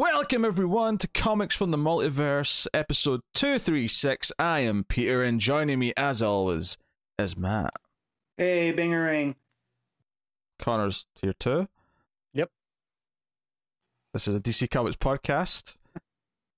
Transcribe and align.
Welcome 0.00 0.46
everyone 0.46 0.96
to 0.96 1.08
Comics 1.08 1.54
from 1.54 1.72
the 1.72 1.76
Multiverse, 1.76 2.66
episode 2.72 3.20
236. 3.34 4.32
I 4.38 4.60
am 4.60 4.82
Peter, 4.84 5.22
and 5.22 5.38
joining 5.38 5.78
me 5.78 5.92
as 5.94 6.22
always 6.22 6.78
is 7.18 7.36
Matt. 7.36 7.74
Hey, 8.38 8.72
Bingerang. 8.72 9.34
Connor's 10.58 11.04
here 11.20 11.34
too. 11.34 11.68
Yep. 12.32 12.50
This 14.14 14.26
is 14.26 14.34
a 14.34 14.40
DC 14.40 14.70
Comics 14.70 14.96
podcast. 14.96 15.76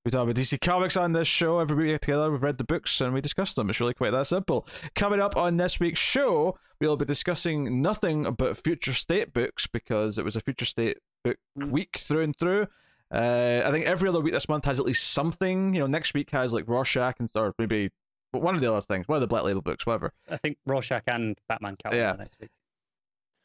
We 0.05 0.13
talk 0.13 0.23
about 0.23 0.37
DC 0.37 0.61
Comics 0.61 0.97
on 0.97 1.13
this 1.13 1.27
show. 1.27 1.59
Everybody 1.59 1.89
get 1.89 2.03
together, 2.03 2.31
we've 2.31 2.45
read 2.45 2.59
the 2.59 2.65
books 2.65 3.01
and 3.01 3.13
we 3.13 3.21
discuss 3.21 3.55
them. 3.55 3.69
It's 3.71 3.81
really 3.81 3.95
quite 3.95 4.13
that 4.13 4.29
simple. 4.29 4.69
Coming 4.95 5.21
up 5.21 5.37
on 5.37 5.57
this 5.57 5.81
week's 5.81 5.99
show, 5.99 6.57
we'll 6.81 6.97
be 6.97 7.07
discussing 7.07 7.83
nothing 7.83 8.23
but 8.39 8.57
Future 8.57 8.95
State 8.95 9.33
books 9.33 9.67
because 9.67 10.17
it 10.17 10.25
was 10.25 10.37
a 10.37 10.41
Future 10.41 10.65
State 10.65 10.99
book 11.25 11.39
mm. 11.59 11.73
week 11.73 11.97
through 11.99 12.23
and 12.23 12.39
through. 12.39 12.69
Uh, 13.13 13.63
I 13.65 13.71
think 13.71 13.85
every 13.87 14.09
other 14.09 14.21
week 14.21 14.33
this 14.33 14.49
month 14.49 14.65
has 14.65 14.81
at 14.81 14.87
least 14.87 15.13
something. 15.13 15.75
You 15.75 15.81
know, 15.81 15.87
next 15.87 16.15
week 16.15 16.31
has 16.31 16.53
like 16.53 16.69
Rorschach 16.69 17.17
and 17.19 17.31
or 17.35 17.55
maybe 17.59 17.91
one 18.33 18.55
of 18.55 18.61
the 18.63 18.71
other 18.73 18.81
things, 18.81 19.07
one 19.07 19.17
of 19.17 19.21
the 19.21 19.27
Black 19.27 19.43
Label 19.45 19.61
books, 19.61 19.85
whatever. 19.85 20.13
I 20.31 20.39
think 20.39 20.57
Rorschach 20.67 21.03
and 21.07 21.37
Batman 21.49 21.77
Catwoman 21.77 21.95
Yeah. 21.95 22.17
next 22.19 22.39
week. 22.41 22.51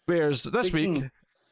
Whereas 0.06 0.44
this 0.44 0.72
week 0.72 1.04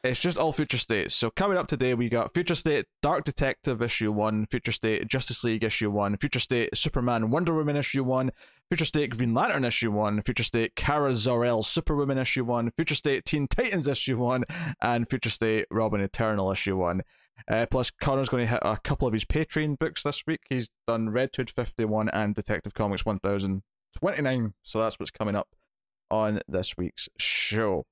it's 0.02 0.20
just 0.20 0.38
all 0.38 0.52
Future 0.52 0.78
States. 0.78 1.14
So 1.14 1.30
coming 1.30 1.58
up 1.58 1.66
today, 1.66 1.92
we 1.92 2.08
got 2.08 2.32
Future 2.32 2.54
State 2.54 2.86
Dark 3.02 3.24
Detective 3.24 3.82
issue 3.82 4.12
one, 4.12 4.46
Future 4.46 4.72
State 4.72 5.06
Justice 5.08 5.44
League 5.44 5.64
issue 5.64 5.90
one, 5.90 6.16
Future 6.16 6.40
State 6.40 6.76
Superman 6.76 7.30
Wonder 7.30 7.52
Woman 7.54 7.76
issue 7.76 8.04
one, 8.04 8.30
Future 8.70 8.84
State 8.86 9.10
Green 9.10 9.34
Lantern 9.34 9.64
issue 9.64 9.90
one, 9.90 10.22
Future 10.22 10.42
State 10.44 10.74
Kara 10.76 11.14
Zor-El 11.14 11.62
Superwoman 11.62 12.18
issue 12.18 12.44
one, 12.44 12.70
Future 12.76 12.94
State 12.94 13.24
Teen 13.26 13.46
Titans 13.48 13.88
issue 13.88 14.16
one, 14.16 14.44
and 14.80 15.08
Future 15.10 15.30
State 15.30 15.66
Robin 15.70 16.00
Eternal 16.00 16.50
issue 16.50 16.76
one. 16.78 17.02
Uh, 17.50 17.66
plus, 17.70 17.90
Connor's 17.90 18.28
going 18.28 18.44
to 18.44 18.50
hit 18.50 18.60
a 18.62 18.78
couple 18.78 19.06
of 19.06 19.14
his 19.14 19.24
Patreon 19.24 19.78
books 19.78 20.02
this 20.02 20.26
week. 20.26 20.40
He's 20.48 20.70
done 20.86 21.10
Red 21.10 21.30
Hood 21.34 21.50
51 21.50 22.08
and 22.10 22.34
Detective 22.34 22.74
Comics 22.74 23.04
1029. 23.04 24.54
So 24.62 24.80
that's 24.80 24.98
what's 24.98 25.10
coming 25.10 25.36
up 25.36 25.48
on 26.10 26.40
this 26.48 26.76
week's 26.76 27.08
show. 27.18 27.86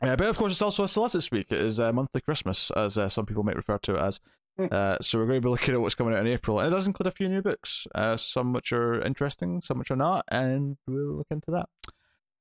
Uh, 0.00 0.14
but 0.16 0.28
of 0.28 0.38
course, 0.38 0.52
it's 0.52 0.62
also 0.62 0.84
a 0.84 0.88
Solicits 0.88 1.30
week. 1.30 1.48
It 1.50 1.60
is 1.60 1.80
uh, 1.80 1.92
monthly 1.92 2.20
Christmas, 2.20 2.70
as 2.70 2.96
uh, 2.96 3.08
some 3.08 3.26
people 3.26 3.42
might 3.42 3.56
refer 3.56 3.78
to 3.78 3.96
it 3.96 4.00
as. 4.00 4.20
Hmm. 4.56 4.66
Uh, 4.70 4.96
so 5.00 5.18
we're 5.18 5.26
going 5.26 5.40
to 5.40 5.46
be 5.46 5.50
looking 5.50 5.74
at 5.74 5.80
what's 5.80 5.94
coming 5.94 6.14
out 6.14 6.20
in 6.20 6.32
April, 6.32 6.58
and 6.58 6.68
it 6.68 6.70
does 6.70 6.86
include 6.86 7.08
a 7.08 7.12
few 7.12 7.28
new 7.28 7.42
books. 7.42 7.86
Uh, 7.94 8.16
some 8.16 8.52
which 8.52 8.72
are 8.72 9.02
interesting, 9.02 9.60
some 9.60 9.78
which 9.78 9.90
are 9.90 9.96
not, 9.96 10.24
and 10.28 10.76
we'll 10.86 11.16
look 11.16 11.28
into 11.30 11.50
that 11.50 11.68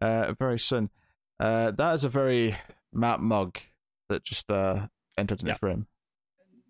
uh, 0.02 0.34
very 0.34 0.59
soon. 0.59 0.90
Uh, 1.40 1.72
that 1.72 1.94
is 1.94 2.03
a 2.03 2.09
very 2.09 2.56
Matt 2.92 3.20
mug 3.20 3.59
that 4.09 4.23
just 4.23 4.52
uh, 4.52 4.88
entered 5.18 5.42
in 5.42 5.48
Yeah. 5.48 5.54
the 5.54 5.60
frame. 5.60 5.88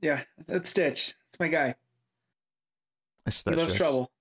Yeah, 0.01 0.23
that's 0.45 0.69
Stitch. 0.69 1.13
It's 1.29 1.39
my 1.39 1.47
guy. 1.47 1.75
It's 3.25 3.43
He 3.43 3.51
loves 3.51 3.67
just- 3.73 3.77
trouble. 3.77 4.11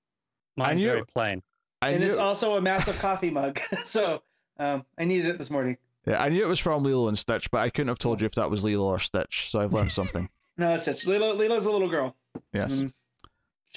Mine's 0.56 0.82
knew- 0.84 0.90
very 0.90 1.04
plain. 1.06 1.42
I 1.82 1.90
and 1.90 2.00
knew, 2.00 2.08
it's 2.08 2.18
also 2.18 2.56
a 2.56 2.60
massive 2.60 2.98
coffee 2.98 3.30
mug. 3.30 3.60
so 3.84 4.22
um, 4.58 4.84
I 4.98 5.04
needed 5.04 5.26
it 5.28 5.38
this 5.38 5.50
morning. 5.50 5.76
yeah, 6.06 6.20
I 6.22 6.30
knew 6.30 6.42
it 6.42 6.48
was 6.48 6.58
from 6.58 6.82
Lilo 6.82 7.08
and 7.08 7.18
Stitch, 7.18 7.50
but 7.50 7.58
I 7.58 7.68
couldn't 7.70 7.88
have 7.88 7.98
told 7.98 8.20
you 8.20 8.26
if 8.26 8.32
that 8.36 8.50
was 8.50 8.64
Lilo 8.64 8.86
or 8.86 8.98
Stitch. 8.98 9.50
So 9.50 9.60
I've 9.60 9.72
learned 9.72 9.92
something. 9.92 10.28
No, 10.58 10.72
it's 10.72 10.84
Stitch. 10.84 11.06
Lilo, 11.06 11.34
Lilo's 11.34 11.66
a 11.66 11.70
little 11.70 11.90
girl. 11.90 12.16
Yes, 12.54 12.76
Mm, 12.76 12.90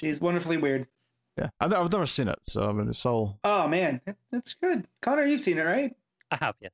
She's 0.00 0.18
wonderfully 0.18 0.56
weird. 0.56 0.86
yeah. 1.36 1.50
I've, 1.60 1.74
I've 1.74 1.92
never 1.92 2.06
seen 2.06 2.28
it, 2.28 2.38
so 2.48 2.66
I 2.66 2.72
mean, 2.72 2.88
it's 2.88 3.04
all 3.04 3.38
Oh, 3.44 3.68
man. 3.68 4.00
It, 4.06 4.16
it's 4.32 4.54
good. 4.54 4.88
Connor, 5.02 5.26
you've 5.26 5.42
seen 5.42 5.58
it, 5.58 5.62
right? 5.64 5.94
I 6.30 6.36
have, 6.36 6.54
yes. 6.62 6.72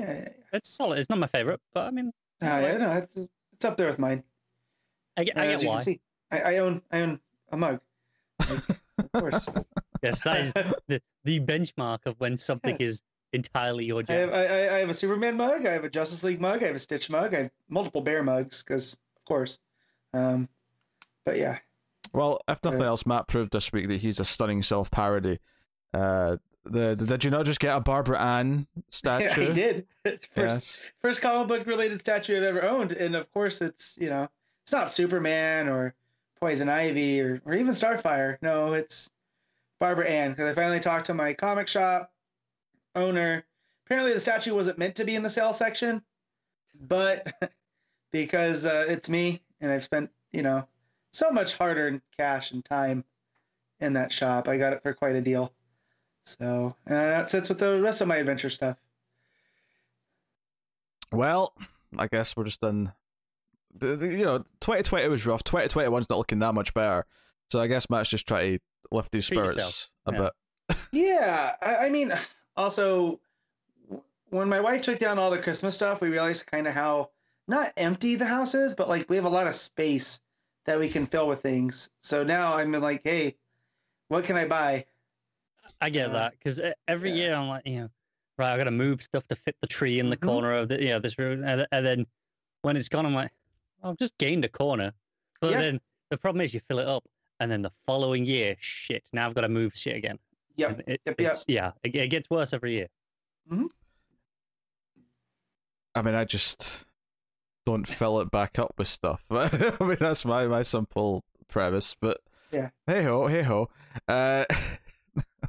Yeah. 0.00 0.06
yeah, 0.12 0.18
yeah. 0.22 0.28
It's 0.54 0.68
solid. 0.68 0.98
It's 0.98 1.08
not 1.08 1.20
my 1.20 1.28
favorite, 1.28 1.60
but 1.72 1.86
I 1.86 1.90
mean, 1.92 2.12
Oh, 2.44 2.58
yeah, 2.60 2.76
no, 2.78 2.92
it's, 2.92 3.16
it's 3.16 3.64
up 3.64 3.76
there 3.76 3.86
with 3.88 3.98
mine. 3.98 4.22
I 5.16 5.24
get, 5.24 5.36
I 5.38 5.46
As 5.46 5.58
get 5.58 5.62
you 5.62 5.68
why. 5.68 5.74
can 5.76 5.82
see, 5.82 6.00
I, 6.30 6.40
I 6.40 6.56
own 6.58 6.82
I 6.90 7.00
own 7.00 7.20
a 7.52 7.56
mug. 7.56 7.80
Like, 8.48 8.60
of 8.98 9.12
course. 9.12 9.48
Yes, 10.02 10.20
that 10.20 10.40
is 10.40 10.52
the, 10.86 11.00
the 11.24 11.40
benchmark 11.40 12.00
of 12.04 12.14
when 12.20 12.36
something 12.36 12.76
Yes. 12.78 12.90
is 12.90 13.02
entirely 13.32 13.86
your 13.86 14.00
I 14.00 14.02
jam. 14.02 14.28
have, 14.28 14.32
I, 14.34 14.44
I 14.44 14.74
I 14.74 14.78
have 14.80 14.90
a 14.90 14.94
Superman 14.94 15.34
mug. 15.38 15.64
I 15.64 15.72
have 15.72 15.84
a 15.84 15.88
Justice 15.88 16.22
League 16.22 16.42
mug. 16.42 16.62
I 16.62 16.66
have 16.66 16.76
a 16.76 16.78
Stitch 16.78 17.08
mug. 17.08 17.32
I 17.32 17.44
have 17.44 17.50
multiple 17.70 18.02
Bear 18.02 18.22
mugs 18.22 18.62
because, 18.62 18.92
of 18.92 19.24
course. 19.24 19.58
Um, 20.12 20.46
but 21.24 21.38
yeah, 21.38 21.58
Well, 22.12 22.38
if 22.48 22.62
nothing 22.62 22.82
Yeah. 22.82 22.88
else, 22.88 23.06
Matt 23.06 23.28
proved 23.28 23.52
this 23.54 23.72
week 23.72 23.88
that 23.88 24.00
he's 24.02 24.20
a 24.20 24.26
stunning 24.26 24.62
self 24.62 24.90
parody. 24.90 25.38
Uh, 25.94 26.36
the, 26.64 26.94
the 26.94 27.06
did 27.06 27.24
you 27.24 27.30
not 27.30 27.44
just 27.44 27.60
get 27.60 27.76
a 27.76 27.80
Barbara 27.80 28.20
Ann 28.20 28.66
statue? 28.90 29.24
yeah, 29.42 29.46
he 29.48 29.52
did. 29.52 29.86
First, 30.04 30.28
Yes. 30.36 30.92
first 31.00 31.20
comic 31.20 31.48
book 31.48 31.66
related 31.66 32.00
statue 32.00 32.36
I've 32.36 32.42
ever 32.42 32.64
owned, 32.64 32.92
and 32.92 33.14
of 33.16 33.30
course, 33.32 33.60
it's 33.60 33.96
you 34.00 34.10
know, 34.10 34.28
it's 34.64 34.72
not 34.72 34.90
Superman 34.90 35.68
or 35.68 35.94
Poison 36.40 36.68
Ivy 36.68 37.20
or 37.20 37.40
or 37.44 37.54
even 37.54 37.72
Starfire. 37.72 38.38
No, 38.42 38.72
it's 38.74 39.10
Barbara 39.78 40.08
Ann. 40.08 40.30
Because 40.30 40.50
I 40.50 40.54
finally 40.54 40.80
talked 40.80 41.06
to 41.06 41.14
my 41.14 41.32
comic 41.34 41.68
shop 41.68 42.12
owner. 42.94 43.44
Apparently, 43.86 44.12
the 44.14 44.20
statue 44.20 44.54
wasn't 44.54 44.78
meant 44.78 44.94
to 44.96 45.04
be 45.04 45.14
in 45.14 45.22
the 45.22 45.30
sale 45.30 45.52
section, 45.52 46.02
but 46.88 47.32
because 48.12 48.64
uh, 48.66 48.86
it's 48.88 49.08
me 49.10 49.42
and 49.60 49.70
I've 49.70 49.84
spent 49.84 50.10
you 50.32 50.42
know 50.42 50.66
so 51.12 51.30
much 51.30 51.56
hard-earned 51.56 52.00
cash 52.16 52.52
and 52.52 52.64
time 52.64 53.04
in 53.80 53.92
that 53.92 54.10
shop, 54.10 54.48
I 54.48 54.56
got 54.56 54.72
it 54.72 54.82
for 54.82 54.92
quite 54.94 55.14
a 55.16 55.20
deal. 55.20 55.52
So 56.24 56.74
uh, 56.88 56.92
that 56.94 57.28
sits 57.30 57.48
with 57.48 57.58
the 57.58 57.80
rest 57.80 58.00
of 58.00 58.08
my 58.08 58.16
adventure 58.16 58.50
stuff. 58.50 58.76
Well, 61.12 61.54
I 61.98 62.06
guess 62.06 62.36
we're 62.36 62.44
just 62.44 62.60
done. 62.60 62.92
The, 63.76 63.96
the- 63.96 64.08
you 64.08 64.24
know, 64.24 64.38
2020 64.60 65.08
was 65.08 65.26
rough. 65.26 65.44
2021's 65.44 66.08
not 66.10 66.18
looking 66.18 66.38
that 66.40 66.54
much 66.54 66.74
better. 66.74 67.06
So 67.50 67.60
I 67.60 67.66
guess 67.66 67.90
Matt's 67.90 68.08
just 68.10 68.26
trying 68.26 68.58
to 68.58 68.64
lift 68.90 69.12
these 69.12 69.26
Treat 69.26 69.36
spirits 69.36 69.56
yourself. 69.56 69.88
a 70.06 70.12
Yeah. 70.12 70.18
bit. 70.20 70.32
Yeah, 70.92 71.56
I, 71.60 71.76
I 71.76 71.90
mean, 71.90 72.12
also, 72.56 73.20
when 74.30 74.48
my 74.48 74.60
wife 74.60 74.82
took 74.82 74.98
down 74.98 75.18
all 75.18 75.30
the 75.30 75.38
Christmas 75.38 75.76
stuff, 75.76 76.00
we 76.00 76.08
realized 76.08 76.46
kind 76.46 76.66
of 76.66 76.72
how 76.74 77.10
not 77.46 77.72
empty 77.76 78.14
the 78.14 78.24
house 78.24 78.54
is, 78.54 78.74
but 78.74 78.88
like 78.88 79.08
we 79.10 79.16
have 79.16 79.26
a 79.26 79.28
lot 79.30 79.46
of 79.46 79.54
space 79.54 80.20
that 80.64 80.78
we 80.78 80.88
can 80.88 81.04
fill 81.06 81.28
with 81.28 81.42
things. 81.42 81.90
So 82.00 82.24
now 82.24 82.54
I'm 82.56 82.72
like, 82.72 83.02
hey, 83.04 83.36
what 84.08 84.24
can 84.24 84.36
I 84.36 84.46
buy? 84.46 84.86
I 85.80 85.90
get 85.90 86.10
uh, 86.10 86.12
that 86.14 86.32
because 86.32 86.60
every 86.88 87.10
yeah. 87.10 87.16
year 87.16 87.34
I'm 87.34 87.48
like, 87.48 87.66
you 87.66 87.80
know, 87.80 87.88
right, 88.38 88.52
I 88.52 88.56
got 88.56 88.64
to 88.64 88.70
move 88.70 89.02
stuff 89.02 89.26
to 89.28 89.36
fit 89.36 89.56
the 89.60 89.66
tree 89.66 90.00
in 90.00 90.08
the 90.10 90.16
Mhm. 90.16 90.26
corner 90.26 90.54
of 90.54 90.68
the, 90.68 90.82
you 90.82 90.88
know, 90.90 91.00
this 91.00 91.18
room, 91.18 91.44
and, 91.44 91.66
and 91.72 91.86
then 91.86 92.06
when 92.62 92.76
it's 92.76 92.88
gone, 92.88 93.04
I'm 93.06 93.14
like, 93.14 93.30
I've 93.82 93.98
just 93.98 94.16
gained 94.18 94.44
a 94.44 94.48
corner. 94.48 94.92
But 95.40 95.52
Yeah. 95.52 95.58
then 95.58 95.80
the 96.10 96.16
problem 96.16 96.40
is 96.40 96.54
you 96.54 96.60
fill 96.68 96.78
it 96.78 96.86
up, 96.86 97.04
and 97.40 97.50
then 97.50 97.60
the 97.62 97.70
following 97.86 98.24
year, 98.24 98.56
shit, 98.58 99.04
now 99.12 99.26
I've 99.28 99.34
got 99.34 99.42
to 99.42 99.48
move 99.48 99.72
shit 99.74 99.96
again. 99.96 100.18
Yep. 100.56 100.70
And 100.70 100.80
It, 100.86 101.00
Yep, 101.04 101.20
yep. 101.20 101.30
it's, 101.32 101.44
yeah, 101.48 101.72
it, 101.82 101.94
it 101.94 102.08
gets 102.08 102.30
worse 102.30 102.52
every 102.52 102.72
year. 102.74 102.88
Hmm. 103.48 103.66
I 105.94 106.02
mean, 106.02 106.14
I 106.14 106.24
just 106.24 106.84
don't 107.66 107.88
fill 107.88 108.20
it 108.20 108.30
back 108.30 108.58
up 108.58 108.72
with 108.78 108.88
stuff. 108.88 109.22
I 109.30 109.76
mean, 109.80 109.96
that's 110.00 110.24
my, 110.24 110.46
my 110.46 110.62
simple 110.62 111.22
premise. 111.48 111.94
But 112.00 112.18
Yeah. 112.50 112.70
hey 112.86 113.02
ho, 113.02 113.26
hey 113.26 113.42
ho. 113.42 113.68
Uh, 114.08 114.44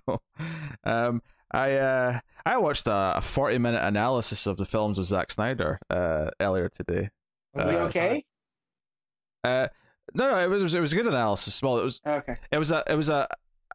um, 0.84 1.22
I 1.52 1.74
uh, 1.74 2.20
I 2.46 2.58
watched 2.58 2.88
a, 2.88 3.14
a 3.18 3.22
forty 3.22 3.58
minute 3.58 3.82
analysis 3.84 4.48
of 4.48 4.58
the 4.58 4.66
films 4.66 4.98
of 5.00 5.06
Zack 5.06 5.32
Snyder 5.32 5.80
uh, 5.90 6.30
earlier 6.40 6.70
today. 6.70 7.10
Are 7.56 7.68
we 7.68 7.76
Uh, 7.76 7.86
okay? 7.88 8.26
Uh, 9.44 9.68
no, 10.14 10.30
no, 10.30 10.40
it 10.40 10.50
was 10.50 10.74
it 10.74 10.80
was 10.80 10.94
a 10.94 10.96
good 10.96 11.08
analysis. 11.08 11.62
Well, 11.62 11.80
it 11.80 11.84
was 11.84 12.02
Okay. 12.06 12.36
it 12.52 12.58
was 12.58 12.72
a 12.72 12.84
it 12.88 12.96
was 12.96 13.10
a, 13.10 13.28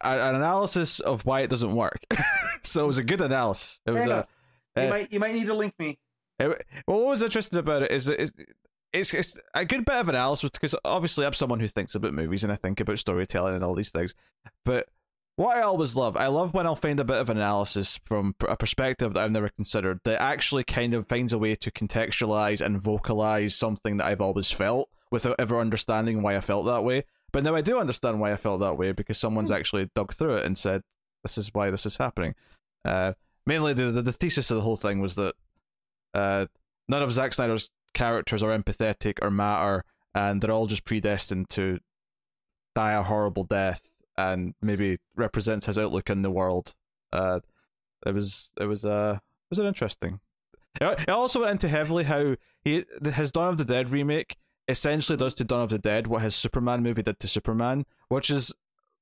a 0.03 0.07
an 0.09 0.35
analysis 0.35 0.99
of 0.99 1.25
why 1.25 1.41
it 1.41 1.49
doesn't 1.49 1.75
work. 1.75 1.99
so 2.63 2.83
it 2.83 2.87
was 2.87 2.97
a 2.97 3.03
good 3.03 3.21
analysis. 3.21 3.81
It 3.85 3.91
was 3.91 4.05
a. 4.05 4.27
You 4.77 4.83
uh, 4.83 4.89
might 4.89 5.11
you 5.11 5.19
might 5.19 5.33
need 5.33 5.47
to 5.47 5.53
link 5.53 5.73
me. 5.79 5.97
it, 6.39 6.47
well, 6.87 6.99
what 6.99 7.07
was 7.07 7.23
interesting 7.23 7.59
about 7.59 7.83
it 7.83 7.91
is 7.91 8.05
that 8.05 8.21
it's, 8.21 8.31
it's 8.93 9.13
it's 9.13 9.39
a 9.53 9.65
good 9.65 9.85
bit 9.85 9.95
of 9.95 10.07
analysis 10.09 10.49
because 10.49 10.75
obviously 10.85 11.25
I'm 11.25 11.33
someone 11.33 11.59
who 11.59 11.67
thinks 11.67 11.95
about 11.95 12.13
movies 12.13 12.43
and 12.43 12.53
I 12.53 12.55
think 12.55 12.79
about 12.79 12.99
storytelling 12.99 13.55
and 13.55 13.63
all 13.63 13.75
these 13.75 13.91
things. 13.91 14.13
But 14.63 14.87
what 15.35 15.57
I 15.57 15.61
always 15.61 15.95
love, 15.95 16.15
I 16.17 16.27
love 16.27 16.53
when 16.53 16.65
I'll 16.67 16.75
find 16.75 16.99
a 16.99 17.03
bit 17.03 17.17
of 17.17 17.29
analysis 17.29 17.99
from 18.05 18.35
a 18.47 18.55
perspective 18.55 19.13
that 19.13 19.23
I've 19.23 19.31
never 19.31 19.49
considered 19.49 19.99
that 20.03 20.21
actually 20.21 20.63
kind 20.63 20.93
of 20.93 21.07
finds 21.07 21.33
a 21.33 21.37
way 21.39 21.55
to 21.55 21.71
contextualize 21.71 22.61
and 22.63 22.79
vocalize 22.81 23.55
something 23.55 23.97
that 23.97 24.07
I've 24.07 24.21
always 24.21 24.51
felt 24.51 24.89
without 25.11 25.35
ever 25.39 25.59
understanding 25.59 26.21
why 26.21 26.35
I 26.37 26.41
felt 26.41 26.65
that 26.67 26.83
way. 26.83 27.05
But 27.31 27.43
now 27.43 27.55
I 27.55 27.61
do 27.61 27.79
understand 27.79 28.19
why 28.19 28.33
I 28.33 28.37
felt 28.37 28.59
that 28.59 28.77
way 28.77 28.91
because 28.91 29.17
someone's 29.17 29.49
Hmm. 29.49 29.55
actually 29.55 29.89
dug 29.95 30.13
through 30.13 30.35
it 30.35 30.45
and 30.45 30.57
said, 30.57 30.81
"This 31.23 31.37
is 31.37 31.49
why 31.53 31.69
this 31.71 31.85
is 31.85 31.97
happening." 31.97 32.35
Uh, 32.83 33.13
mainly, 33.45 33.73
the, 33.73 33.85
the 33.91 34.01
the 34.01 34.11
thesis 34.11 34.51
of 34.51 34.57
the 34.57 34.63
whole 34.63 34.75
thing 34.75 34.99
was 34.99 35.15
that 35.15 35.35
uh, 36.13 36.45
none 36.89 37.01
of 37.01 37.11
Zack 37.11 37.33
Snyder's 37.33 37.71
characters 37.93 38.43
are 38.43 38.57
empathetic 38.57 39.19
or 39.21 39.31
matter, 39.31 39.85
and 40.13 40.41
they're 40.41 40.51
all 40.51 40.67
just 40.67 40.83
predestined 40.83 41.49
to 41.51 41.79
die 42.75 42.93
a 42.93 43.03
horrible 43.03 43.43
death, 43.45 43.90
and 44.17 44.53
maybe 44.61 44.97
represents 45.15 45.65
his 45.65 45.77
outlook 45.77 46.09
on 46.09 46.21
the 46.21 46.31
world. 46.31 46.73
Uh, 47.13 47.39
it 48.05 48.13
was 48.13 48.53
it 48.59 48.65
was 48.65 48.83
uh 48.85 49.15
it 49.17 49.49
was 49.49 49.59
an 49.59 49.65
interesting. 49.65 50.19
It 50.79 50.99
it 51.01 51.09
also 51.09 51.41
went 51.41 51.51
into 51.51 51.67
heavily 51.67 52.03
how 52.05 52.35
he 52.63 52.85
his 53.03 53.31
Dawn 53.31 53.49
of 53.49 53.57
the 53.57 53.65
Dead 53.65 53.89
remake 53.89 54.37
essentially 54.67 55.17
does 55.17 55.33
to 55.35 55.43
Dawn 55.43 55.61
of 55.63 55.69
the 55.69 55.77
Dead 55.79 56.07
what 56.07 56.21
his 56.21 56.35
Superman 56.35 56.81
movie 56.83 57.03
did 57.03 57.19
to 57.19 57.27
Superman, 57.27 57.85
which 58.07 58.29
is 58.29 58.53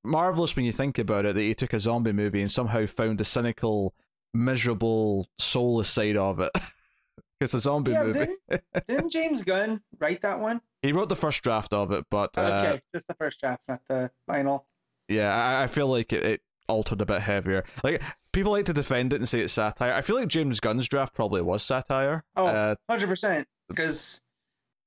marvelous 0.03 0.55
when 0.55 0.65
you 0.65 0.71
think 0.71 0.97
about 0.97 1.25
it. 1.25 1.35
That 1.35 1.41
he 1.41 1.53
took 1.53 1.73
a 1.73 1.79
zombie 1.79 2.11
movie 2.13 2.41
and 2.41 2.51
somehow 2.51 2.85
found 2.87 3.19
the 3.19 3.25
cynical, 3.25 3.93
miserable, 4.33 5.27
soulless 5.37 5.89
side 5.89 6.17
of 6.17 6.39
it. 6.39 6.51
it's 7.41 7.53
a 7.53 7.59
zombie 7.59 7.91
Yeah, 7.91 8.03
movie. 8.03 8.19
didn't, 8.49 8.63
didn't 8.87 9.09
James 9.11 9.43
Gunn 9.43 9.81
write 9.99 10.21
that 10.21 10.39
one? 10.39 10.61
He 10.81 10.91
wrote 10.93 11.09
the 11.09 11.15
first 11.15 11.43
draft 11.43 11.73
of 11.73 11.91
it, 11.91 12.05
but 12.09 12.37
uh, 12.37 12.41
Okay, 12.41 12.81
just 12.95 13.07
the 13.07 13.13
first 13.15 13.39
draft, 13.41 13.61
not 13.67 13.81
the 13.87 14.09
final. 14.27 14.65
Yeah, 15.09 15.35
I, 15.35 15.63
I 15.63 15.67
feel 15.67 15.87
like 15.87 16.13
it, 16.13 16.23
it 16.23 16.41
altered 16.67 17.01
a 17.01 17.05
bit 17.05 17.21
heavier. 17.21 17.63
Like 17.83 18.01
people 18.31 18.51
like 18.51 18.65
to 18.65 18.73
defend 18.73 19.11
it 19.13 19.17
and 19.17 19.27
say 19.27 19.41
it's 19.41 19.53
satire. 19.53 19.91
I 19.93 20.01
feel 20.01 20.15
like 20.15 20.27
James 20.27 20.59
Gunn's 20.59 20.87
draft 20.87 21.13
probably 21.15 21.41
was 21.41 21.63
satire. 21.63 22.23
Oh, 22.35 22.45
Uh, 22.47 22.75
Hundred 22.89 23.07
percent, 23.07 23.47
because 23.67 24.21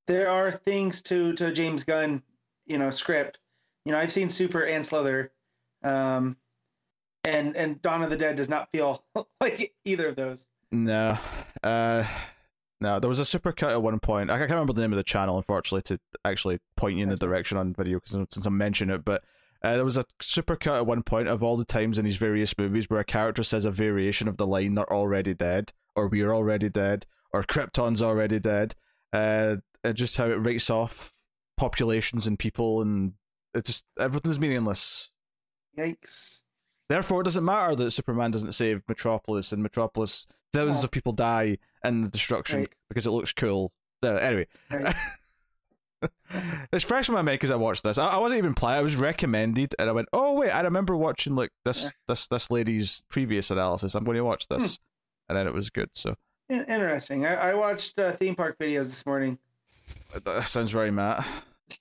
there 0.07 0.31
are 0.31 0.51
things 0.51 1.03
to 1.03 1.33
to 1.35 1.53
James 1.53 1.85
Gunn, 1.85 2.23
you 2.67 2.79
know, 2.79 2.91
script. 2.91 3.39
You 3.85 3.93
know, 3.93 3.99
I've 3.99 4.13
seen 4.13 4.29
Super 4.29 4.65
and 4.65 4.87
Slither, 4.87 5.33
um, 5.83 6.37
and 7.25 7.57
and 7.57 7.83
Dawn 7.83 8.03
of 8.03 8.11
the 8.11 8.17
Dead 8.17 8.37
does 8.37 8.49
not 8.49 8.69
feel 8.73 9.05
like 9.41 9.75
either 9.85 10.09
of 10.09 10.17
those. 10.17 10.47
No, 10.71 11.19
uh, 11.63 12.05
no. 12.81 12.99
There 13.01 13.09
was 13.09 13.21
a 13.21 13.25
supercut 13.25 13.73
at 13.73 13.83
one 13.83 13.99
point. 14.01 14.31
I 14.31 14.39
can't 14.39 14.51
remember 14.51 14.73
the 14.73 14.81
name 14.81 14.93
of 14.93 14.97
the 14.97 15.03
channel, 15.05 15.37
unfortunately, 15.37 15.83
to 15.97 16.01
actually 16.25 16.61
point 16.77 16.97
you 16.97 17.03
in 17.03 17.09
the 17.09 17.17
direction 17.17 17.59
on 17.59 17.75
video 17.75 17.99
because 17.99 18.13
since 18.31 18.47
I 18.47 18.51
mentioned 18.51 18.91
it. 18.91 19.05
But 19.05 19.23
uh, 19.64 19.75
there 19.76 19.85
was 19.85 19.97
a 19.97 20.05
supercut 20.20 20.76
at 20.79 20.87
one 20.87 21.03
point 21.03 21.29
of 21.29 21.43
all 21.43 21.56
the 21.56 21.64
times 21.64 21.99
in 21.99 22.05
these 22.05 22.17
various 22.17 22.56
movies 22.59 22.88
where 22.91 23.00
a 23.00 23.05
character 23.05 23.43
says 23.43 23.64
a 23.64 23.70
variation 23.70 24.29
of 24.29 24.37
the 24.37 24.47
line 24.47 24.75
"They're 24.75 24.93
already 24.93 25.35
dead," 25.35 25.73
or 25.97 26.09
"We're 26.09 26.35
already 26.35 26.69
dead," 26.69 27.06
or 27.32 27.43
"Krypton's 27.44 28.03
already 28.03 28.38
dead." 28.41 28.75
Uh, 29.12 29.56
and 29.85 29.97
just 29.97 30.17
how 30.17 30.26
it 30.26 30.35
rates 30.44 30.70
off 30.70 31.12
populations 31.56 32.26
and 32.26 32.38
people, 32.38 32.82
and 32.82 33.12
it 33.55 33.64
just 33.64 33.85
everything's 33.99 34.41
meaningless. 34.41 35.12
Yikes! 35.79 36.43
Therefore, 36.88 37.20
it 37.23 37.25
doesn't 37.25 37.44
matter 37.44 37.75
that 37.76 37.91
Superman 37.93 38.31
doesn't 38.31 38.53
save 38.53 38.82
Metropolis, 38.88 39.53
and 39.53 39.62
Metropolis 39.62 40.26
thousands 40.53 40.81
Oh. 40.81 40.85
of 40.85 40.91
people 40.91 41.12
die 41.12 41.58
in 41.85 42.03
the 42.03 42.08
destruction 42.08 42.61
Right. 42.61 42.73
because 42.88 43.06
it 43.06 43.11
looks 43.11 43.32
cool. 43.32 43.73
Uh, 44.03 44.15
anyway, 44.17 44.47
Right. 44.70 44.94
it's 46.73 46.85
fresh 46.85 47.09
in 47.09 47.15
my 47.15 47.23
mind 47.23 47.35
because 47.37 47.51
I 47.51 47.57
watched 47.57 47.83
this. 47.85 47.99
I, 47.99 48.07
I 48.09 48.17
wasn't 48.19 48.39
even 48.39 48.55
playing; 48.55 48.79
I 48.79 48.83
was 48.83 48.97
recommended, 48.97 49.75
and 49.79 49.89
I 49.89 49.93
went, 49.93 50.09
"Oh 50.13 50.35
wait, 50.35 50.51
I 50.51 50.61
remember 50.63 50.97
watching 50.97 51.35
like 51.35 51.51
this 51.65 51.83
Yeah. 51.85 51.91
this 52.09 52.29
this 52.29 52.51
lady's 52.51 53.03
previous 53.09 53.51
analysis. 53.51 53.95
I'm 53.95 54.05
going 54.05 54.17
to 54.17 54.25
watch 54.25 54.47
Hmm. 54.51 54.59
this," 54.59 54.79
and 55.29 55.37
then 55.39 55.47
it 55.47 55.55
was 55.55 55.71
good. 55.71 55.91
So 55.95 56.15
In- 56.49 56.65
Interesting. 56.65 57.27
I, 57.27 57.51
I 57.51 57.55
watched 57.55 57.99
uh, 57.99 58.13
theme 58.13 58.35
park 58.35 58.59
videos 58.59 58.87
this 58.87 59.05
morning. 59.07 59.39
that 60.25 60.47
sounds 60.49 60.71
very 60.71 60.91
Matt. 60.91 61.27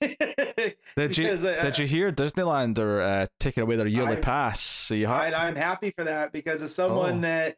Did 0.00 1.18
you 1.18 1.28
uh, 1.28 1.62
did 1.62 1.78
you 1.78 1.86
hear 1.86 2.10
Disneyland 2.12 2.78
are 2.78 3.00
uh, 3.02 3.26
taking 3.40 3.62
away 3.62 3.76
their 3.76 3.86
yearly 3.86 4.16
I- 4.16 4.20
pass? 4.20 4.60
So 4.60 4.94
you 4.94 5.06
I, 5.08 5.26
have 5.26 5.34
I'm 5.34 5.56
happy 5.56 5.90
for 5.90 6.04
that 6.04 6.32
because 6.32 6.62
as 6.62 6.74
someone 6.74 7.18
Oh. 7.18 7.20
that 7.22 7.56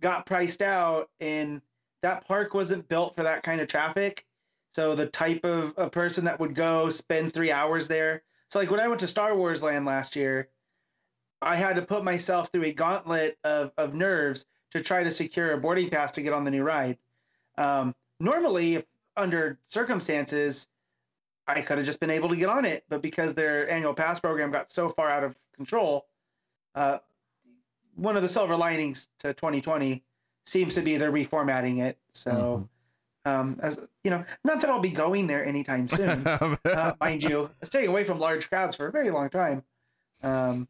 got 0.00 0.26
priced 0.26 0.62
out 0.62 1.08
and 1.20 1.60
that 2.02 2.26
park 2.26 2.54
wasn't 2.54 2.88
built 2.88 3.16
for 3.16 3.24
that 3.24 3.42
kind 3.42 3.60
of 3.60 3.68
traffic. 3.68 4.24
So 4.72 4.94
the 4.94 5.06
type 5.06 5.44
of 5.44 5.74
a 5.76 5.88
person 5.90 6.24
that 6.26 6.38
would 6.40 6.54
go 6.54 6.90
spend 6.90 7.32
three 7.32 7.50
hours 7.50 7.88
there. 7.88 8.22
So 8.50 8.58
like 8.58 8.70
when 8.70 8.80
I 8.80 8.88
went 8.88 9.00
to 9.00 9.06
Star 9.06 9.36
Wars 9.36 9.62
Land 9.62 9.86
last 9.86 10.16
year, 10.16 10.48
I 11.40 11.56
had 11.56 11.76
to 11.76 11.82
put 11.82 12.04
myself 12.04 12.50
through 12.50 12.64
a 12.64 12.72
gauntlet 12.72 13.38
of, 13.44 13.72
of 13.78 13.94
nerves 13.94 14.46
to 14.72 14.80
try 14.80 15.04
to 15.04 15.10
secure 15.10 15.52
a 15.52 15.58
boarding 15.58 15.90
pass 15.90 16.12
to 16.12 16.22
get 16.22 16.32
on 16.32 16.44
the 16.44 16.50
new 16.50 16.62
ride. 16.62 16.98
Um, 17.56 17.94
normally, 18.20 18.76
if 18.76 18.84
under 19.16 19.58
circumstances, 19.64 20.68
I 21.46 21.62
could 21.62 21.78
have 21.78 21.86
just 21.86 22.00
been 22.00 22.10
able 22.10 22.28
to 22.28 22.36
get 22.36 22.48
on 22.48 22.64
it, 22.64 22.84
but 22.88 23.02
because 23.02 23.34
their 23.34 23.70
annual 23.70 23.94
pass 23.94 24.20
program 24.20 24.50
got 24.50 24.70
so 24.70 24.88
far 24.88 25.10
out 25.10 25.24
of 25.24 25.34
control, 25.56 26.06
uh, 26.74 26.98
one 27.94 28.16
of 28.16 28.22
the 28.22 28.28
silver 28.28 28.56
linings 28.56 29.08
to 29.20 29.32
2020 29.32 30.02
seems 30.46 30.74
to 30.74 30.82
be 30.82 30.96
they're 30.96 31.12
reformatting 31.12 31.82
it. 31.82 31.98
So, 32.12 32.68
um, 33.24 33.58
as 33.62 33.78
you 34.04 34.10
know, 34.10 34.24
not 34.44 34.60
that 34.60 34.70
I'll 34.70 34.80
be 34.80 34.90
going 34.90 35.26
there 35.26 35.44
anytime 35.44 35.88
soon, 35.88 36.26
uh, 36.26 36.94
mind 37.00 37.22
you. 37.22 37.50
Staying 37.62 37.88
away 37.88 38.04
from 38.04 38.18
large 38.18 38.48
crowds 38.48 38.76
for 38.76 38.86
a 38.86 38.92
very 38.92 39.10
long 39.10 39.28
time. 39.30 39.62
Um, 40.22 40.68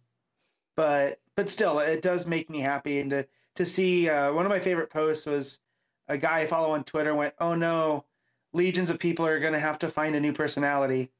but 0.76 1.20
but 1.36 1.48
still, 1.48 1.78
it 1.78 2.02
does 2.02 2.26
make 2.26 2.50
me 2.50 2.60
happy, 2.60 3.00
and 3.00 3.10
to 3.10 3.26
to 3.56 3.64
see 3.64 4.08
uh, 4.08 4.32
one 4.32 4.46
of 4.46 4.50
my 4.50 4.60
favorite 4.60 4.90
posts 4.90 5.26
was 5.26 5.60
a 6.08 6.16
guy 6.16 6.40
I 6.40 6.46
follow 6.46 6.70
on 6.72 6.84
Twitter 6.84 7.14
went, 7.14 7.34
"Oh 7.38 7.54
no, 7.54 8.04
legions 8.52 8.90
of 8.90 8.98
people 8.98 9.26
are 9.26 9.40
going 9.40 9.52
to 9.52 9.60
have 9.60 9.78
to 9.80 9.88
find 9.88 10.14
a 10.16 10.20
new 10.20 10.32
personality." 10.32 11.10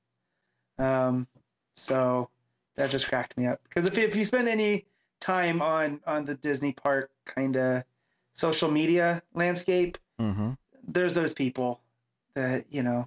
Um, 0.79 1.27
so 1.75 2.31
that 2.77 2.91
just 2.91 3.09
cracked 3.09 3.37
me 3.37 3.47
up 3.47 3.61
because 3.65 3.87
if 3.87 3.99
if 3.99 4.17
you 4.17 4.25
spend 4.25 4.49
any 4.49 4.87
time 5.21 5.61
on 5.61 6.01
on 6.07 6.25
the 6.25 6.35
Disney 6.35 6.73
park 6.73 7.11
kind 7.27 7.57
of 7.57 7.85
social 8.33 8.71
media 8.71 9.23
landscape, 9.35 9.99
hmm 10.19 10.53
there's 10.89 11.15
those 11.15 11.33
people 11.33 11.81
that 12.35 12.65
you 12.71 12.83
know 12.83 13.07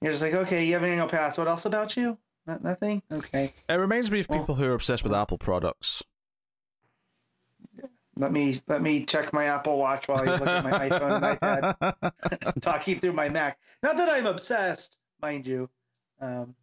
you're 0.00 0.12
just 0.12 0.22
like 0.22 0.34
okay 0.34 0.64
you 0.64 0.72
have 0.74 0.82
an 0.82 0.90
annual 0.90 1.08
pass 1.08 1.38
what 1.38 1.46
else 1.48 1.64
about 1.64 1.96
you 1.96 2.18
Not, 2.46 2.62
nothing 2.64 3.02
okay 3.10 3.52
It 3.68 3.74
reminds 3.74 4.10
me 4.10 4.20
of 4.20 4.28
Well- 4.28 4.40
people 4.40 4.54
who 4.56 4.64
are 4.64 4.72
obsessed 4.74 5.02
with 5.04 5.12
Apple 5.12 5.38
products. 5.38 6.02
let 8.16 8.32
me 8.32 8.60
let 8.68 8.82
me 8.82 9.04
check 9.04 9.32
my 9.32 9.46
apple 9.46 9.78
watch 9.78 10.06
while 10.08 10.20
i 10.20 10.24
look 10.36 10.46
at 10.46 10.64
my 10.64 10.88
iphone 10.88 11.22
and 11.22 11.40
ipad 11.40 12.52
talking 12.60 13.00
through 13.00 13.12
my 13.14 13.28
mac 13.28 13.58
not 13.82 13.96
that 13.96 14.08
i'm 14.10 14.26
obsessed 14.26 14.98
mind 15.22 15.46
you 15.46 15.68
um 16.20 16.54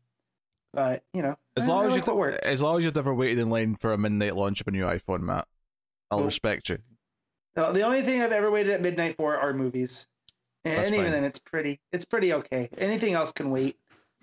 but 0.73 1.03
you 1.13 1.23
know 1.23 1.35
As 1.57 1.67
long 1.67 1.85
I 1.85 1.87
as 1.87 1.93
like 1.93 2.05
you 2.05 2.13
what 2.13 2.17
works. 2.19 2.47
as 2.47 2.61
long 2.61 2.77
as 2.77 2.83
you've 2.83 2.95
never 2.95 3.13
waited 3.13 3.39
in 3.39 3.49
line 3.49 3.75
for 3.75 3.91
a 3.93 3.97
midnight 3.97 4.35
launch 4.35 4.61
of 4.61 4.67
a 4.67 4.71
new 4.71 4.83
iPhone, 4.85 5.21
Matt, 5.21 5.47
I'll 6.11 6.19
Nope. 6.19 6.25
respect 6.27 6.69
you. 6.69 6.77
No, 7.55 7.73
the 7.73 7.81
only 7.81 8.01
thing 8.01 8.21
i've 8.21 8.31
ever 8.31 8.49
waited 8.51 8.73
at 8.73 8.81
midnight 8.81 9.17
for 9.17 9.35
are 9.37 9.53
movies 9.53 10.07
and, 10.65 10.77
That's 10.77 10.89
even 10.89 11.03
fine. 11.03 11.11
then 11.11 11.23
it's 11.23 11.39
pretty 11.39 11.79
it's 11.91 12.05
pretty 12.05 12.33
okay 12.33 12.69
anything 12.77 13.13
else 13.13 13.31
can 13.31 13.49
wait 13.51 13.77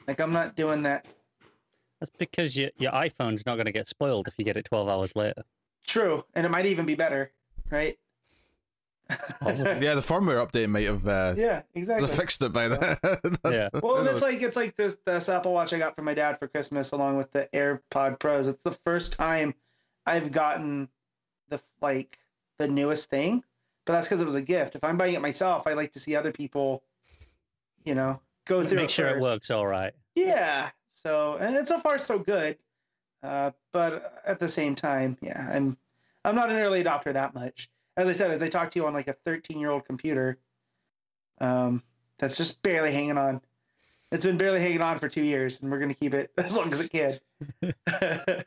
like 0.06 0.20
i'm 0.20 0.32
not 0.32 0.55
doing 0.56 0.82
that 0.84 1.06
That's 2.00 2.11
because 2.19 2.56
your 2.56 2.70
your 2.78 2.93
iPhone's 2.93 3.44
not 3.46 3.56
going 3.56 3.67
to 3.67 3.73
get 3.73 3.88
spoiled 3.88 4.28
if 4.28 4.34
you 4.38 4.44
get 4.44 4.56
it 4.56 4.64
12 4.67 4.88
hours 4.88 5.14
later. 5.17 5.43
true 5.87 6.25
and 6.34 6.46
it 6.46 6.50
might 6.50 6.67
even 6.67 6.87
be 6.87 6.94
better 6.94 7.32
right 7.70 7.99
yeah, 9.11 9.14
the 9.94 10.02
firmware 10.05 10.44
update 10.44 10.69
might 10.69 10.84
have 10.84 11.06
uh, 11.06 11.32
yeah 11.37 11.62
exactly 11.76 12.08
fixed 12.08 12.43
it 12.43 12.52
by 12.52 12.66
then. 12.66 12.97
Yeah. 13.45 13.68
Well, 13.73 13.99
and 13.99 14.09
it's 14.09 14.21
like 14.21 14.42
it's 14.42 14.56
like 14.56 14.75
this 14.75 14.97
this 15.06 15.28
Apple 15.28 15.52
Watch 15.52 15.73
I 15.73 15.78
got 15.78 15.95
from 15.95 16.06
my 16.06 16.14
dad 16.14 16.40
for 16.40 16.49
Christmas, 16.49 16.90
along 16.90 17.16
with 17.16 17.30
the 17.30 17.49
AirPod 17.54 18.18
Pros. 18.18 18.49
It's 18.49 18.64
the 18.64 18.73
first 18.85 19.12
time 19.12 19.54
I've 20.06 20.33
gotten 20.33 20.88
the 21.50 21.61
like 21.80 22.18
the 22.58 22.68
newest 22.68 23.10
thing, 23.10 23.42
but 23.84 23.92
that's 23.94 24.08
because 24.08 24.20
it 24.20 24.26
was 24.26 24.36
a 24.36 24.42
gift. 24.42 24.75
If 24.75 24.84
I'm 24.84 24.96
buying 24.96 25.14
it 25.14 25.22
myself, 25.22 25.66
I 25.66 25.75
like 25.75 25.92
to 25.92 26.00
see 26.00 26.16
other 26.16 26.32
people, 26.32 26.82
you 27.84 27.94
know, 27.94 28.20
go 28.46 28.64
through. 28.64 28.78
Make 28.78 28.90
sure 28.90 29.08
it 29.08 29.20
works 29.22 29.50
all 29.50 29.66
right. 29.66 29.92
Yeah. 30.14 30.70
So 30.88 31.36
and 31.36 31.66
so 31.68 31.78
far 31.78 31.98
so 31.98 32.18
good, 32.18 32.58
uh, 33.22 33.52
but 33.72 34.22
at 34.26 34.38
the 34.38 34.48
same 34.48 34.75
time, 34.75 35.16
yeah, 35.20 35.50
I'm 35.52 35.76
I'm 36.25 36.34
not 36.34 36.50
an 36.50 36.56
early 36.56 36.82
adopter 36.82 37.12
that 37.12 37.34
much. 37.34 37.70
As 37.96 38.08
I 38.08 38.12
said, 38.12 38.30
as 38.30 38.42
I 38.42 38.48
talk 38.48 38.70
to 38.72 38.78
you 38.78 38.86
on 38.86 38.94
like 38.94 39.08
a 39.08 39.12
13 39.25 39.60
year 39.60 39.70
old 39.70 39.84
computer, 39.84 40.38
um, 41.40 41.82
that's 42.18 42.36
just 42.36 42.62
barely 42.62 42.92
hanging 42.92 43.18
on. 43.18 43.40
It's 44.10 44.25
been 44.25 44.38
barely 44.38 44.60
hanging 44.60 44.80
on 44.80 44.98
for 44.98 45.08
two 45.08 45.22
years, 45.22 45.60
and 45.60 45.70
we're 45.70 45.78
gonna 45.78 45.94
keep 45.94 46.14
it 46.14 46.32
as 46.38 46.56
long 46.56 46.72
as 46.72 46.80
it 46.80 46.90
can. 46.90 47.18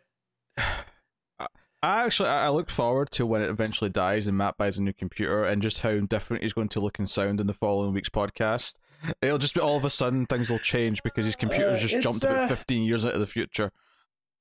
I 1.81 2.05
actually 2.05 2.29
I 2.29 2.49
look 2.49 2.69
forward 2.69 3.09
to 3.11 3.25
when 3.25 3.41
it 3.41 3.49
eventually 3.49 3.89
dies 3.89 4.27
and 4.27 4.37
Matt 4.37 4.57
buys 4.57 4.77
a 4.77 4.83
new 4.83 4.91
computer 4.91 5.45
and 5.45 5.61
just 5.61 5.81
how 5.81 5.97
different 5.99 6.43
he's 6.43 6.53
going 6.53 6.67
to 6.69 6.81
look 6.81 6.99
and 6.99 7.09
sound 7.09 7.39
in 7.39 7.47
the 7.47 7.53
following 7.53 7.93
week's 7.93 8.09
podcast. 8.09 8.75
It'll 9.21 9.37
just 9.37 9.55
be 9.55 9.61
all 9.61 9.77
of 9.77 9.85
a 9.85 9.89
sudden 9.89 10.25
things 10.25 10.49
will 10.49 10.59
change 10.59 11.01
because 11.03 11.23
his 11.23 11.37
computer's 11.37 11.79
Uh, 11.79 11.81
just 11.81 11.93
it's, 11.95 12.03
jumped 12.03 12.23
about 12.23 12.39
uh, 12.39 12.47
15 12.47 12.83
years 12.83 13.05
into 13.05 13.17
the 13.17 13.27
future. 13.27 13.71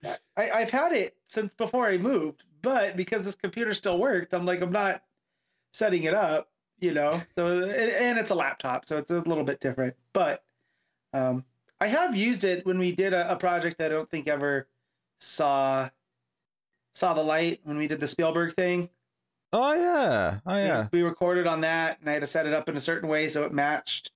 I, 0.04 0.50
I've 0.50 0.70
had 0.70 0.92
it 0.92 1.16
since 1.28 1.54
before 1.54 1.86
I 1.86 1.96
moved, 1.96 2.42
but 2.62 2.96
because 2.96 3.24
this 3.24 3.36
computer 3.36 3.72
still 3.72 3.98
worked, 3.98 4.34
I'm 4.34 4.44
like 4.44 4.60
I'm 4.60 4.72
not 4.72 5.02
setting 5.72 6.02
it 6.04 6.14
up, 6.14 6.48
you 6.80 6.92
know. 6.92 7.12
So 7.36 7.62
and, 7.62 7.72
and 7.72 8.18
it's 8.18 8.32
a 8.32 8.34
laptop, 8.34 8.86
so 8.86 8.98
it's 8.98 9.12
a 9.12 9.20
little 9.20 9.44
bit 9.44 9.60
different. 9.60 9.94
But 10.12 10.42
um, 11.12 11.44
I 11.80 11.86
have 11.86 12.16
used 12.16 12.42
it 12.42 12.66
when 12.66 12.78
we 12.78 12.90
did 12.90 13.12
a, 13.12 13.32
a 13.32 13.36
project 13.36 13.78
that 13.78 13.92
I 13.92 13.94
don't 13.94 14.10
think 14.10 14.26
ever 14.26 14.66
saw 15.18 15.88
saw 16.98 17.14
the 17.14 17.22
light 17.22 17.60
when 17.64 17.76
we 17.78 17.86
did 17.86 18.00
the 18.00 18.06
Spielberg 18.06 18.54
thing. 18.54 18.90
Oh 19.52 19.72
yeah, 19.72 20.40
oh 20.44 20.56
yeah. 20.56 20.88
we, 20.92 21.02
recorded 21.02 21.46
on 21.46 21.62
that, 21.62 22.00
and 22.00 22.10
I 22.10 22.12
had 22.14 22.20
to 22.20 22.26
set 22.26 22.44
it 22.46 22.52
up 22.52 22.68
in 22.68 22.76
a 22.76 22.80
certain 22.80 23.08
way 23.08 23.28
so 23.28 23.44
it 23.44 23.52
matched. 23.52 24.10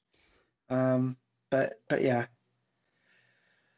Um, 0.69 1.17
but 1.51 1.81
but 1.89 2.03
yeah, 2.03 2.27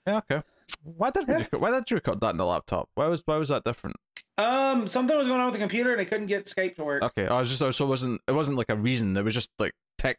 Yeah, 0.06 0.18
okay. 0.18 0.42
Why 0.82 1.10
did 1.10 1.28
we 1.28 1.34
Yeah. 1.34 1.40
record, 1.40 1.60
why 1.60 1.70
did 1.70 1.90
you 1.90 1.96
record 1.96 2.20
that 2.20 2.30
in 2.30 2.38
the 2.38 2.46
laptop? 2.46 2.88
Why 2.94 3.06
was 3.06 3.22
why 3.26 3.36
was 3.36 3.50
that 3.50 3.62
different? 3.64 3.96
um, 4.36 4.88
something 4.88 5.16
was 5.16 5.28
going 5.28 5.38
on 5.38 5.46
with 5.46 5.54
the 5.54 5.60
computer, 5.60 5.92
and 5.92 6.00
I 6.00 6.04
couldn't 6.04 6.26
get 6.26 6.46
Skype 6.46 6.74
to 6.76 6.84
work. 6.84 7.02
Okay, 7.04 7.28
I 7.28 7.38
was 7.38 7.56
just 7.56 7.76
so 7.76 7.84
it 7.84 7.88
wasn't 7.88 8.20
it 8.26 8.32
wasn't 8.32 8.56
like 8.56 8.70
a 8.70 8.76
reason. 8.76 9.16
It 9.16 9.22
was 9.22 9.34
just 9.34 9.50
like 9.60 9.74
tech 9.98 10.18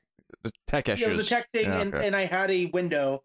tech 0.67 0.87
issues. 0.87 1.05
it 1.05 1.09
was 1.09 1.19
a 1.19 1.25
tech 1.25 1.51
thing, 1.51 1.65
Yeah, 1.65 1.81
and, 1.81 1.93
okay. 1.93 2.07
and 2.07 2.15
I 2.15 2.25
had 2.25 2.49
a 2.49 2.67
window 2.67 3.23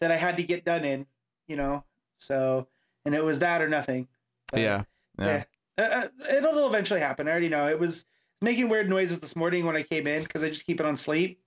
that 0.00 0.12
I 0.12 0.16
had 0.16 0.36
to 0.36 0.44
get 0.44 0.64
done 0.64 0.84
in. 0.84 1.06
You 1.48 1.56
know, 1.56 1.82
so 2.16 2.68
and 3.04 3.14
it 3.16 3.24
was 3.24 3.40
that 3.40 3.62
or 3.62 3.68
nothing. 3.68 4.06
But, 4.52 4.60
yeah, 4.60 4.84
yeah. 5.18 5.44
Uh, 5.76 5.82
uh, 5.82 6.08
it'll 6.36 6.66
eventually 6.68 7.00
happen. 7.00 7.28
I 7.28 7.30
already 7.30 7.48
know. 7.48 7.68
It 7.68 7.78
was 7.78 8.04
making 8.40 8.68
weird 8.68 8.88
noises 8.88 9.20
this 9.20 9.36
morning 9.36 9.64
when 9.64 9.76
I 9.76 9.82
came 9.82 10.06
in 10.06 10.22
because 10.22 10.42
I 10.42 10.48
just 10.48 10.66
keep 10.66 10.80
it 10.80 10.86
on 10.86 10.96
sleep. 10.96 11.40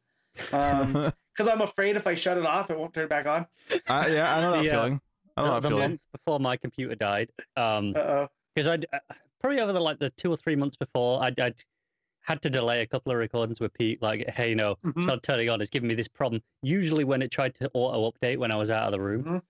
Um, 0.53 0.93
because 1.35 1.47
I'm 1.47 1.61
afraid 1.61 1.95
if 1.95 2.07
I 2.07 2.15
shut 2.15 2.37
it 2.37 2.45
off, 2.45 2.69
it 2.69 2.77
won't 2.77 2.93
turn 2.93 3.07
back 3.07 3.25
on. 3.25 3.45
I, 3.87 4.07
yeah, 4.07 4.35
I 4.37 4.41
know 4.41 4.51
that 4.53 4.63
Yeah. 4.63 4.71
feeling. 4.71 5.01
I 5.37 5.41
know 5.41 5.47
the, 5.47 5.53
that 5.53 5.61
the 5.61 5.67
feeling. 5.69 5.89
month 5.91 6.01
before 6.11 6.39
my 6.39 6.57
computer 6.57 6.95
died, 6.95 7.29
um, 7.55 7.93
Uh 7.95 8.27
because 8.53 8.67
I'd 8.67 8.85
uh, 8.91 8.99
probably 9.39 9.61
over 9.61 9.71
the 9.71 9.79
like 9.79 9.97
the 9.99 10.09
two 10.11 10.29
or 10.31 10.35
three 10.35 10.57
months 10.57 10.75
before, 10.75 11.23
I'd, 11.23 11.39
I'd 11.39 11.55
had 12.19 12.41
to 12.43 12.49
delay 12.49 12.81
a 12.81 12.85
couple 12.85 13.11
of 13.13 13.17
recordings 13.17 13.59
with 13.61 13.73
Pete. 13.73 14.01
Like, 14.01 14.29
hey, 14.29 14.49
you 14.49 14.55
know, 14.55 14.75
Mhm. 14.85 14.93
it's 14.97 15.07
not 15.07 15.23
turning 15.23 15.49
on. 15.49 15.61
It's 15.61 15.69
giving 15.69 15.87
me 15.87 15.95
this 15.95 16.09
problem. 16.09 16.41
Usually, 16.61 17.03
when 17.05 17.21
it 17.21 17.31
tried 17.31 17.55
to 17.55 17.69
auto 17.73 18.11
update 18.11 18.37
when 18.37 18.51
I 18.51 18.57
was 18.57 18.69
out 18.71 18.85
of 18.85 18.91
the 18.91 18.99
room, 18.99 19.23
Mhm. 19.23 19.41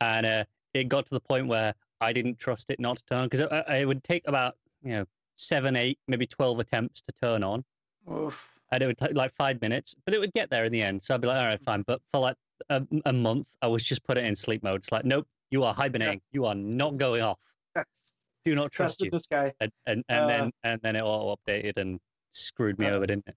and 0.00 0.26
uh, 0.26 0.44
it 0.74 0.88
got 0.88 1.04
to 1.06 1.14
the 1.14 1.20
point 1.20 1.46
where 1.46 1.74
I 2.02 2.12
didn't 2.12 2.38
trust 2.38 2.70
it 2.70 2.78
not 2.80 2.98
to 2.98 3.04
turn 3.06 3.18
on 3.18 3.26
because 3.26 3.40
it, 3.40 3.48
it 3.68 3.86
would 3.86 4.02
take 4.04 4.22
about 4.26 4.56
you 4.82 4.92
know 4.92 5.04
seven, 5.36 5.76
eight, 5.76 5.98
maybe 6.08 6.26
twelve 6.26 6.58
attempts 6.58 7.00
to 7.02 7.12
turn 7.22 7.42
on, 7.42 7.64
Oof. 8.12 8.58
and 8.70 8.82
it 8.82 8.86
would 8.86 8.98
take 8.98 9.14
like 9.14 9.32
five 9.34 9.60
minutes, 9.60 9.94
but 10.04 10.14
it 10.14 10.18
would 10.18 10.32
get 10.34 10.50
there 10.50 10.64
in 10.64 10.72
the 10.72 10.82
end. 10.82 11.02
So 11.02 11.14
I'd 11.14 11.20
be 11.20 11.28
like, 11.28 11.38
all 11.38 11.44
right, 11.46 11.60
fine. 11.62 11.82
But 11.86 12.00
for 12.12 12.20
like 12.20 12.36
a, 12.70 12.82
a 13.06 13.12
month, 13.12 13.48
I 13.62 13.66
was 13.68 13.82
just 13.82 14.04
put 14.04 14.18
it 14.18 14.24
in 14.24 14.36
sleep 14.36 14.62
mode. 14.62 14.80
It's 14.80 14.92
like, 14.92 15.04
nope, 15.04 15.26
you 15.50 15.64
are 15.64 15.72
hibernating. 15.74 16.20
You 16.32 16.44
are 16.46 16.54
not 16.54 16.98
going 16.98 17.22
off. 17.22 17.38
That's 17.74 18.14
Do 18.44 18.54
not 18.54 18.70
trust 18.72 19.00
you. 19.02 19.10
this 19.10 19.26
guy. 19.26 19.52
And 19.60 19.70
and, 19.86 20.04
and 20.08 20.20
Uh, 20.20 20.26
then 20.26 20.52
and 20.64 20.80
then 20.82 20.96
it 20.96 21.02
all 21.02 21.36
updated 21.36 21.76
and 21.76 21.98
screwed 22.32 22.78
me 22.78 22.86
Uh, 22.86 22.94
over, 22.94 23.06
didn't 23.06 23.26
it? 23.28 23.36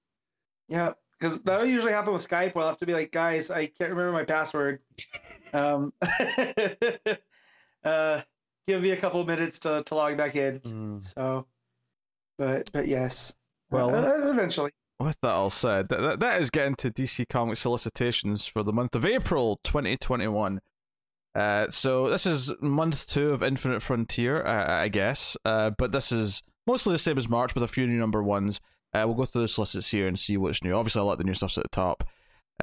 Yeah, 0.67 0.93
because 1.19 1.39
that'll 1.41 1.65
usually 1.67 1.93
happen 1.93 2.11
with 2.13 2.27
Skype. 2.27 2.55
Where 2.55 2.63
I'll 2.63 2.69
have 2.71 2.79
to 2.79 2.85
be 2.85 2.93
like, 2.93 3.11
guys, 3.11 3.51
I 3.51 3.67
can't 3.67 3.91
remember 3.91 4.11
my 4.11 4.23
password. 4.25 4.79
Um, 5.53 5.93
uh, 7.83 8.21
give 8.67 8.81
me 8.81 8.91
a 8.91 8.97
couple 8.97 9.21
of 9.21 9.27
minutes 9.27 9.59
to, 9.59 9.83
to 9.83 9.95
log 9.95 10.17
back 10.17 10.35
in. 10.35 10.99
So, 11.01 11.45
but 12.37 12.71
but 12.71 12.87
yes. 12.87 13.35
Well, 13.71 13.93
Uh, 13.93 14.29
eventually. 14.31 14.71
With 14.99 15.19
that 15.21 15.31
all 15.31 15.49
said, 15.49 15.89
that, 15.89 15.99
that, 15.99 16.19
that 16.21 16.41
is 16.41 16.49
getting 16.49 16.75
to 16.75 16.89
DC 16.89 17.27
Comics 17.27 17.59
solicitations 17.59 18.45
for 18.45 18.63
the 18.63 18.71
month 18.71 18.95
of 18.95 19.05
April 19.05 19.59
2021. 19.65 20.61
Uh, 21.35 21.69
so 21.69 22.09
this 22.09 22.25
is 22.25 22.53
month 22.61 23.05
two 23.07 23.31
of 23.31 23.43
Infinite 23.43 23.83
Frontier, 23.83 24.45
uh, 24.45 24.81
I 24.81 24.87
guess. 24.87 25.35
Uh, 25.43 25.71
but 25.77 25.91
this 25.91 26.13
is 26.13 26.41
mostly 26.65 26.93
the 26.93 26.97
same 26.97 27.17
as 27.17 27.27
March 27.27 27.53
with 27.53 27.63
a 27.63 27.67
few 27.67 27.85
new 27.87 27.97
number 27.97 28.23
ones. 28.23 28.61
Uh, 28.93 29.03
we'll 29.05 29.15
go 29.15 29.25
through 29.25 29.41
the 29.41 29.47
solicits 29.49 29.91
here 29.91 30.07
and 30.07 30.17
see 30.17 30.37
what's 30.37 30.63
new. 30.63 30.73
Obviously, 30.73 31.01
a 31.01 31.03
lot 31.03 31.13
of 31.13 31.17
the 31.17 31.23
new 31.25 31.33
stuff's 31.33 31.57
at 31.57 31.63
the 31.65 31.69
top. 31.69 32.05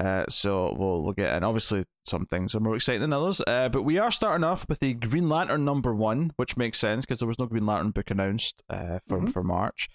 Uh, 0.01 0.25
so 0.29 0.75
we'll 0.79 1.03
we'll 1.03 1.13
get 1.13 1.35
in. 1.37 1.45
Obviously, 1.45 1.85
some 2.07 2.25
things 2.27 2.55
are 2.55 2.61
more 2.61 2.75
exciting 2.77 3.03
than 3.03 3.13
others. 3.13 3.43
Uh, 3.47 3.69
but 3.69 3.83
we 3.83 3.99
are 3.99 4.11
starting 4.11 4.45
off 4.45 4.67
with 4.69 4.81
the 4.81 4.95
Green 4.95 5.29
Lantern 5.29 5.65
number 5.65 5.95
one, 5.95 6.33
which 6.37 6.57
makes 6.57 6.79
sense 6.79 7.05
because 7.05 7.19
there 7.19 7.29
was 7.29 7.39
no 7.39 7.47
Green 7.47 7.67
Lantern 7.67 7.91
book 7.91 8.11
announced 8.11 8.63
uh, 8.71 8.99
for 9.07 9.21
Mhm. 9.21 9.33
for 9.33 9.43
March. 9.45 9.89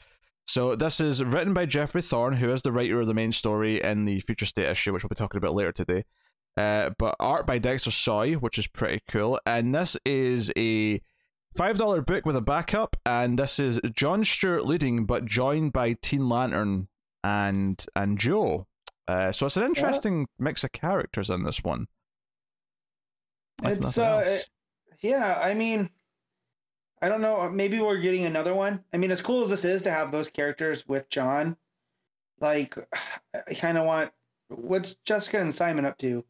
So 0.47 0.75
this 0.75 1.01
is 1.01 1.23
written 1.23 1.53
by 1.53 1.65
Geoffrey 1.65 2.01
Thorne, 2.01 2.33
who 2.37 2.51
is 2.53 2.61
the 2.61 2.71
writer 2.71 3.01
of 3.01 3.07
the 3.07 3.13
main 3.13 3.31
story 3.31 3.81
in 3.81 4.05
the 4.05 4.19
Future 4.21 4.45
State 4.45 4.69
issue, 4.69 4.93
which 4.93 5.03
we'll 5.03 5.09
be 5.09 5.15
talking 5.15 5.39
about 5.39 5.55
later 5.55 5.71
today. 5.73 6.05
Uh, 6.55 6.91
but 6.97 7.15
art 7.19 7.45
by 7.45 7.57
Dexter 7.57 7.91
Soy, 7.91 8.35
which 8.35 8.57
is 8.57 8.65
pretty 8.67 9.01
cool. 9.09 9.39
And 9.45 9.75
this 9.75 9.97
is 10.05 10.51
a 10.57 11.01
five 11.55 11.77
dollar 11.77 12.01
book 12.01 12.25
with 12.25 12.35
a 12.35 12.41
backup, 12.41 12.95
and 13.05 13.37
this 13.37 13.59
is 13.59 13.79
John 13.93 14.23
Stewart 14.23 14.65
leading, 14.65 15.05
but 15.05 15.25
joined 15.25 15.73
by 15.73 15.93
Teen 15.93 16.29
Lantern 16.29 16.87
and 17.23 17.83
and 17.95 18.17
Joe. 18.17 18.67
Uh, 19.07 19.31
so 19.31 19.45
it's 19.45 19.57
an 19.57 19.63
interesting 19.63 20.27
mix 20.37 20.63
of 20.63 20.71
characters 20.73 21.29
in 21.29 21.43
this 21.43 21.63
one. 21.63 21.87
It's 23.63 23.97
uh, 23.97 24.23
it- 24.25 24.47
yeah. 24.99 25.39
I 25.41 25.53
mean, 25.53 25.89
I 27.01 27.09
don't 27.09 27.21
know. 27.21 27.49
Maybe 27.49 27.79
we're 27.79 27.97
getting 27.97 28.25
another 28.25 28.53
one. 28.53 28.83
I 28.93 28.97
mean, 28.97 29.11
as 29.11 29.21
cool 29.21 29.41
as 29.41 29.49
this 29.49 29.65
is 29.65 29.81
to 29.83 29.91
have 29.91 30.11
those 30.11 30.29
characters 30.29 30.87
with 30.87 31.09
John, 31.09 31.55
like, 32.39 32.75
I 33.47 33.53
kind 33.53 33.77
of 33.77 33.85
want. 33.85 34.11
What's 34.49 34.95
Jessica 35.03 35.41
and 35.41 35.53
Simon 35.53 35.85
up 35.85 35.97
to? 35.99 36.23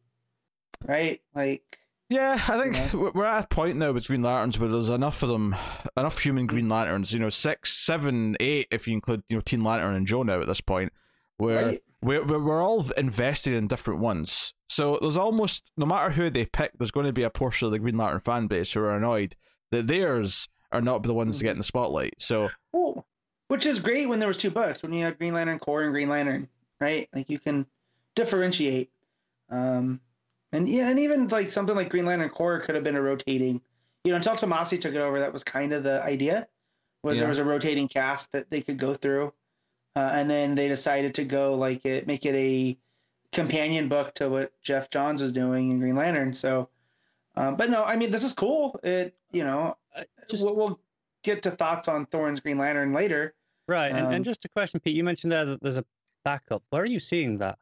Right? 0.84 1.20
Like, 1.34 1.78
Yeah, 2.08 2.40
I 2.48 2.60
think 2.60 2.92
You 2.92 3.10
we're 3.14 3.24
at 3.26 3.44
a 3.44 3.46
point 3.48 3.76
now 3.76 3.92
with 3.92 4.06
Green 4.08 4.22
Lanterns 4.22 4.58
where 4.58 4.68
there's 4.68 4.90
enough 4.90 5.22
of 5.22 5.28
them, 5.28 5.54
enough 5.96 6.18
human 6.18 6.46
Green 6.46 6.68
Lanterns. 6.68 7.12
You 7.12 7.18
know, 7.20 7.28
six, 7.28 7.76
seven, 7.76 8.36
eight, 8.40 8.66
if 8.70 8.88
you 8.88 8.94
include 8.94 9.22
you 9.28 9.36
know 9.36 9.40
Teen 9.40 9.62
Lantern 9.62 9.94
and 9.94 10.06
Joe 10.06 10.22
now 10.24 10.40
at 10.40 10.48
this 10.48 10.60
point, 10.60 10.92
where 11.36 11.64
right? 11.66 11.82
We're 12.02 12.24
we're 12.24 12.42
we're 12.42 12.62
all 12.62 12.88
invested 12.92 13.54
in 13.54 13.66
different 13.66 14.00
ones. 14.00 14.54
So 14.68 14.98
there's 15.00 15.16
almost 15.16 15.72
no 15.76 15.86
matter 15.86 16.10
who 16.10 16.30
they 16.30 16.44
pick, 16.46 16.72
there's 16.78 16.90
going 16.90 17.06
to 17.06 17.12
be 17.12 17.22
a 17.22 17.30
portion 17.30 17.66
of 17.66 17.72
the 17.72 17.78
Green 17.78 17.96
Lantern 17.96 18.20
fan 18.20 18.46
base 18.46 18.72
who 18.72 18.80
are 18.80 18.94
annoyed 18.96 19.34
that 19.72 19.86
theirs 19.86 20.48
are 20.70 20.82
not 20.82 21.02
the 21.02 21.14
ones 21.14 21.38
to 21.38 21.44
get 21.44 21.52
in 21.52 21.56
the 21.58 21.64
spotlight. 21.64 22.14
So 22.18 22.50
Well, 22.72 23.06
which 23.48 23.64
is 23.66 23.80
great 23.80 24.08
when 24.08 24.18
there 24.18 24.28
was 24.28 24.36
two 24.36 24.50
books 24.50 24.82
when 24.82 24.92
you 24.92 25.04
had 25.04 25.18
Green 25.18 25.32
Lantern 25.34 25.58
Corps 25.58 25.82
and 25.82 25.92
Green 25.92 26.08
Lantern, 26.10 26.48
right? 26.80 27.08
Like 27.14 27.30
you 27.30 27.38
can 27.38 27.66
differentiate. 28.14 28.90
Um, 29.50 30.00
and 30.52 30.68
yeah, 30.68 30.88
and 30.88 30.98
even 30.98 31.28
like 31.28 31.50
something 31.50 31.74
like 31.76 31.88
Green 31.88 32.04
Lantern 32.06 32.28
Corps 32.30 32.60
could 32.60 32.74
have 32.74 32.84
been 32.84 32.96
a 32.96 33.02
rotating. 33.02 33.60
You 34.04 34.12
know, 34.12 34.16
until 34.16 34.34
Tomasi 34.34 34.80
took 34.80 34.94
it 34.94 34.98
over, 35.00 35.18
that 35.20 35.32
was 35.32 35.44
kind 35.44 35.72
of 35.72 35.82
the 35.82 36.02
idea. 36.02 36.46
Was 37.02 37.16
Yeah. 37.16 37.22
there 37.22 37.28
was 37.28 37.38
a 37.38 37.44
rotating 37.44 37.88
cast 37.88 38.32
that 38.32 38.50
they 38.50 38.60
could 38.60 38.78
go 38.78 38.94
through, 38.94 39.32
uh, 39.98 40.10
and 40.18 40.30
then 40.30 40.54
they 40.54 40.68
decided 40.68 41.12
to 41.14 41.24
go 41.24 41.54
like 41.54 41.84
it, 41.84 42.06
make 42.06 42.24
it 42.24 42.34
a 42.34 42.78
companion 43.32 43.88
book 43.88 44.14
to 44.14 44.28
what 44.28 44.52
Geoff 44.62 44.90
Johns 44.90 45.20
was 45.20 45.32
doing 45.32 45.70
in 45.70 45.78
Green 45.80 45.96
Lantern. 45.96 46.32
So, 46.32 46.68
um, 47.36 47.56
but 47.56 47.68
no, 47.70 47.82
I 47.82 47.96
mean 47.96 48.10
this 48.10 48.24
is 48.24 48.32
cool. 48.32 48.78
It 48.82 49.14
you 49.32 49.44
know 49.44 49.76
Uh, 49.96 50.04
just 50.30 50.44
we'll, 50.44 50.54
we'll 50.56 50.80
get 51.24 51.42
to 51.42 51.50
thoughts 51.50 51.88
on 51.88 52.06
Thorne's 52.06 52.40
Green 52.40 52.58
Lantern 52.58 52.92
later. 52.92 53.34
right. 53.66 53.90
And, 53.92 54.06
um, 54.06 54.12
and 54.14 54.24
just 54.24 54.44
a 54.44 54.48
question, 54.48 54.78
Pete. 54.80 54.94
You 54.94 55.04
mentioned 55.04 55.32
there 55.32 55.44
that 55.44 55.60
there's 55.62 55.76
a 55.78 55.84
backup. 56.24 56.62
Where 56.70 56.82
are 56.82 56.86
you 56.96 57.00
seeing 57.00 57.38
that? 57.38 57.58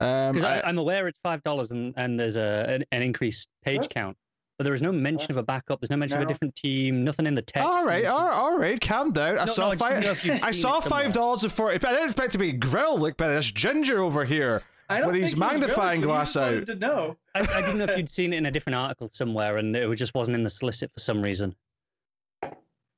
um, 0.00 0.32
Because 0.32 0.44
I- 0.44 0.62
I'm 0.68 0.78
aware 0.78 1.08
it's 1.08 1.18
five 1.22 1.42
dollars 1.42 1.70
and, 1.70 1.92
and 1.96 2.18
there's 2.18 2.36
a 2.36 2.64
an, 2.74 2.84
an 2.92 3.02
increased 3.02 3.48
page 3.64 3.82
What? 3.82 3.90
count, 3.90 4.16
but 4.58 4.64
there 4.64 4.74
is 4.74 4.82
no 4.82 4.92
mention 4.92 5.30
of 5.32 5.36
a 5.38 5.42
backup. 5.42 5.80
There's 5.80 5.90
no 5.90 5.96
mention 5.96 6.18
of 6.18 6.24
a 6.24 6.26
different 6.26 6.54
team. 6.54 7.04
Nothing 7.04 7.26
in 7.26 7.34
the 7.34 7.42
text. 7.42 7.66
All 7.68 7.84
right, 7.84 8.04
all, 8.04 8.30
all 8.30 8.58
right, 8.58 8.80
calm 8.80 9.12
down. 9.12 9.38
I 9.38 9.44
No, 9.46 9.52
saw 9.52 9.62
no, 9.62 9.68
I 9.70 9.74
just 9.74 9.88
didn't 9.88 10.04
know 10.04 10.14
five. 10.14 10.26
if 10.36 10.44
I 10.44 10.50
saw 10.50 10.80
five 10.80 11.12
dollars 11.12 11.42
and 11.44 11.52
forty. 11.52 11.76
I 11.76 11.90
didn't 11.90 12.04
expect 12.06 12.32
to 12.32 12.38
be 12.38 12.52
grilled 12.52 13.00
like 13.00 13.16
but 13.16 13.28
this 13.34 13.50
ginger 13.50 14.00
over 14.02 14.24
here. 14.24 14.62
With 14.90 15.04
think 15.12 15.16
his 15.24 15.36
magnifying 15.38 16.02
really, 16.02 16.12
glass 16.12 16.34
he 16.34 16.40
just 16.40 16.54
out. 16.54 16.66
To 16.66 16.74
know. 16.74 17.16
I, 17.34 17.40
I 17.40 17.60
didn't 17.62 17.78
know 17.78 17.84
if 17.84 17.96
you'd 17.96 18.10
seen 18.10 18.34
it 18.34 18.36
in 18.36 18.44
a 18.46 18.50
different 18.50 18.76
article 18.76 19.08
somewhere, 19.10 19.56
and 19.56 19.74
it 19.74 19.94
just 19.96 20.14
wasn't 20.14 20.34
in 20.34 20.42
the 20.42 20.50
solicit 20.50 20.92
for 20.92 21.00
some 21.00 21.22
reason. 21.22 21.56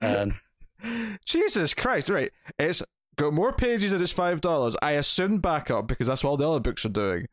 Um, 0.02 0.34
Jesus 1.24 1.72
Christ! 1.72 2.08
Right, 2.08 2.32
it's 2.58 2.82
got 3.16 3.32
more 3.32 3.52
pages 3.52 3.92
and 3.92 4.02
it's 4.02 4.10
five 4.12 4.40
dollars. 4.40 4.76
I 4.82 4.92
assume 4.92 5.38
backup 5.38 5.86
because 5.86 6.08
that's 6.08 6.24
what 6.24 6.30
all 6.30 6.36
the 6.36 6.48
other 6.50 6.60
books 6.60 6.84
are 6.84 6.88
doing. 6.90 7.28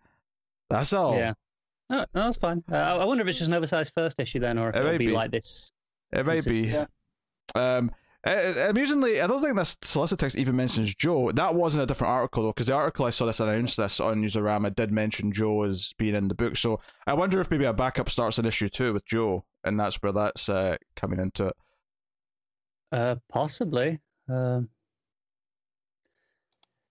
That's 0.70 0.94
all. 0.94 1.16
Yeah. 1.16 1.34
No, 1.92 2.00
no, 2.16 2.24
that's 2.24 2.38
fine. 2.38 2.64
Uh, 2.72 2.76
I 2.78 3.04
wonder 3.06 3.22
if 3.22 3.28
it's 3.28 3.38
just 3.40 3.50
an 3.50 3.54
oversized 3.54 3.92
first 3.94 4.20
issue 4.20 4.40
then, 4.40 4.58
or 4.58 4.70
if 4.70 4.76
It 4.78 4.80
it'll 4.80 4.98
be, 4.98 5.08
be. 5.08 5.12
like 5.12 5.30
this. 5.32 5.72
it 6.14 6.26
may 6.26 6.40
be. 6.40 6.68
Yeah. 6.70 6.86
Um, 7.54 7.92
uh, 8.26 8.54
amusingly, 8.70 9.20
I 9.20 9.28
don't 9.28 9.42
think 9.42 9.58
this 9.58 9.76
solicit 9.82 10.20
text 10.20 10.38
even 10.38 10.56
mentions 10.56 10.96
Joe. 10.96 11.32
That 11.34 11.54
wasn't 11.56 11.84
a 11.84 11.86
different 11.86 12.12
article 12.12 12.44
though, 12.44 12.50
because 12.52 12.68
the 12.68 12.74
article 12.74 13.06
I 13.06 13.10
saw 13.10 13.26
this 13.26 13.40
announced 13.42 13.76
this 13.78 14.00
on 14.00 14.22
Newsarama 14.22 14.74
did 14.76 14.92
mention 14.92 15.32
Joe 15.34 15.64
as 15.64 15.94
being 15.98 16.16
in 16.16 16.28
the 16.30 16.36
book. 16.36 16.56
So 16.56 16.80
I 17.08 17.14
wonder 17.14 17.42
if 17.42 17.52
maybe 17.52 17.66
a 17.66 17.74
backup 17.74 18.10
starts 18.10 18.38
an 18.38 18.46
issue 18.46 18.70
two 18.70 18.94
with 18.94 19.06
Joe, 19.06 19.44
and 19.66 19.78
that's 19.80 19.96
where 20.02 20.14
that's 20.14 20.48
uh, 20.48 20.78
coming 20.96 21.20
into 21.20 21.48
it. 21.48 21.56
Uh, 22.92 23.16
possibly. 23.30 24.00
Um, 24.30 24.70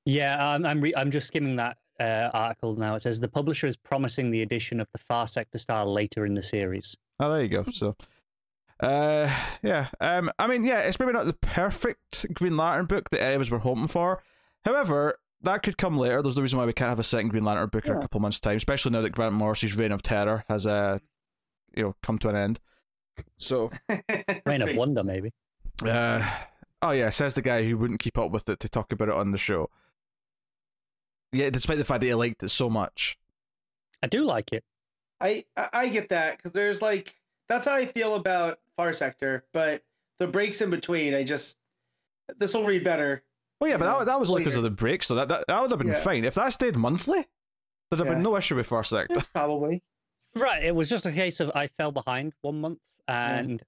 yeah, 0.04 0.44
I'm 0.44 0.66
I'm, 0.66 0.80
re- 0.80 0.94
I'm 0.96 1.10
just 1.10 1.28
skimming 1.28 1.56
that 1.56 1.78
uh, 2.00 2.30
article 2.32 2.74
now. 2.76 2.94
It 2.94 3.00
says 3.00 3.20
the 3.20 3.28
publisher 3.28 3.66
is 3.66 3.76
promising 3.76 4.30
the 4.30 4.42
addition 4.42 4.80
of 4.80 4.88
the 4.92 4.98
Far 4.98 5.28
Sector 5.28 5.58
style 5.58 5.92
later 5.92 6.26
in 6.26 6.34
the 6.34 6.42
series. 6.42 6.96
Oh, 7.20 7.30
there 7.30 7.42
you 7.42 7.48
go. 7.48 7.64
So, 7.70 7.94
uh, 8.80 9.30
yeah. 9.62 9.88
Um, 10.00 10.30
I 10.38 10.46
mean, 10.46 10.64
yeah, 10.64 10.80
it's 10.80 10.98
maybe 10.98 11.12
not 11.12 11.26
the 11.26 11.34
perfect 11.34 12.26
Green 12.34 12.56
Lantern 12.56 12.86
book 12.86 13.10
that 13.10 13.22
any 13.22 13.34
of 13.34 13.40
us 13.42 13.50
were 13.50 13.58
hoping 13.58 13.88
for. 13.88 14.22
However, 14.64 15.18
that 15.42 15.62
could 15.62 15.78
come 15.78 15.96
later. 15.98 16.22
There's 16.22 16.34
the 16.34 16.42
reason 16.42 16.58
why 16.58 16.66
we 16.66 16.72
can't 16.72 16.88
have 16.88 16.98
a 16.98 17.02
second 17.04 17.28
Green 17.30 17.44
Lantern 17.44 17.68
book 17.68 17.84
in 17.86 17.92
a 17.92 17.94
Yeah. 17.96 18.00
couple 18.02 18.20
months' 18.20 18.40
time, 18.40 18.56
especially 18.56 18.92
now 18.92 19.02
that 19.02 19.10
Grant 19.10 19.34
Morrison's 19.34 19.76
Reign 19.76 19.92
of 19.92 20.02
Terror 20.02 20.44
has, 20.48 20.66
uh, 20.66 20.98
you 21.76 21.82
know, 21.82 21.96
come 22.02 22.18
to 22.18 22.28
an 22.28 22.36
end. 22.36 22.60
So, 23.38 23.70
Reign 24.46 24.62
of 24.62 24.76
Wonder, 24.76 25.02
maybe. 25.04 25.32
uh, 25.84 26.26
oh 26.82 26.90
yeah, 26.92 27.10
says 27.10 27.34
the 27.34 27.42
guy 27.42 27.64
who 27.64 27.76
wouldn't 27.76 28.00
keep 28.00 28.16
up 28.18 28.30
with 28.30 28.48
it 28.48 28.60
to 28.60 28.68
talk 28.68 28.92
about 28.92 29.08
it 29.08 29.14
on 29.14 29.32
the 29.32 29.38
show. 29.38 29.68
Yeah, 31.32 31.50
despite 31.50 31.78
the 31.78 31.84
fact 31.84 32.00
that 32.00 32.06
he 32.06 32.14
liked 32.14 32.42
it 32.42 32.48
so 32.48 32.68
much. 32.68 33.18
I 34.02 34.06
do 34.06 34.24
like 34.24 34.52
it. 34.52 34.64
I 35.20 35.44
I 35.56 35.68
I 35.72 35.88
get 35.88 36.08
that 36.08 36.36
because 36.36 36.52
there's 36.52 36.82
like 36.82 37.14
that's 37.48 37.66
how 37.66 37.74
I 37.74 37.86
feel 37.86 38.14
about 38.14 38.58
Far 38.76 38.92
Sector, 38.92 39.44
but 39.52 39.82
the 40.18 40.26
breaks 40.26 40.60
in 40.60 40.70
between, 40.70 41.14
I 41.14 41.22
just 41.24 41.56
this 42.38 42.54
will 42.54 42.64
read 42.64 42.84
better 42.84 43.22
Well, 43.60 43.68
yeah, 43.70 43.76
but 43.76 43.86
Yeah. 43.86 43.98
that, 43.98 44.04
that 44.06 44.20
was 44.20 44.30
only 44.30 44.42
because 44.42 44.56
of 44.56 44.62
the 44.62 44.70
break, 44.70 45.02
so 45.02 45.14
that, 45.16 45.28
that, 45.28 45.44
that 45.48 45.60
would 45.60 45.70
have 45.70 45.78
been 45.78 45.88
Yeah. 45.88 46.00
fine. 46.00 46.24
If 46.24 46.34
that 46.34 46.52
stayed 46.52 46.76
monthly, 46.76 47.26
there'd 47.90 47.98
have 48.00 48.06
Yeah. 48.06 48.14
been 48.14 48.22
no 48.22 48.36
issue 48.36 48.56
with 48.56 48.66
Far 48.66 48.84
Sector. 48.84 49.16
Yeah, 49.16 49.22
probably. 49.34 49.82
Right. 50.34 50.62
It 50.62 50.74
was 50.74 50.88
just 50.88 51.06
a 51.06 51.12
case 51.12 51.40
of 51.40 51.50
I 51.54 51.66
fell 51.66 51.90
behind 51.92 52.32
one 52.42 52.60
month, 52.60 52.78
mm-hmm. 53.08 53.48
and 53.48 53.62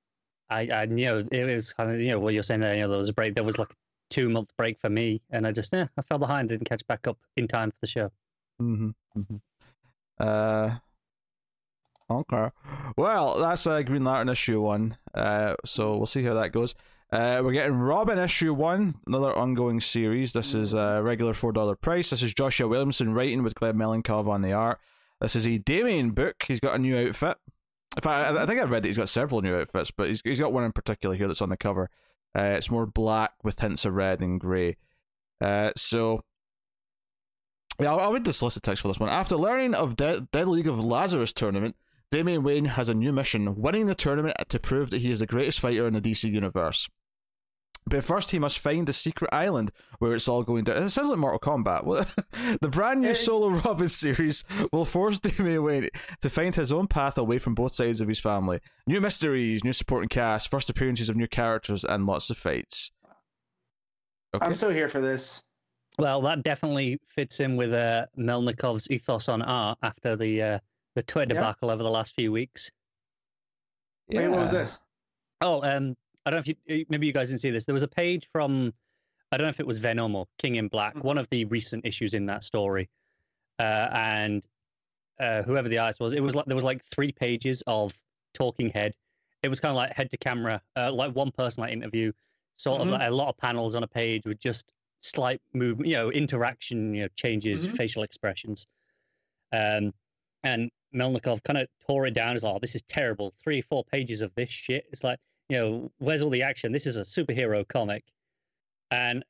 I, 0.49 0.69
I, 0.69 0.83
you 0.85 1.07
know, 1.07 1.27
it 1.31 1.45
was 1.45 1.73
kind 1.73 1.91
of, 1.91 2.01
you 2.01 2.11
know, 2.11 2.21
what 2.21 2.35
you're 2.35 2.43
saying 2.43 2.61
there. 2.61 2.75
You 2.75 2.83
know, 2.83 2.89
there 2.91 2.99
was 2.99 3.09
a 3.09 3.13
break. 3.13 3.35
There 3.35 3.45
was 3.45 3.59
like 3.59 3.71
a 3.71 3.75
two 4.13 4.29
month 4.29 4.51
break 4.57 4.79
for 4.79 4.91
me, 4.91 5.23
and 5.31 5.47
I 5.47 5.53
just, 5.53 5.73
yeah, 5.73 5.87
I 5.97 6.03
fell 6.03 6.19
behind, 6.19 6.51
didn't 6.51 6.69
catch 6.69 6.87
back 6.87 7.09
up 7.09 7.19
in 7.37 7.49
time 7.49 7.71
for 7.71 7.79
the 7.81 7.87
show. 7.87 8.13
Mm-hmm. 8.61 9.37
Uh, 10.21 10.77
okay. 12.11 12.51
Well, 12.97 13.41
that's 13.41 13.67
uh, 13.67 13.83
Green 13.83 14.05
Lantern 14.05 14.29
issue 14.29 14.61
one. 14.61 14.97
Uh, 15.15 15.55
so 15.65 15.97
we'll 15.97 16.07
see 16.07 16.23
how 16.23 16.35
that 16.35 16.53
goes. 16.53 16.75
Uh, 17.11 17.43
we're 17.45 17.53
getting 17.53 17.75
Robin 17.75 18.19
issue 18.19 18.55
one, 18.55 18.95
another 19.07 19.37
ongoing 19.37 19.81
series. 19.81 20.33
This 20.33 20.55
is 20.55 20.73
a 20.73 21.01
regular 21.03 21.35
four 21.35 21.53
dollar 21.53 21.75
price. 21.75 22.11
This 22.11 22.23
is 22.23 22.33
Joshua 22.33 22.69
Williamson 22.69 23.13
writing 23.13 23.43
with 23.43 23.55
Gleb 23.55 23.75
Melenkov 23.75 24.29
on 24.29 24.43
the 24.43 24.53
art. 24.53 24.79
This 25.21 25.37
is 25.37 25.47
a 25.47 25.59
Damian 25.59 26.11
book. 26.11 26.37
He's 26.47 26.61
got 26.61 26.75
a 26.75 26.79
new 26.79 26.97
outfit. 26.97 27.37
In 27.97 28.03
fact, 28.03 28.37
I, 28.37 28.43
I 28.43 28.47
think 28.47 28.61
I've 28.61 28.71
read 28.71 28.83
that 28.83 28.89
he's 28.89 28.97
got 28.97 29.11
several 29.11 29.43
new 29.43 29.55
outfits, 29.57 29.91
but 29.91 30.09
he's 30.09 30.23
he's 30.25 30.41
got 30.41 30.53
one 30.53 30.65
in 30.65 30.73
particular 30.73 31.15
here 31.15 31.29
that's 31.29 31.43
on 31.43 31.51
the 31.51 31.57
cover. 31.57 31.91
Uh, 32.37 32.55
it's 32.57 32.71
more 32.71 32.87
black 32.87 33.33
with 33.43 33.61
hints 33.61 33.85
of 33.85 33.95
red 33.95 34.21
and 34.21 34.41
grey. 34.41 34.77
Uh, 35.41 35.71
so 35.77 36.23
yeah, 37.81 37.91
I'll, 37.91 38.01
I'll 38.01 38.13
read 38.13 38.25
the 38.25 38.33
solicit 38.33 38.63
text 38.63 38.83
for 38.83 38.89
this 38.89 39.01
one. 39.01 39.11
After 39.11 39.37
learning 39.37 39.75
of 39.75 39.97
De- 39.97 40.21
Dead 40.33 40.49
League 40.49 40.69
of 40.69 40.79
Lazarus 40.79 41.33
tournament, 41.33 41.77
Damian 42.11 42.43
Wayne 42.43 42.67
has 42.67 42.89
a 42.89 42.95
new 42.95 43.13
mission: 43.13 43.57
winning 43.57 43.87
the 43.87 43.95
tournament 43.95 44.37
to 44.49 44.59
prove 44.59 44.91
that 44.91 45.01
he 45.01 45.11
is 45.11 45.21
the 45.21 45.27
greatest 45.27 45.61
fighter 45.61 45.87
in 45.87 45.95
the 45.95 46.01
DC 46.01 46.31
universe. 46.31 46.89
But 47.87 48.05
first, 48.05 48.31
he 48.31 48.39
must 48.39 48.59
find 48.61 48.87
the 48.87 48.93
secret 48.93 49.29
island 49.33 49.73
where 49.99 50.15
it's 50.15 50.29
all 50.29 50.43
going 50.45 50.65
down. 50.65 50.83
It 50.83 50.89
sounds 50.91 51.11
like 51.11 51.19
Mortal 51.19 51.41
Kombat. 51.41 52.09
The 52.61 52.69
brand 52.69 53.01
new 53.01 53.15
solo 53.15 53.49
Robin 53.49 53.89
series 53.89 54.45
will 54.73 54.85
force 54.85 55.19
Damian 55.21 55.63
Wayne 55.65 55.89
to 56.21 56.31
find 56.31 56.55
his 56.55 56.73
own 56.73 56.87
path 56.87 57.19
away 57.19 57.39
from 57.39 57.55
both 57.55 57.75
sides 57.75 58.01
of 58.01 58.09
his 58.09 58.21
family. 58.21 58.61
New 58.87 59.01
mysteries, 59.01 59.65
new 59.65 59.73
supporting 59.73 60.09
cast, 60.09 60.51
first 60.51 60.71
appearances 60.71 61.09
of 61.09 61.17
new 61.17 61.27
characters, 61.27 61.85
and 61.85 62.07
lots 62.07 62.31
of 62.31 62.39
fights. 62.39 62.93
Okay. 64.35 64.47
I'm 64.47 64.55
so 64.55 64.71
here 64.71 64.89
for 64.89 65.01
this. 65.01 65.43
Well, 65.99 66.23
that 66.23 66.43
definitely 66.43 66.99
fits 67.15 67.41
in 67.41 67.57
with 67.57 67.73
uh, 67.73 68.07
Melnikov's 68.19 68.91
ethos 68.91 69.29
on 69.29 69.43
art 69.43 69.79
after 69.83 70.17
the 70.17 70.41
uh, 70.43 70.59
the 70.95 71.03
Twitter 71.03 71.35
Yeah. 71.35 71.41
debacle 71.41 71.69
over 71.71 71.83
the 71.83 71.91
last 71.91 72.15
few 72.15 72.33
weeks. 72.33 72.71
Wait, 74.09 74.29
what 74.29 74.41
was 74.41 74.53
this? 74.53 74.81
Oh, 75.41 75.63
um, 75.65 75.95
I 76.25 76.31
don't 76.31 76.37
know 76.39 76.41
if 76.41 76.49
you 76.49 76.57
eh, 76.69 76.85
maybe 76.89 77.07
you 77.07 77.13
guys 77.13 77.29
didn't 77.29 77.41
see 77.41 77.51
this. 77.51 77.65
There 77.65 77.73
was 77.75 77.83
a 77.83 77.89
page 77.89 78.29
from 78.33 78.73
I 79.33 79.37
don't 79.39 79.47
know 79.47 79.51
if 79.51 79.61
it 79.61 79.67
was 79.67 79.79
Venom 79.79 80.15
or 80.15 80.27
King 80.39 80.57
in 80.57 80.69
Black, 80.69 80.95
Mhm. 80.95 81.03
one 81.05 81.19
of 81.19 81.29
the 81.31 81.45
recent 81.47 81.87
issues 81.87 82.13
in 82.15 82.27
that 82.27 82.43
story, 82.45 82.89
uh, 83.59 83.89
and 83.93 84.47
uh, 85.19 85.43
whoever 85.43 85.69
the 85.69 85.79
artist 85.79 86.01
was, 86.01 86.13
it 86.13 86.21
was 86.21 86.35
like 86.35 86.47
there 86.47 86.55
was 86.55 86.65
like 86.65 86.85
three 86.87 87.13
pages 87.13 87.63
of 87.67 87.95
talking 88.35 88.69
head. 88.71 88.95
It 89.43 89.49
was 89.49 89.61
kind 89.61 89.71
of 89.71 89.77
like 89.77 89.93
head 89.93 90.11
to 90.11 90.17
camera, 90.17 90.61
uh, 90.77 90.93
like 90.93 91.15
one 91.15 91.31
person 91.31 91.63
like 91.63 91.73
interview, 91.73 92.13
sort 92.57 92.81
Mhm. 92.81 92.85
of 92.85 92.89
like 92.91 93.09
a 93.09 93.11
lot 93.15 93.29
of 93.29 93.37
panels 93.39 93.75
on 93.75 93.83
a 93.83 93.87
page 93.89 94.25
with 94.25 94.39
just 94.39 94.71
slight 95.01 95.41
movement, 95.53 95.89
you 95.89 95.95
know, 95.97 96.11
interaction, 96.11 96.95
you 96.95 97.03
know, 97.03 97.09
changes, 97.17 97.67
Mhm. 97.67 97.77
facial 97.77 98.03
expressions. 98.03 98.67
Um, 99.53 99.93
and 100.45 100.71
Melnikov 100.95 101.43
kind 101.43 101.59
of 101.59 101.69
tore 101.87 102.07
it 102.07 102.15
down 102.15 102.35
as, 102.35 102.45
oh, 102.45 102.59
this 102.61 102.75
is 102.75 102.83
terrible. 102.83 103.33
Three, 103.43 103.61
four 103.63 103.85
pages 103.85 104.23
of 104.23 104.35
this 104.35 104.51
shit. 104.51 104.87
It's 104.93 105.05
like, 105.05 105.19
you 105.49 105.59
know, 105.59 105.91
where's 105.99 106.23
all 106.23 106.31
the 106.31 106.43
action? 106.43 106.73
This 106.73 106.87
is 106.87 106.97
a 106.97 107.03
superhero 107.03 107.67
comic. 107.67 108.05
And 108.91 109.25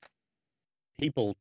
people, 1.00 1.37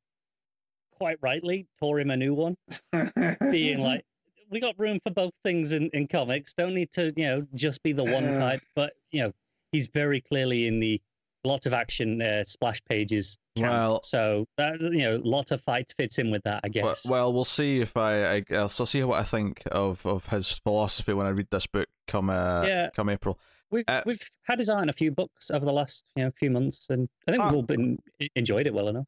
quite 0.98 1.18
rightly, 1.22 1.68
tore 1.80 2.00
him 2.00 2.12
a 2.12 2.18
new 2.18 2.34
one, 2.34 2.56
being 3.52 3.80
like, 3.80 4.04
we 4.50 4.60
got 4.60 4.78
room 4.78 5.00
for 5.06 5.12
both 5.12 5.34
things 5.44 5.72
in, 5.72 5.90
in 5.94 6.08
comics. 6.08 6.54
Don't 6.54 6.74
need 6.74 6.92
to, 6.94 7.14
you 7.16 7.26
know, 7.26 7.48
just 7.56 7.82
be 7.84 7.94
the 7.94 8.04
one 8.04 8.36
type. 8.36 8.62
But, 8.76 8.94
you 9.12 9.24
know, 9.24 9.32
he's 9.72 9.88
very 9.88 10.20
clearly 10.22 10.68
in 10.68 10.80
the 10.80 11.02
lots 11.44 11.66
of 11.66 11.74
action 11.74 12.22
uh, 12.22 12.44
splash 12.44 12.84
pages. 12.84 13.38
camp. 13.56 13.72
Well- 13.72 14.04
so, 14.04 14.46
that, 14.58 14.80
you 14.82 15.00
know, 15.04 15.22
lot 15.24 15.52
of 15.52 15.62
fights 15.62 15.94
fits 15.94 16.20
in 16.20 16.32
with 16.32 16.44
that, 16.44 16.60
I 16.64 16.68
guess. 16.70 17.08
well, 17.08 17.32
we'll 17.34 17.44
see 17.46 17.80
if 17.80 17.96
I, 17.98 18.36
I 18.36 18.44
I'll 18.52 18.68
see 18.68 19.04
what 19.04 19.20
I 19.20 19.24
think 19.24 19.64
of, 19.72 20.06
of 20.06 20.26
his 20.28 20.50
philosophy 20.60 21.14
when 21.14 21.26
I 21.26 21.30
read 21.30 21.48
this 21.50 21.66
book 21.66 21.88
come 22.08 22.30
uh, 22.30 22.64
Yeah. 22.64 22.90
come 22.94 23.10
April. 23.10 23.40
We've 23.72 23.86
Uh, 23.88 24.02
we've 24.06 24.22
had 24.44 24.60
his 24.60 24.70
art 24.70 24.84
in 24.84 24.90
a 24.90 24.94
few 24.94 25.12
books 25.12 25.50
over 25.50 25.66
the 25.66 25.72
last 25.72 26.06
you 26.16 26.24
know 26.24 26.32
few 26.32 26.52
months, 26.52 26.90
and 26.90 27.08
I 27.28 27.32
think 27.32 27.44
Ah. 27.44 27.48
we've 27.48 27.56
all 27.56 27.64
been 27.64 27.98
enjoyed 28.36 28.68
it 28.68 28.74
well 28.74 28.90
enough. 28.90 29.08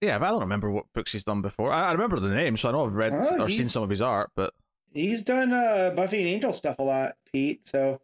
Yeah, 0.00 0.18
but 0.18 0.26
I 0.26 0.30
don't 0.30 0.40
remember 0.40 0.70
what 0.70 0.86
books 0.94 1.12
he's 1.12 1.24
done 1.24 1.42
before. 1.42 1.72
I, 1.72 1.88
I 1.88 1.92
remember 1.92 2.18
the 2.20 2.28
name, 2.34 2.56
so 2.56 2.68
I 2.68 2.72
know 2.72 2.84
I've 2.84 2.94
read 2.94 3.12
Oh, 3.14 3.42
or 3.44 3.48
seen 3.48 3.68
some 3.68 3.82
of 3.82 3.88
his 3.90 4.02
art, 4.02 4.30
but 4.36 4.52
He's 4.92 5.22
done 5.22 5.52
uh, 5.54 5.90
Buffy 5.96 6.18
and 6.18 6.26
Angel 6.28 6.52
stuff 6.52 6.78
a 6.78 6.82
lot, 6.82 7.16
Pete. 7.32 7.66
So 7.66 7.92
I'm 7.92 7.98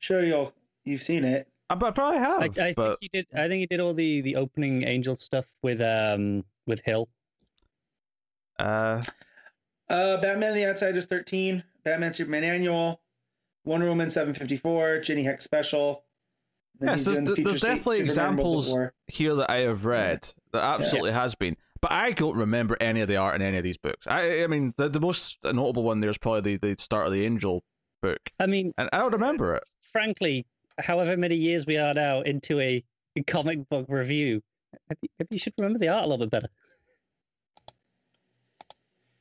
sure 0.00 0.22
you'll 0.22 0.52
you've 0.84 1.02
seen 1.02 1.24
it. 1.24 1.48
I, 1.70 1.74
I 1.74 1.90
probably 1.90 2.18
have. 2.18 2.42
I, 2.42 2.44
I 2.68 2.72
but 2.76 2.98
think 2.98 2.98
he 3.00 3.08
did. 3.12 3.26
I 3.34 3.48
think 3.48 3.60
he 3.60 3.66
did 3.66 3.80
all 3.80 3.94
the 3.94 4.20
the 4.20 4.36
opening 4.36 4.84
Angel 4.84 5.16
stuff 5.16 5.46
with 5.62 5.80
um 5.80 6.44
with 6.66 6.82
Hill. 6.82 7.08
uh, 8.58 9.02
Uh, 9.88 10.18
Batman 10.20 10.54
the 10.54 10.66
Outsiders 10.66 11.06
13, 11.06 11.64
Batman 11.82 12.12
Superman 12.12 12.44
Annual, 12.44 13.00
Wonder 13.64 13.88
Woman 13.88 14.08
754, 14.10 15.00
Jenny 15.00 15.22
Hex 15.22 15.44
Special. 15.44 16.04
Then 16.78 16.90
Yes, 16.90 17.04
there's- 17.04 17.18
the 17.28 17.34
there's 17.42 17.60
definitely 17.60 17.96
Superman 17.96 18.08
examples- 18.38 18.76
here 19.06 19.34
that 19.34 19.50
I 19.50 19.56
have 19.58 19.84
read, 19.84 20.32
that 20.52 20.62
absolutely 20.62 21.12
has 21.12 21.34
been. 21.34 21.56
But 21.82 21.92
I 21.92 22.12
don't 22.12 22.36
remember 22.36 22.76
any 22.80 23.00
of 23.00 23.08
the 23.08 23.16
art 23.16 23.34
in 23.36 23.42
any 23.42 23.56
of 23.58 23.64
these 23.64 23.78
books. 23.78 24.06
I, 24.06 24.42
I 24.42 24.46
mean, 24.46 24.74
the, 24.76 24.88
the 24.88 25.00
most 25.00 25.38
notable 25.44 25.82
one 25.82 26.00
there 26.00 26.10
is 26.10 26.18
probably 26.18 26.56
the, 26.56 26.74
the 26.74 26.82
start 26.82 27.06
of 27.06 27.12
the 27.12 27.24
Angel 27.24 27.62
book, 28.02 28.18
I 28.38 28.46
mean, 28.46 28.72
and 28.78 28.88
I 28.92 28.98
don't 28.98 29.12
remember 29.12 29.54
it. 29.56 29.64
frankly, 29.92 30.46
however 30.78 31.16
many 31.18 31.34
years 31.36 31.66
we 31.66 31.76
are 31.76 31.92
now 31.94 32.20
into 32.22 32.60
a 32.60 32.82
comic 33.26 33.68
book 33.68 33.86
review, 33.88 34.42
maybe, 34.88 35.10
maybe 35.18 35.28
you 35.32 35.38
should 35.38 35.52
remember 35.58 35.78
the 35.78 35.88
art 35.88 36.04
a 36.04 36.06
little 36.06 36.24
bit 36.24 36.30
better. 36.30 36.48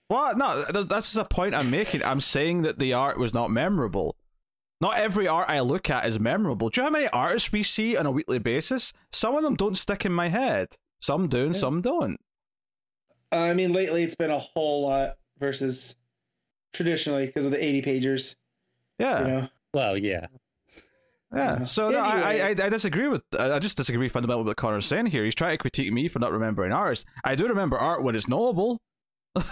Well, 0.10 0.36
no, 0.36 0.64
th- 0.72 0.88
that's 0.88 1.14
just 1.14 1.18
a 1.18 1.34
point 1.34 1.54
I'm 1.54 1.70
making. 1.70 2.04
I'm 2.04 2.22
saying 2.22 2.64
that 2.64 2.80
the 2.80 2.94
art 2.94 3.18
was 3.20 3.34
not 3.34 3.52
memorable. 3.52 4.16
Not 4.82 4.98
every 4.98 5.28
art 5.28 5.50
I 5.50 5.60
look 5.60 5.90
at 5.90 6.06
is 6.06 6.20
memorable. 6.20 6.70
Do 6.70 6.80
you 6.80 6.84
know 6.84 6.90
how 6.90 6.94
many 6.94 7.08
artists 7.10 7.52
we 7.52 7.64
see 7.64 7.98
on 7.98 8.06
a 8.06 8.12
weekly 8.12 8.40
basis? 8.40 8.94
Some 9.12 9.36
of 9.36 9.44
them 9.44 9.56
don't 9.56 9.76
stick 9.76 10.06
in 10.06 10.14
my 10.14 10.30
head. 10.30 10.68
Some 11.02 11.28
do, 11.28 11.46
and 11.46 11.54
Yeah. 11.54 11.60
some 11.60 11.82
don't. 11.82 12.18
Uh, 13.32 13.36
I 13.38 13.54
mean, 13.54 13.74
lately 13.74 14.04
it's 14.04 14.16
been 14.16 14.32
a 14.32 14.40
whole 14.40 14.88
lot 14.88 15.18
versus 15.38 15.96
traditionally 16.74 17.26
because 17.26 17.46
of 17.46 17.52
the 17.52 17.64
80 17.64 17.82
pagers. 17.82 18.36
Yeah, 19.00 19.22
You 19.22 19.28
know, 19.28 19.48
Well, 19.74 19.98
yeah, 19.98 20.28
yeah. 21.34 21.58
Yeah. 21.60 21.64
So 21.66 21.90
no, 21.90 22.00
I, 22.00 22.18
I, 22.20 22.34
I 22.34 22.50
I 22.50 22.70
disagree 22.70 23.08
with. 23.08 23.22
I 23.38 23.52
I 23.52 23.60
just 23.60 23.78
disagree 23.78 24.10
fundamentally 24.10 24.44
with 24.44 24.48
what 24.48 24.58
Connor's 24.58 24.88
saying 24.88 25.06
here. 25.08 25.24
He's 25.24 25.36
trying 25.36 25.54
to 25.54 25.58
critique 25.60 25.92
me 25.94 26.08
for 26.08 26.18
not 26.20 26.32
remembering 26.32 26.72
artists. 26.72 27.06
I 27.24 27.36
do 27.36 27.48
remember 27.48 27.78
art 27.78 28.02
when 28.04 28.16
it's 28.16 28.28
knowable. 28.28 28.82
I 29.36 29.44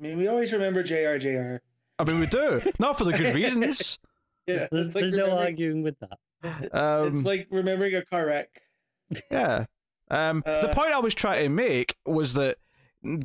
mean, 0.00 0.18
we 0.18 0.26
always 0.26 0.52
remember 0.52 0.82
JRJR. 0.82 1.60
I 1.98 2.04
mean, 2.04 2.20
we 2.20 2.26
do 2.26 2.62
not 2.78 2.96
for 2.98 3.04
the 3.04 3.12
good 3.12 3.34
reasons. 3.34 3.98
Yeah, 4.46 4.66
there's, 4.72 4.94
like 4.94 5.02
there's 5.02 5.12
no 5.12 5.36
arguing 5.36 5.82
with 5.82 5.96
that. 5.98 6.74
Um, 6.74 7.08
it's 7.08 7.22
like 7.26 7.48
remembering 7.50 7.94
a 7.96 8.04
car 8.06 8.24
wreck. 8.24 8.48
Yeah. 9.30 9.66
Um, 10.10 10.42
the 10.46 10.70
Uh, 10.70 10.74
point 10.74 10.94
I 10.94 11.00
was 11.00 11.14
trying 11.14 11.42
to 11.42 11.48
make 11.50 11.96
was 12.06 12.32
that, 12.32 12.56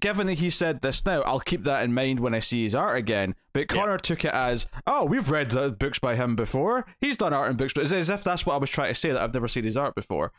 given 0.02 0.28
that 0.28 0.34
he 0.40 0.50
said 0.50 0.82
this 0.82 1.06
now, 1.06 1.22
I'll 1.22 1.40
keep 1.40 1.64
that 1.64 1.86
in 1.86 1.94
mind 1.94 2.20
when 2.20 2.36
I 2.36 2.40
see 2.40 2.64
his 2.64 2.76
art 2.76 2.98
again. 2.98 3.36
But 3.54 3.70
Connor 3.70 3.98
took 4.00 4.26
it 4.26 4.34
as, 4.34 4.68
oh, 4.86 5.06
we've 5.06 5.30
read 5.30 5.48
books 5.80 5.98
by 5.98 6.16
him 6.18 6.36
before. 6.36 6.86
He's 7.00 7.16
done 7.16 7.32
art 7.32 7.52
in 7.52 7.56
books, 7.56 7.72
but 7.72 7.84
it's 7.84 7.94
as 7.94 8.10
if 8.10 8.26
that's 8.26 8.46
what 8.46 8.56
I 8.56 8.58
was 8.58 8.70
trying 8.70 8.90
to 8.90 8.96
say 8.96 9.14
that 9.14 9.22
I've 9.22 9.34
never 9.34 9.48
seen 9.48 9.64
his 9.64 9.78
art 9.78 9.96
before. 9.96 10.34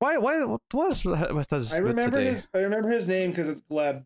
Why? 0.00 0.18
Why? 0.18 0.42
What 0.42 0.60
was 0.72 1.04
with 1.04 1.30
with 1.30 1.50
his 1.50 1.72
I 1.72 1.78
remember 1.78 2.18
today? 2.18 2.30
his. 2.30 2.50
I 2.52 2.58
remember 2.58 2.90
his 2.90 3.06
name 3.06 3.30
because 3.30 3.48
it's 3.48 3.62
Gleb. 3.62 4.02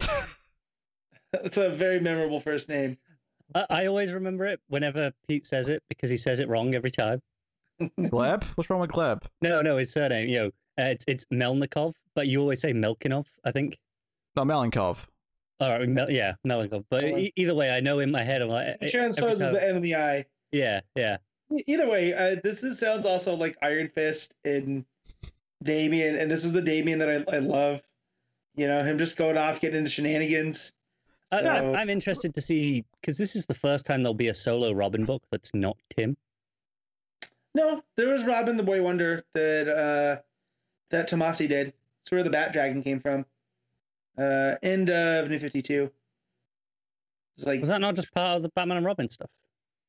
it's 1.32 1.56
a 1.56 1.70
very 1.70 2.00
memorable 2.00 2.40
first 2.40 2.68
name. 2.68 2.96
I, 3.54 3.66
I 3.70 3.86
always 3.86 4.12
remember 4.12 4.46
it 4.46 4.60
whenever 4.68 5.12
Pete 5.28 5.46
says 5.46 5.68
it 5.68 5.82
because 5.88 6.10
he 6.10 6.16
says 6.16 6.40
it 6.40 6.48
wrong 6.48 6.74
every 6.74 6.90
time. 6.90 7.20
Gleb? 7.98 8.44
What's 8.56 8.68
wrong 8.68 8.80
with 8.80 8.90
Gleb? 8.90 9.22
No, 9.40 9.62
no, 9.62 9.78
his 9.78 9.90
surname, 9.92 10.28
you 10.28 10.38
know, 10.38 10.46
uh, 10.78 10.88
it's 10.90 11.04
it's 11.08 11.24
Melnikov, 11.32 11.94
but 12.14 12.26
you 12.28 12.40
always 12.40 12.60
say 12.60 12.72
Melkinov, 12.72 13.26
I 13.44 13.52
think. 13.52 13.78
No, 14.36 14.42
Melenkov. 14.42 14.98
All 15.60 15.70
right, 15.78 15.88
Mel, 15.88 16.10
yeah, 16.10 16.34
Melnikov. 16.46 16.84
But 16.90 17.02
Go 17.02 17.16
e- 17.18 17.32
either 17.36 17.54
way, 17.54 17.70
I 17.70 17.80
know 17.80 17.98
in 17.98 18.10
my 18.10 18.22
head, 18.22 18.42
I'm 18.42 18.48
like, 18.48 18.76
He 18.80 18.88
transposes 18.88 19.50
the 19.52 19.62
N 19.66 19.76
and 19.76 19.84
the 19.84 19.94
I. 19.94 20.24
yeah, 20.52 20.80
yeah. 20.94 21.16
E- 21.52 21.64
Either 21.66 21.88
way, 21.88 22.14
uh, 22.14 22.36
this 22.42 22.62
is, 22.62 22.78
sounds 22.78 23.04
also 23.04 23.34
like 23.34 23.56
Iron 23.62 23.88
Fist 23.88 24.34
in 24.44 24.84
Damian, 25.62 26.16
and 26.16 26.30
this 26.30 26.44
is 26.44 26.52
the 26.52 26.62
Damian 26.62 26.98
that 27.00 27.08
I, 27.28 27.36
I 27.36 27.38
love. 27.40 27.82
You 28.56 28.68
know, 28.68 28.82
him 28.84 28.98
just 28.98 29.16
going 29.16 29.36
off, 29.36 29.60
getting 29.60 29.78
into 29.78 29.90
shenanigans. 29.90 30.72
I, 31.32 31.40
So, 31.40 31.46
I'm, 31.48 31.74
I'm 31.74 31.90
interested 31.90 32.34
to 32.34 32.40
see 32.40 32.84
because 33.00 33.18
this 33.18 33.36
is 33.36 33.46
the 33.46 33.54
first 33.54 33.86
time 33.86 34.02
there'll 34.02 34.14
be 34.14 34.28
a 34.28 34.34
solo 34.34 34.72
Robin 34.72 35.04
book 35.04 35.22
that's 35.30 35.52
not 35.54 35.76
Tim. 35.90 36.16
no, 37.54 37.82
there 37.96 38.08
was 38.08 38.24
Robin 38.24 38.56
the 38.56 38.62
Boy 38.62 38.82
Wonder 38.82 39.24
that 39.34 39.68
uh, 39.68 40.22
that 40.90 41.08
Tomasi 41.08 41.48
did. 41.48 41.72
It's 42.02 42.10
where 42.10 42.22
the 42.22 42.30
Bat 42.30 42.52
Dragon 42.52 42.82
came 42.82 42.98
from. 42.98 43.26
Uh, 44.18 44.56
end 44.62 44.90
of 44.90 45.28
New 45.28 45.38
Fifty 45.38 45.62
Two. 45.62 45.90
Like 47.44 47.60
Was 47.60 47.70
that 47.70 47.80
not 47.80 47.94
just 47.94 48.12
part 48.12 48.36
of 48.36 48.42
the 48.42 48.50
Batman 48.50 48.78
and 48.78 48.86
Robin 48.86 49.08
stuff? 49.08 49.30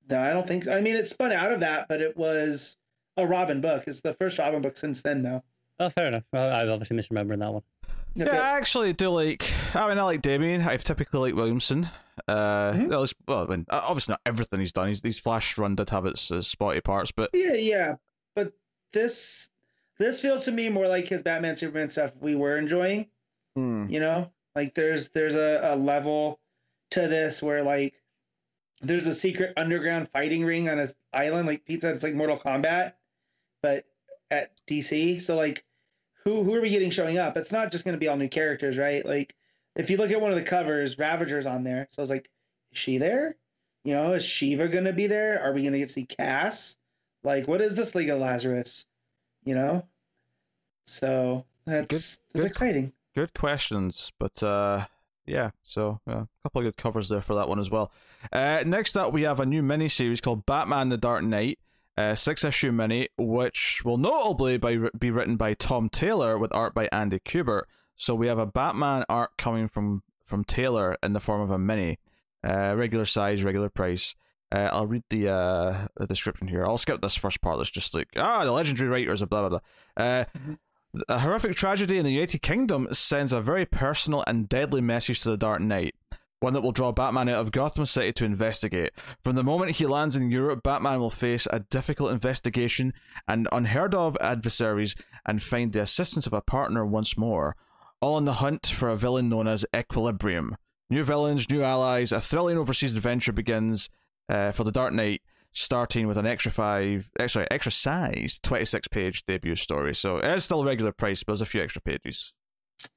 no, 0.09 0.21
I 0.21 0.33
don't 0.33 0.47
think 0.47 0.63
so. 0.63 0.73
I 0.73 0.81
mean, 0.81 0.95
it 0.95 1.07
spun 1.07 1.31
out 1.31 1.51
of 1.51 1.59
that, 1.61 1.87
but 1.87 2.01
it 2.01 2.15
was 2.17 2.77
a 3.17 3.25
Robin 3.25 3.61
book. 3.61 3.83
It's 3.87 4.01
the 4.01 4.13
first 4.13 4.39
Robin 4.39 4.61
book 4.61 4.77
since 4.77 5.01
then, 5.01 5.21
though. 5.21 5.43
Oh, 5.79 5.89
fair 5.89 6.07
enough. 6.07 6.23
Well, 6.31 6.53
I'm 6.53 6.69
obviously 6.69 6.97
misremembering 6.97 7.39
that 7.39 7.51
one. 7.51 7.63
Yeah, 8.13 8.29
I 8.31 8.57
actually 8.57 8.93
do 8.93 9.09
like. 9.09 9.49
I 9.73 9.87
mean, 9.87 9.97
I 9.97 10.03
like 10.03 10.21
Damian. 10.21 10.61
I've 10.61 10.83
typically 10.83 11.19
liked 11.19 11.35
Williamson. 11.35 11.89
Uh, 12.27 12.73
Mhm. 12.73 12.99
least- 12.99 13.15
well, 13.27 13.43
I 13.43 13.55
mean, 13.55 13.65
obviously 13.69 14.11
not 14.13 14.21
everything 14.25 14.59
he's 14.59 14.73
done. 14.73 14.87
He's, 14.89 15.01
these 15.01 15.17
Flash 15.17 15.57
run 15.57 15.75
did 15.75 15.89
have 15.91 16.05
its, 16.05 16.29
its 16.29 16.47
spotty 16.47 16.81
parts, 16.81 17.11
but 17.11 17.29
Yeah, 17.33 17.53
yeah, 17.53 17.95
but 18.35 18.53
this 18.93 19.49
this 19.97 20.21
feels 20.21 20.45
to 20.45 20.51
me 20.51 20.69
more 20.69 20.87
like 20.87 21.07
his 21.07 21.21
Batman 21.23 21.55
Superman 21.55 21.87
stuff 21.87 22.11
we 22.19 22.35
were 22.35 22.57
enjoying. 22.57 23.07
hmm, 23.55 23.85
You 23.89 23.99
know, 24.01 24.31
like 24.55 24.73
there's 24.75 25.09
there's 25.09 25.35
a, 25.35 25.59
a 25.63 25.75
level 25.75 26.39
to 26.91 27.07
this 27.07 27.41
where 27.41 27.63
like 27.63 27.93
there's 28.81 29.07
a 29.07 29.13
secret 29.13 29.53
underground 29.57 30.09
fighting 30.09 30.43
ring 30.43 30.67
on 30.69 30.79
his 30.79 30.95
island. 31.13 31.47
Like 31.47 31.63
said, 31.67 31.95
it's 31.95 32.03
like 32.03 32.15
Mortal 32.15 32.37
Kombat, 32.37 32.93
but 33.63 33.85
at 34.31 34.51
DC. 34.67 35.21
So 35.21 35.35
like, 35.37 35.63
who 36.23 36.43
who 36.43 36.55
are 36.55 36.61
we 36.61 36.69
getting 36.69 36.91
showing 36.91 37.17
up? 37.17 37.37
It's 37.37 37.51
not 37.51 37.71
just 37.71 37.85
going 37.85 37.93
to 37.93 37.99
be 37.99 38.07
all 38.07 38.17
new 38.17 38.29
characters, 38.29 38.77
right? 38.77 39.05
Like, 39.05 39.35
if 39.75 39.89
you 39.89 39.97
look 39.97 40.11
at 40.11 40.21
one 40.21 40.31
of 40.31 40.37
the 40.37 40.43
covers, 40.43 40.97
Ravager's 40.97 41.45
on 41.45 41.63
there. 41.63 41.87
So 41.89 42.01
I 42.01 42.03
was 42.03 42.09
like, 42.09 42.29
is 42.71 42.77
she 42.77 42.97
there? 42.97 43.35
You 43.83 43.93
know, 43.93 44.13
is 44.13 44.23
Shiva 44.23 44.67
going 44.67 44.83
to 44.85 44.93
be 44.93 45.07
there? 45.07 45.41
Are 45.41 45.53
we 45.53 45.61
going 45.61 45.73
to 45.73 45.79
get 45.79 45.87
to 45.87 45.93
see 45.93 46.05
Cass? 46.05 46.77
Like, 47.23 47.47
what 47.47 47.61
is 47.61 47.75
this 47.75 47.95
League 47.95 48.09
of 48.09 48.19
Lazarus? 48.19 48.85
You 49.43 49.55
know, 49.55 49.85
so 50.85 51.45
that's 51.65 52.17
that's 52.33 52.43
good. 52.43 52.45
exciting. 52.45 52.93
good 53.15 53.33
questions. 53.33 54.11
But 54.19 54.43
uh, 54.43 54.85
yeah, 55.25 55.51
so 55.63 55.99
uh, 56.07 56.11
a 56.11 56.27
couple 56.43 56.61
of 56.61 56.65
good 56.65 56.77
covers 56.77 57.09
there 57.09 57.21
for 57.21 57.35
that 57.35 57.49
one 57.49 57.59
as 57.59 57.71
well. 57.71 57.91
Uh, 58.31 58.63
next 58.65 58.95
up, 58.97 59.13
we 59.13 59.23
have 59.23 59.39
a 59.39 59.45
new 59.45 59.63
miniseries 59.63 60.21
called 60.21 60.45
Batman: 60.45 60.89
The 60.89 60.97
Dark 60.97 61.23
Knight. 61.23 61.57
Uh, 61.97 62.15
six 62.15 62.43
issue 62.43 62.71
mini, 62.71 63.09
which 63.17 63.81
will 63.83 63.97
notably 63.97 64.57
by, 64.57 64.77
be 64.97 65.11
written 65.11 65.35
by 65.35 65.53
Tom 65.53 65.89
Taylor 65.89 66.37
with 66.37 66.53
art 66.53 66.73
by 66.73 66.87
Andy 66.91 67.19
Kubert. 67.19 67.63
So 67.95 68.15
we 68.15 68.27
have 68.27 68.39
a 68.39 68.45
Batman 68.45 69.03
art 69.09 69.31
coming 69.37 69.67
from 69.67 70.03
from 70.25 70.43
Taylor 70.45 70.97
in 71.03 71.11
the 71.11 71.19
form 71.19 71.41
of 71.41 71.51
a 71.51 71.59
mini, 71.59 71.99
uh, 72.47 72.73
regular 72.75 73.03
size, 73.03 73.43
regular 73.43 73.69
price. 73.69 74.15
Uh, 74.51 74.69
I'll 74.71 74.87
read 74.87 75.03
the 75.09 75.29
uh, 75.29 75.87
the 75.97 76.07
description 76.07 76.47
here. 76.47 76.65
I'll 76.65 76.77
skip 76.77 77.01
this 77.01 77.15
first 77.15 77.41
part. 77.41 77.57
That's 77.57 77.69
just 77.69 77.93
like 77.93 78.07
ah, 78.15 78.43
the 78.45 78.51
legendary 78.51 78.89
writers 78.89 79.21
of 79.21 79.29
blah 79.29 79.47
blah 79.47 79.59
blah. 79.97 80.03
Uh, 80.03 80.25
a 81.07 81.19
horrific 81.19 81.55
tragedy 81.55 81.97
in 81.97 82.05
the 82.05 82.11
United 82.11 82.41
Kingdom 82.41 82.87
sends 82.91 83.31
a 83.31 83.41
very 83.41 83.65
personal 83.65 84.23
and 84.27 84.49
deadly 84.49 84.81
message 84.81 85.21
to 85.21 85.29
the 85.29 85.37
Dark 85.37 85.61
Knight, 85.61 85.95
one 86.41 86.53
that 86.53 86.61
will 86.61 86.71
draw 86.71 86.91
Batman 86.91 87.29
out 87.29 87.39
of 87.39 87.51
Gotham 87.51 87.85
City 87.85 88.11
to 88.13 88.25
investigate. 88.25 88.91
From 89.23 89.35
the 89.35 89.43
moment 89.43 89.77
he 89.77 89.85
lands 89.85 90.15
in 90.15 90.31
Europe, 90.31 90.63
Batman 90.63 90.99
will 90.99 91.11
face 91.11 91.47
a 91.49 91.59
difficult 91.59 92.11
investigation 92.11 92.93
and 93.27 93.47
unheard 93.51 93.95
of 93.95 94.17
adversaries 94.19 94.95
and 95.25 95.41
find 95.41 95.71
the 95.71 95.81
assistance 95.81 96.27
of 96.27 96.33
a 96.33 96.41
partner 96.41 96.85
once 96.85 97.15
more, 97.15 97.55
all 98.01 98.17
in 98.17 98.25
the 98.25 98.33
hunt 98.33 98.67
for 98.67 98.89
a 98.89 98.97
villain 98.97 99.29
known 99.29 99.47
as 99.47 99.65
Equilibrium. 99.73 100.57
New 100.89 101.03
villains, 101.03 101.49
new 101.49 101.63
allies, 101.63 102.11
a 102.11 102.19
thrilling 102.19 102.57
overseas 102.57 102.95
adventure 102.95 103.31
begins 103.31 103.87
uh, 104.27 104.51
for 104.51 104.63
the 104.63 104.71
Dark 104.71 104.93
Knight 104.93 105.21
starting 105.53 106.07
with 106.07 106.17
an 106.17 106.25
extra 106.25 106.51
five, 106.51 107.11
eh, 107.19 107.27
sorry, 107.27 107.45
extra 107.51 107.71
size, 107.71 108.39
twenty 108.41 108.65
six 108.65 108.87
page 108.87 109.25
debut 109.25 109.55
story. 109.55 109.93
So 109.93 110.17
it 110.17 110.25
is 110.25 110.43
still 110.43 110.61
a 110.61 110.65
regular 110.65 110.91
price, 110.91 111.23
but 111.23 111.33
there's 111.33 111.41
a 111.41 111.45
few 111.45 111.61
extra 111.61 111.81
pages. 111.81 112.33
It's 112.77 112.89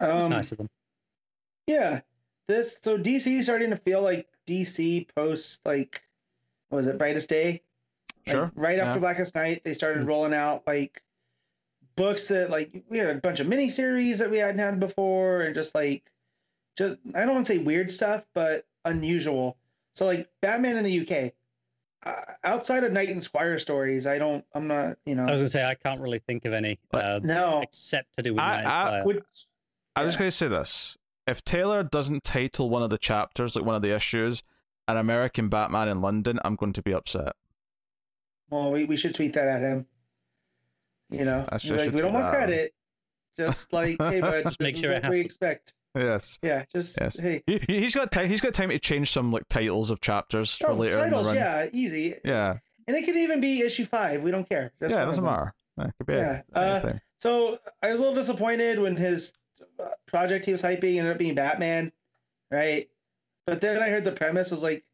Um, 0.00 0.30
nice 0.30 0.50
of 0.52 0.58
them. 0.58 0.68
Yeah, 1.66 2.00
this 2.48 2.78
so 2.82 2.96
DC 2.98 3.42
starting 3.42 3.70
to 3.70 3.76
feel 3.76 4.02
like 4.02 4.28
DC 4.46 5.08
post 5.14 5.60
like 5.64 6.02
what 6.68 6.76
was 6.76 6.86
it 6.86 6.98
Brightest 6.98 7.28
Day? 7.28 7.62
Like, 8.26 8.36
Sure. 8.36 8.52
right 8.56 8.78
after. 8.78 8.98
Blackest 9.00 9.34
Night, 9.34 9.62
they 9.64 9.72
started 9.72 10.04
Mm. 10.04 10.08
rolling 10.08 10.34
out 10.34 10.66
like 10.66 11.02
books 11.96 12.28
that 12.28 12.50
like 12.50 12.82
we 12.88 12.98
had 12.98 13.08
a 13.08 13.14
bunch 13.20 13.40
of 13.40 13.46
miniseries 13.46 14.18
that 14.18 14.30
we 14.30 14.38
hadn't 14.38 14.58
had 14.58 14.78
before, 14.80 15.42
and 15.42 15.54
just 15.54 15.74
like 15.74 16.10
just 16.76 16.98
I 17.14 17.24
don't 17.24 17.34
want 17.34 17.46
to 17.46 17.52
say 17.54 17.58
weird 17.58 17.90
stuff, 17.90 18.26
but 18.34 18.66
unusual. 18.84 19.56
So 19.94 20.06
like 20.06 20.28
Batman 20.42 20.76
in 20.76 20.84
the 20.84 21.00
UK. 21.00 21.32
Uh, 22.02 22.34
outside 22.44 22.84
of 22.84 22.92
Knight 22.92 23.08
and 23.08 23.20
Squire 23.22 23.58
stories, 23.58 24.06
I 24.06 24.18
don't. 24.18 24.44
I'm 24.54 24.68
not. 24.68 24.96
You 25.06 25.14
know. 25.16 25.24
I 25.24 25.30
was 25.30 25.40
gonna 25.40 25.48
say 25.48 25.64
I 25.64 25.74
can't 25.74 26.00
really 26.00 26.20
think 26.20 26.44
of 26.44 26.52
any 26.52 26.78
uh, 26.92 27.18
No. 27.22 27.62
except 27.62 28.14
to 28.16 28.22
do 28.22 28.34
with 28.34 28.40
I- 28.42 28.56
Knight 28.56 28.64
and 28.64 28.72
Squire. 28.72 29.04
Which, 29.04 29.24
I 29.96 30.04
was 30.04 30.14
Yeah. 30.14 30.18
going 30.18 30.30
to 30.30 30.36
say 30.36 30.48
this: 30.48 30.98
if 31.26 31.44
Taylor 31.44 31.82
doesn't 31.82 32.24
title 32.24 32.70
one 32.70 32.82
of 32.82 32.90
the 32.90 32.98
chapters, 32.98 33.56
like 33.56 33.64
one 33.64 33.74
of 33.74 33.82
the 33.82 33.94
issues, 33.94 34.42
an 34.88 34.96
American 34.96 35.48
Batman 35.48 35.88
in 35.88 36.00
London, 36.00 36.38
I'm 36.44 36.54
going 36.56 36.72
to 36.74 36.82
be 36.82 36.92
upset. 36.94 37.32
well, 38.50 38.70
we, 38.70 38.84
we 38.84 38.96
should 38.96 39.14
tweet 39.14 39.32
that 39.34 39.48
at 39.48 39.60
him. 39.60 39.86
You 41.10 41.24
know, 41.24 41.44
I 41.48 41.58
should- 41.58 41.72
Be 41.76 41.80
I 41.82 41.84
like 41.86 41.94
we 41.94 42.00
don't 42.00 42.12
want 42.12 42.24
that 42.32 42.38
him. 42.40 42.46
credit. 42.48 42.74
Just 43.36 43.72
like, 43.72 43.96
hey, 44.00 44.20
bud, 44.20 44.44
Just 44.44 44.60
make 44.60 44.76
sure 44.76 44.92
it 44.92 45.02
what 45.02 45.10
we 45.12 45.20
expect. 45.20 45.74
Yes. 45.96 46.38
Yeah, 46.42 46.64
just 46.72 46.98
Yes. 47.00 47.18
hey. 47.18 47.42
He, 47.46 47.58
he- 47.66 47.80
he's 47.80 47.94
got 47.94 48.10
time. 48.12 48.28
He's 48.28 48.40
got 48.40 48.54
time 48.54 48.68
to 48.70 48.78
change 48.78 49.10
some 49.12 49.32
like 49.32 49.48
titles 49.48 49.90
of 49.90 50.00
chapters 50.00 50.54
for 50.54 50.70
Oh, 50.70 50.74
later 50.74 50.98
titles, 50.98 51.26
in 51.28 51.34
the 51.34 51.40
run. 51.40 51.64
yeah, 51.64 51.68
easy. 51.72 52.14
Yeah. 52.24 52.58
And 52.86 52.96
it 52.96 53.04
could 53.04 53.16
even 53.16 53.40
be 53.40 53.62
issue 53.62 53.84
five. 53.84 54.22
We 54.22 54.30
don't 54.30 54.48
care. 54.48 54.72
Just 54.80 54.94
yeah, 54.94 55.02
it 55.02 55.06
doesn't 55.06 55.24
matter. 55.24 55.54
Yeah, 55.78 55.84
it 55.86 55.94
could 55.98 56.06
be 56.06 56.12
Yeah, 56.14 56.42
uh. 56.54 56.92
So 57.18 57.58
I 57.82 57.90
was 57.90 57.98
a 57.98 58.02
little 58.02 58.14
disappointed 58.14 58.78
when 58.78 58.94
his 58.96 59.32
project 60.06 60.44
he 60.44 60.52
was 60.52 60.62
hyping 60.62 60.96
ended 60.96 61.12
up 61.12 61.18
being 61.18 61.34
Batman, 61.34 61.92
right? 62.50 62.88
But 63.46 63.60
then 63.60 63.82
I 63.82 63.88
heard 63.88 64.04
the 64.04 64.12
premise 64.12 64.50
was 64.50 64.62
like, 64.62 64.84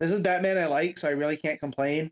this 0.00 0.12
is 0.12 0.20
Batman 0.20 0.58
I 0.58 0.66
like, 0.66 0.98
so 0.98 1.08
I 1.08 1.12
really 1.12 1.36
can't 1.36 1.60
complain 1.60 2.10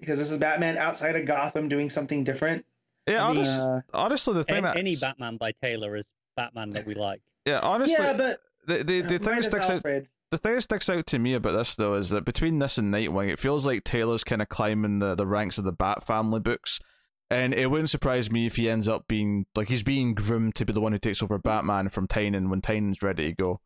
because 0.00 0.18
this 0.18 0.30
is 0.30 0.38
Batman 0.38 0.78
outside 0.78 1.16
of 1.16 1.24
Gotham 1.26 1.68
doing 1.68 1.90
something 1.90 2.24
different. 2.24 2.64
yeah, 3.06 3.24
I 3.24 3.28
mean, 3.28 3.38
honest, 3.38 3.60
uh, 3.60 3.80
honestly, 3.94 4.34
the 4.34 4.44
thing 4.44 4.58
A- 4.58 4.68
that 4.68 4.76
any 4.76 4.96
Batman 4.96 5.36
by 5.36 5.52
Taylor 5.62 5.96
is 5.96 6.12
Batman 6.36 6.70
that 6.70 6.86
we 6.86 6.94
like. 6.94 7.20
yeah, 7.44 7.60
honestly, 7.60 7.96
yeah, 7.98 8.12
but 8.12 8.40
the 8.66 8.84
the, 8.84 9.00
the 9.00 9.08
thing 9.18 9.18
that 9.18 9.30
minus 9.30 9.46
sticks 9.46 9.70
out 9.70 9.82
the 10.30 10.38
thing 10.38 10.54
that 10.54 10.62
sticks 10.62 10.90
out 10.90 11.06
to 11.06 11.18
me 11.18 11.34
about 11.34 11.52
this 11.52 11.74
though 11.74 11.94
is 11.94 12.10
that 12.10 12.24
between 12.24 12.58
this 12.58 12.78
and 12.78 12.92
Nightwing, 12.92 13.30
it 13.30 13.38
feels 13.38 13.66
like 13.66 13.84
Taylor's 13.84 14.24
kind 14.24 14.42
of 14.42 14.48
climbing 14.48 14.98
the, 14.98 15.14
the 15.14 15.26
ranks 15.26 15.58
of 15.58 15.64
the 15.64 15.72
Bat 15.72 16.06
family 16.06 16.40
books, 16.40 16.80
and 17.30 17.52
it 17.54 17.66
wouldn't 17.70 17.90
surprise 17.90 18.30
me 18.30 18.46
if 18.46 18.56
he 18.56 18.68
ends 18.70 18.88
up 18.88 19.06
being 19.08 19.46
like 19.54 19.68
he's 19.68 19.82
being 19.82 20.14
groomed 20.14 20.54
to 20.56 20.64
be 20.64 20.72
the 20.72 20.80
one 20.80 20.92
who 20.92 20.98
takes 20.98 21.22
over 21.22 21.38
Batman 21.38 21.88
from 21.88 22.06
Tynion 22.08 22.48
when 22.48 22.60
Tynion's 22.62 23.02
ready 23.02 23.28
to 23.28 23.34
go. 23.34 23.60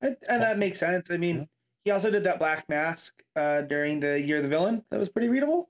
And, 0.00 0.16
and 0.28 0.42
that 0.42 0.58
makes 0.58 0.78
sense. 0.78 1.10
I 1.10 1.16
mean, 1.16 1.48
he 1.84 1.90
also 1.90 2.10
did 2.10 2.24
that 2.24 2.38
Black 2.38 2.68
Mask 2.68 3.20
uh, 3.34 3.62
during 3.62 3.98
the 4.00 4.20
Year 4.20 4.36
of 4.36 4.44
the 4.44 4.48
Villain. 4.48 4.84
That 4.90 4.98
was 4.98 5.08
pretty 5.08 5.28
readable. 5.28 5.68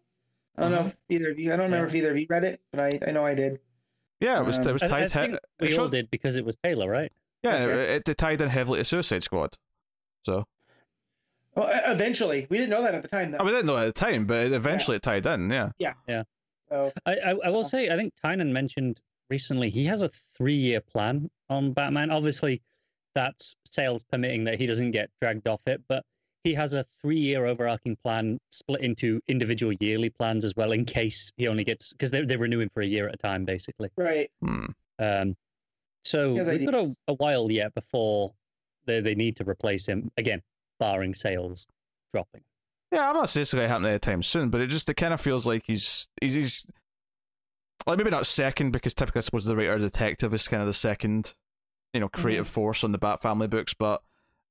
I 0.56 0.62
don't 0.62 0.72
know 0.72 0.78
Uh-huh. 0.80 0.88
if 0.88 0.96
either 1.08 1.30
of 1.30 1.38
you. 1.38 1.52
I 1.52 1.56
don't 1.56 1.66
remember 1.66 1.86
if 1.86 1.94
either 1.94 2.10
of 2.10 2.18
you 2.18 2.26
read 2.28 2.44
it, 2.44 2.60
but 2.72 2.80
I, 2.80 2.98
I 3.06 3.10
know 3.12 3.24
I 3.24 3.34
did. 3.34 3.60
Yeah, 4.20 4.40
it 4.40 4.44
was 4.46 4.58
Um, 4.58 4.68
it 4.68 4.72
was 4.72 4.82
I, 4.82 4.86
I 4.86 4.88
tied. 4.88 5.10
think 5.12 5.32
he- 5.60 5.66
we 5.66 5.72
it 5.72 5.78
all 5.78 5.88
did 5.88 6.10
because 6.10 6.36
it 6.36 6.44
was 6.44 6.56
Taylor, 6.56 6.90
right? 6.90 7.12
Yeah, 7.44 7.54
Okay. 7.54 7.94
it, 7.94 8.08
it 8.08 8.18
tied 8.18 8.40
in 8.40 8.48
heavily 8.48 8.80
to 8.80 8.84
Suicide 8.84 9.22
Squad. 9.22 9.56
So 10.24 10.46
Well, 11.54 11.68
eventually, 11.86 12.46
we 12.50 12.58
didn't 12.58 12.70
know 12.70 12.82
that 12.82 12.94
at 12.96 13.02
the 13.02 13.08
time, 13.08 13.30
though. 13.30 13.38
I 13.38 13.42
mean, 13.44 13.50
I 13.54 13.58
didn't 13.58 13.66
know 13.66 13.76
at 13.76 13.86
the 13.86 13.92
time, 13.92 14.26
but 14.26 14.38
it 14.38 14.52
eventually 14.52 14.96
it 14.96 15.02
tied 15.04 15.24
in. 15.26 15.48
Yeah. 15.50 15.70
Yeah. 15.78 15.92
Yeah. 16.08 16.24
So 16.68 16.92
I, 17.06 17.14
I, 17.14 17.30
I 17.44 17.50
will 17.50 17.64
say, 17.64 17.90
I 17.90 17.96
think 17.96 18.14
Tynion 18.22 18.50
mentioned 18.50 19.00
recently 19.30 19.70
he 19.70 19.84
has 19.86 20.02
a 20.02 20.08
three-year 20.08 20.80
plan 20.80 21.30
on 21.48 21.72
Batman. 21.72 22.10
Obviously, 22.10 22.62
that's 23.14 23.56
sales 23.70 24.04
permitting 24.04 24.44
that 24.44 24.58
he 24.58 24.66
doesn't 24.66 24.90
get 24.90 25.10
dragged 25.20 25.48
off 25.48 25.60
it, 25.66 25.82
but 25.88 26.04
he 26.44 26.54
has 26.54 26.74
a 26.74 26.84
three-year 27.00 27.46
overarching 27.46 27.96
plan 27.96 28.38
split 28.50 28.80
into 28.82 29.20
individual 29.28 29.72
yearly 29.80 30.10
plans 30.10 30.44
as 30.44 30.54
well, 30.56 30.72
in 30.72 30.84
case 30.84 31.32
he 31.36 31.48
only 31.48 31.64
gets 31.64 31.92
because 31.92 32.10
they 32.10 32.24
they 32.24 32.36
renew 32.36 32.60
him 32.60 32.70
for 32.72 32.82
a 32.82 32.86
year 32.86 33.08
at 33.08 33.14
a 33.14 33.18
time, 33.18 33.44
basically. 33.44 33.90
right. 33.96 34.30
Hmm. 34.40 34.66
Um, 34.98 35.36
so 36.04 36.32
He 36.32 36.38
has 36.38 36.48
we've 36.48 36.64
got 36.64 36.82
a, 36.82 36.96
a 37.08 37.14
while 37.14 37.50
yet 37.50 37.74
before 37.74 38.32
they 38.86 39.00
they 39.00 39.14
need 39.14 39.36
to 39.36 39.48
replace 39.48 39.86
him 39.86 40.10
again, 40.16 40.42
barring 40.78 41.14
sales 41.14 41.66
dropping. 42.12 42.42
Yeah, 42.92 43.08
I'm 43.08 43.14
not 43.16 43.28
saying 43.28 43.42
it's 43.42 43.52
going 43.54 43.64
to 43.64 43.68
happen 43.68 43.84
anytime 43.86 44.22
soon, 44.22 44.48
but 44.50 44.60
it 44.60 44.68
just 44.68 44.88
it 44.88 44.94
kind 44.94 45.12
of 45.12 45.20
feels 45.20 45.46
like 45.46 45.62
he's 45.66 46.08
he's, 46.20 46.34
he's 46.34 46.66
like 47.86 47.98
maybe 47.98 48.10
not 48.10 48.26
second 48.26 48.70
because 48.72 48.94
typically 48.94 49.20
I 49.20 49.22
suppose 49.22 49.44
the 49.44 49.56
writer 49.56 49.78
detective 49.78 50.32
is 50.34 50.48
kind 50.48 50.62
of 50.62 50.66
the 50.66 50.72
second, 50.72 51.34
you 51.92 52.00
know, 52.00 52.08
creative 52.08 52.46
Mm-hmm. 52.46 52.52
force 52.54 52.84
on 52.84 52.92
the 52.92 52.98
Bat 52.98 53.20
Family 53.22 53.46
books, 53.46 53.74
but 53.74 54.02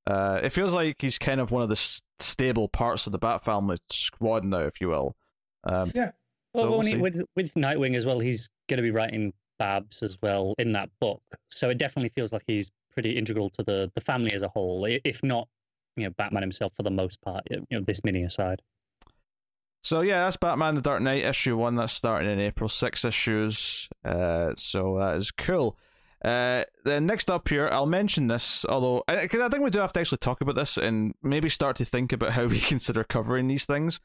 uh, 0.06 0.40
it 0.42 0.50
feels 0.52 0.74
like 0.74 0.96
he's 1.00 1.18
kind 1.18 1.40
of 1.40 1.50
one 1.50 1.62
of 1.62 1.68
the 1.68 1.74
s- 1.74 2.00
stable 2.18 2.68
parts 2.68 3.06
of 3.06 3.12
the 3.12 3.18
Bat 3.18 3.44
Family 3.44 3.76
squad 3.90 4.44
now, 4.44 4.60
if 4.60 4.80
you 4.80 4.88
will. 4.88 5.16
Um, 5.64 5.90
Yeah. 5.94 6.12
Well, 6.54 6.64
So 6.64 6.70
we'll 6.70 6.80
he, 6.82 6.96
with 6.96 7.20
with 7.36 7.52
Nightwing 7.54 7.94
as 7.96 8.06
well, 8.06 8.18
he's 8.18 8.48
going 8.68 8.78
to 8.78 8.82
be 8.82 8.90
writing 8.90 9.32
Babs 9.58 10.02
as 10.02 10.16
well 10.22 10.54
in 10.58 10.72
that 10.72 10.88
book. 11.00 11.20
So 11.50 11.68
it 11.70 11.78
definitely 11.78 12.08
feels 12.10 12.32
like 12.32 12.44
he's 12.46 12.70
pretty 12.92 13.10
integral 13.16 13.50
to 13.50 13.62
the 13.64 13.90
the 13.94 14.00
family 14.00 14.32
as 14.32 14.42
a 14.42 14.48
whole, 14.48 14.84
if 14.86 15.22
not, 15.22 15.46
you 16.00 16.06
know, 16.06 16.14
Batman 16.16 16.42
himself 16.42 16.72
for 16.76 16.82
the 16.82 16.90
most 16.90 17.20
part. 17.20 17.44
You 17.50 17.64
know, 17.70 17.80
this 17.80 18.02
mini 18.04 18.22
aside. 18.22 18.62
so 19.82 20.00
yeah, 20.02 20.24
that's 20.24 20.36
Batman: 20.36 20.74
The 20.74 20.80
Dark 20.82 21.02
Knight 21.02 21.24
issue 21.24 21.56
one. 21.56 21.76
That's 21.76 21.92
starting 21.92 22.30
in 22.30 22.40
April. 22.40 22.68
Six 22.68 23.04
issues. 23.04 23.88
Uh, 24.04 24.52
so 24.56 24.98
that 24.98 25.16
is 25.16 25.30
cool. 25.30 25.78
Uh, 26.24 26.64
then 26.84 27.06
next 27.06 27.30
up 27.30 27.48
here, 27.48 27.68
I'll 27.70 27.86
mention 27.86 28.26
this, 28.26 28.64
although 28.68 29.04
because 29.06 29.40
I 29.40 29.48
think 29.48 29.62
we 29.62 29.70
do 29.70 29.78
have 29.78 29.92
to 29.92 30.00
actually 30.00 30.18
talk 30.18 30.40
about 30.40 30.56
this 30.56 30.76
and 30.76 31.14
maybe 31.22 31.48
start 31.48 31.76
to 31.76 31.84
think 31.84 32.12
about 32.12 32.32
how 32.32 32.46
we 32.48 32.58
consider 32.60 33.04
covering 33.04 33.46
these 33.46 33.66
things. 33.66 34.00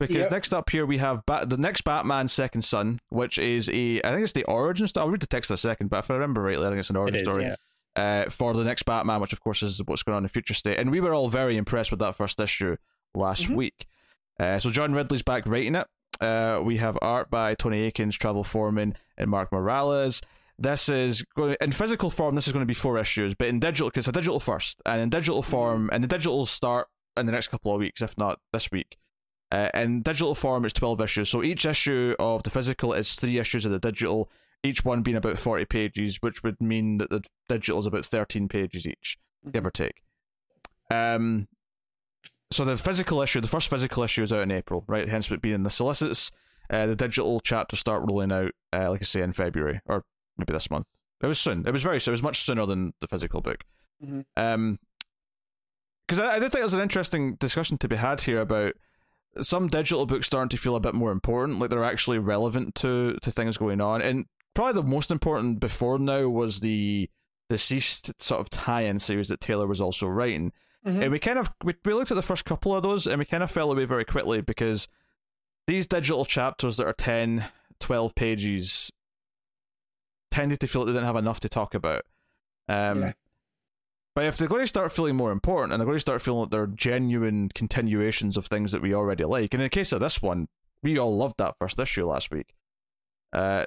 Because 0.00 0.16
Yep. 0.16 0.30
next 0.32 0.52
up 0.52 0.70
here 0.70 0.84
we 0.84 0.98
have 0.98 1.24
Bat- 1.24 1.50
the 1.50 1.56
next 1.56 1.82
Batman 1.84 2.26
Second 2.28 2.62
Son, 2.62 2.98
which 3.10 3.38
is 3.38 3.68
a 3.70 4.02
I 4.02 4.10
think 4.10 4.24
it's 4.24 4.32
the 4.32 4.44
origin 4.44 4.86
story. 4.88 5.04
I'll 5.04 5.10
read 5.10 5.20
the 5.22 5.26
text 5.28 5.50
in 5.50 5.54
a 5.54 5.56
second, 5.56 5.88
but 5.88 6.00
if 6.00 6.10
I 6.10 6.14
remember 6.14 6.42
rightly, 6.42 6.66
I 6.66 6.68
think 6.68 6.80
it's 6.80 6.90
an 6.90 6.96
origin 6.96 7.20
is, 7.20 7.28
story 7.32 7.44
yeah. 7.44 7.54
Uh, 7.96 8.28
for 8.30 8.54
the 8.54 8.64
next 8.64 8.84
Batman, 8.84 9.20
which 9.20 9.32
of 9.32 9.40
course 9.40 9.62
is 9.62 9.80
what's 9.86 10.02
going 10.02 10.16
on 10.16 10.24
in 10.24 10.28
Future 10.28 10.54
State. 10.54 10.78
And 10.78 10.90
we 10.90 11.00
were 11.00 11.14
all 11.14 11.28
very 11.28 11.56
impressed 11.56 11.90
with 11.90 12.00
that 12.00 12.14
first 12.16 12.40
issue 12.40 12.76
last 13.14 13.44
Mhm. 13.48 13.54
week. 13.56 13.86
Uh, 14.40 14.58
so 14.58 14.70
John 14.70 14.92
Ridley's 14.94 15.22
back 15.22 15.44
writing 15.46 15.74
it. 15.76 15.86
Uh, 16.20 16.60
we 16.62 16.78
have 16.78 16.98
art 17.02 17.30
by 17.30 17.54
Tony 17.54 17.82
Akins, 17.86 18.16
Travel 18.16 18.44
Foreman, 18.44 18.96
and 19.16 19.30
Mark 19.30 19.52
Morales. 19.52 20.20
This 20.58 20.88
is 20.88 21.22
going 21.36 21.56
in 21.60 21.72
physical 21.72 22.10
form. 22.10 22.34
This 22.36 22.46
is 22.46 22.52
going 22.52 22.62
to 22.62 22.66
be 22.66 22.74
four 22.74 22.98
issues, 22.98 23.34
but 23.34 23.48
in 23.48 23.58
digital, 23.58 23.88
because 23.88 24.06
it's 24.08 24.16
a 24.16 24.20
digital 24.20 24.38
first, 24.40 24.80
and 24.86 25.00
in 25.00 25.08
digital 25.08 25.42
form, 25.42 25.90
and 25.92 26.02
the 26.04 26.08
digital 26.08 26.38
will 26.38 26.46
start 26.46 26.88
in 27.16 27.26
the 27.26 27.32
next 27.32 27.48
couple 27.48 27.72
of 27.72 27.80
weeks, 27.80 28.00
if 28.02 28.16
not 28.18 28.38
this 28.52 28.70
week. 28.70 28.96
Uh, 29.50 29.68
in 29.74 30.02
digital 30.02 30.34
form, 30.34 30.64
it's 30.64 30.74
twelve 30.74 31.00
issues. 31.00 31.28
So 31.28 31.42
each 31.42 31.64
issue 31.64 32.14
of 32.18 32.42
the 32.44 32.50
physical 32.50 32.92
is 32.92 33.14
three 33.14 33.38
issues 33.38 33.64
of 33.66 33.72
the 33.72 33.78
digital, 33.78 34.30
each 34.64 34.84
one 34.84 35.02
being 35.02 35.16
about 35.16 35.38
forty 35.38 35.64
pages, 35.64 36.18
which 36.20 36.42
would 36.42 36.60
mean 36.60 36.98
that 36.98 37.10
the 37.10 37.22
digital 37.48 37.78
is 37.78 37.86
about 37.86 38.04
thirteen 38.04 38.48
pages 38.48 38.86
each, 38.86 39.18
give 39.52 39.64
or 39.64 39.70
take. 39.70 40.02
Um, 40.90 41.46
so 42.50 42.64
the 42.64 42.76
physical 42.76 43.22
issue, 43.22 43.40
the 43.40 43.48
first 43.48 43.68
physical 43.68 44.02
issue 44.02 44.22
is 44.22 44.32
out 44.32 44.42
in 44.42 44.50
April, 44.50 44.84
right? 44.88 45.08
Hence 45.08 45.30
it 45.30 45.42
being 45.42 45.54
in 45.54 45.62
the 45.62 45.70
solicits. 45.70 46.30
Uh, 46.70 46.86
the 46.86 46.96
digital 46.96 47.40
chapters 47.40 47.78
start 47.78 48.02
rolling 48.08 48.32
out, 48.32 48.52
uh, 48.72 48.90
like 48.90 49.02
I 49.02 49.04
say, 49.04 49.20
in 49.20 49.32
February 49.32 49.80
or 49.86 50.04
maybe 50.38 50.52
this 50.52 50.70
month. 50.70 50.86
It 51.22 51.26
was 51.26 51.38
soon. 51.38 51.66
It 51.66 51.72
was 51.72 51.82
very 51.82 52.00
soon. 52.00 52.12
It 52.12 52.16
was 52.16 52.22
much 52.22 52.42
sooner 52.42 52.64
than 52.64 52.94
the 53.00 53.06
physical 53.06 53.40
book. 53.40 53.64
Mhm. 54.02 54.24
Um, 54.36 54.78
because 56.06 56.20
I, 56.20 56.36
I 56.36 56.38
do 56.38 56.48
think 56.48 56.60
it 56.60 56.64
was 56.64 56.74
an 56.74 56.82
interesting 56.82 57.36
discussion 57.36 57.78
to 57.78 57.88
be 57.88 57.96
had 57.96 58.20
here 58.20 58.40
about 58.40 58.74
some 59.40 59.68
digital 59.68 60.06
books 60.06 60.26
starting 60.26 60.50
to 60.50 60.56
feel 60.56 60.76
a 60.76 60.80
bit 60.80 60.94
more 60.94 61.10
important, 61.12 61.58
like 61.58 61.70
they're 61.70 61.84
actually 61.84 62.18
relevant 62.18 62.74
to 62.76 63.16
to 63.22 63.30
things 63.30 63.56
going 63.56 63.80
on. 63.80 64.00
And 64.00 64.26
probably 64.54 64.80
the 64.80 64.88
most 64.88 65.10
important 65.10 65.60
before 65.60 65.98
now 65.98 66.28
was 66.28 66.60
the 66.60 67.08
DCeased 67.50 68.12
sort 68.20 68.40
of 68.40 68.50
tie-in 68.50 68.98
series 68.98 69.28
that 69.28 69.40
Taylor 69.40 69.66
was 69.66 69.80
also 69.80 70.06
writing. 70.06 70.52
Mhm. 70.86 71.02
And 71.02 71.12
we 71.12 71.18
kind 71.18 71.38
of 71.38 71.50
we, 71.62 71.74
we 71.84 71.94
looked 71.94 72.10
at 72.10 72.14
the 72.14 72.22
first 72.22 72.44
couple 72.44 72.74
of 72.74 72.82
those 72.82 73.06
and 73.06 73.18
we 73.18 73.24
kind 73.24 73.42
of 73.42 73.50
fell 73.50 73.70
away 73.72 73.84
very 73.84 74.04
quickly 74.04 74.40
because 74.40 74.88
these 75.66 75.86
digital 75.86 76.24
chapters 76.24 76.76
that 76.76 76.86
are 76.86 76.92
10, 76.92 77.44
12 77.80 78.14
pages 78.14 78.92
tended 80.30 80.60
to 80.60 80.66
feel 80.66 80.82
like 80.82 80.88
they 80.88 80.92
didn't 80.92 81.06
have 81.06 81.16
enough 81.16 81.40
to 81.40 81.48
talk 81.48 81.74
about. 81.74 82.04
Um, 82.68 83.00
Yeah. 83.02 83.12
But 84.14 84.26
if 84.26 84.36
they're 84.36 84.46
going 84.46 84.62
to 84.62 84.68
start 84.68 84.92
feeling 84.92 85.16
more 85.16 85.32
important 85.32 85.72
and 85.72 85.80
they're 85.80 85.86
going 85.86 85.96
to 85.96 86.00
start 86.00 86.22
feeling 86.22 86.42
like 86.42 86.50
they're 86.50 86.68
genuine 86.68 87.48
continuations 87.48 88.36
of 88.36 88.46
things 88.46 88.70
that 88.70 88.80
we 88.80 88.94
already 88.94 89.24
like, 89.24 89.52
and 89.52 89.60
in 89.60 89.66
the 89.66 89.70
case 89.70 89.90
of 89.90 89.98
this 89.98 90.22
one, 90.22 90.46
we 90.84 90.96
all 90.98 91.16
loved 91.16 91.38
that 91.38 91.56
first 91.58 91.80
issue 91.80 92.06
last 92.06 92.30
week. 92.30 92.54
Uh, 93.32 93.64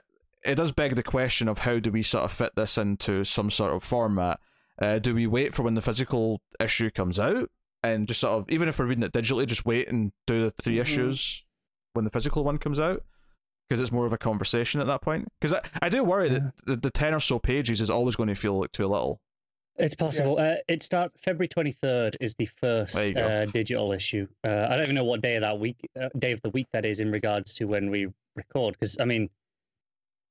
it 0.48 0.56
does 0.56 0.72
beg 0.72 0.96
the 0.96 1.04
question 1.04 1.48
of 1.48 1.60
how 1.60 1.80
do 1.80 1.92
we 1.92 2.02
sort 2.04 2.24
of 2.24 2.32
fit 2.32 2.54
this 2.56 2.78
into 2.78 3.24
some 3.24 3.52
sort 3.52 3.74
of 3.74 3.84
format? 3.84 4.40
Uh, 4.82 5.00
do 5.00 5.14
we 5.14 5.28
wait 5.28 5.54
for 5.54 5.64
when 5.64 5.74
the 5.74 5.82
physical 5.82 6.42
issue 6.60 6.90
comes 6.92 7.20
out 7.20 7.50
and 7.84 8.08
just 8.08 8.20
sort 8.22 8.40
of, 8.40 8.50
even 8.50 8.68
if 8.68 8.80
we're 8.80 8.86
reading 8.86 9.04
it 9.04 9.12
digitally, 9.14 9.46
just 9.46 9.66
wait 9.66 9.88
and 9.90 10.12
do 10.26 10.46
the 10.46 10.62
3 10.62 10.76
Mhm. 10.78 10.82
issues 10.82 11.46
when 11.94 12.06
the 12.06 12.12
physical 12.12 12.44
one 12.44 12.58
comes 12.58 12.80
out? 12.80 13.04
Because 13.68 13.82
it's 13.82 13.92
more 13.92 14.06
of 14.06 14.14
a 14.14 14.18
conversation 14.18 14.80
at 14.80 14.88
that 14.88 15.02
point. 15.02 15.28
Because 15.42 15.54
I, 15.54 15.62
I 15.82 15.90
do 15.90 16.04
worry 16.04 16.30
Yeah. 16.30 16.40
that 16.40 16.54
the, 16.66 16.76
the 16.78 16.92
10 16.92 17.14
or 17.14 17.20
so 17.20 17.38
pages 17.40 17.82
is 17.82 17.90
always 17.90 18.16
going 18.16 18.30
to 18.30 18.36
feel 18.36 18.60
like 18.60 18.72
too 18.72 18.88
little. 18.88 19.20
It's 19.80 19.94
possible. 19.96 20.40
Uh, 20.40 20.56
it 20.68 20.82
starts 20.82 21.14
February 21.22 21.48
twenty 21.48 21.72
third 21.72 22.18
is 22.20 22.34
the 22.40 22.48
first 22.48 22.96
There 22.96 23.08
you 23.08 23.14
go. 23.14 23.28
uh, 23.28 23.46
digital 23.46 23.92
issue. 23.92 24.28
Uh, 24.44 24.66
I 24.70 24.76
don't 24.76 24.84
even 24.86 24.96
know 24.96 25.04
what 25.04 25.22
day 25.22 25.36
of 25.36 25.42
that 25.42 25.60
week, 25.60 25.78
uh, 26.02 26.10
day 26.18 26.32
of 26.32 26.42
the 26.42 26.50
week 26.50 26.66
that 26.74 26.84
is 26.84 27.00
in 27.00 27.12
regards 27.12 27.54
to 27.56 27.66
when 27.66 27.92
we 27.92 28.08
record. 28.36 28.74
Because 28.74 28.98
I 29.00 29.06
mean, 29.06 29.30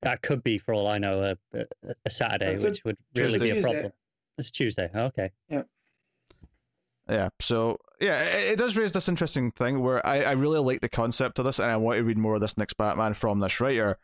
that 0.07 0.23
could 0.23 0.43
be 0.45 0.57
for 0.57 0.73
all 0.73 0.87
I 0.87 0.99
know 0.99 1.23
a, 1.53 1.59
a, 1.59 1.65
a 2.05 2.11
Saturday, 2.11 2.51
That's 2.53 2.65
a 2.65 2.69
which 2.69 2.85
would 2.85 2.97
really 3.17 3.39
be 3.39 3.51
a 3.51 3.55
Tuesday. 3.55 3.63
problem. 3.73 3.93
It's 4.39 4.51
Tuesday. 4.51 4.89
Okay. 4.95 5.31
Yeah, 5.49 5.63
Yeah. 7.09 7.29
so 7.41 7.79
yeah, 8.01 8.23
it, 8.23 8.53
it 8.53 8.57
does 8.59 8.77
raise 8.77 8.93
this 8.93 9.09
interesting 9.09 9.51
thing 9.53 9.81
where 9.83 10.05
I, 10.07 10.23
I 10.23 10.33
really 10.33 10.61
like 10.61 10.81
the 10.81 10.89
concept 10.89 11.39
of 11.39 11.45
this 11.45 11.59
and 11.59 11.71
I 11.71 11.77
want 11.77 11.97
to 11.99 12.05
read 12.05 12.19
more 12.19 12.35
of 12.35 12.41
this 12.41 12.57
next 12.59 12.75
Batman 12.75 13.15
from 13.15 13.41
this 13.41 13.61
writer. 13.61 13.99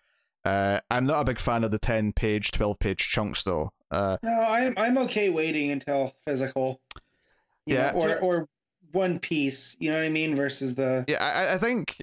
Uh, 0.44 0.80
I'm 0.90 1.06
not 1.06 1.20
a 1.20 1.24
big 1.24 1.38
fan 1.38 1.62
of 1.64 1.70
the 1.70 1.78
10 1.78 2.12
page, 2.14 2.50
12 2.50 2.78
page 2.78 3.08
chunks 3.10 3.44
though. 3.44 3.72
Uh, 3.90 4.16
No, 4.22 4.32
I'm 4.32 4.74
I'm 4.76 4.98
okay 4.98 5.28
waiting 5.28 5.70
until 5.70 6.14
physical. 6.26 6.80
Yeah. 7.66 7.92
know, 7.92 7.98
or 8.00 8.18
or 8.18 8.48
one 8.92 9.18
piece. 9.20 9.76
You 9.78 9.90
know 9.92 9.98
what 9.98 10.04
I 10.06 10.08
mean? 10.08 10.34
Versus 10.34 10.74
the 10.74 11.04
yeah, 11.06 11.22
I, 11.22 11.54
I 11.54 11.58
think 11.58 11.96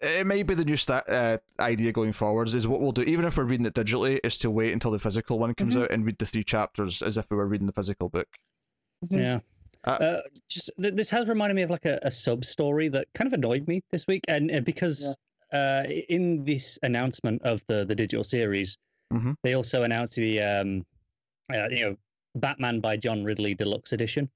it 0.00 0.26
may 0.26 0.42
be 0.42 0.54
the 0.54 0.64
new 0.64 0.76
sta- 0.76 1.02
uh, 1.08 1.38
idea 1.60 1.92
going 1.92 2.12
forwards 2.12 2.54
is 2.54 2.66
what 2.68 2.80
we'll 2.80 2.92
do, 2.92 3.02
even 3.02 3.24
if 3.24 3.36
we're 3.36 3.44
reading 3.44 3.66
it 3.66 3.74
digitally, 3.74 4.20
is 4.24 4.36
to 4.38 4.50
wait 4.50 4.72
until 4.72 4.90
the 4.90 4.98
physical 4.98 5.38
one 5.38 5.54
comes 5.54 5.74
Mhm. 5.76 5.82
out 5.82 5.90
and 5.90 6.06
read 6.06 6.18
the 6.18 6.26
three 6.26 6.44
chapters 6.44 7.02
as 7.02 7.16
if 7.16 7.30
we 7.30 7.36
were 7.36 7.46
reading 7.46 7.66
the 7.66 7.72
physical 7.72 8.08
book. 8.08 8.28
Mhm. 9.06 9.18
Yeah. 9.18 9.40
Uh, 9.84 9.90
Uh, 10.00 10.22
just 10.48 10.70
th- 10.80 10.94
this 10.94 11.10
has 11.10 11.28
reminded 11.28 11.54
me 11.54 11.62
of 11.62 11.70
like 11.70 11.84
a, 11.84 11.98
a 12.02 12.10
sub 12.10 12.44
story 12.44 12.88
that 12.88 13.06
kind 13.14 13.26
of 13.26 13.32
annoyed 13.34 13.68
me 13.68 13.82
this 13.92 14.06
week, 14.06 14.24
and 14.28 14.50
uh, 14.50 14.60
because 14.60 15.16
uh, 15.52 15.84
in 16.08 16.42
this 16.44 16.78
announcement 16.82 17.40
of 17.42 17.62
the 17.68 17.84
the 17.84 17.94
digital 17.94 18.24
series, 18.24 18.76
Mhm. 19.12 19.36
they 19.42 19.54
also 19.54 19.82
announced 19.84 20.16
the 20.16 20.40
um, 20.40 20.84
uh, 21.52 21.68
you 21.70 21.80
know 21.80 21.96
Batman 22.34 22.80
by 22.80 22.96
John 22.96 23.22
Ridley 23.22 23.54
Deluxe 23.54 23.92
Edition, 23.92 24.28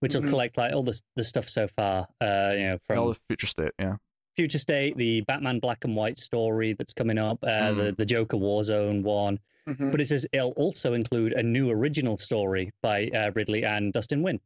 which 0.00 0.14
will 0.14 0.22
Mhm. 0.22 0.30
collect 0.30 0.56
like 0.56 0.72
all 0.74 0.82
the 0.82 1.00
the 1.14 1.22
stuff 1.22 1.48
so 1.48 1.68
far, 1.68 2.08
uh, 2.20 2.52
you 2.54 2.62
know, 2.66 2.78
from 2.86 2.98
All 2.98 3.08
the 3.10 3.20
future 3.28 3.46
state, 3.46 3.70
yeah. 3.78 3.96
Future 4.36 4.58
State, 4.58 4.96
the 4.96 5.22
Batman 5.22 5.58
Black 5.58 5.84
and 5.84 5.96
White 5.96 6.18
story 6.18 6.74
that's 6.74 6.92
coming 6.92 7.18
up, 7.18 7.38
uh, 7.42 7.72
the 7.72 7.92
the 7.92 8.04
Joker 8.06 8.36
Warzone 8.36 9.02
one, 9.02 9.38
Mhm. 9.68 9.90
but 9.90 10.00
it 10.00 10.08
says 10.08 10.26
it'll 10.32 10.52
also 10.52 10.92
include 10.94 11.32
a 11.32 11.42
new 11.42 11.70
original 11.70 12.18
story 12.18 12.70
by 12.82 13.08
uh, 13.08 13.30
Ridley 13.34 13.64
and 13.64 13.92
Dustin 13.92 14.22
Nguyen. 14.22 14.38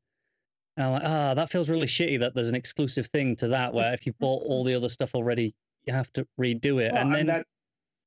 And 0.77 0.87
I'm 0.87 0.93
like, 0.93 1.03
ah, 1.05 1.35
that 1.35 1.51
feels 1.51 1.69
really 1.69 1.87
shitty 1.89 2.21
that 2.21 2.35
there's 2.35 2.49
an 2.49 2.55
exclusive 2.55 3.07
thing 3.09 3.37
to 3.37 3.49
that 3.49 3.75
where 3.75 3.93
if 3.93 4.07
you 4.07 4.13
bought 4.21 4.45
all 4.45 4.65
the 4.65 4.75
other 4.75 4.89
stuff 4.89 5.15
already, 5.15 5.55
you 5.85 5.93
have 5.93 6.13
to 6.15 6.27
redo 6.41 6.81
it. 6.81 6.93
Well, 6.93 7.03
and 7.03 7.15
then, 7.15 7.27
that 7.27 7.47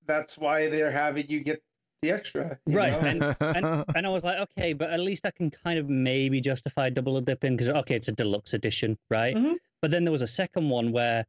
that's 0.06 0.38
why 0.38 0.68
they're 0.70 0.92
having 0.92 1.28
you 1.30 1.42
get 1.42 1.62
the 2.02 2.12
extra. 2.12 2.58
Right, 2.68 2.94
and- 2.94 3.24
and, 3.24 3.86
and 3.96 4.06
I 4.08 4.10
was 4.10 4.24
like, 4.24 4.38
okay, 4.40 4.74
but 4.74 4.90
at 4.90 5.00
least 5.02 5.26
I 5.26 5.32
can 5.32 5.52
kind 5.52 5.78
of 5.80 5.90
maybe 5.90 6.42
justify 6.42 6.90
double 6.90 7.20
dipping 7.22 7.56
because 7.56 7.70
okay, 7.70 7.96
it's 7.96 8.08
a 8.08 8.12
deluxe 8.14 8.54
edition, 8.54 8.98
right? 9.10 9.36
Mhm. 9.36 9.56
But 9.82 9.92
then 9.92 10.04
there 10.06 10.12
was 10.12 10.22
a 10.22 10.28
second 10.28 10.70
one 10.70 10.92
where 10.92 11.26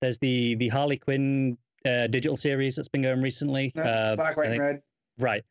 there's 0.00 0.18
the 0.18 0.54
the 0.56 0.68
Harley 0.68 0.96
Quinn 0.98 1.56
uh, 1.84 2.06
digital 2.08 2.36
series 2.36 2.76
that's 2.76 2.88
been 2.88 3.02
going 3.02 3.22
recently. 3.22 3.72
Yeah, 3.74 3.82
uh, 3.82 4.16
Black, 4.16 4.36
I 4.36 4.40
white, 4.40 4.44
and 4.46 4.52
think- 4.52 4.62
red. 4.62 4.82
Right. 5.18 5.44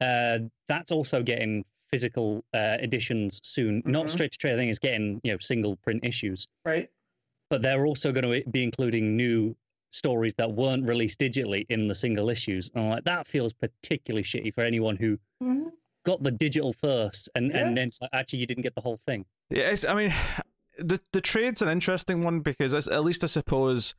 Uh, 0.00 0.38
that's 0.68 0.92
also 0.92 1.22
getting 1.22 1.64
physical 1.90 2.44
uh, 2.54 2.76
editions 2.80 3.40
soon. 3.42 3.82
Not 3.84 4.06
Mhm. 4.06 4.10
straight 4.10 4.32
to 4.32 4.38
trade. 4.38 4.54
I 4.54 4.56
think 4.56 4.70
it's 4.70 4.78
getting 4.78 5.20
you 5.24 5.32
know 5.32 5.38
single 5.38 5.76
print 5.76 6.04
issues. 6.04 6.46
Right. 6.64 6.88
But 7.50 7.62
they're 7.62 7.84
also 7.86 8.12
going 8.12 8.24
to 8.44 8.48
be 8.50 8.62
including 8.62 9.16
new 9.16 9.56
stories 9.92 10.32
that 10.34 10.50
weren't 10.50 10.86
released 10.88 11.18
digitally 11.18 11.66
in 11.68 11.88
the 11.88 11.94
single 11.94 12.30
issues. 12.30 12.70
And 12.74 12.84
I'm 12.84 12.90
like, 12.90 13.04
that 13.04 13.26
feels 13.26 13.52
particularly 13.52 14.22
shitty 14.22 14.54
for 14.54 14.62
anyone 14.62 14.96
who 14.96 15.18
Mhm. 15.42 15.72
got 16.04 16.22
the 16.22 16.30
digital 16.30 16.72
first 16.72 17.28
and 17.34 17.50
Yeah. 17.50 17.66
and 17.66 17.76
then 17.76 17.90
like, 18.00 18.10
actually 18.12 18.38
you 18.38 18.46
didn't 18.46 18.62
get 18.62 18.74
the 18.76 18.80
whole 18.80 19.00
thing. 19.04 19.24
Yeah, 19.50 19.70
it's, 19.72 19.84
I 19.84 19.94
mean, 19.94 20.14
the 20.80 21.00
the 21.12 21.20
trade's 21.20 21.62
an 21.62 21.68
interesting 21.68 22.22
one 22.24 22.40
because 22.40 22.74
at 22.88 23.04
least 23.04 23.24
I 23.24 23.28
suppose 23.28 23.94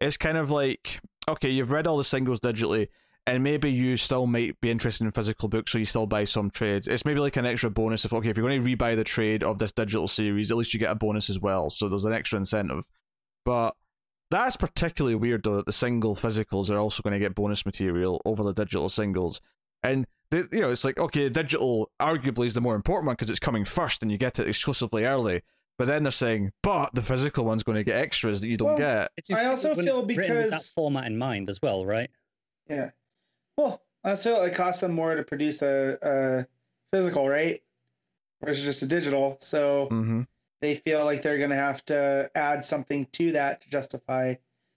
it's 0.00 0.16
kind 0.16 0.38
of 0.38 0.50
like 0.50 1.00
okay, 1.28 1.50
you've 1.50 1.72
read 1.72 1.86
all 1.86 1.96
the 1.96 2.04
singles 2.04 2.40
digitally, 2.40 2.88
and 3.26 3.42
maybe 3.42 3.70
you 3.70 3.96
still 3.96 4.26
might 4.26 4.60
be 4.60 4.70
interested 4.70 5.04
in 5.04 5.10
physical 5.10 5.48
books, 5.48 5.72
so 5.72 5.78
you 5.78 5.84
still 5.84 6.06
buy 6.06 6.24
some 6.24 6.50
trades. 6.50 6.88
It's 6.88 7.04
maybe 7.04 7.20
like 7.20 7.36
an 7.36 7.46
extra 7.46 7.70
bonus 7.70 8.04
of 8.04 8.12
okay, 8.12 8.30
if 8.30 8.36
you're 8.36 8.48
going 8.48 8.62
to 8.62 8.76
rebuy 8.76 8.96
the 8.96 9.04
trade 9.04 9.42
of 9.42 9.58
this 9.58 9.72
digital 9.72 10.08
series, 10.08 10.50
at 10.50 10.56
least 10.56 10.74
you 10.74 10.80
get 10.80 10.90
a 10.90 10.96
bonus 10.96 11.30
as 11.30 11.38
well. 11.38 11.70
So 11.70 11.88
there's 11.88 12.04
an 12.04 12.12
extra 12.12 12.38
incentive. 12.38 12.84
But 13.44 13.74
that's 14.30 14.56
particularly 14.56 15.16
weird 15.16 15.42
though 15.42 15.56
that 15.56 15.66
the 15.66 15.72
single 15.72 16.14
physicals 16.14 16.70
are 16.70 16.78
also 16.78 17.02
going 17.02 17.14
to 17.14 17.18
get 17.18 17.34
bonus 17.34 17.66
material 17.66 18.20
over 18.24 18.42
the 18.42 18.52
digital 18.52 18.88
singles, 18.88 19.40
and 19.82 20.06
you 20.32 20.46
know 20.52 20.70
it's 20.70 20.84
like 20.84 20.98
okay, 20.98 21.28
digital 21.28 21.90
arguably 22.00 22.46
is 22.46 22.54
the 22.54 22.60
more 22.60 22.74
important 22.74 23.06
one 23.06 23.14
because 23.14 23.30
it's 23.30 23.38
coming 23.38 23.64
first 23.64 24.02
and 24.02 24.10
you 24.10 24.18
get 24.18 24.38
it 24.38 24.48
exclusively 24.48 25.04
early. 25.04 25.42
But 25.80 25.86
then 25.86 26.02
they're 26.02 26.10
saying, 26.10 26.52
but 26.62 26.94
the 26.94 27.00
physical 27.00 27.46
one's 27.46 27.62
going 27.62 27.76
to 27.76 27.84
get 27.84 27.96
extras 27.96 28.42
that 28.42 28.48
you 28.48 28.58
don't 28.58 28.68
Well, 28.68 28.76
get. 28.76 29.12
It's 29.16 29.30
I 29.30 29.46
also 29.46 29.74
feel 29.74 30.00
it's 30.06 30.18
written 30.18 30.36
with 30.36 30.50
that 30.50 30.60
format 30.60 31.06
in 31.06 31.16
mind 31.16 31.48
as 31.48 31.62
well, 31.62 31.86
right? 31.86 32.10
Yeah. 32.68 32.90
Well, 33.56 33.80
that's 34.04 34.22
feel 34.22 34.42
it 34.42 34.54
costs 34.54 34.82
them 34.82 34.92
more 34.92 35.14
to 35.14 35.22
produce 35.22 35.62
a, 35.62 35.96
a 36.02 36.46
physical, 36.94 37.26
right? 37.30 37.62
Versus 38.44 38.62
just 38.62 38.82
a 38.82 38.86
digital. 38.86 39.38
So 39.40 39.88
Mm-hmm. 39.90 40.20
they 40.60 40.74
feel 40.74 41.02
like 41.06 41.22
they're 41.22 41.38
going 41.38 41.48
to 41.48 41.56
have 41.56 41.82
to 41.86 42.30
add 42.34 42.62
something 42.62 43.06
to 43.12 43.32
that 43.32 43.62
to 43.62 43.70
justify 43.70 44.34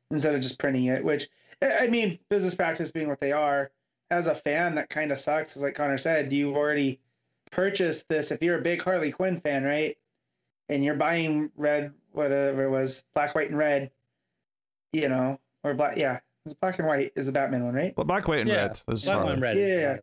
instead 0.09 0.35
of 0.35 0.39
just 0.39 0.57
printing 0.57 0.85
it. 0.85 1.03
Which 1.03 1.27
I 1.61 1.79
I 1.79 1.87
mean, 1.87 2.17
business 2.29 2.55
practice 2.55 2.93
being 2.93 3.09
what 3.09 3.19
they 3.19 3.33
are, 3.33 3.71
as 4.09 4.27
a 4.27 4.35
fan, 4.35 4.75
that 4.75 4.89
kind 4.89 5.11
of 5.11 5.19
sucks. 5.19 5.57
As 5.57 5.63
like 5.63 5.75
Connor 5.75 5.97
said, 5.97 6.31
you've 6.31 6.55
already 6.55 7.01
purchased 7.51 8.07
this. 8.07 8.31
If 8.31 8.41
you're 8.41 8.57
a 8.57 8.61
big 8.61 8.81
Harley 8.81 9.11
Quinn 9.11 9.37
fan, 9.37 9.65
right, 9.65 9.97
and 10.69 10.83
you're 10.83 10.95
buying 10.95 11.49
red, 11.55 11.93
whatever 12.11 12.63
it 12.65 12.69
was, 12.69 13.03
black, 13.13 13.35
white, 13.35 13.49
and 13.49 13.57
red, 13.57 13.91
you 14.93 15.09
know, 15.09 15.39
or 15.63 15.73
black, 15.73 15.97
yeah, 15.97 16.19
it's 16.45 16.53
black 16.55 16.79
and 16.79 16.87
white 16.87 17.11
is 17.15 17.25
the 17.25 17.31
Batman 17.31 17.65
one, 17.65 17.73
right? 17.73 17.93
But 17.95 18.07
black, 18.07 18.27
white, 18.27 18.39
and 18.41 18.49
Yeah, 18.49 18.55
red. 18.67 18.81
Is 18.89 19.03
Black, 19.05 19.15
fine. 19.17 19.23
white, 19.25 19.33
and 19.33 19.41
red. 19.41 19.57
Yeah, 19.57 19.65
yeah. 19.67 19.85
right. 19.87 20.01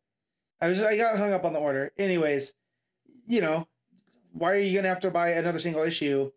I 0.63 0.69
was 0.69 0.83
I 0.83 0.97
got 0.97 1.19
hung 1.19 1.33
up 1.33 1.45
on 1.45 1.53
the 1.53 1.59
order. 1.59 1.91
Anyways, 1.99 2.55
you 3.27 3.41
know, 3.41 3.67
why 4.33 4.53
are 4.53 4.59
you 4.59 4.75
gonna 4.77 4.89
have 4.89 5.01
to 5.01 5.11
buy 5.11 5.31
another 5.31 5.59
single 5.59 5.83
issue 5.83 6.31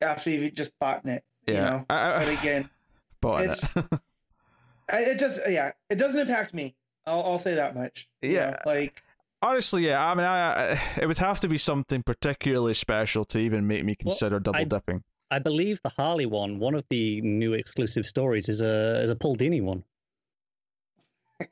after 0.00 0.30
you've 0.30 0.54
just 0.54 0.78
bought 0.78 1.04
it? 1.06 1.24
Yeah. 1.46 1.54
You 1.54 1.60
know, 1.62 1.86
I, 1.90 2.12
I, 2.14 2.24
but 2.24 2.38
again, 2.42 2.70
bought 3.20 3.42
it's- 3.44 3.76
it. 3.76 3.84
I, 4.90 5.00
it 5.00 5.18
just 5.18 5.40
yeah, 5.48 5.72
it 5.90 5.96
doesn't 5.98 6.18
impact 6.20 6.54
me. 6.54 6.74
I'll 7.06 7.22
I'll 7.22 7.38
say 7.38 7.54
that 7.54 7.74
much. 7.74 8.08
you 8.22 8.32
Yeah. 8.32 8.50
know, 8.50 8.56
like 8.64 9.02
Honestly, 9.40 9.86
yeah. 9.86 10.04
I 10.04 10.14
mean, 10.14 10.26
I, 10.26 10.72
I, 10.72 10.80
it 11.00 11.06
would 11.06 11.18
have 11.18 11.38
to 11.40 11.48
be 11.48 11.58
something 11.58 12.02
particularly 12.02 12.74
special 12.74 13.24
to 13.26 13.38
even 13.38 13.66
make 13.66 13.84
me 13.84 13.96
Well, 14.04 14.12
consider 14.12 14.40
double 14.40 14.58
I- 14.58 14.64
dipping. 14.64 15.02
I 15.30 15.38
believe 15.38 15.78
the 15.82 15.90
Harley 15.90 16.24
one, 16.24 16.58
one 16.58 16.74
of 16.74 16.84
the 16.88 17.20
new 17.20 17.52
exclusive 17.52 18.06
stories, 18.06 18.48
is 18.48 18.62
a 18.62 19.00
is 19.02 19.10
a 19.10 19.14
Paul 19.14 19.36
Dini 19.36 19.62
one. 19.62 19.84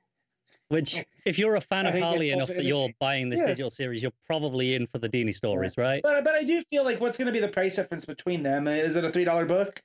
Which, 0.69 1.05
if 1.27 1.39
you're 1.39 1.57
a 1.57 1.61
fan 1.61 1.87
I 1.87 1.91
of 1.91 2.01
Harley 2.01 2.31
enough 2.31 2.49
that 2.49 2.65
you're 2.65 2.89
buying 2.99 3.29
this 3.29 3.41
Yeah. 3.41 3.49
digital 3.49 3.71
series, 3.71 4.03
you're 4.03 4.15
probably 4.27 4.75
in 4.75 4.87
for 4.87 4.99
the 4.99 5.09
Dini 5.11 5.35
stories, 5.35 5.77
right? 5.77 6.03
but 6.03 6.25
but 6.25 6.35
I 6.35 6.43
do 6.43 6.63
feel 6.71 6.85
like 6.85 7.01
what's 7.01 7.19
gonna 7.19 7.33
be 7.33 7.39
the 7.39 7.49
price 7.49 7.77
difference 7.77 8.07
between 8.07 8.43
them? 8.43 8.67
Uh, 8.67 8.71
is 8.71 8.97
it 8.97 9.05
a 9.05 9.11
three 9.11 9.25
dollar 9.25 9.45
book? 9.45 9.83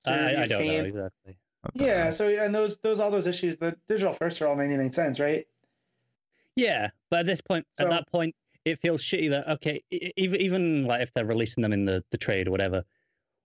So 0.00 0.12
I, 0.12 0.42
I 0.42 0.46
don't 0.46 0.60
paying- 0.60 0.82
know 0.82 0.88
exactly. 0.88 1.36
Don't 1.76 1.86
Yeah, 1.88 2.04
know. 2.04 2.10
so 2.12 2.28
and 2.28 2.54
those 2.54 2.76
those 2.78 3.00
all 3.00 3.10
those 3.10 3.26
issues, 3.26 3.56
the 3.56 3.76
digital 3.88 4.12
first 4.12 4.40
are 4.42 4.46
all 4.48 4.54
ninety 4.56 4.76
nine 4.76 4.92
cents, 4.92 5.18
right? 5.18 5.44
Yeah, 6.56 6.90
but 7.10 7.20
at 7.20 7.26
this 7.26 7.40
point, 7.40 7.66
So- 7.74 7.84
at 7.84 7.90
that 7.90 8.06
point, 8.10 8.34
it 8.64 8.78
feels 8.80 9.02
shitty 9.02 9.30
that 9.30 9.48
okay, 9.48 9.82
e- 9.90 10.12
even 10.16 10.40
even 10.40 10.86
like 10.86 11.02
if 11.02 11.12
they're 11.12 11.24
releasing 11.26 11.62
them 11.62 11.72
in 11.72 11.84
the 11.84 12.02
the 12.10 12.18
trade 12.18 12.48
or 12.48 12.50
whatever, 12.50 12.84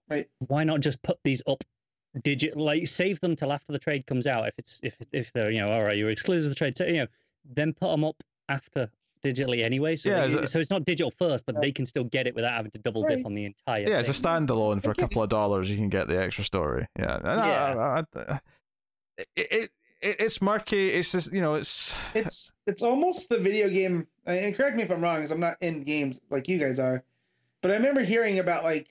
Right. 0.08 0.28
Why 0.38 0.64
not 0.64 0.80
just 0.80 1.00
put 1.02 1.18
these 1.22 1.42
up 1.46 1.62
digit 2.22 2.56
like 2.56 2.88
save 2.88 3.20
them 3.20 3.36
till 3.36 3.52
after 3.52 3.70
the 3.72 3.78
trade 3.78 4.04
comes 4.06 4.26
out 4.26 4.48
if 4.48 4.54
it's 4.58 4.80
if 4.82 4.96
if 5.12 5.32
they're 5.32 5.50
you 5.52 5.60
know 5.60 5.70
all 5.70 5.84
right 5.84 5.96
you're 5.96 6.10
exclusive 6.10 6.46
to 6.46 6.48
the 6.48 6.54
trade 6.56 6.76
so 6.76 6.84
you 6.84 6.94
know 6.98 7.06
then 7.44 7.72
put 7.72 7.88
them 7.92 8.02
up 8.02 8.16
after 8.48 8.90
digitally 9.24 9.62
anyway 9.62 9.94
so 9.94 10.08
Yeah, 10.10 10.22
they- 10.22 10.26
is 10.26 10.34
it- 10.34 10.48
so 10.50 10.58
it's 10.58 10.70
not 10.70 10.84
digital 10.84 11.12
first 11.12 11.46
but 11.46 11.54
Yeah. 11.54 11.60
they 11.60 11.70
can 11.70 11.86
still 11.86 12.02
get 12.02 12.26
it 12.26 12.34
without 12.34 12.54
having 12.54 12.72
to 12.72 12.78
double 12.78 13.02
dip 13.02 13.18
Right. 13.18 13.24
on 13.26 13.34
the 13.36 13.44
entire 13.44 13.88
Yeah, 13.88 14.00
it's 14.00 14.08
a 14.08 14.12
standalone 14.12 14.82
for 14.82 14.90
a 14.90 14.94
couple 14.96 15.22
of 15.22 15.28
dollars. 15.28 15.70
You 15.70 15.76
can 15.76 15.88
get 15.90 16.08
the 16.08 16.20
extra 16.20 16.42
story. 16.42 16.88
Yeah, 16.98 17.18
And 17.18 17.28
I- 17.28 17.46
Yeah. 17.48 17.74
I- 17.76 18.00
I- 18.18 18.32
I- 18.34 18.40
it, 19.36 19.52
it, 19.52 19.70
it 20.02 20.16
it's 20.20 20.40
murky. 20.42 20.88
It's 20.88 21.12
just 21.12 21.32
you 21.32 21.40
know, 21.40 21.54
it's 21.54 21.96
it's 22.14 22.54
it's 22.66 22.82
almost 22.82 23.28
the 23.28 23.38
video 23.38 23.68
game 23.68 24.06
and 24.26 24.54
correct 24.54 24.76
me 24.76 24.82
if 24.82 24.90
i'm 24.90 25.00
wrong 25.02 25.16
because 25.16 25.30
i'm 25.32 25.40
not 25.40 25.56
in 25.60 25.82
games 25.82 26.20
like 26.30 26.46
you 26.46 26.58
guys 26.58 26.78
are 26.78 27.02
but 27.62 27.70
i 27.70 27.74
remember 27.74 28.00
hearing 28.02 28.38
about 28.38 28.62
like 28.62 28.86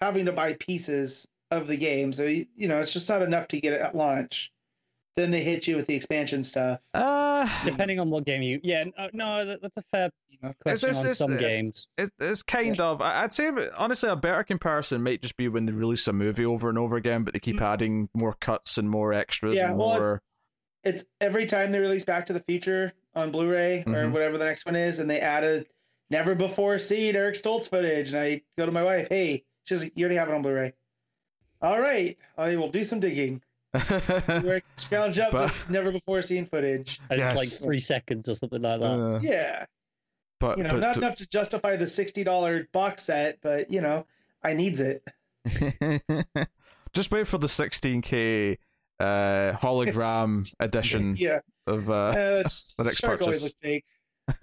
having 0.00 0.24
to 0.26 0.32
buy 0.32 0.52
pieces 0.54 1.26
of 1.50 1.66
the 1.66 1.76
game 1.76 2.12
so 2.12 2.24
you, 2.24 2.46
you 2.56 2.68
know 2.68 2.78
it's 2.78 2.92
just 2.92 3.08
not 3.08 3.22
enough 3.22 3.48
to 3.48 3.58
get 3.60 3.72
it 3.72 3.80
at 3.80 3.96
launch 3.96 4.52
then 5.16 5.30
they 5.30 5.42
hit 5.42 5.66
you 5.66 5.74
with 5.76 5.86
the 5.86 5.94
expansion 5.94 6.44
stuff 6.44 6.78
uh, 6.94 7.48
depending 7.64 7.98
on 7.98 8.10
what 8.10 8.24
game 8.24 8.42
you 8.42 8.60
yeah 8.62 8.84
no, 8.98 9.08
no 9.44 9.56
that's 9.60 9.76
a 9.78 9.82
fair 9.90 10.10
you 10.28 10.36
know 10.42 10.52
question 10.62 10.90
it's- 10.90 11.04
on 11.04 11.14
some 11.14 11.32
it's- 11.32 11.40
games 11.40 11.88
it's, 11.98 12.10
it's 12.20 12.42
kind 12.42 12.78
of. 12.80 13.00
I- 13.00 13.24
I'd 13.24 13.32
say 13.32 13.50
honestly, 13.78 14.10
a 14.10 14.14
better 14.16 14.44
comparison 14.44 15.02
might 15.02 15.22
just 15.22 15.36
be 15.38 15.48
when 15.48 15.64
they 15.66 15.72
release 15.72 16.06
a 16.06 16.12
movie 16.12 16.44
over 16.44 16.68
and 16.68 16.76
over 16.78 16.96
again, 16.96 17.24
but 17.24 17.32
they 17.32 17.40
keep 17.40 17.56
Mm. 17.56 17.62
adding 17.62 18.08
more 18.14 18.34
cuts 18.34 18.76
and 18.76 18.88
more 18.90 19.12
extras 19.14 19.56
Yeah, 19.56 19.70
and 19.70 19.78
well, 19.78 19.92
it's- 19.94 20.00
more. 20.06 20.22
It's 20.86 21.04
every 21.20 21.44
time 21.46 21.72
they 21.72 21.80
release 21.80 22.04
back 22.04 22.26
to 22.26 22.32
the 22.32 22.40
future 22.40 22.92
on 23.14 23.30
blu-ray 23.30 23.80
or 23.86 23.92
Mhm. 24.04 24.12
whatever 24.12 24.38
the 24.38 24.44
next 24.44 24.64
one 24.66 24.76
is 24.76 25.00
and 25.00 25.10
they 25.10 25.20
added 25.20 25.66
never 26.10 26.34
before 26.34 26.78
seen 26.78 27.16
eric 27.16 27.34
stoltz 27.34 27.68
footage 27.68 28.12
and 28.12 28.18
i 28.18 28.40
go 28.56 28.64
to 28.66 28.72
my 28.72 28.82
wife 28.82 29.08
hey 29.08 29.44
she's 29.64 29.82
like 29.82 29.92
you 29.96 30.04
already 30.04 30.16
have 30.16 30.28
it 30.28 30.34
on 30.34 30.42
blu-ray 30.42 30.72
all 31.62 31.80
right 31.80 32.16
i 32.38 32.54
will 32.56 32.70
do 32.70 32.84
some 32.84 33.00
digging 33.00 33.42
where 33.72 34.56
I 34.56 34.60
can 34.60 34.62
scrounge 34.76 35.18
up 35.18 35.32
But- 35.32 35.48
this 35.48 35.68
never 35.68 35.90
before 35.92 36.22
seen 36.22 36.46
footage. 36.46 37.00
and 37.10 37.20
it's 37.20 37.36
like 37.36 37.48
three 37.48 37.80
seconds 37.80 38.28
or 38.28 38.34
something 38.34 38.62
like 38.62 38.80
that 38.80 38.86
Uh, 38.86 39.18
Yeah, 39.22 39.66
but 40.40 40.56
you 40.58 40.64
know, 40.64 40.70
but 40.70 40.80
not 40.80 40.96
enough 40.96 41.16
to 41.16 41.26
justify 41.26 41.76
the 41.76 41.86
sixty 41.86 42.24
dollar 42.24 42.68
box 42.72 43.02
set, 43.02 43.38
but 43.42 43.70
you 43.70 43.80
know, 43.82 44.06
I 44.42 44.54
needs 44.54 44.80
it. 44.80 45.02
just 46.92 47.10
wait 47.10 47.26
for 47.26 47.38
the 47.38 47.46
16k 47.48 48.56
uh, 49.00 49.52
hologram 49.60 50.52
edition 50.60 51.16
Yeah, 51.18 51.40
of 51.66 51.90
uh, 51.90 51.92
uh, 51.92 52.42
the 52.78 52.84
next 52.84 52.98
Shark 52.98 53.20
purchase. 53.20 53.42
looked 53.42 53.56
fake. 53.62 53.84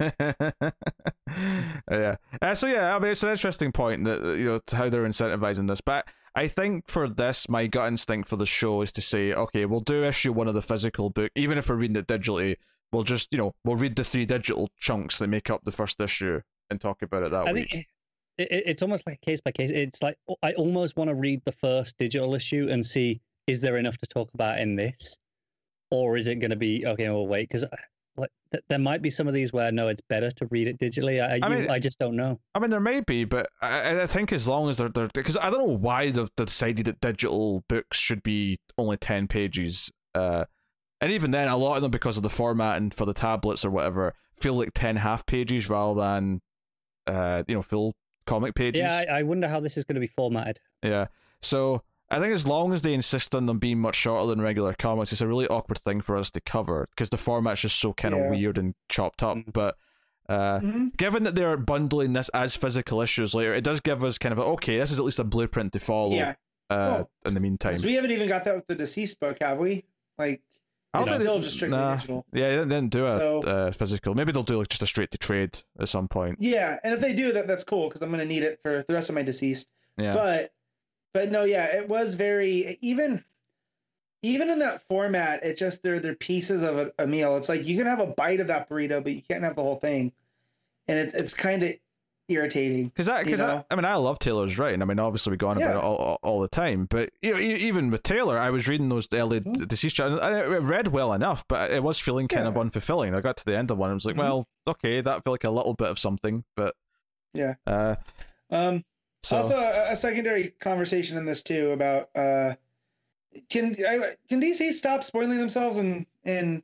yeah. 1.90 2.16
Uh, 2.40 2.54
so 2.54 2.66
yeah, 2.66 2.94
I 2.94 2.98
mean, 2.98 3.10
it's 3.10 3.22
an 3.22 3.30
interesting 3.30 3.72
point 3.72 4.04
that 4.04 4.22
you 4.38 4.44
know 4.46 4.60
to 4.66 4.76
how 4.76 4.88
they're 4.88 5.04
incentivizing 5.06 5.68
this, 5.68 5.80
but 5.80 6.06
I 6.34 6.48
think 6.48 6.88
for 6.88 7.08
this, 7.08 7.48
my 7.48 7.66
gut 7.66 7.88
instinct 7.88 8.28
for 8.28 8.36
the 8.36 8.46
show 8.46 8.82
is 8.82 8.92
to 8.92 9.00
say, 9.02 9.32
okay, 9.32 9.66
we'll 9.66 9.80
do 9.80 10.02
issue 10.04 10.32
one 10.32 10.48
of 10.48 10.54
the 10.54 10.62
physical 10.62 11.10
book, 11.10 11.30
even 11.34 11.58
if 11.58 11.68
we're 11.68 11.76
reading 11.76 11.96
it 11.96 12.06
digitally. 12.06 12.56
We'll 12.92 13.02
just, 13.02 13.32
you 13.32 13.38
know, 13.38 13.54
we'll 13.64 13.74
read 13.76 13.96
the 13.96 14.04
three 14.04 14.24
digital 14.24 14.70
chunks 14.78 15.18
that 15.18 15.26
make 15.26 15.50
up 15.50 15.62
the 15.64 15.72
first 15.72 16.00
issue 16.00 16.40
and 16.70 16.80
talk 16.80 17.02
about 17.02 17.24
it 17.24 17.32
that 17.32 17.48
I 17.48 17.52
week. 17.52 17.70
think 17.70 17.86
it, 18.38 18.52
it, 18.52 18.62
it's 18.66 18.82
almost 18.82 19.04
like 19.04 19.20
case 19.20 19.40
by 19.40 19.50
case. 19.50 19.72
It's 19.72 20.00
like 20.00 20.16
I 20.44 20.52
almost 20.52 20.96
want 20.96 21.08
to 21.10 21.14
read 21.14 21.42
the 21.44 21.50
first 21.52 21.98
digital 21.98 22.34
issue 22.36 22.68
and 22.70 22.86
see 22.86 23.20
is 23.46 23.60
there 23.60 23.76
enough 23.76 23.98
to 23.98 24.06
talk 24.06 24.30
about 24.34 24.58
in 24.58 24.76
this, 24.76 25.18
or 25.90 26.16
is 26.16 26.28
it 26.28 26.36
going 26.36 26.50
to 26.50 26.56
be 26.56 26.84
okay? 26.86 27.08
We'll 27.08 27.26
wait 27.26 27.48
because 27.48 27.64
like 28.16 28.30
th- 28.52 28.62
there 28.68 28.78
might 28.78 29.02
be 29.02 29.10
some 29.10 29.26
of 29.28 29.34
these 29.34 29.52
where 29.52 29.70
no, 29.72 29.88
it's 29.88 30.00
better 30.08 30.30
to 30.30 30.46
read 30.46 30.68
it 30.68 30.78
digitally. 30.78 31.22
I 31.22 31.38
I, 31.44 31.50
you- 31.50 31.60
mean- 31.62 31.70
I 31.70 31.78
just 31.78 31.98
don't 31.98 32.16
know. 32.16 32.38
I 32.54 32.58
mean, 32.58 32.70
there 32.70 32.80
may 32.80 33.00
be, 33.00 33.24
but 33.24 33.48
I, 33.60 34.02
I 34.02 34.06
think 34.06 34.32
as 34.32 34.46
long 34.48 34.68
as 34.68 34.78
they're 34.78 34.88
they're 34.88 35.08
because 35.12 35.36
I 35.36 35.50
don't 35.50 35.66
know 35.66 35.76
why 35.76 36.10
they've 36.10 36.30
decided 36.36 36.86
that 36.86 37.00
digital 37.00 37.64
books 37.68 37.98
should 37.98 38.22
be 38.22 38.58
only 38.78 38.96
ten 38.96 39.28
pages. 39.28 39.90
Uh, 40.14 40.44
and 41.00 41.12
even 41.12 41.32
then, 41.32 41.48
a 41.48 41.56
lot 41.56 41.76
of 41.76 41.82
them, 41.82 41.90
because 41.90 42.16
of 42.16 42.22
the 42.22 42.30
format 42.30 42.76
and 42.78 42.94
for 42.94 43.04
the 43.04 43.12
tablets 43.12 43.64
or 43.64 43.70
whatever, 43.70 44.14
feel 44.38 44.54
like 44.54 44.70
ten 44.74 44.96
half 44.96 45.26
pages 45.26 45.68
rather 45.68 46.00
than, 46.00 46.40
uh, 47.06 47.42
you 47.46 47.54
know, 47.56 47.62
full 47.62 47.94
comic 48.26 48.54
pages. 48.54 48.80
Yeah, 48.80 49.04
I, 49.10 49.18
I 49.18 49.22
wonder 49.24 49.48
how 49.48 49.60
this 49.60 49.76
is 49.76 49.84
going 49.84 49.96
to 49.96 50.00
be 50.00 50.06
formatted. 50.06 50.60
Yeah. 50.82 51.08
So 51.42 51.82
I 52.14 52.20
think 52.20 52.32
as 52.32 52.46
long 52.46 52.72
as 52.72 52.82
they 52.82 52.94
insist 52.94 53.34
on 53.34 53.46
them 53.46 53.58
being 53.58 53.80
much 53.80 53.96
shorter 53.96 54.26
than 54.28 54.40
regular 54.40 54.72
comics, 54.74 55.12
it's 55.12 55.20
a 55.20 55.26
really 55.26 55.46
awkward 55.48 55.78
thing 55.78 56.00
for 56.00 56.16
us 56.16 56.30
to 56.32 56.40
cover 56.40 56.88
because 56.90 57.10
the 57.10 57.16
format's 57.16 57.60
just 57.60 57.78
so 57.80 57.92
kind 57.92 58.14
of 58.14 58.20
Yeah. 58.20 58.30
weird 58.30 58.58
and 58.58 58.74
chopped 58.88 59.22
up. 59.22 59.36
Mhm. 59.36 59.52
But 59.52 59.76
uh, 60.28 60.60
Mhm. 60.60 60.96
given 60.96 61.24
that 61.24 61.34
they're 61.34 61.56
bundling 61.58 62.12
this 62.14 62.28
as 62.30 62.56
physical 62.56 63.02
issues 63.02 63.34
later, 63.34 63.52
it 63.52 63.62
does 63.64 63.80
give 63.80 64.02
us 64.04 64.16
kind 64.16 64.32
of 64.32 64.38
a 64.38 64.42
okay, 64.42 64.78
this 64.78 64.90
is 64.90 64.98
at 64.98 65.04
least 65.04 65.18
a 65.18 65.24
blueprint 65.24 65.72
to 65.74 65.80
follow. 65.80 66.14
Yeah, 66.14 66.34
Uh, 66.70 67.04
in 67.26 67.34
the 67.34 67.40
meantime, 67.40 67.76
we 67.82 67.92
haven't 67.94 68.10
even 68.10 68.28
got 68.28 68.44
that 68.44 68.54
with 68.56 68.66
the 68.66 68.74
DCeased 68.76 69.18
book, 69.20 69.36
have 69.42 69.58
we? 69.58 69.84
Like, 70.16 70.40
I 70.94 71.00
don't 71.00 71.08
think 71.08 71.20
still 71.22 71.38
just 71.40 71.54
strictly 71.56 71.76
nah. 71.78 71.96
digital. 71.96 72.24
yeah, 72.32 72.50
they 72.56 72.64
didn't 72.64 72.88
do 72.90 73.04
a 73.04 73.08
So- 73.18 73.40
uh, 73.42 73.72
physical. 73.72 74.14
Maybe 74.14 74.30
they'll 74.32 74.44
do 74.44 74.56
like 74.58 74.68
just 74.68 74.82
a 74.82 74.86
straight 74.86 75.10
to 75.10 75.18
trade 75.18 75.58
at 75.78 75.88
some 75.88 76.08
point. 76.08 76.38
Yeah, 76.40 76.78
and 76.84 76.94
if 76.94 77.00
they 77.00 77.12
do 77.12 77.32
that, 77.32 77.46
that's 77.48 77.64
cool 77.64 77.88
because 77.88 78.00
I'm 78.00 78.10
gonna 78.10 78.24
need 78.24 78.44
it 78.44 78.60
for 78.62 78.82
the 78.86 78.94
rest 78.94 79.08
of 79.10 79.16
my 79.16 79.22
DCeased. 79.24 79.66
Yeah. 79.98 80.14
But, 80.14 80.52
but 81.14 81.30
no, 81.30 81.44
yeah, 81.44 81.74
it 81.76 81.88
was 81.88 82.12
very 82.14 82.76
even. 82.82 83.24
Even 84.22 84.48
in 84.48 84.58
that 84.60 84.80
format, 84.88 85.42
it 85.44 85.58
just 85.58 85.82
they're 85.82 86.00
they're 86.00 86.14
pieces 86.14 86.62
of 86.62 86.78
a, 86.78 86.90
a 86.98 87.06
meal. 87.06 87.36
It's 87.36 87.50
like 87.50 87.66
you 87.66 87.76
can 87.76 87.86
have 87.86 88.00
a 88.00 88.06
bite 88.06 88.40
of 88.40 88.46
that 88.46 88.70
burrito, 88.70 89.02
but 89.04 89.12
you 89.12 89.20
can't 89.20 89.44
have 89.44 89.54
the 89.54 89.60
whole 89.62 89.76
thing, 89.76 90.12
and 90.88 90.98
it's 90.98 91.12
it's 91.12 91.34
kind 91.34 91.62
of 91.62 91.74
irritating. 92.30 92.84
Because 92.86 93.10
I, 93.10 93.18
you 93.18 93.24
because 93.26 93.42
I. 93.42 93.62
I 93.70 93.74
mean, 93.74 93.84
I 93.84 93.96
love 93.96 94.18
Taylor's 94.18 94.58
writing. 94.58 94.80
I 94.80 94.86
mean, 94.86 94.98
obviously 94.98 95.32
we 95.32 95.36
go 95.36 95.48
on 95.48 95.58
about 95.58 95.76
it 95.76 95.76
all, 95.76 95.96
all, 95.96 96.18
all 96.22 96.40
the 96.40 96.48
time. 96.48 96.86
But 96.88 97.10
you 97.20 97.32
know, 97.34 97.38
even 97.38 97.90
with 97.90 98.02
Taylor, 98.02 98.38
I 98.38 98.48
was 98.48 98.66
reading 98.66 98.88
those 98.88 99.06
early 99.12 99.40
Mhm. 99.40 99.56
DCeased. 99.56 100.00
I, 100.22 100.38
I 100.40 100.46
read 100.46 100.88
well 100.88 101.12
enough, 101.12 101.44
but 101.46 101.70
it 101.70 101.82
was 101.82 101.98
feeling 101.98 102.26
kind 102.26 102.46
of 102.46 102.54
unfulfilling. 102.54 103.14
I 103.14 103.20
got 103.20 103.36
to 103.36 103.44
the 103.44 103.54
end 103.54 103.70
of 103.70 103.76
one, 103.76 103.90
and 103.90 103.96
was 103.96 104.06
like, 104.06 104.16
Mhm. 104.16 104.20
well, 104.20 104.48
okay, 104.66 105.02
that 105.02 105.22
felt 105.22 105.34
like 105.34 105.44
a 105.44 105.50
little 105.50 105.74
bit 105.74 105.88
of 105.88 105.98
something, 105.98 106.44
but 106.56 106.74
Yeah. 107.34 107.56
Uh, 107.66 107.96
Um, 108.50 108.84
so 109.24 109.38
Also, 109.38 109.56
a, 109.56 109.92
a 109.92 109.96
secondary 109.96 110.50
conversation 110.60 111.16
in 111.16 111.24
this 111.24 111.42
too 111.42 111.70
about 111.72 112.10
uh, 112.14 112.54
can 113.48 113.74
I, 113.86 114.14
can 114.28 114.40
DC 114.40 114.70
stop 114.72 115.02
spoiling 115.02 115.38
themselves 115.38 115.78
and 115.78 116.04
in 116.24 116.62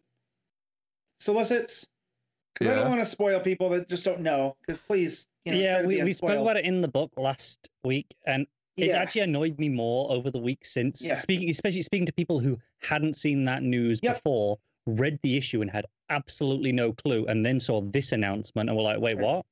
solicits? 1.19 1.89
Because 2.55 2.69
I 2.69 2.75
don't 2.75 2.89
want 2.89 3.01
to 3.01 3.07
spoil 3.07 3.41
people 3.41 3.71
that 3.71 3.89
just 3.89 4.05
don't 4.05 4.21
know. 4.21 4.57
Because 4.61 4.79
please, 4.79 5.29
you 5.45 5.53
know, 5.53 5.59
try 5.59 5.67
yeah, 5.67 5.83
to 5.83 5.89
we, 5.89 5.97
be 5.97 6.03
we 6.05 6.11
spoke 6.13 6.39
about 6.39 6.57
it 6.59 6.65
in 6.65 6.83
the 6.83 6.89
book 6.89 7.11
last 7.17 7.71
week, 7.85 8.15
and 8.27 8.47
it's 8.77 8.95
Yeah. 8.95 9.01
actually 9.01 9.23
annoyed 9.23 9.59
me 9.59 9.69
more 9.69 10.11
over 10.13 10.31
the 10.31 10.39
week 10.39 10.65
since 10.67 11.01
Yeah. 11.01 11.15
speaking, 11.15 11.49
especially 11.49 11.83
speaking 11.83 12.07
to 12.07 12.13
people 12.13 12.41
who 12.41 12.59
hadn't 12.83 13.17
seen 13.17 13.45
that 13.47 13.63
news 13.63 14.01
Yep. 14.03 14.17
before, 14.17 14.59
read 14.87 15.19
the 15.23 15.37
issue 15.39 15.63
and 15.63 15.71
had 15.71 15.87
absolutely 16.11 16.73
no 16.73 16.93
clue, 16.93 17.25
and 17.27 17.47
then 17.47 17.59
saw 17.59 17.81
this 17.81 18.13
announcement 18.13 18.69
and 18.69 18.77
were 18.77 18.83
like, 18.85 19.01
"Wait, 19.01 19.15
Right. 19.15 19.25
what?" 19.25 19.47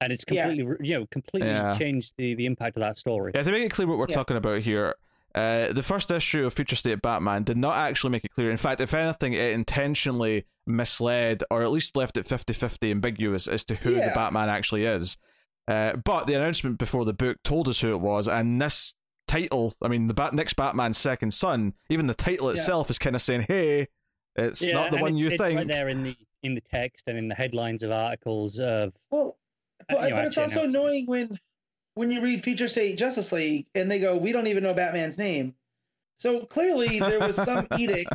And 0.00 0.12
it's 0.12 0.24
Yeah. 0.28 0.46
completely, 0.48 0.86
you 0.88 0.98
know, 0.98 1.06
completely 1.06 1.48
Yeah. 1.50 1.76
changed 1.76 2.14
the 2.16 2.34
the 2.34 2.46
impact 2.46 2.76
of 2.76 2.80
that 2.82 2.96
story. 2.98 3.32
yeah, 3.34 3.42
to 3.42 3.50
make 3.52 3.62
it 3.64 3.70
clear 3.70 3.88
what 3.88 3.98
we're 3.98 4.06
Yeah. 4.08 4.14
talking 4.16 4.36
about 4.36 4.60
here, 4.62 4.94
Uh, 5.34 5.72
the 5.74 5.82
first 5.82 6.10
issue 6.10 6.46
of 6.46 6.54
Future 6.54 6.74
State 6.74 7.02
Batman 7.02 7.44
did 7.44 7.56
not 7.58 7.76
actually 7.76 8.10
make 8.10 8.24
it 8.24 8.30
clear. 8.32 8.50
In 8.50 8.56
fact, 8.56 8.80
if 8.80 8.94
anything, 8.94 9.34
it 9.34 9.52
intentionally 9.52 10.46
misled 10.66 11.44
or 11.50 11.62
at 11.62 11.70
least 11.70 11.96
left 11.96 12.16
it 12.16 12.26
50 12.26 12.54
50 12.54 12.90
ambiguous 12.90 13.46
as 13.46 13.62
to 13.66 13.74
who 13.76 13.94
Yeah. 13.94 14.08
the 14.08 14.14
Batman 14.14 14.48
actually 14.48 14.86
is. 14.86 15.18
Uh, 15.68 15.96
but 15.96 16.26
the 16.26 16.34
announcement 16.34 16.78
before 16.78 17.04
the 17.04 17.12
book 17.12 17.36
told 17.44 17.68
us 17.68 17.80
who 17.82 17.92
it 17.92 18.00
was, 18.00 18.26
and 18.26 18.60
this 18.60 18.94
title, 19.28 19.74
I 19.82 19.88
mean, 19.88 20.08
the 20.08 20.14
Bat- 20.14 20.32
next 20.34 20.54
Batman's 20.54 20.96
Second 20.98 21.32
Son, 21.32 21.74
even 21.90 22.06
the 22.06 22.14
title 22.14 22.46
Yeah. 22.46 22.52
itself 22.52 22.88
is 22.88 22.98
kind 22.98 23.14
of 23.14 23.20
saying, 23.22 23.42
hey, 23.48 23.88
it's 24.34 24.62
Yeah, 24.62 24.74
not 24.74 24.90
the 24.90 24.96
one 24.96 25.12
it's, 25.12 25.22
you 25.22 25.28
it's 25.28 25.36
think. 25.36 25.58
right 25.58 25.68
there 25.68 25.88
in 25.90 26.02
the 26.04 26.16
in 26.42 26.54
the 26.54 26.60
text 26.62 27.04
and 27.08 27.18
in 27.18 27.28
the 27.28 27.34
headlines 27.34 27.82
of 27.82 27.90
articles 27.90 28.58
of 28.60 28.94
Well, 29.10 29.36
but, 29.88 30.02
you 30.02 30.10
know, 30.10 30.16
but 30.16 30.24
it's 30.26 30.38
also 30.38 30.64
annoying 30.64 31.06
when 31.06 31.38
when 31.94 32.10
you 32.10 32.22
read 32.22 32.44
Future 32.44 32.68
State 32.68 32.98
Justice 32.98 33.32
League 33.32 33.66
and 33.74 33.90
they 33.90 33.98
go, 34.00 34.16
"We 34.16 34.32
don't 34.32 34.46
even 34.46 34.62
know 34.62 34.74
Batman's 34.74 35.18
name." 35.18 35.54
So 36.16 36.46
clearly 36.46 37.00
there 37.00 37.20
was 37.20 37.42
some 37.42 37.66
edict, 37.72 38.12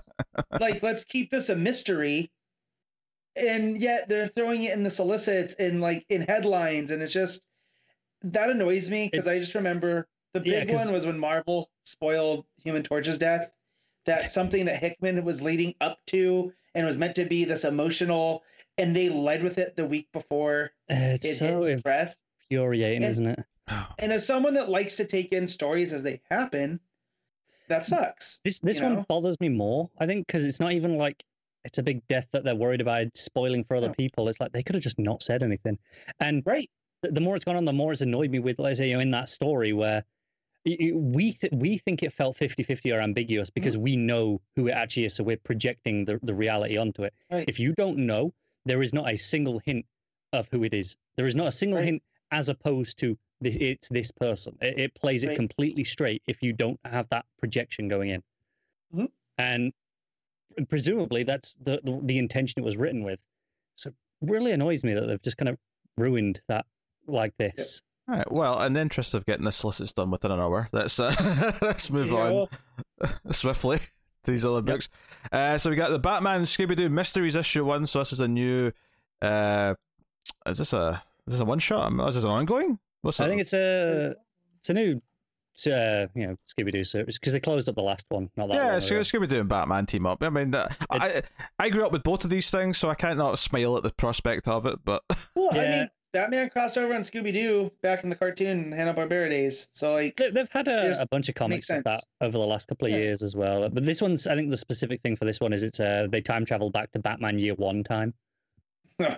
like 0.59 0.83
let's 0.83 1.05
keep 1.05 1.29
this 1.31 1.49
a 1.49 1.55
mystery, 1.55 2.31
and 3.35 3.77
yet 3.81 4.09
they're 4.09 4.27
throwing 4.27 4.63
it 4.63 4.73
in 4.73 4.83
the 4.83 4.89
solicits 4.89 5.53
and 5.55 5.81
like 5.81 6.05
in 6.09 6.21
headlines, 6.21 6.91
and 6.91 7.01
it's 7.01 7.13
just 7.13 7.45
that 8.23 8.49
annoys 8.49 8.89
me 8.89 9.09
because 9.11 9.27
I 9.27 9.37
just 9.39 9.55
remember 9.55 10.07
the 10.33 10.41
Yeah, 10.45 10.65
one 10.75 10.91
was 10.93 11.05
when 11.05 11.19
Marvel 11.19 11.69
spoiled 11.85 12.45
Human 12.63 12.83
Torch's 12.83 13.17
death. 13.17 13.55
That 14.05 14.31
something 14.31 14.65
that 14.65 14.81
Hickman 14.81 15.23
was 15.23 15.41
leading 15.41 15.75
up 15.81 15.99
to 16.07 16.53
and 16.75 16.85
was 16.85 16.97
meant 16.97 17.15
to 17.15 17.25
be 17.25 17.45
this 17.45 17.63
emotional, 17.63 18.43
and 18.77 18.95
they 18.95 19.09
led 19.09 19.43
with 19.43 19.57
it 19.57 19.75
the 19.75 19.85
week 19.85 20.07
before 20.11 20.71
uh, 20.89 20.95
it's 21.15 21.25
it 21.25 21.35
so 21.35 21.63
hit 21.63 21.83
press. 21.83 22.23
infuriating, 22.49 23.03
And- 23.03 23.11
isn't 23.11 23.27
it? 23.27 23.39
And 23.99 24.11
as 24.11 24.25
someone 24.27 24.53
that 24.55 24.67
likes 24.69 24.97
to 24.97 25.05
take 25.05 25.31
in 25.31 25.47
stories 25.47 25.93
as 25.93 26.03
they 26.03 26.21
happen, 26.29 26.81
that 27.69 27.85
sucks. 27.85 28.41
This 28.43 28.59
this 28.59 28.81
one 28.81 28.95
know? 28.95 29.05
bothers 29.07 29.39
me 29.39 29.47
more. 29.47 29.89
I 29.99 30.05
think 30.05 30.27
because 30.27 30.43
it's 30.43 30.59
not 30.59 30.73
even 30.73 30.97
like 30.97 31.23
it's 31.63 31.77
a 31.77 31.83
big 31.83 32.05
death 32.09 32.27
that 32.33 32.43
they're 32.43 32.55
worried 32.55 32.81
about 32.81 33.15
spoiling 33.15 33.63
for 33.63 33.77
other 33.77 33.87
No. 33.87 33.93
people. 33.93 34.27
It's 34.27 34.41
like 34.41 34.51
they 34.51 34.63
could 34.63 34.75
have 34.75 34.83
just 34.83 34.99
not 34.99 35.23
said 35.23 35.43
anything. 35.43 35.79
And 36.19 36.43
Right. 36.45 36.69
the, 37.03 37.11
the 37.11 37.21
more 37.21 37.35
it's 37.35 37.45
gone 37.45 37.55
on, 37.55 37.63
the 37.63 37.71
more 37.71 37.93
it's 37.93 38.01
annoyed 38.01 38.31
me 38.31 38.39
with, 38.39 38.59
let's 38.59 38.79
say, 38.79 38.89
you 38.89 38.95
know, 38.95 38.99
in 38.99 39.11
that 39.11 39.29
story 39.29 39.71
where 39.71 40.03
y- 40.65 40.75
y- 40.77 40.91
we 40.93 41.31
th- 41.31 41.53
we 41.55 41.77
think 41.77 42.03
it 42.03 42.11
felt 42.11 42.37
50-50 42.37 42.93
or 42.93 42.99
ambiguous 42.99 43.49
Mm-hmm. 43.49 43.53
because 43.61 43.77
we 43.77 43.95
know 43.95 44.41
who 44.57 44.67
it 44.67 44.71
actually 44.71 45.05
is, 45.05 45.15
so 45.15 45.23
we're 45.23 45.37
projecting 45.37 46.03
the, 46.03 46.19
the 46.23 46.33
reality 46.33 46.75
onto 46.75 47.03
it. 47.03 47.13
Right. 47.31 47.47
If 47.47 47.61
you 47.61 47.73
don't 47.77 47.97
know, 47.99 48.33
there 48.65 48.81
is 48.81 48.93
not 48.93 49.09
a 49.11 49.17
single 49.17 49.59
hint 49.59 49.85
of 50.31 50.47
who 50.49 50.63
it 50.63 50.73
is. 50.73 50.95
There 51.15 51.27
is 51.27 51.35
not 51.35 51.47
a 51.47 51.51
single 51.51 51.79
Right. 51.79 51.85
hint 51.85 52.03
as 52.31 52.49
opposed 52.49 52.97
to 52.99 53.17
this, 53.41 53.55
it's 53.59 53.89
this 53.89 54.09
person. 54.11 54.57
It, 54.61 54.79
it 54.79 54.95
plays 54.95 55.23
it 55.23 55.35
completely 55.35 55.83
straight 55.83 56.21
if 56.27 56.41
you 56.41 56.53
don't 56.53 56.79
have 56.85 57.07
that 57.09 57.25
projection 57.39 57.87
going 57.87 58.09
in. 58.09 58.23
Mhm. 58.95 59.09
And 59.37 59.73
presumably 60.69 61.23
that's 61.23 61.55
the, 61.63 61.79
the 61.83 61.99
the 62.03 62.17
intention 62.17 62.61
it 62.61 62.65
was 62.65 62.77
written 62.77 63.03
with. 63.03 63.19
So 63.75 63.89
it 63.89 63.95
really 64.21 64.51
annoys 64.51 64.83
me 64.83 64.93
that 64.93 65.05
they've 65.07 65.21
just 65.21 65.37
kind 65.37 65.49
of 65.49 65.57
ruined 65.97 66.41
that 66.47 66.65
like 67.07 67.35
this. 67.37 67.81
All 68.07 68.15
right. 68.15 68.31
Well, 68.31 68.61
in 68.63 68.73
the 68.73 68.81
interest 68.81 69.13
of 69.13 69.25
getting 69.25 69.45
the 69.45 69.51
solicits 69.51 69.93
done 69.93 70.11
within 70.11 70.31
an 70.31 70.39
hour, 70.39 70.69
let's 70.71 70.99
uh, 70.99 71.13
let's 71.61 71.89
move 71.89 72.11
Yeah, 72.11 72.45
on 73.01 73.19
swiftly 73.31 73.77
to 74.23 74.31
these 74.31 74.45
other 74.45 74.61
books. 74.61 74.89
Uh, 75.31 75.57
so 75.57 75.69
we 75.69 75.75
got 75.75 75.89
the 75.91 75.99
Batman 75.99 76.41
Scooby 76.41 76.75
Doo 76.75 76.89
Mysteries 76.89 77.35
issue 77.35 77.65
one. 77.65 77.85
So 77.85 77.99
this 77.99 78.11
is 78.13 78.19
a 78.19 78.27
new. 78.27 78.71
Uh, 79.21 79.75
is 80.45 80.57
this 80.57 80.73
a 80.73 81.01
is 81.27 81.33
this 81.35 81.39
a 81.41 81.45
one 81.45 81.59
shot? 81.59 81.91
Is 82.09 82.15
this 82.15 82.23
an 82.23 82.29
ongoing? 82.29 82.79
What's 83.01 83.19
I 83.19 83.25
it? 83.25 83.29
think 83.29 83.41
it's 83.41 83.53
a 83.53 84.15
it's 84.59 84.69
a 84.69 84.73
new 84.73 85.01
uh, 85.67 86.07
you 86.15 86.27
know 86.27 86.35
Scooby 86.49 86.71
Doo 86.71 86.83
series 86.83 87.17
because 87.19 87.33
they 87.33 87.39
closed 87.39 87.69
up 87.69 87.75
the 87.75 87.81
last 87.81 88.05
one. 88.09 88.29
Not 88.35 88.47
that 88.49 88.55
yeah, 88.55 88.67
long 88.73 88.77
ago. 88.77 88.99
Scooby 89.01 89.27
Doo 89.29 89.39
and 89.39 89.49
Batman 89.49 89.85
team 89.85 90.05
up. 90.05 90.21
I 90.23 90.29
mean, 90.29 90.53
uh, 90.53 90.67
I 90.89 91.21
I 91.59 91.69
grew 91.69 91.85
up 91.85 91.91
with 91.91 92.03
both 92.03 92.23
of 92.23 92.29
these 92.29 92.49
things, 92.49 92.77
so 92.77 92.89
I 92.89 92.95
can't 92.95 93.17
not 93.17 93.39
smile 93.39 93.77
at 93.77 93.83
the 93.83 93.91
prospect 93.91 94.47
of 94.47 94.65
it. 94.65 94.79
But 94.83 95.03
well, 95.35 95.49
I 95.51 95.55
Yeah. 95.55 95.79
mean, 95.79 95.89
Batman 96.13 96.49
crossed 96.51 96.77
over 96.77 96.93
on 96.93 97.01
Scooby 97.01 97.33
Doo 97.33 97.71
back 97.81 98.03
in 98.03 98.09
the 98.09 98.15
cartoon 98.15 98.71
Hanna 98.71 98.93
Barbera 98.93 99.29
days. 99.29 99.67
So 99.73 99.93
like, 99.93 100.15
They- 100.17 100.29
They've 100.29 100.49
had 100.49 100.67
a, 100.67 101.01
a 101.01 101.07
bunch 101.07 101.27
of 101.27 101.35
comics 101.35 101.69
of 101.71 101.83
that 101.85 102.01
over 102.21 102.33
the 102.37 102.45
last 102.45 102.67
couple 102.67 102.85
of 102.85 102.91
Yeah. 102.91 102.99
years 102.99 103.23
as 103.23 103.35
well. 103.35 103.67
But 103.69 103.83
this 103.83 103.99
one's, 104.01 104.27
I 104.27 104.35
think, 104.35 104.49
the 104.51 104.57
specific 104.57 105.01
thing 105.01 105.15
for 105.15 105.25
this 105.25 105.39
one 105.41 105.53
is 105.53 105.63
it's 105.63 105.79
uh, 105.79 106.07
they 106.09 106.21
time 106.21 106.45
travel 106.45 106.69
back 106.69 106.91
to 106.91 106.99
Batman 106.99 107.39
Year 107.39 107.55
One 107.55 107.83
time. 107.83 108.13
oh 108.99 109.09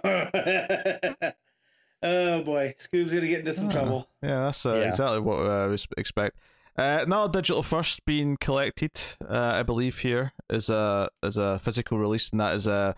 boy, 2.44 2.74
Scoob's 2.78 3.14
gonna 3.14 3.28
get 3.28 3.40
into 3.42 3.52
some 3.52 3.68
Ah. 3.68 3.72
trouble. 3.72 4.08
yeah, 4.24 4.46
that's 4.46 4.66
uh, 4.66 4.76
Yeah. 4.76 4.88
exactly 4.88 5.20
what 5.20 5.40
uh, 5.46 5.68
we 5.70 5.78
expect. 5.98 6.38
Uh, 6.78 7.00
another 7.04 7.32
digital 7.42 7.62
first 7.64 8.06
being 8.06 8.38
collected, 8.40 8.92
uh, 9.30 9.34
I 9.56 9.64
believe 9.64 10.00
here 10.00 10.32
is 10.50 10.70
a 10.70 11.10
is 11.24 11.38
a 11.38 11.60
physical 11.60 11.98
release, 11.98 12.30
and 12.30 12.40
that 12.40 12.54
is 12.56 12.68
a 12.68 12.96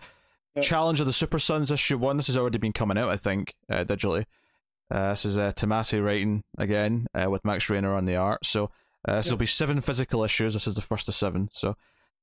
Challenge 0.60 1.00
of 1.00 1.06
the 1.06 1.12
Super 1.12 1.38
Sons 1.38 1.70
issue 1.70 1.98
one. 1.98 2.16
This 2.16 2.26
has 2.28 2.36
already 2.36 2.58
been 2.58 2.72
coming 2.72 2.98
out, 2.98 3.08
I 3.10 3.16
think, 3.16 3.54
uh, 3.70 3.84
digitally. 3.84 4.24
Uh, 4.90 5.10
this 5.10 5.24
is 5.24 5.36
uh, 5.36 5.52
Tomasi 5.52 6.02
writing 6.04 6.44
again 6.56 7.06
uh, 7.14 7.28
with 7.30 7.44
Max 7.44 7.68
Raynor 7.68 7.94
on 7.94 8.04
the 8.06 8.16
art. 8.16 8.46
So 8.46 8.70
uh, 9.06 9.16
this 9.16 9.30
will 9.30 9.36
be 9.38 9.46
seven 9.46 9.80
physical 9.80 10.24
issues. 10.24 10.54
This 10.54 10.66
is 10.66 10.74
the 10.74 10.82
first 10.82 11.08
of 11.08 11.14
seven, 11.14 11.48
so 11.52 11.76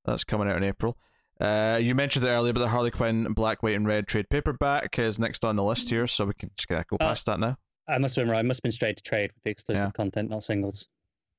that's 0.03 0.23
coming 0.23 0.49
out 0.49 0.57
in 0.57 0.63
April. 0.63 0.97
Uh, 1.39 1.77
you 1.81 1.93
mentioned 1.95 2.25
it 2.25 2.29
earlier, 2.29 2.53
but 2.53 2.61
the 2.61 2.69
Harley 2.69 2.91
Quinn 2.91 3.33
Black, 3.33 3.61
White, 3.61 3.75
and 3.75 3.85
Red 3.85 4.07
trade 4.07 4.29
paperback 4.29 4.97
is 4.97 5.19
next 5.19 5.43
on 5.45 5.57
the 5.57 5.63
list 5.63 5.89
here, 5.89 6.07
so 6.07 6.25
we 6.25 6.33
can 6.33 6.49
just 6.57 6.69
of 6.71 6.87
go 6.87 6.95
Uh, 6.95 7.09
past 7.09 7.25
that 7.25 7.39
now. 7.39 7.57
I 7.87 7.97
must 7.99 8.15
have 8.15 8.23
been 8.25 8.31
right. 8.31 8.39
I 8.39 8.41
must 8.41 8.59
have 8.59 8.63
been 8.63 8.71
straight 8.71 8.97
to 8.97 9.03
trade 9.03 9.31
with 9.33 9.43
the 9.43 9.51
exclusive 9.51 9.87
Yeah. 9.87 9.91
content, 9.91 10.29
not 10.29 10.43
singles. 10.43 10.87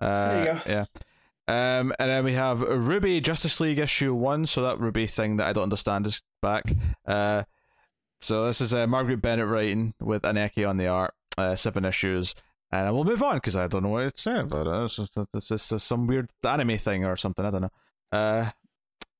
Uh, 0.00 0.28
There 0.28 0.40
you 0.40 0.46
go. 0.46 0.60
Yeah. 0.70 0.84
Um, 1.48 1.92
and 1.98 2.10
then 2.10 2.24
we 2.24 2.32
have 2.32 2.58
RWBY 2.58 3.22
Justice 3.22 3.60
League 3.60 3.78
issue 3.78 4.14
one. 4.14 4.46
So 4.46 4.62
that 4.62 4.78
RWBY 4.78 5.10
thing 5.10 5.36
that 5.36 5.46
I 5.46 5.52
don't 5.52 5.64
understand 5.64 6.06
is 6.06 6.22
back. 6.42 6.64
Uh, 7.06 7.44
so 8.20 8.46
this 8.46 8.60
is 8.60 8.74
uh, 8.74 8.86
Marguerite 8.86 9.22
Bennett 9.22 9.46
writing 9.46 9.94
with 10.00 10.22
Aneke 10.22 10.68
on 10.68 10.76
the 10.76 10.88
art. 10.88 11.14
Uh, 11.38 11.54
seven 11.54 11.84
issues, 11.84 12.34
and 12.72 12.94
we'll 12.94 13.04
move 13.04 13.22
on 13.22 13.36
because 13.36 13.56
I 13.56 13.66
don't 13.66 13.82
know 13.82 13.90
what 13.90 14.04
it's 14.04 14.22
saying. 14.22 14.48
It's, 14.50 15.50
it's, 15.50 15.70
it's 15.70 15.84
some 15.84 16.06
weird 16.06 16.30
anime 16.42 16.78
thing 16.78 17.04
or 17.04 17.14
something. 17.14 17.44
I 17.44 17.50
don't 17.50 17.60
know. 17.60 17.70
Uh, 18.10 18.50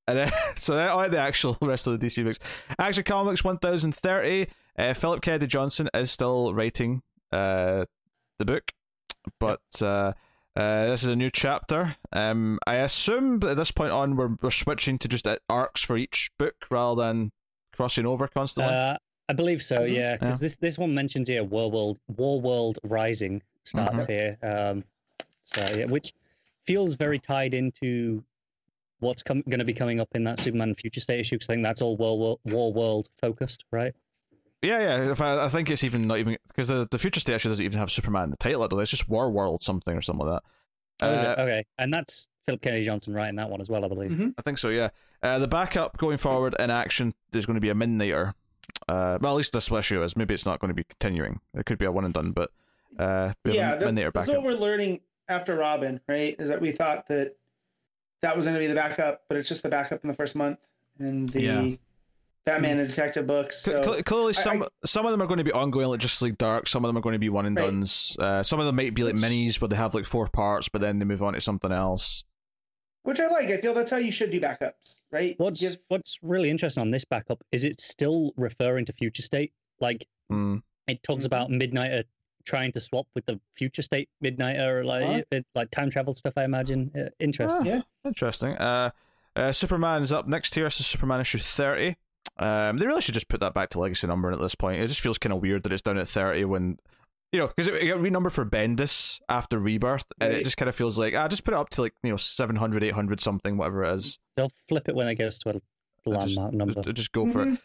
and 0.09 0.19
then, 0.19 0.33
so 0.57 0.79
I 0.79 0.95
like 0.95 1.11
the 1.11 1.19
actual 1.19 1.59
rest 1.63 1.87
of 1.87 2.01
the 2.01 2.07
DC 2.07 2.25
books. 2.25 2.39
Action 2.79 3.05
Comics 3.05 3.45
1030. 3.45 4.51
Uh, 4.79 4.95
Philip 4.95 5.21
Kennedy 5.21 5.47
Johnson 5.47 5.91
is 5.93 6.11
still 6.11 6.55
writing 6.55 7.03
uh, 7.33 7.85
the 8.39 8.45
book, 8.47 8.73
but 9.39 9.61
uh, 9.83 10.15
uh, 10.57 10.87
this 10.87 11.03
is 11.03 11.09
a 11.09 11.17
new 11.17 11.31
chapter. 11.31 11.97
Um, 12.13 12.59
I 12.67 12.77
assume 12.77 13.43
at 13.45 13.57
this 13.57 13.71
point 13.71 13.93
on 13.93 14.17
we're 14.17 14.37
we're 14.41 14.51
switching 14.51 14.99
to 15.01 15.09
just 15.09 15.27
uh, 15.27 15.37
arcs 15.49 15.83
for 15.83 15.97
each 15.97 16.31
book 16.39 16.55
rather 16.71 17.03
than 17.03 17.33
crossing 17.73 18.07
over 18.07 18.27
constantly. 18.29 18.73
Uh, 18.75 18.97
I 19.29 19.33
believe 19.33 19.63
so, 19.63 19.81
Mhm. 19.81 19.95
yeah. 19.95 20.17
Because 20.17 20.41
Yeah. 20.41 20.47
this 20.47 20.57
this 20.57 20.79
one 20.79 20.95
mentions 20.95 21.29
here 21.29 21.45
Warworld 21.45 21.99
War 22.17 22.41
World 22.41 22.79
Rising 22.85 23.43
starts 23.65 24.05
Mm-hmm. 24.05 24.13
here. 24.13 24.39
Um, 24.43 24.85
so 25.43 25.67
yeah, 25.77 25.87
which 25.87 26.13
feels 26.67 26.95
very 26.95 27.19
tied 27.19 27.53
into 27.55 28.25
what's 29.01 29.23
com- 29.23 29.43
going 29.43 29.59
to 29.59 29.65
be 29.65 29.75
coming 29.75 30.01
up 30.01 30.09
in 30.15 30.25
that 30.25 30.39
Superman 30.41 30.75
Future 30.75 31.01
State 31.01 31.21
issue. 31.21 31.37
Because 31.37 31.51
I 31.51 31.55
think 31.55 31.65
that's 31.65 31.83
all 31.83 31.99
Warworld, 31.99 32.39
War 32.47 32.73
World 32.73 33.09
focused, 33.21 33.65
right? 33.73 33.95
Yeah, 34.63 34.81
yeah. 34.81 35.11
If 35.13 35.21
I, 35.21 35.45
I 35.45 35.49
think 35.49 35.71
it's 35.71 35.85
even 35.85 36.07
not 36.07 36.19
even 36.19 36.37
because 36.49 36.69
the 36.69 36.89
the 36.91 36.99
future 36.99 37.21
state 37.21 37.35
actually 37.35 37.53
doesn't 37.53 37.65
even 37.65 37.79
have 37.79 37.91
Superman 37.91 38.25
in 38.25 38.31
the 38.31 38.37
title. 38.37 38.67
Though 38.67 38.81
it's 38.81 38.91
just 38.91 39.09
Warworld 39.09 39.63
something 39.63 39.97
or 39.97 40.01
something 40.03 40.27
like 40.27 40.41
that. 41.01 41.07
Oh, 41.07 41.13
is 41.13 41.23
it? 41.23 41.39
Uh, 41.39 41.43
Okay, 41.43 41.65
and 41.79 41.93
that's 41.93 42.29
Philip 42.47 42.63
Kennedy 42.63 42.85
Johnson 42.85 43.13
writing 43.15 43.37
that 43.37 43.51
one 43.51 43.61
as 43.61 43.69
well, 43.69 43.85
I 43.85 43.89
believe. 43.89 44.11
Mhm. 44.11 44.35
I 44.39 44.43
think 44.43 44.59
so. 44.59 44.71
Yeah. 44.71 44.89
Uh, 45.23 45.39
the 45.39 45.49
backup 45.49 45.99
going 45.99 46.19
forward 46.19 46.55
in 46.59 46.71
action 46.71 47.13
there's 47.33 47.45
going 47.47 47.57
to 47.57 47.61
be 47.61 47.69
a 47.71 47.75
Midnighter. 47.75 48.33
Uh, 48.89 49.19
well, 49.21 49.33
at 49.33 49.37
least 49.37 49.53
this 49.53 49.71
issue 49.71 50.03
is. 50.03 50.17
Maybe 50.17 50.35
it's 50.35 50.47
not 50.47 50.59
going 50.61 50.69
to 50.71 50.75
be 50.75 50.85
continuing. 50.85 51.41
It 51.55 51.67
could 51.67 51.79
be 51.79 51.85
a 51.85 51.93
one 51.93 52.05
and 52.05 52.15
done, 52.15 52.33
but 52.33 52.51
uh, 52.99 53.33
we 53.45 53.53
have 53.53 53.57
Yeah, 53.57 53.75
a 53.75 53.79
that's, 53.79 53.91
Midnighter 53.93 54.13
that's 54.13 54.27
backup. 54.27 54.43
what 54.43 54.53
we're 54.53 54.59
learning 54.59 55.01
after 55.29 55.57
Robin, 55.57 56.01
right? 56.09 56.35
Is 56.39 56.49
that 56.49 56.61
we 56.61 56.73
thought 56.73 57.07
that 57.09 57.37
that 58.23 58.37
was 58.37 58.47
going 58.47 58.55
to 58.55 58.61
be 58.61 58.67
the 58.67 58.75
backup, 58.75 59.23
but 59.29 59.37
it's 59.39 59.49
just 59.49 59.63
the 59.63 59.69
backup 59.69 60.03
in 60.03 60.09
the 60.09 60.15
first 60.15 60.35
month 60.37 60.59
and 60.99 61.29
the 61.29 61.43
Yeah. 61.43 61.77
Batman 62.47 62.79
and 62.79 62.89
Detective 62.89 63.27
books. 63.27 63.59
So 63.59 63.83
cl- 63.83 64.03
clearly, 64.05 64.29
I- 64.29 64.41
some 64.41 64.65
some 64.85 65.05
of 65.05 65.11
them 65.13 65.21
are 65.21 65.27
going 65.27 65.39
to 65.39 65.45
be 65.45 65.53
ongoing, 65.53 65.89
like 65.89 66.01
Justice 66.01 66.23
League 66.23 66.39
Dark. 66.39 66.69
Some 66.69 66.85
of 66.85 66.89
them 66.89 66.97
are 66.97 67.01
going 67.03 67.13
to 67.15 67.19
be 67.19 67.29
one 67.29 67.45
and 67.45 67.57
Right. 67.57 67.65
duns. 67.67 68.17
Uh, 68.19 68.43
some 68.43 68.61
of 68.61 68.67
them 68.67 68.77
might 68.77 68.95
be 68.95 69.03
like 69.03 69.15
Which- 69.15 69.23
minis 69.25 69.61
where 69.61 69.69
they 69.69 69.77
have 69.77 69.95
like 69.95 70.07
four 70.07 70.29
parts, 70.29 70.69
but 70.69 70.81
then 70.81 70.99
they 70.99 71.05
move 71.05 71.23
on 71.23 71.35
to 71.35 71.41
something 71.41 71.73
else. 71.73 72.25
which 73.03 73.21
I 73.21 73.29
like. 73.29 73.47
I 73.51 73.59
feel 73.59 73.73
that's 73.73 73.93
how 73.93 73.99
you 73.99 74.11
should 74.11 74.33
do 74.33 74.41
backups, 74.41 75.01
right? 75.13 75.37
What's 75.39 75.61
Give- 75.61 75.77
What's 75.87 76.19
really 76.23 76.51
interesting 76.51 76.81
on 76.81 76.91
this 76.91 77.05
backup 77.05 77.41
is 77.53 77.65
it's 77.65 77.85
still 77.87 78.33
referring 78.37 78.85
to 78.87 78.93
Future 78.95 79.23
State. 79.23 79.53
Like 79.81 80.09
Mm. 80.33 80.61
it 80.89 81.05
talks 81.05 81.23
Mhm. 81.23 81.27
about 81.27 81.49
Midnighter 81.51 82.03
trying 82.45 82.73
to 82.73 82.81
swap 82.81 83.07
with 83.15 83.25
the 83.27 83.39
Future 83.55 83.83
State 83.83 84.09
Midnighter, 84.25 84.85
like 84.85 85.05
Huh? 85.07 85.23
it, 85.31 85.47
like 85.55 85.71
time 85.71 85.89
travel 85.89 86.15
stuff. 86.15 86.33
I 86.37 86.43
imagine. 86.45 86.91
Uh, 86.99 87.11
interesting. 87.21 87.61
Ah, 87.63 87.65
Yeah. 87.77 87.83
Interesting. 88.05 88.57
Uh, 88.57 88.91
uh, 89.37 89.53
Superman 89.53 90.03
is 90.03 90.13
up 90.13 90.27
next 90.27 90.57
here. 90.57 90.65
This 90.65 90.81
is 90.81 90.87
Superman 90.89 91.21
issue 91.21 91.39
thirty. 91.39 91.97
Um, 92.39 92.79
they 92.79 92.87
really 92.87 93.01
should 93.01 93.15
just 93.15 93.29
put 93.29 93.41
that 93.41 93.55
back 93.55 93.71
to 93.71 93.81
legacy 93.81 94.07
numbering 94.07 94.35
at 94.35 94.41
this 94.41 94.55
point. 94.55 94.81
It 94.81 94.87
just 94.89 95.01
feels 95.01 95.19
kind 95.19 95.33
of 95.33 95.41
weird 95.41 95.63
that 95.63 95.73
it's 95.73 95.83
down 95.83 95.97
at 95.99 96.07
thirty 96.09 96.45
when, 96.45 96.79
you 97.33 97.41
know, 97.41 97.47
because 97.49 97.67
it, 97.69 97.75
it 97.83 97.89
got 97.89 98.01
renumbered 98.01 98.33
for 98.35 98.45
Bendis 98.45 99.21
after 99.29 99.59
Rebirth, 99.59 100.05
and 100.21 100.35
it 100.35 100.45
just 100.45 100.57
kind 100.59 100.69
of 100.69 100.77
feels 100.77 100.99
like 100.99 101.15
ah, 101.15 101.29
just 101.29 101.45
put 101.45 101.55
it 101.55 101.57
up 101.61 101.71
to 101.71 101.83
like 101.83 101.95
you 102.03 102.11
know 102.11 102.17
700, 102.17 102.83
800 102.85 103.21
something, 103.21 103.57
whatever 103.57 103.85
it 103.85 103.95
is. 103.95 104.19
They'll 104.37 104.53
flip 104.69 104.89
it 104.89 104.95
when 104.95 105.09
it 105.09 105.15
gets 105.15 105.39
to 105.41 105.51
a 105.51 105.53
Just- 105.55 106.37
landmark 106.37 106.53
number. 106.53 106.83
Just, 106.83 106.97
just 106.97 107.13
go 107.13 107.31
for 107.31 107.43
it. 107.43 107.49
Mhm. 107.49 107.59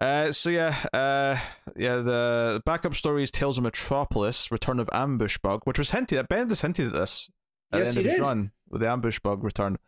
Uh, 0.00 0.30
so 0.30 0.50
yeah, 0.50 0.76
uh, 0.92 1.36
yeah. 1.74 1.96
The 1.96 2.62
backup 2.64 2.94
story 2.94 3.24
is 3.24 3.30
Tales 3.32 3.58
of 3.58 3.64
Metropolis: 3.64 4.52
Return 4.52 4.78
of 4.78 4.88
Ambush 4.92 5.38
Bug, 5.38 5.62
which 5.64 5.78
was 5.78 5.90
hinted 5.90 6.18
at. 6.18 6.28
Bendis 6.28 6.60
hinted 6.62 6.88
at 6.88 6.92
this 6.92 7.28
at 7.72 7.80
Yes, 7.80 7.94
the 7.94 7.98
end 7.98 7.98
of 7.98 8.04
his 8.12 8.14
did. 8.14 8.22
run 8.22 8.52
with 8.68 8.80
the 8.82 8.88
Ambush 8.88 9.18
Bug 9.18 9.42
return. 9.42 9.78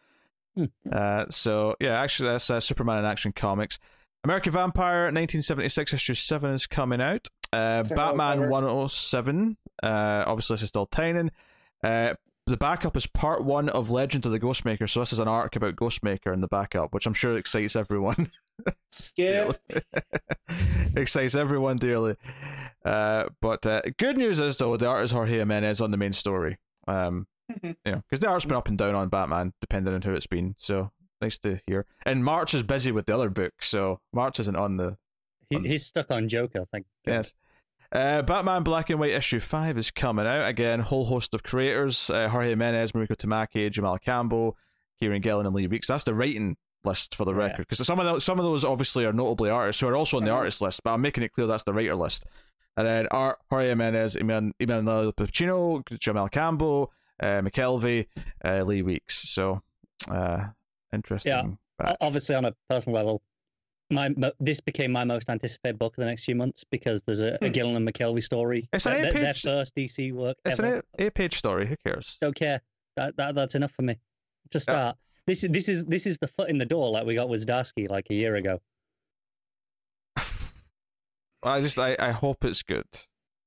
Hmm. 0.56 0.64
Uh, 0.90 1.26
so 1.28 1.76
yeah, 1.78 2.00
actually, 2.00 2.30
that's 2.30 2.50
uh, 2.50 2.58
Superman 2.58 2.98
in 2.98 3.04
Action 3.04 3.30
Comics. 3.32 3.78
American 4.24 4.52
Vampire 4.52 5.04
1976 5.04 5.94
issue 5.94 6.14
seven 6.14 6.52
is 6.52 6.66
coming 6.66 7.00
out. 7.00 7.28
Uh, 7.52 7.78
It's 7.80 7.90
a 7.90 7.94
cover. 7.94 8.16
Batman 8.18 8.50
107. 8.50 9.56
Uh, 9.82 10.24
obviously, 10.26 10.54
this 10.54 10.62
is 10.62 10.68
still 10.68 10.86
Tynion. 10.86 11.30
Uh, 11.82 12.14
the 12.46 12.56
backup 12.56 12.96
is 12.96 13.06
part 13.06 13.44
one 13.44 13.68
of 13.68 13.90
Legend 13.90 14.26
of 14.26 14.32
the 14.32 14.40
Ghostmaker. 14.40 14.88
So 14.90 15.00
this 15.00 15.12
is 15.12 15.20
an 15.20 15.28
arc 15.28 15.56
about 15.56 15.76
Ghostmaker 15.76 16.32
in 16.34 16.40
the 16.40 16.48
backup, 16.48 16.92
which 16.92 17.06
I'm 17.06 17.14
sure 17.14 17.36
excites 17.36 17.76
everyone. 17.76 18.30
Skip. 18.90 19.56
excites 20.96 21.34
everyone 21.34 21.76
dearly. 21.76 22.16
Uh, 22.84 23.24
but 23.40 23.64
uh, 23.66 23.82
good 23.98 24.16
news 24.18 24.38
is 24.38 24.58
though 24.58 24.76
the 24.76 24.86
art 24.86 25.04
is 25.04 25.10
Jorge 25.12 25.38
Jimenez 25.38 25.80
on 25.80 25.90
the 25.90 25.96
main 25.96 26.12
story. 26.12 26.58
Um, 26.86 27.26
Mhm. 27.50 27.74
you 27.84 27.92
know, 27.92 28.02
because 28.08 28.20
the 28.20 28.28
art's 28.28 28.44
been 28.44 28.54
up 28.56 28.68
and 28.68 28.78
down 28.78 28.94
on 28.94 29.08
Batman 29.08 29.52
depending 29.60 29.92
on 29.92 30.02
who 30.02 30.14
it's 30.14 30.28
been. 30.28 30.54
So 30.56 30.92
nice 31.20 31.38
to 31.40 31.58
hear. 31.66 31.86
And 32.06 32.24
March 32.24 32.54
is 32.54 32.62
busy 32.62 32.92
with 32.92 33.06
the 33.06 33.14
other 33.14 33.30
book, 33.30 33.52
so 33.62 34.00
March 34.12 34.40
isn't 34.40 34.56
on 34.56 34.76
the 34.76 34.96
He, 35.50 35.58
he's 35.60 35.86
stuck 35.86 36.10
on 36.10 36.28
Joker. 36.28 36.60
I 36.62 36.64
think. 36.72 36.86
yes. 37.06 37.34
Uh, 37.92 38.22
Batman 38.22 38.62
Black 38.62 38.88
and 38.90 39.00
White 39.00 39.10
issue 39.10 39.40
five 39.40 39.76
is 39.76 39.90
coming 39.90 40.24
out 40.26 40.48
again. 40.48 40.78
Whole 40.80 41.06
host 41.06 41.34
of 41.34 41.42
creators: 41.42 42.08
uh, 42.10 42.28
Jorge 42.28 42.50
Jimenez, 42.50 42.92
Mariko 42.92 43.16
Tamaki, 43.16 43.68
Jamal 43.70 43.98
Campbell, 43.98 44.56
Kieron 45.02 45.20
Gillen, 45.20 45.44
and 45.46 45.54
Lee 45.54 45.66
Weeks. 45.66 45.88
That's 45.88 46.04
the 46.04 46.14
writing 46.14 46.56
list 46.84 47.14
for 47.16 47.24
the 47.24 47.32
Yeah. 47.32 47.38
record 47.38 47.66
because 47.68 47.84
some 47.84 47.98
of 47.98 48.06
those, 48.06 48.24
some 48.24 48.38
of 48.38 48.44
those 48.44 48.64
obviously 48.64 49.04
are 49.04 49.12
notably 49.12 49.50
artists 49.50 49.80
who 49.80 49.88
are 49.88 49.96
also 49.96 50.18
on 50.18 50.24
the 50.24 50.30
artist 50.30 50.62
list, 50.62 50.82
but 50.84 50.92
I'm 50.92 51.00
making 51.00 51.24
it 51.24 51.32
clear 51.32 51.46
that's 51.48 51.64
the 51.64 51.72
writer 51.74 51.96
list. 51.96 52.24
And 52.76 52.86
then 52.86 53.08
art 53.10 53.38
Jorge 53.50 53.68
Jimenez, 53.70 54.14
Eman- 54.16 54.52
Emanuela 54.60 55.12
Lupacchino, 55.12 55.82
Jamal 55.98 56.28
Campbell, 56.28 56.92
uh, 57.20 57.40
McKelvie, 57.42 58.06
uh, 58.44 58.62
Lee 58.62 58.82
Weeks. 58.82 59.28
So 59.28 59.62
uh, 60.08 60.44
interesting. 60.92 61.58
Batch. 61.78 61.96
Obviously, 62.00 62.34
on 62.34 62.44
a 62.46 62.54
personal 62.68 62.96
level, 62.96 63.22
my 63.90 64.14
this 64.38 64.60
became 64.60 64.92
my 64.92 65.04
most 65.04 65.28
anticipated 65.30 65.78
book 65.78 65.94
of 65.94 66.02
the 66.02 66.06
next 66.06 66.24
few 66.24 66.34
months 66.36 66.64
because 66.70 67.02
there's 67.04 67.22
a, 67.22 67.34
a 67.42 67.46
Hmm. 67.46 67.52
Gillen 67.52 67.76
and 67.76 67.88
McKelvie 67.88 68.22
story. 68.22 68.68
It's 68.72 68.86
an 68.86 68.92
Their- 68.92 69.02
their, 69.02 69.12
their 69.12 69.22
eight-page- 69.30 69.42
first 69.42 69.74
DC 69.74 70.12
work 70.12 70.36
It's 70.44 70.58
ever. 70.58 70.68
an 70.76 70.82
eight, 70.98 71.04
eight 71.06 71.14
page 71.14 71.36
story. 71.36 71.66
Who 71.66 71.76
cares? 71.84 72.16
Don't 72.20 72.34
care. 72.36 72.60
That, 72.96 73.16
that 73.16 73.34
that's 73.34 73.54
enough 73.54 73.72
for 73.72 73.82
me 73.82 73.98
to 74.50 74.60
start. 74.60 74.96
This 75.26 75.44
is 75.44 75.50
this 75.50 75.68
is 75.68 75.84
this 75.86 76.06
is 76.06 76.18
the 76.18 76.28
foot 76.28 76.48
in 76.50 76.58
the 76.58 76.66
door 76.66 76.90
like 76.90 77.06
we 77.06 77.14
got 77.14 77.28
with 77.28 77.46
Zdarsky 77.46 77.88
like 77.88 78.06
a 78.10 78.14
year 78.14 78.36
ago. 78.36 78.60
I 81.42 81.60
just 81.60 81.78
I, 81.78 81.96
I 81.98 82.10
hope 82.10 82.44
it's 82.44 82.62
good. 82.62 82.84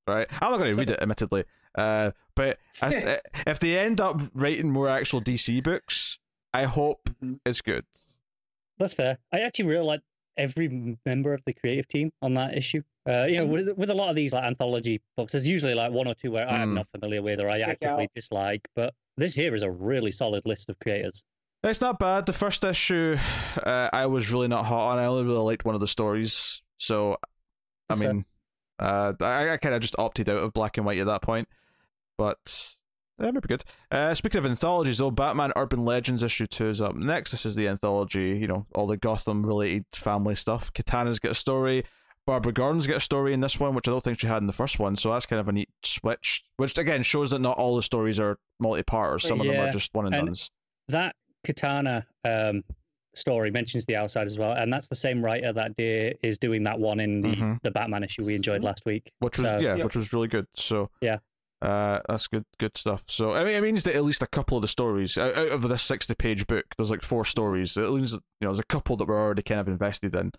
Right, 0.07 0.27
I'm 0.41 0.51
not 0.51 0.57
going 0.59 0.73
to 0.73 0.77
read 0.79 0.89
it, 0.89 0.99
admittedly. 1.01 1.45
Uh, 1.77 2.11
but 2.35 2.59
as, 2.81 2.93
if 3.47 3.59
they 3.59 3.77
end 3.79 4.01
up 4.01 4.19
writing 4.33 4.69
more 4.69 4.89
actual 4.89 5.21
DC 5.21 5.63
books, 5.63 6.19
I 6.53 6.65
hope 6.65 7.09
Mhm. 7.23 7.39
it's 7.45 7.61
good. 7.61 7.85
That's 8.77 8.93
fair. 8.93 9.17
I 9.31 9.41
actually 9.41 9.65
really 9.65 9.85
like 9.85 10.01
every 10.37 10.97
member 11.05 11.33
of 11.33 11.41
the 11.45 11.53
creative 11.53 11.87
team 11.87 12.11
on 12.21 12.33
that 12.35 12.57
issue. 12.57 12.81
Uh, 13.07 13.25
you 13.25 13.37
know, 13.37 13.45
with, 13.45 13.69
with 13.77 13.89
a 13.89 13.93
lot 13.93 14.09
of 14.09 14.15
these 14.15 14.33
like 14.33 14.43
anthology 14.43 15.01
books, 15.17 15.33
there's 15.33 15.47
usually 15.47 15.75
like 15.75 15.91
one 15.91 16.07
or 16.07 16.15
two 16.15 16.31
where 16.31 16.47
I'm 16.49 16.71
Mm. 16.71 16.75
not 16.75 16.87
familiar 16.91 17.21
with 17.21 17.39
or 17.39 17.49
I 17.49 17.57
Stick 17.61 17.67
actively 17.69 18.03
out. 18.05 18.09
dislike. 18.15 18.67
But 18.75 18.93
this 19.17 19.33
here 19.35 19.53
is 19.55 19.61
a 19.63 19.69
really 19.69 20.11
solid 20.11 20.43
list 20.45 20.69
of 20.69 20.79
creators. 20.79 21.23
It's 21.63 21.81
not 21.81 21.99
bad. 21.99 22.25
The 22.25 22.33
first 22.33 22.63
issue, 22.63 23.15
uh, 23.63 23.89
I 23.93 24.05
was 24.07 24.31
really 24.31 24.47
not 24.47 24.65
hot 24.65 24.89
on. 24.93 24.99
I 24.99 25.05
only 25.05 25.23
really 25.23 25.39
liked 25.43 25.65
one 25.65 25.75
of 25.75 25.81
the 25.81 25.87
stories, 25.87 26.61
so 26.77 27.13
I 27.13 27.17
That's 27.89 28.01
fair. 28.01 28.13
mean, 28.13 28.25
uh, 28.79 29.13
I, 29.21 29.51
I 29.51 29.57
kind 29.57 29.75
of 29.75 29.81
just 29.81 29.97
opted 29.99 30.27
out 30.29 30.37
of 30.37 30.51
black 30.53 30.77
and 30.77 30.85
white 30.85 30.97
at 30.99 31.05
that 31.05 31.21
point. 31.21 31.47
But 32.17 32.75
yeah, 33.19 33.31
be 33.31 33.39
good. 33.41 33.63
Uh, 33.91 34.13
speaking 34.13 34.39
of 34.39 34.45
anthologies, 34.45 34.97
though, 34.97 35.11
Batman 35.11 35.51
Urban 35.55 35.85
Legends 35.85 36.23
issue 36.23 36.47
two 36.47 36.69
is 36.69 36.81
up 36.81 36.95
next. 36.95 37.31
This 37.31 37.45
is 37.45 37.55
the 37.55 37.67
anthology, 37.67 38.37
you 38.39 38.47
know, 38.47 38.65
all 38.75 38.87
the 38.87 38.97
Gotham 38.97 39.45
related 39.45 39.85
family 39.93 40.35
stuff. 40.35 40.71
Katana's 40.73 41.19
got 41.19 41.31
a 41.31 41.35
story. 41.35 41.85
Barbara 42.25 42.53
Gordon's 42.53 42.87
got 42.87 42.97
a 42.97 43.01
story 43.01 43.33
in 43.33 43.41
this 43.41 43.59
one, 43.59 43.75
which 43.75 43.87
I 43.87 43.91
don't 43.91 44.01
think 44.03 44.17
she 44.19 44.27
had 44.27 44.37
in 44.37 44.47
the 44.47 44.53
first 44.53 44.79
one. 44.79 44.95
So 44.95 45.11
that's 45.11 45.25
kind 45.25 45.39
of 45.41 45.49
a 45.49 45.51
neat 45.51 45.69
switch, 45.83 46.43
which 46.57 46.77
again 46.77 47.03
shows 47.03 47.31
that 47.31 47.39
not 47.39 47.57
all 47.57 47.75
the 47.75 47.81
stories 47.81 48.17
are 48.19 48.37
multi-part, 48.61 49.13
or 49.13 49.19
some 49.19 49.41
of 49.41 49.47
them 49.47 49.59
are 49.59 49.69
just 49.69 49.93
one 49.93 50.05
and 50.05 50.15
and- 50.15 50.27
done's. 50.27 50.49
That 50.87 51.15
Katana 51.43 52.05
um, 52.25 52.63
story 53.15 53.51
mentions 53.51 53.85
the 53.85 53.95
outside 53.97 54.25
as 54.25 54.37
well, 54.37 54.53
and 54.53 54.71
that's 54.71 54.87
the 54.87 54.95
same 54.95 55.23
writer 55.23 55.51
that 55.53 55.75
did, 55.75 56.17
is 56.23 56.37
doing 56.37 56.63
that 56.63 56.79
one 56.79 56.99
in 56.99 57.21
the, 57.21 57.29
Mhm. 57.35 57.61
the 57.61 57.71
Batman 57.71 58.03
issue 58.03 58.23
we 58.25 58.35
enjoyed 58.35 58.63
last 58.63 58.83
week. 58.85 59.11
which 59.19 59.37
was 59.37 59.45
So- 59.45 59.59
yeah, 59.59 59.75
Yep. 59.75 59.83
which 59.85 59.95
was 59.97 60.13
really 60.13 60.27
good. 60.29 60.47
So 60.55 60.89
Yeah. 61.01 61.17
Uh, 61.63 61.99
that's 62.09 62.27
good, 62.27 62.43
good 62.59 62.77
stuff. 62.77 63.03
So 63.07 63.33
I 63.33 63.43
mean, 63.45 63.55
it 63.55 63.61
means 63.61 63.83
that 63.83 63.95
at 63.95 64.03
least 64.03 64.21
a 64.21 64.27
couple 64.27 64.57
of 64.57 64.61
the 64.61 64.67
stories 64.67 65.17
out, 65.17 65.35
out 65.37 65.47
of 65.49 65.61
this 65.69 65.81
sixty-page 65.81 66.45
book, 66.47 66.65
there's 66.77 66.91
like 66.91 67.01
four 67.03 67.23
stories. 67.25 67.77
It 67.77 67.89
means 67.89 68.11
you 68.13 68.19
know 68.41 68.49
there's 68.49 68.59
a 68.59 68.65
couple 68.65 68.97
that 68.97 69.07
we're 69.07 69.21
already 69.21 69.43
kind 69.43 69.61
of 69.61 69.67
invested 69.69 70.13
in, 70.13 70.33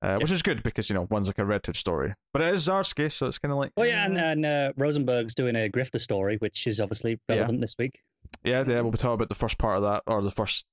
uh, 0.00 0.16
which 0.18 0.30
is 0.30 0.40
good 0.42 0.62
because 0.62 0.88
you 0.88 0.94
know 0.94 1.06
one's 1.10 1.26
like 1.26 1.38
a 1.38 1.44
Red 1.44 1.66
Hood 1.66 1.76
story, 1.76 2.14
but 2.32 2.40
it 2.40 2.54
is 2.54 2.66
Zdarsky, 2.66 3.12
so 3.12 3.26
it's 3.26 3.38
kind 3.38 3.52
of 3.52 3.58
like 3.58 3.72
Oh 3.76 3.82
yeah, 3.82 4.06
and, 4.06 4.16
and 4.16 4.46
uh, 4.46 4.72
Rosenberg's 4.78 5.34
doing 5.34 5.54
a 5.54 5.68
grifter 5.68 6.00
story, 6.00 6.36
which 6.38 6.66
is 6.66 6.80
obviously 6.80 7.20
Yeah. 7.28 7.36
relevant 7.36 7.60
this 7.60 7.76
week. 7.78 8.00
yeah, 8.42 8.64
yeah. 8.66 8.80
We'll 8.80 8.90
be 8.92 8.96
talking 8.98 9.14
about 9.16 9.28
the 9.28 9.34
first 9.34 9.58
part 9.58 9.76
of 9.76 9.82
that, 9.82 10.02
or 10.06 10.22
the 10.22 10.30
first 10.30 10.64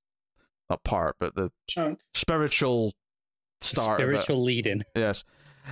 not 0.69 0.83
part, 0.83 1.17
but 1.19 1.35
the 1.35 1.51
Chunk. 1.67 1.99
spiritual 2.13 2.93
start. 3.61 3.99
Spiritual 3.99 4.41
lead-in. 4.43 4.83
Yes. 4.95 5.23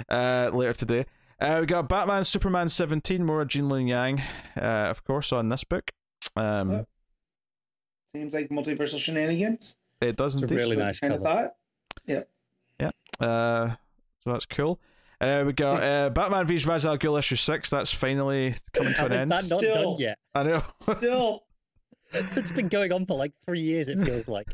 Uh, 0.09 0.49
later 0.53 0.73
today. 0.73 1.05
Uh, 1.39 1.57
we 1.61 1.65
got 1.65 1.89
Batman, 1.89 2.23
Superman 2.23 2.69
17, 2.69 3.25
more 3.25 3.43
Gene 3.45 3.65
Luen 3.65 3.87
Yang, 3.87 4.21
uh, 4.57 4.89
of 4.89 5.03
course, 5.03 5.33
on 5.33 5.49
this 5.49 5.63
book. 5.63 5.91
Um, 6.35 6.71
Yep. 6.71 6.87
Seems 8.13 8.33
like 8.33 8.47
multiversal 8.49 8.97
shenanigans. 8.97 9.77
It 9.99 10.15
does 10.15 10.35
It's 10.35 10.43
a 10.43 10.45
indeed. 10.45 10.55
really 10.55 10.75
nice 10.77 10.99
Kind 11.01 11.13
of 11.13 11.21
cover. 11.23 11.51
Yeah. 12.05 12.21
Uh, 13.19 13.75
so 14.19 14.31
that's 14.31 14.45
cool. 14.45 14.79
Uh, 15.21 15.43
we 15.45 15.53
got 15.53 15.81
uh, 15.83 16.09
Batman 16.09 16.45
vs. 16.47 16.65
Ra's 16.65 16.85
al 16.85 16.97
Ghul 16.97 17.17
issue 17.19 17.35
6. 17.37 17.69
That's 17.69 17.91
finally 17.91 18.55
coming 18.73 18.93
to 18.93 18.99
How 18.99 19.05
an 19.07 19.13
is 19.13 19.21
end. 19.21 19.31
that 19.31 19.35
not 19.49 19.59
Still. 19.59 19.83
done 19.93 19.95
yet? 20.01 20.17
I 20.33 20.43
know. 20.43 20.63
Still. 20.79 21.43
It's 22.13 22.51
been 22.51 22.67
going 22.69 22.93
on 22.93 23.05
for 23.05 23.17
like 23.17 23.33
three 23.45 23.61
years. 23.61 23.87
It 23.89 23.97
feels 24.05 24.27
like. 24.29 24.47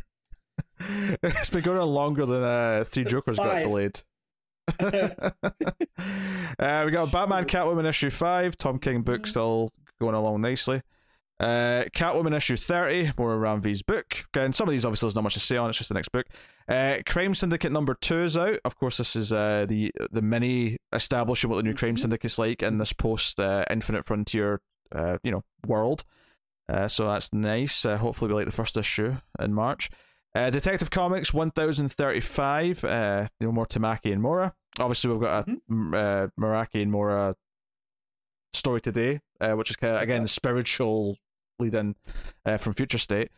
it's 1.22 1.50
been 1.50 1.62
going 1.62 1.78
on 1.80 1.88
longer 1.90 2.26
than 2.26 2.42
uh, 2.44 2.84
Three 2.88 3.04
Jokers 3.04 3.38
got 3.38 3.52
Five. 3.52 3.64
delayed. 3.64 4.02
uh, 6.60 6.84
we 6.86 6.92
got 6.92 7.12
Batman 7.12 7.46
Catwoman 7.46 7.88
issue 7.88 8.10
5. 8.10 8.58
Tom 8.58 8.80
King 8.80 9.02
book 9.02 9.28
still 9.28 9.70
going 10.00 10.16
along 10.16 10.42
nicely. 10.42 10.82
Uh, 11.40 11.86
Catwoman 11.96 12.36
issue 12.36 12.56
30, 12.56 13.14
more 13.18 13.38
Ram 13.38 13.62
V's 13.62 13.82
book. 13.82 14.26
Again, 14.34 14.54
some 14.54 14.68
of 14.68 14.72
these 14.72 14.86
obviously 14.86 15.08
there's 15.08 15.16
not 15.16 15.24
much 15.24 15.34
to 15.34 15.40
say 15.40 15.58
on, 15.58 15.70
it's 15.70 15.78
just 15.78 15.90
the 15.90 15.96
next 15.96 16.10
book. 16.10 16.28
Uh, 16.68 17.00
Crime 17.08 17.34
Syndicate 17.34 17.72
number 17.72 17.96
2 17.96 18.24
is 18.24 18.38
out. 18.38 18.60
Of 18.64 18.78
course, 18.78 18.98
this 18.98 19.16
is 19.16 19.34
uh, 19.34 19.66
the 19.68 19.92
the 20.12 20.22
mini 20.22 20.78
establishing 20.94 21.50
what 21.50 21.58
the 21.58 21.64
new 21.64 21.74
Crime 21.74 21.96
Mhm. 21.96 22.00
Syndicate's 22.00 22.38
like 22.38 22.62
in 22.62 22.78
this 22.78 22.94
post 22.94 23.40
uh, 23.40 23.66
Infinite 23.70 24.06
Frontier 24.06 24.62
uh, 24.96 25.18
you 25.24 25.32
know, 25.32 25.44
world. 25.66 26.04
Uh, 26.72 26.88
so 26.88 27.08
that's 27.08 27.34
nice. 27.34 27.86
Uh, 27.86 27.98
hopefully, 27.98 28.30
we 28.30 28.36
like 28.36 28.46
the 28.46 28.52
first 28.52 28.78
issue 28.78 29.18
in 29.40 29.54
March. 29.54 29.90
Uh, 30.34 30.50
Detective 30.50 30.90
Comics 30.92 31.34
1035, 31.34 32.84
uh, 32.86 33.28
you 33.40 33.48
know, 33.48 33.52
more 33.52 33.66
Tamaki 33.66 34.14
and 34.14 34.22
Mora. 34.22 34.54
Obviously, 34.80 35.12
we've 35.12 35.22
got 35.22 35.48
a 35.48 35.52
m 35.70 35.94
uh, 35.94 36.28
Maraki 36.40 36.82
and 36.82 36.92
Mora 36.92 37.36
story 38.54 38.82
today, 38.82 39.20
uh, 39.40 39.52
which 39.54 39.70
is 39.70 39.76
kind 39.76 39.96
of, 39.96 40.02
again, 40.02 40.26
spiritual 40.28 41.18
lead 41.60 41.74
in 41.76 41.96
uh, 42.46 42.58
from 42.58 42.74
Future 42.74 42.98
State. 42.98 43.30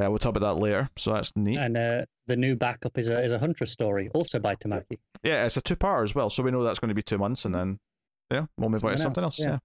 Uh, 0.00 0.08
we'll 0.08 0.18
talk 0.18 0.36
about 0.36 0.54
that 0.54 0.60
later, 0.60 0.88
so 0.96 1.12
that's 1.12 1.34
neat. 1.36 1.56
And 1.58 1.76
uh, 1.76 2.04
the 2.28 2.36
new 2.36 2.54
backup 2.54 2.96
is 2.98 3.08
a 3.08 3.22
is 3.24 3.32
a 3.32 3.38
Huntress 3.38 3.72
story, 3.72 4.08
also 4.14 4.38
by 4.38 4.54
Tamaki. 4.54 4.98
Yeah, 5.24 5.44
it's 5.44 5.56
a 5.56 5.60
two 5.60 5.74
part 5.76 6.04
as 6.04 6.14
well, 6.14 6.30
so 6.30 6.42
we 6.44 6.52
know 6.52 6.62
that's 6.62 6.78
going 6.78 6.90
to 6.90 6.94
be 6.94 7.02
two 7.02 7.18
months, 7.18 7.44
and 7.44 7.52
then 7.54 7.80
yeah, 8.30 8.46
we'll 8.56 8.70
move 8.70 8.84
on 8.84 8.92
to 8.92 8.98
something 8.98 9.22
Something 9.22 9.24
else. 9.24 9.40
else, 9.40 9.60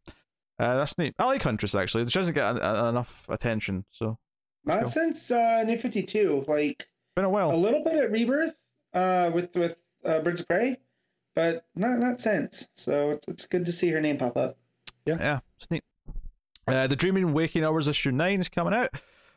Yeah, 0.59 0.65
Uh, 0.65 0.77
that's 0.77 0.97
neat. 0.97 1.13
I 1.19 1.25
like 1.25 1.43
Huntress 1.43 1.75
actually. 1.75 2.07
She 2.07 2.17
doesn't 2.17 2.33
get 2.33 2.49
an, 2.49 2.57
an- 2.57 2.85
enough 2.87 3.29
attention, 3.29 3.85
so 3.91 4.17
Not 4.65 4.81
go. 4.83 4.87
since 4.89 5.29
uh, 5.29 5.61
New 5.63 5.77
52. 5.77 6.45
Like 6.47 6.87
been 7.15 7.25
a 7.25 7.29
while. 7.29 7.51
a 7.51 7.55
little 7.55 7.83
bit 7.83 7.93
at 7.93 8.11
Rebirth 8.11 8.55
uh, 8.95 9.29
with 9.31 9.55
with 9.55 9.77
uh, 10.03 10.19
Birds 10.21 10.41
of 10.41 10.47
Prey, 10.47 10.77
but 11.35 11.65
not 11.75 11.99
not 11.99 12.21
since. 12.21 12.67
So 12.73 13.11
it's, 13.11 13.27
it's 13.27 13.45
good 13.45 13.65
to 13.65 13.71
see 13.71 13.89
her 13.89 14.01
name 14.01 14.17
pop 14.17 14.37
up. 14.37 14.57
Yeah, 15.05 15.17
yeah, 15.19 15.39
it's 15.57 15.69
neat. 15.69 15.83
Uh, 16.67 16.87
the 16.87 16.95
Dreaming 16.95 17.33
Waking 17.33 17.63
Hours 17.63 17.87
issue 17.87 18.11
nine 18.11 18.39
is 18.39 18.49
coming 18.49 18.73
out. 18.73 18.89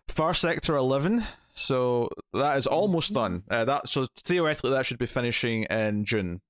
Far 0.09 0.35
Sector 0.35 0.77
eleven, 0.77 1.25
so 1.55 2.09
that 2.33 2.57
is 2.57 2.67
almost 2.67 3.13
done. 3.13 3.43
Uh, 3.51 3.65
that 3.65 3.89
so 3.89 4.07
theoretically 4.17 4.71
that 4.71 4.87
should 4.87 4.99
be 4.99 5.07
finishing 5.07 5.65
in 5.65 6.05
June. 6.05 6.41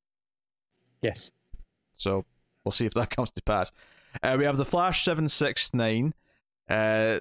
Yes. 1.01 1.32
So 1.94 2.24
we'll 2.64 2.72
see 2.72 2.86
if 2.86 2.94
that 2.94 3.11
comes 3.16 3.30
to 3.32 3.42
pass. 3.42 3.72
Uh, 4.22 4.36
we 4.38 4.44
have 4.44 4.57
the 4.57 4.64
Flash 4.64 5.05
seven 5.05 5.28
six 5.28 5.72
nine. 5.72 6.12
Uh, 6.68 7.20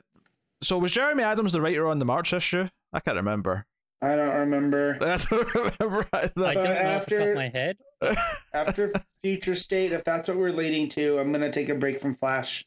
so 0.62 0.78
was 0.78 0.92
Jeremy 0.92 1.24
Adams 1.24 1.54
the 1.54 1.62
writer 1.62 1.88
on 1.88 2.00
the 2.00 2.06
March 2.06 2.34
issue? 2.34 2.68
I 2.92 3.00
can't 3.00 3.18
remember. 3.18 3.66
I 4.02 4.16
don't 4.16 4.36
remember. 4.36 4.98
That's 5.00 5.30
what 5.32 5.48
I 5.56 5.72
remember 5.84 6.08
I 6.14 6.18
either. 6.24 6.32
don't 6.36 6.54
know 6.56 6.62
off 6.62 7.06
the 7.06 7.16
top 7.16 7.20
after- 7.20 7.30
of 7.32 7.36
my 7.36 7.50
head. 7.50 7.78
After 8.54 8.92
Future 9.24 9.56
State, 9.56 9.92
if 9.94 10.04
that's 10.04 10.28
what 10.28 10.38
we're 10.38 10.52
leading 10.52 10.88
to, 10.90 11.18
I'm 11.18 11.32
gonna 11.32 11.52
take 11.52 11.70
a 11.70 11.76
break 11.76 12.02
from 12.02 12.14
Flash. 12.14 12.64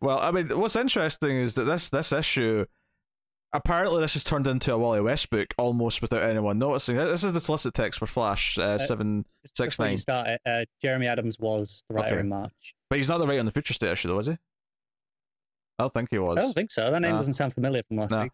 Well, 0.00 0.20
I 0.20 0.30
mean, 0.30 0.48
what's 0.58 0.76
interesting 0.76 1.36
is 1.38 1.54
that 1.54 1.64
this 1.64 1.88
this 1.90 2.12
issue, 2.12 2.66
apparently, 3.52 4.02
this 4.02 4.12
has 4.12 4.22
turned 4.22 4.46
into 4.46 4.72
a 4.72 4.78
Wally 4.78 5.00
West 5.00 5.30
book 5.30 5.52
almost 5.58 6.02
without 6.02 6.22
anyone 6.22 6.58
noticing. 6.58 6.96
This 6.96 7.24
is 7.24 7.32
the 7.32 7.40
solicit 7.40 7.72
text 7.74 7.98
for 7.98 8.06
Flash 8.06 8.58
uh, 8.58 8.76
seven 8.78 9.24
Just 9.42 9.56
six 9.56 9.78
nine. 9.78 9.92
you 9.92 9.98
start 9.98 10.28
it, 10.28 10.40
uh, 10.46 10.64
Jeremy 10.82 11.06
Adams 11.06 11.38
was 11.40 11.82
the 11.88 11.94
writer 11.94 12.10
Okay. 12.16 12.20
in 12.20 12.28
March. 12.28 12.74
But 12.90 12.98
he's 12.98 13.08
not 13.08 13.18
the 13.18 13.26
writer 13.26 13.40
on 13.40 13.46
the 13.46 13.52
Future 13.52 13.74
State 13.74 13.90
issue, 13.90 14.08
though, 14.08 14.18
is 14.18 14.26
he? 14.26 14.32
I 14.32 14.36
don't 15.82 15.94
think 15.94 16.10
he 16.10 16.18
was. 16.18 16.36
I 16.38 16.42
don't 16.42 16.52
think 16.52 16.70
so. 16.70 16.90
That 16.90 17.00
name 17.00 17.12
No. 17.12 17.16
doesn't 17.18 17.34
sound 17.34 17.54
familiar 17.54 17.82
from 17.88 17.96
last 17.96 18.10
No. 18.12 18.24
week. 18.24 18.32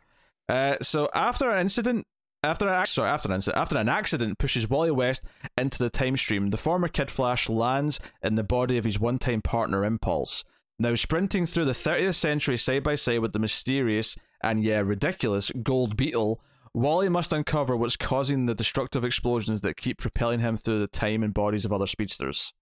Uh, 0.49 0.76
so 0.82 1.09
after 1.14 1.51
an 1.51 1.61
incident, 1.61 2.07
after 2.43 2.68
an 2.68 2.86
sorry, 2.86 3.11
after 3.11 3.28
an 3.28 3.34
incident, 3.36 3.61
after 3.61 3.78
an 3.78 3.88
accident 3.88 4.38
pushes 4.38 4.68
Wally 4.68 4.91
West 4.91 5.24
into 5.57 5.78
the 5.78 5.91
time 5.91 6.16
stream, 6.16 6.51
the 6.51 6.57
former 6.57 6.88
Kid 6.88 7.11
Flash 7.11 7.49
lands 7.49 8.01
in 8.22 8.34
the 8.34 8.43
body 8.43 8.76
of 8.78 8.84
his 8.84 8.99
one-time 8.99 9.43
partner 9.43 9.84
Impulse. 9.84 10.45
Now 10.78 10.95
sprinting 10.95 11.47
through 11.47 11.66
the 11.66 11.72
30th 11.72 12.14
century 12.14 12.57
side 12.57 12.82
by 12.82 12.95
side 12.95 13.20
with 13.20 13.32
the 13.32 13.38
mysterious 13.38 14.16
and 14.43 14.64
yeah 14.64 14.80
ridiculous 14.80 15.53
Gold 15.62 15.97
Beetle, 15.97 16.41
Wally 16.72 17.09
must 17.09 17.32
uncover 17.32 17.76
what's 17.76 17.97
causing 17.97 18.47
the 18.47 18.55
destructive 18.55 19.05
explosions 19.05 19.61
that 19.61 19.76
keep 19.76 19.99
propelling 19.99 20.41
him 20.41 20.57
through 20.57 20.80
the 20.80 20.86
time 20.86 21.22
and 21.22 21.34
bodies 21.34 21.64
of 21.64 21.72
other 21.72 21.86
speedsters. 21.86 22.55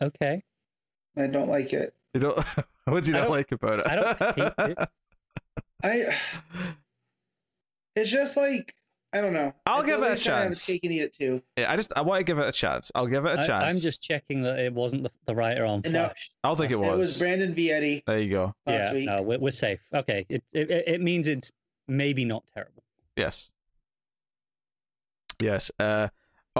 Okay. 0.00 0.42
I 1.16 1.26
don't 1.26 1.48
like 1.48 1.72
it. 1.72 1.94
You 2.14 2.20
don't. 2.20 2.38
what 2.84 3.04
do 3.04 3.10
you 3.10 3.16
I 3.16 3.20
not 3.20 3.24
don't- 3.24 3.30
like 3.30 3.52
about 3.52 3.80
it? 3.80 3.86
I 3.86 3.94
don't 3.96 4.18
hate 4.18 4.52
it. 4.78 4.88
I. 5.82 6.16
It's 7.96 8.10
just 8.10 8.36
like 8.36 8.74
I 9.12 9.20
don't 9.20 9.32
know. 9.32 9.52
I'll 9.66 9.82
I 9.82 9.86
give 9.86 10.02
it 10.02 10.06
a 10.06 10.10
like 10.10 10.18
trying 10.20 10.20
to 10.20 10.30
have 10.30 10.42
chance. 10.50 10.66
Cake 10.66 10.80
and 10.84 10.92
eat 10.92 11.00
it 11.00 11.14
too. 11.16 11.42
Yeah, 11.56 11.72
I 11.72 11.76
just 11.76 11.92
I 11.96 12.02
want 12.02 12.20
to 12.20 12.24
give 12.24 12.38
it 12.38 12.46
a 12.46 12.52
chance. 12.52 12.92
I'll 12.94 13.06
give 13.06 13.24
it 13.24 13.38
a 13.38 13.42
I, 13.42 13.46
chance. 13.46 13.74
I'm 13.74 13.80
just 13.80 14.02
checking 14.02 14.42
that 14.42 14.58
it 14.58 14.72
wasn't 14.72 15.02
the, 15.04 15.10
the 15.26 15.34
writer 15.34 15.64
on 15.64 15.80
No. 15.84 15.90
Flash. 15.90 16.30
I 16.44 16.48
don't 16.48 16.56
think 16.58 16.72
it 16.72 16.78
was. 16.78 16.86
It 16.86 16.90
was. 16.90 16.98
was 17.08 17.18
Brandon 17.18 17.54
Vietti 17.54 18.02
There 18.06 18.18
you 18.20 18.30
go. 18.30 18.54
last 18.66 18.84
yeah, 18.84 18.92
week. 18.94 19.06
no, 19.06 19.22
we're, 19.22 19.38
we're 19.38 19.50
safe. 19.52 19.80
Okay, 19.94 20.26
it, 20.28 20.42
it 20.52 20.70
it 20.70 21.00
means 21.00 21.26
it's 21.26 21.50
maybe 21.88 22.24
not 22.24 22.44
terrible. 22.54 22.82
Yes. 23.16 23.50
Yes. 25.40 25.70
Uh, 25.78 26.08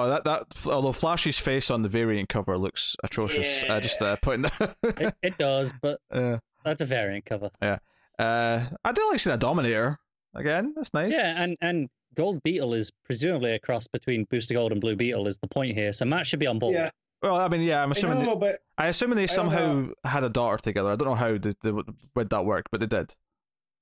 oh, 0.03 0.09
that 0.09 0.25
that. 0.25 0.47
Although 0.67 0.93
Flashy's 0.93 1.39
face 1.39 1.71
on 1.71 1.83
the 1.83 1.89
variant 1.89 2.29
cover 2.29 2.57
looks 2.59 2.97
atrocious. 3.05 3.65
Uh, 3.69 3.81
just 3.81 4.01
uh, 4.03 4.17
putting 4.23 4.43
that. 4.43 4.77
It, 4.83 5.15
it 5.23 5.39
does, 5.39 5.73
but 5.81 6.01
uh, 6.11 6.39
that's 6.65 6.83
a 6.83 6.87
variant 6.87 7.25
cover. 7.25 7.51
Yeah, 7.63 7.79
uh, 8.19 8.67
I 8.85 8.93
do 8.93 9.09
like 9.11 9.21
seeing 9.21 9.35
a 9.35 9.39
Dominator 9.39 9.99
again. 10.35 10.73
That's 10.75 10.93
nice. 10.95 11.13
Yeah, 11.13 11.43
and 11.43 11.57
and 11.61 11.89
Gold 12.15 12.43
Beetle 12.43 12.75
is 12.75 12.91
presumably 13.05 13.53
a 13.53 13.59
cross 13.59 13.87
between 13.87 14.25
Booster 14.25 14.55
Gold 14.55 14.73
and 14.73 14.81
Blue 14.81 14.97
Beetle 14.97 15.27
is 15.29 15.39
the 15.39 15.49
point 15.49 15.75
here. 15.75 15.93
So 15.93 16.05
Matt 16.05 16.27
should 16.27 16.41
be 16.41 16.47
on 16.47 16.59
board. 16.59 16.75
Yeah, 16.75 16.91
well, 17.23 17.37
I 17.37 17.49
mean, 17.49 17.63
yeah, 17.63 17.83
I'm 17.83 17.91
assuming. 17.91 18.19
I 18.19 18.21
assuming. 18.21 18.35
know, 18.35 18.41
but 18.41 18.61
I 18.77 18.87
assuming 18.89 19.17
they 19.17 19.27
don't 19.27 19.35
somehow 19.35 19.89
had 20.05 20.25
a 20.25 20.29
daughter 20.29 20.59
together. 20.59 20.91
I 20.91 20.97
don't 20.97 21.09
know 21.09 21.15
how 21.15 21.37
they, 21.37 21.55
they, 21.63 21.73
would 21.73 22.31
that 22.31 22.45
work, 22.45 22.67
but 22.71 22.81
they 22.81 22.87
did. 22.87 23.15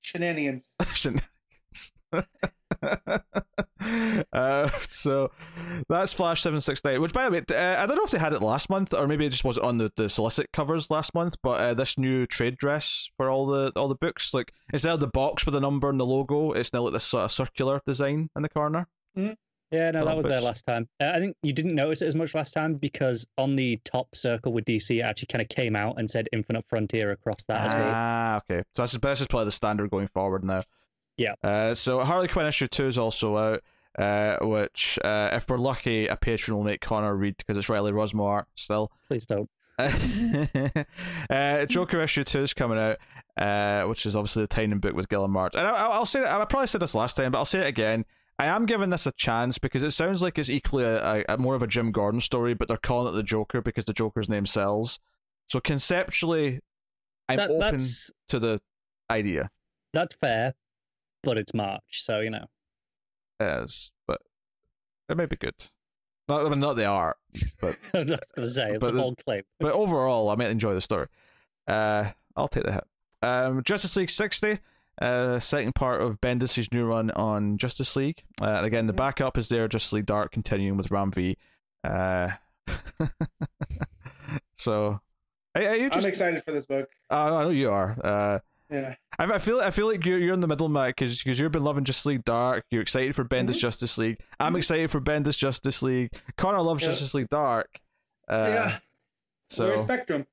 shenanigans. 0.00 0.64
Shenanigans. 0.94 1.92
uh, 4.32 4.68
so 4.80 5.30
that's 5.88 6.12
Flash 6.12 6.42
seven 6.42 6.60
six 6.60 6.82
nine. 6.84 7.00
Which, 7.00 7.12
by 7.12 7.28
the 7.28 7.30
way, 7.30 7.44
uh, 7.56 7.82
I 7.82 7.86
don't 7.86 7.96
know 7.96 8.04
if 8.04 8.10
they 8.10 8.18
had 8.18 8.32
it 8.32 8.42
last 8.42 8.68
month 8.70 8.92
or 8.94 9.06
maybe 9.06 9.26
it 9.26 9.30
just 9.30 9.44
wasn't 9.44 9.66
on 9.66 9.78
the, 9.78 9.92
the 9.96 10.08
solicit 10.08 10.52
covers 10.52 10.90
last 10.90 11.14
month. 11.14 11.36
But 11.42 11.60
uh, 11.60 11.74
this 11.74 11.98
new 11.98 12.26
trade 12.26 12.56
dress 12.56 13.08
for 13.16 13.30
all 13.30 13.46
the 13.46 13.72
all 13.76 13.88
the 13.88 13.94
books, 13.94 14.34
like 14.34 14.52
instead 14.72 14.92
of 14.92 15.00
the 15.00 15.08
box 15.08 15.46
with 15.46 15.52
the 15.54 15.60
number 15.60 15.88
and 15.88 16.00
the 16.00 16.06
logo, 16.06 16.52
it's 16.52 16.72
now 16.72 16.82
like 16.82 16.92
this 16.92 17.04
sort 17.04 17.24
of 17.24 17.32
circular 17.32 17.80
design 17.86 18.30
in 18.36 18.42
the 18.42 18.48
corner. 18.48 18.88
Yeah, 19.72 19.90
no, 19.90 20.04
that 20.04 20.16
was 20.16 20.24
there 20.24 20.40
last 20.40 20.64
time. 20.64 20.88
Uh, 21.00 21.10
I 21.14 21.18
think 21.18 21.36
you 21.42 21.52
didn't 21.52 21.74
notice 21.74 22.00
it 22.00 22.06
as 22.06 22.14
much 22.14 22.34
last 22.36 22.52
time 22.52 22.74
because 22.74 23.26
on 23.36 23.56
the 23.56 23.80
top 23.84 24.14
circle 24.14 24.52
with 24.52 24.64
DC, 24.64 24.98
it 24.98 25.00
actually 25.00 25.26
kind 25.26 25.42
of 25.42 25.48
came 25.48 25.74
out 25.74 25.98
and 25.98 26.08
said 26.08 26.28
Infinite 26.32 26.64
Frontier 26.68 27.10
across 27.10 27.42
that 27.48 27.66
as 27.66 27.72
well. 27.72 27.92
Ah, 27.92 28.36
okay. 28.36 28.62
So 28.76 28.82
that's 28.82 28.92
this 28.92 29.20
is 29.20 29.26
probably 29.26 29.46
the 29.46 29.52
standard 29.52 29.90
going 29.90 30.06
forward 30.06 30.44
now. 30.44 30.62
Yeah. 31.16 31.34
Uh, 31.42 31.74
so 31.74 32.04
Harley 32.04 32.28
Quinn 32.28 32.46
issue 32.46 32.66
two 32.68 32.86
is 32.86 32.98
also 32.98 33.36
out. 33.36 33.62
Uh, 33.98 34.36
which, 34.42 34.98
uh, 35.02 35.30
if 35.32 35.48
we're 35.48 35.56
lucky, 35.56 36.06
a 36.06 36.16
patron 36.16 36.54
will 36.54 36.64
make 36.64 36.82
Connor 36.82 37.16
read 37.16 37.34
because 37.38 37.56
it's 37.56 37.70
Riley 37.70 37.92
Rossmo 37.92 38.24
art 38.26 38.46
still. 38.54 38.92
Please 39.08 39.24
don't. 39.24 39.48
uh, 41.30 41.64
Joker 41.66 42.02
issue 42.02 42.24
two 42.24 42.42
is 42.42 42.52
coming 42.54 42.78
out, 42.78 42.98
uh, 43.38 43.86
which 43.88 44.04
is 44.06 44.14
obviously 44.14 44.42
the 44.42 44.48
Tynion 44.48 44.80
book 44.80 44.94
with 44.94 45.08
Guillem 45.08 45.30
March. 45.30 45.54
And 45.54 45.66
I, 45.66 45.86
I'll 45.86 46.06
say, 46.06 46.20
that 46.20 46.34
I 46.34 46.44
probably 46.44 46.66
said 46.66 46.82
this 46.82 46.94
last 46.94 47.16
time, 47.16 47.32
but 47.32 47.38
I'll 47.38 47.44
say 47.46 47.60
it 47.60 47.68
again. 47.68 48.04
I 48.38 48.46
am 48.46 48.66
giving 48.66 48.90
this 48.90 49.06
a 49.06 49.12
chance 49.12 49.56
because 49.56 49.82
it 49.82 49.92
sounds 49.92 50.20
like 50.20 50.38
it's 50.38 50.50
equally 50.50 50.84
a, 50.84 51.02
a, 51.20 51.24
a 51.30 51.38
more 51.38 51.54
of 51.54 51.62
a 51.62 51.66
Jim 51.66 51.90
Gordon 51.90 52.20
story, 52.20 52.52
but 52.52 52.68
they're 52.68 52.76
calling 52.76 53.12
it 53.12 53.16
the 53.16 53.22
Joker 53.22 53.62
because 53.62 53.86
the 53.86 53.94
Joker's 53.94 54.28
name 54.28 54.44
sells. 54.44 54.98
So 55.48 55.58
conceptually, 55.60 56.60
I'm 57.30 57.38
That, 57.38 57.50
open 57.50 57.60
that's 57.72 58.10
to 58.28 58.38
the 58.38 58.60
idea. 59.10 59.50
that's 59.94 60.14
fair, 60.16 60.52
but 61.26 61.36
it's 61.36 61.52
March, 61.52 61.82
so 61.90 62.20
you 62.20 62.30
know. 62.30 62.46
As, 63.38 63.90
but 64.06 64.22
it 65.10 65.16
may 65.18 65.26
be 65.26 65.36
good. 65.36 65.54
Not, 66.28 66.46
I 66.46 66.48
mean, 66.48 66.58
not 66.60 66.74
the 66.76 66.86
art, 66.86 67.18
but 67.60 67.76
I 67.94 67.98
was 67.98 68.06
going 68.06 68.18
to 68.36 68.50
say 68.50 68.70
it's 68.70 68.78
But 68.78 68.88
a 68.90 68.92
the- 68.92 68.98
bold 69.00 69.18
claim. 69.24 69.42
but 69.60 69.72
overall, 69.72 70.30
I 70.30 70.34
might 70.36 70.48
enjoy 70.50 70.72
the 70.74 70.80
story. 70.80 71.08
Uh, 71.68 72.10
I'll 72.36 72.48
take 72.48 72.64
the 72.64 72.72
hit. 72.72 72.84
Um, 73.22 73.62
Justice 73.62 73.94
League 73.96 74.10
60, 74.10 74.58
uh, 75.02 75.38
second 75.38 75.74
part 75.74 76.00
of 76.00 76.20
Bendis' 76.20 76.72
new 76.72 76.84
run 76.86 77.10
on 77.12 77.58
Justice 77.58 77.94
League. 77.96 78.22
Uh, 78.40 78.46
and 78.46 78.66
again, 78.66 78.86
the 78.86 78.92
Mhm. 78.92 78.96
backup 78.96 79.36
is 79.38 79.48
there, 79.48 79.68
Justice 79.68 79.92
League 79.92 80.06
Dark, 80.06 80.32
continuing 80.32 80.76
with 80.78 80.90
Ram 80.90 81.10
V. 81.12 81.36
Uh, 81.84 82.30
so, 84.56 85.00
are, 85.54 85.62
are 85.62 85.76
you 85.76 85.90
just? 85.90 86.04
I'm 86.04 86.08
excited 86.08 86.44
for 86.44 86.52
this 86.52 86.66
book. 86.66 86.88
I 87.10 87.28
I 87.28 87.44
know 87.44 87.50
you 87.50 87.70
are. 87.70 88.42
Uh, 88.70 88.74
Yeah, 88.76 88.94
I, 89.18 89.24
I 89.24 89.38
feel 89.38 89.60
I 89.60 89.70
feel 89.70 89.86
like 89.86 90.04
you're 90.04 90.18
you're 90.18 90.34
in 90.34 90.40
the 90.40 90.46
middle, 90.48 90.68
Matt, 90.68 90.96
because 90.96 91.24
you've 91.24 91.52
been 91.52 91.62
loving 91.64 91.84
Justice 91.84 92.06
League 92.06 92.24
Dark. 92.24 92.64
You're 92.70 92.82
excited 92.82 93.14
for 93.14 93.24
Bendis 93.24 93.50
Mhm. 93.56 93.58
Justice 93.60 93.96
League. 93.98 94.18
I'm 94.40 94.54
Mhm. 94.54 94.58
excited 94.58 94.90
for 94.90 95.00
Bendis 95.00 95.38
Justice 95.38 95.82
League. 95.82 96.10
Connor 96.36 96.60
loves 96.62 96.82
Yeah. 96.82 96.88
Justice 96.88 97.14
League 97.14 97.28
Dark. 97.28 97.80
Uh, 98.28 98.34
yeah. 98.48 98.64
We're 99.58 99.74
a 99.74 99.78
So 99.78 99.84
spectrum. 99.84 100.26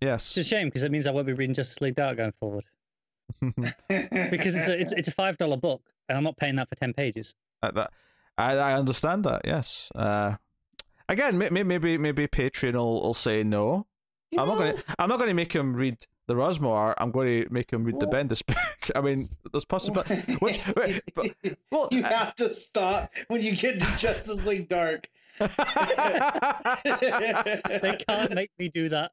yes, 0.00 0.28
It's 0.28 0.46
a 0.46 0.48
shame 0.48 0.68
because 0.68 0.84
it 0.84 0.92
means 0.92 1.06
I 1.06 1.10
won't 1.10 1.26
be 1.26 1.32
reading 1.32 1.54
Justice 1.54 1.80
League 1.80 1.96
Dark 1.96 2.16
going 2.18 2.32
forward 2.38 2.64
because 3.40 4.54
it's 4.56 4.68
a 4.68 4.78
it's, 4.80 4.92
it's 4.92 5.08
a 5.08 5.12
five 5.12 5.36
dollar 5.38 5.56
book 5.56 5.82
and 6.08 6.16
I'm 6.18 6.24
not 6.24 6.36
paying 6.36 6.56
that 6.56 6.68
for 6.68 6.74
ten 6.76 6.92
pages. 6.92 7.34
that, 7.62 7.74
that, 7.74 7.92
I 8.38 8.52
I 8.56 8.72
understand 8.74 9.24
that. 9.24 9.42
Yes. 9.44 9.90
Uh, 9.94 10.36
again, 11.08 11.36
may- 11.38 11.50
may- 11.50 11.62
maybe 11.62 11.98
maybe 11.98 12.26
Patreon 12.26 12.74
will, 12.74 13.02
will 13.02 13.14
say 13.14 13.42
no. 13.42 13.86
You 14.30 14.40
I'm 14.40 14.48
not 14.48 14.58
gonna 14.58 14.74
I'm 14.98 15.08
not 15.08 15.18
gonna 15.18 15.34
make 15.34 15.52
him 15.52 15.74
read 15.74 16.06
the 16.30 16.36
Rossmo. 16.36 16.94
I'm 16.96 17.10
going 17.10 17.42
to 17.44 17.52
make 17.52 17.70
him 17.72 17.82
read 17.84 17.98
the 18.00 18.06
Bendis 18.06 18.44
book. 18.46 18.56
I 18.94 19.00
mean, 19.00 19.28
there's 19.52 19.64
possibility. 19.64 20.14
Which, 20.38 20.60
wait, 20.76 21.02
but- 21.14 21.34
well, 21.70 21.88
you 21.90 22.04
I- 22.04 22.08
have 22.08 22.36
to 22.36 22.48
stop 22.48 23.10
when 23.28 23.42
you 23.42 23.56
get 23.56 23.80
to 23.80 23.86
Justice 23.98 24.46
League 24.46 24.68
Dark. 24.68 25.08
They 26.84 27.96
can't 28.08 28.32
make 28.34 28.50
me 28.58 28.68
do 28.68 28.88
that. 28.90 29.12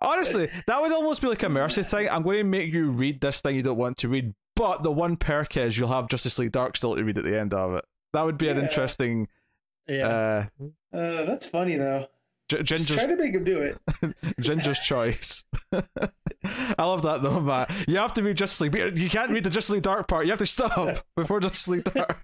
Honestly, 0.00 0.50
that 0.66 0.80
would 0.80 0.92
almost 0.92 1.22
be 1.22 1.28
like 1.28 1.42
a 1.42 1.48
mercy 1.48 1.82
thing. 1.82 2.08
I'm 2.10 2.22
going 2.22 2.38
to 2.38 2.44
make 2.44 2.72
you 2.72 2.90
read 2.90 3.20
this 3.20 3.40
thing 3.40 3.56
you 3.56 3.62
don't 3.62 3.78
want 3.78 3.96
to 3.98 4.08
read, 4.08 4.34
but 4.54 4.82
the 4.82 4.90
one 4.90 5.16
perk 5.16 5.56
is 5.56 5.78
you'll 5.78 5.88
have 5.88 6.08
Justice 6.08 6.38
League 6.38 6.52
Dark 6.52 6.76
still 6.76 6.94
to 6.96 7.02
read 7.04 7.16
at 7.18 7.24
the 7.24 7.38
end 7.38 7.54
of 7.54 7.74
it. 7.74 7.84
That 8.12 8.24
would 8.24 8.36
be 8.38 8.48
an 8.48 8.58
interesting. 8.58 9.28
Yeah. 9.88 10.08
Uh, 10.08 10.66
Uh, 10.96 11.24
that's 11.24 11.46
funny 11.46 11.76
though. 11.76 12.06
G- 12.48 12.62
Just 12.62 12.86
Ginger's 12.86 12.96
try 12.96 13.06
to 13.06 13.16
make 13.16 13.34
him 13.34 13.44
do 13.44 13.60
it. 13.60 13.78
Ginger's 14.40 14.78
choice. 14.78 15.44
I 15.72 16.84
love 16.84 17.02
that 17.02 17.22
though, 17.22 17.40
Matt. 17.40 17.70
You 17.88 17.96
have 17.96 18.14
to 18.14 18.22
read 18.22 18.36
Justice 18.36 18.60
League. 18.60 18.96
You 18.98 19.10
can't 19.10 19.30
read 19.30 19.42
the 19.44 19.50
Justice 19.50 19.74
League 19.74 19.82
Dark 19.82 20.06
part. 20.08 20.26
You 20.26 20.30
have 20.32 20.38
to 20.38 20.46
stop 20.46 20.98
before 21.16 21.40
Justice 21.40 21.68
League 21.68 21.84
Dark. 21.84 22.22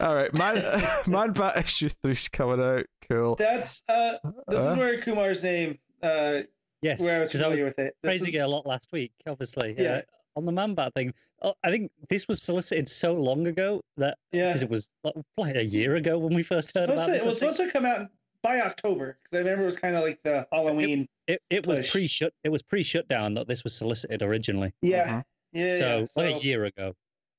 All 0.00 0.14
right, 0.16 0.34
Man, 0.34 0.82
Man 1.06 1.32
Bat 1.32 1.56
issue 1.58 1.88
three's 1.88 2.28
coming 2.28 2.60
out. 2.60 2.86
Cool. 3.08 3.36
That's 3.36 3.84
uh. 3.88 4.14
This 4.48 4.60
Uh? 4.66 4.70
is 4.72 4.76
where 4.78 5.00
Kumar's 5.00 5.44
name. 5.44 5.78
Uh, 6.02 6.40
yes. 6.82 7.00
where 7.00 7.18
I 7.18 7.20
was 7.20 7.30
Because 7.30 7.42
I 7.42 7.48
was 7.48 7.60
familiar 7.60 7.64
with 7.64 7.78
it. 7.86 7.96
This 8.02 8.08
praising 8.08 8.28
is- 8.28 8.34
it 8.34 8.38
a 8.38 8.48
lot 8.48 8.66
last 8.66 8.88
week, 8.92 9.12
obviously. 9.28 9.74
Yeah. 9.78 9.88
Uh, 9.98 10.02
on 10.36 10.44
the 10.46 10.52
man 10.52 10.74
bat 10.74 10.92
thing, 10.94 11.14
I 11.62 11.70
think 11.70 11.90
this 12.08 12.26
was 12.28 12.40
solicited 12.42 12.88
so 12.88 13.12
long 13.14 13.46
ago 13.46 13.80
that 13.96 14.16
Yeah. 14.32 14.48
because 14.48 14.62
it 14.62 14.70
was 14.70 14.90
like, 15.02 15.14
like 15.36 15.56
a 15.56 15.64
year 15.64 15.96
ago 15.96 16.18
when 16.18 16.34
we 16.34 16.42
first 16.42 16.74
heard 16.76 16.88
Supposed 16.88 17.08
about 17.08 17.16
it. 17.16 17.22
it 17.22 17.26
was 17.26 17.38
supposed 17.38 17.58
to 17.58 17.70
come 17.70 17.84
out 17.84 18.08
by 18.42 18.60
October 18.60 19.18
because 19.22 19.36
I 19.36 19.38
remember 19.40 19.62
it 19.62 19.66
was 19.66 19.76
kind 19.76 19.96
of 19.96 20.02
like 20.02 20.22
the 20.22 20.46
Halloween. 20.52 21.06
It, 21.26 21.40
it 21.50 21.66
was 21.66 21.90
pre 21.90 22.06
shut. 22.06 22.32
It 22.44 22.50
was 22.50 22.62
pre 22.62 22.82
shutdown 22.82 23.34
that 23.34 23.48
this 23.48 23.64
was 23.64 23.74
solicited 23.74 24.22
originally. 24.22 24.72
Yeah, 24.82 25.06
Mhm. 25.20 25.24
yeah, 25.52 25.74
so 25.78 25.98
yeah. 26.22 26.30
like 26.32 26.42
a 26.42 26.44
year 26.46 26.64
ago. 26.64 26.94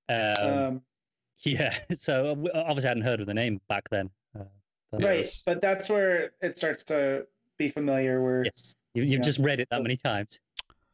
Um, 0.10 0.36
Um, 0.48 0.82
yeah. 1.40 1.76
So 1.98 2.32
uh, 2.54 2.64
obviously 2.64 2.88
I 2.88 2.92
hadn't 2.92 3.04
heard 3.04 3.20
of 3.22 3.28
the 3.28 3.34
name 3.34 3.60
back 3.70 3.90
then. 3.90 4.10
Uh, 4.40 4.44
But 4.92 5.04
Right, 5.04 5.18
Yes. 5.20 5.42
but 5.46 5.62
that's 5.62 5.90
where 5.90 6.32
it 6.42 6.58
starts 6.58 6.84
to 6.86 7.28
be 7.58 7.70
familiar. 7.70 8.22
Where 8.24 8.46
yes, 8.46 8.76
you, 8.94 9.04
you've 9.04 9.12
Yeah. 9.14 9.20
just 9.22 9.40
read 9.40 9.60
it 9.60 9.68
that 9.72 9.82
many 9.82 9.98
times. 9.98 10.40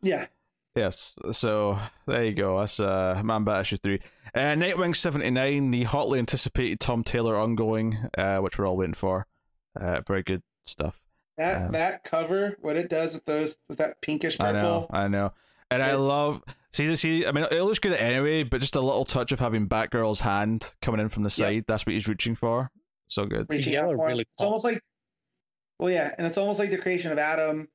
yeah, 0.02 0.28
Yes, 0.76 1.16
so 1.32 1.78
there 2.08 2.24
you 2.24 2.34
go. 2.34 2.60
That's 2.60 2.80
uh, 2.80 3.22
Man 3.26 3.44
Bat 3.44 3.62
issue 3.62 3.78
three. 3.78 4.00
Uh, 4.34 4.56
Nightwing 4.56 4.96
seventy 4.96 5.30
nine, 5.30 5.72
the 5.72 5.84
hotly 5.84 6.20
anticipated 6.20 6.80
Tom 6.80 7.04
Taylor 7.04 7.36
ongoing, 7.38 7.98
uh, 8.18 8.38
which 8.38 8.58
we're 8.58 8.68
all 8.68 8.78
waiting 8.78 8.94
for. 8.94 9.28
Uh, 9.80 10.00
very 10.08 10.24
good 10.24 10.42
stuff. 10.66 11.02
that 11.38 11.66
Um, 11.66 11.72
that 11.74 12.04
cover, 12.04 12.56
what 12.62 12.78
it 12.78 12.90
does 12.90 13.16
with 13.16 13.26
those 13.26 13.58
with 13.68 13.80
that 13.80 14.02
pinkish 14.02 14.38
purple. 14.38 14.58
I 14.58 14.62
know. 14.62 14.88
I 14.92 15.08
know, 15.10 15.34
and 15.70 15.84
I 15.84 15.96
love 15.96 16.42
see 16.72 16.96
see. 16.96 17.26
I 17.26 17.34
mean, 17.34 17.46
it 17.52 17.62
looks 17.64 17.80
good 17.80 17.94
anyway, 17.94 18.44
but 18.44 18.62
just 18.62 18.78
a 18.78 18.82
little 18.82 19.04
touch 19.06 19.34
of 19.34 19.40
having 19.40 19.68
Batgirl's 19.68 20.22
hand 20.22 20.74
coming 20.82 21.02
in 21.02 21.10
from 21.10 21.24
the 21.24 21.30
side. 21.30 21.66
That's 21.68 21.86
what 21.86 21.94
he's 21.94 22.08
reaching 22.08 22.36
for. 22.36 22.72
So 23.08 23.26
good. 23.26 23.48
reaching 23.50 23.74
yellow 23.74 23.90
out 23.90 23.96
for 23.96 24.08
really 24.08 24.22
It's 24.22 24.44
almost 24.44 24.64
like, 24.64 24.82
well, 25.80 25.92
yeah, 25.92 26.14
and 26.18 26.26
it's 26.26 26.38
almost 26.38 26.60
like 26.60 26.70
the 26.70 26.78
creation 26.78 27.12
of 27.12 27.18
Adam, 27.18 27.68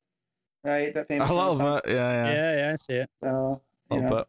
right? 0.67 0.93
That 0.93 1.07
famous. 1.07 1.29
I 1.29 1.33
love 1.33 1.57
song. 1.57 1.77
it. 1.77 1.83
Yeah, 1.87 1.93
yeah. 1.95 2.33
Yeah, 2.33 2.57
yeah, 2.57 2.71
I 2.71 2.75
see 2.75 2.93
it. 2.93 3.09
So, 3.23 3.61
you 3.89 3.95
Little 3.95 4.09
know, 4.09 4.15
bit. 4.17 4.27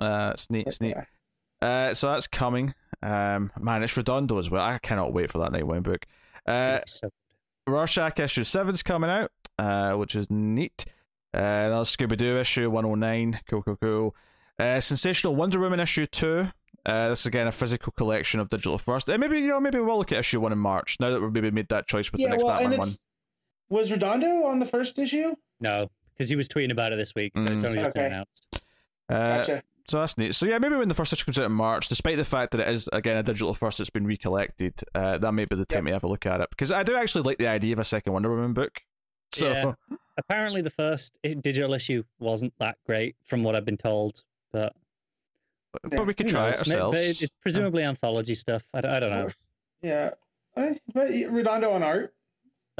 Uh, 0.00 0.30
it's 0.34 0.50
neat. 0.50 0.66
It's 0.66 0.80
neat. 0.80 0.96
yeah. 0.96 1.88
Uh, 1.90 1.94
so 1.94 2.10
that's 2.10 2.26
coming. 2.26 2.74
Um, 3.02 3.52
man, 3.58 3.82
it's 3.82 3.96
Redondo 3.96 4.38
as 4.38 4.50
well. 4.50 4.64
I 4.64 4.78
cannot 4.78 5.12
wait 5.12 5.30
for 5.30 5.38
that 5.38 5.52
Nightwing 5.52 5.82
book. 5.82 6.06
It's 6.46 7.00
gonna 7.00 7.12
Uh, 7.12 7.70
Rorschach 7.70 8.18
issue 8.18 8.44
seven's 8.44 8.82
coming 8.82 9.10
out, 9.10 9.30
uh, 9.58 9.92
which 9.94 10.16
is 10.16 10.30
neat. 10.30 10.86
Uh, 11.34 11.64
another 11.66 11.84
Scooby 11.84 12.16
Doo 12.16 12.38
issue 12.38 12.68
one 12.70 12.84
hundred 12.84 12.96
nine. 12.96 13.40
Cool, 13.48 13.62
cool, 13.62 13.76
cool. 13.76 14.16
Uh, 14.58 14.80
Sensational 14.80 15.36
Wonder 15.36 15.60
Woman 15.60 15.80
issue 15.80 16.06
two. 16.06 16.48
Uh, 16.86 17.10
this 17.10 17.20
is 17.20 17.26
again 17.26 17.46
a 17.46 17.52
physical 17.52 17.92
collection 17.92 18.40
of 18.40 18.48
digital 18.48 18.78
first. 18.78 19.08
Uh, 19.08 19.18
maybe 19.18 19.38
you 19.38 19.48
know, 19.48 19.60
maybe 19.60 19.78
we'll 19.78 19.98
look 19.98 20.12
at 20.12 20.18
issue 20.18 20.40
one 20.40 20.52
in 20.52 20.58
March. 20.58 20.96
Now 20.98 21.10
that 21.10 21.20
we've 21.20 21.30
maybe 21.30 21.50
made 21.50 21.68
that 21.68 21.86
choice 21.86 22.10
with 22.10 22.20
yeah, 22.20 22.28
the 22.28 22.30
next 22.32 22.44
well, 22.44 22.58
Batman 22.58 22.78
one. 22.78 22.88
It's 23.70 23.90
was 23.90 23.92
Redondo 23.92 24.44
on 24.44 24.58
the 24.58 24.66
first 24.66 24.98
issue. 24.98 25.34
no, 25.60 25.90
because 26.14 26.28
he 26.28 26.36
was 26.36 26.48
tweeting 26.48 26.72
about 26.72 26.92
it 26.92 26.96
this 26.96 27.14
week, 27.14 27.32
so 27.36 27.44
it's 27.48 27.62
Mm. 27.62 27.66
only 27.66 27.78
just 27.82 27.94
been 27.94 28.04
announced. 28.06 28.46
Uh, 29.08 29.36
Gotcha. 29.38 29.62
so 29.88 30.00
that's 30.00 30.16
neat. 30.18 30.34
So 30.34 30.46
yeah, 30.46 30.58
maybe 30.58 30.76
when 30.76 30.88
the 30.88 30.94
first 30.94 31.12
issue 31.12 31.24
comes 31.24 31.38
out 31.38 31.46
in 31.46 31.52
March, 31.52 31.88
despite 31.88 32.16
the 32.16 32.24
fact 32.24 32.52
that 32.52 32.60
it 32.60 32.68
is 32.68 32.88
again 32.92 33.16
a 33.16 33.22
digital 33.22 33.54
first 33.54 33.78
that's 33.78 33.90
been 33.90 34.06
recollected, 34.06 34.74
uh, 34.94 35.18
that 35.18 35.32
may 35.32 35.44
be 35.46 35.56
the 35.56 35.64
time 35.64 35.86
to 35.86 35.92
have 35.92 36.04
a 36.04 36.08
look 36.08 36.26
at 36.26 36.40
it 36.40 36.48
because 36.50 36.70
I 36.70 36.82
do 36.82 36.94
actually 36.96 37.22
like 37.22 37.38
the 37.38 37.48
idea 37.48 37.72
of 37.72 37.78
a 37.78 37.84
second 37.84 38.12
Wonder 38.12 38.30
Woman 38.30 38.52
book. 38.52 38.80
So 39.32 39.50
Yeah. 39.50 39.72
Apparently, 40.18 40.60
the 40.60 40.70
first 40.70 41.18
digital 41.22 41.72
issue 41.72 42.02
wasn't 42.18 42.52
that 42.58 42.76
great, 42.84 43.16
from 43.24 43.42
what 43.42 43.56
I've 43.56 43.64
been 43.64 43.78
told. 43.78 44.22
But, 44.52 44.74
but, 45.72 45.92
Yeah, 45.92 46.02
we 46.02 46.12
could 46.12 46.28
try 46.28 46.50
knows? 46.50 46.60
it 46.60 46.68
ourselves. 46.68 46.96
But 46.98 47.04
it's 47.22 47.32
presumably 47.40 47.84
anthology 47.84 48.34
stuff. 48.34 48.62
I 48.74 48.82
don't, 48.82 48.90
I 48.92 49.00
don't 49.00 49.10
know. 49.10 49.30
Yeah, 49.82 50.10
Eh, 50.56 50.74
but 50.92 51.08
Redondo 51.30 51.70
on 51.70 51.82
art. 51.82 52.12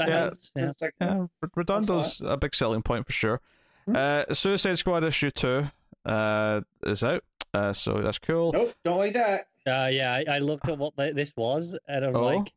That 0.05 0.09
Yeah. 0.09 0.19
helps. 0.21 0.51
Yeah. 0.55 0.69
It's 0.69 0.81
like, 0.81 0.93
Yeah, 1.01 1.17
R- 1.41 1.49
Redondo's 1.55 2.21
a 2.21 2.37
big 2.37 2.55
selling 2.55 2.81
point 2.81 3.05
for 3.05 3.11
sure. 3.11 3.41
Hmm. 3.85 3.95
Uh, 3.95 4.33
Suicide 4.33 4.77
Squad 4.77 5.03
issue 5.03 5.31
two 5.31 5.67
uh, 6.05 6.61
is 6.83 7.03
out, 7.03 7.23
uh, 7.53 7.73
so 7.73 8.01
that's 8.01 8.19
cool. 8.19 8.51
Nope, 8.53 8.73
don't 8.83 8.97
like 8.97 9.13
that. 9.13 9.47
Uh, 9.67 9.89
yeah, 9.91 10.11
I, 10.27 10.35
I 10.35 10.39
looked 10.39 10.67
at 10.69 10.77
what 10.77 10.93
they, 10.97 11.11
this 11.11 11.33
was, 11.37 11.77
and 11.87 12.05
I'm 12.05 12.15
Oh? 12.15 12.25
like, 12.25 12.51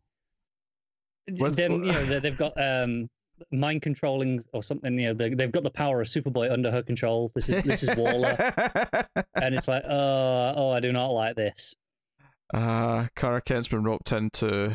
What's- 1.38 1.56
them, 1.56 1.84
you 1.84 1.92
know, 1.92 2.04
they- 2.04 2.18
they've 2.20 2.36
got 2.38 2.52
um, 2.60 3.08
mind 3.50 3.82
controlling 3.82 4.42
or 4.52 4.62
something. 4.62 4.98
You 4.98 5.08
know, 5.08 5.14
they, 5.14 5.32
they've 5.34 5.50
got 5.52 5.62
the 5.62 5.70
power 5.70 6.00
of 6.00 6.06
Superboy 6.06 6.50
under 6.52 6.70
her 6.70 6.82
control. 6.82 7.30
This 7.34 7.48
is 7.48 7.62
this 7.64 7.82
is 7.82 7.96
Waller, 7.96 8.36
and 9.34 9.54
it's 9.54 9.66
like, 9.68 9.84
oh, 9.88 10.52
oh, 10.56 10.70
I 10.70 10.80
do 10.80 10.92
not 10.92 11.08
like 11.08 11.36
this. 11.36 11.74
uh, 12.52 13.06
Conner 13.16 13.40
Kent's 13.40 13.68
been 13.68 13.82
roped 13.84 14.12
into. 14.12 14.74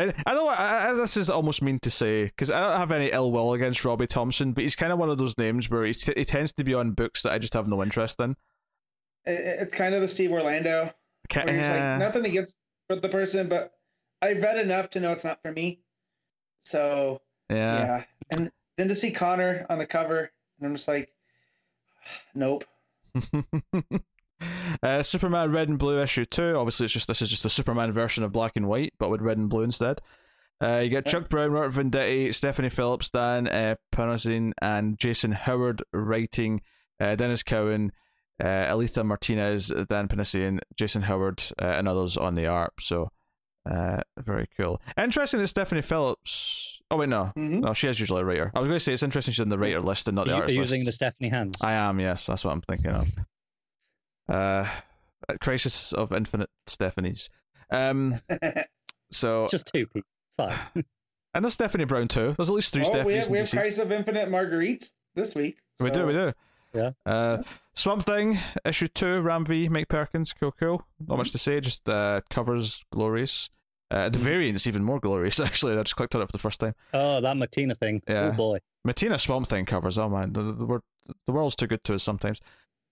And 0.00 0.14
I 0.26 0.34
know 0.34 0.48
I, 0.48 0.88
I, 0.90 0.92
this 0.94 1.16
is 1.16 1.28
almost 1.30 1.62
mean 1.62 1.78
to 1.80 1.90
say 1.90 2.24
because 2.24 2.50
I 2.50 2.60
don't 2.60 2.78
have 2.78 2.92
any 2.92 3.10
ill 3.10 3.30
will 3.32 3.52
against 3.52 3.84
Robbie 3.84 4.06
Thompson, 4.06 4.52
but 4.52 4.62
he's 4.62 4.74
kind 4.76 4.92
of 4.92 4.98
one 4.98 5.10
of 5.10 5.18
those 5.18 5.36
names 5.38 5.68
where 5.70 5.84
he's, 5.84 6.02
he 6.04 6.24
tends 6.24 6.52
to 6.54 6.64
be 6.64 6.74
on 6.74 6.92
books 6.92 7.22
that 7.22 7.32
I 7.32 7.38
just 7.38 7.54
have 7.54 7.68
no 7.68 7.82
interest 7.82 8.20
in. 8.20 8.32
It- 9.26 9.60
It's 9.62 9.74
kind 9.74 9.94
of 9.94 10.00
the 10.00 10.08
Steve 10.08 10.32
Orlando. 10.32 10.92
Ca- 11.30 11.44
Where 11.44 11.56
like 11.60 11.98
nothing 12.00 12.24
against 12.26 12.56
the 12.88 13.08
person, 13.08 13.48
but 13.48 13.72
I 14.22 14.32
read 14.32 14.56
enough 14.58 14.90
to 14.90 15.00
know 15.00 15.12
it's 15.12 15.24
not 15.24 15.40
for 15.42 15.52
me. 15.52 15.80
So 16.60 17.20
yeah. 17.48 17.78
yeah, 17.80 18.04
and 18.30 18.50
then 18.76 18.88
to 18.88 18.94
see 18.94 19.10
Connor 19.12 19.64
on 19.70 19.78
the 19.78 19.86
cover, 19.86 20.30
and 20.58 20.66
I'm 20.66 20.74
just 20.74 20.88
like, 20.88 21.10
nope. 22.34 22.64
uh, 24.82 25.02
Superman 25.02 25.52
Red 25.52 25.68
and 25.68 25.78
Blue 25.78 26.00
issue 26.00 26.24
two. 26.24 26.54
Obviously, 26.56 26.84
it's 26.84 26.92
just 26.92 27.08
this 27.08 27.22
is 27.22 27.30
just 27.30 27.44
a 27.44 27.50
Superman 27.50 27.92
version 27.92 28.24
of 28.24 28.32
black 28.32 28.52
and 28.56 28.66
white, 28.68 28.94
but 28.98 29.10
with 29.10 29.20
red 29.22 29.38
and 29.38 29.48
blue 29.48 29.62
instead. 29.62 30.00
Uh, 30.62 30.78
you 30.84 30.90
get 30.90 31.06
Chuck 31.06 31.28
Brown, 31.30 31.52
Robert 31.52 31.72
Venditti, 31.72 32.34
Stephanie 32.34 32.68
Phillips, 32.68 33.08
Dan 33.10 33.48
uh, 33.48 33.76
Panosian, 33.94 34.52
and 34.60 34.98
Jason 34.98 35.32
Howard 35.32 35.82
writing. 35.92 36.60
Uh, 37.00 37.16
Denys 37.16 37.42
Cowan, 37.42 37.92
uh, 38.44 38.46
Alitha 38.68 39.02
Martinez, 39.02 39.68
Dan 39.88 40.06
Panosian, 40.06 40.58
Jason 40.76 41.00
Howard, 41.00 41.42
uh, 41.60 41.64
and 41.64 41.88
others 41.88 42.18
on 42.18 42.34
the 42.34 42.46
art. 42.46 42.74
So, 42.78 43.10
uh, 43.70 44.02
very 44.18 44.48
cool. 44.58 44.82
Interesting 44.98 45.40
that 45.40 45.46
Stephanie 45.46 45.80
Phillips. 45.80 46.82
Oh 46.90 46.96
wait, 46.96 47.08
no, 47.08 47.32
Mhm. 47.38 47.60
no, 47.60 47.72
she 47.72 47.88
is 47.88 47.98
usually 48.00 48.20
a 48.20 48.24
writer. 48.26 48.50
I 48.54 48.58
was 48.60 48.68
going 48.68 48.76
to 48.76 48.84
say 48.84 48.92
it's 48.92 49.02
interesting 49.02 49.32
she's 49.32 49.40
in 49.40 49.48
the 49.48 49.56
writer 49.58 49.80
list 49.80 50.08
and 50.08 50.16
not 50.16 50.26
the 50.26 50.32
you, 50.32 50.36
artist 50.36 50.54
you 50.56 50.60
list. 50.60 50.72
using 50.72 50.84
the 50.84 50.92
Stephanie 50.92 51.28
hands? 51.30 51.62
I 51.64 51.72
am, 51.72 52.00
yes. 52.00 52.26
That's 52.26 52.44
what 52.44 52.50
I'm 52.52 52.60
thinking 52.62 52.90
of. 52.90 53.08
Uh, 54.30 54.68
Crisis 55.40 55.92
of 55.92 56.12
Infinite 56.12 56.50
Stephanies. 56.66 57.28
Um, 57.70 58.16
so 59.10 59.42
It's 59.42 59.50
just 59.50 59.70
two 59.72 59.86
people. 59.86 60.08
Fine. 60.36 60.58
and 61.34 61.44
there's 61.44 61.54
Stephanie 61.54 61.84
Brown 61.84 62.08
too. 62.08 62.34
There's 62.36 62.48
at 62.48 62.54
least 62.54 62.72
three 62.72 62.84
oh, 62.84 62.90
Stephanies 62.90 63.04
we 63.06 63.14
have 63.14 63.28
we 63.30 63.38
have 63.38 63.50
Crisis 63.50 63.80
of 63.80 63.92
Infinite 63.92 64.28
Marguerites 64.28 64.92
this 65.14 65.34
week. 65.34 65.58
We 65.80 65.90
do, 65.90 66.06
we 66.06 66.12
do. 66.12 66.32
Yeah. 66.72 66.90
Uh, 67.04 67.42
Swamp 67.74 68.06
Thing 68.06 68.38
issue 68.64 68.88
two, 68.88 69.20
Ram 69.20 69.44
V, 69.44 69.68
Mike 69.68 69.88
Perkins, 69.88 70.32
cool, 70.32 70.52
cool. 70.52 70.84
Not 71.06 71.18
much 71.18 71.32
to 71.32 71.38
say, 71.38 71.60
just 71.60 71.88
uh, 71.88 72.20
covers 72.30 72.84
glorious. 72.92 73.50
Uh, 73.90 74.08
the 74.08 74.18
Mhm. 74.20 74.22
variant's 74.22 74.66
even 74.68 74.84
more 74.84 75.00
glorious. 75.00 75.40
Actually, 75.40 75.76
I 75.76 75.82
just 75.82 75.96
clicked 75.96 76.14
on 76.14 76.22
it 76.22 76.26
for 76.26 76.32
the 76.32 76.38
first 76.38 76.60
time. 76.60 76.74
Oh, 76.94 77.20
that 77.20 77.36
Mattina 77.36 77.76
thing. 77.76 78.02
Yeah. 78.08 78.30
Oh 78.32 78.32
boy. 78.32 78.58
Mattina 78.86 79.18
Swamp 79.18 79.48
Thing 79.48 79.66
covers. 79.66 79.98
Oh 79.98 80.08
man, 80.08 80.32
the, 80.32 80.42
the, 80.42 80.80
the 81.26 81.32
world's 81.32 81.56
too 81.56 81.66
good 81.66 81.82
to 81.84 81.94
us 81.96 82.04
sometimes. 82.04 82.40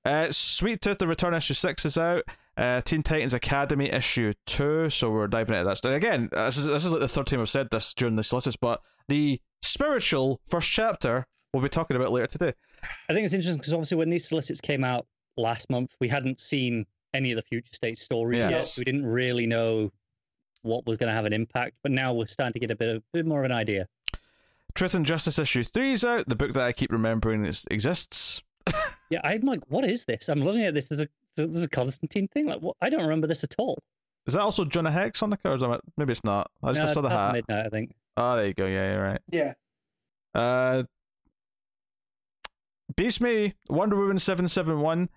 Uh, 0.08 0.32
Sweet 0.32 0.80
Tooth, 0.80 0.98
the 0.98 1.06
Return 1.06 1.34
issue 1.34 1.54
six 1.54 1.84
is 1.84 1.98
out. 1.98 2.22
Uh, 2.56 2.80
Teen 2.80 3.02
Titans 3.02 3.34
Academy 3.34 3.90
issue 3.90 4.32
two. 4.46 4.90
So 4.90 5.10
we're 5.10 5.26
diving 5.28 5.54
into 5.54 5.68
that. 5.68 5.76
stuff. 5.76 5.92
Again, 5.92 6.28
this 6.32 6.56
is 6.56 6.66
this 6.66 6.84
is 6.84 6.92
like 6.92 7.00
the 7.00 7.08
third 7.08 7.26
time 7.26 7.40
I've 7.40 7.48
said 7.50 7.68
this 7.70 7.94
during 7.94 8.16
this 8.16 8.32
list, 8.32 8.58
but 8.60 8.80
the 9.08 9.40
spiritual 9.62 10.40
first 10.48 10.70
chapter 10.70 11.26
we'll 11.52 11.62
be 11.62 11.68
talking 11.68 11.96
about 11.96 12.12
later 12.12 12.26
today. 12.26 12.52
I 13.08 13.12
think 13.14 13.24
it's 13.24 13.34
interesting 13.34 13.58
because 13.58 13.72
obviously 13.72 13.96
when 13.98 14.10
these 14.10 14.28
solicits 14.28 14.60
came 14.60 14.82
out 14.84 15.06
last 15.36 15.70
month, 15.70 15.94
we 16.00 16.08
hadn't 16.08 16.40
seen 16.40 16.84
any 17.14 17.32
of 17.32 17.36
the 17.36 17.42
future 17.42 17.72
state 17.72 17.98
stories 17.98 18.38
Yes. 18.40 18.50
yet, 18.50 18.64
so 18.66 18.80
we 18.80 18.84
didn't 18.84 19.06
really 19.06 19.46
know 19.46 19.90
what 20.62 20.84
was 20.86 20.96
going 20.96 21.08
to 21.08 21.14
have 21.14 21.24
an 21.26 21.32
impact. 21.32 21.76
But 21.82 21.92
now 21.92 22.12
we're 22.12 22.26
starting 22.26 22.52
to 22.54 22.58
get 22.60 22.70
a 22.70 22.76
bit 22.76 22.88
of 22.96 23.02
bit 23.12 23.24
more 23.26 23.40
of 23.40 23.44
an 23.44 23.52
idea. 23.52 23.88
Truth 24.74 24.94
and 24.94 25.06
Justice 25.06 25.38
issue 25.38 25.64
three 25.64 25.92
is 25.92 26.04
out. 26.04 26.28
The 26.28 26.36
book 26.36 26.52
that 26.54 26.62
I 26.62 26.72
keep 26.72 26.92
remembering 26.92 27.44
is, 27.44 27.66
exists. 27.70 28.42
Yeah, 29.10 29.20
I'm 29.24 29.40
like, 29.40 29.60
what 29.68 29.84
is 29.84 30.04
this? 30.04 30.28
I'm 30.28 30.40
looking 30.44 30.64
at 30.64 30.74
this 30.74 30.92
as 30.92 31.00
a 31.00 31.08
this 31.34 31.46
is 31.48 31.62
a 31.64 31.68
Constantine 31.68 32.28
thing. 32.28 32.46
Like, 32.46 32.60
what? 32.60 32.76
I 32.82 32.90
don't 32.90 33.00
remember 33.02 33.26
this 33.26 33.42
at 33.42 33.54
all. 33.58 33.78
Is 34.26 34.34
that 34.34 34.42
also 34.42 34.66
Jonah 34.66 34.90
Hex 34.90 35.22
on 35.22 35.30
the 35.30 35.38
covers? 35.38 35.62
Am 35.62 35.70
I- 35.70 35.80
Maybe 35.96 36.12
it's 36.12 36.24
not. 36.24 36.50
I 36.62 36.72
just 36.72 36.82
No, 36.88 36.92
saw 36.92 37.00
the 37.00 37.08
Past 37.08 37.18
hat. 37.20 37.32
Midnight, 37.34 37.66
I 37.66 37.68
think. 37.70 37.94
Oh, 38.18 38.36
there 38.36 38.46
you 38.48 38.52
go. 38.54 38.66
Yeah, 38.66 38.92
you're 38.92 39.02
right. 39.02 39.20
Yeah. 39.30 39.52
Uh, 40.34 40.82
Beast 42.96 43.20
Me 43.20 43.54
Wonder 43.68 43.96
Woman 43.96 44.18
seven 44.18 44.48
seven 44.48 44.80
one 44.80 45.08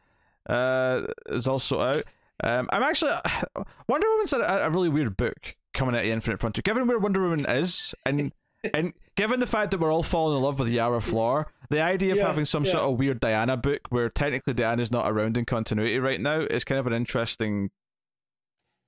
uh 0.49 1.01
is 1.27 1.47
also 1.47 1.81
out. 1.81 2.03
Um, 2.43 2.69
I'm 2.71 2.83
actually 2.83 3.11
Wonder 3.87 4.07
Woman's 4.09 4.33
a, 4.33 4.39
a 4.39 4.69
really 4.69 4.89
weird 4.89 5.15
book 5.17 5.55
coming 5.73 5.95
at 5.95 6.03
the 6.03 6.11
Infinite 6.11 6.39
Frontier. 6.39 6.61
Given 6.63 6.87
where 6.87 6.99
Wonder 6.99 7.21
Woman 7.21 7.45
is, 7.47 7.93
and 8.05 8.31
and 8.73 8.93
given 9.15 9.39
the 9.39 9.47
fact 9.47 9.71
that 9.71 9.79
we're 9.79 9.91
all 9.91 10.03
falling 10.03 10.37
in 10.37 10.43
love 10.43 10.59
with 10.59 10.67
Yara 10.69 11.01
Flor, 11.01 11.51
the 11.69 11.81
idea 11.81 12.11
of 12.11 12.17
Yeah, 12.17 12.27
having 12.27 12.45
some 12.45 12.63
yeah. 12.65 12.71
sort 12.71 12.83
of 12.83 12.99
weird 12.99 13.19
Diana 13.19 13.57
book 13.57 13.81
where 13.89 14.09
technically 14.09 14.53
Diana's 14.53 14.91
not 14.91 15.09
around 15.09 15.37
in 15.37 15.45
continuity 15.45 15.97
right 15.99 16.21
now 16.21 16.41
is 16.41 16.63
kind 16.63 16.79
of 16.79 16.87
an 16.87 16.93
interesting. 16.93 17.71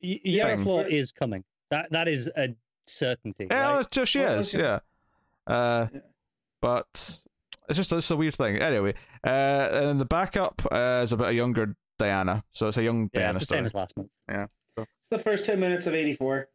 Y- 0.02 0.20
Yara 0.24 0.56
Thing. 0.56 0.64
Floor 0.66 0.86
is 0.86 1.12
coming. 1.12 1.44
That 1.72 1.90
that 1.92 2.08
is 2.08 2.30
a 2.38 2.50
certainty. 2.86 3.48
Yeah, 3.50 3.78
right? 3.78 3.98
oh, 3.98 4.06
she 4.06 4.20
Well, 4.20 4.40
is. 4.40 4.54
okay. 4.56 4.64
Yeah. 4.64 4.80
Uh, 5.48 5.88
Yeah. 5.94 6.00
but 6.62 7.22
it's 7.70 7.78
just 7.78 7.92
it's 7.94 8.12
a 8.12 8.16
weird 8.18 8.36
thing. 8.36 8.58
Anyway, 8.58 8.94
uh, 9.26 9.30
and 9.72 10.00
the 10.00 10.06
backup 10.06 10.62
uh, 10.72 11.02
is 11.04 11.12
about 11.14 11.30
a 11.30 11.34
younger 11.34 11.76
Diana, 11.98 12.44
so 12.52 12.68
it's 12.68 12.78
a 12.78 12.84
young 12.84 13.10
Yeah, 13.14 13.20
Diana 13.22 13.30
it's 13.32 13.40
the 13.40 13.46
story. 13.46 13.58
same 13.60 13.66
as 13.66 13.74
last 13.74 13.98
month. 13.98 14.10
Yeah. 14.30 14.46
It's 14.78 15.08
the 15.10 15.20
first 15.20 15.46
ten 15.46 15.60
minutes 15.60 15.88
of 15.88 15.94
'84. 15.96 16.50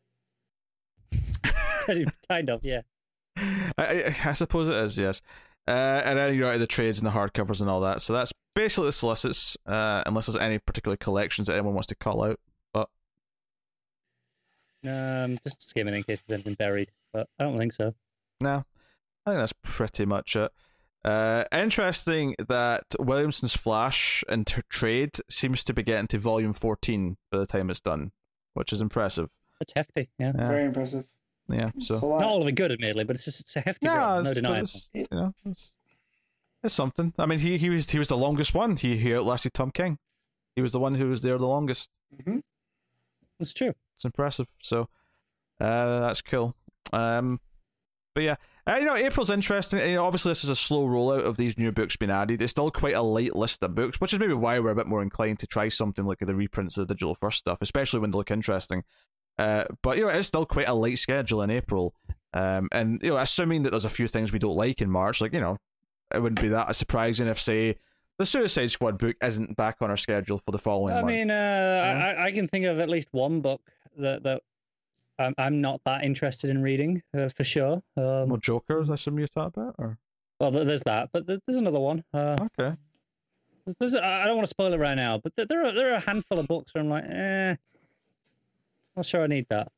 kind 2.28 2.50
of, 2.50 2.62
yeah. 2.64 2.82
I, 3.78 4.14
I, 4.14 4.16
I 4.26 4.32
suppose 4.32 4.68
it 4.68 4.74
is, 4.74 4.98
yes. 4.98 5.22
Uh, 5.66 6.00
and 6.04 6.18
then 6.18 6.34
you're 6.34 6.48
out 6.48 6.54
of 6.54 6.60
the 6.60 6.66
trades 6.66 6.98
and 6.98 7.06
the 7.06 7.12
hardcovers 7.12 7.60
and 7.60 7.68
all 7.68 7.80
that. 7.82 8.00
So 8.00 8.12
that's 8.14 8.32
basically 8.54 8.86
the 8.88 8.92
solicits, 8.92 9.56
uh, 9.66 10.02
unless 10.06 10.26
there's 10.26 10.36
any 10.36 10.58
particular 10.58 10.96
collections 10.96 11.46
that 11.46 11.54
anyone 11.54 11.74
wants 11.74 11.88
to 11.88 11.94
call 11.94 12.24
out. 12.24 12.40
But 12.72 12.88
Um, 14.84 15.36
just 15.44 15.68
skimming 15.68 15.94
in 15.94 16.02
case 16.04 16.22
there's 16.22 16.38
anything 16.38 16.54
buried, 16.54 16.90
but 17.12 17.28
I 17.38 17.44
don't 17.44 17.58
think 17.58 17.72
so. 17.72 17.94
No, 18.40 18.64
I 19.26 19.30
think 19.30 19.40
that's 19.40 19.52
pretty 19.62 20.06
much 20.06 20.36
it. 20.36 20.50
Uh, 21.04 21.44
interesting 21.52 22.34
that 22.48 22.84
Williamson's 22.98 23.54
Flash 23.56 24.24
and 24.28 24.46
t- 24.46 24.62
trade 24.68 25.16
seems 25.30 25.62
to 25.64 25.72
be 25.72 25.82
getting 25.82 26.08
to 26.08 26.18
volume 26.18 26.52
14 26.52 27.16
by 27.30 27.38
the 27.38 27.46
time 27.46 27.70
it's 27.70 27.80
done, 27.80 28.12
which 28.54 28.72
is 28.72 28.80
impressive. 28.80 29.30
It's 29.60 29.74
hefty, 29.74 30.08
yeah. 30.18 30.32
Yeah. 30.34 30.48
Very 30.48 30.64
impressive. 30.64 31.04
Yeah, 31.50 31.70
so 31.78 31.94
a. 31.94 32.20
Not 32.20 32.24
all 32.24 32.42
of 32.42 32.48
it 32.48 32.52
good, 32.52 32.72
admittedly, 32.72 33.04
but 33.04 33.16
it's 33.16 33.24
just 33.24 33.40
it's 33.40 33.56
a 33.56 33.60
hefty 33.60 33.86
yeah, 33.86 33.96
run, 33.96 34.24
no 34.24 34.30
it's, 34.30 34.34
denying. 34.34 34.62
it's, 34.64 34.90
you 34.94 35.06
know, 35.10 35.34
it's, 35.46 35.72
it's 36.62 36.74
something. 36.74 37.14
I 37.18 37.26
mean, 37.26 37.38
he 37.38 37.56
he 37.56 37.70
was 37.70 37.90
he 37.90 37.98
was 37.98 38.08
the 38.08 38.16
longest 38.16 38.54
one. 38.54 38.76
He 38.76 38.96
he 38.96 39.14
outlasted 39.14 39.54
Tom 39.54 39.70
King. 39.70 39.98
He 40.56 40.62
was 40.62 40.72
the 40.72 40.80
one 40.80 40.94
who 40.94 41.08
was 41.08 41.22
there 41.22 41.38
the 41.38 41.46
longest. 41.46 41.90
Mhm. 42.22 42.42
It's 43.40 43.52
true. 43.52 43.72
It's 43.94 44.04
impressive. 44.04 44.46
So 44.62 44.88
uh, 45.60 46.00
that's 46.00 46.22
cool. 46.22 46.54
Um, 46.92 47.40
but 48.14 48.24
yeah, 48.24 48.36
uh, 48.66 48.76
you 48.76 48.84
know, 48.84 48.96
April's 48.96 49.30
interesting. 49.30 49.78
You 49.80 49.94
know, 49.94 50.04
obviously, 50.04 50.30
this 50.30 50.42
is 50.44 50.50
a 50.50 50.56
slow 50.56 50.86
rollout 50.86 51.24
of 51.24 51.36
these 51.36 51.56
new 51.56 51.72
books 51.72 51.96
being 51.96 52.10
added. 52.10 52.42
It's 52.42 52.50
still 52.50 52.70
quite 52.70 52.94
a 52.94 53.02
light 53.02 53.36
list 53.36 53.62
of 53.62 53.74
books, 53.74 54.00
which 54.00 54.12
is 54.12 54.18
maybe 54.18 54.34
why 54.34 54.58
we're 54.58 54.70
a 54.70 54.76
bit 54.76 54.86
more 54.86 55.02
inclined 55.02 55.38
to 55.38 55.46
try 55.46 55.68
something 55.68 56.04
like 56.04 56.18
the 56.18 56.34
reprints 56.34 56.76
of 56.76 56.88
the 56.88 56.94
digital 56.94 57.14
first 57.14 57.38
stuff, 57.38 57.58
especially 57.62 58.00
when 58.00 58.10
they 58.10 58.18
look 58.18 58.30
interesting. 58.30 58.82
Uh, 59.38 59.64
but 59.82 59.96
you 59.96 60.04
know, 60.04 60.10
it's 60.10 60.26
still 60.26 60.44
quite 60.46 60.68
a 60.68 60.74
light 60.74 60.98
schedule 60.98 61.42
in 61.42 61.50
April. 61.50 61.94
Um, 62.34 62.68
and 62.72 63.00
you 63.02 63.10
know, 63.10 63.16
assuming 63.18 63.62
that 63.62 63.70
there's 63.70 63.84
a 63.84 63.90
few 63.90 64.08
things 64.08 64.32
we 64.32 64.38
don't 64.38 64.56
like 64.56 64.80
in 64.82 64.90
March, 64.90 65.20
like 65.20 65.32
you 65.32 65.40
know, 65.40 65.58
it 66.14 66.20
wouldn't 66.20 66.40
be 66.40 66.48
that 66.48 66.74
surprising 66.76 67.26
if, 67.28 67.40
say, 67.40 67.76
the 68.18 68.26
Suicide 68.26 68.70
Squad 68.70 68.98
book 68.98 69.16
isn't 69.22 69.56
back 69.56 69.76
on 69.80 69.90
our 69.90 69.96
schedule 69.96 70.40
for 70.44 70.50
the 70.50 70.58
following 70.58 70.94
I 70.94 71.02
month. 71.02 71.06
mean, 71.14 71.30
uh, 71.30 71.34
I, 72.18 72.26
I 72.26 72.32
can 72.32 72.48
think 72.48 72.64
of 72.66 72.80
at 72.80 72.88
least 72.88 73.08
one 73.12 73.40
book 73.40 73.60
that 73.96 74.22
that 74.24 74.42
I'm, 75.20 75.34
I'm 75.38 75.60
not 75.60 75.80
that 75.84 76.04
interested 76.04 76.50
in 76.50 76.62
reading 76.62 77.02
uh, 77.16 77.28
for 77.28 77.44
sure. 77.44 77.82
Um, 77.96 78.28
More 78.30 78.38
Jokers, 78.38 78.90
I 78.90 78.94
assume 78.94 79.18
you 79.18 79.26
thought 79.28 79.52
about, 79.56 79.74
or 79.78 79.98
well, 80.40 80.50
there's 80.50 80.82
that, 80.82 81.10
but 81.12 81.26
there's 81.26 81.40
another 81.48 81.80
one. 81.80 82.02
Uh, 82.12 82.36
okay. 82.40 82.76
there's- 83.66 83.76
there's, 83.78 83.94
I 83.94 84.22
I 84.22 84.24
don't 84.26 84.36
want 84.36 84.46
to 84.46 84.50
spoil 84.50 84.72
it 84.72 84.78
right 84.78 84.94
now, 84.94 85.18
but 85.22 85.32
there 85.48 85.64
are 85.64 85.72
there 85.72 85.90
are 85.92 85.96
a 85.96 86.00
handful 86.00 86.38
of 86.38 86.46
books 86.48 86.72
where 86.74 86.82
I'm 86.82 86.88
like, 86.90 87.04
eh, 87.04 87.56
not 88.98 89.06
sure 89.06 89.22
I 89.22 89.26
need 89.26 89.46
that. 89.50 89.70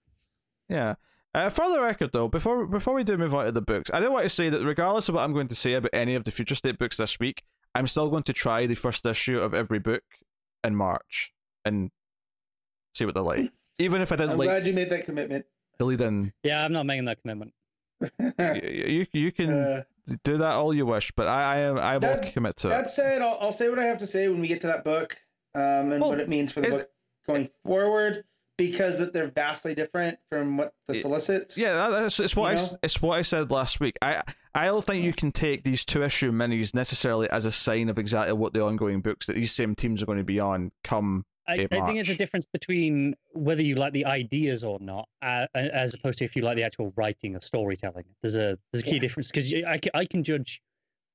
Yeah. 0.68 0.94
Uh, 1.34 1.48
for 1.48 1.68
the 1.70 1.80
record, 1.80 2.10
though, 2.12 2.28
before 2.28 2.66
before 2.66 2.94
we 2.94 3.04
do 3.04 3.16
move 3.16 3.34
on 3.34 3.44
to 3.46 3.52
the 3.52 3.60
books, 3.60 3.90
I 3.94 4.00
do 4.00 4.10
want 4.10 4.24
to 4.24 4.28
say 4.28 4.48
that 4.50 4.64
regardless 4.64 5.08
of 5.08 5.14
what 5.14 5.22
I'm 5.22 5.32
going 5.32 5.48
to 5.48 5.54
say 5.54 5.74
about 5.74 5.90
any 5.92 6.14
of 6.16 6.24
the 6.24 6.30
Future 6.32 6.54
State 6.56 6.78
books 6.78 6.96
this 6.96 7.20
week, 7.20 7.42
I'm 7.74 7.86
still 7.86 8.08
going 8.10 8.24
to 8.24 8.32
try 8.32 8.66
the 8.66 8.74
first 8.74 9.06
issue 9.06 9.38
of 9.38 9.54
every 9.54 9.78
book 9.78 10.02
in 10.64 10.74
March 10.74 11.32
and 11.64 11.90
see 12.94 13.04
what 13.04 13.14
they're 13.14 13.22
like. 13.22 13.50
Even 13.78 14.02
if 14.02 14.10
I 14.12 14.16
didn't 14.16 14.32
I'm 14.32 14.38
like 14.38 14.48
glad 14.48 14.66
you 14.66 14.74
made 14.74 14.90
that 14.90 15.04
commitment. 15.04 15.46
the 15.78 15.84
lead 15.84 16.00
in, 16.00 16.32
Yeah, 16.42 16.64
I'm 16.64 16.72
not 16.72 16.84
making 16.86 17.04
that 17.06 17.22
commitment. 17.22 17.52
you, 18.18 18.62
you, 18.86 19.06
you 19.12 19.32
can 19.32 19.50
Uh, 19.52 19.82
do 20.24 20.36
that 20.38 20.56
all 20.56 20.74
you 20.74 20.84
wish, 20.84 21.12
but 21.16 21.26
I 21.28 21.54
I, 21.54 21.58
am, 21.60 21.78
I 21.78 21.94
will 21.94 22.00
That- 22.00 22.32
commit 22.32 22.56
to 22.58 22.66
it. 22.66 22.70
that 22.70 22.90
said, 22.90 23.22
I'll, 23.22 23.38
I'll 23.40 23.52
say 23.52 23.68
what 23.70 23.78
I 23.78 23.84
have 23.84 23.98
to 23.98 24.06
say 24.06 24.28
when 24.28 24.40
we 24.40 24.48
get 24.48 24.60
to 24.62 24.66
that 24.66 24.84
book 24.84 25.16
um, 25.54 25.62
and 25.92 26.00
Well, 26.00 26.10
what 26.10 26.20
it 26.20 26.28
means 26.28 26.52
for 26.52 26.60
the 26.60 26.68
book 26.70 26.90
going 27.26 27.48
forward, 27.64 28.24
because 28.66 28.98
that 28.98 29.12
they're 29.12 29.30
vastly 29.30 29.74
different 29.74 30.18
from 30.28 30.56
what 30.56 30.72
the 30.88 30.94
solicits. 30.94 31.58
Yeah, 31.58 31.88
that's 31.88 32.20
it's 32.20 32.36
what 32.36 32.52
I 32.52 32.54
know? 32.56 32.68
it's 32.82 33.00
what 33.00 33.18
I 33.18 33.22
said 33.22 33.50
last 33.50 33.80
week. 33.80 33.96
I 34.02 34.22
I 34.54 34.66
don't 34.66 34.84
think 34.84 35.04
you 35.04 35.12
can 35.12 35.32
take 35.32 35.62
these 35.64 35.84
two 35.84 36.02
issue 36.02 36.30
minis 36.32 36.74
necessarily 36.74 37.28
as 37.30 37.44
a 37.44 37.52
sign 37.52 37.88
of 37.88 37.98
exactly 37.98 38.32
what 38.34 38.52
the 38.52 38.62
ongoing 38.62 39.00
books 39.00 39.26
that 39.26 39.34
these 39.36 39.52
same 39.52 39.74
teams 39.74 40.02
are 40.02 40.06
going 40.06 40.18
to 40.18 40.24
be 40.24 40.40
on 40.40 40.72
come. 40.84 41.24
I, 41.48 41.66
I 41.72 41.86
think 41.86 41.98
it's 41.98 42.08
a 42.08 42.14
difference 42.14 42.46
between 42.46 43.16
whether 43.32 43.62
you 43.62 43.74
like 43.74 43.92
the 43.92 44.04
ideas 44.06 44.62
or 44.62 44.78
not, 44.80 45.08
uh, 45.20 45.46
as 45.54 45.94
opposed 45.94 46.18
to 46.18 46.24
if 46.24 46.36
you 46.36 46.42
like 46.42 46.54
the 46.56 46.62
actual 46.62 46.92
writing 46.96 47.34
or 47.34 47.40
storytelling. 47.40 48.04
There's 48.22 48.36
a 48.36 48.56
there's 48.72 48.84
a 48.84 48.86
key 48.86 48.94
Yeah. 48.94 49.00
difference 49.00 49.30
because 49.32 49.52
I, 49.52 49.80
I 49.94 50.04
can 50.04 50.22
judge 50.22 50.62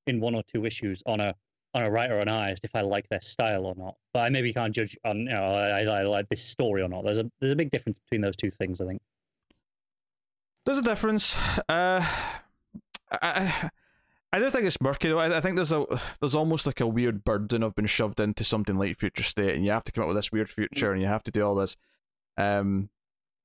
in 0.08 0.20
one 0.20 0.36
or 0.36 0.44
two 0.44 0.66
issues 0.66 1.02
on 1.06 1.22
a 1.22 1.34
on 1.76 1.84
a 1.84 1.92
writer 1.92 2.18
or 2.18 2.22
an 2.22 2.30
artist 2.30 2.64
if 2.64 2.74
I 2.74 2.82
like 2.82 3.08
their 3.10 3.22
style 3.22 3.66
or 3.66 3.76
not, 3.76 3.96
but 4.14 4.22
I 4.22 4.30
maybe 4.30 4.54
can't 4.54 4.74
judge 4.74 4.98
on 5.06 5.20
you 5.20 5.26
know 5.26 5.44
I, 5.44 5.82
I 5.84 6.04
like 6.04 6.30
this 6.30 6.44
story 6.44 6.82
or 6.82 6.88
not. 6.88 7.04
There's 7.04 7.20
a 7.20 7.30
there's 7.40 7.52
a 7.52 7.56
big 7.56 7.70
difference 7.70 8.00
between 8.00 8.22
those 8.22 8.36
two 8.36 8.50
things. 8.50 8.82
I 8.82 8.86
think. 8.86 9.02
There's 10.66 10.80
a 10.80 10.82
difference. 10.82 11.38
Uh, 11.70 12.02
I, 13.12 13.20
I 13.22 13.70
I 14.32 14.40
don't 14.40 14.52
think 14.52 14.66
it's 14.66 14.82
murky 14.82 15.10
though. 15.10 15.20
I, 15.20 15.38
I 15.38 15.42
think 15.42 15.56
there's 15.56 15.74
a 15.74 15.86
there's 16.20 16.36
almost 16.36 16.66
like 16.66 16.80
a 16.80 16.88
weird 16.88 17.24
burden 17.24 17.62
of 17.62 17.76
being 17.76 17.88
shoved 17.88 18.20
into 18.20 18.44
something 18.44 18.78
like 18.78 18.98
Future 18.98 19.24
State, 19.24 19.56
and 19.56 19.66
you 19.66 19.72
have 19.72 19.84
to 19.84 19.92
come 19.92 20.04
up 20.04 20.08
with 20.08 20.18
this 20.18 20.32
weird 20.32 20.50
future, 20.50 20.92
and 20.92 21.02
you 21.02 21.08
have 21.08 21.24
to 21.24 21.32
do 21.32 21.42
all 21.46 21.56
this. 21.56 21.76
Um, 22.38 22.90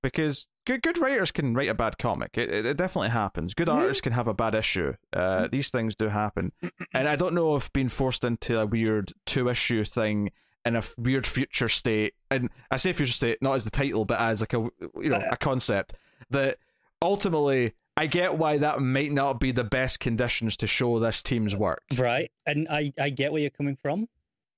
because 0.02 0.48
good 0.66 0.82
good 0.82 0.98
writers 0.98 1.30
can 1.32 1.54
write 1.54 1.68
a 1.68 1.74
bad 1.74 1.98
comic. 1.98 2.30
It, 2.38 2.48
it, 2.50 2.66
it 2.66 2.76
definitely 2.76 3.10
happens. 3.10 3.54
Good 3.54 3.68
Mhm. 3.68 3.74
artists 3.74 4.00
can 4.00 4.12
have 4.12 4.28
a 4.28 4.34
bad 4.34 4.54
issue. 4.54 4.94
Uh, 5.12 5.48
these 5.50 5.70
things 5.70 5.94
do 5.94 6.08
happen, 6.08 6.52
and 6.94 7.08
I 7.08 7.16
don't 7.16 7.34
know 7.34 7.56
if 7.56 7.72
being 7.72 7.88
forced 7.88 8.24
into 8.24 8.58
a 8.60 8.66
weird 8.66 9.12
two 9.26 9.48
issue 9.48 9.84
thing 9.84 10.30
in 10.64 10.74
a 10.76 10.78
f- 10.78 10.94
weird 10.98 11.26
future 11.26 11.68
state, 11.68 12.14
and 12.30 12.50
I 12.70 12.76
say 12.76 12.92
future 12.92 13.12
state 13.12 13.38
not 13.40 13.54
as 13.54 13.64
the 13.64 13.70
title, 13.70 14.04
but 14.04 14.20
as 14.20 14.40
like 14.40 14.52
a 14.52 14.68
you 14.96 15.08
know 15.10 15.22
a 15.30 15.36
concept 15.36 15.94
that 16.30 16.58
ultimately 17.02 17.72
I 17.96 18.06
get 18.06 18.36
why 18.36 18.58
that 18.58 18.80
might 18.80 19.12
not 19.12 19.40
be 19.40 19.52
the 19.52 19.64
best 19.64 20.00
conditions 20.00 20.56
to 20.58 20.66
show 20.66 20.98
this 20.98 21.22
team's 21.22 21.56
work. 21.56 21.82
Right, 21.96 22.30
and 22.46 22.66
I 22.68 22.92
I 22.98 23.10
get 23.10 23.32
where 23.32 23.40
you're 23.40 23.50
coming 23.50 23.76
from, 23.76 24.08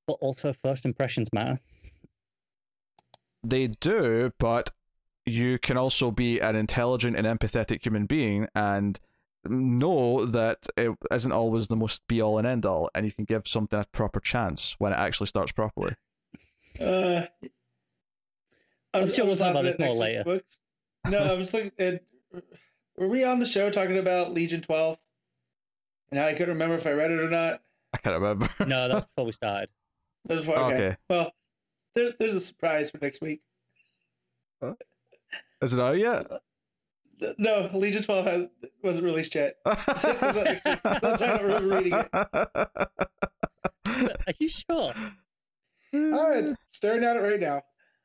but 0.06 0.14
also 0.20 0.52
first 0.52 0.84
impressions 0.86 1.32
matter. 1.32 1.60
They 3.44 3.66
do, 3.68 4.32
but 4.38 4.70
you 5.26 5.58
can 5.58 5.76
also 5.76 6.10
be 6.10 6.40
an 6.40 6.56
intelligent 6.56 7.16
and 7.16 7.26
empathetic 7.26 7.84
human 7.84 8.06
being 8.06 8.48
and 8.54 8.98
know 9.44 10.24
that 10.26 10.66
it 10.76 10.90
isn't 11.10 11.32
always 11.32 11.68
the 11.68 11.76
most 11.76 12.06
be 12.06 12.20
all 12.20 12.38
and 12.38 12.46
end 12.46 12.64
all, 12.66 12.90
and 12.94 13.04
you 13.06 13.12
can 13.12 13.24
give 13.24 13.46
something 13.48 13.78
a 13.80 13.86
proper 13.92 14.20
chance 14.20 14.76
when 14.78 14.92
it 14.92 14.96
actually 14.98 15.26
starts 15.26 15.52
properly. 15.52 15.94
Uh, 16.80 17.22
I'm 18.94 19.10
sure 19.12 19.24
we'll 19.24 19.32
just 19.34 19.40
talk 19.40 19.50
about 19.52 19.64
this 19.64 19.78
more 19.78 19.88
next 19.88 19.94
week's 19.98 20.00
later. 20.00 20.24
Books. 20.24 20.60
No, 21.08 21.32
I'm 21.32 21.40
just 21.40 21.54
looking 21.54 21.72
at. 21.78 22.02
Were 22.96 23.08
we 23.08 23.24
on 23.24 23.38
the 23.38 23.46
show 23.46 23.70
talking 23.70 23.98
about 23.98 24.32
Legion 24.32 24.60
12? 24.60 24.98
And 26.10 26.20
I 26.20 26.32
couldn't 26.34 26.50
remember 26.50 26.74
if 26.74 26.86
I 26.86 26.92
read 26.92 27.10
it 27.10 27.18
or 27.20 27.30
not. 27.30 27.62
I 27.94 27.98
can't 27.98 28.20
remember. 28.20 28.48
No, 28.66 28.88
that's 28.88 29.06
before 29.06 29.24
we 29.26 29.32
started. 29.32 29.70
That 30.26 30.36
was 30.36 30.46
before- 30.46 30.58
okay. 30.64 30.74
Okay. 30.74 30.96
Well, 31.08 31.32
there, 31.94 32.12
there's 32.18 32.34
a 32.34 32.40
surprise 32.40 32.90
for 32.90 32.98
next 32.98 33.20
week. 33.22 33.40
Is 35.62 35.74
it 35.74 35.80
out 35.80 35.98
yet? 35.98 36.26
No, 37.38 37.70
Legion 37.72 38.02
12 38.02 38.26
has, 38.26 38.44
wasn't 38.82 39.04
released 39.06 39.34
yet. 39.34 39.56
That's 39.64 40.04
why 40.04 41.16
I 41.20 41.38
don't 41.38 41.64
reading 41.68 41.92
it. 41.94 42.08
Are 44.26 44.34
you 44.38 44.48
sure? 44.48 44.92
Oh, 45.94 46.32
it's 46.32 46.54
staring 46.70 47.04
at 47.04 47.16
it 47.16 47.20
right 47.20 47.38
now. 47.38 47.62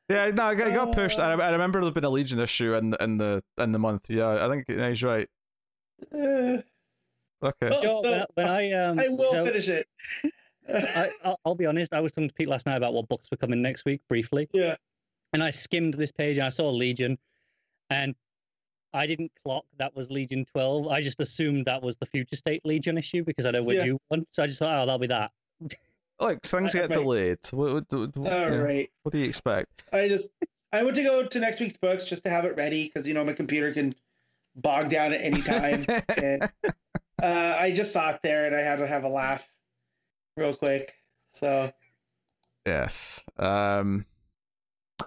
Yeah, 0.08 0.30
no, 0.30 0.50
it 0.50 0.56
got, 0.56 0.68
it 0.68 0.74
got 0.74 0.92
pushed. 0.92 1.18
I, 1.18 1.32
Uh, 1.32 1.38
I 1.38 1.50
remember 1.52 1.80
there 1.82 1.90
been 1.90 2.04
a 2.04 2.10
Legion 2.10 2.38
issue 2.40 2.74
in 2.74 2.94
in 3.00 3.18
the 3.18 3.42
in 3.58 3.72
the 3.72 3.78
month. 3.78 4.08
Yeah, 4.08 4.44
I 4.44 4.48
think 4.48 4.66
yeah, 4.68 4.88
he's 4.88 5.02
right. 5.02 5.28
Uh, 6.14 6.58
Okay. 7.42 7.70
Well, 7.70 7.82
Sure, 7.82 8.02
so- 8.02 8.26
when, 8.34 8.46
I 8.48 8.72
um, 8.72 8.98
I 8.98 9.08
will 9.08 9.30
so 9.30 9.44
finish 9.44 9.68
it. 9.68 9.86
I, 10.68 11.08
I'll, 11.24 11.40
I'll 11.44 11.54
be 11.54 11.66
honest. 11.66 11.94
I 11.94 12.00
was 12.00 12.12
talking 12.12 12.28
to 12.28 12.34
Pete 12.34 12.48
last 12.48 12.66
night 12.66 12.76
about 12.76 12.92
what 12.92 13.08
books 13.08 13.30
were 13.30 13.36
coming 13.36 13.62
next 13.62 13.84
week 13.84 14.02
briefly, 14.08 14.48
yeah. 14.52 14.76
and 15.32 15.42
I 15.42 15.50
skimmed 15.50 15.94
this 15.94 16.12
page 16.12 16.36
and 16.38 16.44
I 16.44 16.50
saw 16.50 16.68
Legion, 16.68 17.16
and 17.90 18.14
I 18.94 19.06
didn't 19.06 19.30
clock 19.44 19.64
that 19.78 19.94
was 19.94 20.10
Legion 20.10 20.44
12. 20.46 20.88
I 20.88 21.00
just 21.02 21.20
assumed 21.20 21.66
that 21.66 21.82
was 21.82 21.96
the 21.96 22.06
Future 22.06 22.36
State 22.36 22.64
Legion 22.64 22.96
issue 22.96 23.22
because 23.24 23.46
I 23.46 23.50
know 23.50 23.62
we're 23.62 23.78
Yeah. 23.78 23.84
due 23.84 24.00
one. 24.08 24.24
So 24.30 24.42
I 24.42 24.46
just 24.46 24.58
thought, 24.58 24.78
oh, 24.82 24.86
that'll 24.86 24.98
be 24.98 25.06
that. 25.08 25.30
Like 26.20 26.42
things 26.42 26.74
I- 26.74 26.80
get 26.80 26.90
right. 26.90 26.94
delayed. 26.96 27.38
What, 27.50 27.72
what, 27.90 28.16
what, 28.16 28.32
All 28.32 28.40
yeah, 28.40 28.46
right. 28.56 28.90
what 29.02 29.12
do 29.12 29.18
you 29.18 29.26
expect? 29.26 29.84
I 29.92 30.08
just 30.08 30.30
I 30.72 30.82
went 30.82 30.96
to 30.96 31.02
go 31.02 31.24
to 31.26 31.38
next 31.40 31.60
week's 31.60 31.76
books 31.76 32.04
just 32.06 32.22
to 32.24 32.30
have 32.30 32.44
it 32.44 32.56
ready 32.56 32.84
because 32.84 33.06
you 33.06 33.14
know 33.14 33.24
my 33.24 33.32
computer 33.34 33.72
can 33.72 33.92
bog 34.56 34.88
down 34.88 35.12
at 35.12 35.20
any 35.20 35.42
time. 35.42 35.84
and 36.22 36.42
uh, 37.22 37.56
I 37.58 37.70
just 37.70 37.92
saw 37.92 38.10
it 38.10 38.20
there 38.22 38.46
and 38.46 38.56
I 38.56 38.60
had 38.60 38.76
to 38.76 38.86
have 38.86 39.04
a 39.04 39.08
laugh 39.08 39.48
real 40.36 40.54
quick. 40.54 40.94
So 41.28 41.70
yes. 42.66 43.22
Um. 43.38 44.06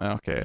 Okay. 0.02 0.44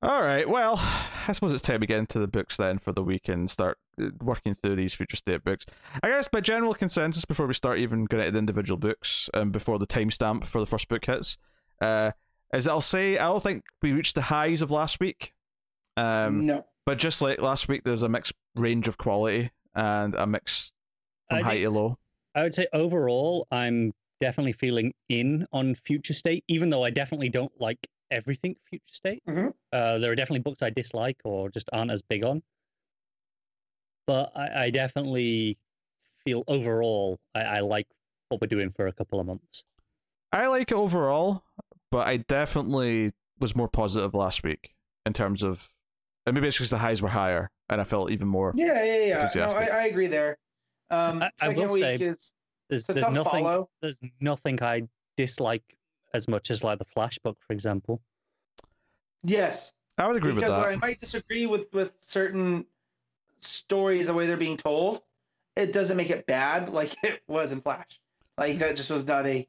All 0.00 0.22
right. 0.22 0.48
Well, 0.48 0.76
I 0.78 1.32
suppose 1.32 1.52
it's 1.52 1.62
time 1.62 1.80
to 1.80 1.86
get 1.86 1.98
into 1.98 2.20
the 2.20 2.28
books 2.28 2.56
then 2.56 2.78
for 2.78 2.92
the 2.92 3.02
week 3.02 3.28
and 3.28 3.50
start 3.50 3.78
uh, 4.00 4.10
working 4.22 4.54
through 4.54 4.76
these 4.76 4.94
future 4.94 5.16
state 5.16 5.42
books. 5.42 5.66
I 6.02 6.08
guess 6.08 6.28
by 6.28 6.40
general 6.40 6.72
consensus, 6.72 7.24
before 7.24 7.48
we 7.48 7.54
start 7.54 7.80
even 7.80 8.04
going 8.04 8.22
into 8.22 8.32
the 8.32 8.38
individual 8.38 8.78
books, 8.78 9.28
and 9.34 9.50
before 9.50 9.80
the 9.80 9.88
timestamp 9.88 10.44
for 10.44 10.60
the 10.60 10.66
first 10.66 10.88
book 10.88 11.04
hits, 11.04 11.36
uh, 11.82 12.12
is 12.54 12.64
that 12.64 12.70
I'll 12.70 12.80
say 12.80 13.18
I 13.18 13.24
don't 13.24 13.42
think 13.42 13.64
we 13.82 13.92
reached 13.92 14.14
the 14.14 14.22
highs 14.22 14.62
of 14.62 14.70
last 14.70 15.00
week. 15.00 15.34
Um, 15.96 16.46
no. 16.46 16.64
but 16.86 16.98
just 16.98 17.20
like 17.20 17.40
last 17.40 17.66
week, 17.66 17.82
there's 17.84 18.04
a 18.04 18.08
mixed 18.08 18.34
range 18.54 18.86
of 18.86 18.98
quality 18.98 19.50
and 19.74 20.14
a 20.14 20.28
mix 20.28 20.72
from 21.28 21.38
I 21.38 21.42
high 21.42 21.58
to 21.58 21.70
low. 21.70 21.98
I 22.36 22.44
would 22.44 22.54
say 22.54 22.68
overall, 22.72 23.48
I'm 23.50 23.92
definitely 24.20 24.52
feeling 24.52 24.94
in 25.08 25.44
on 25.52 25.74
Future 25.74 26.14
State, 26.14 26.44
even 26.46 26.70
though 26.70 26.84
I 26.84 26.90
definitely 26.90 27.30
don't 27.30 27.52
like 27.60 27.88
everything 28.10 28.56
Future 28.68 28.84
State. 28.92 29.22
Mhm. 29.28 29.52
Uh, 29.72 29.98
there 29.98 30.10
are 30.12 30.14
definitely 30.14 30.40
books 30.40 30.62
I 30.62 30.70
dislike 30.70 31.18
or 31.24 31.50
just 31.50 31.68
aren't 31.72 31.90
as 31.90 32.02
big 32.02 32.24
on, 32.24 32.42
but 34.06 34.32
I, 34.36 34.64
I 34.64 34.70
definitely 34.70 35.58
feel 36.24 36.44
overall 36.48 37.18
I, 37.34 37.40
I 37.42 37.60
like 37.60 37.86
what 38.28 38.40
we're 38.40 38.48
doing 38.48 38.70
for 38.70 38.86
a 38.86 38.92
couple 38.92 39.20
of 39.20 39.26
months. 39.26 39.64
I 40.32 40.46
like 40.48 40.70
it 40.70 40.74
overall, 40.76 41.44
but 41.90 42.06
I 42.06 42.18
definitely 42.18 43.12
was 43.38 43.54
more 43.56 43.68
positive 43.68 44.14
last 44.14 44.42
week 44.42 44.74
in 45.06 45.12
terms 45.12 45.42
of, 45.42 45.68
and 46.26 46.34
maybe 46.34 46.48
it's 46.48 46.56
because 46.58 46.70
the 46.70 46.78
highs 46.78 47.00
were 47.00 47.08
higher, 47.08 47.50
and 47.70 47.80
I 47.80 47.84
felt 47.84 48.10
even 48.10 48.28
more. 48.28 48.52
Yeah, 48.56 48.82
yeah, 48.84 49.04
yeah. 49.06 49.30
No, 49.36 49.44
I, 49.56 49.64
I 49.66 49.82
agree 49.84 50.06
there. 50.08 50.36
Um, 50.90 51.22
I- 51.22 51.26
I 51.40 51.46
second 51.46 51.56
will 51.66 51.72
week 51.74 51.82
say- 51.82 51.94
is 51.96 52.34
There's 52.68 52.88
a 52.88 52.92
there's 52.92 53.04
tough 53.04 53.14
nothing 53.14 53.44
follow. 53.44 53.70
there's 53.80 53.98
nothing 54.20 54.62
I 54.62 54.82
dislike 55.16 55.62
as 56.14 56.28
much 56.28 56.50
as 56.50 56.64
like 56.64 56.78
the 56.78 56.84
Flash 56.84 57.18
book, 57.18 57.36
for 57.46 57.52
example. 57.52 58.00
Yes, 59.24 59.74
I 59.98 60.06
would 60.06 60.16
agree 60.16 60.30
with 60.32 60.36
because 60.40 60.52
that. 60.54 60.60
while 60.60 60.72
I 60.72 60.76
might 60.76 61.00
disagree 61.00 61.46
with 61.46 61.72
with 61.72 61.92
certain 61.98 62.64
stories 63.40 64.06
the 64.06 64.14
way 64.14 64.26
they're 64.26 64.36
being 64.36 64.56
told, 64.56 65.02
it 65.56 65.72
doesn't 65.72 65.96
make 65.96 66.10
it 66.10 66.26
bad 66.26 66.68
like 66.70 66.96
it 67.04 67.22
was 67.26 67.52
in 67.52 67.60
Flash. 67.60 68.00
Like 68.36 68.58
that 68.58 68.76
just 68.76 68.90
was 68.90 69.06
not 69.06 69.26
a, 69.26 69.46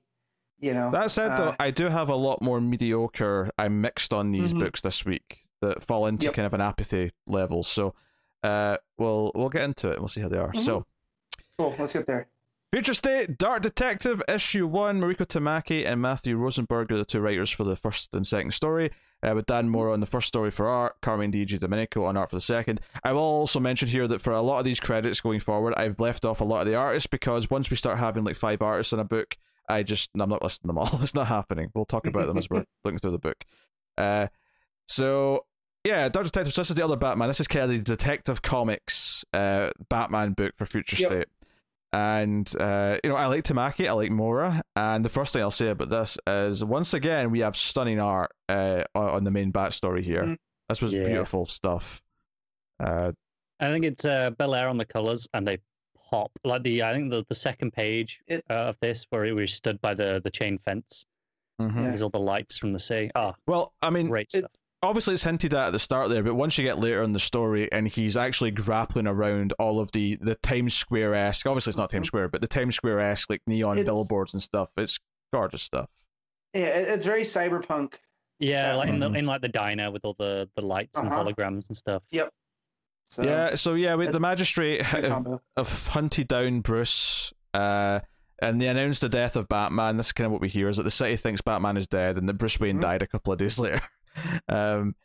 you 0.60 0.74
know. 0.74 0.90
That 0.92 1.12
said, 1.12 1.38
though, 1.38 1.50
uh, 1.50 1.56
I 1.60 1.70
do 1.72 1.88
have 1.88 2.10
a 2.10 2.16
lot 2.16 2.42
more 2.42 2.60
mediocre. 2.60 3.52
I 3.58 3.68
mixed 3.68 4.14
on 4.14 4.32
these 4.32 4.54
Mhm. 4.54 4.60
books 4.60 4.82
this 4.82 5.06
week 5.06 5.46
that 5.62 5.84
fall 5.84 6.08
into 6.08 6.26
Yep. 6.26 6.34
kind 6.34 6.46
of 6.48 6.54
an 6.56 6.62
apathy 6.62 7.12
level. 7.28 7.64
So, 7.64 7.94
uh, 8.44 8.78
we'll 8.98 9.32
we'll 9.36 9.50
get 9.50 9.64
into 9.64 9.90
it. 9.90 9.94
and 9.94 10.00
We'll 10.02 10.08
see 10.10 10.22
how 10.22 10.30
they 10.30 10.38
are. 10.38 10.52
Mhm. 10.52 10.64
So, 10.64 10.86
cool. 11.58 11.76
Let's 11.78 11.94
get 11.94 12.08
there. 12.08 12.28
Future 12.72 12.94
State, 12.94 13.38
Dark 13.40 13.64
Detective, 13.64 14.22
Issue 14.28 14.68
1, 14.68 15.02
Mariko 15.02 15.26
Tamaki 15.26 15.88
and 15.88 16.00
Matthew 16.00 16.38
Rosenberg 16.38 16.92
are 16.92 16.98
the 16.98 17.06
two 17.06 17.20
writers 17.20 17.50
for 17.50 17.64
the 17.64 17.76
first 17.76 18.14
and 18.14 18.28
second 18.28 18.52
story, 18.52 18.92
uh, 19.24 19.34
with 19.34 19.48
Dan 19.48 19.70
Mora 19.70 19.92
on 19.94 20.02
the 20.02 20.06
first 20.06 20.28
story 20.28 20.52
for 20.52 20.68
art, 20.68 20.96
Carmine 21.02 21.32
Di 21.32 21.48
Giandomenico 21.48 22.06
on 22.06 22.16
art 22.16 22.30
for 22.30 22.36
the 22.36 22.42
second. 22.42 22.80
I 23.04 23.12
will 23.14 23.22
also 23.22 23.60
mention 23.60 23.88
here 23.88 24.08
that 24.08 24.22
for 24.22 24.34
a 24.34 24.42
lot 24.42 24.60
of 24.60 24.66
these 24.66 24.80
credits 24.80 25.20
going 25.20 25.40
forward, 25.40 25.74
I've 25.78 26.00
left 26.00 26.26
off 26.26 26.42
a 26.42 26.44
lot 26.44 26.62
of 26.62 26.68
the 26.68 26.76
artists 26.76 27.08
because 27.08 27.50
once 27.50 27.72
we 27.72 27.76
start 27.76 27.98
having 27.98 28.24
like 28.24 28.36
five 28.36 28.62
artists 28.62 28.94
in 28.94 29.00
a 29.00 29.04
book, 29.04 29.36
I 29.68 29.82
just, 29.82 30.12
I'm 30.20 30.30
not 30.30 30.44
listing 30.44 30.68
them 30.68 30.78
all. 30.78 30.90
It's 31.02 31.16
not 31.16 31.26
happening. 31.26 31.72
We'll 31.74 31.86
talk 31.86 32.06
about 32.06 32.28
them 32.28 32.38
as 32.38 32.52
we're 32.52 32.66
looking 32.84 33.00
through 33.00 33.12
the 33.14 33.18
book. 33.18 33.44
Uh, 33.98 34.28
so, 34.88 35.46
yeah, 35.84 36.08
Dark 36.08 36.28
Detective, 36.28 36.54
so 36.54 36.62
this 36.62 36.70
is 36.70 36.76
the 36.76 36.86
other 36.86 36.98
Batman. 36.98 37.30
This 37.30 37.40
is 37.40 37.48
kind 37.48 37.64
of 37.64 37.72
the 37.72 37.80
Detective 37.80 38.44
Comics 38.44 39.26
uh, 39.34 39.72
Batman 39.90 40.34
book 40.34 40.54
for 40.56 40.68
Future 40.68 40.98
Yep. 40.98 41.10
State. 41.10 41.28
And 41.92 42.50
uh, 42.60 42.98
you 43.04 43.10
know, 43.10 43.16
I 43.16 43.26
like 43.26 43.44
Tamaki, 43.44 43.88
I 43.88 43.94
like 43.94 44.12
Mora, 44.12 44.62
and 44.76 45.04
the 45.04 45.10
first 45.10 45.34
thing 45.34 45.42
I'll 45.42 45.50
say 45.50 45.70
about 45.70 45.90
this 45.90 46.18
is 46.28 46.64
once 46.64 46.94
again 46.94 47.32
we 47.32 47.40
have 47.40 47.56
stunning 47.58 48.00
art 48.00 48.32
uh, 48.48 48.84
on 48.94 49.10
on 49.10 49.24
the 49.24 49.32
main 49.32 49.50
bat 49.52 49.74
story 49.74 50.04
here. 50.04 50.24
Mhm. 50.24 50.38
This 50.70 50.82
was 50.84 50.94
Yeah. 50.94 51.06
beautiful 51.06 51.48
stuff. 51.48 52.02
Uh, 52.80 53.12
I 53.60 53.72
think 53.72 53.86
it's 53.86 54.06
uh, 54.06 54.30
Bellaire 54.32 54.70
on 54.70 54.78
the 54.78 54.86
colors, 54.86 55.28
and 55.34 55.48
they 55.48 55.58
pop 56.12 56.32
like 56.44 56.62
the 56.62 56.84
I 56.84 56.94
think 56.94 57.10
the, 57.10 57.26
the 57.28 57.36
second 57.36 57.74
page 57.74 58.22
It- 58.28 58.44
uh, 58.52 58.70
of 58.70 58.78
this 58.82 59.06
where 59.10 59.34
we 59.34 59.48
stood 59.48 59.82
by 59.82 59.96
the 59.96 60.22
the 60.24 60.30
chain 60.32 60.60
fence. 60.60 61.06
mhm. 61.60 61.76
There's 61.76 62.04
all 62.04 62.10
the 62.12 62.20
lights 62.20 62.58
from 62.58 62.72
the 62.72 62.80
sea. 62.80 63.10
Ah, 63.16 63.34
Well, 63.48 63.74
I 63.82 63.90
mean, 63.90 64.08
great 64.10 64.28
it- 64.36 64.40
stuff. 64.42 64.52
Obviously 64.82 65.14
it's 65.14 65.24
hinted 65.24 65.54
at 65.54 65.68
at 65.68 65.72
the 65.72 65.80
start 65.80 66.10
there, 66.10 66.24
but 66.24 66.36
once 66.36 66.58
you 66.58 66.64
get 66.64 66.80
later 66.80 67.02
in 67.04 67.12
the 67.14 67.20
story 67.20 67.72
and 67.72 67.88
he's 67.88 68.16
actually 68.18 68.52
grappling 68.52 69.08
around 69.08 69.54
all 69.60 69.80
of 69.80 69.92
the 69.92 70.18
the 70.22 70.36
Times 70.36 70.74
Square 70.74 71.16
esque, 71.16 71.46
obviously 71.48 71.72
it's 71.72 71.78
not 71.78 71.90
Times 71.90 72.06
Mhm. 72.06 72.08
Square, 72.08 72.28
but 72.30 72.42
the 72.42 72.48
Times 72.48 72.76
Square 72.76 73.00
esque 73.02 73.30
like 73.30 73.42
neon 73.48 73.78
It's- 73.78 73.86
billboards 73.86 74.34
and 74.34 74.42
stuff. 74.44 74.70
It's 74.78 75.00
gorgeous 75.34 75.62
stuff. 75.64 75.90
Yeah, 76.54 76.68
it's 76.68 77.06
very 77.06 77.24
cyberpunk. 77.24 77.96
Yeah, 78.40 78.76
like 78.76 78.88
in 78.90 79.00
the 79.00 79.10
Mhm. 79.10 79.18
in 79.20 79.26
like 79.26 79.42
the 79.42 79.50
diner 79.50 79.92
with 79.92 80.06
all 80.06 80.16
the 80.18 80.50
the 80.56 80.62
lights 80.62 80.98
and 80.98 81.08
Uh-huh. 81.10 81.24
holograms 81.26 81.68
and 81.68 81.76
stuff. 81.78 82.04
So, 83.12 83.24
yeah, 83.24 83.56
so 83.56 83.74
yeah, 83.74 83.96
we, 83.96 84.08
the 84.08 84.20
magistrate 84.20 84.86
good 84.92 85.04
have, 85.06 85.26
have 85.58 85.88
hunted 85.88 86.28
down 86.28 86.62
Bruce, 86.62 87.34
uh, 87.56 88.02
and 88.40 88.62
they 88.62 88.68
announced 88.68 89.02
the 89.02 89.10
death 89.10 89.36
of 89.36 89.48
Batman. 89.50 89.98
This 89.98 90.08
is 90.08 90.12
kind 90.14 90.28
of 90.28 90.32
what 90.32 90.42
we 90.42 90.48
hear: 90.48 90.70
is 90.70 90.78
that 90.78 90.84
the 90.84 90.92
city 90.92 91.18
thinks 91.18 91.42
Batman 91.42 91.76
is 91.76 91.88
dead, 91.88 92.18
and 92.20 92.30
that 92.30 92.36
Bruce 92.36 92.60
Wayne 92.60 92.78
Mhm. 92.78 92.82
died 92.82 93.02
a 93.02 93.08
couple 93.08 93.34
of 93.34 93.40
days 93.40 93.58
later. 93.60 93.82
Um, 94.48 94.96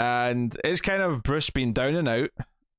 and 0.00 0.56
it's 0.64 0.80
kind 0.80 1.02
of 1.02 1.22
Bruce 1.22 1.50
being 1.50 1.72
down 1.72 1.94
and 1.94 2.08
out, 2.08 2.30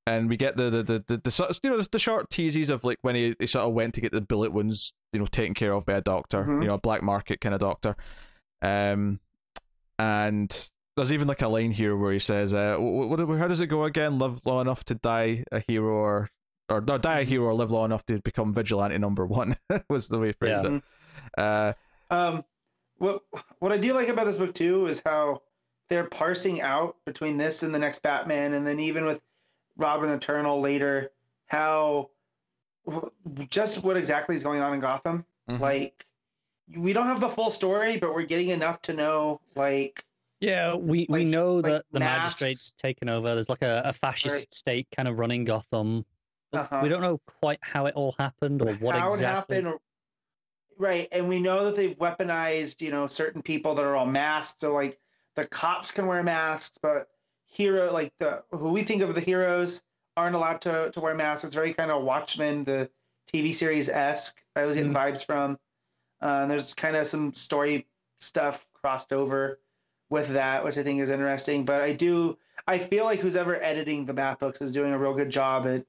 and 0.05 0.29
we 0.29 0.37
get 0.37 0.55
the 0.57 0.69
the 0.69 0.83
the, 0.83 1.03
the, 1.07 1.17
the 1.23 1.31
sort 1.31 1.49
of, 1.49 1.59
you 1.63 1.69
know 1.71 1.81
the 1.81 1.99
short 1.99 2.29
teases 2.29 2.69
of 2.69 2.83
like 2.83 2.97
when 3.01 3.15
he, 3.15 3.35
he 3.39 3.45
sort 3.47 3.67
of 3.67 3.73
went 3.73 3.93
to 3.95 4.01
get 4.01 4.11
the 4.11 4.21
bullet 4.21 4.51
wounds, 4.53 4.93
you 5.13 5.19
know, 5.19 5.25
taken 5.25 5.53
care 5.53 5.73
of 5.73 5.85
by 5.85 5.93
a 5.93 6.01
doctor, 6.01 6.43
Mhm. 6.43 6.61
you 6.61 6.67
know, 6.67 6.75
a 6.75 6.79
black 6.79 7.01
market 7.03 7.41
kind 7.41 7.55
of 7.55 7.61
doctor. 7.61 7.95
Um, 8.61 9.19
and 9.99 10.71
there's 10.95 11.13
even 11.13 11.27
like 11.27 11.41
a 11.41 11.47
line 11.47 11.71
here 11.71 11.95
where 11.95 12.13
he 12.13 12.19
says, 12.19 12.53
uh, 12.53 12.75
what, 12.77 13.27
what, 13.27 13.37
how 13.39 13.47
does 13.47 13.61
it 13.61 13.67
go 13.67 13.83
again? 13.83 14.19
Live 14.19 14.41
long 14.45 14.61
enough 14.61 14.83
to 14.85 14.95
die 14.95 15.43
a 15.51 15.59
hero, 15.67 15.93
or 15.95 16.29
or 16.69 16.81
no, 16.81 16.97
die 16.97 17.19
a 17.19 17.21
Mm-hmm. 17.21 17.29
hero, 17.29 17.45
or 17.45 17.53
live 17.53 17.71
long 17.71 17.85
enough 17.85 18.05
to 18.07 18.21
become 18.21 18.53
vigilante 18.53 18.97
number 18.97 19.25
one. 19.25 19.55
was 19.89 20.07
the 20.09 20.19
way 20.19 20.27
he 20.27 20.33
phrased 20.33 20.63
Yeah. 20.63 20.75
it. 20.77 20.83
Uh, 21.37 21.73
Um, 22.09 22.43
what 22.97 23.21
what 23.59 23.71
I 23.71 23.77
do 23.77 23.93
like 23.93 24.07
about 24.07 24.25
this 24.25 24.37
book 24.37 24.53
too 24.55 24.87
is 24.87 25.01
how 25.05 25.41
they're 25.89 26.05
parsing 26.05 26.61
out 26.61 26.97
between 27.05 27.37
this 27.37 27.63
and 27.63 27.73
the 27.73 27.79
next 27.79 28.03
Batman, 28.03 28.53
and 28.53 28.65
then 28.67 28.79
even 28.79 29.05
with 29.05 29.21
Robin 29.77 30.09
Eternal 30.09 30.59
later, 30.59 31.11
how 31.47 32.09
just 33.49 33.83
what 33.83 33.97
exactly 33.97 34.35
is 34.35 34.43
going 34.43 34.61
on 34.61 34.73
in 34.73 34.79
Gotham. 34.79 35.25
Mhm. 35.49 35.59
Like, 35.59 36.05
we 36.75 36.93
don't 36.93 37.07
have 37.07 37.19
the 37.19 37.29
full 37.29 37.49
story, 37.49 37.97
but 37.97 38.13
we're 38.13 38.23
getting 38.23 38.49
enough 38.49 38.81
to 38.83 38.93
know. 38.93 39.39
Like, 39.55 40.03
Yeah, 40.39 40.75
we, 40.75 41.05
we 41.09 41.23
know 41.25 41.55
like 41.55 41.65
that 41.65 41.85
the 41.91 41.99
masks. 41.99 42.41
magistrate's 42.41 42.71
taken 42.73 43.09
over. 43.09 43.33
There's 43.33 43.49
like 43.49 43.61
a, 43.61 43.81
a 43.85 43.93
fascist 43.93 44.35
Right. 44.35 44.53
state 44.53 44.87
kind 44.95 45.07
of 45.07 45.17
running 45.19 45.45
Gotham. 45.45 46.05
Uh-huh. 46.53 46.79
We 46.83 46.89
don't 46.89 47.01
know 47.01 47.19
quite 47.41 47.59
how 47.61 47.87
it 47.87 47.95
all 47.95 48.13
happened 48.17 48.61
or 48.61 48.73
what 48.75 48.95
how 48.95 49.13
exactly. 49.13 49.57
it 49.57 49.63
happened. 49.63 49.79
Right, 50.77 51.07
and 51.11 51.27
we 51.27 51.39
know 51.39 51.65
that 51.65 51.75
they've 51.75 51.97
weaponized, 51.97 52.81
you 52.81 52.91
know, 52.91 53.07
certain 53.07 53.41
people 53.41 53.73
that 53.75 53.81
are 53.83 53.95
all 53.95 54.05
masked. 54.05 54.59
So 54.61 54.73
like 54.75 54.99
the 55.37 55.45
cops 55.45 55.91
can 55.91 56.07
wear 56.07 56.23
masks, 56.23 56.77
but 56.81 57.09
hero 57.45 57.93
like 57.93 58.11
the 58.19 58.43
who 58.51 58.73
we 58.73 58.83
think 58.83 59.01
of 59.03 59.13
the 59.15 59.21
heroes 59.21 59.83
aren't 60.17 60.35
allowed 60.35 60.59
to 60.61 60.89
to 60.91 60.99
wear 60.99 61.13
masks. 61.15 61.45
It's 61.45 61.55
very 61.55 61.73
kind 61.73 61.91
of 61.91 62.03
Watchmen, 62.03 62.63
the 62.63 62.89
TV 63.31 63.53
series 63.53 63.87
esque. 63.87 64.43
I 64.55 64.65
was 64.65 64.75
getting 64.75 64.93
vibes 64.93 65.23
from. 65.25 65.57
Uh, 66.21 66.41
and 66.41 66.51
there's 66.51 66.73
kind 66.73 66.95
of 66.95 67.05
some 67.05 67.31
story 67.33 67.85
stuff 68.19 68.67
crossed 68.73 69.13
over 69.13 69.59
with 70.09 70.29
that, 70.29 70.63
which 70.65 70.75
I 70.77 70.81
think 70.83 70.99
is 71.01 71.11
interesting. 71.11 71.63
But 71.63 71.81
I 71.81 71.91
do, 71.93 72.35
I 72.67 72.79
feel 72.79 73.05
like 73.05 73.19
who's 73.19 73.35
ever 73.35 73.61
editing 73.61 74.05
the 74.05 74.13
map 74.13 74.39
books 74.39 74.59
is 74.59 74.71
doing 74.71 74.91
a 74.93 74.97
real 74.97 75.13
good 75.13 75.29
job 75.29 75.67
at 75.67 75.85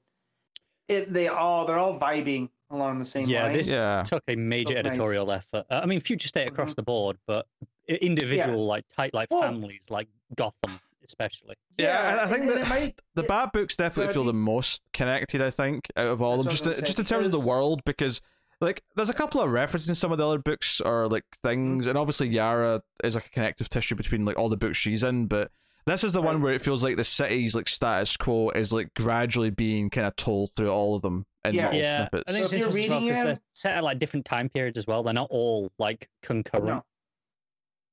it. 0.88 1.10
They 1.12 1.28
all 1.28 1.64
they're 1.64 1.78
all 1.78 1.98
vibing 1.98 2.50
along 2.70 2.98
the 2.98 3.04
same 3.06 3.26
yeah, 3.30 3.44
lines. 3.44 3.56
this 3.56 3.70
Yeah. 3.70 4.02
took 4.06 4.22
a 4.28 4.36
major 4.36 4.74
Feels 4.74 4.84
nice. 4.84 4.90
editorial 4.92 5.32
effort. 5.32 5.64
Uh, 5.70 5.80
I 5.82 5.86
mean, 5.86 6.00
future 6.00 6.28
state 6.28 6.48
across 6.48 6.72
Mhm. 6.72 6.76
the 6.76 6.82
board, 6.82 7.16
but 7.26 7.46
i- 7.90 7.94
individual 7.94 8.66
like 8.66 8.84
tight 8.96 9.14
like 9.14 9.30
Well- 9.30 9.42
families 9.42 9.82
like 9.90 10.08
Gotham 10.36 10.78
especially. 11.04 11.54
Yeah, 11.78 12.10
and 12.12 12.20
I 12.20 12.26
think 12.26 12.44
and 12.44 12.58
that 12.58 12.68
might, 12.68 13.00
the 13.14 13.22
Yeah. 13.22 13.28
Bat 13.28 13.52
books 13.54 13.76
definitely 13.76 14.10
So 14.12 14.14
feel 14.20 14.24
the 14.24 14.34
most 14.34 14.82
connected. 14.92 15.40
I 15.40 15.48
think 15.48 15.88
out 15.96 16.08
of 16.08 16.20
all 16.20 16.34
of 16.38 16.44
them, 16.44 16.50
just 16.50 16.64
what 16.66 16.68
I 16.68 16.70
was 16.70 16.78
in, 16.80 16.82
gonna 16.82 16.86
just 16.86 16.96
say, 16.98 17.02
in 17.02 17.06
terms 17.22 17.26
of 17.34 17.40
the 17.40 17.48
world, 17.48 17.80
because 17.86 18.20
like 18.60 18.82
there's 18.94 19.08
a 19.08 19.14
couple 19.14 19.40
of 19.40 19.50
references 19.50 19.88
in 19.88 19.94
some 19.94 20.12
of 20.12 20.18
the 20.18 20.26
other 20.28 20.38
books 20.38 20.80
or 20.82 21.08
like 21.08 21.24
things, 21.42 21.84
Mm-hmm. 21.84 21.90
and 21.90 21.98
obviously 21.98 22.28
Yara 22.28 22.82
is 23.04 23.14
like 23.14 23.24
a 23.26 23.30
connective 23.30 23.70
tissue 23.70 23.94
between 23.94 24.24
like 24.26 24.36
all 24.38 24.48
the 24.50 24.56
books 24.58 24.76
she's 24.76 25.02
in, 25.04 25.26
but. 25.26 25.50
This 25.86 26.04
is 26.04 26.12
the 26.12 26.20
one 26.20 26.42
where 26.42 26.52
it 26.52 26.60
feels 26.60 26.84
like 26.84 26.96
the 26.96 27.04
city's 27.04 27.54
like 27.54 27.66
status 27.66 28.14
quo 28.18 28.50
is 28.50 28.74
like 28.74 28.92
gradually 28.92 29.48
being 29.48 29.88
kind 29.88 30.06
of 30.06 30.14
told 30.16 30.50
through 30.54 30.68
all 30.68 30.94
of 30.94 31.00
them 31.00 31.24
in 31.46 31.54
Yeah. 31.54 31.64
little 31.68 31.80
yeah, 31.80 31.96
snippets. 32.10 32.24
I 32.30 32.32
think 32.34 32.40
So 32.40 32.44
it's 32.44 32.52
interesting 32.66 32.84
as 33.08 33.16
well 33.16 33.24
they're 33.24 33.36
set 33.54 33.72
at 33.74 33.82
like 33.84 33.98
different 33.98 34.26
time 34.26 34.50
periods 34.50 34.76
as 34.76 34.86
well. 34.86 35.02
They're 35.02 35.14
not 35.14 35.28
all 35.30 35.72
like 35.78 36.10
concurrent. 36.22 36.66
No. 36.66 36.84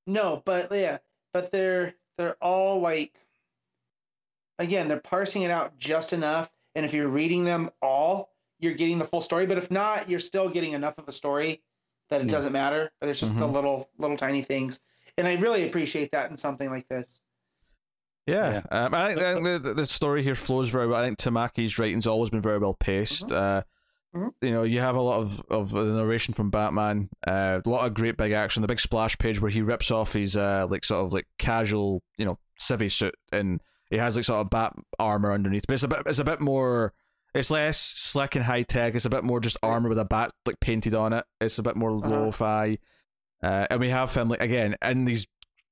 No, 0.08 0.42
but 0.46 0.72
yeah, 0.72 1.00
but 1.34 1.52
they're 1.52 1.94
they're 2.18 2.36
all 2.42 2.80
like 2.80 3.14
again, 4.60 4.88
they're 4.88 5.00
parsing 5.00 5.42
it 5.42 5.52
out 5.52 5.78
just 5.78 6.14
enough. 6.14 6.52
And 6.76 6.86
if 6.86 6.94
you're 6.94 7.08
reading 7.08 7.46
them 7.46 7.70
all, 7.82 8.32
you're 8.60 8.74
getting 8.74 8.98
the 8.98 9.06
full 9.06 9.22
story. 9.22 9.46
But 9.46 9.58
if 9.58 9.72
not, 9.72 10.10
you're 10.10 10.20
still 10.20 10.50
getting 10.50 10.74
enough 10.74 10.98
of 10.98 11.08
a 11.08 11.12
story 11.12 11.62
that 12.10 12.22
it 12.22 12.26
Yeah. 12.28 12.32
doesn't 12.32 12.54
matter. 12.54 12.92
But 13.00 13.10
it's 13.10 13.20
just 13.20 13.38
the 13.38 13.46
Mhm. 13.48 13.54
little 13.54 13.90
little 13.98 14.18
tiny 14.18 14.42
things. 14.42 14.80
And 15.18 15.28
I 15.28 15.36
really 15.36 15.68
appreciate 15.68 16.12
that 16.12 16.30
in 16.32 16.38
something 16.38 16.70
like 16.70 16.88
this. 16.88 17.22
Yeah, 18.28 18.64
Um, 18.72 18.94
I 18.96 19.14
think, 19.14 19.44
the, 19.64 19.74
the 19.76 19.86
story 19.86 20.24
here 20.24 20.34
flows 20.36 20.70
very 20.70 20.88
well. 20.88 21.00
I 21.00 21.06
think 21.06 21.20
Tamaki's 21.20 21.78
writing's 21.78 22.08
always 22.08 22.32
been 22.32 22.42
very 22.42 22.58
well 22.58 22.74
paced. 22.74 23.32
Uh, 23.32 23.62
Mhm. 24.16 24.32
You 24.42 24.52
know, 24.52 24.64
you 24.64 24.80
have 24.80 24.96
a 24.96 25.02
lot 25.02 25.20
of, 25.20 25.42
of 25.50 25.72
the 25.72 25.84
narration 25.84 26.34
from 26.34 26.50
Batman, 26.50 27.10
uh, 27.28 27.60
a 27.66 27.70
lot 27.70 27.86
of 27.86 27.94
great 27.94 28.18
big 28.18 28.32
action. 28.32 28.62
The 28.62 28.68
big 28.68 28.80
splash 28.80 29.18
page 29.18 29.42
where 29.42 29.52
he 29.52 29.62
rips 29.62 29.92
off 29.92 30.14
his 30.14 30.38
uh, 30.38 30.68
like 30.70 30.84
sort 30.86 31.06
of 31.06 31.12
like 31.14 31.28
casual, 31.38 32.02
you 32.18 32.26
know, 32.26 32.38
civvy 32.62 32.90
suit, 32.92 33.16
and 33.34 33.62
he 33.90 33.98
has 33.98 34.16
like 34.16 34.26
sort 34.26 34.40
of 34.42 34.50
bat 34.50 34.74
armor 35.00 35.34
underneath. 35.34 35.64
But 35.68 35.74
it's 35.74 35.84
a 35.84 35.88
bit, 35.90 36.00
it's 36.06 36.20
a 36.20 36.24
bit 36.24 36.40
more. 36.40 36.94
It's 37.34 37.52
less 37.52 37.78
slick 37.78 38.36
and 38.38 38.46
high 38.46 38.64
tech. 38.64 38.96
It's 38.96 39.04
a 39.04 39.10
bit 39.10 39.26
more 39.26 39.42
just 39.42 39.58
armor 39.62 39.90
with 39.90 40.00
a 40.00 40.06
bat 40.06 40.32
like 40.46 40.60
painted 40.62 40.96
on 40.96 41.12
it. 41.12 41.26
It's 41.42 41.60
a 41.60 41.64
bit 41.64 41.76
more 41.76 41.92
Uh-huh. 41.98 42.08
lo-fi. 42.10 42.78
Uh, 43.44 43.68
and 43.70 43.82
we 43.82 43.90
have 43.90 44.14
him 44.16 44.30
like 44.30 44.42
again 44.42 44.76
in 44.82 45.04
these 45.04 45.28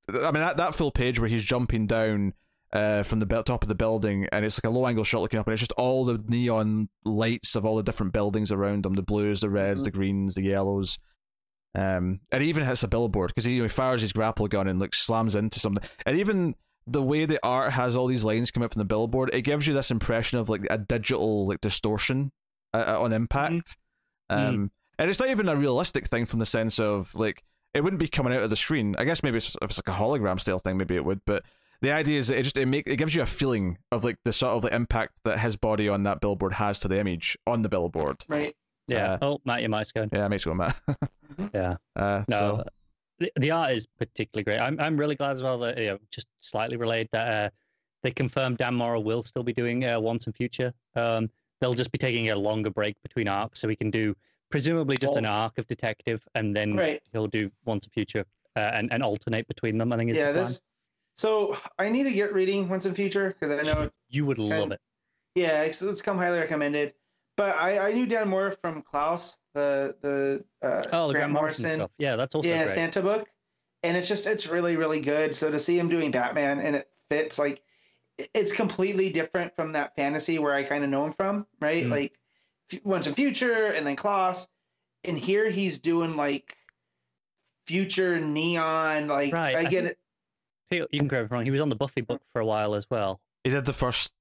I 0.06 0.30
mean 0.30 0.34
that 0.42 0.58
that 0.58 0.74
full 0.74 0.90
page 0.90 1.18
where 1.18 1.30
he's 1.30 1.42
jumping 1.42 1.86
down 1.86 2.34
uh, 2.74 3.02
from 3.04 3.20
the 3.20 3.26
top 3.42 3.62
of 3.62 3.68
the 3.68 3.74
building, 3.74 4.26
and 4.32 4.44
it's 4.44 4.58
like 4.62 4.68
a 4.70 4.74
low 4.74 4.86
angle 4.86 5.04
shot 5.04 5.20
looking 5.22 5.38
up, 5.38 5.46
and 5.46 5.52
it's 5.52 5.60
just 5.60 5.72
all 5.72 6.04
the 6.04 6.22
neon 6.28 6.88
lights 7.04 7.54
of 7.54 7.64
all 7.64 7.76
the 7.76 7.82
different 7.82 8.12
buildings 8.12 8.50
around 8.52 8.84
them 8.84 8.94
the 8.94 9.02
blues, 9.02 9.40
the 9.40 9.48
reds, 9.48 9.80
Mhm. 9.80 9.84
the 9.84 9.90
greens, 9.92 10.34
the 10.34 10.42
yellows. 10.42 10.98
Um, 11.76 12.20
and 12.30 12.42
he 12.42 12.48
even 12.48 12.64
hits 12.64 12.82
a 12.84 12.88
billboard 12.88 13.28
because 13.30 13.44
he, 13.44 13.54
you 13.54 13.58
know, 13.58 13.64
he 13.64 13.68
fires 13.68 14.00
his 14.00 14.12
grapple 14.12 14.46
gun 14.46 14.68
and 14.68 14.78
like 14.78 14.94
slams 14.94 15.34
into 15.34 15.58
something. 15.58 15.82
And 16.06 16.18
even 16.18 16.54
the 16.86 17.02
way 17.02 17.24
the 17.24 17.40
art 17.42 17.72
has 17.72 17.96
all 17.96 18.06
these 18.06 18.22
lines 18.24 18.50
come 18.50 18.62
up 18.62 18.72
from 18.72 18.80
the 18.80 18.84
billboard, 18.84 19.30
it 19.32 19.42
gives 19.42 19.66
you 19.66 19.74
this 19.74 19.90
impression 19.90 20.38
of 20.38 20.48
like 20.48 20.62
a 20.70 20.78
digital 20.78 21.48
like 21.48 21.60
distortion 21.60 22.30
uh, 22.72 23.00
on 23.00 23.12
impact. 23.12 23.76
Um, 24.30 24.70
and 24.98 25.10
it's 25.10 25.18
not 25.18 25.30
even 25.30 25.48
a 25.48 25.56
realistic 25.56 26.06
thing 26.08 26.26
from 26.26 26.38
the 26.38 26.46
sense 26.46 26.78
of 26.78 27.12
like 27.14 27.42
it 27.72 27.82
wouldn't 27.82 27.98
be 28.00 28.06
coming 28.08 28.32
out 28.32 28.42
of 28.42 28.50
the 28.50 28.56
screen. 28.56 28.94
I 28.98 29.04
guess 29.04 29.22
maybe 29.24 29.38
it's, 29.38 29.56
if 29.60 29.70
it's 29.70 29.82
like 29.84 29.96
a 29.96 30.00
hologram 30.00 30.40
style 30.40 30.60
thing, 30.60 30.76
maybe 30.76 30.94
it 30.94 31.04
would. 31.04 31.20
But 31.26 31.42
the 31.84 31.92
idea 31.92 32.18
is 32.18 32.28
that 32.28 32.38
it 32.38 32.42
just 32.42 32.56
it 32.56 32.66
make 32.66 32.86
it 32.86 32.96
gives 32.96 33.14
you 33.14 33.22
a 33.22 33.26
feeling 33.26 33.78
of 33.92 34.02
like 34.04 34.16
the 34.24 34.32
sort 34.32 34.52
of 34.54 34.62
the 34.62 34.74
impact 34.74 35.12
that 35.24 35.38
his 35.38 35.56
body 35.56 35.88
on 35.88 36.02
that 36.04 36.20
billboard 36.20 36.54
has 36.54 36.80
to 36.80 36.88
the 36.88 36.98
image 36.98 37.36
on 37.46 37.62
the 37.62 37.68
billboard. 37.68 38.24
Right. 38.28 38.54
Yeah. 38.88 39.12
Uh, 39.14 39.18
oh, 39.22 39.40
Matt, 39.44 39.60
your 39.60 39.70
mic's 39.70 39.92
going. 39.92 40.10
Yeah, 40.12 40.26
it 40.26 40.28
makes 40.28 40.44
me 40.46 40.50
go 40.50 40.54
mad. 40.56 40.74
Yeah. 41.54 41.76
Uh, 41.96 42.22
No, 42.28 42.38
so, 42.38 42.64
the, 43.18 43.32
the 43.36 43.50
art 43.50 43.72
is 43.72 43.86
particularly 43.98 44.44
great. 44.44 44.58
I'm 44.58 44.78
I'm 44.80 44.96
really 44.96 45.14
glad 45.16 45.32
as 45.32 45.42
well 45.42 45.58
that 45.60 45.78
you 45.78 45.86
know, 45.86 45.98
just 46.10 46.26
slightly 46.40 46.76
relayed 46.76 47.08
that 47.12 47.28
uh, 47.46 47.50
they 48.02 48.10
confirmed 48.10 48.58
Dan 48.58 48.74
Mora 48.74 49.00
will 49.00 49.22
still 49.22 49.42
be 49.42 49.52
doing 49.52 49.84
uh, 49.84 49.98
Once 50.00 50.26
and 50.26 50.34
Future. 50.36 50.72
Um, 50.96 51.30
they'll 51.60 51.72
just 51.74 51.92
be 51.92 51.98
taking 51.98 52.30
a 52.30 52.36
longer 52.36 52.70
break 52.70 52.96
between 53.02 53.26
arcs, 53.28 53.60
so 53.60 53.68
we 53.68 53.76
can 53.76 53.90
do 53.90 54.14
presumably 54.50 54.96
just 54.98 55.16
an 55.16 55.24
arc 55.24 55.58
of 55.58 55.66
Detective, 55.66 56.22
and 56.34 56.54
then 56.54 56.76
Right. 56.76 57.02
he'll 57.12 57.26
do 57.26 57.50
Once 57.64 57.84
and 57.86 57.92
Future 57.92 58.24
uh, 58.56 58.70
and 58.74 58.92
and 58.92 59.02
alternate 59.02 59.48
between 59.48 59.78
them. 59.78 59.92
I 59.92 59.96
think 59.96 60.10
is 60.10 60.16
Yeah. 60.16 60.26
the 60.28 60.32
plan. 60.34 60.44
This. 60.44 60.62
So 61.16 61.56
I 61.78 61.88
need 61.90 62.04
to 62.04 62.12
get 62.12 62.32
reading 62.34 62.68
Once 62.68 62.86
and 62.86 62.96
Future 62.96 63.36
because 63.38 63.50
I 63.50 63.62
know 63.72 63.90
you 64.10 64.26
would 64.26 64.38
love 64.38 64.72
it. 64.72 64.80
Yeah, 65.34 65.62
it's, 65.62 65.80
it's 65.82 66.02
come 66.02 66.18
highly 66.18 66.38
recommended. 66.38 66.94
But 67.36 67.56
I, 67.56 67.88
I 67.88 67.92
knew 67.92 68.06
Dan 68.06 68.28
Mora 68.28 68.52
from 68.52 68.82
Klaus, 68.82 69.38
the 69.54 69.96
the 70.00 70.44
uh, 70.66 70.84
Oh, 70.92 71.08
the 71.08 71.14
Grant 71.14 71.32
Morrison, 71.32 71.70
stuff. 71.70 71.90
Yeah, 71.98 72.14
that's 72.16 72.34
also 72.34 72.48
yeah, 72.48 72.62
great. 72.64 72.74
Santa 72.74 73.02
book, 73.02 73.28
and 73.82 73.96
it's 73.96 74.08
just 74.08 74.26
it's 74.26 74.48
really 74.48 74.76
really 74.76 75.00
good. 75.00 75.34
So 75.34 75.50
to 75.50 75.58
see 75.58 75.76
him 75.78 75.88
doing 75.88 76.12
Batman 76.12 76.60
and 76.60 76.76
it 76.76 76.88
fits 77.10 77.38
like 77.38 77.62
it's 78.34 78.52
completely 78.52 79.10
different 79.10 79.54
from 79.56 79.72
that 79.72 79.96
fantasy 79.96 80.38
where 80.38 80.54
I 80.54 80.62
kind 80.62 80.84
of 80.84 80.90
know 80.90 81.04
him 81.04 81.12
from, 81.12 81.46
right? 81.60 81.84
Mm. 81.84 81.90
Like 81.90 82.12
Once 82.84 83.08
and 83.08 83.16
Future 83.16 83.66
and 83.72 83.84
then 83.84 83.96
Klaus, 83.96 84.46
and 85.02 85.18
here 85.18 85.50
he's 85.50 85.78
doing 85.78 86.14
like 86.16 86.56
future 87.66 88.20
neon. 88.20 89.08
Like 89.08 89.32
Right, 89.32 89.56
I 89.56 89.60
I 89.60 89.62
get 89.64 89.70
think- 89.70 89.86
it. 89.86 89.98
Pete, 90.70 90.84
You 90.92 91.00
can 91.00 91.08
correct 91.08 91.30
me 91.30 91.34
wrong. 91.36 91.44
He 91.44 91.50
was 91.50 91.60
on 91.60 91.68
the 91.68 91.76
Buffy 91.76 92.00
book 92.00 92.22
for 92.32 92.40
a 92.40 92.46
while 92.46 92.74
as 92.74 92.86
well. 92.90 93.20
he 93.44 93.50
did 93.50 93.66
the 93.66 93.72
first, 93.72 94.14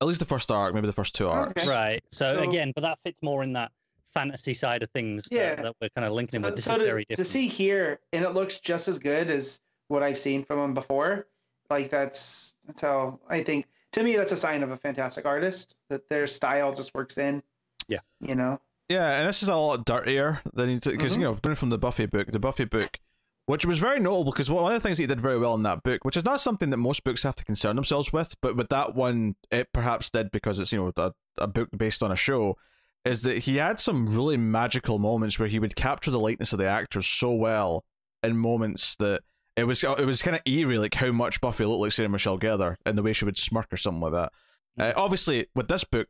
at 0.00 0.06
least 0.06 0.20
the 0.20 0.26
first 0.26 0.50
arc, 0.50 0.74
maybe 0.74 0.86
the 0.86 0.92
first 0.92 1.14
two 1.14 1.28
arcs. 1.28 1.62
Okay. 1.62 1.70
Right. 1.70 2.04
So, 2.10 2.36
So- 2.36 2.42
again, 2.48 2.72
but 2.74 2.82
that 2.82 2.98
fits 3.04 3.18
more 3.22 3.42
in 3.42 3.52
that 3.54 3.72
fantasy 4.12 4.54
side 4.54 4.82
of 4.82 4.90
things 4.90 5.24
Yeah. 5.30 5.54
that, 5.54 5.62
that 5.62 5.76
we're 5.80 5.88
kind 5.90 6.06
of 6.06 6.12
linking 6.12 6.38
him 6.38 6.42
So, 6.42 6.48
with. 6.48 6.56
This 6.56 6.64
so 6.66 6.72
is 6.72 6.78
to, 6.78 6.84
very 6.84 7.04
to 7.06 7.24
see 7.24 7.48
here, 7.48 8.00
and 8.12 8.24
it 8.24 8.30
looks 8.34 8.60
just 8.60 8.88
as 8.88 8.98
good 8.98 9.30
as 9.30 9.60
what 9.88 10.02
I've 10.02 10.18
seen 10.18 10.44
from 10.44 10.58
him 10.58 10.74
before. 10.74 11.26
Like 11.70 11.90
that's 11.90 12.54
that's 12.66 12.80
how 12.82 13.18
I 13.28 13.42
think. 13.42 13.66
To 13.92 14.02
me, 14.02 14.16
that's 14.16 14.32
a 14.32 14.36
sign 14.36 14.62
of 14.62 14.70
a 14.70 14.76
fantastic 14.76 15.24
artist 15.26 15.74
that 15.88 16.08
their 16.08 16.26
style 16.26 16.72
just 16.74 16.94
works 16.94 17.18
in. 17.18 17.42
Yeah. 17.88 18.00
You 18.20 18.34
know. 18.36 18.60
Yeah, 18.88 19.18
and 19.18 19.28
this 19.28 19.42
is 19.42 19.48
a 19.48 19.56
lot 19.56 19.84
dirtier 19.84 20.40
than 20.54 20.76
because 20.78 21.14
Mhm. 21.14 21.16
you 21.16 21.22
know 21.24 21.34
going 21.34 21.56
from 21.56 21.70
the 21.70 21.78
Buffy 21.78 22.06
book, 22.06 22.30
the 22.30 22.38
Buffy 22.38 22.64
book, 22.64 23.00
which 23.46 23.64
was 23.64 23.78
very 23.78 24.00
notable 24.00 24.32
because 24.32 24.50
one 24.50 24.72
of 24.72 24.80
the 24.80 24.86
things 24.86 24.98
he 24.98 25.06
did 25.06 25.20
very 25.20 25.38
well 25.38 25.54
in 25.54 25.62
that 25.62 25.82
book, 25.82 26.04
which 26.04 26.16
is 26.16 26.24
not 26.24 26.40
something 26.40 26.70
that 26.70 26.76
most 26.76 27.04
books 27.04 27.22
have 27.22 27.36
to 27.36 27.44
concern 27.44 27.76
themselves 27.76 28.12
with, 28.12 28.34
but 28.42 28.56
with 28.56 28.68
that 28.68 28.94
one, 28.94 29.36
it 29.50 29.68
perhaps 29.72 30.10
did 30.10 30.30
because 30.30 30.58
it's 30.58 30.72
you 30.72 30.78
know 30.78 30.92
a, 30.96 31.12
a 31.38 31.46
book 31.46 31.68
based 31.76 32.02
on 32.02 32.12
a 32.12 32.16
show, 32.16 32.56
is 33.04 33.22
that 33.22 33.38
he 33.38 33.56
had 33.56 33.78
some 33.78 34.08
really 34.08 34.36
magical 34.36 34.98
moments 34.98 35.38
where 35.38 35.48
he 35.48 35.60
would 35.60 35.76
capture 35.76 36.10
the 36.10 36.18
likeness 36.18 36.52
of 36.52 36.58
the 36.58 36.66
actors 36.66 37.06
so 37.06 37.32
well 37.32 37.84
in 38.22 38.36
moments 38.36 38.96
that. 38.96 39.22
It 39.58 39.66
was 39.66 39.82
it 39.82 40.04
was 40.04 40.20
kind 40.20 40.36
of 40.36 40.42
eerie, 40.44 40.76
like 40.76 40.92
how 40.92 41.12
much 41.12 41.40
Buffy 41.40 41.64
looked 41.64 41.80
like 41.80 41.90
Sarah 41.90 42.10
Michelle 42.10 42.38
Gellar 42.38 42.76
and 42.84 42.98
the 42.98 43.02
way 43.02 43.14
she 43.14 43.24
would 43.24 43.38
smirk 43.38 43.72
or 43.72 43.78
something 43.78 44.02
like 44.02 44.12
that. 44.12 44.32
Uh, 44.78 44.92
obviously, 44.94 45.46
with 45.54 45.68
this 45.68 45.82
book 45.82 46.08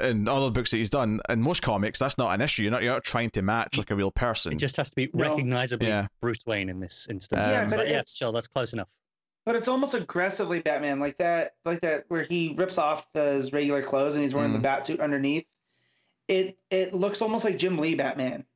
and 0.00 0.28
other 0.28 0.50
books 0.50 0.70
that 0.72 0.78
he's 0.78 0.90
done, 0.90 1.20
in 1.28 1.40
most 1.40 1.62
comics, 1.62 1.98
that's 1.98 2.18
not 2.18 2.32
an 2.34 2.40
issue. 2.40 2.62
You're 2.62 2.72
not 2.72 2.82
you're 2.82 2.92
not 2.94 3.04
trying 3.04 3.30
to 3.30 3.42
match 3.42 3.78
like 3.78 3.90
a 3.90 3.94
real 3.94 4.10
person. 4.10 4.52
It 4.52 4.56
just 4.56 4.76
has 4.76 4.90
to 4.90 4.96
be 4.96 5.08
No. 5.14 5.30
recognizably 5.30 5.86
Yeah. 5.88 6.06
Bruce 6.20 6.44
Wayne 6.46 6.68
in 6.68 6.80
this 6.80 7.06
instance. 7.08 7.46
Um, 7.46 7.52
Yeah, 7.52 7.62
It's 7.62 7.72
but 7.72 7.78
like, 7.80 7.88
yeah, 7.88 7.92
it's- 7.94 8.16
sure, 8.16 8.32
that's 8.32 8.48
close 8.48 8.72
enough. 8.72 8.88
But 9.46 9.56
it's 9.56 9.68
almost 9.68 9.94
aggressively 9.94 10.60
Batman, 10.60 11.00
like 11.00 11.18
that, 11.18 11.54
like 11.66 11.82
that, 11.82 12.04
where 12.08 12.22
he 12.22 12.54
rips 12.56 12.78
off 12.78 13.06
his 13.12 13.52
regular 13.52 13.82
clothes 13.82 14.16
and 14.16 14.22
he's 14.24 14.34
wearing 14.34 14.50
Mhm. 14.50 14.54
the 14.54 14.58
bat 14.60 14.86
suit 14.86 15.00
underneath. 15.00 15.44
It 16.28 16.56
it 16.70 16.94
looks 16.94 17.20
almost 17.20 17.44
like 17.44 17.58
Jim 17.58 17.76
Lee 17.78 17.94
Batman, 17.94 18.46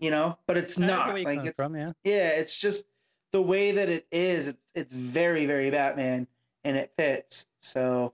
you 0.00 0.10
know, 0.10 0.38
but 0.46 0.56
it's 0.56 0.80
I 0.80 0.86
not. 0.86 1.20
Like 1.22 1.44
it's, 1.44 1.56
from, 1.56 1.76
yeah. 1.76 1.92
yeah, 2.02 2.30
it's 2.30 2.58
just 2.58 2.86
the 3.32 3.42
way 3.42 3.72
that 3.72 3.88
it 3.90 4.06
is. 4.10 4.48
It's 4.48 4.70
it's 4.74 4.90
very 4.92 5.44
very 5.44 5.70
Batman, 5.70 6.26
and 6.64 6.76
it 6.76 6.92
fits. 6.96 7.46
So. 7.60 8.12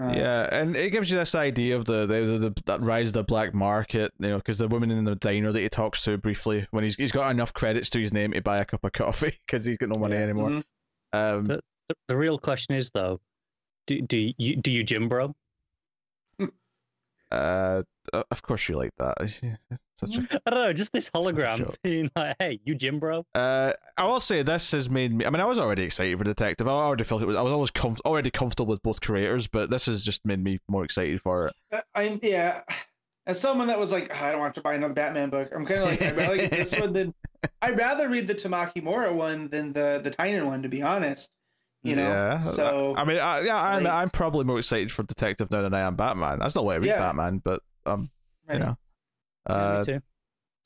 Uh, 0.00 0.12
yeah, 0.14 0.48
and 0.52 0.76
it 0.76 0.90
gives 0.90 1.10
you 1.10 1.18
this 1.18 1.34
idea 1.34 1.76
of 1.76 1.84
the 1.84 2.06
the, 2.06 2.20
the, 2.20 2.38
the 2.50 2.62
that 2.66 2.80
rise 2.82 3.08
of 3.08 3.14
the 3.14 3.24
black 3.24 3.52
market, 3.52 4.12
you 4.20 4.28
know, 4.28 4.36
because 4.36 4.56
the 4.58 4.68
woman 4.68 4.90
in 4.92 5.04
the 5.04 5.16
diner 5.16 5.50
that 5.50 5.60
he 5.60 5.68
talks 5.68 6.02
to 6.04 6.16
briefly 6.16 6.66
when 6.70 6.84
he's 6.84 6.94
he's 6.94 7.10
got 7.10 7.30
enough 7.32 7.52
credits 7.52 7.90
to 7.90 8.00
his 8.00 8.12
name 8.12 8.30
to 8.32 8.40
buy 8.40 8.58
a 8.58 8.64
cup 8.64 8.84
of 8.84 8.92
coffee 8.92 9.36
because 9.46 9.64
he's 9.64 9.76
got 9.76 9.88
no 9.88 9.98
money 9.98 10.14
Yeah. 10.14 10.22
anymore. 10.22 10.50
mhm. 10.50 10.62
Um, 11.12 11.44
The, 11.46 11.60
the, 11.88 11.94
the 12.08 12.16
real 12.16 12.38
question 12.38 12.76
is 12.76 12.90
though, 12.90 13.20
do 13.88 14.00
do 14.02 14.32
you 14.38 14.54
do 14.56 14.70
you 14.70 14.84
gym 14.84 15.08
bro? 15.08 15.34
uh, 17.32 17.82
of 18.12 18.42
course 18.42 18.68
you 18.68 18.76
like 18.76 18.90
that. 18.98 19.14
It's 19.20 19.40
Such 19.96 20.16
a 20.18 20.40
I 20.46 20.50
don't 20.50 20.64
know, 20.64 20.72
just 20.72 20.92
this 20.92 21.10
hologram 21.10 21.74
being 21.82 22.10
like, 22.16 22.36
"Hey, 22.38 22.60
you 22.64 22.74
gym 22.74 22.98
bro." 22.98 23.24
Uh, 23.34 23.72
I 23.96 24.04
will 24.04 24.20
say 24.20 24.42
this 24.42 24.72
has 24.72 24.88
made 24.88 25.12
me. 25.14 25.24
I 25.26 25.30
mean, 25.30 25.40
I 25.40 25.44
was 25.44 25.58
already 25.58 25.82
excited 25.82 26.16
for 26.18 26.24
Detective. 26.24 26.66
I 26.68 26.70
already 26.72 27.04
felt 27.04 27.22
it 27.22 27.26
was. 27.26 27.36
I 27.36 27.42
was 27.42 27.52
always 27.52 27.70
comf- 27.70 28.00
already 28.04 28.30
comfortable 28.30 28.70
with 28.70 28.82
both 28.82 29.00
creators, 29.00 29.46
but 29.48 29.70
this 29.70 29.86
has 29.86 30.04
just 30.04 30.24
made 30.24 30.42
me 30.42 30.58
more 30.68 30.84
excited 30.84 31.20
for 31.22 31.48
it. 31.48 31.54
Uh, 31.72 31.80
I'm 31.94 32.20
yeah. 32.22 32.62
As 33.26 33.38
someone 33.38 33.66
that 33.68 33.78
was 33.78 33.92
like, 33.92 34.10
"Oh, 34.10 34.24
I 34.24 34.30
don't 34.32 34.40
want 34.40 34.54
to 34.54 34.62
buy 34.62 34.74
another 34.74 34.94
Batman 34.94 35.28
book. 35.30 35.50
I'm 35.54 35.66
kind 35.66 35.80
of 35.82 35.88
like, 35.88 36.00
I'd 36.00 36.16
rather 36.16 36.36
get 36.36 36.50
this 36.50 36.78
one 36.80 36.92
than 36.94 37.14
I'd 37.62 37.76
rather 37.76 38.08
read 38.08 38.26
the 38.26 38.34
Tamaki 38.34 38.82
Mora 38.82 39.12
one 39.12 39.48
than 39.48 39.72
the 39.72 40.00
the 40.02 40.10
Tynion 40.10 40.46
one, 40.46 40.62
to 40.62 40.68
be 40.68 40.80
honest. 40.82 41.30
You 41.84 41.94
know. 41.94 42.08
yeah. 42.08 42.38
So 42.38 42.94
I 42.96 43.04
mean, 43.04 43.18
I, 43.18 43.42
yeah, 43.42 43.62
I'm, 43.62 43.84
like- 43.84 43.92
I'm 43.92 44.10
probably 44.10 44.44
more 44.44 44.58
excited 44.58 44.90
for 44.90 45.04
Detective 45.04 45.50
now 45.50 45.62
than 45.62 45.74
I 45.74 45.80
am 45.80 45.94
Batman. 45.94 46.42
I 46.42 46.48
still 46.48 46.64
want 46.64 46.76
to 46.76 46.80
read 46.80 46.88
Yeah. 46.88 46.98
Batman, 46.98 47.40
but 47.44 47.62
um, 47.88 48.10
right. 48.48 48.54
you 48.54 48.60
know. 48.60 48.76
Yeah, 49.48 49.54
Uh, 49.54 49.78
me 49.78 49.84
too. 49.94 50.02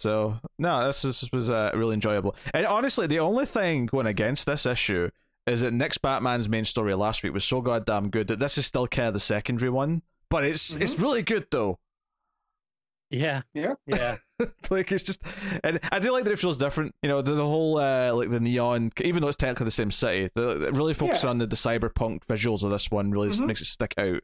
So 0.01 0.39
no, 0.59 0.87
this, 0.87 1.03
this 1.03 1.31
was 1.33 1.49
uh, 1.51 1.71
really 1.75 1.95
enjoyable. 1.95 2.35
And 2.53 2.67
honestly, 2.67 3.07
the 3.07 3.21
only 3.21 3.47
thing 3.47 3.87
going 3.87 4.07
against 4.07 4.47
this 4.47 4.67
issue 4.67 5.11
is 5.47 5.61
that 5.61 5.73
Nick's 5.73 5.99
Batman's 5.99 6.49
main 6.49 6.65
story 6.65 6.95
last 6.95 7.23
week 7.23 7.33
was 7.33 7.45
so 7.45 7.61
goddamn 7.61 8.11
good 8.11 8.27
that 8.29 8.39
this 8.41 8.59
is 8.59 8.67
still 8.67 8.87
kind 8.89 9.09
of 9.09 9.15
the 9.15 9.21
secondary 9.21 9.71
one. 9.71 10.03
But 10.29 10.45
it's 10.45 10.75
it's 10.77 10.99
really 10.99 11.23
good 11.23 11.47
though. 11.51 11.79
Yeah. 13.11 13.43
Yeah. 13.55 13.75
Yeah. 13.87 14.17
like 14.71 14.91
it's 14.91 15.03
just, 15.05 15.23
and 15.63 15.79
I 15.93 15.99
do 15.99 16.11
like 16.13 16.25
that 16.25 16.33
it 16.33 16.39
feels 16.39 16.57
different. 16.59 16.95
You 17.03 17.09
know, 17.11 17.21
the, 17.21 17.33
the 17.35 17.45
whole 17.45 17.79
uh, 17.79 18.13
like 18.15 18.31
the 18.31 18.41
neon, 18.41 18.91
even 19.03 19.21
though 19.23 19.29
it's 19.29 19.37
technically 19.37 19.65
the 19.67 19.71
same 19.71 19.91
city, 19.91 20.31
the 20.35 20.69
it 20.69 20.75
really 20.75 20.95
focusing 20.95 21.27
Yeah. 21.27 21.31
on 21.31 21.39
the, 21.39 21.47
the 21.47 21.57
cyberpunk 21.57 22.25
visuals 22.25 22.65
of 22.65 22.71
this 22.71 22.91
one 22.91 23.11
really 23.11 23.29
Mhm. 23.29 23.47
makes 23.47 23.61
it 23.61 23.67
stick 23.67 23.95
out. 23.99 24.21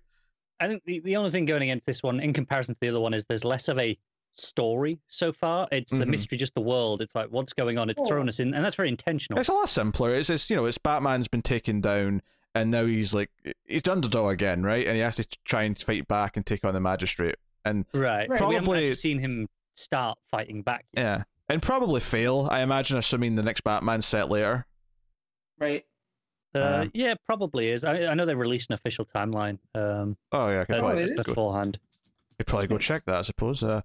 I 0.60 0.68
think 0.68 0.82
the, 0.85 1.01
the 1.01 1.16
only 1.16 1.30
thing 1.30 1.44
going 1.44 1.62
against 1.62 1.86
this 1.86 2.02
one, 2.02 2.20
in 2.20 2.32
comparison 2.32 2.74
to 2.74 2.80
the 2.80 2.89
other 2.89 3.01
one, 3.01 3.14
is 3.14 3.24
there's 3.26 3.44
less 3.44 3.68
of 3.68 3.78
a 3.78 3.97
story 4.35 4.98
so 5.09 5.32
far. 5.32 5.68
It's 5.72 5.90
the 5.93 5.98
Mhm. 6.05 6.09
mystery, 6.09 6.39
just 6.39 6.55
the 6.55 6.60
world. 6.60 7.02
It's 7.02 7.14
like 7.14 7.28
what's 7.30 7.52
going 7.52 7.76
on. 7.78 7.90
It's 7.90 8.01
Oh. 8.01 8.05
thrown 8.06 8.28
us 8.28 8.40
in, 8.40 8.55
and 8.55 8.64
that's 8.64 8.76
very 8.76 8.89
intentional. 8.89 9.39
It's 9.40 9.48
a 9.48 9.52
lot 9.55 9.68
simpler. 9.68 10.14
It's, 10.14 10.30
it's 10.30 10.48
you 10.51 10.56
know, 10.56 10.64
it's 10.66 10.78
Batman's 10.78 11.28
been 11.28 11.43
taken 11.43 11.80
down, 11.80 12.22
and 12.55 12.70
now 12.70 12.86
he's 12.86 13.12
like 13.14 13.30
he's 13.66 13.86
underdog 13.89 14.32
again, 14.32 14.62
right? 14.62 14.86
And 14.86 14.94
he 14.97 15.02
has 15.02 15.16
to 15.16 15.26
try 15.44 15.64
and 15.64 15.78
fight 15.78 16.06
back 16.09 16.36
and 16.36 16.47
take 16.47 16.64
on 16.64 16.74
the 16.74 16.80
magistrate, 16.80 17.36
and 17.64 17.85
Right. 17.93 18.28
Right. 18.28 18.40
We 18.40 18.55
haven't 18.55 18.64
Probably- 18.64 18.94
seen 18.94 19.18
him 19.18 19.48
start 19.74 20.18
fighting 20.30 20.62
back. 20.62 20.86
Yet. 20.93 21.02
yeah, 21.02 21.22
and 21.48 21.60
probably 21.62 22.01
fail. 22.01 22.48
I 22.51 22.60
imagine, 22.62 22.97
assuming 22.98 23.35
the 23.36 23.43
next 23.43 23.62
Batman 23.62 24.02
set 24.02 24.28
later. 24.28 24.66
right. 25.59 25.85
Uh, 26.55 26.59
Uh, 26.59 26.87
yeah, 26.95 27.15
probably 27.27 27.70
is. 27.70 27.85
I, 27.85 28.07
I 28.07 28.15
know 28.15 28.25
they 28.27 28.35
released 28.35 28.70
an 28.70 28.75
official 28.75 29.05
timeline 29.05 29.59
um, 29.75 30.16
Oh 30.33 30.49
yeah, 30.49 30.62
I 30.62 30.65
could 30.65 30.77
uh, 30.77 30.79
Oh, 30.79 30.81
probably, 30.81 31.15
go, 31.15 31.23
beforehand. 31.23 31.79
could 32.39 32.47
probably 32.47 32.66
go 32.69 32.79
check 32.79 33.05
that, 33.05 33.16
I 33.16 33.23
suppose. 33.23 33.62
Uh, 33.62 33.83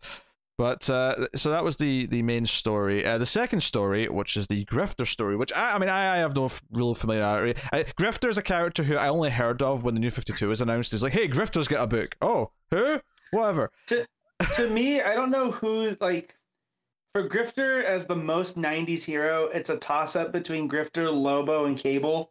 but 0.57 0.87
uh, 0.89 1.27
so 1.35 1.49
that 1.49 1.63
was 1.63 1.77
the 1.77 2.05
the 2.05 2.21
main 2.21 2.45
story. 2.45 3.03
Uh, 3.03 3.17
the 3.17 3.25
second 3.25 3.61
story, 3.61 4.07
which 4.07 4.37
is 4.37 4.47
the 4.47 4.63
Grifter 4.65 5.07
story, 5.07 5.35
which 5.35 5.51
I, 5.51 5.73
I 5.73 5.79
mean, 5.79 5.89
I, 5.89 6.15
I 6.15 6.17
have 6.17 6.35
no 6.35 6.45
f- 6.45 6.61
real 6.71 6.93
familiarity. 6.93 7.59
I, 7.71 7.83
Grifter 7.99 8.29
is 8.29 8.37
a 8.37 8.43
character 8.43 8.83
who 8.83 8.95
I 8.95 9.07
only 9.09 9.31
heard 9.31 9.63
of 9.63 9.83
when 9.83 9.95
the 9.95 9.99
New 9.99 10.11
Fifty 10.11 10.31
Two 10.31 10.49
was 10.49 10.61
announced. 10.61 10.91
He's 10.91 11.01
like, 11.01 11.11
"Hey, 11.13 11.27
Grifter's 11.27 11.67
got 11.67 11.83
a 11.83 11.87
book." 11.87 12.07
Oh, 12.21 12.51
who? 12.69 12.99
Whatever. 13.31 13.71
To, 13.87 14.05
to 14.55 14.69
me, 14.69 15.01
I 15.01 15.15
don't 15.15 15.31
know 15.31 15.49
who 15.49 15.97
like 15.99 16.35
for 17.13 17.27
Grifter 17.27 17.83
as 17.83 18.05
the 18.05 18.15
most 18.15 18.55
'90s 18.55 19.03
hero, 19.03 19.45
it's 19.45 19.71
a 19.71 19.77
toss 19.77 20.15
up 20.15 20.31
between 20.31 20.69
Grifter, 20.69 21.11
Lobo, 21.11 21.65
and 21.65 21.77
Cable. 21.77 22.29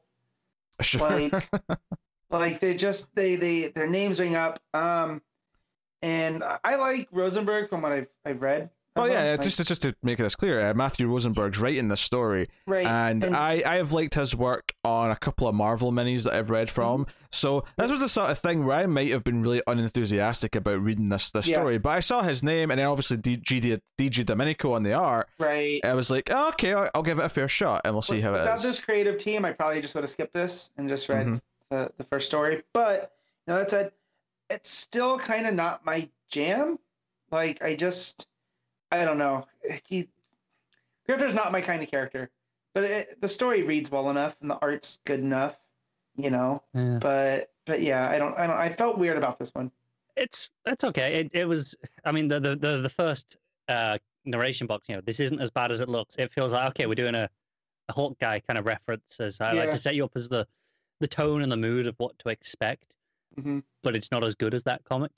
Sure. 0.83 1.11
Like, 1.11 1.49
like 2.31 2.61
they 2.61 2.75
just 2.75 3.15
they 3.15 3.37
they 3.37 3.69
their 3.69 3.89
names 3.89 4.21
ring 4.21 4.37
up. 4.37 4.59
Um, 4.75 5.23
and 6.03 6.43
I 6.65 6.77
like 6.77 7.09
Rosenberg 7.13 7.69
from 7.69 7.83
what 7.83 7.93
I've 7.93 8.09
I've 8.25 8.43
read. 8.43 8.71
Well, 8.97 9.07
him. 9.07 9.13
yeah, 9.13 9.31
Like, 9.33 9.41
just 9.43 9.65
just 9.67 9.83
to 9.83 9.95
make 10.03 10.19
this 10.19 10.35
clear, 10.35 10.61
uh, 10.71 10.75
Matthew 10.75 11.07
Rosenberg's 11.09 11.59
writing 11.59 11.89
this 11.89 12.01
story, 12.01 12.49
right. 12.67 12.87
and, 12.87 13.25
I 13.25 13.63
I 13.65 13.77
have 13.77 13.93
liked 13.93 14.15
his 14.15 14.35
work 14.37 14.73
on 14.85 15.11
a 15.11 15.17
couple 15.17 15.49
of 15.49 15.55
Marvel 15.55 15.93
minis 15.93 16.25
that 16.25 16.35
I've 16.35 16.51
read 16.51 16.69
from. 16.71 17.03
Mm-hmm. 17.05 17.11
So 17.31 17.65
this 17.79 17.91
was 17.91 18.01
the 18.01 18.09
sort 18.09 18.31
of 18.31 18.39
thing 18.39 18.67
where 18.67 18.77
I 18.79 18.87
might 18.87 19.11
have 19.11 19.25
been 19.25 19.41
really 19.43 19.63
unenthusiastic 19.67 20.55
about 20.55 20.83
reading 20.83 21.09
this 21.09 21.31
this 21.31 21.47
Yeah. 21.47 21.57
story, 21.61 21.79
but 21.79 21.91
I 21.91 22.01
saw 22.01 22.23
his 22.23 22.43
name 22.43 22.71
and 22.71 22.79
then 22.79 22.87
obviously 22.87 23.17
DG 23.17 23.81
DG 23.99 24.25
Domenico 24.27 24.73
on 24.75 24.83
the 24.83 24.93
art. 24.93 25.29
right. 25.39 25.81
I 25.85 25.95
was 25.95 26.11
like, 26.11 26.29
oh, 26.31 26.49
okay, 26.51 26.75
I'll, 26.75 26.91
I'll 26.95 27.03
give 27.03 27.19
it 27.19 27.25
a 27.25 27.29
fair 27.29 27.49
shot, 27.49 27.83
and 27.85 27.95
we'll 27.95 28.03
see 28.03 28.21
how 28.21 28.31
it 28.35 28.41
Without 28.41 28.57
is. 28.59 28.63
this 28.63 28.81
creative 28.81 29.19
team, 29.19 29.45
I 29.45 29.53
probably 29.53 29.81
just 29.81 29.95
would 29.95 30.05
have 30.05 30.11
skipped 30.11 30.35
this 30.35 30.71
and 30.77 30.89
just 30.89 31.09
read 31.09 31.27
Mhm. 31.27 31.41
the, 31.71 31.91
the 31.97 32.05
first 32.05 32.27
story. 32.27 32.63
But 32.75 33.13
you 33.47 33.55
know, 33.55 33.59
that 33.61 33.71
said, 33.71 33.93
it's 34.51 34.71
still 34.71 35.19
kind 35.19 35.47
of 35.47 35.55
not 35.55 35.85
my 35.87 36.09
jam. 36.29 36.79
Like 37.31 37.63
I 37.63 37.75
just, 37.75 38.29
I 38.93 39.05
don't 39.05 39.19
know. 39.19 39.43
He, 39.87 40.09
Grifter's 41.09 41.35
not 41.35 41.51
my 41.51 41.61
kind 41.61 41.83
of 41.83 41.91
character, 41.91 42.31
but 42.75 42.85
it, 42.85 43.21
the 43.21 43.29
story 43.29 43.63
reads 43.63 43.91
well 43.91 44.11
enough 44.11 44.37
and 44.41 44.51
the 44.51 44.59
art's 44.61 45.01
good 45.05 45.21
enough, 45.21 45.59
you 46.17 46.31
know. 46.31 46.63
Yeah. 46.75 46.99
But 47.01 47.51
but 47.65 47.81
yeah, 47.81 48.09
I 48.09 48.19
don't 48.19 48.37
I 48.39 48.47
don't 48.47 48.57
I 48.57 48.69
felt 48.69 48.99
weird 48.99 49.17
about 49.17 49.39
this 49.39 49.55
one. 49.55 49.71
It's 50.17 50.51
it's 50.67 50.85
okay. 50.85 51.21
It 51.21 51.31
it 51.35 51.47
was. 51.47 51.75
I 52.05 52.13
mean, 52.13 52.29
the 52.29 52.39
the 52.39 52.55
the, 52.55 52.81
the 52.83 52.89
first 52.91 53.39
uh, 53.69 53.97
narration 54.27 54.67
box. 54.67 54.89
You 54.89 54.97
know, 54.97 55.01
this 55.01 55.21
isn't 55.21 55.41
as 55.41 55.51
bad 55.51 55.71
as 55.71 55.81
it 55.81 55.89
looks. 55.89 56.17
It 56.17 56.33
feels 56.33 56.53
like 56.53 56.69
okay, 56.71 56.87
we're 56.87 56.95
doing 56.95 57.15
a, 57.15 57.31
a 57.89 58.11
guy 58.21 58.41
kind 58.41 58.59
of 58.59 58.67
reference. 58.67 59.21
As 59.21 59.41
I 59.41 59.53
like 59.53 59.71
to 59.71 59.79
set 59.79 59.95
you 59.95 60.05
up 60.05 60.13
as 60.17 60.29
the 60.29 60.47
the 61.01 61.09
tone 61.09 61.43
and 61.43 61.51
the 61.51 61.57
mood 61.57 61.87
of 61.87 61.95
what 61.97 62.19
to 62.21 62.29
expect. 62.29 62.93
hmm 63.41 63.61
But 63.83 63.97
it's 63.97 64.13
not 64.13 64.23
as 64.23 64.35
good 64.35 64.53
as 64.53 64.63
that 64.65 64.85
comic. 64.85 65.13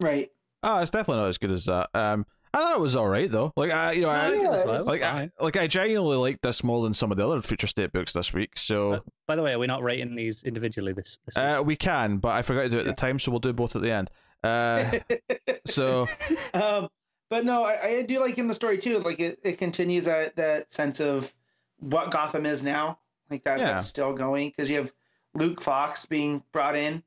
Right. 0.00 0.30
Oh, 0.62 0.80
it's 0.80 0.90
definitely 0.90 1.22
not 1.22 1.28
as 1.28 1.38
good 1.38 1.52
as 1.52 1.64
that. 1.66 1.88
Um, 1.94 2.26
I 2.52 2.58
thought 2.58 2.72
it 2.74 2.80
was 2.80 2.96
all 2.96 3.08
right 3.08 3.30
though. 3.30 3.52
Like 3.56 3.70
I, 3.70 3.92
you 3.92 4.02
know, 4.02 4.08
I, 4.08 4.26
I 4.26 4.30
think 4.30 4.44
it 4.44 4.50
was 4.50 4.58
yeah, 4.60 4.66
well, 4.66 4.74
it 4.74 4.78
it's 4.80 4.88
was 4.88 5.00
like 5.00 5.02
I, 5.02 5.30
like 5.40 5.56
I 5.56 5.66
genuinely 5.66 6.16
like 6.16 6.40
this 6.42 6.64
more 6.64 6.82
than 6.82 6.92
some 6.94 7.12
of 7.12 7.16
the 7.18 7.26
other 7.28 7.40
Future 7.42 7.66
State 7.68 7.92
books 7.92 8.12
this 8.12 8.32
week. 8.32 8.56
So 8.58 8.92
Uh, 8.94 9.00
By 9.28 9.36
the 9.36 9.42
way, 9.42 9.52
are 9.52 9.58
we 9.58 9.66
not 9.68 9.82
rating 9.82 10.14
these 10.16 10.42
individually 10.42 10.92
this? 10.92 11.18
this 11.26 11.36
week? 11.36 11.44
uh, 11.44 11.62
we 11.64 11.76
can, 11.76 12.18
but 12.18 12.30
I 12.32 12.42
forgot 12.42 12.62
to 12.62 12.68
do 12.68 12.76
it 12.76 12.80
at 12.80 12.86
Yeah. 12.86 12.92
the 12.92 12.96
time, 12.96 13.18
so 13.18 13.30
we'll 13.30 13.40
do 13.40 13.52
both 13.52 13.76
at 13.76 13.82
the 13.82 13.92
end. 13.92 14.10
Uh, 14.42 14.98
so 15.66 16.08
um, 16.54 16.88
but 17.28 17.44
no, 17.44 17.62
I, 17.62 17.86
I 17.98 18.02
do 18.02 18.18
like 18.18 18.38
in 18.38 18.48
the 18.48 18.54
story 18.54 18.78
too. 18.78 18.98
Like 18.98 19.20
it, 19.20 19.38
it 19.44 19.58
continues 19.58 20.06
that 20.06 20.34
that 20.36 20.72
sense 20.72 20.98
of 21.00 21.32
what 21.78 22.10
Gotham 22.10 22.46
is 22.46 22.64
now. 22.64 22.98
Like 23.30 23.44
that 23.44 23.58
Yeah. 23.60 23.74
that's 23.74 23.86
still 23.86 24.12
going 24.12 24.48
because 24.48 24.68
you 24.68 24.76
have 24.78 24.92
Luke 25.34 25.60
Fox 25.62 26.04
being 26.06 26.42
brought 26.52 26.74
in 26.74 27.02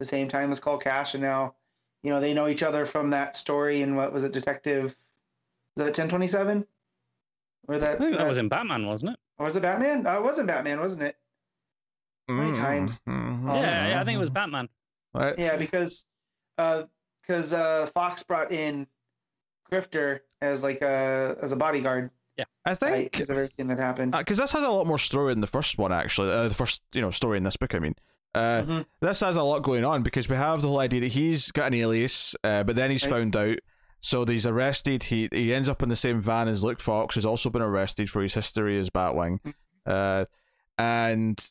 the 0.00 0.04
same 0.04 0.26
time 0.26 0.50
as 0.50 0.58
Cole 0.58 0.78
Cash, 0.78 1.14
and 1.14 1.22
now 1.22 1.54
you 2.02 2.10
know 2.10 2.20
they 2.20 2.34
know 2.34 2.48
each 2.48 2.62
other 2.62 2.86
from 2.86 3.10
that 3.10 3.36
story. 3.36 3.82
And 3.82 3.96
what 3.96 4.12
was 4.12 4.24
it, 4.24 4.32
Detective? 4.32 4.96
Was 5.76 5.86
that 5.86 5.94
ten 5.94 6.08
twenty 6.08 6.26
seven? 6.26 6.66
Or 7.68 7.78
that? 7.78 7.96
I 7.96 7.98
think 7.98 8.16
that 8.16 8.24
uh, 8.24 8.28
was 8.28 8.38
in 8.38 8.48
Batman, 8.48 8.86
wasn't 8.86 9.12
it? 9.12 9.18
or 9.38 9.44
was 9.46 9.56
it 9.56 9.62
Batman? 9.62 10.02
No, 10.02 10.16
it 10.18 10.22
wasn't 10.22 10.48
Batman, 10.48 10.80
wasn't 10.80 11.02
it? 11.02 11.16
many 12.28 12.52
times? 12.52 13.00
Mhm. 13.08 13.50
Oh, 13.50 13.54
yeah, 13.60 13.88
yeah, 13.88 14.00
I 14.00 14.04
think 14.04 14.08
it 14.08 14.12
Mm-hmm. 14.12 14.20
was 14.20 14.30
Batman. 14.30 14.68
Right. 15.14 15.36
Yeah, 15.38 15.56
because 15.56 16.06
because 16.56 17.52
uh, 17.52 17.86
Fox 17.92 18.22
brought 18.22 18.52
in 18.52 18.86
Grifter 19.70 20.20
as 20.40 20.62
like 20.62 20.80
a 20.82 21.36
as 21.42 21.52
a 21.52 21.56
bodyguard. 21.56 22.10
Yeah, 22.36 22.44
I 22.64 22.74
think 22.74 23.10
because 23.10 23.30
of 23.30 23.36
everything 23.36 23.66
that 23.68 23.78
happened. 23.78 24.12
because 24.12 24.38
this 24.38 24.52
has 24.52 24.62
a 24.62 24.68
lot 24.68 24.86
more 24.86 24.98
story 24.98 25.32
in 25.32 25.40
the 25.40 25.46
first 25.46 25.76
one 25.78 25.92
actually. 25.92 26.30
Uh, 26.30 26.48
the 26.48 26.54
first 26.54 26.82
you 26.92 27.00
know 27.00 27.10
story 27.10 27.36
in 27.36 27.44
this 27.44 27.56
book, 27.56 27.74
I 27.74 27.78
mean. 27.80 27.94
Uh, 28.34 28.62
Mhm. 28.62 28.84
this 29.00 29.20
has 29.20 29.36
a 29.36 29.42
lot 29.42 29.62
going 29.62 29.84
on 29.84 30.02
because 30.04 30.28
we 30.28 30.36
have 30.36 30.62
the 30.62 30.68
whole 30.68 30.78
idea 30.80 31.00
that 31.00 31.08
he's 31.12 31.50
got 31.50 31.66
an 31.68 31.74
alias, 31.74 32.36
uh, 32.44 32.62
but 32.62 32.76
then 32.76 32.90
he's 32.90 33.02
Right. 33.04 33.10
found 33.10 33.36
out. 33.36 33.58
So 34.00 34.24
he's 34.24 34.46
arrested. 34.46 35.02
He 35.04 35.28
he 35.32 35.52
ends 35.52 35.68
up 35.68 35.82
in 35.82 35.88
the 35.88 35.96
same 35.96 36.20
van 36.20 36.48
as 36.48 36.62
Luke 36.64 36.80
Fox, 36.80 37.14
who's 37.16 37.26
also 37.26 37.50
been 37.50 37.60
arrested 37.62 38.08
for 38.10 38.22
his 38.22 38.34
history 38.34 38.78
as 38.78 38.88
Batwing, 38.88 39.40
Mm-hmm. 39.42 39.50
uh, 39.90 40.24
and 40.78 41.50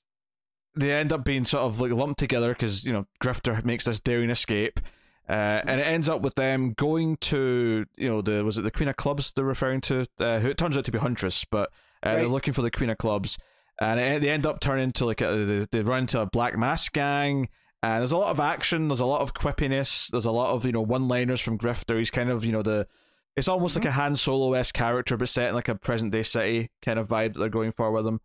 they 0.76 0.91
end 0.93 1.11
up 1.11 1.23
being 1.26 1.45
sort 1.45 1.64
of 1.64 1.80
like 1.80 1.91
lumped 1.91 2.19
together 2.19 2.49
because 2.53 2.85
you 2.85 2.93
know 2.93 3.06
Grifter 3.23 3.64
makes 3.65 3.85
this 3.85 3.99
daring 3.99 4.30
escape, 4.30 4.80
uh, 5.27 5.34
Mm-hmm. 5.34 5.69
and 5.69 5.81
it 5.81 5.84
ends 5.88 6.10
up 6.10 6.22
with 6.22 6.35
them 6.35 6.73
going 6.73 7.18
to 7.18 7.85
you 7.97 8.10
know 8.10 8.22
the 8.22 8.43
was 8.43 8.57
it 8.57 8.64
the 8.64 8.72
Queen 8.72 8.89
of 8.89 8.95
Clubs 8.95 9.31
they're 9.31 9.45
referring 9.45 9.81
to, 9.81 10.06
uh, 10.19 10.39
who 10.39 10.49
it 10.49 10.57
turns 10.57 10.77
out 10.77 10.85
to 10.85 10.91
be 10.91 10.97
Huntress, 10.97 11.45
but 11.45 11.72
uh, 12.01 12.15
they're 12.15 12.27
looking 12.27 12.53
for 12.53 12.61
the 12.61 12.72
Queen 12.72 12.89
of 12.89 12.97
Clubs 12.97 13.38
and 13.81 13.99
it, 13.99 14.22
they 14.22 14.30
end 14.30 14.45
up 14.45 14.60
turning 14.60 14.85
into 14.85 15.06
like 15.06 15.22
a, 15.22 15.45
they, 15.45 15.68
they 15.72 15.81
run 15.81 15.99
into 16.01 16.19
a 16.19 16.26
black 16.26 16.57
mask 16.57 16.93
gang 16.93 17.47
and 17.81 18.01
there's 18.01 18.11
a 18.11 18.18
lot 18.18 18.31
of 18.31 18.39
action 18.39 18.88
there's 18.89 18.99
a 18.99 19.06
lot 19.06 19.22
of 19.22 19.34
quippiness 19.34 20.10
there's 20.11 20.26
a 20.26 20.31
lot 20.31 20.53
of 20.53 20.65
you 20.65 20.72
know 20.72 20.81
one 20.81 21.07
liners 21.07 21.39
from 21.39 21.57
grifter 21.57 21.97
he's 21.97 22.11
kind 22.11 22.30
of 22.30 22.43
you 22.43 22.51
know 22.51 22.61
the 22.61 22.85
it's 23.38 23.47
almost 23.47 23.76
like 23.77 23.85
a 23.85 23.91
Han 23.91 24.15
Solo 24.15 24.53
esque 24.53 24.73
character 24.76 25.15
but 25.15 25.30
set 25.30 25.49
in 25.49 25.56
like 25.56 25.69
a 25.69 25.76
present 25.76 26.11
day 26.11 26.23
city 26.23 26.72
kind 26.84 26.99
of 26.99 27.07
vibe 27.07 27.34
that 27.34 27.39
they're 27.39 27.49
going 27.49 27.72
for 27.72 27.91
with 27.91 28.06
him 28.06 28.19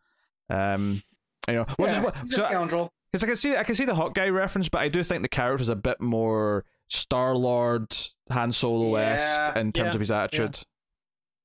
um 0.51 1.03
you 1.47 1.55
know 1.55 1.67
which 1.77 1.93
is 1.93 1.99
yeah, 1.99 2.11
a 2.23 2.27
so 2.27 2.43
scoundrel. 2.47 2.93
because 3.13 3.23
I 3.23 3.27
can 3.29 3.37
see 3.37 3.57
I 3.57 3.63
can 3.65 3.75
see 3.77 3.85
the 3.85 3.95
hot 3.95 4.15
guy 4.15 4.29
reference 4.29 4.69
but 4.69 4.81
I 4.81 4.89
do 4.89 5.03
think 5.05 5.23
the 5.23 5.29
character's 5.29 5.69
a 5.69 5.77
bit 5.77 6.01
more 6.01 6.65
Star 6.89 7.37
Lord 7.37 7.97
Han 8.31 8.51
Solo 8.51 8.97
esque 8.97 9.25
Yeah. 9.39 9.59
in 9.59 9.73
terms 9.73 9.89
Yeah. 9.89 9.95
of 9.95 10.01
his 10.01 10.11
attitude 10.11 10.59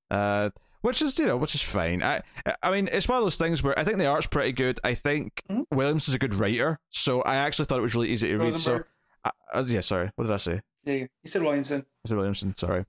uh 0.09 0.49
which 0.81 1.01
is 1.01 1.17
you 1.19 1.25
know 1.25 1.37
which 1.37 1.55
is 1.55 1.61
fine. 1.61 2.01
I 2.03 2.21
I 2.63 2.71
mean 2.71 2.89
it's 2.91 3.07
one 3.07 3.17
of 3.17 3.23
those 3.23 3.37
things 3.37 3.61
where 3.63 3.77
I 3.77 3.83
think 3.83 3.97
the 3.97 4.05
art's 4.07 4.27
pretty 4.27 4.51
good. 4.53 4.79
I 4.83 4.93
think 4.95 5.41
Mhm. 5.49 5.65
Williams 5.71 6.07
is 6.07 6.15
a 6.15 6.19
good 6.19 6.33
writer, 6.35 6.79
so 6.89 7.21
I 7.21 7.35
actually 7.37 7.65
thought 7.65 7.79
it 7.79 7.83
was 7.83 7.95
really 7.95 8.09
easy 8.09 8.29
to 8.29 8.37
read. 8.37 8.55
So. 8.57 8.83
I, 9.25 9.31
I, 9.53 9.59
yeah, 9.61 9.81
sorry, 9.81 10.11
what 10.15 10.25
did 10.25 10.33
I 10.33 10.37
say? 10.37 10.61
Yeah, 10.85 10.93
you 10.93 11.07
said 11.25 11.43
Williamson. 11.43 11.81
I 12.05 12.07
said 12.07 12.17
Williamson. 12.17 12.55
Sorry, 12.57 12.85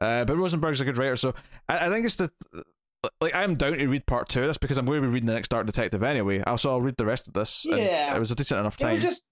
uh, 0.00 0.24
but 0.24 0.36
Rosenberg's 0.36 0.80
a 0.80 0.84
good 0.84 0.96
writer, 0.98 1.16
so 1.16 1.34
I, 1.68 1.86
I 1.86 1.88
think 1.90 2.06
it's 2.06 2.16
the 2.16 2.30
like 3.20 3.34
I'm 3.34 3.56
down 3.56 3.72
to 3.72 3.86
read 3.88 4.06
part 4.06 4.28
two 4.28 4.42
of 4.42 4.46
this 4.46 4.58
because 4.58 4.78
I'm 4.78 4.86
going 4.86 5.02
to 5.02 5.08
be 5.08 5.12
reading 5.12 5.26
the 5.26 5.34
next 5.34 5.48
Dark 5.48 5.66
Detective 5.66 6.04
anyway. 6.04 6.40
Also, 6.42 6.70
I'll 6.70 6.80
read 6.80 6.96
the 6.96 7.04
rest 7.04 7.26
of 7.26 7.34
this. 7.34 7.64
Yeah. 7.68 8.14
it 8.14 8.20
was 8.20 8.30
a 8.30 8.36
decent 8.36 8.60
enough 8.60 8.76
time. 8.76 8.90
It 8.90 8.94
was 8.94 9.02
just, 9.02 9.24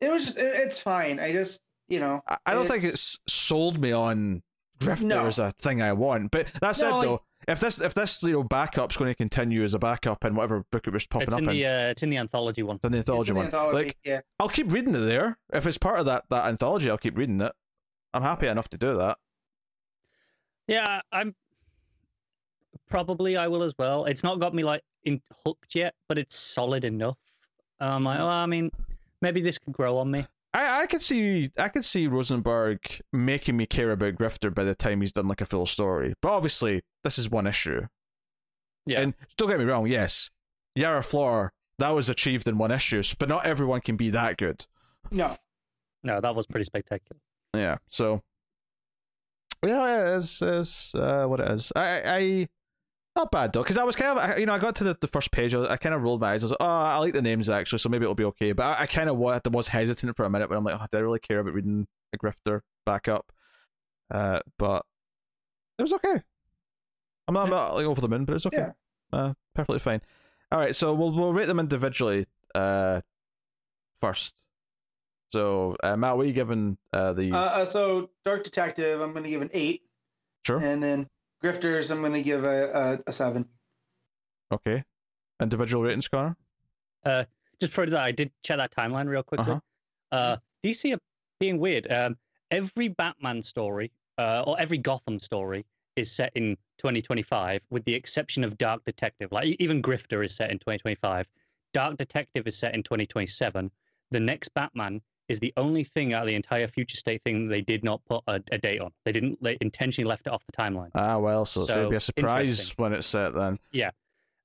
it 0.00 0.08
was 0.12 0.24
just, 0.24 0.38
it- 0.38 0.54
it's 0.54 0.78
fine. 0.78 1.18
I 1.18 1.32
just, 1.32 1.60
you 1.88 1.98
know, 1.98 2.22
I, 2.28 2.36
I 2.46 2.54
don't 2.54 2.68
think 2.68 2.84
it's- 2.84 3.18
it's 3.24 3.34
sold 3.34 3.80
me 3.80 3.90
on 3.90 4.44
Grifter 4.78 5.02
No. 5.02 5.26
as 5.26 5.40
a 5.40 5.50
thing 5.58 5.82
I 5.82 5.94
want. 5.94 6.30
But 6.30 6.46
that 6.60 6.76
said, 6.76 6.90
No, 6.90 6.98
like- 6.98 7.06
though, 7.08 7.22
if 7.48 7.58
this 7.60 7.80
if 7.80 7.94
this 7.94 8.22
you 8.22 8.32
know 8.32 8.44
backup's 8.44 8.96
going 8.96 9.10
to 9.10 9.14
continue 9.14 9.64
as 9.64 9.74
a 9.74 9.78
backup 9.78 10.24
in 10.24 10.34
whatever 10.34 10.64
book 10.70 10.86
it 10.86 10.92
was 10.92 11.06
popping 11.06 11.26
It's 11.26 11.34
up 11.34 11.40
in 11.42 11.48
in, 11.48 11.56
the 11.56 11.66
uh, 11.66 11.86
it's 11.88 12.02
in 12.02 12.10
the 12.10 12.18
anthology 12.18 12.62
one. 12.62 12.78
then 12.82 12.92
the 12.92 12.98
it's 12.98 13.08
anthology 13.08 13.30
an 13.30 13.36
one, 13.36 13.44
anthology. 13.46 13.86
like 13.86 13.96
yeah, 14.04 14.20
I'll 14.38 14.48
keep 14.48 14.72
reading 14.72 14.94
it 14.94 14.98
there. 14.98 15.38
If 15.52 15.66
it's 15.66 15.78
part 15.78 15.98
of 15.98 16.06
that 16.06 16.24
that 16.30 16.46
anthology, 16.46 16.90
I'll 16.90 16.98
keep 16.98 17.18
reading 17.18 17.40
it. 17.40 17.52
I'm 18.14 18.22
happy 18.22 18.46
enough 18.46 18.68
to 18.68 18.78
do 18.78 18.96
that. 18.98 19.18
Yeah, 20.66 21.00
I'm 21.10 21.34
probably 22.88 23.36
I 23.36 23.48
will 23.48 23.62
as 23.62 23.72
well. 23.78 24.04
It's 24.04 24.22
not 24.22 24.38
got 24.40 24.54
me 24.54 24.62
like 24.62 24.82
in 25.04 25.20
hooked 25.44 25.74
yet, 25.74 25.94
but 26.08 26.18
it's 26.18 26.36
solid 26.36 26.84
enough. 26.84 27.16
Um, 27.80 28.04
like, 28.04 28.18
well, 28.18 28.28
I 28.28 28.46
mean, 28.46 28.70
maybe 29.22 29.40
this 29.40 29.58
could 29.58 29.72
grow 29.72 29.98
on 29.98 30.10
me. 30.10 30.26
I 30.54 30.82
I 30.82 30.86
could 30.86 31.02
see 31.02 31.50
I 31.58 31.68
could 31.68 31.84
see 31.84 32.06
Rosenberg 32.06 32.80
making 33.12 33.56
me 33.56 33.66
care 33.66 33.90
about 33.92 34.14
Grifter 34.14 34.54
by 34.54 34.64
the 34.64 34.74
time 34.74 35.00
he's 35.00 35.12
done 35.12 35.28
like 35.28 35.40
a 35.40 35.46
full 35.46 35.66
story. 35.66 36.14
But 36.22 36.30
obviously, 36.30 36.82
this 37.04 37.18
is 37.18 37.30
one 37.30 37.46
issue. 37.46 37.82
Yeah. 38.86 39.00
And 39.00 39.14
don't 39.36 39.48
get 39.48 39.58
me 39.58 39.66
wrong, 39.66 39.86
yes, 39.86 40.30
Yara 40.74 41.02
Flor 41.02 41.52
that 41.78 41.90
was 41.90 42.08
achieved 42.08 42.48
in 42.48 42.58
one 42.58 42.70
issue, 42.70 43.02
but 43.18 43.28
not 43.28 43.46
everyone 43.46 43.80
can 43.80 43.96
be 43.96 44.10
that 44.10 44.36
good. 44.36 44.66
no, 45.10 45.36
No, 46.02 46.20
that 46.20 46.34
was 46.34 46.46
pretty 46.46 46.64
spectacular. 46.64 47.20
Yeah, 47.54 47.76
so 47.88 48.22
yeah, 49.64 50.16
it's, 50.16 50.42
it's 50.42 50.94
uh, 50.94 51.26
what 51.26 51.40
it 51.40 51.50
is. 51.50 51.72
I, 51.74 52.02
I 52.04 52.48
not 53.18 53.30
bad 53.30 53.52
though, 53.52 53.62
because 53.62 53.76
I 53.76 53.84
was 53.84 53.96
kind 53.96 54.18
of 54.18 54.38
you 54.38 54.46
know 54.46 54.54
I 54.54 54.58
got 54.58 54.76
to 54.76 54.84
the, 54.84 54.96
the 55.00 55.08
first 55.08 55.30
page, 55.30 55.54
I, 55.54 55.72
I 55.72 55.76
kind 55.76 55.94
of 55.94 56.02
rolled 56.02 56.20
my 56.20 56.32
eyes. 56.32 56.42
I 56.42 56.46
was 56.46 56.50
like, 56.52 56.60
oh, 56.60 56.66
I 56.66 56.96
like 56.98 57.12
the 57.12 57.22
names 57.22 57.50
actually, 57.50 57.80
so 57.80 57.88
maybe 57.88 58.04
it'll 58.04 58.14
be 58.14 58.24
okay. 58.24 58.52
But 58.52 58.64
I, 58.64 58.82
I 58.82 58.86
kind 58.86 59.10
of 59.10 59.16
was, 59.16 59.40
was 59.50 59.68
hesitant 59.68 60.16
for 60.16 60.24
a 60.24 60.30
minute, 60.30 60.48
but 60.48 60.56
I'm 60.56 60.64
like, 60.64 60.76
oh, 60.80 60.86
do 60.90 60.98
I 60.98 61.00
really 61.00 61.18
care 61.18 61.40
about 61.40 61.54
reading 61.54 61.86
a 62.14 62.18
grifter 62.18 62.60
back 62.86 63.08
up? 63.08 63.30
Uh, 64.10 64.40
but 64.58 64.84
it 65.78 65.82
was 65.82 65.92
okay. 65.92 66.22
I'm 67.26 67.34
not, 67.34 67.44
I'm 67.44 67.50
not 67.50 67.74
like 67.74 67.84
over 67.84 68.00
the 68.00 68.08
moon, 68.08 68.24
but 68.24 68.36
it's 68.36 68.46
okay. 68.46 68.68
yeah. 69.12 69.18
Uh, 69.18 69.34
perfectly 69.54 69.80
fine. 69.80 70.00
All 70.50 70.58
right, 70.58 70.74
so 70.74 70.94
we'll 70.94 71.12
we'll 71.12 71.34
rate 71.34 71.46
them 71.46 71.60
individually. 71.60 72.26
Uh, 72.54 73.02
first. 74.00 74.34
So 75.30 75.76
uh, 75.82 75.96
Matt, 75.96 76.16
what 76.16 76.22
are 76.22 76.26
you 76.26 76.32
giving 76.32 76.78
uh 76.92 77.12
the 77.12 77.32
Uh, 77.32 77.36
uh, 77.36 77.64
so 77.64 78.08
Dark 78.24 78.44
Detective, 78.44 79.00
I'm 79.00 79.12
going 79.12 79.24
to 79.24 79.30
give 79.30 79.42
an 79.42 79.50
eight, 79.52 79.82
sure? 80.46 80.58
and 80.58 80.82
then 80.82 81.06
Grifters, 81.42 81.90
I'm 81.90 82.00
going 82.00 82.12
to 82.12 82.22
give 82.22 82.44
a, 82.44 82.70
a, 82.72 82.98
a 83.06 83.12
seven. 83.12 83.44
Okay. 84.52 84.82
Individual 85.40 85.84
ratings, 85.84 86.08
Connor? 86.08 86.36
Just 87.60 87.72
for 87.72 87.86
that, 87.86 88.00
I 88.00 88.12
did 88.12 88.30
check 88.44 88.58
that 88.58 88.72
timeline 88.72 89.08
real 89.08 89.22
quickly. 89.22 89.52
Uh-huh. 89.52 89.60
uh 90.16 90.36
DC 90.64 90.94
are 90.94 91.00
being 91.40 91.58
weird. 91.58 91.90
Um, 91.90 92.16
every 92.50 92.88
Batman 92.88 93.42
story, 93.42 93.90
uh, 94.18 94.42
or 94.46 94.60
every 94.60 94.78
Gotham 94.78 95.20
story, 95.20 95.64
is 95.96 96.10
set 96.10 96.32
in 96.34 96.56
2025, 96.78 97.62
with 97.70 97.84
the 97.84 97.94
exception 97.94 98.44
of 98.44 98.56
Dark 98.58 98.84
Detective. 98.84 99.32
Like 99.32 99.56
even 99.58 99.82
Grifter 99.82 100.24
is 100.24 100.36
set 100.36 100.50
in 100.50 100.58
2025. 100.58 101.26
Dark 101.72 101.96
Detective 101.96 102.46
is 102.46 102.56
set 102.56 102.74
in 102.74 102.82
2027. 102.82 103.70
The 104.10 104.20
next 104.20 104.48
Batman 104.54 105.00
is 105.28 105.38
the 105.38 105.52
only 105.56 105.84
thing 105.84 106.12
out 106.14 106.22
of 106.22 106.28
the 106.28 106.34
entire 106.34 106.66
future 106.66 106.96
state 106.96 107.22
thing 107.22 107.48
they 107.48 107.60
did 107.60 107.84
not 107.84 108.00
put 108.06 108.22
a, 108.26 108.40
a 108.50 108.58
date 108.58 108.80
on. 108.80 108.90
They 109.04 109.12
didn't. 109.12 109.42
They 109.42 109.58
intentionally 109.60 110.08
left 110.08 110.26
it 110.26 110.32
off 110.32 110.42
the 110.46 110.52
timeline. 110.52 110.90
Ah, 110.94 111.18
well, 111.18 111.44
so, 111.44 111.60
it's 111.60 111.70
going 111.70 111.84
to 111.84 111.90
be 111.90 111.96
a 111.96 112.00
surprise 112.00 112.72
when 112.76 112.92
it's 112.92 113.06
set 113.06 113.34
then. 113.34 113.58
Uh, 113.76 113.82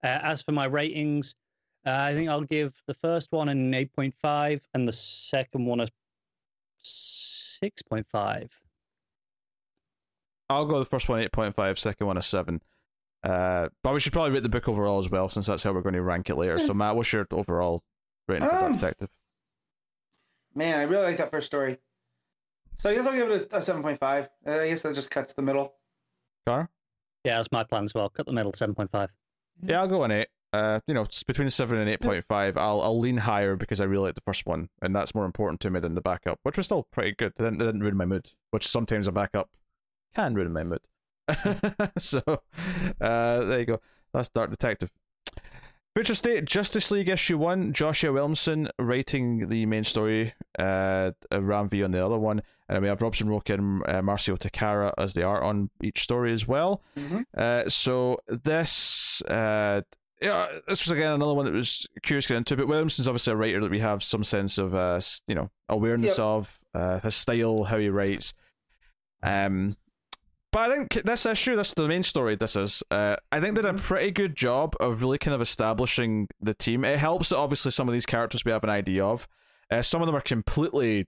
as 0.03 0.41
for 0.41 0.51
my 0.51 0.65
ratings, 0.65 1.35
uh, 1.85 1.91
I 1.91 2.13
think 2.13 2.29
I'll 2.29 2.41
give 2.43 2.73
the 2.87 2.93
first 2.95 3.31
one 3.31 3.47
an 3.49 3.71
8.5 3.71 4.61
and 4.73 4.87
the 4.87 4.91
second 4.91 5.65
one 5.65 5.79
a 5.79 5.87
6.5. 6.83 8.49
I'll 10.49 10.65
go 10.65 10.79
the 10.79 10.85
first 10.85 11.07
one 11.07 11.21
8.5, 11.23 11.79
second 11.79 12.07
one 12.07 12.17
a 12.17 12.21
7. 12.21 12.61
Uh, 13.23 13.69
but 13.81 13.93
we 13.93 14.01
should 14.01 14.11
probably 14.11 14.31
rate 14.31 14.43
the 14.43 14.49
book 14.49 14.67
overall 14.67 14.99
as 14.99 15.09
well, 15.09 15.29
since 15.29 15.45
that's 15.45 15.63
how 15.63 15.71
we're 15.71 15.81
going 15.81 15.95
to 15.95 16.01
rank 16.01 16.29
it 16.29 16.35
later. 16.35 16.57
So, 16.59 16.73
Matt, 16.73 16.97
what's 16.97 17.13
your 17.13 17.25
overall 17.31 17.81
rating 18.27 18.45
for 18.47 18.51
Dark 18.51 18.63
Um, 18.65 18.73
Detective? 18.73 19.09
Man, 20.55 20.79
I 20.79 20.83
really 20.83 21.03
like 21.03 21.17
that 21.17 21.31
first 21.31 21.47
story. 21.47 21.77
So 22.75 22.89
I 22.89 22.95
guess 22.95 23.05
I'll 23.05 23.13
give 23.13 23.29
it 23.29 23.51
a, 23.51 23.57
a 23.57 23.59
7.5. 23.59 24.27
Uh, 24.45 24.51
I 24.51 24.67
guess 24.69 24.81
that 24.81 24.95
just 24.95 25.11
cuts 25.11 25.33
the 25.33 25.41
middle. 25.41 25.73
Car? 26.45 26.69
Yeah, 27.23 27.37
that's 27.37 27.51
my 27.51 27.63
plan 27.63 27.85
as 27.85 27.93
well. 27.93 28.09
Cut 28.09 28.25
the 28.25 28.33
middle, 28.33 28.51
7.5. 28.51 29.07
Yeah, 29.63 29.81
I'll 29.81 29.87
go 29.87 30.03
on 30.03 30.11
8. 30.11 30.27
Uh, 30.51 30.79
you 30.87 30.93
know, 30.93 31.01
it's 31.01 31.23
between 31.23 31.49
7 31.49 31.77
and 31.77 31.99
8.5. 31.99 32.57
I'll, 32.57 32.81
I'll 32.81 32.99
lean 32.99 33.17
higher 33.17 33.55
because 33.55 33.81
I 33.81 33.85
really 33.85 34.03
like 34.03 34.15
the 34.15 34.21
first 34.21 34.45
one, 34.45 34.69
and 34.81 34.95
that's 34.95 35.15
more 35.15 35.25
important 35.25 35.61
to 35.61 35.69
me 35.69 35.79
than 35.79 35.95
the 35.95 36.01
backup, 36.01 36.39
which 36.43 36.57
was 36.57 36.67
still 36.67 36.87
pretty 36.91 37.13
good. 37.13 37.33
It 37.37 37.43
didn't, 37.43 37.61
it 37.61 37.65
didn't 37.65 37.81
ruin 37.81 37.97
my 37.97 38.05
mood, 38.05 38.29
which 38.51 38.67
sometimes 38.67 39.07
a 39.07 39.11
backup 39.11 39.49
can 40.13 40.35
ruin 40.35 40.53
my 40.53 40.63
mood. 40.63 40.81
so, 41.97 42.21
uh, 42.27 43.43
there 43.45 43.59
you 43.59 43.65
go. 43.65 43.81
That's 44.13 44.29
Dark 44.29 44.51
Detective. 44.51 44.91
Future 45.95 46.15
State 46.15 46.45
Justice 46.45 46.89
League 46.89 47.09
issue 47.09 47.37
one. 47.37 47.71
Joshua 47.71 48.11
Williamson 48.11 48.67
writing 48.79 49.47
the 49.49 49.65
main 49.67 49.83
story. 49.83 50.33
Uh, 50.57 51.11
Ram 51.31 51.69
V 51.69 51.83
on 51.83 51.91
the 51.91 52.03
other 52.03 52.17
one, 52.17 52.41
and 52.67 52.81
we 52.81 52.87
have 52.87 53.01
Robson 53.03 53.29
Rocha 53.29 53.53
and 53.53 53.83
uh, 53.83 54.01
Marcio 54.01 54.37
Takara 54.37 54.91
as 54.97 55.13
the 55.13 55.21
art 55.23 55.43
on 55.43 55.69
each 55.83 56.01
story 56.01 56.33
as 56.33 56.47
well. 56.47 56.81
Mm-hmm. 56.97 57.21
Uh, 57.37 57.69
so 57.69 58.17
this, 58.27 59.21
uh, 59.27 59.81
yeah, 60.19 60.47
this 60.67 60.83
was 60.83 60.89
again 60.91 61.11
another 61.11 61.35
one 61.35 61.45
that 61.45 61.53
was 61.53 61.87
curious 62.01 62.25
to 62.25 62.29
get 62.33 62.37
into. 62.37 62.57
But 62.57 62.67
Williamson's 62.67 63.07
obviously 63.07 63.33
a 63.33 63.35
writer 63.35 63.61
that 63.61 63.69
we 63.71 63.79
have 63.79 64.01
some 64.03 64.23
sense 64.23 64.57
of, 64.57 64.73
uh, 64.73 64.99
you 65.27 65.35
know, 65.35 65.51
awareness 65.69 66.17
Yep. 66.17 66.19
of 66.19 66.59
uh, 66.73 66.99
his 67.01 67.13
style, 67.13 67.65
how 67.65 67.77
he 67.77 67.89
writes. 67.89 68.33
Um, 69.21 69.77
but 70.53 70.71
I 70.71 70.75
think 70.75 70.93
this 71.03 71.25
issue, 71.25 71.55
this 71.57 71.73
the 71.73 71.87
main 71.87 72.03
story. 72.03 72.35
This 72.37 72.55
is, 72.55 72.81
uh, 72.91 73.17
I 73.31 73.39
think 73.41 73.55
they 73.55 73.61
did 73.63 73.69
a 73.69 73.73
Mhm. 73.73 73.81
pretty 73.81 74.11
good 74.11 74.35
job 74.37 74.75
of 74.79 75.01
really 75.01 75.17
kind 75.17 75.35
of 75.35 75.41
establishing 75.41 76.27
the 76.39 76.53
team. 76.53 76.85
It 76.85 76.99
helps 76.99 77.29
that 77.29 77.37
obviously 77.37 77.71
some 77.71 77.89
of 77.89 77.93
these 77.93 78.05
characters 78.05 78.45
we 78.45 78.51
have 78.51 78.63
an 78.63 78.69
idea 78.69 79.03
of. 79.05 79.27
Uh, 79.69 79.81
some 79.81 80.01
of 80.01 80.05
them 80.05 80.15
are 80.15 80.21
completely 80.21 81.07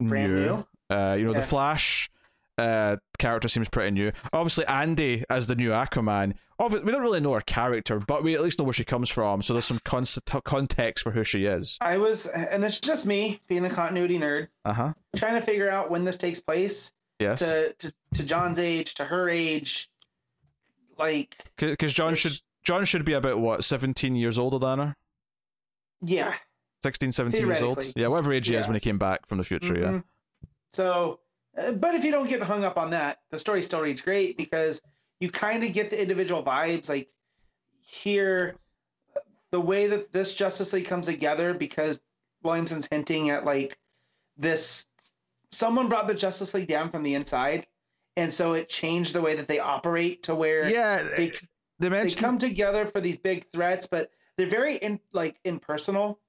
Brand 0.00 0.32
new. 0.34 0.66
uh, 0.90 1.14
you 1.18 1.24
know, 1.26 1.32
the 1.32 1.42
Flash 1.42 2.10
uh, 2.56 2.96
character 3.20 3.46
seems 3.46 3.68
pretty 3.68 3.92
new. 3.92 4.10
Obviously, 4.32 4.66
Andy 4.66 5.24
as 5.30 5.46
the 5.46 5.54
new 5.54 5.70
Aquaman. 5.70 6.34
Obviously, 6.58 6.86
we 6.86 6.90
don't 6.90 7.02
really 7.02 7.20
know 7.20 7.34
her 7.34 7.40
character, 7.40 8.00
but 8.00 8.24
we 8.24 8.34
at 8.34 8.40
least 8.42 8.58
know 8.58 8.64
where 8.64 8.72
she 8.74 8.84
comes 8.84 9.08
from. 9.10 9.42
So 9.42 9.52
there's 9.52 9.64
some 9.64 9.78
con- 9.84 10.04
context 10.44 11.04
for 11.04 11.12
who 11.12 11.22
she 11.22 11.44
is. 11.44 11.78
I 11.80 11.98
was, 11.98 12.26
and 12.26 12.64
it's 12.64 12.80
just 12.80 13.06
me 13.06 13.40
being 13.46 13.62
the 13.62 13.70
continuity 13.70 14.18
nerd, 14.18 14.48
Uh 14.64 14.72
huh. 14.72 14.92
trying 15.14 15.38
to 15.40 15.46
figure 15.46 15.70
out 15.70 15.88
when 15.88 16.02
this 16.02 16.16
takes 16.16 16.40
place 16.40 16.92
Yes. 17.18 17.40
to, 17.40 17.72
to, 17.72 17.92
to 18.14 18.24
Jon's 18.24 18.58
age, 18.58 18.94
to 18.94 19.04
her 19.04 19.28
age. 19.28 19.90
Like, 20.98 21.36
Because 21.56 21.92
Jon 21.92 22.14
should 22.14 22.32
Jon 22.64 22.84
should 22.84 23.04
be 23.04 23.12
about 23.14 23.38
what 23.38 23.64
17 23.64 24.14
years 24.16 24.38
older 24.38 24.58
than 24.58 24.78
her. 24.78 24.96
yeah. 26.02 26.34
16, 26.84 27.10
17 27.10 27.46
years 27.46 27.60
old. 27.62 27.92
Yeah, 27.96 28.06
whatever 28.06 28.32
age 28.32 28.46
he 28.46 28.54
is 28.54 28.66
when 28.68 28.74
he 28.74 28.80
came 28.80 28.98
back 28.98 29.26
from 29.26 29.38
the 29.38 29.44
future. 29.44 29.76
Yeah. 29.76 29.86
Mhm. 29.88 30.04
So, 30.70 31.18
uh, 31.56 31.72
but 31.72 31.96
if 31.96 32.04
you 32.04 32.12
don't 32.12 32.28
get 32.28 32.40
hung 32.40 32.62
up 32.64 32.78
on 32.78 32.90
that, 32.90 33.18
the 33.30 33.38
story 33.38 33.62
still 33.64 33.80
reads 33.80 34.00
great 34.00 34.36
because 34.36 34.80
you 35.18 35.28
kind 35.28 35.64
of 35.64 35.72
get 35.72 35.90
the 35.90 36.00
individual 36.00 36.40
vibes. 36.44 36.88
Like 36.88 37.08
here, 37.80 38.54
the 39.50 39.60
way 39.60 39.88
that 39.88 40.12
this 40.12 40.34
Justice 40.34 40.72
League 40.72 40.86
comes 40.86 41.06
together 41.06 41.52
because 41.52 42.00
Williamson's 42.44 42.86
hinting 42.90 43.30
at 43.30 43.44
like 43.44 43.76
this. 44.36 44.86
Someone 45.52 45.88
brought 45.88 46.06
the 46.08 46.14
Justice 46.14 46.52
League 46.54 46.68
down 46.68 46.90
from 46.90 47.02
the 47.02 47.14
inside, 47.14 47.66
and 48.16 48.32
so 48.32 48.52
it 48.54 48.68
changed 48.68 49.14
the 49.14 49.20
way 49.22 49.34
that 49.34 49.48
they 49.48 49.58
operate 49.58 50.22
to 50.24 50.34
where 50.34 50.68
Yeah. 50.68 51.02
they 51.16 51.32
They, 51.80 51.88
they 51.88 52.10
come 52.10 52.38
together 52.38 52.86
for 52.86 53.00
these 53.00 53.18
big 53.18 53.48
threats, 53.52 53.86
but 53.86 54.10
they're 54.36 54.48
very 54.48 54.76
in 54.76 55.00
like 55.12 55.38
impersonal 55.44 56.20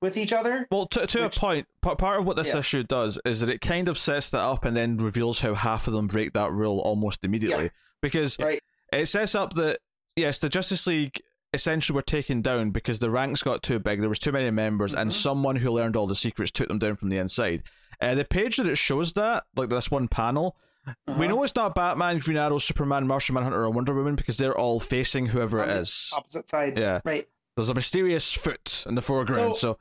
with 0.00 0.16
each 0.16 0.32
other. 0.32 0.66
Well, 0.70 0.86
to, 0.88 1.06
to 1.06 1.22
Which- 1.24 1.36
a 1.36 1.40
point, 1.40 1.66
part 1.82 2.20
of 2.20 2.24
what 2.26 2.36
this 2.36 2.52
Yeah. 2.54 2.58
issue 2.60 2.82
does 2.84 3.20
is 3.24 3.40
that 3.40 3.48
it 3.50 3.60
kind 3.60 3.88
of 3.88 3.98
sets 3.98 4.30
that 4.30 4.40
up 4.40 4.64
and 4.64 4.76
then 4.76 4.96
reveals 4.98 5.40
how 5.40 5.54
half 5.54 5.86
of 5.86 5.92
them 5.92 6.06
break 6.08 6.32
that 6.34 6.52
rule 6.52 6.78
almost 6.80 7.24
immediately. 7.24 7.70
Because 8.00 8.38
Right. 8.38 8.60
it 8.92 9.06
sets 9.06 9.34
up 9.34 9.54
that, 9.54 9.78
yes, 10.16 10.38
the 10.40 10.48
Justice 10.48 10.86
League 10.86 11.20
essentially 11.52 11.94
were 11.94 12.02
taken 12.02 12.40
down 12.42 12.70
because 12.70 12.98
the 12.98 13.10
ranks 13.10 13.42
got 13.42 13.62
too 13.62 13.78
big, 13.78 14.00
there 14.00 14.08
was 14.08 14.18
too 14.18 14.32
many 14.32 14.50
members, 14.50 14.94
and 14.94 15.10
Mhm. 15.10 15.12
someone 15.12 15.56
who 15.56 15.70
learned 15.70 15.94
all 15.96 16.06
the 16.06 16.14
secrets 16.14 16.50
took 16.50 16.68
them 16.68 16.78
down 16.78 16.94
from 16.96 17.08
the 17.10 17.18
inside. 17.18 17.62
Uh, 18.02 18.14
the 18.16 18.24
page 18.24 18.56
that 18.56 18.66
it 18.68 18.76
shows 18.76 19.12
that, 19.14 19.44
like 19.56 19.68
this 19.68 19.90
one 19.90 20.08
panel, 20.08 20.56
we 20.86 20.92
Uh-huh. 21.12 21.26
know 21.26 21.42
it's 21.44 21.54
not 21.54 21.74
Batman, 21.74 22.18
Green 22.18 22.36
Arrow, 22.38 22.58
Superman, 22.58 23.06
Martian 23.06 23.34
Manhunter, 23.34 23.62
or 23.62 23.70
Wonder 23.70 23.94
Woman 23.94 24.16
because 24.16 24.36
they're 24.36 24.56
all 24.58 24.80
facing 24.80 25.26
whoever 25.26 25.60
it 25.60 25.62
On 25.62 25.68
the 25.68 25.78
is. 25.80 26.10
opposite 26.14 26.48
side. 26.50 26.76
Yeah. 26.78 27.00
Right. 27.04 27.28
There's 27.56 27.68
a 27.68 27.74
mysterious 27.74 28.32
foot 28.32 28.84
in 28.88 28.94
the 28.96 29.02
foreground, 29.02 29.56
so, 29.56 29.74
So- 29.74 29.78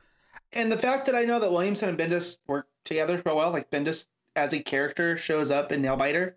And 0.53 0.71
the 0.71 0.77
fact 0.77 1.05
that 1.05 1.15
I 1.15 1.23
know 1.23 1.39
that 1.39 1.51
Williamson 1.51 1.89
and 1.89 1.97
Bendis 1.97 2.37
work 2.47 2.67
together 2.83 3.21
real 3.25 3.37
well, 3.37 3.51
like 3.51 3.71
Bendis 3.71 4.07
as 4.35 4.53
a 4.53 4.61
character 4.61 5.15
shows 5.17 5.49
up 5.49 5.71
in 5.71 5.81
Nailbiter, 5.81 6.33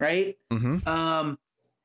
right? 0.00 0.36
hmm 0.50 0.78
Um, 0.86 1.38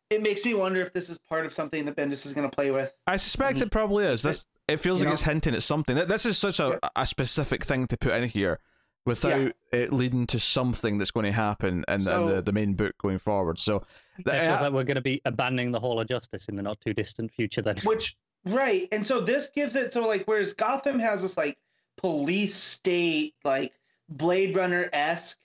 it 0.09 0.21
makes 0.21 0.45
me 0.45 0.53
wonder 0.53 0.81
if 0.81 0.93
this 0.93 1.09
is 1.09 1.17
part 1.17 1.45
of 1.45 1.53
something 1.53 1.84
that 1.85 1.95
Bendis 1.97 2.25
is 2.25 2.34
going 2.34 2.49
to 2.49 2.55
play 2.55 2.71
with. 2.71 2.93
I 3.05 3.17
suspect 3.17 3.59
Mhm. 3.59 3.63
it 3.63 3.71
probably 3.71 4.05
is. 4.05 4.21
This 4.23 4.45
it 4.69 4.77
feels 4.77 4.99
you 5.01 5.05
like 5.05 5.09
know? 5.09 5.13
it's 5.13 5.23
hinting 5.23 5.53
at 5.55 5.61
something. 5.63 5.95
Th- 5.97 6.07
This 6.07 6.25
is 6.25 6.38
such 6.38 6.59
a, 6.61 6.80
a 6.95 7.05
specific 7.05 7.65
thing 7.65 7.85
to 7.88 7.97
put 7.97 8.13
in 8.13 8.30
here 8.30 8.59
without 9.05 9.39
Yeah. 9.41 9.51
it 9.71 9.93
leading 9.93 10.25
to 10.27 10.39
something 10.39 10.97
that's 10.97 11.11
going 11.11 11.25
to 11.25 11.31
happen 11.31 11.84
and, 11.88 12.01
So- 12.01 12.27
in 12.27 12.35
the, 12.35 12.41
the 12.41 12.51
main 12.51 12.73
book 12.73 12.97
going 12.97 13.19
forward. 13.19 13.59
So 13.59 13.84
It 14.17 14.30
feels 14.30 14.59
uh, 14.59 14.63
like 14.63 14.73
we're 14.73 14.84
going 14.84 14.95
to 14.95 15.01
be 15.01 15.21
abandoning 15.25 15.71
the 15.71 15.80
Hall 15.80 15.99
of 15.99 16.07
Justice 16.07 16.47
in 16.47 16.55
the 16.55 16.61
not 16.61 16.80
too 16.81 16.93
distant 16.93 17.31
future. 17.31 17.61
Then, 17.61 17.77
Which 17.84 18.15
right, 18.45 18.88
and 18.91 19.05
so 19.05 19.19
this 19.19 19.49
gives 19.49 19.75
it 19.75 19.91
so 19.93 20.07
like 20.07 20.23
whereas 20.25 20.53
Gotham 20.53 20.99
has 20.99 21.21
this 21.21 21.35
like 21.38 21.57
police 21.97 22.55
state 22.55 23.35
like 23.43 23.73
Blade 24.09 24.55
Runner 24.55 24.89
esque, 24.93 25.39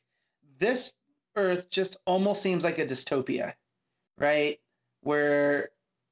this 0.59 0.95
Earth 1.37 1.71
just 1.71 1.97
almost 2.05 2.43
seems 2.43 2.65
like 2.65 2.79
a 2.79 2.87
dystopia, 2.87 3.55
right? 4.19 4.59
Where 5.03 5.71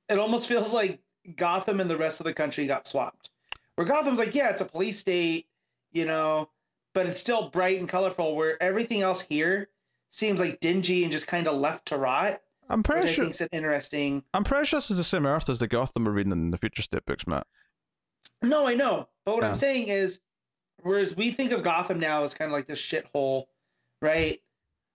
it 0.08 0.18
almost 0.18 0.48
feels 0.48 0.72
like 0.72 1.00
Gotham 1.36 1.80
and 1.80 1.90
the 1.90 1.96
rest 1.96 2.20
of 2.20 2.24
the 2.24 2.32
country 2.32 2.66
got 2.66 2.86
swapped. 2.86 3.30
Where 3.74 3.86
Gotham's 3.86 4.18
like, 4.20 4.34
yeah, 4.34 4.50
it's 4.50 4.62
a 4.62 4.64
police 4.64 4.98
state, 4.98 5.48
you 5.92 6.06
know, 6.06 6.48
but 6.96 7.04
it's 7.04 7.20
still 7.20 7.50
bright 7.50 7.78
and 7.78 7.86
colorful. 7.88 8.34
Where 8.34 8.60
everything 8.62 9.02
else 9.02 9.20
here 9.20 9.68
seems 10.08 10.40
like 10.40 10.60
dingy 10.60 11.02
and 11.02 11.12
just 11.12 11.26
kind 11.26 11.46
of 11.46 11.54
left 11.54 11.88
to 11.88 11.98
rot, 11.98 12.40
I'm 12.70 12.82
pretty 12.82 13.06
I 13.06 13.12
sure 13.12 13.24
think 13.26 13.34
is 13.42 13.48
interesting. 13.52 14.24
I'm 14.32 14.44
pretty 14.44 14.64
sure 14.64 14.78
this 14.78 14.90
is 14.90 14.96
the 14.96 15.04
same 15.04 15.26
Earth 15.26 15.50
as 15.50 15.58
the 15.58 15.68
Gotham 15.68 16.06
we're 16.06 16.12
reading 16.12 16.32
in 16.32 16.50
the 16.50 16.56
Future 16.56 16.80
State 16.80 17.04
books, 17.04 17.26
Matt. 17.26 17.46
No, 18.42 18.66
I 18.66 18.72
know. 18.74 19.10
But 19.26 19.34
what 19.34 19.42
Yeah. 19.42 19.50
I'm 19.50 19.54
saying 19.54 19.88
is, 19.88 20.20
whereas 20.82 21.14
we 21.14 21.30
think 21.32 21.52
of 21.52 21.62
Gotham 21.62 22.00
now 22.00 22.22
as 22.22 22.32
kind 22.32 22.50
of 22.50 22.56
like 22.56 22.66
this 22.66 22.80
shithole, 22.80 23.44
right? 24.00 24.40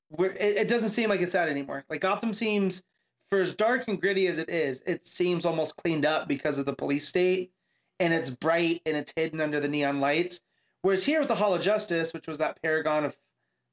Where 0.10 0.32
it, 0.32 0.58
it 0.58 0.68
doesn't 0.68 0.90
seem 0.90 1.08
like 1.08 1.22
it's 1.22 1.34
that 1.34 1.50
anymore. 1.50 1.86
Like 1.88 2.02
Gotham 2.02 2.34
seems, 2.34 2.82
for 3.30 3.42
as 3.42 3.54
dark 3.54 3.88
and 3.88 4.02
gritty 4.02 4.26
as 4.26 4.40
it 4.40 4.50
is, 4.50 4.82
it 4.88 5.06
seems 5.06 5.46
almost 5.46 5.76
cleaned 5.78 6.06
up 6.08 6.28
because 6.28 6.58
of 6.58 6.66
the 6.66 6.74
police 6.74 7.08
state, 7.08 7.52
and 8.00 8.12
it's 8.12 8.32
bright 8.32 8.82
and 8.88 8.98
it's 8.98 9.14
hidden 9.16 9.40
under 9.40 9.60
the 9.60 9.68
neon 9.68 10.00
lights. 10.00 10.42
Whereas 10.84 11.04
here 11.04 11.20
with 11.20 11.28
the 11.28 11.36
Hall 11.36 11.54
of 11.54 11.62
Justice, 11.62 12.14
which 12.14 12.28
was 12.28 12.38
that 12.40 12.62
paragon 12.62 13.06
of 13.06 13.16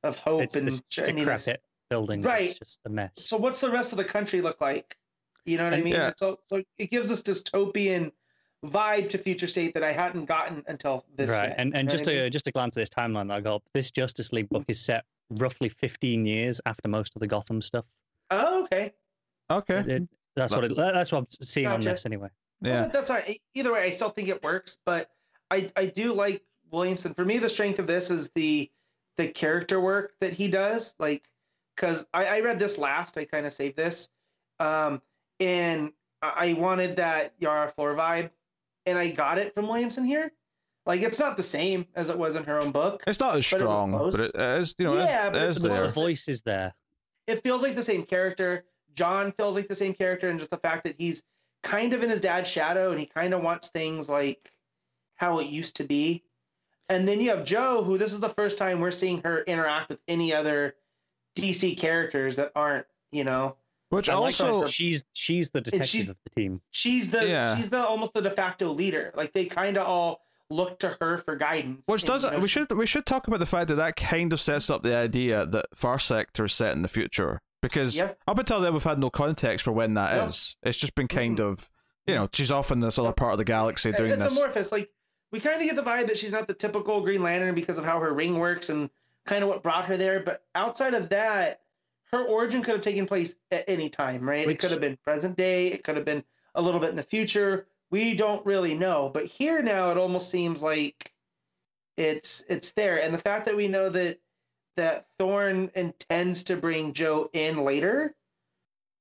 of 0.04 0.16
hope 0.18 0.42
it's 0.42 0.54
and 0.56 0.66
this 0.66 0.82
shininess. 0.90 1.24
decrepit 1.44 1.62
building. 1.90 2.22
Right. 2.22 2.50
It's 2.50 2.58
just 2.58 2.80
a 2.84 2.88
mess. 2.90 3.10
So 3.16 3.36
what's 3.36 3.60
the 3.60 3.70
rest 3.70 3.92
of 3.92 3.98
the 3.98 4.04
country 4.04 4.40
look 4.40 4.60
like? 4.60 4.96
You 5.44 5.56
know 5.58 5.64
what 5.64 5.74
I 5.74 5.80
mean? 5.80 5.94
Yeah. 5.94 6.12
So 6.16 6.38
so 6.44 6.62
it 6.78 6.90
gives 6.90 7.10
us 7.10 7.22
dystopian 7.22 8.12
vibe 8.64 9.08
to 9.10 9.18
future 9.18 9.46
state 9.46 9.72
that 9.74 9.82
I 9.84 9.92
hadn't 9.92 10.26
gotten 10.26 10.62
until 10.66 11.04
this. 11.16 11.30
right, 11.30 11.48
yet, 11.48 11.56
and 11.58 11.74
and 11.76 11.88
just 11.88 12.04
what 12.06 12.12
I 12.12 12.16
mean? 12.16 12.24
to 12.24 12.30
just 12.30 12.46
a 12.46 12.52
glance 12.52 12.76
at 12.76 12.80
this 12.82 12.88
timeline 12.90 13.28
that 13.28 13.38
I 13.38 13.40
got, 13.40 13.62
this 13.72 13.90
Justice 13.90 14.32
League 14.32 14.48
book 14.48 14.64
is 14.68 14.80
set 14.80 15.04
roughly 15.30 15.68
15 15.68 16.26
years 16.26 16.60
after 16.66 16.88
most 16.88 17.14
of 17.16 17.20
the 17.20 17.26
Gotham 17.26 17.62
stuff. 17.62 17.84
Oh, 18.30 18.64
okay. 18.64 18.92
Okay. 19.50 19.78
It- 19.78 19.88
it- 19.88 20.08
that's 20.36 20.54
what 20.54 20.62
it, 20.64 20.76
that's 20.76 21.10
what 21.10 21.18
I'm 21.18 21.26
seeing 21.40 21.66
on 21.66 21.80
this 21.80 22.06
anyway. 22.06 22.28
Yeah. 22.60 22.82
that- 22.82 22.92
that's 22.92 23.10
all 23.10 23.16
right. 23.16 23.40
Either 23.54 23.72
way, 23.72 23.82
I 23.84 23.90
still 23.90 24.10
think 24.10 24.28
it 24.28 24.42
works, 24.44 24.78
but 24.84 25.10
I 25.50 25.66
I 25.76 25.86
do 25.86 26.12
like 26.14 26.42
Williamson. 26.70 27.14
For 27.14 27.24
me, 27.24 27.38
the 27.38 27.48
strength 27.48 27.78
of 27.78 27.86
this 27.86 28.10
is 28.10 28.30
the 28.30 28.70
the 29.16 29.28
character 29.28 29.80
work 29.80 30.12
that 30.20 30.32
he 30.32 30.48
does. 30.48 30.94
Like, 30.98 31.28
because 31.74 32.06
I, 32.14 32.26
I 32.38 32.40
read 32.40 32.58
this 32.58 32.78
last, 32.78 33.18
I 33.18 33.24
kind 33.24 33.46
of 33.46 33.52
saved 33.52 33.76
this, 33.76 34.08
Um, 34.60 35.02
and 35.40 35.92
I 36.22 36.50
I 36.50 36.52
wanted 36.54 36.96
that 36.96 37.34
Yara 37.38 37.68
Flor 37.68 37.94
vibe, 37.94 38.30
and 38.86 38.98
I 38.98 39.10
got 39.10 39.38
it 39.38 39.54
from 39.54 39.66
Williamson 39.68 40.04
here. 40.04 40.32
Like 40.86 41.02
it's 41.02 41.18
not 41.18 41.36
the 41.36 41.42
same 41.42 41.86
as 41.94 42.08
it 42.08 42.18
was 42.18 42.36
in 42.36 42.44
her 42.44 42.58
own 42.60 42.70
book. 42.72 43.02
It's 43.06 43.20
not 43.20 43.36
as 43.36 43.50
But 43.50 43.60
it 43.60 43.66
was 43.66 43.78
strong, 43.78 43.90
but 43.92 43.98
close. 44.14 44.14
it 44.30 44.36
is, 44.36 44.74
you 44.78 44.86
know, 44.86 44.94
Yeah, 44.94 45.26
it 45.28 45.32
but 45.34 45.42
is, 45.42 45.56
it's 45.56 45.56
it 45.56 45.58
is 45.58 45.62
The 45.62 45.68
there. 45.68 45.78
close. 45.82 45.94
voice 45.94 46.28
is 46.28 46.40
there. 46.42 46.74
It 47.26 47.42
feels 47.42 47.62
like 47.62 47.74
the 47.74 47.82
same 47.82 48.04
character. 48.04 48.64
Jon 48.94 49.32
feels 49.32 49.54
like 49.54 49.68
the 49.68 49.74
same 49.74 49.92
character, 49.94 50.30
and 50.30 50.38
just 50.38 50.50
the 50.50 50.56
fact 50.56 50.84
that 50.84 50.94
he's 50.98 51.22
kind 51.62 51.92
of 51.92 52.02
in 52.02 52.08
his 52.10 52.20
dad's 52.22 52.48
shadow, 52.48 52.90
and 52.90 52.98
he 52.98 53.04
kind 53.06 53.34
of 53.34 53.42
wants 53.42 53.68
things 53.68 54.08
like 54.08 54.50
how 55.16 55.38
it 55.40 55.48
used 55.48 55.76
to 55.76 55.84
be. 55.84 56.24
And 56.88 57.06
then 57.06 57.20
you 57.20 57.30
have 57.30 57.44
Jo, 57.44 57.82
who 57.82 57.98
this 57.98 58.12
is 58.12 58.20
the 58.20 58.28
first 58.30 58.56
time 58.58 58.80
we're 58.80 58.90
seeing 58.90 59.22
her 59.22 59.42
interact 59.42 59.90
with 59.90 59.98
any 60.08 60.32
other 60.32 60.74
DC 61.36 61.76
characters 61.78 62.36
that 62.36 62.50
aren't, 62.56 62.86
you 63.12 63.24
know, 63.24 63.56
Which 63.90 64.08
I 64.08 64.14
like 64.14 64.24
also, 64.24 64.62
that 64.62 64.70
she's 64.70 65.04
she's 65.12 65.50
the 65.50 65.60
detective 65.60 65.88
she's- 65.88 66.08
of 66.08 66.16
the 66.24 66.30
team. 66.40 66.60
she's 66.70 67.10
the 67.10 67.26
Yeah. 67.28 67.56
she's 67.56 67.70
the 67.70 67.84
almost 67.84 68.14
the 68.14 68.22
de 68.22 68.30
facto 68.30 68.72
leader. 68.72 69.12
Like 69.14 69.32
they 69.32 69.44
kind 69.46 69.76
of 69.76 69.86
all 69.86 70.20
look 70.50 70.78
to 70.80 70.96
her 71.00 71.18
for 71.18 71.36
guidance. 71.36 71.82
which 71.86 72.04
does 72.04 72.24
you 72.24 72.30
know, 72.30 72.38
we 72.38 72.48
should 72.48 72.70
we 72.72 72.86
should 72.86 73.04
talk 73.06 73.28
about 73.28 73.38
the 73.40 73.46
fact 73.46 73.68
that 73.68 73.74
that 73.76 73.96
kind 73.96 74.32
of 74.32 74.40
sets 74.40 74.70
up 74.70 74.82
the 74.82 74.94
idea 74.96 75.44
that 75.46 75.66
Far 75.74 75.98
Sector 75.98 76.46
is 76.46 76.52
set 76.54 76.74
in 76.74 76.80
the 76.82 76.88
future 76.88 77.40
because 77.60 77.96
Yeah. 77.96 78.12
up 78.26 78.38
until 78.38 78.60
then 78.60 78.72
we've 78.72 78.82
had 78.82 78.98
no 78.98 79.10
context 79.10 79.64
for 79.64 79.72
when 79.72 79.94
that 79.94 80.26
is. 80.26 80.56
Yeah. 80.62 80.70
It's 80.70 80.78
just 80.78 80.94
been 80.94 81.06
mm-hmm. 81.06 81.18
kind 81.18 81.40
of 81.40 81.68
you 82.06 82.14
know 82.14 82.28
she's 82.32 82.50
off 82.50 82.70
in 82.72 82.80
this 82.80 82.98
other 82.98 83.12
part 83.12 83.32
of 83.32 83.38
the 83.38 83.44
galaxy 83.44 83.92
doing 83.92 84.12
it's 84.12 84.22
this. 84.24 84.36
amorphous. 84.36 84.72
Like 84.72 84.90
we 85.30 85.40
kind 85.40 85.60
of 85.60 85.66
get 85.66 85.76
the 85.76 85.82
vibe 85.82 86.06
that 86.06 86.16
she's 86.18 86.32
not 86.32 86.46
the 86.48 86.54
typical 86.54 87.00
Green 87.00 87.22
Lantern 87.22 87.54
because 87.54 87.78
of 87.78 87.84
how 87.84 88.00
her 88.00 88.12
ring 88.12 88.38
works 88.38 88.68
and 88.70 88.88
kind 89.26 89.42
of 89.42 89.48
what 89.48 89.62
brought 89.62 89.86
her 89.86 89.96
there. 89.96 90.20
But 90.20 90.42
outside 90.54 90.94
of 90.94 91.08
that, 91.10 91.60
her 92.12 92.24
origin 92.24 92.62
could 92.62 92.74
have 92.74 92.82
taken 92.84 93.04
place 93.06 93.36
at 93.50 93.64
any 93.68 93.90
time, 93.90 94.26
right? 94.28 94.46
Which- 94.46 94.56
It 94.56 94.60
could 94.60 94.70
have 94.70 94.80
been 94.80 94.96
present 95.04 95.36
day. 95.36 95.66
It 95.68 95.84
could 95.84 95.96
have 95.96 96.04
been 96.06 96.24
a 96.54 96.62
little 96.62 96.80
bit 96.80 96.90
in 96.90 96.96
the 96.96 97.02
future. 97.02 97.66
We 97.90 98.16
don't 98.16 98.44
really 98.46 98.74
know. 98.74 99.10
But 99.12 99.26
here 99.26 99.62
now, 99.62 99.90
it 99.90 99.98
almost 99.98 100.30
seems 100.30 100.62
like 100.62 101.12
it's 101.96 102.44
it's 102.48 102.72
there, 102.72 103.02
and 103.02 103.12
the 103.12 103.18
fact 103.18 103.44
that 103.46 103.56
we 103.56 103.66
know 103.68 103.88
that 103.88 104.18
that 104.76 105.06
Thorne 105.18 105.70
intends 105.74 106.44
to 106.44 106.56
bring 106.56 106.92
Jo 106.92 107.28
in 107.32 107.64
later. 107.64 108.14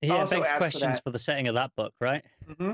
Yeah, 0.02 0.16
it 0.16 0.20
Also 0.20 0.38
begs 0.38 0.52
questions 0.54 1.00
for 1.04 1.12
the 1.12 1.20
setting 1.20 1.48
of 1.48 1.56
that 1.56 1.76
book, 1.76 1.94
right? 2.02 2.24
hmm 2.58 2.74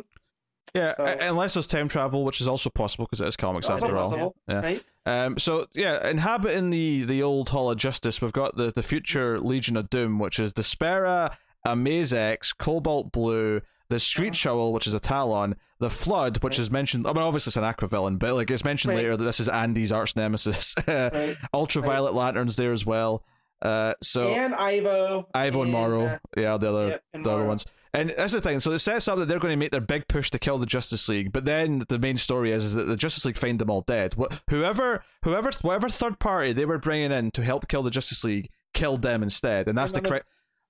yeah, 0.73 0.93
so- 0.95 1.05
unless 1.05 1.53
there's 1.53 1.67
time 1.67 1.87
travel, 1.87 2.23
which 2.25 2.41
is 2.41 2.47
also 2.47 2.69
possible 2.69 3.05
because 3.05 3.21
it 3.21 3.27
is 3.27 3.35
comics 3.35 3.69
after 3.69 3.87
all. 3.87 3.93
possible, 4.09 4.35
Yeah. 4.47 4.61
right? 4.61 4.83
Um, 5.05 5.37
so 5.37 5.67
yeah, 5.75 6.07
inhabiting 6.07 6.69
the 6.69 7.03
the 7.03 7.23
old 7.23 7.49
Hall 7.49 7.69
of 7.71 7.77
Justice, 7.77 8.21
we've 8.21 8.31
got 8.33 8.55
the 8.55 8.71
the 8.73 8.83
future 8.83 9.39
Legion 9.39 9.75
of 9.77 9.89
Doom, 9.89 10.17
which 10.19 10.39
is 10.39 10.53
Despero, 10.53 11.29
Amazex, 11.77 12.55
Cobalt 12.57 13.11
Blue, 13.11 13.61
the 13.89 13.99
Street 13.99 14.27
Uh-huh. 14.29 14.33
Shovel, 14.35 14.73
which 14.73 14.87
is 14.87 14.93
a 14.93 14.99
Talon, 14.99 15.55
the 15.79 15.89
Flood, 15.89 16.41
which 16.43 16.53
Right. 16.53 16.59
is 16.61 16.71
mentioned. 16.71 17.05
I 17.07 17.13
mean, 17.13 17.21
obviously 17.23 17.49
it's 17.49 17.57
an 17.57 17.63
Aqua 17.65 17.87
villain, 17.89 18.17
but 18.17 18.33
like 18.33 18.49
it's 18.49 18.63
mentioned 18.63 18.91
Right. 18.91 18.99
later 19.03 19.17
that 19.17 19.23
this 19.23 19.39
is 19.39 19.49
Andy's 19.49 19.91
arch 19.91 20.15
nemesis. 20.15 20.73
Right. 20.87 21.37
Ultraviolet 21.53 22.13
Lanterns 22.13 22.55
there 22.55 22.71
as 22.71 22.85
well. 22.85 23.23
Uh, 23.61 23.93
so 24.01 24.29
and 24.29 24.53
Ivo. 24.55 25.27
Ivo 25.33 25.61
and 25.63 25.71
Morrow, 25.71 26.05
uh, 26.07 26.17
yeah, 26.35 26.57
the 26.57 26.69
other 26.69 26.87
yep, 26.89 27.03
and 27.13 27.25
the 27.25 27.31
other 27.31 27.45
ones. 27.45 27.65
And 27.95 28.13
that's 28.17 28.33
the 28.33 28.41
thing. 28.41 28.59
So 28.59 28.71
it 28.71 28.79
sets 28.79 29.07
up 29.07 29.19
that 29.19 29.27
they're 29.27 29.37
going 29.39 29.51
to 29.53 29.57
make 29.57 29.69
their 29.71 29.79
big 29.81 30.07
push 30.07 30.31
to 30.31 30.39
kill 30.39 30.57
the 30.57 30.65
Justice 30.65 31.07
League, 31.09 31.31
but 31.31 31.45
then 31.45 31.83
the 31.89 31.99
main 31.99 32.17
story 32.17 32.51
is, 32.51 32.63
is 32.63 32.73
that 32.73 32.85
the 32.85 32.97
Justice 32.97 33.23
League 33.25 33.37
find 33.37 33.59
them 33.59 33.69
all 33.69 33.81
dead. 33.81 34.15
Wh- 34.19 34.33
Whoever, 34.49 35.03
whoever, 35.23 35.51
whatever 35.61 35.89
third 35.89 36.17
party 36.19 36.53
they 36.53 36.65
were 36.65 36.79
bringing 36.79 37.11
in 37.11 37.29
to 37.31 37.43
help 37.43 37.67
kill 37.67 37.83
the 37.83 37.91
Justice 37.91 38.23
League 38.23 38.49
killed 38.73 39.03
them 39.03 39.21
instead, 39.21 39.67
and 39.67 39.77
that's 39.77 39.91
the 39.91 40.01
cri- 40.09 40.21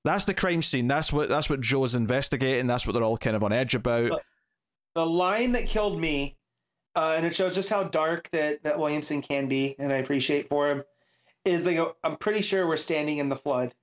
that's 0.03 0.25
the 0.25 0.33
crime 0.33 0.61
scene. 0.61 0.89
That's 0.89 1.13
what 1.13 1.29
that's 1.29 1.49
what 1.49 1.61
Jo's 1.61 1.95
investigating. 1.95 2.67
That's 2.67 2.85
what 2.85 2.91
they're 2.91 3.03
all 3.03 3.17
kind 3.17 3.37
of 3.37 3.43
on 3.45 3.53
edge 3.53 3.73
about. 3.75 4.09
But- 4.09 4.23
the 4.95 5.05
line 5.05 5.53
that 5.53 5.67
killed 5.69 5.99
me, 5.99 6.35
uh, 6.95 7.13
and 7.15 7.25
it 7.25 7.33
shows 7.33 7.55
just 7.55 7.69
how 7.69 7.83
dark 7.83 8.29
that 8.31 8.61
that 8.63 8.77
Williamson 8.77 9.21
can 9.21 9.47
be, 9.47 9.75
and 9.79 9.93
I 9.93 9.95
appreciate 9.97 10.49
for 10.49 10.69
him, 10.69 10.83
is 11.45 11.63
they 11.63 11.75
go. 11.75 11.95
I'm 12.03 12.17
pretty 12.17 12.41
sure 12.41 12.67
we're 12.67 12.75
standing 12.77 13.19
in 13.19 13.29
the 13.29 13.35
flood, 13.37 13.73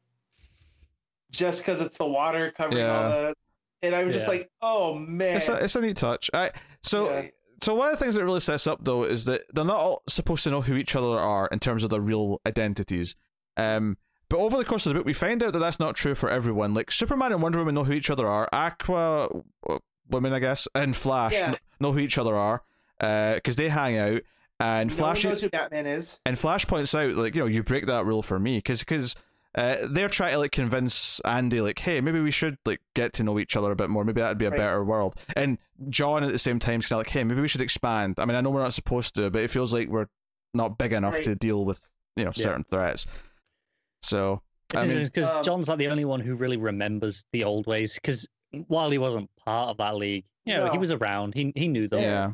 just 1.30 1.60
because 1.60 1.80
it's 1.80 1.98
the 1.98 2.06
water 2.06 2.52
covering 2.56 2.84
all 2.84 3.10
that. 3.10 3.34
And 3.82 3.94
I 3.94 4.04
was 4.04 4.14
just 4.14 4.28
like, 4.28 4.50
oh 4.60 4.94
man, 4.94 5.38
It's 5.38 5.48
a, 5.48 5.54
it's 5.64 5.74
a 5.76 5.80
neat 5.80 5.96
touch. 5.96 6.30
I, 6.34 6.50
so 6.82 7.08
Yeah. 7.10 7.28
so 7.62 7.74
one 7.74 7.90
of 7.92 7.98
the 7.98 8.04
things 8.04 8.14
that 8.14 8.24
really 8.24 8.40
sets 8.40 8.66
up 8.66 8.78
though 8.82 9.04
is 9.04 9.24
that 9.24 9.42
they're 9.54 9.64
not 9.64 9.76
all 9.78 10.02
supposed 10.08 10.44
to 10.44 10.50
know 10.50 10.60
who 10.60 10.74
each 10.74 10.94
other 10.94 11.18
are 11.18 11.46
in 11.50 11.60
terms 11.60 11.82
of 11.84 11.90
their 11.90 12.00
real 12.00 12.40
identities. 12.46 13.16
Um, 13.56 13.96
but 14.28 14.38
over 14.38 14.56
the 14.58 14.64
course 14.64 14.86
of 14.86 14.90
the 14.92 14.98
book, 14.98 15.06
we 15.06 15.12
find 15.14 15.42
out 15.42 15.52
that 15.54 15.58
that's 15.58 15.80
not 15.80 15.96
true 15.96 16.14
for 16.14 16.30
everyone. 16.30 16.74
Like 16.74 16.90
Superman 16.90 17.32
and 17.32 17.42
Wonder 17.42 17.58
Woman 17.58 17.74
know 17.74 17.84
who 17.84 17.92
each 17.94 18.10
other 18.10 18.28
are. 18.28 18.48
Aqua 18.52 19.28
uh, 19.68 19.78
women, 20.08 20.32
I 20.32 20.38
guess, 20.40 20.68
and 20.74 20.94
Flash 20.94 21.32
Yeah. 21.32 21.54
know 21.80 21.92
who 21.92 21.98
each 22.00 22.18
other 22.18 22.36
are 22.36 22.62
because 22.98 23.56
they 23.56 23.68
hang 23.70 23.96
out. 23.96 24.20
And 24.60 24.90
no 24.90 24.96
Flash 24.96 25.24
knows 25.24 25.40
who 25.40 25.48
Batman 25.48 25.86
is. 25.86 26.20
and 26.26 26.38
Flash 26.38 26.66
points 26.66 26.94
out, 26.94 27.14
like, 27.16 27.34
you 27.34 27.40
know, 27.40 27.46
you 27.46 27.62
break 27.62 27.86
that 27.86 28.04
rule 28.04 28.22
for 28.22 28.38
me, 28.38 28.58
because 28.58 28.80
because 28.80 29.16
uh, 29.56 29.76
they're 29.90 30.08
trying 30.08 30.32
to 30.32 30.38
like 30.38 30.52
convince 30.52 31.20
Andy, 31.24 31.60
like, 31.60 31.78
hey, 31.78 32.00
maybe 32.00 32.20
we 32.20 32.30
should 32.30 32.56
like 32.64 32.80
get 32.94 33.12
to 33.14 33.24
know 33.24 33.38
each 33.38 33.56
other 33.56 33.70
a 33.72 33.76
bit 33.76 33.90
more. 33.90 34.04
Maybe 34.04 34.20
that'd 34.20 34.38
be 34.38 34.44
a 34.46 34.50
Right. 34.50 34.56
better 34.58 34.84
world. 34.84 35.16
And 35.34 35.58
Jon 35.88 36.22
at 36.24 36.30
the 36.32 36.38
same 36.38 36.58
time 36.58 36.80
is 36.80 36.86
kind 36.86 37.00
of 37.00 37.06
like, 37.06 37.10
hey, 37.10 37.24
maybe 37.24 37.40
we 37.40 37.48
should 37.48 37.60
expand. 37.60 38.14
I 38.18 38.24
mean, 38.26 38.36
I 38.36 38.40
know 38.42 38.50
we're 38.50 38.62
not 38.62 38.72
supposed 38.74 39.14
to, 39.16 39.28
but 39.30 39.42
it 39.42 39.50
feels 39.50 39.72
like 39.74 39.88
we're 39.88 40.06
not 40.54 40.78
big 40.78 40.92
enough 40.92 41.14
Right. 41.14 41.24
to 41.24 41.34
deal 41.34 41.64
with 41.64 41.90
you 42.16 42.24
know 42.24 42.32
Yeah. 42.34 42.42
certain 42.44 42.64
threats. 42.70 43.06
So 44.02 44.42
It's 44.72 44.82
I 44.82 44.86
mean- 44.86 45.04
because 45.04 45.34
Um, 45.34 45.42
Jon's 45.42 45.68
like 45.68 45.78
the 45.78 45.88
only 45.88 46.04
one 46.04 46.20
who 46.20 46.34
really 46.36 46.56
remembers 46.56 47.24
the 47.32 47.44
old 47.44 47.66
ways. 47.66 47.94
Because 47.94 48.28
while 48.68 48.90
he 48.90 48.98
wasn't 48.98 49.28
part 49.36 49.68
of 49.70 49.76
that 49.78 49.96
league, 49.96 50.24
you 50.44 50.54
know, 50.54 50.70
he 50.70 50.78
was 50.78 50.92
around. 50.92 51.34
He 51.34 51.52
he 51.56 51.68
knew 51.68 51.86
them. 51.88 52.00
yeah, 52.00 52.32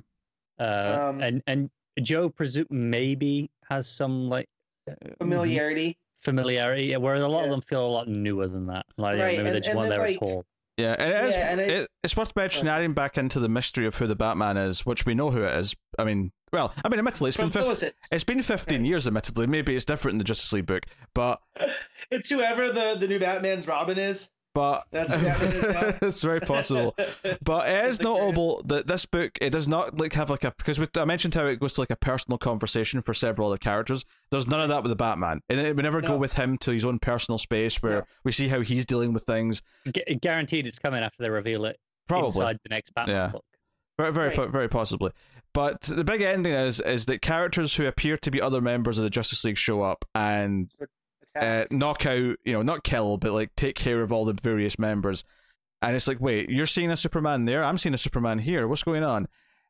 Uh, 0.58 1.08
Um, 1.10 1.20
and 1.20 1.42
and 1.46 1.70
Jo 2.02 2.28
presume 2.28 2.66
maybe 2.70 3.50
has 3.70 3.88
some 3.88 4.28
like 4.28 4.48
uh, 4.90 4.94
Familiarity. 5.18 5.96
Familiarity, 6.26 6.94
whereas 6.96 7.22
a 7.22 7.28
lot 7.28 7.44
of 7.44 7.50
them 7.50 7.62
feel 7.62 7.84
a 7.84 7.88
lot 7.88 8.06
newer 8.08 8.46
than 8.48 8.66
that. 8.66 8.84
Like 8.98 9.18
Right, 9.18 9.38
maybe 9.38 9.42
they 9.44 9.48
and- 9.48 9.56
just 9.56 9.68
and 9.68 9.78
weren't 9.78 9.88
then, 9.88 9.98
there 9.98 10.06
like- 10.08 10.16
at 10.16 10.22
all. 10.22 10.44
yeah, 10.76 10.96
and 10.98 11.12
it 11.14 11.24
is. 11.24 11.34
Yeah, 11.36 11.50
and 11.52 11.60
it, 11.60 11.70
it- 11.70 11.90
it's 12.04 12.16
worth 12.16 12.36
mentioning 12.36 12.68
adding 12.68 12.92
back 12.92 13.16
into 13.16 13.40
the 13.40 13.48
mystery 13.48 13.86
of 13.86 13.96
who 13.96 14.06
the 14.06 14.14
Batman 14.16 14.56
is, 14.58 14.84
which 14.84 15.06
we 15.06 15.14
know 15.14 15.30
who 15.30 15.42
it 15.42 15.54
is. 15.58 15.74
I 15.98 16.04
mean, 16.04 16.32
well, 16.52 16.72
I 16.84 16.88
mean, 16.88 16.98
admittedly, 16.98 17.28
it's 17.28 17.36
From 17.36 17.48
been 17.50 17.64
50, 17.64 17.90
it's 18.12 18.24
been 18.24 18.42
fifteen 18.42 18.84
years. 18.84 19.06
Admittedly, 19.06 19.46
maybe 19.46 19.74
it's 19.74 19.84
different 19.84 20.14
in 20.14 20.18
the 20.18 20.24
Justice 20.24 20.52
League 20.52 20.66
book, 20.66 20.84
but 21.14 21.40
It's 22.10 22.28
whoever 22.28 22.70
the, 22.72 22.96
the 23.00 23.08
new 23.08 23.18
Batman's 23.18 23.66
Robin 23.66 23.98
is. 23.98 24.30
But 24.56 24.84
That's 24.90 25.12
what 25.12 25.22
Batman 25.22 25.98
it's 26.02 26.22
very 26.22 26.40
possible. 26.40 26.96
But 27.44 27.68
it 27.68 27.84
is 27.84 27.88
It's 27.90 27.98
the 27.98 28.04
current- 28.04 28.20
notable 28.20 28.62
that 28.64 28.86
this 28.86 29.04
book 29.04 29.36
it 29.42 29.50
does 29.50 29.68
not 29.68 29.98
like 29.98 30.14
have 30.14 30.30
like 30.30 30.44
a 30.44 30.54
because 30.56 30.80
I 30.96 31.04
mentioned 31.04 31.34
how 31.34 31.44
it 31.44 31.60
goes 31.60 31.74
to 31.74 31.82
like 31.82 31.90
a 31.90 31.96
personal 31.96 32.38
conversation 32.38 33.02
for 33.02 33.12
several 33.12 33.48
other 33.48 33.58
characters. 33.58 34.06
There's 34.30 34.46
none 34.46 34.62
of 34.62 34.70
that 34.70 34.82
with 34.82 34.88
the 34.88 34.96
Batman, 34.96 35.42
and 35.50 35.60
it 35.60 35.76
would 35.76 35.82
never 35.84 36.00
go 36.00 36.16
with 36.16 36.32
him 36.32 36.56
to 36.58 36.70
his 36.70 36.86
own 36.86 36.98
personal 36.98 37.36
space 37.36 37.82
where 37.82 37.98
No. 37.98 38.02
we 38.24 38.32
see 38.32 38.48
how 38.48 38.62
he's 38.62 38.86
dealing 38.86 39.12
with 39.12 39.24
things. 39.24 39.60
Gu- 39.84 40.14
guaranteed, 40.22 40.66
it's 40.66 40.78
coming 40.78 41.02
after 41.02 41.22
they 41.22 41.28
reveal 41.28 41.66
it 41.66 41.78
Probably, 42.08 42.28
inside 42.28 42.58
the 42.62 42.70
next 42.70 42.94
Batman 42.94 43.14
Yeah. 43.16 43.26
book. 43.28 43.44
very, 43.98 44.12
very, 44.12 44.28
Right. 44.28 44.36
po- 44.36 44.48
very 44.48 44.68
possibly. 44.68 45.12
But 45.52 45.82
the 45.82 46.04
big 46.04 46.22
ending 46.22 46.52
is 46.54 46.80
is 46.80 47.06
that 47.06 47.20
characters 47.22 47.74
who 47.76 47.86
appear 47.86 48.16
to 48.18 48.30
be 48.30 48.40
other 48.40 48.60
members 48.62 48.96
of 48.98 49.04
the 49.04 49.10
Justice 49.10 49.44
League 49.44 49.56
show 49.58 49.82
up 49.82 50.04
and 50.14 50.70
uh, 51.40 51.64
knock 51.70 52.06
out, 52.06 52.36
you 52.44 52.52
know, 52.52 52.62
not 52.62 52.84
kill, 52.84 53.16
but 53.18 53.32
like 53.32 53.54
take 53.56 53.76
care 53.76 54.02
of 54.02 54.12
all 54.12 54.24
the 54.24 54.34
various 54.40 54.78
members. 54.78 55.24
And 55.82 55.94
it's 55.94 56.08
like, 56.08 56.20
wait, 56.20 56.48
you're 56.48 56.66
seeing 56.66 56.90
a 56.90 56.96
Superman 56.96 57.44
there? 57.44 57.62
I'm 57.62 57.78
seeing 57.78 57.94
a 57.94 57.98
Superman 57.98 58.38
here. 58.38 58.66
What's 58.66 58.82
going 58.82 59.04
on? 59.04 59.28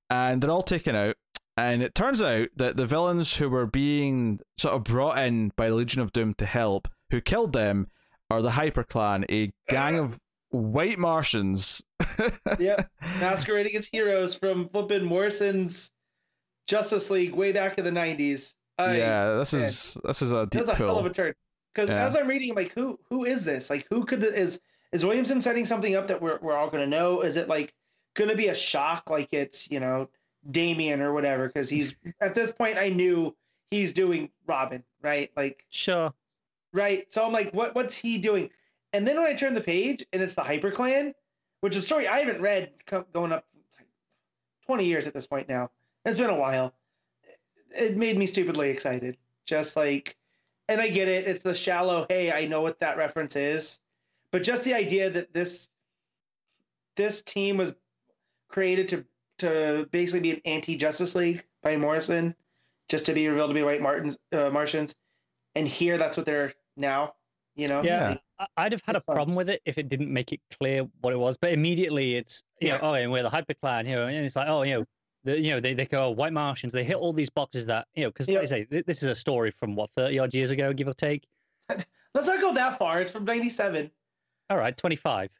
And 0.08 0.40
they're 0.40 0.50
all 0.50 0.62
taken 0.62 0.94
out. 0.94 1.16
And 1.56 1.82
it 1.82 1.94
turns 1.94 2.20
out 2.20 2.48
that 2.56 2.76
the 2.76 2.86
villains 2.86 3.36
who 3.36 3.48
were 3.48 3.66
being 3.66 4.40
sort 4.58 4.74
of 4.74 4.84
brought 4.84 5.18
in 5.18 5.52
by 5.56 5.68
the 5.68 5.74
Legion 5.74 6.02
of 6.02 6.12
Doom 6.12 6.34
to 6.34 6.46
help, 6.46 6.88
who 7.10 7.20
killed 7.20 7.52
them, 7.54 7.88
are 8.30 8.42
the 8.42 8.52
Hyper 8.52 8.84
Clan, 8.84 9.24
a 9.30 9.52
gang 9.68 9.98
of 9.98 10.20
white 10.50 10.98
Martians. 10.98 11.82
Yep. 12.58 12.90
masquerading 13.20 13.76
as 13.76 13.86
heroes 13.86 14.34
from 14.34 14.68
flipping 14.70 15.04
Morrison's 15.04 15.90
Justice 16.66 17.10
League 17.10 17.34
way 17.34 17.52
back 17.52 17.78
in 17.78 17.84
the 17.84 17.90
'90s. 17.90 18.54
I, 18.78 18.96
yeah, 18.96 19.34
this 19.34 19.52
man. 19.52 19.62
is 19.64 19.98
this 20.04 20.22
is 20.22 20.32
a 20.32 20.46
deep 20.46 20.64
That's 20.64 20.68
a 20.68 20.74
hell 20.74 20.98
of 20.98 21.06
a 21.06 21.10
turn. 21.10 21.34
Because 21.76 21.90
Yeah. 21.90 22.06
as 22.06 22.16
I'm 22.16 22.26
reading, 22.26 22.50
I'm 22.50 22.56
like, 22.56 22.72
who 22.72 22.98
who 23.10 23.26
is 23.26 23.44
this? 23.44 23.68
Like, 23.68 23.86
who 23.90 24.06
could 24.06 24.24
is 24.24 24.60
is 24.92 25.04
Williamson 25.04 25.42
setting 25.42 25.66
something 25.66 25.94
up 25.94 26.06
that 26.06 26.22
we're 26.22 26.38
we're 26.40 26.56
all 26.56 26.70
gonna 26.70 26.86
know? 26.86 27.20
Is 27.20 27.36
it 27.36 27.48
like 27.48 27.74
gonna 28.14 28.34
be 28.34 28.48
a 28.48 28.54
shock? 28.54 29.10
Like 29.10 29.28
it's 29.32 29.70
you 29.70 29.78
know 29.78 30.08
Damian 30.50 31.02
or 31.02 31.12
whatever? 31.12 31.48
Because 31.48 31.68
he's 31.68 31.94
at 32.22 32.34
this 32.34 32.50
point, 32.50 32.78
I 32.78 32.88
knew 32.88 33.36
he's 33.70 33.92
doing 33.92 34.30
Robin, 34.46 34.82
right? 35.02 35.30
Like 35.36 35.66
Sure. 35.68 36.14
right. 36.72 37.12
So 37.12 37.26
I'm 37.26 37.32
like, 37.32 37.52
what 37.52 37.74
what's 37.74 37.94
he 37.96 38.16
doing? 38.16 38.48
And 38.94 39.06
then 39.06 39.16
when 39.20 39.26
I 39.26 39.34
turn 39.34 39.52
the 39.52 39.60
page 39.60 40.06
and 40.14 40.22
it's 40.22 40.32
the 40.34 40.42
Hyper 40.42 40.70
Clan, 40.70 41.12
which 41.60 41.76
is 41.76 41.82
a 41.82 41.86
story 41.86 42.08
I 42.08 42.20
haven't 42.20 42.40
read 42.40 42.72
co- 42.86 43.04
going 43.12 43.32
up 43.32 43.44
like 43.76 43.88
20 44.64 44.86
years 44.86 45.06
at 45.06 45.12
this 45.12 45.26
point 45.26 45.46
now. 45.46 45.70
It's 46.06 46.18
been 46.18 46.30
a 46.30 46.38
while. 46.38 46.72
It 47.72 47.98
made 47.98 48.16
me 48.16 48.24
stupidly 48.26 48.70
excited. 48.70 49.18
Just 49.44 49.76
like, 49.76 50.16
and 50.68 50.80
I 50.80 50.88
get 50.88 51.08
it. 51.08 51.26
It's 51.26 51.42
the 51.42 51.54
shallow. 51.54 52.06
Hey, 52.08 52.32
I 52.32 52.46
know 52.46 52.60
what 52.62 52.80
that 52.80 52.96
reference 52.96 53.36
is, 53.36 53.80
but 54.30 54.42
just 54.42 54.64
the 54.64 54.74
idea 54.74 55.10
that 55.10 55.32
this 55.32 55.68
this 56.96 57.22
team 57.22 57.56
was 57.56 57.74
created 58.48 58.88
to 58.88 59.04
to 59.38 59.86
basically 59.90 60.20
be 60.20 60.30
an 60.32 60.40
anti 60.44 60.76
Justice 60.76 61.14
League 61.14 61.44
by 61.62 61.76
Morrison, 61.76 62.34
just 62.88 63.06
to 63.06 63.12
be 63.12 63.28
revealed 63.28 63.50
to 63.50 63.54
be 63.54 63.62
White 63.62 63.82
Martins 63.82 64.18
uh, 64.32 64.50
Martians, 64.50 64.94
and 65.54 65.68
here 65.68 65.98
that's 65.98 66.16
what 66.16 66.26
they're 66.26 66.52
now. 66.76 67.14
You 67.54 67.68
know. 67.68 67.82
Yeah. 67.82 68.16
I- 68.38 68.46
I'd 68.58 68.72
have 68.72 68.82
had 68.84 68.96
a 68.96 69.00
fun. 69.00 69.14
problem 69.16 69.34
with 69.34 69.48
it 69.48 69.62
if 69.64 69.78
it 69.78 69.88
didn't 69.88 70.12
make 70.12 70.30
it 70.30 70.40
clear 70.58 70.86
what 71.00 71.14
it 71.14 71.18
was. 71.18 71.38
But 71.38 71.52
immediately 71.54 72.16
it's 72.16 72.44
you 72.60 72.68
Yeah. 72.68 72.76
know, 72.76 72.90
oh, 72.90 72.92
and 72.94 73.10
we're 73.10 73.22
the 73.22 73.30
Hyper 73.30 73.54
Clan, 73.54 73.86
you 73.86 73.94
know, 73.96 74.06
and 74.06 74.26
it's 74.26 74.36
like, 74.36 74.46
oh, 74.46 74.60
you 74.60 74.74
know, 74.74 74.84
the, 75.26 75.38
you 75.40 75.50
know, 75.50 75.60
they, 75.60 75.74
they 75.74 75.84
go 75.86 76.10
white 76.10 76.32
Martians. 76.32 76.72
They 76.72 76.84
hit 76.84 76.96
all 76.96 77.12
these 77.12 77.28
boxes 77.30 77.66
that 77.66 77.86
you 77.94 78.04
know, 78.04 78.10
because 78.10 78.28
Yeah. 78.28 78.36
like 78.36 78.42
I 78.44 78.46
say, 78.46 78.64
th- 78.64 78.86
this 78.86 79.02
is 79.02 79.08
a 79.10 79.14
story 79.14 79.50
from 79.50 79.76
what 79.76 79.90
thirty 79.96 80.18
odd 80.18 80.32
years 80.34 80.50
ago, 80.50 80.72
give 80.72 80.88
or 80.88 80.94
take. 80.94 81.26
Let's 81.68 82.26
not 82.28 82.40
go 82.40 82.54
that 82.54 82.78
far. 82.78 83.00
It's 83.00 83.10
from 83.10 83.24
'97. 83.24 83.90
All 84.50 84.56
right, 84.56 84.76
twenty 84.76 84.96
five. 84.96 85.30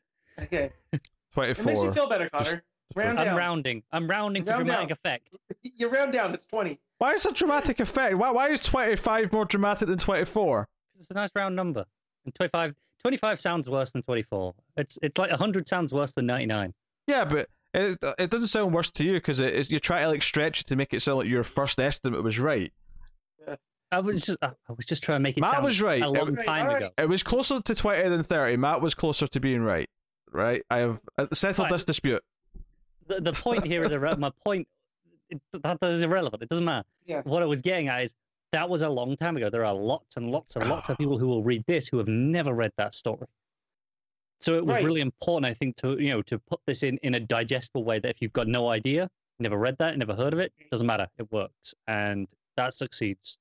Okay. 0.42 0.72
24. 1.32 1.44
It 1.44 1.66
makes 1.66 1.78
me 1.80 1.84
four. 1.86 1.92
feel 1.92 2.08
better, 2.08 2.28
Connor. 2.30 2.62
Round 2.94 3.18
I'm 3.18 3.26
down. 3.26 3.36
rounding. 3.36 3.82
I'm 3.92 4.08
rounding 4.08 4.42
for 4.44 4.54
dramatic 4.54 4.88
down. 4.88 4.92
effect. 4.92 5.28
You 5.62 5.88
round 5.88 6.12
down. 6.12 6.32
It's 6.32 6.46
20. 6.46 6.78
Why 6.98 7.12
is 7.12 7.26
a 7.26 7.32
dramatic 7.32 7.80
effect? 7.80 8.14
Why 8.16 8.30
why 8.30 8.48
is 8.50 8.60
twenty 8.60 8.96
five 8.96 9.32
more 9.32 9.44
dramatic 9.44 9.88
than 9.88 9.98
twenty 9.98 10.24
four? 10.24 10.66
'Cause 10.94 11.00
It's 11.02 11.10
a 11.10 11.14
nice 11.14 11.30
round 11.34 11.54
number. 11.54 11.84
And 12.24 12.34
25, 12.34 12.74
25 13.02 13.40
sounds 13.40 13.68
worse 13.68 13.90
than 13.92 14.02
24. 14.02 14.54
It's 14.78 14.98
it's 15.02 15.18
like 15.18 15.30
100 15.30 15.68
sounds 15.68 15.92
worse 15.94 16.12
than 16.12 16.26
99. 16.26 16.72
Yeah, 17.06 17.24
but 17.24 17.48
it, 17.76 17.98
it 18.18 18.30
doesn't 18.30 18.48
sound 18.48 18.72
worse 18.74 18.90
to 18.92 19.04
you 19.04 19.12
because 19.14 19.38
it 19.40 19.54
is 19.54 19.70
you 19.70 19.78
try 19.78 20.02
to 20.02 20.08
like 20.08 20.22
stretch 20.22 20.62
it 20.62 20.66
to 20.68 20.76
make 20.76 20.92
it 20.92 21.00
sound 21.00 21.18
like 21.18 21.28
your 21.28 21.44
first 21.44 21.78
estimate 21.78 22.22
was 22.22 22.38
right. 22.38 22.72
I 23.92 24.00
was 24.00 24.26
just 24.26 24.38
I 24.42 24.48
I 24.68 24.72
was 24.76 24.84
just 24.84 25.04
trying 25.04 25.16
to 25.16 25.22
make 25.22 25.36
it 25.36 25.40
Matt 25.42 25.52
sound 25.52 25.64
was 25.64 25.80
right. 25.80 26.02
a 26.02 26.08
long 26.08 26.34
was- 26.34 26.44
time 26.44 26.66
Alright. 26.66 26.82
ago. 26.82 26.90
It 26.98 27.08
was 27.08 27.22
closer 27.22 27.60
to 27.60 27.74
twenty 27.74 28.08
than 28.08 28.22
thirty. 28.24 28.56
Matt 28.56 28.80
was 28.80 28.94
closer 28.94 29.26
to 29.28 29.40
being 29.40 29.62
right. 29.62 29.88
Right? 30.32 30.62
I 30.70 30.78
have 30.78 31.00
uh, 31.16 31.26
settled 31.32 31.68
Fine. 31.68 31.74
this 31.76 31.84
dispute. 31.84 32.22
The, 33.06 33.20
the 33.20 33.32
point 33.32 33.64
here 33.64 33.84
is 33.84 33.90
irre- 33.90 34.18
my 34.18 34.32
point. 34.44 34.66
It, 35.30 35.40
that, 35.62 35.78
that 35.80 35.90
is 35.90 36.02
irrelevant. 36.02 36.42
It 36.42 36.48
doesn't 36.48 36.64
matter. 36.64 36.86
Yeah. 37.04 37.22
What 37.22 37.42
I 37.42 37.46
was 37.46 37.60
getting 37.60 37.86
at 37.88 38.02
is 38.02 38.14
that 38.52 38.68
was 38.68 38.82
a 38.82 38.88
long 38.88 39.16
time 39.16 39.36
ago. 39.36 39.50
There 39.50 39.64
are 39.64 39.72
lots 39.74 40.16
and 40.16 40.30
lots 40.32 40.56
and 40.56 40.68
lots 40.68 40.88
of 40.88 40.98
people 40.98 41.16
who 41.16 41.28
will 41.28 41.44
read 41.44 41.64
this 41.66 41.86
who 41.86 41.98
have 41.98 42.08
never 42.08 42.52
read 42.54 42.72
that 42.78 42.94
story. 42.94 43.26
So 44.40 44.54
it 44.54 44.64
was 44.64 44.76
Right. 44.76 44.84
really 44.84 45.00
important, 45.00 45.46
I 45.46 45.54
think, 45.54 45.76
to 45.76 45.98
you 46.00 46.10
know 46.10 46.22
to 46.22 46.38
put 46.38 46.60
this 46.66 46.82
in 46.82 46.98
in 46.98 47.14
a 47.14 47.20
digestible 47.20 47.84
way 47.84 47.98
that 47.98 48.10
if 48.10 48.20
you've 48.20 48.32
got 48.32 48.48
no 48.48 48.68
idea, 48.68 49.10
never 49.38 49.56
read 49.56 49.76
that, 49.78 49.96
never 49.96 50.14
heard 50.14 50.32
of 50.32 50.38
it, 50.38 50.52
doesn't 50.70 50.86
matter. 50.86 51.08
It 51.18 51.30
works, 51.32 51.74
and 51.86 52.28
that 52.56 52.74
succeeds. 52.74 53.38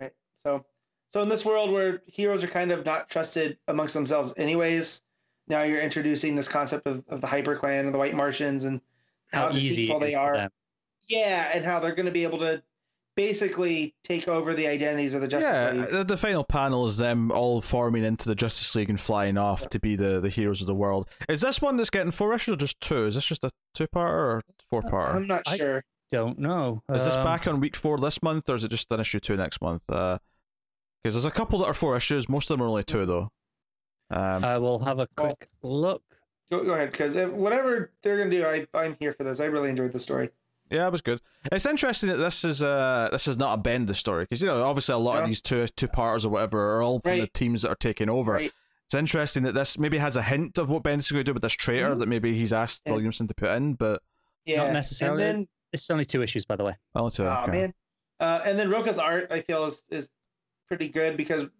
Right. 0.00 0.12
So, 0.36 0.64
so 1.08 1.22
in 1.22 1.28
this 1.28 1.44
world 1.44 1.70
where 1.70 2.02
heroes 2.06 2.42
are 2.44 2.48
kind 2.48 2.72
of 2.72 2.84
not 2.84 3.08
trusted 3.08 3.58
amongst 3.68 3.94
themselves, 3.94 4.34
anyways, 4.36 5.02
now 5.48 5.62
you're 5.62 5.80
introducing 5.80 6.34
this 6.34 6.48
concept 6.48 6.86
of, 6.86 7.04
of 7.08 7.20
the 7.20 7.26
Hyper 7.26 7.54
Clan 7.56 7.86
and 7.86 7.94
the 7.94 7.98
White 7.98 8.14
Martians 8.14 8.64
and 8.64 8.80
How, 9.32 9.50
easy 9.50 9.68
deceitful 9.68 10.02
it 10.02 10.06
they 10.06 10.14
are. 10.14 10.50
Yeah, 11.06 11.50
and 11.52 11.64
how 11.64 11.80
they're 11.80 11.94
going 11.94 12.06
to 12.06 12.12
be 12.12 12.24
able 12.24 12.38
to 12.38 12.62
basically 13.16 13.94
take 14.02 14.28
over 14.28 14.54
the 14.54 14.66
identities 14.66 15.14
of 15.14 15.20
the 15.20 15.28
Justice 15.28 15.50
yeah, 15.52 15.72
League. 15.82 15.90
the, 15.90 16.04
the 16.04 16.16
final 16.16 16.44
panel 16.44 16.86
is 16.86 16.96
them 16.96 17.30
all 17.30 17.60
forming 17.60 18.04
into 18.04 18.28
the 18.28 18.34
Justice 18.34 18.74
League 18.74 18.90
and 18.90 19.00
flying 19.00 19.38
off 19.38 19.68
to 19.70 19.78
be 19.78 19.96
the, 19.96 20.20
the 20.20 20.28
heroes 20.28 20.60
of 20.60 20.66
the 20.66 20.74
world. 20.74 21.08
Is 21.28 21.40
this 21.40 21.62
one 21.62 21.76
that's 21.76 21.90
getting 21.90 22.10
four 22.12 22.34
issues 22.34 22.54
or 22.54 22.56
just 22.56 22.80
two? 22.80 23.06
Is 23.06 23.14
this 23.14 23.24
just 23.26 23.44
a 23.44 23.50
two 23.74 23.86
parter 23.88 24.08
or 24.36 24.42
four 24.70 24.82
parter? 24.82 25.14
I'm 25.14 25.26
not 25.26 25.42
I- 25.46 25.56
sure. 25.56 25.84
Don't 26.12 26.38
know. 26.38 26.80
Is 26.92 27.04
this 27.04 27.16
Um, 27.16 27.24
back 27.24 27.48
on 27.48 27.58
week 27.58 27.74
four 27.74 27.98
this 27.98 28.22
month, 28.22 28.48
or 28.48 28.54
is 28.54 28.62
it 28.62 28.68
just 28.68 28.92
an 28.92 29.00
issue 29.00 29.18
two 29.18 29.36
next 29.36 29.60
month? 29.60 29.82
Because 29.88 30.20
there's 31.02 31.24
a 31.24 31.30
couple 31.30 31.58
that 31.60 31.64
are 31.66 31.74
four 31.74 31.96
issues. 31.96 32.28
Most 32.28 32.50
of 32.50 32.56
them 32.58 32.64
are 32.64 32.68
only 32.68 32.84
two, 32.84 33.04
though. 33.04 33.30
Um, 34.10 34.44
I 34.44 34.58
will 34.58 34.78
have 34.80 35.00
a 35.00 35.08
Well- 35.18 35.28
quick 35.30 35.48
look. 35.62 36.02
Go, 36.52 36.62
go 36.62 36.72
ahead, 36.74 36.92
because 36.92 37.16
whatever 37.16 37.90
they're 38.02 38.18
going 38.18 38.30
to 38.30 38.36
do, 38.36 38.44
I, 38.46 38.66
I'm 38.74 38.96
here 39.00 39.12
for 39.12 39.24
this. 39.24 39.40
I 39.40 39.46
really 39.46 39.70
enjoyed 39.70 39.90
the 39.92 39.98
story. 39.98 40.28
Yeah, 40.70 40.86
it 40.86 40.92
was 40.92 41.02
good. 41.02 41.20
It's 41.52 41.66
interesting 41.66 42.08
that 42.10 42.16
this 42.16 42.44
is 42.44 42.62
uh 42.62 43.08
this 43.12 43.28
is 43.28 43.36
not 43.36 43.58
a 43.58 43.62
Bendis 43.62 43.96
story 43.96 44.24
because 44.24 44.40
you 44.40 44.48
know 44.48 44.62
obviously 44.64 44.94
a 44.94 44.98
lot 44.98 45.16
Yeah. 45.16 45.20
of 45.22 45.26
these 45.28 45.40
two 45.42 45.66
two 45.68 45.88
parters 45.88 46.24
or 46.24 46.30
whatever 46.30 46.76
are 46.76 46.82
all 46.82 47.00
from 47.04 47.18
the 47.20 47.26
teams 47.28 47.62
that 47.62 47.68
are 47.70 47.74
taking 47.76 48.08
over. 48.08 48.32
Right. 48.32 48.52
It's 48.86 48.94
interesting 48.94 49.42
that 49.44 49.52
this 49.54 49.78
maybe 49.78 49.98
has 49.98 50.16
a 50.16 50.22
hint 50.22 50.58
of 50.58 50.68
what 50.70 50.82
Bendis 50.82 50.98
is 51.00 51.12
going 51.12 51.20
to 51.20 51.24
do 51.24 51.34
with 51.34 51.42
this 51.42 51.52
traitor 51.52 51.94
Mhm. 51.94 51.98
that 52.00 52.06
maybe 52.06 52.36
he's 52.36 52.52
asked 52.52 52.82
Yeah. 52.86 52.92
Williamson 52.92 53.26
to 53.28 53.34
put 53.34 53.50
in, 53.50 53.74
but 53.74 54.02
Yeah. 54.46 54.70
necessarily. 54.72 55.24
And 55.24 55.38
then, 55.40 55.48
It's 55.72 55.90
only 55.90 56.04
two 56.04 56.22
issues, 56.22 56.44
by 56.44 56.56
the 56.56 56.64
way. 56.64 56.74
only 56.94 57.10
two. 57.10 57.24
oh 57.24 57.42
okay. 57.44 57.50
man. 57.52 57.74
Uh, 58.20 58.40
and 58.44 58.58
then 58.58 58.70
Rocha's 58.70 58.98
art, 58.98 59.28
I 59.30 59.40
feel, 59.40 59.64
is, 59.64 59.82
is 59.90 60.10
pretty 60.68 60.88
good 60.88 61.16
because 61.16 61.50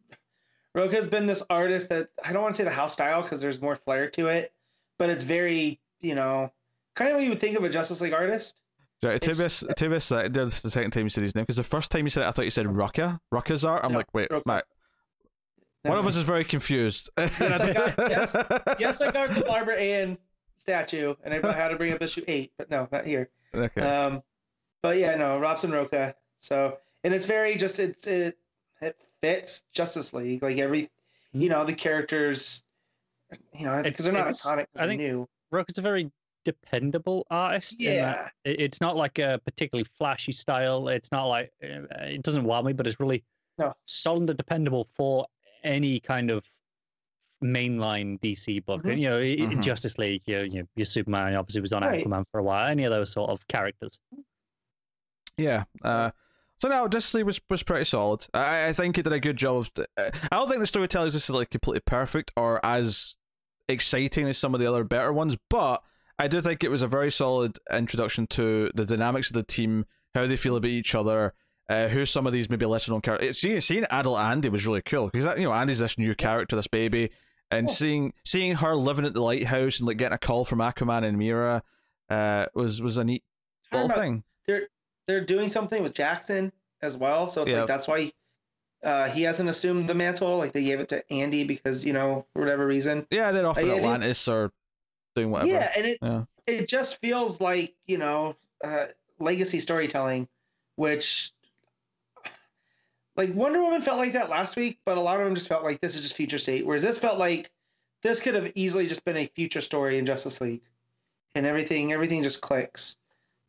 Rocha's 0.75 1.09
been 1.09 1.27
this 1.27 1.43
artist 1.51 1.89
that 1.91 2.09
I 2.23 2.33
don't 2.33 2.43
want 2.43 2.55
to 2.55 2.57
say 2.59 2.65
the 2.65 2.71
house 2.71 2.93
style 2.93 3.23
because 3.23 3.41
there's 3.41 3.61
more 3.61 3.77
flair 3.77 4.09
to 4.11 4.29
it, 4.29 4.53
but 4.99 5.09
it's 5.11 5.25
very, 5.25 5.81
you 6.01 6.15
know, 6.15 6.53
kind 6.95 7.11
of 7.11 7.17
what 7.17 7.25
you 7.25 7.31
would 7.31 7.41
think 7.41 7.57
of 7.57 7.65
a 7.65 7.69
Justice 7.69 8.01
League 8.01 8.13
artist. 8.13 8.61
Right, 9.05 9.15
It's- 9.17 9.39
Tivis, 9.39 9.65
Tivis, 9.75 10.11
uh, 10.17 10.29
this 10.29 10.57
is 10.57 10.63
the 10.63 10.71
second 10.71 10.93
time 10.93 11.05
you 11.05 11.09
said 11.11 11.23
his 11.25 11.35
name 11.35 11.43
because 11.45 11.57
the 11.57 11.65
first 11.65 11.91
time 11.91 12.05
you 12.05 12.11
said 12.11 12.23
it, 12.23 12.27
I 12.27 12.31
thought 12.33 12.45
you 12.45 12.51
said 12.51 12.67
Rucka, 12.67 13.19
Rucka's 13.33 13.65
art. 13.65 13.85
I'm 13.85 13.93
No, 13.93 13.99
like, 13.99 14.13
wait, 14.15 14.31
Rucka. 14.31 14.47
Matt, 14.47 14.65
one 15.83 15.99
of 15.99 16.07
us 16.07 16.17
is 16.17 16.23
very 16.23 16.45
confused. 16.45 17.11
Yes, 17.19 17.41
I 17.61 17.73
got- 17.73 17.95
yes, 18.11 18.37
yes, 18.79 19.01
I 19.03 19.11
got 19.11 19.31
the 19.35 19.43
Barbara 19.43 19.77
Ann 19.79 20.17
statue, 20.57 21.15
and 21.23 21.35
I 21.35 21.53
had 21.55 21.69
to 21.69 21.77
bring 21.77 21.93
up 21.93 22.01
issue 22.03 22.25
eight, 22.27 22.53
but 22.57 22.71
no, 22.71 22.89
not 22.91 23.07
here. 23.07 23.29
Okay. 23.55 23.81
Um, 23.83 24.23
but 24.83 24.97
yeah, 24.97 25.15
no, 25.17 25.39
Robson 25.39 25.71
Rocha. 25.71 26.15
So, 26.39 26.79
and 27.05 27.13
it's 27.13 27.27
very 27.27 27.57
just 27.57 27.79
it's 27.79 28.07
it 28.07 28.39
it 28.81 28.97
fits 29.21 29.65
Justice 29.73 30.15
League 30.15 30.43
like 30.43 30.57
every, 30.59 30.91
you 31.33 31.49
know, 31.49 31.65
the 31.65 31.75
characters, 31.75 32.65
you 33.53 33.67
know, 33.67 33.83
because 33.83 34.05
they're 34.05 34.13
not 34.15 34.29
it's- 34.29 34.47
iconic. 34.47 34.67
I 34.77 34.81
They're 34.81 34.89
think- 34.89 35.01
new. 35.03 35.27
Rocha's 35.51 35.79
a 35.79 35.83
very 35.83 36.11
dependable 36.45 37.27
artist. 37.31 37.81
in 37.83 37.97
that 37.97 38.33
Yeah. 38.45 38.53
It's 38.53 38.81
not 38.81 38.97
like 38.97 39.19
a 39.19 39.41
particularly 39.45 39.85
flashy 39.97 40.33
style. 40.33 40.89
It's 40.89 41.11
not 41.13 41.25
like 41.27 41.53
uh, 41.63 41.87
it 42.05 42.23
doesn't 42.23 42.45
wow 42.45 42.63
me, 42.63 42.73
but 42.73 42.87
it's 42.87 43.01
really 43.01 43.25
No. 43.59 43.75
solid 43.85 44.29
and 44.31 44.37
dependable 44.39 44.89
for 44.97 45.27
any 45.63 46.01
kind 46.01 46.31
of 46.31 46.45
mainline 47.43 48.19
DC 48.21 48.65
book. 48.65 48.83
Mhm. 48.85 48.93
And, 48.93 49.01
you 49.03 49.09
know, 49.11 49.17
i- 49.19 49.37
Mhm. 49.55 49.63
Justice 49.63 49.99
League, 49.99 50.23
you 50.27 50.37
know, 50.39 50.43
you 50.43 50.63
know, 50.63 50.69
your 50.77 50.87
Superman 50.87 51.35
obviously 51.35 51.61
was 51.61 51.73
on 51.73 51.83
Right. 51.83 52.05
Aquaman 52.05 52.25
for 52.31 52.39
a 52.39 52.43
while. 52.43 52.67
Any 52.69 52.85
of 52.85 52.91
those 52.91 53.13
sort 53.13 53.31
of 53.31 53.47
characters. 53.49 53.99
Yeah. 55.37 55.65
So- 55.81 55.89
Uh, 55.89 56.11
so 56.59 56.69
no, 56.69 56.89
Justice 56.89 57.15
League 57.15 57.27
was, 57.27 57.41
was 57.51 57.63
pretty 57.63 57.85
solid. 57.85 58.27
I, 58.33 58.69
I 58.69 58.73
think 58.73 58.97
it 58.99 59.03
did 59.03 59.13
a 59.13 59.21
good 59.21 59.37
job. 59.37 59.57
Of, 59.77 59.87
uh, 59.97 60.11
I 60.33 60.37
don't 60.37 60.49
think 60.49 60.61
the 60.61 60.67
storytelling 60.67 61.09
is 61.09 61.29
like 61.31 61.51
completely 61.51 61.83
perfect 61.85 62.33
or 62.37 62.65
as 62.65 63.17
exciting 63.69 64.29
as 64.29 64.39
some 64.39 64.55
of 64.55 64.61
the 64.61 64.67
other 64.69 64.85
better 64.85 65.13
ones, 65.13 65.37
but 65.51 65.83
I 66.19 66.29
do 66.29 66.41
think 66.41 66.63
it 66.63 66.71
was 66.71 66.83
a 66.83 66.89
very 66.89 67.11
solid 67.11 67.59
introduction 67.73 68.27
to 68.29 68.71
the 68.75 68.85
dynamics 68.85 69.29
of 69.31 69.35
the 69.35 69.43
team, 69.43 69.85
how 70.15 70.27
they 70.27 70.37
feel 70.37 70.57
about 70.57 70.69
each 70.69 70.95
other, 70.95 71.35
uh, 71.69 71.89
who 71.89 72.05
some 72.07 72.27
of 72.27 72.33
these 72.33 72.49
maybe 72.49 72.67
lesser 72.67 72.93
known 72.93 73.01
characters. 73.01 73.41
Seeing 73.41 73.61
seeing 73.61 73.85
adult 73.91 74.19
Andy 74.19 74.49
was 74.49 74.67
really 74.67 74.83
cool 74.83 75.09
because 75.13 75.37
you 75.39 75.45
know 75.45 75.53
Andy's 75.53 75.81
this 75.81 75.99
new 75.99 76.15
character, 76.15 76.55
this 76.57 76.69
baby, 76.69 77.11
and 77.51 77.69
seeing 77.69 78.13
seeing 78.25 78.55
her 78.57 78.77
living 78.77 79.05
at 79.07 79.15
the 79.15 79.21
lighthouse 79.21 79.79
and 79.81 79.89
like 79.89 79.97
getting 79.97 80.15
a 80.15 80.19
call 80.19 80.45
from 80.45 80.61
Aquaman 80.61 81.05
and 81.05 81.19
Mera 81.19 81.63
uh, 82.11 82.47
was 82.55 82.81
was 82.81 82.97
a 82.97 83.05
neat 83.05 83.25
little 83.73 83.89
thing. 83.89 84.23
They're 84.47 84.69
they're 85.09 85.25
doing 85.25 85.49
something 85.49 85.83
with 85.83 85.95
Jackson 85.95 86.53
as 86.81 86.97
well, 86.97 87.29
so 87.29 87.43
it's 87.43 87.51
Yeah. 87.53 87.59
like 87.61 87.67
that's 87.67 87.89
why 87.89 88.13
uh, 88.85 89.09
he 89.09 89.23
hasn't 89.23 89.49
assumed 89.49 89.89
the 89.89 89.95
mantle. 89.95 90.37
Like 90.39 90.53
they 90.53 90.63
gave 90.65 90.79
it 90.81 90.89
to 90.91 91.13
Andy 91.13 91.43
because 91.45 91.85
you 91.85 91.93
know 91.93 92.25
for 92.33 92.41
whatever 92.41 92.67
reason. 92.67 93.07
Yeah, 93.11 93.33
they're 93.33 93.47
off 93.47 93.59
in 93.59 93.65
I- 93.65 93.67
I 93.73 93.75
didn't- 93.75 93.85
Atlantis 93.87 94.29
or 94.29 94.53
doing 95.15 95.31
whatever. 95.31 95.51
Yeah, 95.51 95.71
and 95.77 95.87
it 95.87 95.99
Yeah. 96.03 96.25
it 96.47 96.69
just 96.69 97.01
feels 97.01 97.41
like 97.41 97.75
you 97.87 97.99
know 97.99 98.37
uh, 98.63 98.87
legacy 99.19 99.61
storytelling, 99.61 100.29
which 100.77 101.33
like 103.17 103.33
Wonder 103.35 103.61
Woman 103.63 103.81
felt 103.81 103.99
like 103.99 104.13
that 104.15 104.29
last 104.31 104.57
week, 104.57 104.79
but 104.85 104.99
a 104.99 105.01
lot 105.01 105.21
of 105.21 105.25
them 105.27 105.35
just 105.35 105.49
felt 105.49 105.63
like 105.63 105.81
this 105.81 105.95
is 105.95 106.03
just 106.03 106.17
future 106.17 106.39
state. 106.39 106.67
Whereas 106.67 106.83
this 106.83 106.99
felt 106.99 107.19
like 107.19 107.51
this 108.03 108.21
could 108.21 108.35
have 108.35 108.51
easily 108.55 108.87
just 108.87 109.05
been 109.05 109.17
a 109.17 109.27
future 109.27 109.61
story 109.61 109.99
in 109.99 110.07
Justice 110.07 110.41
League, 110.41 110.63
and 111.35 111.47
everything 111.47 111.93
everything 111.93 112.23
just 112.23 112.41
clicks. 112.41 112.97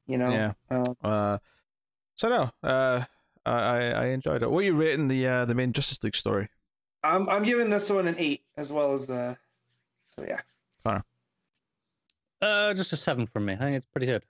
You 0.07 0.17
know. 0.19 0.29
Yeah. 0.31 0.53
Uh, 0.69 0.93
Uh, 1.07 1.37
so 2.15 2.29
no, 2.29 2.69
uh, 2.69 3.03
I 3.45 3.51
I 3.51 3.79
I 3.89 4.05
enjoyed 4.07 4.43
it. 4.43 4.49
What 4.51 4.59
are 4.59 4.67
you 4.67 4.75
rating 4.75 5.07
the 5.07 5.27
uh, 5.27 5.45
the 5.45 5.55
main 5.55 5.73
Justice 5.73 6.01
League 6.03 6.15
story? 6.15 6.47
I'm 7.03 7.27
I'm 7.29 7.43
giving 7.43 7.69
this 7.69 7.89
one 7.89 8.07
an 8.07 8.15
eight 8.17 8.43
as 8.57 8.71
well 8.71 8.93
as 8.93 9.07
the. 9.07 9.37
So 10.07 10.23
yeah. 10.27 10.41
Uh, 12.45 12.73
just 12.73 12.93
a 12.93 12.95
seven 12.97 13.25
from 13.27 13.45
me. 13.45 13.53
I 13.53 13.57
think 13.57 13.75
it's 13.77 13.85
pretty 13.85 14.05
good. 14.05 14.23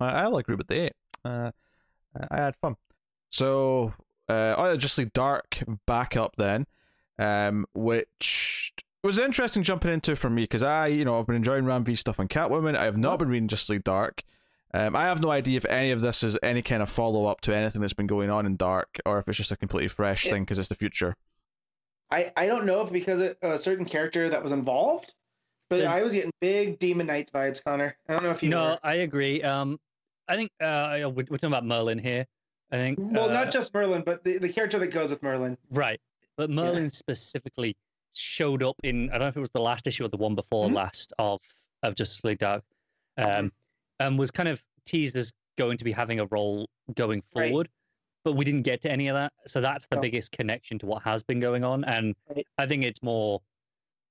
I, 0.00 0.22
I'll 0.22 0.36
agree 0.36 0.56
with 0.56 0.66
the 0.66 0.86
eight. 0.86 0.92
Uh, 1.24 1.50
I 2.30 2.36
had 2.36 2.56
fun. 2.56 2.76
So, 3.30 3.94
uh, 4.28 4.54
oh, 4.56 4.76
Justice 4.76 4.98
League 4.98 5.12
Dark 5.12 5.62
back 5.86 6.16
up 6.16 6.34
then, 6.36 6.66
um, 7.18 7.66
which 7.74 8.72
was 9.04 9.18
interesting 9.18 9.62
jumping 9.62 9.92
into 9.92 10.16
for 10.16 10.30
me 10.30 10.42
because 10.42 10.62
I, 10.62 10.88
you 10.88 11.04
know, 11.04 11.18
I've 11.18 11.26
been 11.26 11.36
enjoying 11.36 11.64
Ram 11.64 11.84
V 11.84 11.94
stuff 11.94 12.18
on 12.18 12.28
Catwoman. 12.28 12.76
I 12.76 12.84
have 12.84 12.96
not 12.96 13.18
been 13.18 13.28
reading 13.28 13.48
Justice 13.48 13.70
League 13.70 13.84
Dark. 13.84 14.22
Um, 14.74 14.96
I 14.96 15.04
have 15.04 15.22
no 15.22 15.30
idea 15.30 15.56
if 15.56 15.64
any 15.66 15.92
of 15.92 16.02
this 16.02 16.22
is 16.22 16.36
any 16.42 16.60
kind 16.60 16.82
of 16.82 16.90
follow 16.90 17.26
up 17.26 17.40
to 17.42 17.54
anything 17.54 17.80
that's 17.80 17.94
been 17.94 18.06
going 18.08 18.30
on 18.30 18.46
in 18.46 18.56
Dark, 18.56 18.98
or 19.06 19.18
if 19.18 19.28
it's 19.28 19.38
just 19.38 19.52
a 19.52 19.56
completely 19.56 19.88
fresh 19.88 20.24
Yeah. 20.26 20.32
thing 20.32 20.42
because 20.44 20.58
it's 20.58 20.68
the 20.68 20.74
future. 20.74 21.16
I, 22.10 22.32
I 22.36 22.46
don't 22.46 22.66
know 22.66 22.82
if 22.82 22.92
because 22.92 23.20
of 23.20 23.36
a 23.42 23.58
certain 23.58 23.84
character 23.84 24.28
that 24.28 24.42
was 24.42 24.52
involved 24.52 25.14
But 25.68 25.84
I 25.84 26.02
was 26.02 26.12
getting 26.12 26.30
big 26.40 26.78
Demon 26.78 27.06
Knights 27.08 27.32
vibes, 27.32 27.62
Connor. 27.62 27.96
I 28.08 28.12
don't 28.12 28.22
know 28.22 28.30
if 28.30 28.42
you 28.42 28.48
no, 28.50 28.62
were. 28.64 28.78
I 28.84 28.94
agree. 28.96 29.42
Um, 29.42 29.78
I 30.28 30.36
think 30.36 30.50
uh, 30.60 30.98
we're, 31.02 31.10
we're 31.10 31.22
talking 31.24 31.46
about 31.48 31.64
Merlin 31.64 31.98
here. 31.98 32.24
I 32.70 32.76
think. 32.76 32.98
Well, 33.00 33.30
uh, 33.30 33.32
not 33.32 33.50
just 33.52 33.72
Merlin, 33.74 34.02
but 34.04 34.22
the, 34.24 34.38
the 34.38 34.48
character 34.48 34.78
that 34.78 34.88
goes 34.88 35.10
with 35.10 35.22
Merlin. 35.22 35.56
right, 35.70 36.00
but 36.36 36.50
Merlin 36.50 36.90
specifically 36.90 37.76
showed 38.12 38.62
up 38.62 38.76
in. 38.84 39.08
I 39.10 39.12
don't 39.14 39.20
know 39.22 39.28
if 39.28 39.36
it 39.36 39.40
was 39.40 39.50
the 39.50 39.60
last 39.60 39.86
issue 39.86 40.04
or 40.04 40.08
the 40.08 40.16
one 40.16 40.34
before 40.34 40.68
Mhm. 40.68 40.74
last 40.74 41.12
of 41.18 41.40
of 41.82 41.94
Justice 41.94 42.22
League 42.24 42.38
Dark, 42.38 42.64
um, 43.18 43.52
and 44.00 44.18
was 44.18 44.30
kind 44.30 44.48
of 44.48 44.62
teased 44.84 45.16
as 45.16 45.32
going 45.56 45.78
to 45.78 45.84
be 45.84 45.92
having 45.92 46.20
a 46.20 46.26
role 46.26 46.68
going 46.94 47.22
Right. 47.34 47.48
forward. 47.48 47.68
But 48.24 48.32
we 48.32 48.44
didn't 48.44 48.62
get 48.62 48.82
to 48.82 48.90
any 48.90 49.06
of 49.08 49.14
that, 49.14 49.32
so 49.46 49.60
that's 49.60 49.86
the 49.86 49.96
No. 49.96 50.02
biggest 50.02 50.32
connection 50.32 50.78
to 50.80 50.86
what 50.86 51.02
has 51.02 51.22
been 51.22 51.38
going 51.38 51.62
on, 51.64 51.84
and 51.84 52.14
Right. 52.28 52.46
I 52.58 52.66
think 52.66 52.84
it's 52.84 53.02
more. 53.02 53.40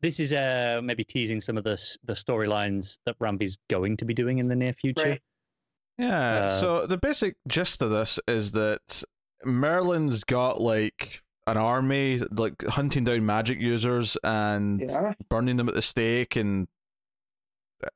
This 0.01 0.19
is 0.19 0.33
uh, 0.33 0.81
maybe 0.83 1.03
teasing 1.03 1.41
some 1.41 1.57
of 1.57 1.63
the 1.63 1.81
the 2.03 2.13
storylines 2.13 2.99
that 3.05 3.15
Ram 3.19 3.37
V's 3.37 3.57
going 3.69 3.97
to 3.97 4.05
be 4.05 4.13
doing 4.13 4.37
in 4.39 4.47
the 4.47 4.55
near 4.55 4.73
future. 4.73 5.09
Right. 5.09 5.21
Yeah. 5.97 6.31
Uh, 6.43 6.59
so 6.59 6.87
the 6.87 6.97
basic 6.97 7.35
gist 7.47 7.81
of 7.81 7.89
this 7.89 8.19
is 8.27 8.51
that 8.51 9.03
Merlin's 9.45 10.23
got 10.23 10.59
like 10.61 11.21
an 11.47 11.57
army, 11.57 12.19
like 12.31 12.61
hunting 12.67 13.03
down 13.05 13.25
magic 13.25 13.59
users 13.59 14.17
and 14.23 14.81
Yeah. 14.81 15.13
burning 15.29 15.57
them 15.57 15.69
at 15.69 15.75
the 15.75 15.81
stake, 15.81 16.35
and 16.35 16.67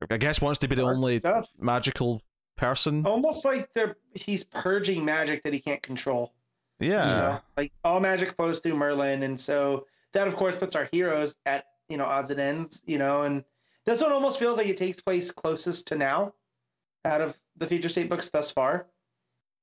I 0.10 0.18
guess 0.18 0.42
wants 0.42 0.60
to 0.60 0.68
be 0.68 0.76
the 0.76 0.84
dark 0.84 0.96
only 0.96 1.20
stuff. 1.20 1.48
magical 1.60 2.22
person. 2.58 3.06
Almost 3.06 3.44
like 3.46 3.74
they're 3.74 3.98
he's 4.14 4.44
purging 4.44 5.04
magic 5.04 5.44
that 5.44 5.54
he 5.54 5.60
can't 5.60 5.82
control. 5.82 6.34
you 6.80 6.92
yeah. 6.92 7.06
know? 7.06 7.40
Like 7.58 7.72
all 7.84 8.00
magic 8.00 8.36
flows 8.36 8.60
through 8.60 8.76
Merlin, 8.78 9.24
and 9.24 9.38
so 9.40 9.86
that 10.14 10.28
of 10.28 10.36
course 10.36 10.56
puts 10.56 10.76
our 10.76 10.88
heroes 10.92 11.36
at 11.46 11.66
you 11.90 11.98
know 11.98 12.06
odds 12.06 12.32
and 12.32 12.40
ends. 12.40 12.82
You 12.86 12.98
know, 12.98 13.24
and 13.24 13.44
this 13.86 14.02
one 14.02 14.12
almost 14.12 14.40
feels 14.40 14.58
like 14.58 14.68
it 14.68 14.78
takes 14.78 15.02
place 15.02 15.32
closest 15.32 15.88
to 15.88 15.96
now, 15.96 16.34
out 17.06 17.22
of 17.22 17.40
the 17.58 17.68
future 17.68 17.90
state 17.90 18.10
books 18.10 18.30
thus 18.30 18.52
far. 18.52 18.88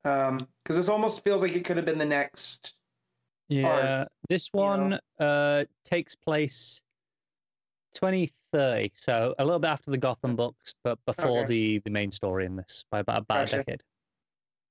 Um, 0.04 0.46
because 0.62 0.76
this 0.76 0.88
almost 0.88 1.24
feels 1.24 1.42
like 1.42 1.56
it 1.56 1.64
could 1.64 1.76
have 1.76 1.86
been 1.86 1.98
the 1.98 2.04
next. 2.04 2.74
Yeah, 3.48 4.04
this 4.28 4.50
you 4.52 4.60
know. 4.60 4.66
one 4.66 5.00
uh 5.20 5.64
takes 5.84 6.14
place 6.16 6.80
2030, 7.94 8.92
so 8.96 9.34
a 9.38 9.44
little 9.44 9.58
bit 9.58 9.68
after 9.68 9.90
the 9.90 9.96
Gotham 9.98 10.36
books, 10.36 10.74
but 10.84 10.98
before 11.06 11.40
Okay. 11.40 11.48
the 11.48 11.78
the 11.80 11.90
main 11.90 12.12
story 12.12 12.44
in 12.44 12.56
this 12.56 12.84
by 12.90 13.00
about, 13.00 13.22
about 13.22 13.46
Gotcha. 13.46 13.56
a 13.56 13.58
decade. 13.60 13.82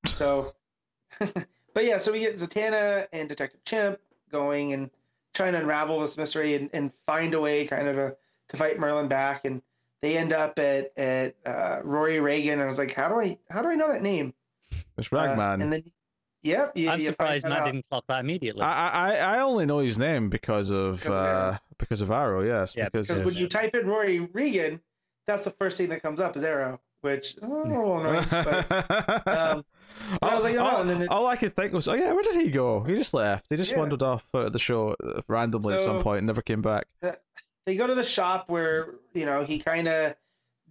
So, 0.06 0.54
but 1.20 1.86
yeah, 1.86 1.98
so 1.98 2.12
we 2.12 2.20
get 2.20 2.36
Zatanna 2.36 3.08
and 3.14 3.28
Detective 3.28 3.64
Chimp 3.66 4.00
going 4.30 4.74
and 4.74 4.90
trying 5.36 5.54
to 5.54 5.60
unravel 5.60 6.00
this 6.00 6.18
mystery 6.18 6.56
and, 6.56 6.70
and 6.74 6.92
find 7.06 7.34
a 7.36 7.40
way 7.40 7.68
kind 7.68 7.88
of 7.88 7.96
to, 7.96 8.16
to 8.50 8.58
fight 8.58 8.80
Merlin 8.80 9.08
back. 9.08 9.46
And 9.46 9.62
they 10.02 10.18
end 10.18 10.34
up 10.34 10.58
at, 10.58 10.92
at 10.98 11.36
uh, 11.46 11.82
Rory 11.84 12.20
Regan. 12.20 12.54
And 12.54 12.64
I 12.64 12.66
was 12.66 12.80
like, 12.80 12.94
how 12.94 13.10
do 13.10 13.20
I, 13.20 13.38
how 13.52 13.62
do 13.62 13.70
I 13.70 13.76
know 13.76 13.88
that 13.92 14.02
name? 14.02 14.34
It's 14.98 15.12
Uh, 15.12 15.18
Ragman. 15.18 15.62
and 15.62 15.74
then, 15.74 15.84
yep. 16.42 16.72
You, 16.76 16.90
I'm 16.90 17.00
you 17.00 17.06
surprised 17.06 17.46
that 17.46 17.50
Matt 17.50 17.66
didn't 17.66 17.86
clock 17.90 18.06
that 18.08 18.22
immediately. 18.22 18.64
I, 18.64 18.90
I 18.90 19.16
I 19.16 19.42
only 19.42 19.66
know 19.66 19.80
his 19.80 20.00
name 20.00 20.30
because 20.30 20.72
of 20.72 21.00
Because 21.00 21.08
of 21.08 21.22
uh, 21.22 21.26
Arrow. 21.26 21.60
because 21.78 22.02
of 22.02 22.12
Arrow. 22.12 22.42
Yes, 22.44 22.76
Yeah, 22.76 22.86
because 22.86 23.08
Because 23.08 23.20
of, 23.20 23.26
when 23.26 23.36
you 23.36 23.48
type 23.48 23.76
in 23.76 23.86
Rory 23.88 24.20
Regan, 24.20 24.80
that's 25.28 25.44
the 25.44 25.52
first 25.52 25.78
thing 25.78 25.90
that 25.90 26.02
comes 26.02 26.20
up 26.22 26.38
is 26.38 26.44
Arrow, 26.44 26.80
which, 27.02 27.36
oh, 27.42 27.64
annoying. 27.64 28.26
But, 28.30 28.72
um, 29.28 29.66
but 29.66 29.66
I 30.22 30.36
was 30.36 30.44
like, 30.44 30.56
oh, 30.56 30.64
all, 30.64 30.82
and 30.90 31.04
it- 31.04 31.10
all 31.10 31.28
I 31.28 31.36
could 31.36 31.56
think 31.56 31.74
was, 31.74 31.88
oh 31.88 31.94
yeah, 31.94 32.12
where 32.14 32.24
did 32.24 32.36
he 32.36 32.50
go? 32.52 32.82
He 32.84 32.96
just 32.96 33.14
left. 33.14 33.48
He 33.50 33.56
just 33.58 33.72
Yeah. 33.72 33.80
wandered 33.80 34.04
off 34.04 34.24
out 34.36 34.46
of 34.48 34.54
the 34.54 34.60
show 34.60 34.96
uh, 35.04 35.22
randomly 35.28 35.74
at 35.76 35.80
some 35.80 36.00
So- 36.00 36.04
point 36.04 36.20
and 36.20 36.28
never 36.28 36.42
came 36.42 36.62
back. 36.62 36.86
they 37.66 37.76
go 37.76 37.88
to 37.88 37.96
the 37.96 38.04
shop 38.04 38.50
where 38.50 38.96
you 39.14 39.26
know 39.26 39.44
he 39.44 39.58
kind 39.60 39.88
of 39.88 40.16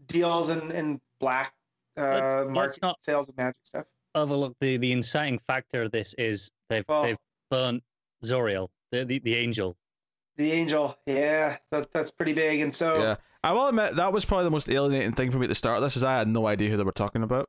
deals 0.06 0.50
in, 0.50 0.70
in 0.70 1.00
black 1.18 1.54
Let's- 1.96 2.34
uh, 2.34 2.44
let's 2.54 2.80
not- 2.82 2.98
sales 3.04 3.28
of 3.28 3.36
magic 3.36 3.56
stuff. 3.64 3.86
Overlook 4.14 4.54
the 4.60 4.76
the 4.76 4.92
inciting 4.92 5.40
factor 5.46 5.82
of 5.82 5.90
this 5.92 6.14
is 6.14 6.50
they've 6.68 6.84
Well- 6.88 7.02
they've 7.02 7.18
burnt 7.50 7.82
Zauriel, 8.24 8.68
the, 8.92 9.04
the 9.04 9.18
the 9.20 9.34
angel. 9.34 9.76
The 10.36 10.50
angel, 10.50 10.96
yeah, 11.06 11.58
that, 11.70 11.92
that's 11.92 12.10
pretty 12.10 12.32
big. 12.32 12.60
And 12.60 12.74
so, 12.74 12.98
Yeah, 12.98 13.16
I 13.44 13.52
will 13.52 13.68
admit 13.68 13.94
that 13.94 14.12
was 14.12 14.24
probably 14.24 14.42
the 14.44 14.50
most 14.50 14.68
alienating 14.68 15.12
thing 15.12 15.30
for 15.30 15.38
me 15.38 15.44
at 15.44 15.48
the 15.48 15.54
start 15.54 15.76
of 15.76 15.84
this, 15.84 15.96
is 15.96 16.02
I 16.02 16.18
had 16.18 16.26
no 16.26 16.46
idea 16.48 16.70
who 16.70 16.76
they 16.76 16.82
were 16.82 16.90
talking 16.90 17.22
about. 17.22 17.48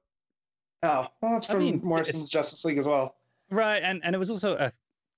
Oh, 0.84 1.07
well, 1.22 1.34
that's 1.34 1.49
I 1.49 1.53
from 1.53 1.64
mean, 1.64 1.81
Morrison's 1.84 2.30
Justice 2.30 2.64
League 2.65 2.77
as 2.77 2.88
well. 2.88 3.15
Right, 3.49 3.81
and 3.81 4.02
and 4.03 4.15
it 4.15 4.19
was 4.19 4.30
also 4.30 4.56
a 4.56 4.72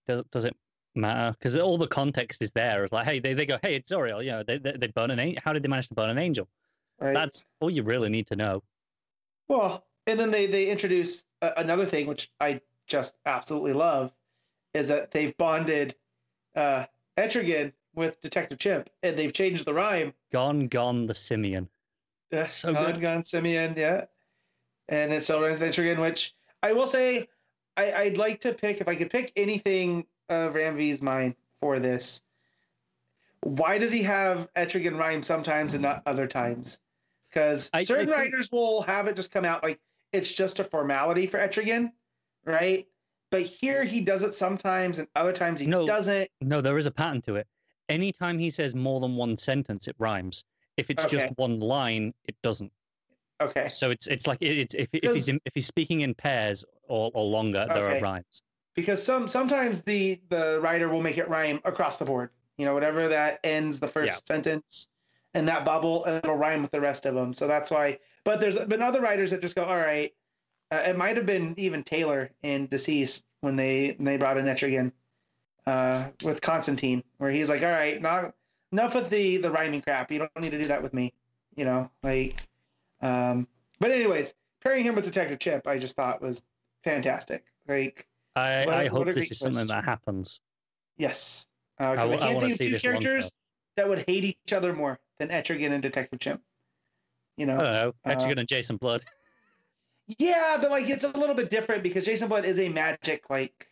does, 0.07 0.23
does 0.31 0.45
it 0.45 0.55
matter 0.95 1.35
because 1.37 1.57
all 1.57 1.77
the 1.77 1.87
context 1.87 2.41
is 2.41 2.51
there. 2.51 2.83
It's 2.83 2.93
like, 2.93 3.05
hey, 3.05 3.19
they, 3.19 3.33
they 3.33 3.45
go, 3.45 3.57
hey, 3.61 3.75
it's 3.75 3.91
Zauriel. 3.91 4.23
You 4.23 4.31
know, 4.31 4.43
they 4.43 4.57
they, 4.57 4.73
they 4.73 4.87
burn 4.87 5.11
an 5.11 5.19
angel. 5.19 5.41
How 5.43 5.53
did 5.53 5.63
they 5.63 5.67
manage 5.69 5.87
to 5.89 5.93
burn 5.93 6.09
an 6.09 6.17
angel? 6.17 6.47
Right. 6.99 7.13
That's 7.13 7.45
all 7.59 7.69
you 7.69 7.83
really 7.83 8.09
need 8.09 8.27
to 8.27 8.35
know. 8.35 8.63
well, 9.47 9.85
and 10.07 10.19
then 10.19 10.31
they 10.31 10.47
they 10.47 10.67
introduce 10.67 11.25
a, 11.41 11.53
another 11.57 11.85
thing 11.85 12.07
which 12.07 12.31
I 12.39 12.61
just 12.87 13.15
absolutely 13.25 13.73
love 13.73 14.13
is 14.73 14.87
that 14.87 15.11
they've 15.11 15.35
bonded 15.37 15.95
uh, 16.55 16.85
Etrigan 17.17 17.73
with 17.95 18.21
Detective 18.21 18.59
Chimp, 18.59 18.89
and 19.03 19.17
they've 19.17 19.33
changed 19.33 19.65
the 19.65 19.73
rhyme. 19.73 20.13
Gone, 20.31 20.67
gone, 20.67 21.05
the 21.07 21.15
simian. 21.15 21.67
Yeah, 22.31 22.43
So 22.43 22.73
Gone, 22.73 22.93
good. 22.93 23.01
Gone 23.01 23.23
Simeon, 23.23 23.73
yeah. 23.77 24.05
And 24.89 25.11
it 25.13 25.23
still 25.23 25.41
runs 25.41 25.59
the 25.59 25.65
Etrigan, 25.67 25.99
which 25.99 26.33
I 26.63 26.73
will 26.73 26.87
say 26.87 27.27
I, 27.75 27.93
I'd 27.93 28.17
like 28.17 28.39
to 28.41 28.53
pick 28.53 28.81
if 28.81 28.87
I 28.87 28.95
could 28.95 29.09
pick 29.09 29.31
anything 29.35 30.05
of 30.29 30.55
Ram 30.55 30.77
V's 30.77 31.01
mind 31.01 31.35
for 31.59 31.79
this. 31.79 32.21
Why 33.41 33.77
does 33.77 33.91
he 33.91 34.03
have 34.03 34.51
Etrigan 34.55 34.97
rhyme 34.97 35.23
sometimes 35.23 35.73
and 35.73 35.83
not 35.83 36.03
other 36.05 36.27
times? 36.27 36.79
Because 37.29 37.69
I- 37.73 37.79
I 37.79 37.83
certain 37.83 38.07
think- 38.07 38.17
writers 38.17 38.51
will 38.51 38.81
have 38.83 39.07
it 39.07 39.15
just 39.15 39.31
come 39.31 39.45
out 39.45 39.63
like 39.63 39.79
it's 40.11 40.33
just 40.33 40.59
a 40.59 40.63
formality 40.63 41.27
for 41.27 41.37
Etrigan, 41.37 41.91
right? 42.45 42.87
But 43.29 43.41
here 43.41 43.83
he 43.83 43.99
does 44.01 44.23
it 44.23 44.33
sometimes 44.33 44.99
and 44.99 45.07
other 45.15 45.33
times 45.33 45.59
he 45.59 45.67
No. 45.67 45.85
doesn't. 45.85 46.29
No, 46.41 46.61
there 46.61 46.77
is 46.77 46.85
a 46.85 46.91
pattern 46.91 47.21
to 47.23 47.35
it. 47.35 47.47
Anytime 47.89 48.39
he 48.39 48.49
says 48.49 48.73
more 48.73 48.99
than 49.01 49.15
one 49.15 49.35
sentence, 49.37 49.87
it 49.87 49.95
rhymes. 49.99 50.45
If 50.77 50.89
it's 50.89 51.05
Okay. 51.05 51.17
just 51.19 51.37
one 51.37 51.59
line, 51.59 52.13
it 52.25 52.35
doesn't. 52.41 52.71
Okay. 53.41 53.67
So 53.69 53.91
it's 53.91 54.07
it's 54.07 54.25
like 54.27 54.39
it's 54.41 54.73
if 54.75 54.87
if 54.93 55.13
he's 55.13 55.29
in, 55.29 55.39
if 55.45 55.53
he's 55.53 55.67
speaking 55.67 56.01
in 56.01 56.13
pairs 56.15 56.65
or, 56.87 57.11
or 57.13 57.23
longer, 57.23 57.65
there 57.73 57.85
are 57.87 57.99
rhymes. 57.99 58.41
because 58.75 59.03
some 59.03 59.27
sometimes 59.27 59.81
the 59.83 60.19
the 60.29 60.59
writer 60.61 60.89
will 60.89 61.01
make 61.01 61.17
it 61.17 61.29
rhyme 61.29 61.59
across 61.65 61.97
the 61.97 62.05
board 62.05 62.29
you 62.57 62.65
know 62.65 62.73
whatever 62.73 63.07
that 63.07 63.39
ends 63.43 63.79
the 63.79 63.87
first 63.87 64.23
Yeah. 64.29 64.35
sentence 64.35 64.89
and 65.35 65.47
that 65.47 65.63
bubble 65.65 66.03
it'll 66.07 66.35
rhyme 66.35 66.61
with 66.63 66.71
the 66.71 66.81
rest 66.81 67.05
of 67.05 67.13
them 67.13 67.33
so 67.33 67.45
that's 67.47 67.69
why 67.69 67.99
but 68.23 68.39
there's 68.39 68.57
been 68.57 68.81
other 68.81 69.01
writers 69.01 69.29
that 69.31 69.41
just 69.41 69.55
go 69.55 69.63
all 69.63 69.77
right 69.77 70.13
uh, 70.71 70.83
it 70.87 70.97
might 70.97 71.15
have 71.17 71.25
been 71.27 71.53
even 71.57 71.83
taylor 71.83 72.31
in 72.43 72.67
DCeased 72.67 73.23
when 73.41 73.55
they 73.55 73.93
when 73.97 74.05
they 74.05 74.17
brought 74.17 74.37
in 74.37 74.45
etrigan 74.45 74.91
uh, 75.67 76.07
with 76.23 76.41
constantine 76.41 77.03
where 77.17 77.29
he's 77.29 77.49
like 77.49 77.61
all 77.61 77.69
right 77.69 78.01
not 78.01 78.33
enough 78.71 78.95
with 78.95 79.09
the 79.09 79.37
the 79.37 79.51
rhyming 79.51 79.81
crap 79.81 80.11
you 80.11 80.17
don't 80.19 80.31
need 80.39 80.51
to 80.51 80.61
do 80.61 80.67
that 80.69 80.81
with 80.81 80.93
me 80.93 81.13
you 81.55 81.65
know 81.65 81.89
like 82.03 82.41
um 83.01 83.47
but 83.79 83.91
anyways 83.91 84.33
pairing 84.61 84.83
him 84.83 84.95
with 84.95 85.05
detective 85.05 85.39
chimp 85.39 85.67
i 85.67 85.77
just 85.77 85.95
thought 85.95 86.21
was 86.21 86.41
fantastic 86.83 87.43
like 87.67 88.07
I, 88.37 88.65
What 88.65 88.75
I 88.75 88.87
hope 88.87 89.11
this 89.11 89.31
is 89.31 89.39
something 89.39 89.67
that 89.67 89.83
happens. 89.83 90.41
Yes. 90.97 91.47
I 91.79 91.91
Because 91.91 92.11
I, 92.11 92.15
w- 92.15 92.17
I 92.17 92.21
can't 92.21 92.35
wanna 92.35 92.55
think 92.55 92.73
of 92.75 92.81
two 92.81 92.87
characters 92.89 93.31
that 93.75 93.89
would 93.89 94.03
hate 94.07 94.23
each 94.23 94.53
other 94.53 94.73
more 94.73 94.99
than 95.17 95.29
Etrigan 95.29 95.71
and 95.71 95.81
Detective 95.81 96.19
Chimp. 96.19 96.41
You 97.35 97.47
know? 97.47 97.57
I 97.57 97.71
know. 97.71 97.93
Uh, 98.05 98.09
Etrigan 98.09 98.37
and 98.39 98.47
Jason 98.47 98.77
Blood. 98.77 99.03
yeah, 100.19 100.57
but 100.61 100.69
like 100.69 100.87
it's 100.87 101.03
a 101.03 101.09
little 101.09 101.35
bit 101.35 101.49
different 101.49 101.81
because 101.81 102.05
Jason 102.05 102.27
Blood 102.27 102.45
is 102.45 102.59
a 102.59 102.69
magic 102.69 103.29
like 103.29 103.67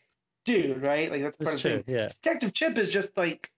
dude, 0.46 0.82
right? 0.82 1.12
Like 1.12 1.22
that's 1.22 1.38
part 1.38 1.52
That's 1.52 1.58
of 1.58 1.64
the 1.64 1.70
true. 1.70 1.84
thing. 1.84 1.96
Yeah. 1.96 2.10
Detective 2.24 2.54
Chimp 2.54 2.78
is 2.80 2.92
just 2.92 3.16
like 3.18 3.52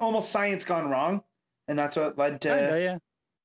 almost 0.00 0.30
science 0.30 0.64
gone 0.64 0.90
wrong, 0.90 1.22
and 1.68 1.78
that's 1.78 1.96
what 1.96 2.18
led 2.18 2.40
to 2.40 2.48
Kinda, 2.48 2.80
yeah. 2.80 2.98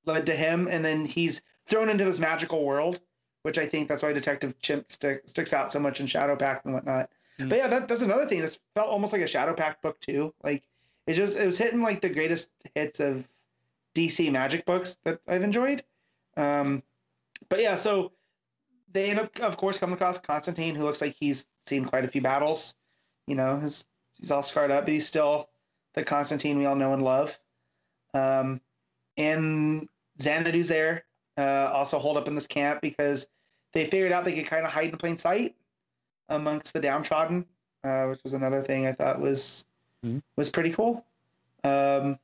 Led 0.08 0.26
to 0.28 0.36
him. 0.36 0.68
And 0.70 0.84
then 0.84 1.06
he's 1.06 1.42
thrown 1.66 1.90
into 1.90 2.06
this 2.06 2.20
magical 2.20 2.64
world, 2.64 3.00
which 3.44 3.58
I 3.58 3.66
think 3.66 3.88
that's 3.88 4.04
why 4.04 4.14
Detective 4.14 4.60
Chimp 4.60 4.92
stick, 4.92 5.24
sticks 5.26 5.54
out 5.54 5.72
so 5.72 5.80
much 5.80 6.00
in 6.00 6.08
Shadow 6.08 6.36
Pact 6.36 6.66
and 6.66 6.74
whatnot. 6.74 7.10
Mm. 7.40 7.50
But 7.50 7.58
yeah, 7.58 7.68
that, 7.68 7.88
that's 7.88 8.02
another 8.02 8.26
thing. 8.26 8.42
This 8.42 8.60
felt 8.74 8.90
almost 8.90 9.14
like 9.14 9.22
a 9.22 9.28
Shadow 9.28 9.54
Pact 9.54 9.82
book 9.82 10.00
too. 10.00 10.34
Like 10.44 10.64
it 11.06 11.14
just 11.14 11.38
it 11.38 11.46
was 11.46 11.58
hitting 11.58 11.82
like 11.82 12.02
the 12.02 12.10
greatest 12.10 12.50
hits 12.76 13.00
of 13.00 13.28
DC 13.96 14.32
Magic 14.32 14.66
books 14.66 14.98
that 15.04 15.20
I've 15.28 15.44
enjoyed. 15.44 15.84
Um, 16.36 16.84
but 17.50 17.62
yeah, 17.62 17.76
so 17.76 18.12
they 18.92 19.10
end 19.10 19.20
up, 19.20 19.40
of 19.40 19.58
course, 19.58 19.78
coming 19.78 19.96
across 19.96 20.20
Constantine, 20.20 20.76
who 20.76 20.84
looks 20.84 21.02
like 21.02 21.16
he's 21.20 21.48
seen 21.66 21.86
quite 21.86 22.06
a 22.06 22.08
few 22.08 22.22
battles. 22.22 22.76
You 23.28 23.36
know, 23.36 23.60
his, 23.60 23.88
he's 24.18 24.32
all 24.32 24.44
scarred 24.44 24.72
up, 24.72 24.86
but 24.86 24.94
he's 24.94 25.08
still 25.08 25.50
the 25.94 26.04
Constantine 26.04 26.58
we 26.58 26.66
all 26.66 26.76
know 26.76 26.94
and 26.94 27.04
love. 27.04 27.38
Um, 28.14 28.62
and 29.18 29.88
Xanadu's 30.19 30.68
there, 30.68 31.03
uh, 31.38 31.69
also 31.73 31.99
hold 31.99 32.18
up 32.18 32.27
in 32.27 32.35
this 32.35 32.48
camp 32.48 32.81
because 32.81 33.30
they 33.73 33.85
figured 33.85 34.11
out 34.11 34.23
they 34.26 34.34
could 34.35 34.48
kind 34.48 34.65
of 34.65 34.72
hide 34.72 34.89
in 34.89 34.98
plain 34.98 35.18
sight 35.18 35.56
amongst 36.30 36.73
the 36.73 36.80
downtrodden, 36.81 37.45
uh, 37.84 38.06
which 38.06 38.19
was 38.23 38.34
another 38.34 38.61
thing 38.61 38.85
I 38.88 38.94
thought 38.94 39.19
was 39.19 39.65
Mhm. 40.03 40.22
was 40.35 40.49
pretty 40.49 40.72
cool. 40.72 41.06
Um, 41.64 42.19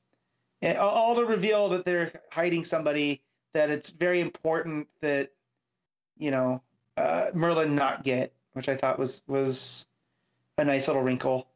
all- 0.64 0.78
all 0.80 1.16
to 1.16 1.26
reveal 1.26 1.70
that 1.70 1.86
they're 1.86 2.22
hiding 2.32 2.64
somebody 2.66 3.22
that 3.54 3.70
it's 3.70 3.90
very 3.90 4.20
important 4.22 4.88
that 5.02 5.32
you 6.18 6.32
know 6.32 6.62
uh, 6.98 7.32
Merlin 7.34 7.76
not 7.76 8.04
get, 8.04 8.32
which 8.54 8.70
I 8.70 8.76
thought 8.76 8.98
was 9.00 9.22
was 9.28 9.88
a 10.58 10.66
nice 10.66 10.88
little 10.88 11.02
wrinkle. 11.04 11.48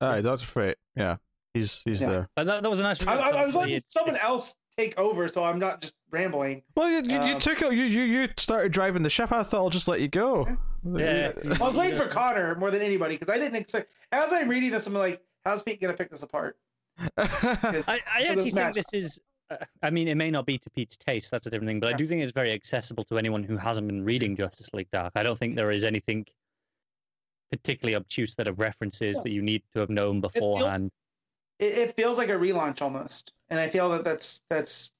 Aye, 0.00 0.20
Doctor 0.20 0.46
Fate. 0.46 0.76
Yeah, 0.94 1.16
he's 1.58 1.82
he's 1.84 2.00
Yeah. 2.00 2.08
there. 2.08 2.28
But 2.36 2.44
that, 2.46 2.62
that 2.62 2.68
was 2.68 2.80
a 2.80 2.82
nice. 2.82 3.06
I, 3.06 3.14
reveal, 3.14 3.24
I, 3.24 3.28
I 3.28 3.30
was 3.30 3.32
'cause 3.32 3.36
obviously 3.56 3.60
letting 3.60 3.76
it's- 3.76 3.92
someone 3.92 4.14
it's- 4.14 4.28
else 4.28 4.56
take 4.76 4.98
over, 4.98 5.26
so 5.28 5.42
I'm 5.44 5.58
not 5.58 5.80
just 5.80 5.94
rambling. 6.10 6.62
Well, 6.76 6.88
you, 6.90 6.98
you, 6.98 7.14
you 7.26 7.34
Um, 7.34 7.38
took 7.40 7.62
out 7.62 7.72
you, 7.74 7.84
you 7.84 8.02
you 8.02 8.28
started 8.36 8.70
driving 8.72 9.02
the 9.02 9.10
ship. 9.10 9.32
I 9.32 9.42
thought 9.42 9.58
I'll 9.64 9.70
just 9.70 9.88
let 9.88 10.00
you 10.00 10.08
go. 10.08 10.46
Yeah. 10.84 11.32
I 11.44 11.58
was 11.58 11.74
waiting 11.74 11.98
for 11.98 12.06
Connor 12.06 12.54
more 12.54 12.70
than 12.70 12.80
anybody 12.82 13.16
because 13.16 13.34
I 13.34 13.38
didn't 13.38 13.56
expect. 13.56 13.90
As 14.12 14.32
I'm 14.32 14.48
reading 14.48 14.70
this, 14.70 14.86
I'm 14.86 14.94
like, 14.94 15.20
"How's 15.44 15.62
Pete 15.62 15.80
gonna 15.80 15.94
pick 15.94 16.10
this 16.10 16.22
apart? 16.22 16.56
I, 17.16 18.00
I 18.12 18.22
actually 18.28 18.50
think 18.50 18.74
this 18.74 18.92
is. 18.92 19.20
Uh, 19.50 19.56
I 19.82 19.90
mean, 19.90 20.08
it 20.08 20.14
may 20.16 20.30
not 20.30 20.46
be 20.46 20.58
to 20.58 20.70
Pete's 20.70 20.96
taste. 20.96 21.30
That's 21.30 21.46
a 21.46 21.50
different 21.50 21.68
thing. 21.68 21.80
But 21.80 21.92
I 21.94 21.96
do 21.96 22.06
think 22.06 22.22
it's 22.22 22.32
very 22.32 22.52
accessible 22.52 23.02
to 23.04 23.18
anyone 23.18 23.42
who 23.42 23.56
hasn't 23.56 23.86
been 23.86 24.04
reading 24.04 24.36
Justice 24.36 24.70
League 24.74 24.90
Dark. 24.92 25.12
I 25.16 25.22
don't 25.22 25.38
think 25.38 25.56
there 25.56 25.70
is 25.70 25.84
anything 25.84 26.26
particularly 27.50 27.96
obtuse 27.96 28.34
that 28.36 28.46
of 28.46 28.58
references 28.58 29.16
Yeah. 29.16 29.22
that 29.22 29.30
you 29.30 29.40
need 29.42 29.62
to 29.72 29.80
have 29.80 29.90
known 29.90 30.20
feels- 30.20 30.32
beforehand. 30.32 30.90
It, 31.58 31.78
it 31.78 31.96
feels 31.96 32.18
like 32.18 32.28
a 32.28 32.32
relaunch 32.32 32.82
almost, 32.82 33.32
and 33.50 33.58
I 33.60 33.68
feel 33.68 33.88
that 33.90 34.04
that's 34.04 34.42
that's 34.48 34.92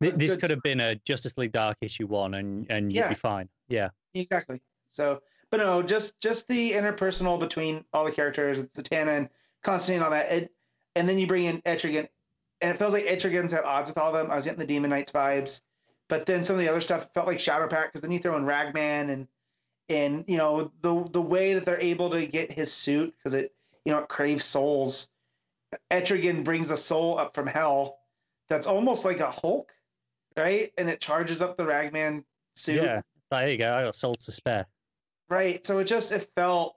This 0.00 0.36
could 0.36 0.50
have 0.50 0.62
been 0.62 0.80
a 0.80 0.96
Justice 0.96 1.36
League 1.38 1.52
Dark 1.52 1.78
issue 1.80 2.06
one, 2.06 2.34
and 2.34 2.66
and 2.70 2.92
you'd 2.92 3.00
Yeah. 3.00 3.08
be 3.08 3.14
fine. 3.14 3.48
Yeah. 3.68 3.90
exactly. 4.14 4.60
So, 4.88 5.22
but 5.50 5.58
no, 5.58 5.82
just 5.82 6.20
just 6.20 6.48
the 6.48 6.72
interpersonal 6.72 7.38
between 7.38 7.84
all 7.92 8.04
the 8.04 8.12
characters, 8.12 8.58
it's 8.58 8.76
Zatanna 8.80 9.16
and 9.18 9.28
Constantine, 9.62 9.96
and 9.96 10.04
all 10.04 10.10
that, 10.10 10.30
it, 10.32 10.52
and 10.96 11.08
then 11.08 11.18
you 11.18 11.26
bring 11.26 11.44
in 11.44 11.60
Etrigan, 11.62 12.08
and 12.60 12.70
it 12.70 12.78
feels 12.78 12.92
like 12.92 13.04
Etrigan's 13.04 13.52
at 13.52 13.64
odds 13.64 13.90
with 13.90 13.98
all 13.98 14.08
of 14.08 14.14
them. 14.14 14.30
I 14.30 14.36
was 14.36 14.44
getting 14.44 14.58
the 14.60 14.66
Demon 14.66 14.90
Knights 14.90 15.12
vibes, 15.12 15.62
but 16.08 16.26
then 16.26 16.42
some 16.44 16.54
of 16.54 16.60
the 16.60 16.68
other 16.68 16.80
stuff 16.80 17.12
felt 17.14 17.26
like 17.26 17.38
Shadowpact 17.38 17.86
because 17.86 18.00
then 18.00 18.10
you 18.12 18.18
throw 18.18 18.36
in 18.36 18.44
Ragman 18.44 19.10
and 19.10 19.28
and 19.90 20.24
you 20.26 20.36
know 20.38 20.70
the 20.82 21.08
the 21.12 21.22
way 21.22 21.54
that 21.54 21.64
they're 21.64 21.80
able 21.80 22.10
to 22.10 22.26
get 22.26 22.50
his 22.50 22.72
suit 22.72 23.14
because 23.16 23.34
it 23.34 23.54
you 23.84 23.92
know 23.92 23.98
it 24.00 24.08
craves 24.08 24.44
souls. 24.44 25.08
Etrigan 25.90 26.44
brings 26.44 26.70
a 26.70 26.76
soul 26.76 27.18
up 27.18 27.34
from 27.34 27.46
hell 27.46 27.98
that's 28.48 28.66
almost 28.66 29.04
like 29.04 29.20
a 29.20 29.30
Hulk, 29.30 29.72
right? 30.36 30.72
And 30.78 30.88
it 30.88 31.00
charges 31.00 31.42
up 31.42 31.56
the 31.56 31.64
Ragman 31.64 32.24
suit. 32.54 32.82
Yeah. 32.82 33.02
There 33.30 33.50
you 33.50 33.58
go. 33.58 33.74
I 33.74 33.84
got 33.84 33.94
souls 33.94 34.24
to 34.24 34.32
spare. 34.32 34.66
Right. 35.28 35.64
So 35.66 35.78
it 35.80 35.84
just 35.84 36.12
it 36.12 36.30
felt 36.34 36.76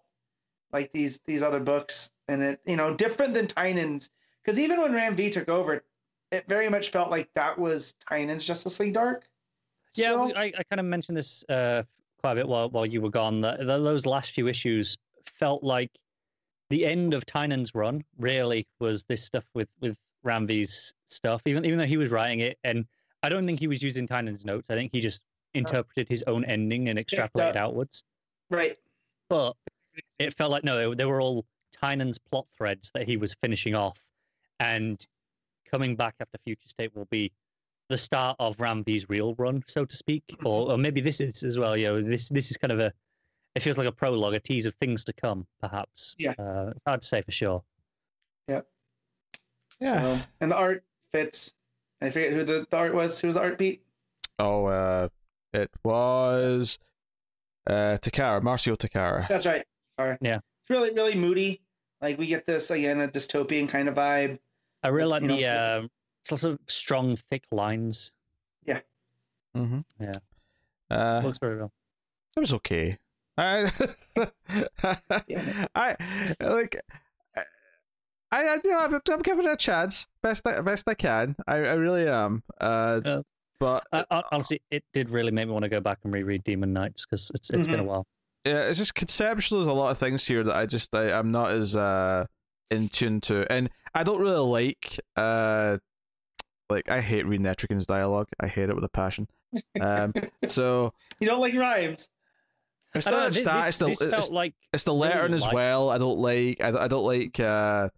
like 0.73 0.91
these 0.91 1.19
these 1.25 1.41
other 1.43 1.59
books 1.61 2.11
and 2.27 2.41
it 2.43 2.59
you 2.65 2.75
know 2.75 2.93
different 2.93 3.33
than 3.33 3.47
Tynion's 3.47 4.11
because 4.43 4.59
even 4.59 4.81
when 4.81 4.91
Ram 4.93 5.15
V 5.15 5.29
took 5.29 5.47
over, 5.47 5.83
it 6.31 6.45
very 6.47 6.67
much 6.67 6.89
felt 6.89 7.09
like 7.09 7.29
that 7.35 7.57
was 7.57 7.95
Tynion's 8.09 8.43
Justice 8.45 8.79
League 8.79 8.93
Dark. 8.93 9.27
Yeah, 9.95 10.07
still. 10.09 10.25
we- 10.25 10.33
I, 10.35 10.43
I 10.57 10.63
kind 10.69 10.79
of 10.79 10.85
mentioned 10.85 11.17
this 11.17 11.45
uh, 11.47 11.83
quite 12.19 12.33
a 12.33 12.35
bit 12.35 12.47
while 12.47 12.69
while 12.69 12.85
you 12.85 12.99
were 13.01 13.09
gone. 13.09 13.39
That 13.41 13.65
those 13.65 14.05
last 14.05 14.31
few 14.31 14.47
issues 14.49 14.97
felt 15.25 15.63
like 15.63 15.91
the 16.71 16.85
end 16.85 17.13
of 17.13 17.25
Tynion's 17.25 17.75
run. 17.75 18.03
Really, 18.17 18.65
was 18.79 19.03
this 19.03 19.23
stuff 19.23 19.45
with 19.53 19.69
with 19.79 19.97
Ram 20.23 20.47
V's 20.47 20.93
stuff. 21.05 21.41
Even 21.45 21.65
even 21.65 21.77
though 21.77 21.85
he 21.85 21.97
was 21.97 22.09
writing 22.11 22.39
it, 22.39 22.57
and 22.63 22.85
I 23.21 23.29
don't 23.29 23.45
think 23.45 23.59
he 23.59 23.67
was 23.67 23.83
using 23.83 24.07
Tynion's 24.07 24.45
notes. 24.45 24.67
I 24.69 24.73
think 24.75 24.91
he 24.91 25.01
just 25.01 25.21
uh, 25.21 25.59
interpreted 25.59 26.07
his 26.09 26.23
own 26.23 26.43
ending 26.45 26.89
and 26.89 26.97
extrapolated 26.97 27.51
up. 27.51 27.55
outwards. 27.57 28.03
right. 28.49 28.77
But 29.29 29.55
it 30.19 30.35
felt 30.35 30.51
like 30.51 30.63
no, 30.63 30.89
they, 30.89 30.95
they 30.95 31.05
were 31.05 31.21
all 31.21 31.45
Tynion's 31.81 32.17
plot 32.17 32.47
threads 32.57 32.91
that 32.93 33.07
he 33.07 33.17
was 33.17 33.35
finishing 33.35 33.75
off, 33.75 33.99
and 34.59 35.05
coming 35.69 35.95
back 35.95 36.15
after 36.19 36.37
Future 36.43 36.67
State 36.67 36.95
will 36.95 37.07
be 37.11 37.31
the 37.89 37.97
start 37.97 38.37
of 38.39 38.59
Ram 38.59 38.83
V's 38.83 39.09
real 39.09 39.35
run, 39.35 39.63
so 39.67 39.83
to 39.83 39.95
speak, 39.95 40.23
or, 40.45 40.71
or 40.71 40.77
maybe 40.77 41.01
this 41.01 41.19
is 41.19 41.43
as 41.43 41.57
well. 41.57 41.75
You 41.75 41.87
know, 41.87 42.01
this 42.01 42.29
this 42.29 42.49
is 42.51 42.57
kind 42.57 42.71
of 42.71 42.79
a 42.79 42.93
it 43.55 43.61
feels 43.63 43.77
like 43.77 43.87
a 43.87 43.91
prologue, 43.91 44.33
a 44.33 44.39
tease 44.39 44.65
of 44.65 44.73
things 44.75 45.03
to 45.05 45.13
come, 45.13 45.45
perhaps. 45.61 46.15
Yeah. 46.17 46.33
uh, 46.39 46.71
it's 46.71 46.81
hard 46.85 47.01
to 47.01 47.07
say 47.07 47.21
for 47.21 47.31
sure. 47.31 47.63
Yeah. 48.47 48.61
So, 49.81 50.21
and 50.41 50.51
the 50.51 50.55
art 50.55 50.83
fits. 51.11 51.53
I 52.01 52.11
forget 52.11 52.33
who 52.33 52.43
the, 52.43 52.67
the 52.69 52.77
art 52.77 52.93
was. 52.93 53.19
Who 53.19 53.27
was 53.27 53.35
the 53.35 53.41
art 53.41 53.57
beat? 53.57 53.81
Oh, 54.37 54.65
uh, 54.65 55.09
it 55.53 55.71
was 55.83 56.77
uh 57.67 57.97
Takara, 57.99 58.41
Marcio 58.41 58.77
Takara. 58.77 59.27
That's 59.27 59.47
right. 59.47 59.65
Sorry. 59.99 60.17
Yeah. 60.21 60.37
It's 60.61 60.69
really 60.69 60.91
really 60.93 61.15
moody. 61.15 61.61
Like 61.99 62.19
we 62.19 62.27
get 62.27 62.45
this 62.45 62.69
again 62.69 63.01
a 63.01 63.07
dystopian 63.07 63.67
kind 63.67 63.89
of 63.89 63.95
vibe. 63.95 64.37
I 64.83 64.89
really 64.89 65.09
like 65.09 65.23
You 65.23 65.27
the 65.29 65.41
know, 65.41 65.47
uh, 65.83 65.87
it's 66.21 66.31
also 66.31 66.57
strong, 66.67 67.17
thick 67.31 67.43
lines. 67.51 68.11
Yeah. 68.65 68.81
Mm-hmm. 69.57 69.79
Yeah. 69.99 70.11
Uh, 70.91 71.21
Looks 71.23 71.39
very 71.39 71.57
well. 71.57 71.71
it 72.37 72.39
was 72.39 72.53
okay. 72.53 72.97
I, 73.37 73.71
I 75.75 75.95
like. 76.41 76.79
I, 77.35 77.43
I 78.47 78.59
you 78.63 78.71
know 78.71 78.79
I'm, 78.79 78.93
I'm 79.09 79.21
giving 79.21 79.45
it 79.45 79.51
a 79.51 79.57
chance, 79.57 80.07
best 80.21 80.45
I, 80.47 80.61
best 80.61 80.87
I 80.87 80.93
can. 80.93 81.35
I, 81.47 81.55
I 81.55 81.73
really 81.73 82.07
am. 82.07 82.43
Uh, 82.59 83.01
Uh, 83.03 83.21
but 83.59 83.85
hon- 83.93 84.23
honestly, 84.31 84.61
it 84.71 84.83
did 84.93 85.09
really 85.09 85.31
make 85.31 85.47
me 85.47 85.53
want 85.53 85.63
to 85.63 85.69
go 85.69 85.79
back 85.79 85.99
and 86.03 86.13
reread 86.13 86.43
Demon 86.43 86.73
Knights 86.73 87.05
because 87.05 87.31
it's 87.35 87.49
it's 87.49 87.67
been 87.67 87.79
a 87.79 87.83
while. 87.83 88.05
yeah, 88.45 88.61
it's 88.63 88.77
just 88.77 88.95
conceptual. 88.95 89.59
There's 89.59 89.67
a 89.67 89.73
lot 89.73 89.91
of 89.91 89.97
things 89.97 90.25
here 90.25 90.43
that 90.43 90.55
I 90.55 90.65
just 90.65 90.93
I, 90.95 91.11
I'm 91.11 91.31
not 91.31 91.51
as 91.51 91.75
uh 91.75 92.25
in 92.69 92.89
tune 92.89 93.21
to, 93.21 93.49
and 93.51 93.69
I 93.93 94.03
don't 94.03 94.21
really 94.21 94.39
like 94.39 94.99
uh 95.15 95.77
like 96.69 96.89
I 96.89 97.01
hate 97.01 97.25
reading 97.27 97.45
Etrigan's 97.45 97.85
dialogue. 97.85 98.27
I 98.39 98.47
hate 98.47 98.69
it 98.69 98.75
with 98.75 98.83
a 98.85 98.89
passion. 98.89 99.27
Um, 99.79 100.13
so 100.47 100.93
You 101.19 101.27
don't 101.27 101.41
like 101.41 101.53
rhymes. 101.53 102.09
It's 102.95 103.05
don't 103.05 103.13
know, 103.13 103.25
just 103.29 103.35
this, 103.35 103.43
that. 103.45 103.65
this, 103.65 103.67
It's 103.67 103.99
the 103.99 104.05
this 104.07 104.13
it's, 104.25 104.29
like 104.31 104.53
it's 104.73 104.83
the 104.83 104.91
really 104.93 105.07
lettering 105.09 105.33
as 105.33 105.43
like- 105.43 105.53
well. 105.53 105.89
I 105.89 105.97
don't 105.97 106.19
like. 106.19 106.61
I, 106.61 106.83
I 106.85 106.87
don't 106.87 107.05
like 107.05 107.39
uh 107.39 107.89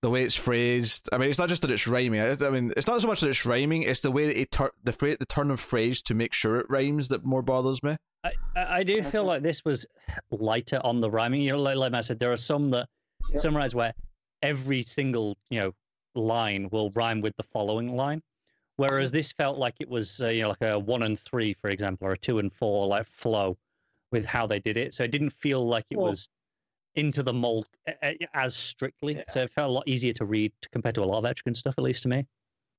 the 0.00 0.10
way 0.10 0.24
it's 0.24 0.34
phrased. 0.34 1.08
I 1.12 1.18
mean, 1.18 1.30
it's 1.30 1.38
not 1.38 1.48
just 1.48 1.62
that 1.62 1.70
it's 1.70 1.86
rhyming. 1.86 2.20
I, 2.20 2.36
I 2.44 2.50
mean, 2.50 2.72
it's 2.76 2.88
not 2.88 3.00
so 3.00 3.06
much 3.06 3.20
that 3.20 3.28
it's 3.28 3.46
rhyming. 3.46 3.84
It's 3.84 4.00
the 4.00 4.10
way 4.10 4.26
that 4.26 4.36
it 4.40 4.50
tur- 4.50 4.72
the 4.82 4.92
phrase, 4.92 5.16
the 5.20 5.26
turn 5.26 5.50
of 5.52 5.60
phrase 5.60 6.02
to 6.02 6.14
make 6.14 6.32
sure 6.32 6.56
it 6.58 6.66
rhymes 6.68 7.06
that 7.08 7.24
more 7.24 7.40
bothers 7.42 7.82
me. 7.84 7.96
I, 8.24 8.32
I 8.56 8.78
I 8.78 8.82
do 8.82 9.02
feel 9.02 9.24
like 9.24 9.42
this 9.42 9.64
was 9.64 9.86
lighter 10.30 10.80
on 10.82 11.00
the 11.00 11.10
rhyming. 11.10 11.42
You 11.42 11.52
know, 11.52 11.58
like, 11.60 11.76
like 11.76 11.94
I 11.94 12.00
said, 12.00 12.18
there 12.18 12.32
are 12.32 12.36
some 12.36 12.70
that 12.70 12.88
Yep. 13.30 13.40
summarize 13.40 13.74
where 13.74 13.92
every 14.42 14.82
single 14.82 15.36
you 15.50 15.60
know 15.60 15.72
line 16.16 16.68
will 16.72 16.90
rhyme 16.90 17.20
with 17.20 17.36
the 17.36 17.44
following 17.44 17.94
line, 17.94 18.20
whereas 18.76 19.12
this 19.12 19.30
felt 19.32 19.58
like 19.58 19.74
it 19.78 19.88
was 19.88 20.20
uh, 20.20 20.26
you 20.28 20.42
know 20.42 20.48
like 20.48 20.62
a 20.62 20.76
one 20.78 21.04
and 21.04 21.16
three, 21.18 21.54
for 21.54 21.70
example, 21.70 22.08
or 22.08 22.12
a 22.12 22.18
two 22.18 22.40
and 22.40 22.52
four 22.52 22.88
like 22.88 23.06
flow 23.06 23.56
with 24.12 24.24
how 24.26 24.46
they 24.46 24.60
did 24.60 24.76
it. 24.76 24.94
So 24.94 25.02
it 25.04 25.10
didn't 25.10 25.30
feel 25.30 25.66
like 25.66 25.86
it 25.90 25.96
Well- 25.96 26.08
was 26.08 26.28
into 26.94 27.22
the 27.22 27.32
mold 27.32 27.66
as 28.34 28.54
strictly. 28.54 29.14
Yeah. 29.16 29.24
So 29.28 29.42
it 29.42 29.50
felt 29.50 29.70
a 29.70 29.72
lot 29.72 29.88
easier 29.88 30.12
to 30.12 30.26
read 30.26 30.52
compared 30.72 30.94
to 30.96 31.02
a 31.02 31.06
lot 31.06 31.24
of 31.24 31.24
Etrigan 31.24 31.56
stuff, 31.56 31.74
at 31.78 31.82
least 31.84 32.02
to 32.02 32.08
me. 32.10 32.26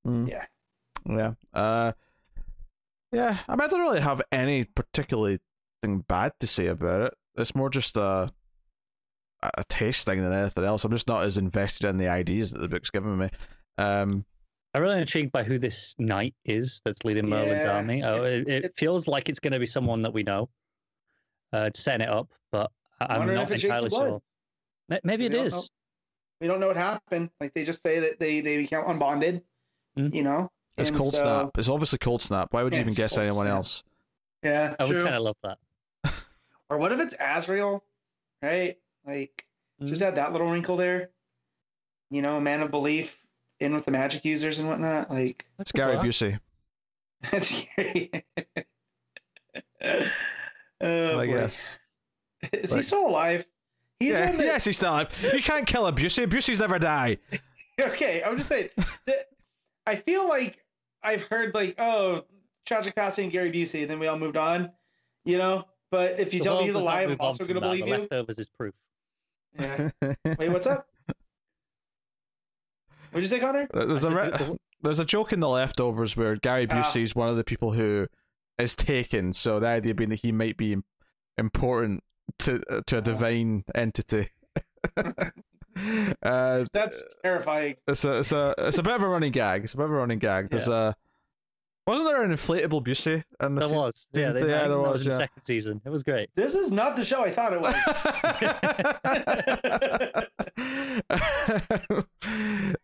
Mm. 0.06 0.28
Yeah. 0.30 0.46
Yeah. 1.04 1.32
Uh, 1.52 1.92
yeah. 3.12 3.38
I 3.48 3.52
mean, 3.56 3.60
I 3.62 3.66
don't 3.66 3.80
really 3.80 4.00
have 4.00 4.22
any 4.32 4.64
particularly 4.64 5.40
thing 5.82 6.04
bad 6.08 6.32
to 6.40 6.46
say 6.46 6.68
about 6.68 7.02
it. 7.08 7.14
It's 7.36 7.54
more 7.54 7.70
just 7.70 7.96
a 7.96 8.32
a 9.58 9.64
taste 9.64 10.06
thing 10.06 10.22
than 10.22 10.32
anything 10.32 10.64
else. 10.64 10.84
I'm 10.84 10.92
just 10.92 11.06
not 11.08 11.24
as 11.24 11.36
invested 11.36 11.86
in 11.88 11.98
the 11.98 12.08
ideas 12.08 12.52
that 12.52 12.60
the 12.60 12.68
book's 12.68 12.88
given 12.90 13.18
me. 13.18 13.28
Um, 13.76 14.24
I'm 14.72 14.80
really 14.80 14.98
intrigued 15.00 15.32
by 15.32 15.42
who 15.44 15.58
this 15.58 15.94
knight 15.98 16.34
is 16.46 16.80
that's 16.84 17.04
leading 17.04 17.28
Merlin's 17.28 17.64
Yeah, 17.64 17.72
army. 17.76 18.02
Oh, 18.02 18.24
it's- 18.24 18.44
it, 18.46 18.64
it 18.66 18.72
feels 18.78 19.06
like 19.06 19.28
it's 19.28 19.40
going 19.40 19.52
to 19.52 19.58
be 19.58 19.66
someone 19.66 20.00
that 20.02 20.14
we 20.14 20.22
know. 20.22 20.48
Uh, 21.54 21.70
setting 21.74 22.00
it 22.06 22.10
up, 22.10 22.28
but 22.50 22.70
I- 23.00 23.04
I'm 23.06 23.18
Wondering 23.18 23.38
not 23.38 23.44
if 23.46 23.52
it's 23.52 23.64
entirely 23.64 23.88
Blood. 23.90 24.08
sure. 24.08 24.22
Ma- 24.88 24.98
Maybe 25.04 25.22
We 25.22 25.26
it 25.26 25.32
don't 25.32 25.46
is. 25.46 25.70
We 26.40 26.48
don't 26.48 26.58
know 26.60 26.66
what 26.66 26.76
happened. 26.76 27.30
Like 27.40 27.54
they 27.54 27.64
just 27.64 27.82
say 27.82 28.00
that 28.00 28.18
they 28.18 28.40
they 28.40 28.56
become 28.56 28.84
unbonded. 28.84 29.42
Mm. 29.98 30.12
You 30.14 30.22
know. 30.24 30.50
it's 30.76 30.88
And 30.90 30.98
cold 30.98 31.12
so- 31.14 31.20
snap. 31.20 31.50
It's 31.56 31.68
obviously 31.68 31.98
cold 31.98 32.20
snap. 32.22 32.48
Why 32.52 32.62
would 32.64 32.72
you 32.72 32.78
Yeah, 32.78 32.82
even 32.84 32.94
guess 32.94 33.16
anyone 33.16 33.46
Snap. 33.46 33.54
else? 33.56 33.84
Yeah. 34.42 34.74
I 34.80 34.84
would 34.84 35.02
kind 35.02 35.14
of 35.14 35.22
love 35.22 35.36
that. 35.44 35.58
Or 36.70 36.78
what 36.78 36.90
if 36.92 36.98
it's 37.00 37.14
Azrael? 37.20 37.84
Right. 38.42 38.78
Like 39.06 39.46
Mm. 39.80 39.86
just 39.86 40.02
add 40.02 40.16
that 40.16 40.32
little 40.32 40.50
wrinkle 40.50 40.76
there. 40.76 41.10
You 42.10 42.22
know, 42.22 42.40
man 42.40 42.62
of 42.62 42.70
belief 42.72 43.24
in 43.60 43.72
with 43.74 43.84
the 43.84 43.90
magic 43.92 44.24
users 44.24 44.58
and 44.58 44.68
whatnot. 44.68 45.10
Like 45.10 45.46
It's 45.60 45.70
Gary 45.72 45.96
What? 45.96 46.04
Busey. 46.06 46.38
that's 47.30 47.48
scary. 47.62 48.10
oh, 50.80 51.18
I 51.20 51.26
boy. 51.26 51.32
guess. 51.32 51.78
Is 52.52 52.70
he 52.70 52.76
Like- 52.76 52.84
still 52.84 53.06
alive? 53.08 53.46
He's 54.00 54.10
Yeah, 54.10 54.28
one 54.30 54.38
that, 54.38 54.44
yes, 54.46 54.64
he's 54.64 54.76
still 54.76 54.90
alive. 54.90 55.08
You 55.22 55.40
can't 55.42 55.66
kill 55.66 55.86
a 55.86 55.92
Busey. 55.92 56.26
Busey's 56.26 56.58
never 56.58 56.78
die. 56.78 57.16
okay, 57.80 58.22
I'm 58.24 58.36
just 58.36 58.48
saying. 58.48 58.68
that 59.06 59.28
I 59.86 59.96
feel 59.96 60.28
like 60.28 60.64
I've 61.02 61.24
heard 61.26 61.54
like, 61.54 61.76
oh, 61.78 62.24
tragic 62.66 62.94
passing 62.96 63.28
Gary 63.28 63.52
Busey, 63.52 63.82
and 63.82 63.90
then 63.90 63.98
we 63.98 64.06
all 64.08 64.18
moved 64.18 64.36
on. 64.36 64.70
You 65.24 65.38
know, 65.38 65.64
but 65.90 66.18
if 66.18 66.34
you 66.34 66.40
The 66.40 66.44
tell 66.44 66.54
me 66.54 66.56
world 66.56 66.64
he's 66.66 66.74
does 66.74 66.84
not 66.84 66.90
alive, 66.90 67.04
I'm 67.04 67.10
move 67.10 67.20
on 67.20 67.26
also 67.28 67.44
from 67.44 67.54
going 67.54 67.54
to 67.54 67.60
that. 67.60 67.66
believe 67.66 67.84
the 67.84 67.90
you. 67.90 67.98
leftovers 67.98 68.38
is 68.38 68.48
proof. 68.50 68.74
Yeah. 69.58 69.90
Wait, 70.38 70.50
what's 70.50 70.66
up? 70.66 70.86
What'd 73.10 73.22
you 73.22 73.28
say, 73.28 73.40
Connor? 73.40 73.68
There's 73.72 74.04
I 74.04 74.08
a 74.08 74.10
said 74.10 74.12
re- 74.12 74.30
the- 74.30 74.58
there's 74.82 74.98
a 74.98 75.04
joke 75.04 75.32
in 75.32 75.40
the 75.40 75.48
leftovers 75.48 76.16
where 76.16 76.36
Gary 76.36 76.66
Ah. 76.68 76.74
Busey 76.82 77.02
is 77.02 77.14
one 77.14 77.28
of 77.28 77.36
the 77.36 77.44
people 77.44 77.72
who 77.72 78.06
is 78.58 78.74
taken. 78.76 79.32
So 79.32 79.58
the 79.60 79.66
idea 79.68 79.94
being 79.94 80.10
that 80.10 80.20
he 80.20 80.32
might 80.32 80.56
be 80.56 80.76
important 81.38 82.02
to 82.40 82.60
uh, 82.70 82.80
to 82.86 82.98
a 82.98 83.02
divine 83.02 83.64
entity. 83.74 84.28
uh, 84.96 86.64
That's 86.72 87.04
terrifying. 87.22 87.76
it's 87.88 88.04
a 88.04 88.18
it's 88.20 88.32
a 88.32 88.54
it's 88.58 88.78
a 88.78 88.82
bit 88.82 88.94
of 88.94 89.02
a 89.02 89.08
running 89.08 89.32
gag. 89.32 89.64
It's 89.64 89.74
a 89.74 89.76
bit 89.76 89.84
of 89.86 89.92
a 89.92 89.94
running 89.94 90.18
gag. 90.18 90.50
There's 90.50 90.66
Yes. 90.68 90.74
a 90.74 90.96
wasn't 91.86 92.08
there 92.08 92.22
an 92.22 92.30
inflatable 92.32 92.82
Busey 92.82 93.22
in 93.42 93.54
the 93.56 93.60
There 93.60 93.68
se- 93.68 93.74
was. 93.74 94.06
Yeah, 94.14 94.32
they. 94.32 94.40
Yeah, 94.40 94.46
there 94.46 94.58
think 94.68 94.70
that 94.70 94.78
was, 94.78 95.02
in 95.02 95.10
the 95.10 95.16
second 95.16 95.42
season. 95.44 95.82
It 95.84 95.90
was 95.90 96.02
great. 96.02 96.30
This 96.34 96.54
is 96.54 96.72
not 96.72 96.96
the 96.96 97.04
show 97.04 97.22
I 97.24 97.30
thought 97.30 97.52
it 97.52 97.60
was. 97.60 97.74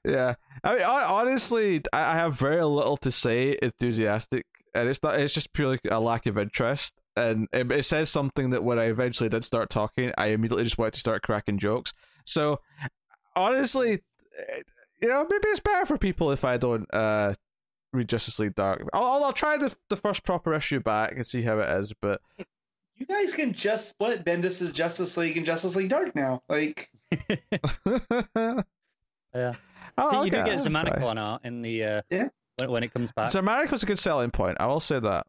yeah, 0.05 0.34
I 0.64 0.74
mean, 0.74 0.82
hon- 0.82 1.05
honestly, 1.05 1.82
I 1.92 2.12
I 2.12 2.14
have 2.16 2.38
very 2.38 2.64
little 2.64 2.97
to 2.98 3.10
say 3.10 3.56
enthusiastic, 3.62 4.47
and 4.74 4.88
it's 4.88 5.02
not. 5.02 5.18
It's 5.18 5.34
just 5.34 5.52
purely 5.52 5.78
a 5.90 6.01
lack 6.01 6.26
of 6.26 6.38
interest, 6.38 6.94
and 7.16 7.48
it, 7.52 7.70
it 7.70 7.84
says 7.84 8.09
something 8.10 8.51
that 8.51 8.64
when 8.64 8.78
I 8.78 8.84
eventually 8.84 9.28
did 9.28 9.44
start 9.44 9.70
talking, 9.70 10.12
I 10.16 10.28
immediately 10.28 10.64
just 10.64 10.78
wanted 10.78 10.94
to 10.94 11.01
start 11.01 11.22
cracking 11.22 11.59
jokes. 11.59 11.92
So, 12.24 12.60
honestly, 13.34 14.01
you 15.02 15.09
know, 15.09 15.26
maybe 15.28 15.48
it's 15.48 15.60
better 15.60 15.86
for 15.86 15.98
people 15.98 16.30
if 16.32 16.44
I 16.44 16.56
don't 16.56 16.86
uh 16.94 17.34
read 17.92 18.09
Justice 18.09 18.38
League 18.38 18.55
Dark. 18.55 18.82
I'll 18.92 19.05
I'll, 19.05 19.24
I'll 19.24 19.32
try 19.32 19.56
the 19.56 19.74
the 19.88 19.97
first 19.97 20.24
proper 20.24 20.55
issue 20.55 20.80
back 20.80 21.12
and 21.12 21.26
see 21.26 21.42
how 21.42 21.59
it 21.59 21.68
is, 21.80 21.92
but 22.01 22.20
you 22.97 23.06
guys 23.06 23.32
can 23.32 23.52
just 23.52 23.88
split 23.88 24.24
Bendis's 24.24 24.72
Justice 24.72 25.16
League 25.16 25.36
and 25.36 25.47
Justice 25.47 25.74
League 25.74 25.88
Dark 25.88 26.14
now. 26.14 26.42
Like, 26.48 26.90
Yeah. 29.34 29.55
Oh, 29.98 30.24
you 30.24 30.30
do 30.30 30.38
get 30.38 30.48
I'll 30.48 30.59
Xermanico 30.59 31.02
on 31.05 31.18
art 31.18 31.42
in 31.44 31.62
the 31.62 31.84
uh, 31.84 32.02
Yeah. 32.10 32.28
When, 32.61 32.70
when 32.70 32.82
it 32.82 32.93
comes 32.93 33.12
back. 33.12 33.31
Xermanico's 33.31 33.82
a 33.82 33.87
good 33.87 33.99
selling 33.99 34.31
point. 34.31 34.57
I 34.61 34.66
will 34.66 34.81
say 34.81 35.01
that. 35.01 35.27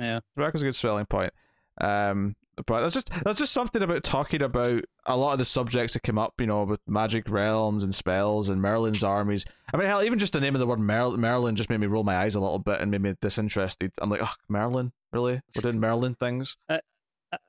Yeah. 0.00 0.20
Xermanico's 0.36 0.62
a 0.62 0.66
good 0.66 0.76
selling 0.76 1.06
point. 1.06 1.32
Um, 1.80 2.36
but 2.66 2.82
that's 2.82 2.94
just 2.94 3.10
that's 3.24 3.38
just 3.38 3.52
something 3.52 3.82
about 3.82 4.04
talking 4.04 4.40
about 4.40 4.84
a 5.06 5.16
lot 5.16 5.32
of 5.32 5.38
the 5.38 5.44
subjects 5.44 5.94
that 5.94 6.04
came 6.04 6.18
up, 6.18 6.34
you 6.38 6.46
know, 6.46 6.62
with 6.62 6.80
magic 6.86 7.28
realms 7.28 7.82
and 7.82 7.92
spells 7.92 8.48
and 8.48 8.62
Merlin's 8.62 9.02
armies. 9.02 9.44
I 9.72 9.76
mean, 9.76 9.88
hell, 9.88 10.04
even 10.04 10.20
just 10.20 10.32
the 10.32 10.40
name 10.40 10.54
of 10.54 10.60
the 10.60 10.66
word 10.66 10.78
Mer- 10.78 11.16
Merlin 11.16 11.56
just 11.56 11.68
made 11.68 11.80
me 11.80 11.88
roll 11.88 12.04
my 12.04 12.16
eyes 12.16 12.36
a 12.36 12.40
little 12.40 12.60
bit 12.60 12.80
and 12.80 12.92
made 12.92 13.02
me 13.02 13.14
disinterested. 13.20 13.90
I'm 13.98 14.08
like, 14.08 14.20
oh, 14.22 14.32
Merlin, 14.48 14.92
really? 15.12 15.40
We're 15.56 15.62
doing 15.62 15.80
Merlin 15.80 16.14
things. 16.14 16.56
I, 16.68 16.80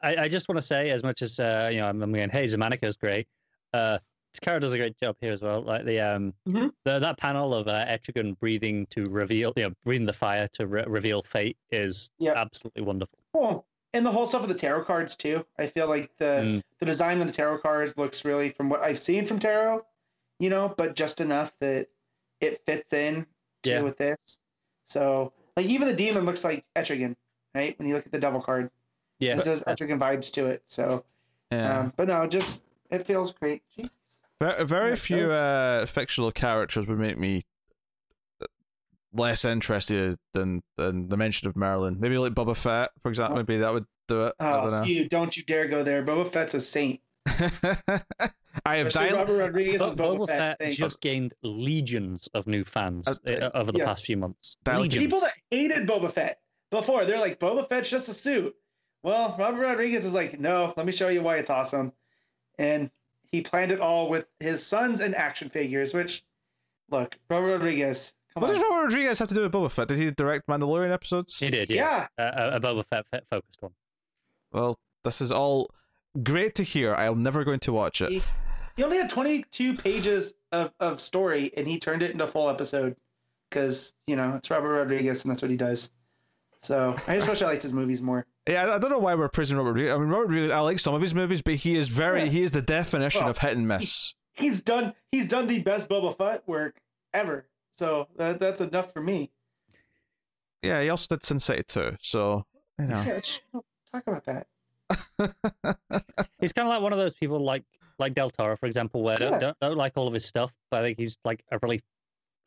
I 0.02 0.28
just 0.28 0.50
want 0.50 0.58
to 0.58 0.64
say, 0.64 0.90
as 0.90 1.04
much 1.04 1.22
as 1.22 1.40
uh, 1.40 1.70
you 1.72 1.80
know, 1.80 1.88
I'm, 1.88 2.02
I'm 2.02 2.12
going, 2.12 2.30
hey, 2.30 2.46
Xermanico 2.46 2.86
is 2.86 2.98
great. 2.98 3.28
Uh, 3.74 4.00
Takara 4.40 4.62
does 4.62 4.74
a 4.74 4.78
great 4.78 4.98
job 5.00 5.16
here 5.22 5.32
as 5.32 5.42
well. 5.42 5.62
Like 5.62 5.86
the 5.86 6.00
um, 6.00 6.34
Mhm. 6.48 6.72
the, 6.84 7.00
that 7.00 7.18
panel 7.18 7.54
of 7.54 7.68
uh, 7.68 7.86
Etrigan 7.86 8.38
breathing 8.40 8.86
to 8.88 9.06
reveal, 9.06 9.54
you 9.56 9.64
know, 9.64 9.74
breathing 9.84 10.06
the 10.06 10.14
fire 10.14 10.48
to 10.54 10.68
re- 10.68 10.84
reveal 10.88 11.22
fate 11.22 11.58
is 11.72 12.12
Yep. 12.20 12.36
absolutely 12.36 12.82
wonderful. 12.84 13.18
cool. 13.34 13.66
And 13.94 14.06
the 14.06 14.12
whole 14.12 14.26
stuff 14.26 14.42
with 14.42 14.50
the 14.50 14.58
tarot 14.58 14.84
cards 14.84 15.16
too. 15.16 15.46
I 15.58 15.68
feel 15.68 15.88
like 15.88 16.16
the 16.18 16.26
Mm. 16.44 16.64
the 16.80 16.86
design 16.86 17.22
of 17.22 17.28
the 17.28 17.34
tarot 17.34 17.60
cards 17.60 17.98
looks 17.98 18.26
really, 18.26 18.50
from 18.50 18.70
what 18.70 18.82
I've 18.82 19.00
seen 19.00 19.26
from 19.26 19.40
tarot, 19.40 19.86
you 20.40 20.50
know, 20.50 20.74
but 20.78 20.96
just 20.96 21.22
enough 21.22 21.54
that 21.60 21.88
it 22.42 22.62
fits 22.66 22.92
in 22.94 23.26
to 23.64 23.70
Yeah. 23.70 23.82
with 23.82 23.98
this. 23.98 24.40
So, 24.84 25.32
like, 25.56 25.66
even 25.66 25.88
the 25.88 25.96
demon 25.96 26.26
looks 26.26 26.44
like 26.44 26.66
Etrigan, 26.76 27.16
right? 27.56 27.78
When 27.80 27.88
you 27.88 27.96
look 27.96 28.06
at 28.06 28.12
the 28.12 28.20
devil 28.20 28.42
card, 28.42 28.70
Yeah, 29.20 29.38
it 29.38 29.44
says 29.46 29.64
Etrigan 29.66 29.98
vibes 29.98 30.32
to 30.34 30.48
it. 30.48 30.62
So, 30.66 31.06
Yeah. 31.52 31.80
um, 31.80 31.94
but 31.96 32.10
no, 32.10 32.28
just 32.28 32.64
it 32.92 33.06
feels 33.06 33.32
great. 33.32 33.64
Jeez. 33.78 33.90
Very, 34.42 34.66
very 34.66 34.90
Yeah, 34.90 34.96
few 34.96 35.26
uh, 35.28 35.86
fictional 35.86 36.32
characters 36.32 36.88
would 36.88 37.00
make 37.00 37.18
me 37.18 37.46
uh, 38.42 38.46
less 39.14 39.46
interested 39.46 40.18
than 40.34 40.62
than 40.78 41.08
the 41.08 41.18
mention 41.18 41.48
of 41.48 41.56
Merlin. 41.56 41.98
Maybe 42.00 42.18
like 42.18 42.34
Boba 42.34 42.56
Fett, 42.56 42.92
for 43.02 43.10
example. 43.10 43.38
Maybe 43.38 43.58
that 43.60 43.74
would 43.74 43.86
do 44.08 44.26
it. 44.26 44.36
I 44.40 44.52
Oh, 44.52 44.62
don't 44.62 44.72
know. 44.72 44.84
you 44.84 45.08
don't 45.10 45.36
you 45.38 45.44
dare 45.44 45.68
go 45.68 45.84
there. 45.84 46.04
Boba 46.06 46.26
Fett's 46.30 46.54
a 46.54 46.60
saint. 46.60 47.00
I 48.66 48.78
have 48.78 48.88
Especially 48.88 49.10
dialogue. 49.10 49.30
Robert 49.30 49.38
Rodriguez 49.40 49.82
Boba, 49.82 49.96
Boba 49.96 50.28
Fett. 50.28 50.58
Fett 50.60 50.74
just 50.74 51.02
gained 51.02 51.34
legions 51.44 52.28
of 52.34 52.48
new 52.48 52.64
fans 52.64 53.08
Uh, 53.08 53.34
uh, 53.34 53.52
over 53.54 53.72
the 53.72 53.80
yes. 53.80 53.86
past 53.88 54.06
few 54.06 54.18
months. 54.18 54.58
Dial- 54.64 54.82
Legions. 54.82 55.04
people 55.04 55.20
that 55.22 55.34
hated 55.52 55.88
Boba 55.88 56.12
Fett 56.12 56.40
before, 56.72 57.06
they're 57.06 57.20
like, 57.20 57.40
Boba 57.40 57.68
Fett's 57.68 57.90
just 57.90 58.10
a 58.10 58.14
suit. 58.14 58.54
Well, 59.04 59.36
Robert 59.38 59.62
Rodriguez 59.62 60.06
is 60.06 60.14
like, 60.14 60.40
no, 60.40 60.74
let 60.78 60.86
me 60.86 60.92
show 60.92 61.10
you 61.10 61.22
why 61.22 61.38
it's 61.38 61.50
awesome. 61.50 61.92
And 62.58 62.90
he 63.32 63.42
planned 63.42 63.72
it 63.72 63.80
all 63.80 64.10
with 64.10 64.26
his 64.40 64.66
sons 64.66 65.00
and 65.02 65.16
action 65.16 65.50
figures, 65.50 65.94
which, 65.94 66.24
look, 66.90 67.18
Robert 67.30 67.48
Rodriguez, 67.58 68.14
come 68.34 68.42
What 68.42 68.50
on. 68.50 68.54
does 68.56 68.64
Robert 68.64 68.84
Rodriguez 68.84 69.20
have 69.20 69.28
to 69.30 69.36
do 69.36 69.42
with 69.42 69.52
Boba 69.52 69.72
Fett? 69.72 69.88
Did 69.88 69.98
he 69.98 70.12
direct 70.12 70.48
Mandalorian 70.48 70.92
episodes? 70.94 71.38
He 71.38 71.50
did, 71.50 71.70
yes. 71.70 72.10
Uh, 72.18 72.32
a, 72.36 72.56
a 72.56 72.60
Boba 72.60 72.86
Fett, 72.90 73.06
Fett 73.12 73.24
focused 73.30 73.62
one. 73.62 73.72
Well, 74.52 74.80
this 75.04 75.22
is 75.22 75.32
all 75.32 75.72
great 76.24 76.56
to 76.56 76.64
hear. 76.64 76.96
I'm 76.96 77.24
never 77.24 77.44
going 77.44 77.60
to 77.62 77.74
watch 77.74 78.02
it. 78.02 78.10
He, 78.10 78.22
he 78.78 78.84
only 78.84 78.98
had 78.98 79.10
22 79.10 79.76
pages 79.78 80.34
of, 80.52 80.72
of 80.80 81.00
story, 81.02 81.52
and 81.58 81.68
he 81.68 81.80
turned 81.80 82.02
it 82.02 82.12
into 82.12 82.24
a 82.24 82.28
full 82.28 82.50
episode 82.50 82.96
because, 83.50 83.94
you 84.08 84.16
know, 84.16 84.36
it's 84.36 84.50
Robert 84.50 84.74
Rodriguez, 84.74 85.24
and 85.24 85.32
that's 85.32 85.42
what 85.42 85.52
he 85.52 85.58
does. 85.58 85.92
So 86.62 86.96
I 87.08 87.16
just 87.16 87.30
wish 87.30 87.42
I 87.42 87.46
liked 87.46 87.64
his 87.64 87.74
movies 87.74 88.02
more. 88.02 88.26
Yeah, 88.48 88.66
I- 88.66 88.76
I 88.76 88.78
don't 88.78 88.92
know 88.92 89.00
why 89.00 89.16
we're 89.16 89.28
praising 89.30 89.58
Robert 89.58 89.70
Rodriguez. 89.72 89.94
I 89.94 89.98
mean, 89.98 90.10
Robert 90.10 90.26
Rodriguez, 90.28 90.52
I 90.52 90.60
like 90.60 90.80
some 90.80 90.94
of 90.94 91.02
his 91.02 91.16
movies, 91.16 91.42
but 91.42 91.56
he 91.56 91.76
is 91.76 91.88
very, 91.88 92.24
Yeah. 92.26 92.30
he 92.30 92.44
is 92.44 92.52
the 92.52 92.62
definition 92.62 93.22
Well, 93.22 93.30
of 93.32 93.38
hit 93.40 93.58
and 93.58 93.68
miss. 93.68 94.14
He's 94.34 94.62
done 94.62 94.94
he's 95.12 95.28
done 95.28 95.48
the 95.48 95.62
best 95.62 95.90
Boba 95.90 96.16
Fett 96.18 96.48
work 96.48 96.76
ever. 97.14 97.48
So 97.72 98.08
that, 98.18 98.40
that's 98.40 98.62
enough 98.62 98.92
for 98.94 99.02
me. 99.02 99.32
Yeah, 100.62 100.82
he 100.82 100.90
also 100.90 101.16
did 101.16 101.26
Sin 101.26 101.40
City 101.40 101.64
too. 101.64 101.96
So 102.02 102.46
you 102.78 102.86
know, 102.86 103.02
Yeah, 103.06 103.20
talk 103.92 104.04
about 104.08 104.26
that. 104.26 104.48
He's 106.40 106.54
kind 106.54 106.68
of 106.68 106.74
like 106.74 106.82
one 106.82 106.94
of 106.94 107.00
those 107.00 107.14
people 107.16 107.40
like 107.40 107.64
like 107.98 108.14
Del 108.14 108.30
Toro, 108.30 108.58
for 108.58 108.66
example, 108.66 109.02
where 109.04 109.18
I 109.18 109.24
Yeah. 109.24 109.30
don't, 109.30 109.40
don't, 109.40 109.60
don't 109.62 109.78
like 109.78 109.94
all 109.96 110.08
of 110.08 110.14
his 110.14 110.26
stuff, 110.26 110.52
but 110.70 110.82
I 110.82 110.84
think 110.84 110.98
he's 111.00 111.18
like 111.24 111.44
a 111.52 111.58
really 111.64 111.82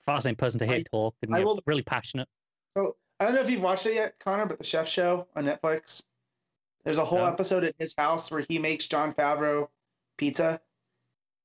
fascinating 0.04 0.36
person 0.36 0.58
to 0.60 0.66
hear 0.66 0.76
I- 0.76 0.84
talk 0.92 1.14
and 1.22 1.34
I 1.34 1.42
will- 1.42 1.62
really 1.66 1.82
passionate. 1.82 2.28
So 2.76 2.96
I 3.20 3.24
don't 3.24 3.34
know 3.34 3.40
if 3.40 3.50
you've 3.50 3.62
watched 3.62 3.86
it 3.86 3.94
yet, 3.94 4.18
Connor, 4.20 4.46
but 4.46 4.58
the 4.58 4.64
Chef 4.64 4.86
Show 4.88 5.26
on 5.34 5.44
Netflix. 5.44 6.02
There's 6.84 6.98
a 6.98 7.04
whole 7.04 7.18
No. 7.18 7.26
episode 7.26 7.64
at 7.64 7.74
his 7.78 7.94
house 7.96 8.30
where 8.30 8.44
he 8.48 8.58
makes 8.58 8.86
Jon 8.86 9.12
Favreau 9.12 9.68
pizza, 10.16 10.60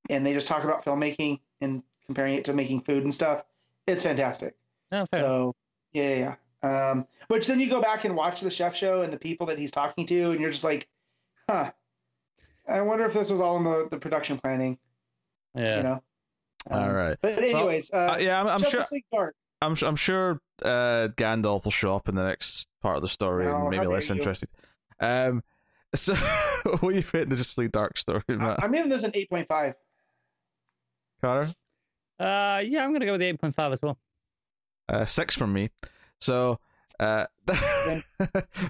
and 0.09 0.25
they 0.25 0.33
just 0.33 0.47
talk 0.47 0.63
about 0.63 0.85
filmmaking 0.85 1.39
and 1.61 1.81
comparing 2.05 2.35
it 2.35 2.45
to 2.45 2.53
making 2.53 2.81
food 2.81 3.03
and 3.03 3.13
stuff. 3.13 3.43
It's 3.87 4.03
fantastic. 4.03 4.55
No. 4.91 5.05
So 5.13 5.55
yeah, 5.93 6.09
yeah. 6.09 6.35
yeah. 6.63 6.91
Um, 6.91 7.07
which 7.27 7.47
then 7.47 7.59
you 7.59 7.69
go 7.69 7.81
back 7.81 8.05
and 8.05 8.15
watch 8.15 8.39
the 8.41 8.51
Chef 8.51 8.75
Show 8.75 9.01
and 9.01 9.11
the 9.11 9.17
people 9.17 9.47
that 9.47 9.57
he's 9.59 9.71
talking 9.71 10.05
to, 10.05 10.31
and 10.31 10.39
you're 10.39 10.51
just 10.51 10.63
like, 10.63 10.87
huh. 11.49 11.71
I 12.67 12.81
wonder 12.81 13.03
if 13.05 13.13
this 13.13 13.29
was 13.29 13.41
all 13.41 13.57
in 13.57 13.63
the, 13.65 13.87
the 13.91 13.97
production 13.97 14.37
planning. 14.39 14.77
yeah. 15.55 15.77
You 15.77 15.83
know. 15.83 16.03
Um, 16.69 16.83
all 16.83 16.93
right. 16.93 17.17
But 17.21 17.39
anyways, 17.43 17.91
uh, 17.91 18.13
Uh, 18.13 18.17
yeah, 18.21 18.39
I'm, 18.39 18.47
I'm 18.47 18.59
Justice 18.59 18.71
sure. 18.71 18.85
League 18.93 19.05
Dark. 19.11 19.35
I'm, 19.65 19.75
I'm 19.83 19.95
sure 19.95 20.39
uh, 20.63 21.07
Gandalf 21.17 21.63
will 21.63 21.71
show 21.71 21.95
up 21.95 22.09
in 22.09 22.15
the 22.15 22.23
next 22.23 22.67
part 22.81 22.95
of 22.97 23.01
the 23.01 23.07
story 23.07 23.47
Oh, 23.47 23.55
and 23.61 23.69
maybe 23.69 23.85
less 23.87 24.09
you. 24.09 24.15
interested. 24.15 24.49
Um, 24.99 25.43
so 25.95 26.15
what 26.79 26.83
are 26.83 26.91
you 26.91 27.03
rating 27.13 27.29
the 27.29 27.35
Justice 27.35 27.57
League 27.57 27.71
Dark 27.71 27.97
story, 27.97 28.21
I- 28.29 28.33
Matt? 28.33 28.63
I'm 28.63 28.71
giving 28.71 28.89
this 28.89 29.03
an 29.03 29.11
8.5. 29.11 29.73
Carter? 31.21 31.51
Uh, 32.19 32.61
yeah, 32.65 32.83
I'm 32.83 32.89
going 32.91 32.99
to 33.01 33.05
go 33.05 33.13
with 33.13 33.21
the 33.21 33.31
8.5 33.33 33.73
as 33.73 33.81
well. 33.81 33.97
Uh, 34.89 35.05
six 35.05 35.35
from 35.35 35.53
me. 35.53 35.69
So, 36.19 36.59
uh, 36.99 37.25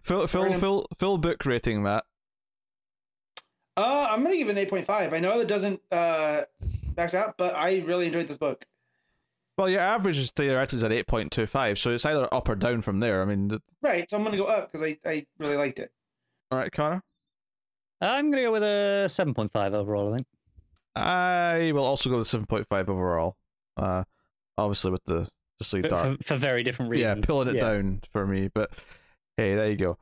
full, 0.03 0.27
full, 0.27 0.43
Burn 0.43 0.53
him. 0.53 0.59
full, 0.59 0.87
full 0.97 1.17
book 1.17 1.45
rating, 1.45 1.81
Matt. 1.83 2.03
Uh, 3.75 4.07
I'm 4.09 4.21
gonna 4.21 4.37
give 4.37 4.49
it 4.49 4.57
an 4.57 4.65
8.5. 4.85 5.13
I 5.13 5.19
know 5.19 5.39
that 5.39 5.47
doesn't 5.47 5.81
uh 5.91 6.41
max 6.95 7.15
out, 7.15 7.35
but 7.39 7.55
I 7.55 7.79
really 7.79 8.05
enjoyed 8.05 8.27
this 8.27 8.37
book. 8.37 8.63
Well, 9.57 9.69
your 9.69 9.81
average 9.81 10.17
is 10.17 10.31
theoretically 10.31 10.83
at 10.85 10.91
eight 10.91 11.07
point 11.07 11.31
two 11.31 11.45
five, 11.45 11.77
so 11.77 11.91
it's 11.91 12.05
either 12.05 12.31
up 12.33 12.49
or 12.49 12.55
down 12.55 12.81
from 12.81 12.99
there. 12.99 13.21
I 13.21 13.25
mean, 13.25 13.49
th- 13.49 13.61
Right, 13.81 14.09
so 14.09 14.17
I'm 14.17 14.23
gonna 14.23 14.37
go 14.37 14.45
up 14.45 14.71
because 14.71 14.81
I, 14.83 14.97
I 15.07 15.25
really 15.39 15.57
liked 15.57 15.79
it. 15.79 15.91
all 16.51 16.57
right, 16.57 16.71
Connor. 16.71 17.03
I'm 18.01 18.31
going 18.31 18.43
to 18.43 18.47
go 18.47 18.51
with 18.51 18.63
a 18.63 19.05
7.5 19.07 19.73
overall, 19.73 20.11
I 20.13 20.17
think. 20.17 20.27
I 20.93 21.71
will 21.73 21.85
also 21.85 22.09
go 22.09 22.17
with 22.17 22.27
seven 22.27 22.45
point 22.45 22.67
five 22.67 22.89
overall. 22.89 23.37
Uh, 23.77 24.03
obviously 24.57 24.91
with 24.91 25.03
the 25.05 25.27
Justice 25.59 25.73
League 25.73 25.83
For, 25.85 25.89
Dark. 25.89 26.17
for, 26.17 26.23
for 26.25 26.37
very 26.37 26.63
different 26.63 26.91
reasons. 26.91 27.19
Yeah, 27.19 27.25
pulling 27.25 27.47
it 27.47 27.55
Yeah. 27.55 27.61
down 27.61 28.01
for 28.11 28.27
me. 28.27 28.49
But 28.53 28.71
hey, 29.37 29.55
there 29.55 29.69
you 29.71 29.77
go. 29.77 29.97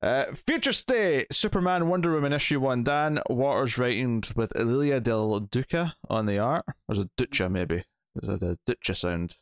Uh, 0.00 0.32
Future 0.46 0.72
State, 0.72 1.32
Superman, 1.32 1.88
Wonder 1.88 2.12
Woman, 2.12 2.32
issue 2.32 2.58
one. 2.58 2.82
Dan 2.84 3.20
Watters 3.28 3.76
writing 3.76 4.24
with 4.34 4.56
Elia 4.56 5.00
Del 5.00 5.38
Duca 5.40 5.94
on 6.08 6.24
the 6.26 6.38
art. 6.38 6.64
Or 6.88 6.94
is 6.94 6.98
it 7.00 7.10
Ducha 7.18 7.50
maybe? 7.50 7.84
Is 8.20 8.28
it 8.28 8.42
a 8.42 8.58
Ducha 8.68 8.96
sound? 8.96 9.36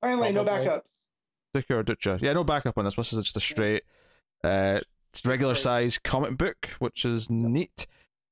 Finally, 0.00 0.32
no 0.32 0.44
backups. 0.44 1.00
Duca 1.54 1.76
or 1.78 1.84
Ducha? 1.84 2.20
Yeah, 2.20 2.32
no 2.32 2.44
backup 2.44 2.78
on 2.78 2.84
this. 2.84 2.96
This 2.96 3.12
is 3.12 3.24
just 3.24 3.36
a 3.36 3.40
straight, 3.40 3.82
uh, 4.44 4.80
it's 5.10 5.24
regular 5.24 5.54
size 5.54 5.98
comic 5.98 6.36
book, 6.36 6.68
which 6.78 7.04
is 7.04 7.28
neat. 7.30 7.86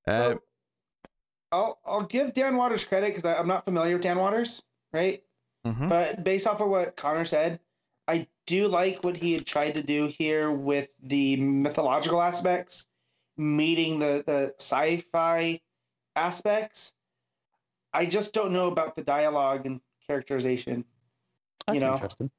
Uh, 0.07 0.13
So 0.13 0.43
I'll 1.53 1.79
I'll 1.85 2.03
give 2.03 2.35
Dan 2.35 2.57
Watters 2.57 2.85
credit 2.85 3.15
because 3.15 3.25
I'm 3.25 3.49
not 3.49 3.65
familiar 3.65 3.95
with 3.95 4.03
Dan 4.03 4.19
Watters, 4.19 4.63
right? 4.93 5.23
Mhm. 5.67 5.89
But 5.89 6.23
based 6.25 6.47
off 6.47 6.61
of 6.61 6.69
what 6.69 6.97
Connor 6.97 7.25
said, 7.25 7.61
I 8.09 8.29
do 8.47 8.69
like 8.69 9.03
what 9.03 9.17
he 9.17 9.33
had 9.33 9.47
tried 9.47 9.75
to 9.77 9.83
do 9.83 10.07
here 10.07 10.53
with 10.53 10.91
the 11.03 11.37
mythological 11.37 12.21
aspects, 12.23 12.87
meeting 13.37 13.99
the 13.99 14.23
the 14.27 14.55
sci-fi 14.59 15.61
aspects. 16.15 16.95
I 17.97 18.07
just 18.07 18.33
don't 18.35 18.53
know 18.53 18.69
about 18.69 18.95
the 18.95 19.03
dialogue 19.03 19.67
and 19.67 19.81
characterization. 20.09 20.85
That's 21.67 21.83
know, 21.83 21.93
interesting. 21.95 22.31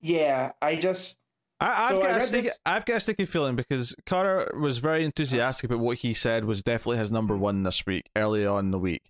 Yeah, 0.00 0.52
I 0.62 0.76
just 0.76 1.18
I, 1.60 1.88
I've 1.90 1.96
So 1.96 2.02
got 2.02 2.16
a 2.16 2.20
sticky, 2.22 2.42
this- 2.48 2.60
I've 2.66 2.84
got 2.84 2.96
a 2.96 3.00
sticky 3.00 3.26
feeling 3.26 3.56
because 3.56 3.94
Connor 4.06 4.50
was 4.60 4.78
very 4.78 5.04
enthusiastic 5.04 5.70
about 5.70 5.80
what 5.82 5.98
he 5.98 6.12
said 6.14 6.44
was 6.44 6.62
definitely 6.62 6.98
his 6.98 7.12
number 7.12 7.36
one 7.36 7.62
this 7.62 7.84
week, 7.86 8.08
early 8.16 8.44
on 8.46 8.66
in 8.66 8.70
the 8.72 8.78
week. 8.78 9.02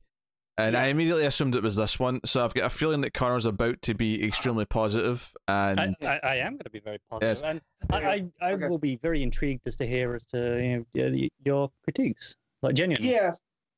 And 0.59 0.73
Yeah. 0.75 0.83
I 0.83 0.87
immediately 0.87 1.27
assumed 1.27 1.55
it 1.55 1.63
was 1.63 1.77
this 1.77 1.99
one, 1.99 2.21
so 2.25 2.43
I've 2.45 2.55
got 2.55 2.65
a 2.65 2.71
feeling 2.71 3.03
that 3.03 3.13
Connor's 3.13 3.45
about 3.47 3.83
to 3.83 3.95
be 3.95 4.25
extremely 4.25 4.65
positive, 4.65 5.31
and 5.49 5.79
I, 5.81 5.95
I, 6.07 6.21
I 6.23 6.35
am 6.37 6.53
going 6.53 6.61
to 6.65 6.71
be 6.71 6.81
very 6.81 6.99
positive, 7.11 7.29
Yes. 7.29 7.43
and 7.43 7.61
I, 7.91 7.97
I, 8.03 8.25
I 8.41 8.53
Okay. 8.53 8.69
will 8.69 8.79
be 8.79 8.97
very 8.97 9.23
intrigued 9.23 9.67
as 9.67 9.77
to 9.77 9.87
hear 9.87 10.15
as 10.15 10.25
to 10.29 10.39
you 10.63 10.77
know, 10.79 10.85
y- 10.95 11.11
y- 11.23 11.29
your 11.45 11.71
critiques, 11.85 12.37
like 12.63 12.75
genuinely. 12.75 13.11
yeah. 13.13 13.33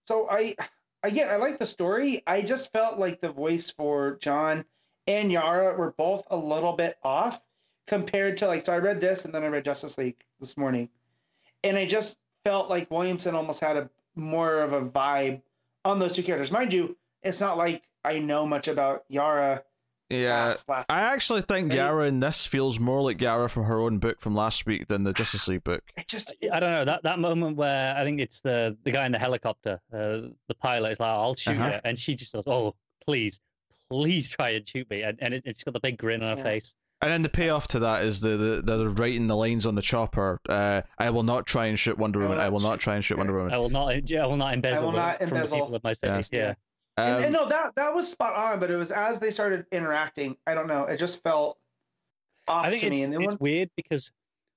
So 0.07 0.29
I 0.31 0.55
again 1.03 1.29
I 1.29 1.37
like 1.37 1.59
the 1.59 1.67
story. 1.67 2.23
I 2.27 2.43
just 2.43 2.73
felt 2.73 2.99
like 2.99 3.21
the 3.21 3.31
voice 3.31 3.71
for 3.71 4.17
John 4.21 4.65
and 5.07 5.33
Yara 5.33 5.77
were 5.77 5.93
both 5.93 6.27
a 6.31 6.37
little 6.37 6.73
bit 6.75 6.99
off 7.03 7.41
compared 7.87 8.39
to 8.39 8.47
like 8.47 8.65
so 8.65 8.73
I 8.73 8.79
read 8.79 9.01
this 9.01 9.25
and 9.25 9.35
then 9.35 9.43
I 9.43 9.49
read 9.49 9.65
Justice 9.65 9.99
League 9.99 10.23
this 10.41 10.57
morning. 10.57 10.89
And 11.65 11.77
I 11.77 11.87
just 11.87 12.19
felt 12.45 12.71
like 12.71 12.91
Williamson 12.91 13.35
almost 13.35 13.61
had 13.61 13.77
a 13.77 13.91
more 14.15 14.61
of 14.61 14.73
a 14.73 14.83
vibe 14.83 15.43
on 15.85 15.99
those 15.99 16.15
two 16.15 16.23
characters. 16.23 16.53
Mind 16.53 16.73
you, 16.73 16.97
it's 17.23 17.41
not 17.41 17.57
like 17.57 17.83
I 18.05 18.19
know 18.19 18.47
much 18.47 18.69
about 18.69 19.05
Yara 19.09 19.63
yeah. 20.11 20.47
last, 20.47 20.69
last 20.69 20.87
I 20.91 21.01
actually 21.01 21.43
think 21.43 21.69
Right. 21.71 21.77
Yara 21.77 22.07
in 22.07 22.21
this 22.21 22.47
feels 22.47 22.79
more 22.81 23.03
like 23.03 23.21
Yara 23.21 23.49
from 23.49 23.65
her 23.65 23.81
own 23.81 23.99
book 23.99 24.21
from 24.21 24.35
last 24.35 24.67
week 24.67 24.89
than 24.89 25.05
the 25.05 25.13
Justice 25.13 25.49
League 25.49 25.65
book. 25.65 25.83
I 25.97 26.05
just 26.09 26.35
I 26.53 26.61
don't 26.61 26.71
know 26.73 26.85
that, 26.85 27.03
that 27.03 27.19
moment 27.19 27.57
where 27.57 27.95
I 27.97 28.05
think 28.05 28.21
it's 28.21 28.41
the 28.41 28.77
the 28.85 28.91
guy 28.91 29.07
in 29.07 29.13
the 29.13 29.19
helicopter, 29.19 29.81
uh, 29.93 30.29
the 30.49 30.55
pilot 30.61 30.93
is 30.93 31.01
like, 31.01 31.09
"I'll 31.11 31.35
shoot 31.35 31.53
Uh-huh. 31.59 31.73
you," 31.75 31.81
and 31.85 31.99
she 31.99 32.15
just 32.15 32.33
goes, 32.33 32.45
"Oh, 32.47 32.75
please, 33.05 33.41
please 33.91 34.29
try 34.29 34.51
and 34.51 34.67
shoot 34.67 34.89
me," 34.91 35.03
and, 35.03 35.19
and 35.21 35.35
it, 35.35 35.43
it's 35.47 35.63
got 35.65 35.75
the 35.75 35.81
big 35.81 35.99
grin 35.99 36.23
on 36.23 36.31
her 36.31 36.37
Yeah. 36.39 36.43
face. 36.43 36.75
And 37.01 37.13
then 37.13 37.23
the 37.23 37.29
payoff 37.29 37.69
to 37.69 37.79
that 37.81 38.03
is 38.05 38.21
the 38.21 38.31
the, 38.37 38.63
the, 38.63 38.77
the 38.79 38.89
writing 38.89 39.29
the 39.29 39.37
lines 39.37 39.67
on 39.67 39.77
the 39.77 39.83
chopper. 39.83 40.41
Uh, 40.49 40.83
I 40.99 41.11
will 41.11 41.23
not 41.23 41.47
try 41.47 41.67
and 41.67 41.79
shoot 41.79 41.97
Wonder 41.97 42.19
I 42.19 42.23
will 42.23 42.29
Woman. 42.31 42.45
I 42.45 42.49
will 42.49 42.59
not 42.61 42.81
try 42.81 42.97
and 42.97 43.05
shoot 43.05 43.19
Wonder 43.19 43.37
Woman. 43.37 43.53
I 43.55 43.59
will 43.59 43.71
not, 43.71 43.89
I 43.93 44.27
will 44.27 44.37
not 44.37 44.53
embezzle 44.55 44.89
I 44.89 44.91
will 44.91 44.99
not 44.99 45.21
embezzle. 45.23 45.29
from 45.29 45.39
the 45.39 45.57
people 45.63 45.75
of 45.77 45.85
my 45.85 45.95
Yeah. 46.03 46.21
city. 46.23 46.37
Yeah. 46.39 46.55
And, 46.99 47.17
Um, 47.17 47.23
and 47.25 47.33
no, 47.33 47.49
that 47.49 47.75
that 47.77 47.95
was 47.95 48.11
spot 48.11 48.35
on, 48.35 48.61
but 48.61 48.71
it 48.71 48.77
was 48.77 48.91
as 48.91 49.19
they 49.21 49.31
started 49.31 49.67
interacting, 49.73 50.37
I 50.47 50.55
don't 50.55 50.67
know, 50.67 50.85
it 50.85 50.97
just 50.99 51.23
felt 51.23 51.59
off 52.47 52.65
I 52.67 52.71
think 52.71 52.81
to 52.83 52.91
me. 52.91 52.97
it's, 52.97 53.05
And 53.07 53.15
then 53.15 53.23
it's 53.23 53.35
when, 53.35 53.39
weird 53.53 53.71
because 53.77 54.11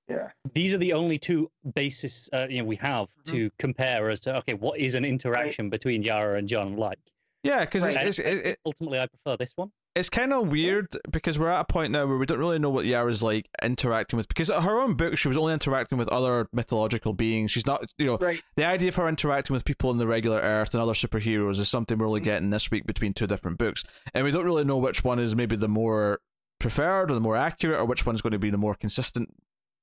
yeah. 0.08 0.30
these 0.54 0.74
are 0.74 0.78
the 0.78 0.92
only 0.92 1.18
two 1.18 1.50
bases 1.74 2.28
uh, 2.32 2.46
you 2.48 2.58
know 2.58 2.64
we 2.64 2.76
have 2.76 3.08
Mm-hmm. 3.24 3.32
to 3.32 3.50
compare 3.58 4.10
as 4.10 4.20
to 4.22 4.36
okay, 4.38 4.54
what 4.54 4.78
is 4.78 4.94
an 4.94 5.04
interaction 5.04 5.70
between 5.70 6.02
Yara 6.02 6.38
and 6.38 6.48
John 6.48 6.76
like? 6.76 6.98
yeah, 7.44 7.60
because 7.64 7.82
Right. 7.84 8.06
it's, 8.06 8.18
it's, 8.18 8.48
it, 8.48 8.58
Ultimately, 8.66 8.98
I 9.00 9.06
prefer 9.06 9.36
this 9.36 9.52
one. 9.56 9.70
It's 9.94 10.08
kind 10.08 10.32
of 10.32 10.48
weird 10.48 10.88
because 11.10 11.38
we're 11.38 11.50
at 11.50 11.60
a 11.60 11.64
point 11.64 11.92
now 11.92 12.06
where 12.06 12.16
we 12.16 12.24
don't 12.24 12.38
really 12.38 12.58
know 12.58 12.70
what 12.70 12.86
Yara's 12.86 13.22
like 13.22 13.46
interacting 13.62 14.16
with 14.16 14.26
because 14.26 14.48
her 14.48 14.80
own 14.80 14.94
book 14.94 15.18
she 15.18 15.28
was 15.28 15.36
only 15.36 15.52
interacting 15.52 15.98
with 15.98 16.08
other 16.08 16.48
mythological 16.52 17.12
beings. 17.12 17.50
She's 17.50 17.66
not, 17.66 17.84
you 17.98 18.06
know, 18.06 18.18
Right. 18.18 18.42
the 18.56 18.64
idea 18.66 18.88
of 18.88 18.94
her 18.96 19.08
interacting 19.08 19.52
with 19.52 19.64
people 19.66 19.90
on 19.90 19.98
the 19.98 20.06
regular 20.06 20.38
Earth 20.40 20.72
and 20.72 20.82
other 20.82 20.94
superheroes 20.94 21.58
is 21.58 21.68
something 21.68 21.98
we're 21.98 22.06
only 22.06 22.20
getting 22.20 22.48
this 22.50 22.70
week 22.70 22.86
between 22.86 23.12
two 23.12 23.26
different 23.26 23.58
books, 23.58 23.84
and 24.14 24.24
we 24.24 24.30
don't 24.30 24.46
really 24.46 24.64
know 24.64 24.78
which 24.78 25.04
one 25.04 25.18
is 25.18 25.36
maybe 25.36 25.56
the 25.56 25.68
more 25.68 26.20
preferred 26.58 27.10
or 27.10 27.14
the 27.14 27.20
more 27.20 27.36
accurate, 27.36 27.78
or 27.78 27.84
which 27.84 28.06
one's 28.06 28.22
going 28.22 28.32
to 28.32 28.38
be 28.38 28.48
the 28.50 28.56
more 28.56 28.74
consistent, 28.74 29.28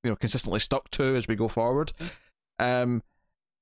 you 0.04 0.10
know, 0.10 0.16
consistently 0.16 0.60
stuck 0.60 0.90
to 0.92 1.16
as 1.16 1.28
we 1.28 1.36
go 1.36 1.48
forward. 1.48 1.92
Um, 2.58 3.04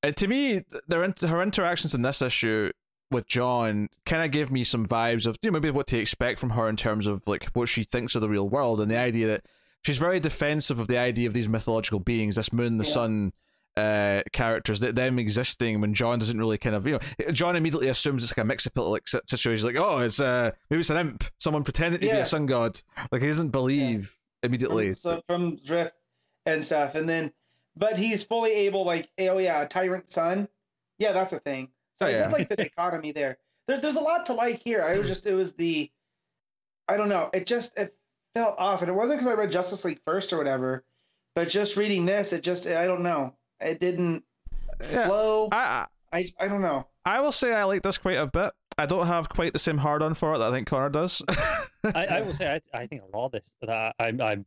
and 0.04 0.16
to 0.16 0.28
me, 0.28 0.64
their 0.88 1.02
her 1.22 1.42
interactions 1.42 1.94
in 1.94 2.04
this 2.04 2.22
issue 2.22 2.72
with 3.12 3.28
John 3.28 3.90
kind 4.06 4.24
of 4.24 4.32
gave 4.32 4.52
me 4.52 4.64
some 4.64 4.86
vibes 4.86 5.26
of 5.26 5.38
you 5.42 5.50
know, 5.52 5.60
maybe 5.60 5.72
what 5.72 5.88
to 5.88 5.98
expect 5.98 6.40
from 6.40 6.50
her 6.52 6.68
in 6.68 6.76
terms 6.76 7.08
of 7.08 7.24
like 7.26 7.46
what 7.54 7.70
she 7.70 7.84
thinks 7.84 8.16
of 8.16 8.22
the 8.22 8.30
real 8.30 8.48
world 8.50 8.82
and 8.82 8.92
the 8.92 8.98
idea 8.98 9.28
that 9.28 9.46
she's 9.84 9.98
very 9.98 10.20
defensive 10.20 10.80
of 10.80 10.88
the 10.88 10.98
idea 10.98 11.28
of 11.28 11.34
these 11.34 11.48
mythological 11.48 12.00
beings, 12.00 12.36
this 12.36 12.52
moon, 12.52 12.78
the 12.78 12.84
Yeah. 12.86 12.92
sun, 12.94 13.34
uh, 13.78 14.24
characters, 14.34 14.80
that 14.80 14.96
them 14.96 15.20
existing 15.20 15.80
when 15.82 15.94
John 15.94 16.18
doesn't 16.20 16.38
really 16.38 16.58
kind 16.58 16.76
of 16.76 16.86
you 16.88 16.94
know 16.94 17.32
John 17.32 17.56
immediately 17.56 17.88
assumes 17.90 18.24
it's 18.24 18.36
like 18.36 18.44
a 18.44 18.48
mix 18.48 18.66
up 18.68 18.76
like 18.78 19.08
si- 19.08 19.20
situation. 19.28 19.58
He's 19.58 19.64
like, 19.76 19.82
oh, 19.84 20.00
it's 20.00 20.20
uh 20.20 20.52
maybe 20.70 20.80
it's 20.82 20.90
an 20.90 20.98
imp, 20.98 21.24
someone 21.40 21.64
pretending 21.64 22.02
to 22.02 22.08
be 22.08 22.12
a 22.12 22.26
sun 22.26 22.46
god. 22.48 22.80
Like 23.12 23.22
he 23.22 23.28
doesn't 23.28 23.50
believe 23.50 24.18
immediately. 24.44 24.88
from, 24.88 24.96
so, 24.96 25.22
from 25.28 25.56
Drift 25.58 25.94
and 26.46 26.64
stuff, 26.64 26.96
and 26.96 27.08
then, 27.08 27.32
but 27.76 27.98
he's 27.98 28.24
fully 28.24 28.52
able, 28.52 28.84
like, 28.86 29.10
oh 29.20 29.38
yeah, 29.38 29.64
Tyrant 29.66 30.10
Sun, 30.10 30.48
yeah, 30.98 31.12
that's 31.12 31.32
a 31.34 31.40
thing. 31.40 31.70
So 32.00 32.06
Oh, 32.06 32.10
I 32.10 32.12
yeah. 32.12 32.24
did 32.24 32.32
like 32.32 32.50
the 32.50 32.56
dichotomy 32.56 33.12
there. 33.12 33.38
There's 33.68 33.82
there's 33.82 33.96
a 33.96 34.02
lot 34.02 34.26
to 34.28 34.34
like 34.34 34.62
here. 34.64 34.84
I 34.84 34.98
was 34.98 35.08
just 35.08 35.26
it 35.26 35.34
was 35.34 35.54
the, 35.54 35.92
I 36.88 36.96
don't 36.98 37.10
know, 37.10 37.30
it 37.34 37.46
just 37.46 37.78
it 37.78 37.96
felt 38.36 38.56
off, 38.58 38.82
and 38.82 38.90
it 38.90 38.94
wasn't 38.94 39.20
because 39.20 39.32
I 39.32 39.36
read 39.36 39.52
Justice 39.52 39.84
League 39.84 40.00
first 40.06 40.32
or 40.32 40.38
whatever, 40.38 40.86
but 41.36 41.50
just 41.50 41.76
reading 41.76 42.06
this, 42.06 42.34
it 42.34 42.44
just 42.44 42.68
I 42.68 42.88
don't 42.88 43.04
know, 43.04 43.34
it 43.60 43.80
didn't 43.80 44.24
Yeah. 44.90 45.08
flow. 45.08 45.50
I 45.52 45.88
I 46.14 46.26
I 46.40 46.48
don't 46.48 46.62
know. 46.62 46.88
I 47.06 47.20
will 47.22 47.32
say 47.32 47.54
I 47.54 47.64
like 47.64 47.84
this 47.84 47.98
quite 47.98 48.18
a 48.18 48.28
bit. 48.28 48.52
I 48.78 48.86
don't 48.86 49.08
have 49.08 49.28
quite 49.28 49.54
the 49.54 49.60
same 49.60 49.78
hard 49.80 50.04
on 50.04 50.14
for 50.14 50.36
it 50.36 50.38
that 50.38 50.50
I 50.50 50.52
think 50.52 50.68
Connor 50.68 50.90
does. 50.90 51.22
I, 51.96 52.06
I 52.06 52.22
will 52.22 52.34
say 52.34 52.62
I, 52.74 52.78
I 52.78 52.86
think 52.86 53.02
a 53.02 53.18
lot 53.18 53.26
of 53.28 53.32
this 53.32 53.52
that 53.62 53.70
I, 54.00 54.08
I 54.22 54.38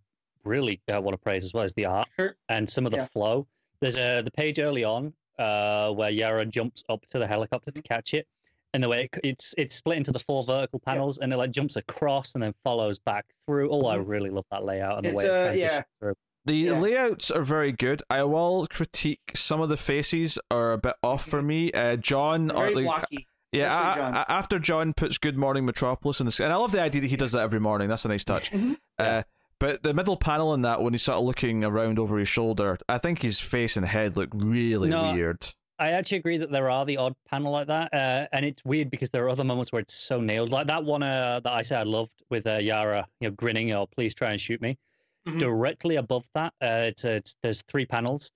really 0.45 0.81
uh, 0.95 1.01
want 1.01 1.15
to 1.15 1.19
praise 1.19 1.45
as 1.45 1.53
well 1.53 1.65
as 1.65 1.73
the 1.75 1.87
art 1.87 2.07
and 2.49 2.69
some 2.71 2.87
of 2.87 2.93
the 2.93 2.99
Yeah. 2.99 3.07
flow. 3.07 3.47
There's 3.81 3.97
a 3.99 4.23
the 4.23 4.31
page 4.31 4.59
early 4.61 4.85
on 4.85 5.13
uh, 5.41 5.91
where 5.93 6.11
Yara 6.11 6.45
jumps 6.47 6.85
up 6.89 7.05
to 7.11 7.19
the 7.19 7.27
helicopter 7.27 7.71
Mm-hmm. 7.71 7.77
to 7.81 7.83
catch 7.83 8.15
it, 8.15 8.27
and 8.75 8.83
the 8.83 8.89
way 8.89 9.05
it, 9.13 9.21
it's 9.25 9.55
it's 9.59 9.75
split 9.75 9.97
into 9.97 10.13
the 10.13 10.19
four 10.21 10.45
vertical 10.45 10.79
panels, 10.79 11.19
and 11.19 11.33
it 11.33 11.37
like 11.37 11.51
jumps 11.51 11.77
across 11.77 12.35
and 12.35 12.43
then 12.43 12.55
follows 12.63 12.99
back 13.01 13.25
through. 13.47 13.71
Oh, 13.71 13.87
I 13.87 13.97
really 13.97 14.31
love 14.31 14.45
that 14.51 14.65
layout 14.65 14.99
and 14.99 15.05
the 15.07 15.11
Mm-hmm. 15.11 15.19
It's, 15.19 15.25
way 15.25 15.31
it 15.31 15.35
uh, 15.35 15.43
transitions 15.45 15.73
yeah. 15.73 15.83
through. 16.01 16.15
The 16.47 16.55
Yeah. 16.55 16.79
layouts 16.79 17.31
are 17.31 17.43
very 17.43 17.73
good. 17.73 18.03
I 18.09 18.23
will 18.25 18.67
critique 18.69 19.33
some 19.35 19.61
of 19.61 19.69
the 19.69 19.77
faces 19.77 20.39
are 20.51 20.73
a 20.73 20.79
bit 20.79 20.95
off 21.03 21.27
for 21.27 21.43
me. 21.43 21.71
Uh, 21.73 21.97
John, 21.97 22.49
Mm-hmm. 22.49 22.57
Very 22.59 22.75
like, 22.77 22.85
blocky. 22.85 23.27
yeah, 23.53 23.71
especially 23.79 24.01
a- 24.01 24.13
John. 24.13 24.15
a- 24.29 24.33
after 24.33 24.59
John 24.59 24.93
puts 24.95 25.19
"Good 25.19 25.37
Morning 25.37 25.67
Metropolis" 25.67 26.21
in 26.21 26.27
the 26.27 26.41
and 26.45 26.53
I 26.53 26.57
love 26.57 26.73
the 26.73 26.81
idea 26.81 27.01
that 27.03 27.09
he 27.09 27.17
does 27.17 27.33
that 27.33 27.43
every 27.43 27.61
morning. 27.61 27.89
That's 27.89 28.05
a 28.05 28.09
nice 28.09 28.25
touch. 28.25 28.51
Mhm. 28.53 28.77
Uh, 28.99 29.23
but 29.61 29.83
the 29.85 29.95
middle 29.95 30.17
panel 30.17 30.53
in 30.55 30.63
that, 30.63 30.83
when 30.83 30.93
he's 30.93 31.03
sort 31.03 31.19
of 31.19 31.25
looking 31.25 31.63
around 31.65 31.99
over 32.01 32.19
his 32.19 32.29
shoulder, 32.29 32.79
I 32.89 32.99
think 32.99 33.23
his 33.23 33.39
face 33.39 33.77
and 33.77 33.87
head 33.87 34.17
look 34.17 34.31
really 34.35 34.89
No, 34.89 35.13
weird. 35.13 35.47
I 35.79 35.93
actually 35.93 36.19
agree 36.19 36.37
that 36.39 36.51
there 36.51 36.69
are 36.69 36.85
the 36.85 36.97
odd 36.99 37.15
panel 37.29 37.53
like 37.53 37.69
that, 37.69 37.95
uh, 37.95 38.27
and 38.33 38.45
it's 38.45 38.63
weird 38.65 38.91
because 38.91 39.09
there 39.11 39.25
are 39.25 39.29
other 39.31 39.45
moments 39.45 39.73
where 39.73 39.81
it's 39.81 39.95
so 39.95 40.21
nailed, 40.21 40.51
like 40.51 40.67
that 40.67 40.85
one 40.85 41.03
uh, 41.03 41.41
that 41.45 41.53
I 41.53 41.63
said 41.63 41.79
I 41.81 41.83
loved 41.85 42.11
with 42.29 42.47
uh, 42.47 42.57
Yara, 42.57 43.07
you 43.21 43.29
know, 43.29 43.35
grinning, 43.37 43.71
"Oh, 43.73 43.87
please 43.87 44.15
try 44.15 44.33
and 44.33 44.41
shoot 44.41 44.61
me." 44.61 44.77
Mhm. 45.27 45.39
Directly 45.39 45.97
above 45.97 46.25
that, 46.35 46.53
uh, 46.63 46.89
it's, 46.89 47.05
it's 47.05 47.37
there's 47.43 47.63
three 47.63 47.87
panels. 47.87 48.33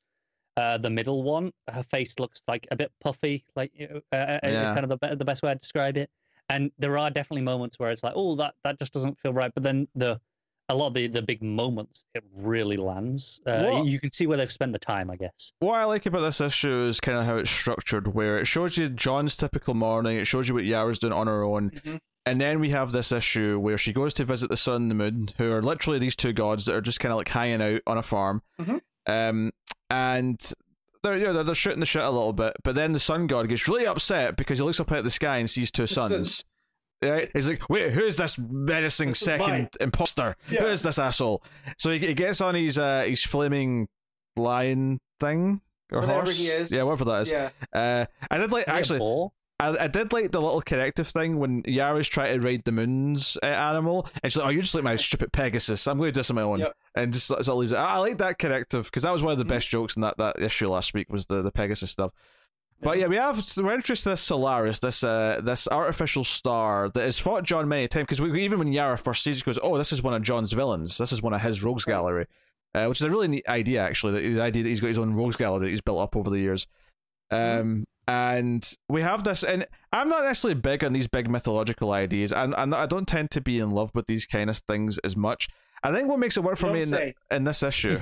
Uh, 0.56 0.78
the 0.78 0.88
middle 0.88 1.22
one, 1.22 1.52
her 1.70 1.82
face 1.82 2.18
looks 2.18 2.42
like 2.46 2.66
a 2.70 2.76
bit 2.76 2.92
puffy, 3.02 3.44
like 3.56 3.72
you 3.74 3.88
know, 3.88 4.00
uh, 4.12 4.38
uh, 4.42 4.48
is 4.48 4.70
kind 4.70 4.84
of 4.90 4.98
the, 5.00 5.16
the 5.16 5.24
best 5.24 5.42
way 5.42 5.52
to 5.52 5.58
describe 5.58 5.96
it. 5.96 6.08
And 6.48 6.70
there 6.78 6.96
are 6.96 7.10
definitely 7.10 7.42
moments 7.42 7.78
where 7.78 7.90
it's 7.90 8.04
like, 8.04 8.12
oh, 8.16 8.36
that 8.36 8.54
that 8.64 8.78
just 8.78 8.92
doesn't 8.92 9.18
feel 9.18 9.32
right. 9.32 9.52
But 9.52 9.64
then 9.64 9.88
the 9.94 10.20
a 10.68 10.74
lot 10.74 10.88
of 10.88 10.94
the, 10.94 11.06
the 11.08 11.20
big 11.22 11.42
moments, 11.42 12.06
it 12.14 12.24
really 12.38 12.76
lands. 12.76 13.40
Uh, 13.46 13.82
you 13.84 14.00
can 14.00 14.10
see 14.12 14.26
where 14.26 14.38
they've 14.38 14.50
spent 14.52 14.72
the 14.72 14.78
time, 14.78 15.10
I 15.10 15.16
guess. 15.16 15.52
What 15.60 15.74
I 15.74 15.84
like 15.84 16.06
about 16.06 16.20
this 16.20 16.40
issue 16.40 16.86
is 16.86 17.00
kind 17.00 17.18
of 17.18 17.24
how 17.26 17.36
it's 17.36 17.50
structured, 17.50 18.14
where 18.14 18.38
it 18.38 18.46
shows 18.46 18.78
you 18.78 18.88
John's 18.88 19.36
typical 19.36 19.74
morning, 19.74 20.16
it 20.16 20.26
shows 20.26 20.48
you 20.48 20.54
what 20.54 20.64
Yara's 20.64 20.98
doing 20.98 21.12
on 21.12 21.26
her 21.26 21.42
own, 21.42 21.70
Mhm. 21.84 21.98
and 22.24 22.40
then 22.40 22.60
we 22.60 22.70
have 22.70 22.92
this 22.92 23.12
issue 23.12 23.58
where 23.58 23.76
she 23.76 23.92
goes 23.92 24.14
to 24.14 24.24
visit 24.24 24.48
the 24.48 24.56
sun 24.56 24.82
and 24.82 24.90
the 24.90 24.94
moon, 24.94 25.28
who 25.36 25.52
are 25.52 25.62
literally 25.62 25.98
these 25.98 26.16
two 26.16 26.32
gods 26.32 26.64
that 26.64 26.74
are 26.74 26.80
just 26.80 26.98
kind 27.00 27.12
of 27.12 27.18
like 27.18 27.28
hanging 27.28 27.60
out 27.60 27.82
on 27.86 27.98
a 27.98 28.02
farm, 28.02 28.40
Mhm. 28.58 28.80
um, 29.06 29.52
and 29.90 30.52
they're 31.02 31.18
you 31.18 31.26
know 31.26 31.32
they're, 31.34 31.44
they're 31.44 31.54
shooting 31.54 31.80
the 31.80 31.86
shit 31.86 32.02
a 32.02 32.08
little 32.10 32.32
bit, 32.32 32.56
but 32.64 32.74
then 32.74 32.92
the 32.92 32.98
sun 32.98 33.26
god 33.26 33.48
gets 33.48 33.68
really 33.68 33.86
upset 33.86 34.36
because 34.36 34.58
he 34.58 34.64
looks 34.64 34.80
up 34.80 34.90
at 34.92 35.04
the 35.04 35.10
sky 35.10 35.36
and 35.36 35.50
sees 35.50 35.70
two 35.70 35.86
suns. 35.86 36.42
Right? 37.10 37.30
He's 37.32 37.48
like, 37.48 37.68
wait, 37.68 37.92
who's 37.92 38.16
this 38.16 38.38
menacing 38.38 39.10
This 39.10 39.20
second 39.20 39.46
mine." 39.48 39.68
imposter? 39.80 40.36
Who 40.48 40.54
Yeah. 40.56 40.64
is 40.66 40.82
this 40.82 40.98
asshole? 40.98 41.42
So 41.78 41.90
he, 41.90 41.98
he 41.98 42.14
gets 42.14 42.40
on 42.40 42.54
his 42.54 42.78
uh, 42.78 43.02
his 43.06 43.22
flaming 43.22 43.88
lion 44.36 45.00
thing 45.20 45.60
or 45.92 46.00
Whatever 46.00 46.22
horse. 46.24 46.38
he 46.38 46.48
is. 46.48 46.72
Yeah, 46.72 46.82
whatever 46.84 47.04
that 47.06 47.22
is. 47.22 47.30
Yeah. 47.30 47.50
Uh, 47.72 48.06
I 48.30 48.38
did 48.38 48.52
like 48.52 48.66
Is 48.68 48.74
actually. 48.74 49.28
I, 49.60 49.84
I 49.84 49.86
did 49.86 50.12
like 50.12 50.32
the 50.32 50.40
little 50.42 50.60
corrective 50.62 51.06
thing 51.06 51.38
when 51.38 51.62
Yara's 51.64 52.08
trying 52.08 52.40
to 52.40 52.44
ride 52.44 52.62
the 52.64 52.72
moon's 52.72 53.38
uh, 53.40 53.46
animal, 53.46 54.08
and 54.20 54.30
she's 54.32 54.36
like, 54.36 54.46
"Oh, 54.48 54.50
you're 54.50 54.62
just 54.62 54.74
like 54.74 54.82
my 54.82 54.96
stupid 54.96 55.32
Pegasus. 55.32 55.86
I'm 55.86 55.96
going 55.98 56.08
to 56.08 56.12
do 56.12 56.18
this 56.18 56.30
on 56.30 56.34
my 56.36 56.42
own," 56.42 56.58
Yep. 56.58 56.72
and 56.96 57.12
just 57.12 57.28
sort 57.28 57.38
of 57.46 57.54
leaves 57.54 57.72
it. 57.72 57.76
I, 57.76 57.94
I 57.94 57.98
like 57.98 58.18
that 58.18 58.40
corrective 58.40 58.86
because 58.86 59.04
that 59.04 59.12
was 59.12 59.22
one 59.22 59.30
of 59.30 59.38
the 59.38 59.44
Mhm. 59.44 59.48
best 59.48 59.68
jokes 59.68 59.94
in 59.94 60.02
that, 60.02 60.16
that 60.18 60.42
issue 60.42 60.68
last 60.68 60.92
week 60.92 61.06
was 61.08 61.26
the, 61.26 61.40
the 61.40 61.52
Pegasus 61.52 61.92
stuff. 61.92 62.10
But 62.84 62.98
yeah, 62.98 63.06
we 63.06 63.16
have 63.16 63.42
we're 63.56 63.74
introduced 63.74 64.02
to 64.04 64.10
this 64.10 64.20
Solaris, 64.20 64.78
this 64.78 65.02
uh, 65.02 65.40
this 65.42 65.66
artificial 65.68 66.22
star 66.22 66.90
that 66.90 67.02
has 67.02 67.18
fought 67.18 67.42
John 67.44 67.66
many 67.66 67.88
times. 67.88 68.06
Because 68.08 68.36
even 68.36 68.58
when 68.58 68.72
Yara 68.72 68.98
first 68.98 69.22
sees 69.22 69.38
it, 69.38 69.44
goes, 69.44 69.58
"Oh, 69.62 69.78
this 69.78 69.92
is 69.92 70.02
one 70.02 70.14
of 70.14 70.22
John's 70.22 70.52
villains. 70.52 70.98
This 70.98 71.10
is 71.10 71.22
one 71.22 71.32
of 71.32 71.40
his 71.40 71.62
rogues 71.62 71.84
gallery," 71.84 72.26
uh, 72.74 72.86
which 72.86 73.00
is 73.00 73.04
a 73.04 73.10
really 73.10 73.28
neat 73.28 73.48
idea 73.48 73.82
actually. 73.82 74.34
The 74.34 74.40
idea 74.42 74.62
that 74.62 74.68
he's 74.68 74.80
got 74.80 74.88
his 74.88 74.98
own 74.98 75.14
rogues 75.14 75.36
gallery 75.36 75.66
that 75.66 75.70
he's 75.70 75.80
built 75.80 76.00
up 76.00 76.14
over 76.14 76.30
the 76.30 76.38
years. 76.38 76.66
Um, 77.30 77.84
and 78.06 78.70
we 78.88 79.00
have 79.00 79.24
this, 79.24 79.42
and 79.44 79.66
I'm 79.92 80.08
not 80.10 80.24
necessarily 80.24 80.60
big 80.60 80.84
on 80.84 80.92
these 80.92 81.08
big 81.08 81.30
mythological 81.30 81.92
ideas, 81.92 82.32
and 82.32 82.54
I 82.54 82.86
don't 82.86 83.08
tend 83.08 83.30
to 83.32 83.40
be 83.40 83.58
in 83.58 83.70
love 83.70 83.92
with 83.94 84.06
these 84.06 84.26
kind 84.26 84.50
of 84.50 84.58
things 84.58 84.98
as 84.98 85.16
much. 85.16 85.48
I 85.82 85.90
think 85.90 86.08
what 86.08 86.18
makes 86.18 86.36
it 86.36 86.44
work 86.44 86.58
for 86.58 86.66
Don't 86.66 86.74
me 86.74 86.80
in, 86.80 86.86
say. 86.86 87.14
in 87.30 87.44
this 87.44 87.62
issue, 87.62 87.96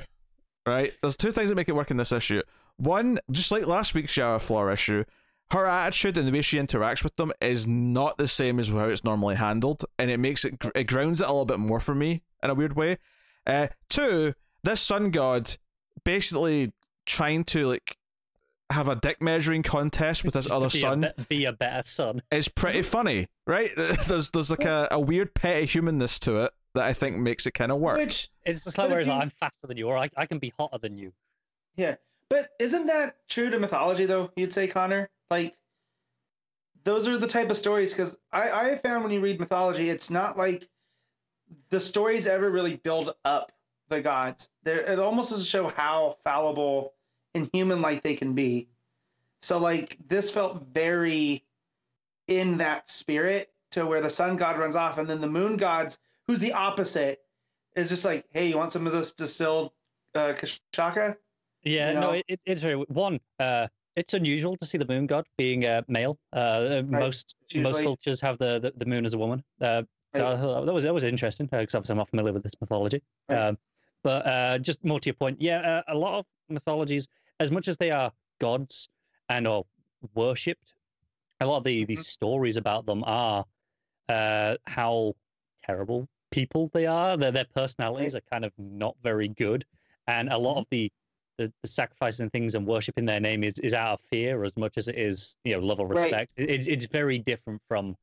right? 0.67 0.93
There's 1.03 1.17
two 1.17 1.31
things 1.31 1.51
that 1.51 1.55
make 1.55 1.69
it 1.69 1.77
work 1.77 1.91
in 1.93 1.97
this 1.97 2.11
issue. 2.11 2.43
One, 2.83 3.21
just 3.31 3.51
like 3.53 3.67
last 3.67 3.95
week's 3.95 4.17
Yara 4.17 4.41
Flor 4.41 4.71
issue, 4.73 5.05
her 5.53 5.67
attitude 5.67 6.19
and 6.19 6.27
the 6.27 6.33
way 6.33 6.43
she 6.43 6.59
interacts 6.59 7.05
with 7.05 7.15
them 7.17 7.33
is 7.41 7.67
not 7.67 8.19
the 8.19 8.27
same 8.27 8.59
as 8.59 8.69
how 8.69 8.87
it's 8.89 9.05
normally 9.05 9.37
handled, 9.37 9.85
and 9.99 10.11
it 10.11 10.19
makes 10.19 10.45
it 10.45 10.55
it 10.75 10.85
grounds 10.85 11.21
it 11.21 11.27
a 11.27 11.31
little 11.31 11.45
bit 11.45 11.59
more 11.61 11.79
for 11.81 11.95
me 11.95 12.23
in 12.43 12.51
a 12.51 12.55
weird 12.55 12.75
way. 12.75 12.99
Uh, 13.47 13.69
two, 13.89 14.35
this 14.65 14.81
sun 14.81 15.11
god 15.11 15.57
basically 16.05 16.73
trying 17.07 17.45
to 17.45 17.67
like 17.69 17.97
have 18.71 18.89
a 18.89 18.97
dick 18.97 19.21
measuring 19.21 19.63
contest 19.63 20.25
with 20.25 20.35
this 20.35 20.45
Just 20.51 20.55
other 20.55 20.69
be 20.71 20.79
son 20.81 21.05
A, 21.05 21.15
be- 21.19 21.27
be 21.29 21.45
a 21.45 21.53
better 21.53 21.83
son. 21.87 22.23
is 22.31 22.49
pretty 22.49 22.83
funny, 22.97 23.29
right? 23.47 23.71
There's 23.77 24.31
there's 24.31 24.51
like 24.51 24.65
a, 24.65 24.89
a 24.91 24.99
weird 25.01 25.35
petty 25.35 25.67
humanness 25.67 26.19
to 26.21 26.45
it 26.45 26.53
that 26.75 26.85
I 26.85 26.95
think 26.95 27.17
makes 27.19 27.47
it 27.47 27.53
kind 27.53 27.71
of 27.71 27.79
work. 27.79 27.99
Which 27.99 28.31
It's 28.47 28.65
just 28.65 28.79
like 28.79 28.87
But 28.89 28.91
if 28.91 28.91
whereas 28.93 29.07
you- 29.07 29.13
I'm 29.13 29.31
faster 29.31 29.67
than 29.67 29.77
you, 29.77 29.89
or 29.89 29.99
I, 29.99 30.09
I 30.17 30.27
can 30.27 30.39
be 30.39 30.53
hotter 30.59 30.79
than 30.79 30.97
you. 30.97 31.13
Yeah, 31.77 31.97
but 32.33 32.49
isn't 32.59 32.87
that 32.87 33.17
true 33.29 33.51
to 33.51 33.59
mythology 33.59 34.07
though? 34.07 34.31
You'd 34.37 34.55
say, 34.55 34.67
Connor. 34.67 35.11
Like, 35.31 35.55
those 36.83 37.07
are 37.07 37.19
the 37.19 37.27
type 37.27 37.51
of 37.51 37.59
stories 37.59 37.93
because 37.93 38.17
I 38.33 38.71
I 38.71 38.77
found 38.77 39.05
when 39.05 39.13
you 39.13 39.21
read 39.21 39.39
mythology, 39.39 39.91
it's 39.91 40.09
not 40.09 40.39
like 40.39 40.67
the 41.69 41.79
stories 41.79 42.27
ever 42.27 42.51
really 42.51 42.77
build 42.77 43.15
up 43.27 43.53
the 43.91 44.01
gods. 44.01 44.49
There, 44.63 44.81
it 44.81 44.99
almost 44.99 45.29
doesn't 45.29 45.45
show 45.45 45.69
how 45.69 46.17
fallible 46.25 46.95
and 47.35 47.51
human-like 47.53 48.03
they 48.03 48.15
can 48.15 48.33
be. 48.33 48.67
So 49.43 49.59
like 49.59 49.99
this 50.09 50.31
felt 50.31 50.69
very 50.73 51.45
in 52.29 52.57
that 52.57 52.89
spirit 52.89 53.53
to 53.73 53.85
where 53.85 54.01
the 54.01 54.09
sun 54.09 54.39
god 54.39 54.59
runs 54.59 54.75
off 54.75 54.97
and 54.97 55.09
then 55.09 55.21
the 55.21 55.27
moon 55.27 55.59
gods, 55.59 55.99
who's 56.27 56.39
the 56.39 56.55
opposite, 56.55 57.21
is 57.77 57.91
just 57.91 58.07
like, 58.07 58.25
hey, 58.31 58.47
you 58.47 58.57
want 58.57 58.73
some 58.73 58.87
of 58.87 58.95
this 58.95 59.13
distilled 59.13 59.71
uh, 60.15 60.33
cachaça? 60.33 61.19
Yeah, 61.65 61.89
You 61.89 61.95
no, 61.95 62.01
know? 62.01 62.13
it, 62.13 62.25
it- 62.29 62.41
it's 62.45 62.61
very 62.61 62.77
one. 62.77 63.21
Uh, 63.39 63.69
it's 63.95 64.15
unusual 64.15 64.57
to 64.57 64.67
see 64.67 64.79
the 64.79 64.87
moon 64.87 65.07
god 65.07 65.27
being 65.37 65.65
a 65.65 65.85
male. 65.87 66.19
Uh, 66.33 66.83
most 66.87 67.37
It's 67.43 67.55
most 67.55 67.83
cultures 67.83 68.21
have 68.23 68.39
the, 68.39 68.59
the, 68.59 68.73
the 68.77 68.87
moon 68.87 69.05
as 69.05 69.15
a 69.15 69.19
woman. 69.19 69.45
Uh, 69.61 69.83
so 70.15 70.25
Right. 70.25 70.65
That 70.67 70.73
was 70.75 70.85
that 70.85 70.95
was 70.95 71.05
interesting 71.05 71.47
because 71.47 71.75
obviously 71.75 71.93
I'm 71.95 71.99
not 71.99 72.09
familiar 72.11 72.33
with 72.33 72.43
this 72.43 72.55
mythology. 72.61 73.03
Right. 73.29 73.49
Um, 73.49 73.59
but 74.03 74.27
uh, 74.27 74.59
just 74.59 74.85
more 74.85 74.99
to 75.01 75.09
your 75.09 75.15
point, 75.15 75.41
yeah, 75.41 75.61
uh, 75.61 75.83
a 75.89 75.95
lot 75.97 76.19
of 76.19 76.27
mythologies, 76.49 77.07
as 77.39 77.51
much 77.53 77.69
as 77.69 77.77
they 77.77 77.91
are 77.91 78.13
gods 78.41 78.89
and 79.29 79.47
are 79.47 79.65
worshipped, 80.15 80.75
a 81.41 81.47
lot 81.47 81.59
of 81.59 81.65
the 81.65 81.85
Mm-hmm. 81.87 81.87
these 81.87 82.07
stories 82.09 82.57
about 82.57 82.87
them 82.87 83.05
are 83.05 83.45
uh, 84.09 84.57
how 84.67 85.15
terrible 85.65 86.09
people 86.31 86.69
they 86.73 86.87
are. 86.87 87.17
Their 87.17 87.31
their 87.33 87.47
personalities 87.55 88.15
are 88.17 88.23
kind 88.23 88.45
of 88.45 88.53
not 88.59 88.97
very 89.03 89.29
good, 89.29 89.65
and 90.07 90.29
a 90.29 90.33
Mm-hmm. 90.33 90.43
lot 90.43 90.59
of 90.59 90.67
the 90.71 90.91
the, 91.47 91.53
the 91.63 91.69
sacrifice 91.69 92.21
and 92.21 92.31
things 92.33 92.55
and 92.55 92.67
worship 92.67 92.99
in 92.99 93.05
their 93.07 93.21
name 93.21 93.43
is, 93.45 93.59
is 93.59 93.75
out 93.75 93.95
of 93.95 94.01
fear 94.11 94.45
as 94.45 94.57
much 94.57 94.75
as 94.77 94.89
it 94.89 94.97
is 94.97 95.37
you 95.45 95.53
know 95.55 95.61
love 95.61 95.81
or 95.81 95.87
Right. 95.87 96.03
respect. 96.03 96.33
It- 96.37 96.51
It's 96.51 96.67
it's 96.67 96.87
very 96.87 97.19
different 97.19 97.61
from 97.69 97.97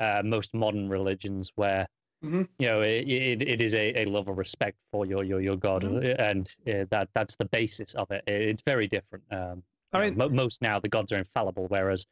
uh, 0.00 0.22
most 0.24 0.52
modern 0.54 0.88
religions 0.88 1.50
where 1.56 1.86
Mhm. 2.24 2.48
you 2.58 2.66
know 2.66 2.80
it, 2.80 3.06
it, 3.08 3.42
it 3.42 3.60
is 3.60 3.74
a, 3.74 4.02
a 4.02 4.04
love 4.06 4.26
or 4.28 4.34
respect 4.34 4.78
for 4.90 5.04
your 5.06 5.22
your 5.24 5.40
your 5.40 5.56
god 5.56 5.82
Mhm. 5.82 5.96
uh, 6.18 6.22
and 6.22 6.50
uh, 6.66 6.84
that 6.90 7.08
that's 7.14 7.36
the 7.36 7.44
basis 7.46 7.94
of 7.94 8.10
it. 8.10 8.22
It- 8.26 8.42
It's 8.50 8.62
very 8.62 8.86
different. 8.88 9.24
Um, 9.30 9.62
I 9.92 10.00
mean- 10.00 10.16
know, 10.16 10.28
mo- 10.28 10.34
most 10.34 10.62
now 10.62 10.78
the 10.80 10.88
gods 10.88 11.12
are 11.12 11.18
infallible, 11.18 11.66
whereas 11.68 12.06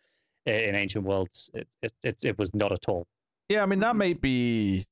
in 0.46 0.74
ancient 0.74 1.04
worlds 1.04 1.50
it 1.54 1.66
it, 1.82 1.92
it, 2.02 2.24
it 2.24 2.38
was 2.38 2.52
not 2.54 2.70
at 2.72 2.88
all. 2.88 3.06
Yeah, 3.48 3.62
I 3.62 3.66
mean 3.66 3.80
that 3.80 3.94
Mhm. 3.94 3.98
might 3.98 4.20
be 4.20 4.86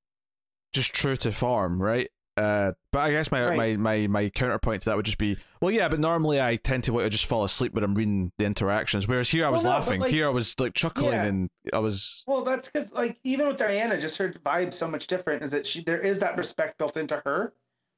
just 0.72 0.94
true 0.94 1.16
to 1.16 1.32
form, 1.32 1.80
right? 1.82 2.08
Uh, 2.36 2.72
but 2.92 3.00
I 3.00 3.10
guess 3.10 3.30
my, 3.30 3.44
Right. 3.48 3.56
my, 3.56 3.76
my, 3.76 4.06
my 4.06 4.28
counterpoint 4.30 4.82
to 4.82 4.90
that 4.90 4.96
would 4.96 5.04
just 5.04 5.18
be, 5.18 5.36
well, 5.60 5.70
yeah, 5.70 5.88
but 5.88 6.00
normally 6.00 6.40
I 6.40 6.56
tend 6.56 6.84
to 6.84 6.92
want 6.92 7.04
to 7.04 7.10
just 7.10 7.26
fall 7.26 7.44
asleep 7.44 7.74
when 7.74 7.84
I'm 7.84 7.94
reading 7.94 8.32
the 8.38 8.44
interactions. 8.46 9.06
Whereas 9.06 9.28
here 9.28 9.44
I 9.44 9.50
was 9.50 9.64
Well, 9.64 9.74
no, 9.74 9.78
laughing, 9.80 10.00
like- 10.00 10.10
here 10.10 10.26
I 10.26 10.30
was 10.30 10.58
like 10.58 10.72
chuckling, 10.74 11.12
Yeah. 11.12 11.24
and 11.24 11.50
I 11.74 11.78
was 11.78 12.24
Well, 12.26 12.42
that's 12.42 12.68
because 12.70 12.90
like 12.92 13.18
even 13.24 13.48
with 13.48 13.58
Diana, 13.58 14.00
just 14.00 14.16
her 14.16 14.32
vibe's 14.46 14.78
so 14.78 14.88
much 14.88 15.06
different. 15.08 15.42
Is 15.42 15.50
that 15.50 15.66
she 15.66 15.82
there 15.84 16.00
is 16.00 16.18
that 16.20 16.36
respect 16.38 16.78
built 16.78 16.96
into 16.96 17.20
her, 17.24 17.52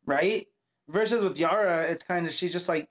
right? 0.05 0.47
Versus 0.89 1.23
with 1.23 1.39
Yara, 1.39 1.83
it's 1.83 2.03
kind 2.03 2.27
of 2.27 2.33
she's 2.33 2.53
just 2.53 2.69
like 2.69 2.89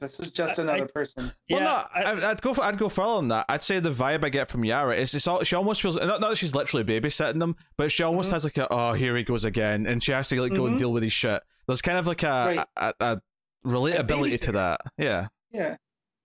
this 0.00 0.18
is 0.20 0.30
just 0.30 0.58
I- 0.58 0.62
I- 0.62 0.64
another 0.76 0.86
person. 0.92 1.32
Well, 1.48 1.60
Yeah, 1.60 1.64
no, 1.64 1.70
I- 1.94 2.02
I, 2.02 2.30
I'd 2.30 2.42
go. 2.42 2.54
For, 2.54 2.62
I'd 2.64 2.78
go 2.78 2.88
further 2.88 3.16
than 3.16 3.28
that. 3.28 3.46
I'd 3.48 3.62
say 3.62 3.78
the 3.80 3.90
vibe 3.92 4.24
I 4.24 4.28
get 4.28 4.48
from 4.50 4.64
Yara 4.64 4.96
is 4.96 5.14
it's 5.14 5.26
all, 5.26 5.42
she 5.44 5.54
almost 5.56 5.80
feels 5.82 5.96
not, 5.96 6.20
not 6.20 6.28
that 6.30 6.36
she's 6.36 6.54
literally 6.54 6.84
babysitting 6.84 7.38
them, 7.38 7.56
but 7.76 7.90
she 7.90 8.02
almost 8.02 8.30
Mhm. 8.30 8.32
has 8.32 8.44
like 8.44 8.56
a 8.58 8.66
oh 8.72 8.92
here 8.92 9.16
he 9.16 9.22
goes 9.22 9.44
again, 9.44 9.86
and 9.86 10.02
she 10.02 10.12
has 10.12 10.28
to 10.28 10.40
like 10.40 10.54
go 10.54 10.66
and 10.66 10.76
Mhm. 10.76 10.78
deal 10.78 10.92
with 10.92 11.02
his 11.02 11.12
shit. 11.12 11.42
There's 11.66 11.82
kind 11.82 11.98
of 11.98 12.06
like 12.06 12.22
a 12.22 12.26
Right. 12.26 12.66
a, 12.76 12.94
a, 13.00 13.12
a 13.12 13.20
relatability 13.68 14.40
to 14.42 14.52
that. 14.52 14.80
Yeah, 14.98 15.28
Yeah, 15.52 15.76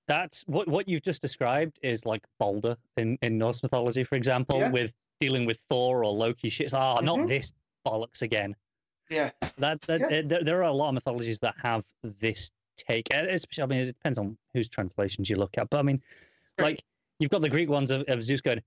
That's 0.08 0.44
what 0.48 0.68
what 0.68 0.88
you've 0.90 1.04
just 1.04 1.22
described 1.22 1.78
is 1.84 2.06
like 2.06 2.24
Balder 2.40 2.76
in, 2.98 3.18
in 3.22 3.38
Norse 3.38 3.62
mythology, 3.62 4.04
for 4.04 4.16
example, 4.16 4.58
Yeah. 4.60 4.72
with 4.72 4.92
dealing 5.20 5.46
with 5.46 5.60
Thor 5.70 6.04
or 6.04 6.12
Loki. 6.12 6.50
Shit, 6.50 6.74
ah, 6.74 6.98
oh, 7.00 7.02
not 7.04 7.20
Mhm. 7.20 7.28
this 7.28 7.54
bollocks 7.86 8.22
again. 8.24 8.56
yeah, 9.12 9.32
That, 9.58 9.82
that 9.82 10.00
Yeah. 10.02 10.06
uh, 10.20 10.22
there, 10.26 10.44
there 10.44 10.58
are 10.60 10.70
a 10.70 10.72
lot 10.72 10.90
of 10.90 10.94
mythologies 10.96 11.40
that 11.40 11.56
have 11.62 11.84
this 12.04 12.52
take. 12.88 13.08
Especially, 13.12 13.64
I 13.64 13.68
mean, 13.68 13.80
it 13.80 13.86
depends 13.88 14.18
on 14.20 14.38
whose 14.54 14.68
translations 14.68 15.30
you 15.30 15.36
look 15.36 15.58
at. 15.58 15.70
But 15.70 15.80
I 15.80 15.82
mean, 15.84 16.02
Right. 16.58 16.64
like 16.72 16.84
you've 17.20 17.32
got 17.32 17.42
the 17.42 17.50
Greek 17.50 17.70
ones 17.70 17.92
of, 17.92 18.04
of 18.08 18.24
Zeus 18.24 18.42
going, 18.42 18.62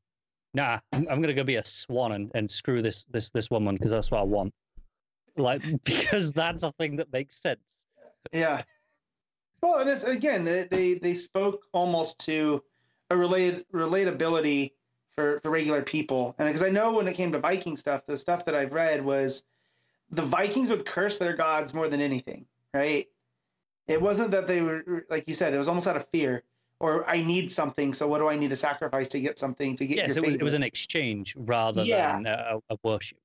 "Nah, 0.55 0.79
I'm, 0.93 1.07
I'm 1.11 1.21
gonna 1.21 1.35
go 1.35 1.45
be 1.45 1.57
a 1.57 1.65
swan 1.65 2.13
and, 2.13 2.31
and 2.35 2.51
screw 2.51 2.81
this 2.83 3.05
this 3.05 3.31
this 3.31 3.51
woman 3.51 3.75
because 3.77 3.91
that's 3.91 4.11
what 4.11 4.21
I 4.21 4.25
want." 4.25 4.53
Like 5.37 5.63
because 5.85 6.33
that's 6.33 6.63
a 6.63 6.73
thing 6.73 6.97
that 6.97 7.13
makes 7.13 7.39
sense. 7.41 7.87
yeah. 8.33 8.63
Well, 9.63 9.79
and 9.79 9.89
it's 9.91 10.05
again 10.05 10.45
they 10.45 10.65
they, 10.65 10.95
they 10.95 11.15
spoke 11.15 11.67
almost 11.73 12.19
to 12.27 12.63
a 13.11 13.17
related 13.17 13.65
relatability 13.73 14.73
for 15.15 15.39
for 15.41 15.51
regular 15.51 15.83
people, 15.83 16.35
and 16.39 16.49
because 16.49 16.63
I 16.63 16.71
know 16.71 16.93
when 16.93 17.07
it 17.07 17.15
came 17.15 17.31
to 17.33 17.39
Viking 17.39 17.77
stuff, 17.77 18.07
the 18.07 18.17
stuff 18.17 18.45
that 18.47 18.55
I've 18.55 18.73
read 18.73 19.05
was 19.05 19.45
the 20.11 20.23
Vikings 20.23 20.71
would 20.71 20.85
curse 20.87 21.19
their 21.19 21.35
gods 21.37 21.75
more 21.75 21.89
than 21.89 22.01
anything, 22.01 22.47
right? 22.75 23.07
It 23.89 24.01
wasn't 24.01 24.31
that 24.31 24.47
they 24.47 24.61
were 24.63 25.05
like 25.11 25.29
you 25.29 25.35
said; 25.35 25.53
it 25.55 25.59
was 25.59 25.69
almost 25.69 25.87
out 25.87 25.97
of 25.97 26.07
fear, 26.09 26.43
or 26.81 27.09
I 27.09 27.23
need 27.23 27.51
something, 27.51 27.93
so 27.93 28.07
what 28.09 28.19
do 28.19 28.29
I 28.29 28.37
need 28.37 28.51
to 28.51 28.57
sacrifice 28.57 29.09
to 29.09 29.21
get 29.21 29.39
something 29.39 29.77
to 29.77 29.87
get? 29.87 29.97
Yes, 29.97 30.17
your 30.17 30.25
it 30.25 30.27
was 30.27 30.35
it 30.37 30.43
was 30.43 30.55
an 30.55 30.63
exchange 30.63 31.35
rather 31.37 31.83
Yeah. 31.83 32.13
than 32.17 32.27
uh, 32.27 32.59
a, 32.71 32.75
a 32.75 32.79
worship. 32.83 33.19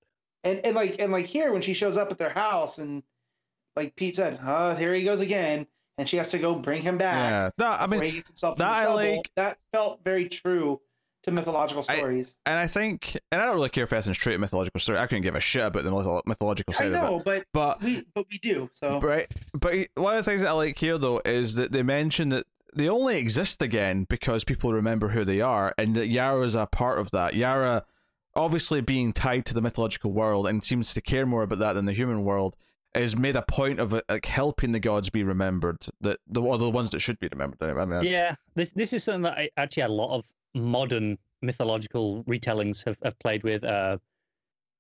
and 0.44 0.60
and 0.66 0.76
like 0.76 1.00
and 1.00 1.12
like 1.12 1.26
here 1.28 1.52
when 1.54 1.62
she 1.62 1.74
shows 1.74 1.98
up 1.98 2.12
at 2.12 2.18
their 2.18 2.30
house 2.32 2.80
and 2.80 3.04
like 3.76 3.96
Pete 3.96 4.16
said, 4.16 4.40
oh, 4.44 4.74
here 4.74 4.94
he 4.96 5.04
goes 5.04 5.22
again, 5.22 5.68
and 6.00 6.10
she 6.10 6.18
has 6.18 6.30
to 6.32 6.40
go 6.40 6.56
bring 6.56 6.82
him 6.82 6.98
back. 6.98 7.30
yeah. 7.30 7.50
No, 7.64 7.72
I 7.72 7.86
mean, 7.86 8.02
he 8.02 8.12
gets 8.14 8.30
himself 8.30 8.58
that 8.58 8.80
into 8.80 8.90
I 8.92 8.94
like- 8.94 9.32
That 9.36 9.60
felt 9.72 10.04
very 10.04 10.28
true 10.28 10.82
to 11.28 11.32
mythological 11.34 11.84
I- 11.90 11.98
stories. 11.98 12.36
and 12.46 12.58
I 12.58 12.66
think, 12.68 13.18
and 13.32 13.42
I 13.42 13.46
don't 13.46 13.56
really 13.56 13.70
care 13.70 13.84
if 13.84 13.90
that's 13.92 14.10
straight 14.12 14.40
mythological 14.40 14.80
story. 14.80 14.98
I 14.98 15.06
couldn't 15.08 15.24
give 15.24 15.36
a 15.36 15.40
shit 15.40 15.64
about 15.66 15.84
the 15.84 15.92
mytholo- 15.92 16.22
mythological 16.26 16.74
I, 16.74 16.78
side 16.78 16.88
of 16.88 16.94
it. 16.94 16.96
know, 16.98 17.22
but 17.24 17.46
But 17.54 17.82
we 17.82 18.04
but 18.16 18.26
we 18.32 18.38
do. 18.40 18.70
So 18.74 19.00
Right, 19.00 19.32
but 19.54 19.76
one 19.96 20.18
of 20.18 20.26
the 20.26 20.30
things 20.30 20.42
that 20.42 20.50
I 20.50 20.54
like 20.54 20.78
here 20.78 20.98
though 20.98 21.22
is 21.26 21.56
that 21.56 21.72
they 21.72 21.84
mention 21.84 22.30
that 22.30 22.46
they 22.76 22.90
only 22.90 23.18
exist 23.18 23.62
again 23.62 24.06
because 24.10 24.44
people 24.44 24.74
remember 24.74 25.10
who 25.10 25.24
they 25.26 25.42
are, 25.42 25.74
and 25.78 25.96
that 25.96 26.08
Yara 26.08 26.44
is 26.44 26.56
a 26.56 26.66
part 26.68 27.00
of 27.00 27.12
that. 27.12 27.34
Yara, 27.36 27.84
obviously 28.36 28.82
being 28.82 29.14
tied 29.14 29.46
to 29.46 29.54
the 29.54 29.62
mythological 29.62 30.12
world 30.12 30.48
and 30.48 30.64
seems 30.64 30.94
to 30.94 31.02
care 31.02 31.26
more 31.26 31.44
about 31.44 31.60
that 31.60 31.74
than 31.74 31.86
the 31.86 31.94
human 31.94 32.24
world, 32.24 32.56
is 32.94 33.16
made 33.16 33.36
a 33.36 33.42
point 33.42 33.80
of 33.80 34.00
like 34.10 34.26
helping 34.26 34.72
the 34.74 34.80
gods 34.80 35.10
be 35.10 35.24
remembered. 35.24 35.78
That 36.02 36.20
the 36.28 36.42
or 36.42 36.58
the 36.58 36.70
ones 36.70 36.92
that 36.92 37.00
should 37.00 37.20
be 37.20 37.28
remembered. 37.32 37.62
I 37.62 37.86
mean, 37.86 38.04
Yeah, 38.04 38.36
this 38.56 38.72
this 38.72 38.94
is 38.94 39.04
something 39.04 39.24
that 39.24 39.38
I, 39.38 39.50
actually 39.58 39.82
had 39.82 39.90
a 39.90 39.94
lot 39.94 40.16
of 40.16 40.26
modern 40.58 41.18
mythological 41.42 42.24
retellings 42.26 42.84
have, 42.86 42.98
have 43.04 43.18
played 43.20 43.44
with. 43.44 43.64
Uh, 43.64 43.98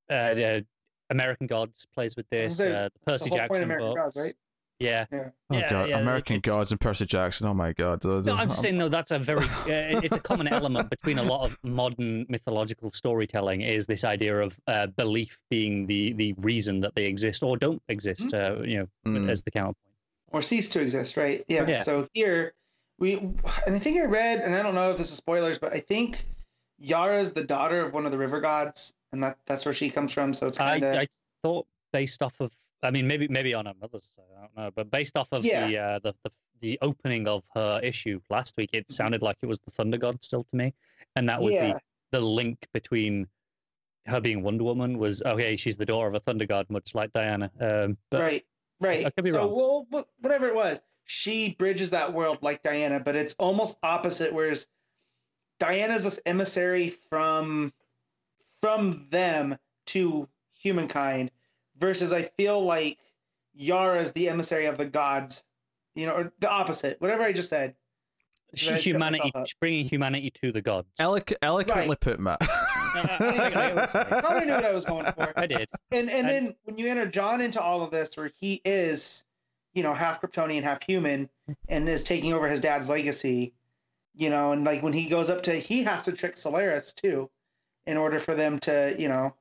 uh, 0.09 0.13
uh, 0.13 0.61
American 1.09 1.47
Gods 1.47 1.85
plays 1.93 2.15
with 2.15 2.29
this. 2.29 2.57
The- 2.57 2.77
Uh, 2.77 2.89
the 2.93 2.99
Percy 3.05 3.29
the 3.29 3.37
whole 3.39 3.47
point 3.47 3.51
Jackson 3.61 3.71
of 3.71 3.77
books. 3.79 4.01
Gods, 4.01 4.17
right? 4.17 4.33
Yeah. 4.79 5.05
Yeah. 5.11 5.29
oh 5.49 5.57
yeah, 5.57 5.69
god, 5.71 5.89
yeah, 5.89 5.97
American 5.97 6.39
gods 6.39 6.69
and 6.71 6.79
Percy 6.79 7.07
Jackson. 7.07 7.47
Oh 7.47 7.53
my 7.55 7.73
god. 7.73 8.05
No, 8.05 8.35
I'm 8.35 8.47
just 8.49 8.61
saying 8.61 8.77
though 8.77 8.89
that's 8.89 9.09
a 9.09 9.17
very 9.17 9.39
uh, 9.65 10.01
it's 10.03 10.15
a 10.15 10.19
common 10.19 10.47
element 10.47 10.91
between 10.91 11.17
a 11.17 11.23
lot 11.23 11.45
of 11.45 11.57
modern 11.63 12.27
mythological 12.29 12.91
storytelling 12.93 13.61
is 13.61 13.87
this 13.87 14.03
idea 14.03 14.39
of 14.39 14.55
uh, 14.67 14.85
belief 14.85 15.39
being 15.49 15.87
the 15.87 16.13
the 16.13 16.33
reason 16.33 16.79
that 16.81 16.93
they 16.93 17.05
exist 17.05 17.41
or 17.41 17.57
don't 17.57 17.81
exist. 17.89 18.31
Uh, 18.35 18.57
you 18.63 18.77
know, 18.79 18.87
Mm. 19.07 19.27
as 19.29 19.41
the 19.41 19.49
counterpoint. 19.49 19.77
or 20.31 20.43
cease 20.43 20.69
to 20.69 20.79
exist, 20.81 21.17
right? 21.17 21.43
Yeah. 21.47 21.65
Yeah. 21.67 21.81
So 21.81 22.07
here 22.13 22.53
we 22.99 23.17
and 23.17 23.41
I 23.67 23.79
think 23.79 23.99
I 23.99 24.05
read, 24.05 24.39
and 24.39 24.55
I 24.55 24.63
don't 24.63 24.75
know 24.75 24.91
if 24.91 24.97
this 24.97 25.11
is 25.11 25.17
spoilers, 25.17 25.59
but 25.59 25.73
I 25.73 25.79
think 25.79 26.25
Yara's 26.79 27.33
the 27.33 27.43
daughter 27.43 27.85
of 27.85 27.93
one 27.93 28.05
of 28.05 28.11
the 28.11 28.17
river 28.17 28.41
gods, 28.41 28.95
and 29.11 29.23
that 29.23 29.37
that's 29.45 29.65
where 29.65 29.73
she 29.73 29.89
comes 29.89 30.13
from. 30.13 30.33
So 30.33 30.47
it's 30.47 30.57
kind 30.57 30.83
of 30.83 30.93
I 30.95 31.07
thought 31.43 31.67
based 31.93 32.21
off 32.23 32.39
of, 32.39 32.51
I 32.83 32.91
mean, 32.91 33.07
maybe 33.07 33.27
maybe 33.27 33.53
on 33.53 33.65
her 33.65 33.73
mother's 33.79 34.11
side, 34.15 34.25
I 34.35 34.41
don't 34.41 34.57
know, 34.57 34.71
but 34.71 34.89
based 34.89 35.17
off 35.17 35.27
of 35.31 35.45
Yeah. 35.45 35.67
the, 35.67 35.77
uh, 35.77 35.99
the 35.99 36.13
the 36.23 36.31
the 36.59 36.79
opening 36.81 37.27
of 37.27 37.43
her 37.53 37.79
issue 37.83 38.19
last 38.31 38.57
week, 38.57 38.71
it 38.73 38.91
sounded 38.91 39.21
like 39.21 39.37
it 39.43 39.45
was 39.45 39.59
the 39.59 39.69
Thunder 39.71 39.97
God 39.97 40.23
still 40.23 40.43
to 40.45 40.55
me, 40.55 40.73
and 41.15 41.29
that 41.29 41.41
was 41.41 41.53
yeah, 41.53 41.73
the 41.73 42.19
the 42.19 42.21
link 42.21 42.67
between 42.73 43.27
her 44.07 44.21
being 44.21 44.41
Wonder 44.41 44.63
Woman 44.63 44.97
was 44.97 45.21
okay. 45.21 45.55
She's 45.55 45.77
the 45.77 45.85
daughter 45.85 46.07
of 46.07 46.15
a 46.15 46.19
Thunder 46.19 46.45
God, 46.45 46.67
much 46.69 46.95
like 46.95 47.13
Diana. 47.13 47.51
Um, 47.59 47.97
but 48.09 48.21
right, 48.21 48.45
right. 48.79 49.05
I 49.05 49.09
could 49.11 49.25
be 49.25 49.31
so 49.31 49.37
wrong. 49.37 49.85
well, 49.91 50.07
whatever 50.21 50.47
it 50.47 50.55
was, 50.55 50.81
she 51.07 51.55
bridges 51.57 51.89
that 51.91 52.13
world 52.13 52.37
like 52.41 52.61
Diana, 52.61 52.99
but 52.99 53.15
it's 53.15 53.33
almost 53.39 53.77
opposite. 53.81 54.31
Whereas 54.33 54.67
Diana's 55.59 56.03
this 56.03 56.19
emissary 56.25 56.89
from 57.09 57.73
from 58.61 59.07
them 59.09 59.57
to 59.87 60.27
humankind, 60.53 61.31
versus 61.79 62.13
I 62.13 62.23
feel 62.23 62.63
like 62.63 62.99
Yara's 63.55 64.11
the 64.11 64.29
emissary 64.29 64.65
of 64.67 64.77
the 64.77 64.85
gods. 64.85 65.43
You 65.95 66.05
know, 66.05 66.13
or 66.13 66.33
the 66.39 66.49
opposite. 66.49 67.01
Whatever 67.01 67.23
I 67.23 67.31
just 67.33 67.49
said. 67.49 67.73
She's 68.53 68.83
humanity, 68.83 69.29
she's 69.45 69.53
bringing 69.59 69.85
humanity 69.89 70.31
to 70.41 70.51
the 70.53 70.61
gods. 70.61 70.87
Eloqu- 71.01 71.35
eloquently 71.41 71.95
put, 71.97 72.17
Matt. 72.19 72.37
Uh, 72.41 72.47
I- 73.19 73.51
I 73.69 73.73
was 73.73 73.91
saying. 73.91 74.05
Probably 74.09 74.45
knew 74.45 74.53
what 74.53 74.63
I 74.65 74.71
was 74.73 74.85
going 74.85 75.05
for. 75.11 75.33
I 75.35 75.47
did. 75.47 75.67
and 75.91 76.09
and 76.09 76.09
And- 76.09 76.29
then 76.29 76.55
when 76.63 76.77
you 76.77 76.87
enter 76.87 77.05
John 77.07 77.41
into 77.41 77.61
all 77.61 77.81
of 77.83 77.91
this, 77.91 78.15
where 78.15 78.31
he 78.39 78.61
is, 78.63 79.25
you 79.77 79.83
know, 79.83 79.93
half 79.93 80.19
Kryptonian, 80.19 80.63
half 80.63 80.81
human, 80.81 81.29
and 81.69 81.87
is 81.87 82.03
taking 82.03 82.33
over 82.33 82.47
his 82.47 82.59
dad's 82.59 82.89
legacy, 82.89 83.53
you 84.15 84.31
know, 84.31 84.51
and 84.51 84.65
like 84.65 84.81
when 84.81 84.91
he 84.91 85.07
goes 85.07 85.29
up 85.29 85.43
to, 85.43 85.53
he 85.53 85.83
has 85.83 86.01
to 86.03 86.11
trick 86.11 86.35
Solaris 86.35 86.93
too, 86.93 87.29
in 87.85 87.95
order 87.95 88.17
for 88.17 88.33
them 88.33 88.57
to, 88.61 88.95
you 88.97 89.07
know, 89.07 89.35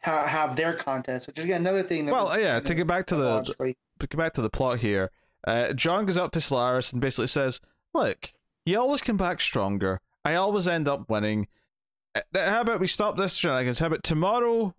ha- 0.00 0.24
have 0.28 0.54
their 0.54 0.74
contest. 0.74 1.26
Which 1.26 1.38
is 1.38 1.44
again 1.44 1.62
another 1.62 1.82
thing. 1.82 2.06
That 2.06 2.12
well, 2.12 2.26
was, 2.26 2.38
yeah. 2.38 2.58
you 2.58 2.62
To 2.62 2.74
get 2.76 2.86
back 2.86 3.06
to 3.06 3.16
the 3.16 3.42
to 3.42 4.06
get 4.06 4.16
back 4.16 4.34
to 4.34 4.42
the 4.42 4.50
plot 4.50 4.78
here, 4.78 5.10
uh, 5.48 5.72
John 5.72 6.06
goes 6.06 6.16
up 6.16 6.30
to 6.30 6.40
Solaris 6.40 6.92
and 6.92 7.00
basically 7.00 7.26
says, 7.26 7.60
"Look, 7.92 8.32
you 8.64 8.78
always 8.78 9.02
come 9.02 9.16
back 9.16 9.40
stronger. 9.40 10.00
I 10.24 10.36
always 10.36 10.68
end 10.68 10.86
up 10.86 11.10
winning. 11.10 11.48
Uh, 12.14 12.20
How 12.36 12.60
about 12.60 12.78
we 12.78 12.86
stop 12.86 13.16
this 13.16 13.34
shenanigans? 13.34 13.80
How 13.80 13.86
about 13.86 14.04
tomorrow 14.04 14.76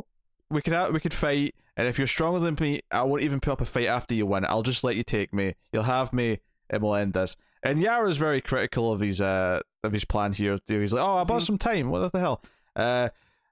we 0.54 0.62
could 0.62 0.74
out 0.74 0.94
we 0.94 1.00
could 1.00 1.14
fight, 1.14 1.56
and 1.76 1.88
if 1.88 1.98
you're 1.98 2.08
stronger 2.08 2.40
than 2.40 2.56
me, 2.60 2.82
I 2.92 3.04
won't 3.04 3.24
even 3.24 3.40
put 3.40 3.52
up 3.54 3.62
a 3.62 3.66
fight 3.66 3.88
after 3.88 4.16
you 4.16 4.26
win. 4.26 4.46
I'll 4.46 4.64
just 4.64 4.84
let 4.84 4.96
you 4.96 5.04
take 5.04 5.34
me. 5.34 5.56
You'll 5.72 5.84
have 5.84 6.14
me, 6.14 6.40
and 6.70 6.82
we'll 6.82 6.96
end 6.96 7.14
this." 7.14 7.36
And 7.64 7.82
Yara's 7.82 8.18
very 8.18 8.42
critical 8.42 8.92
of 8.92 9.00
his 9.00 9.20
uh 9.22 9.62
of 9.84 9.92
his 9.94 10.06
plan 10.06 10.34
here. 10.34 10.58
He's 10.68 10.94
like, 10.94 11.04
"Oh, 11.04 11.18
I 11.18 11.24
bought 11.24 11.42
Mhm. 11.42 11.46
some 11.48 11.58
time. 11.58 11.90
What 11.90 12.12
the 12.12 12.20
hell?" 12.20 12.42
Uh, 12.76 13.10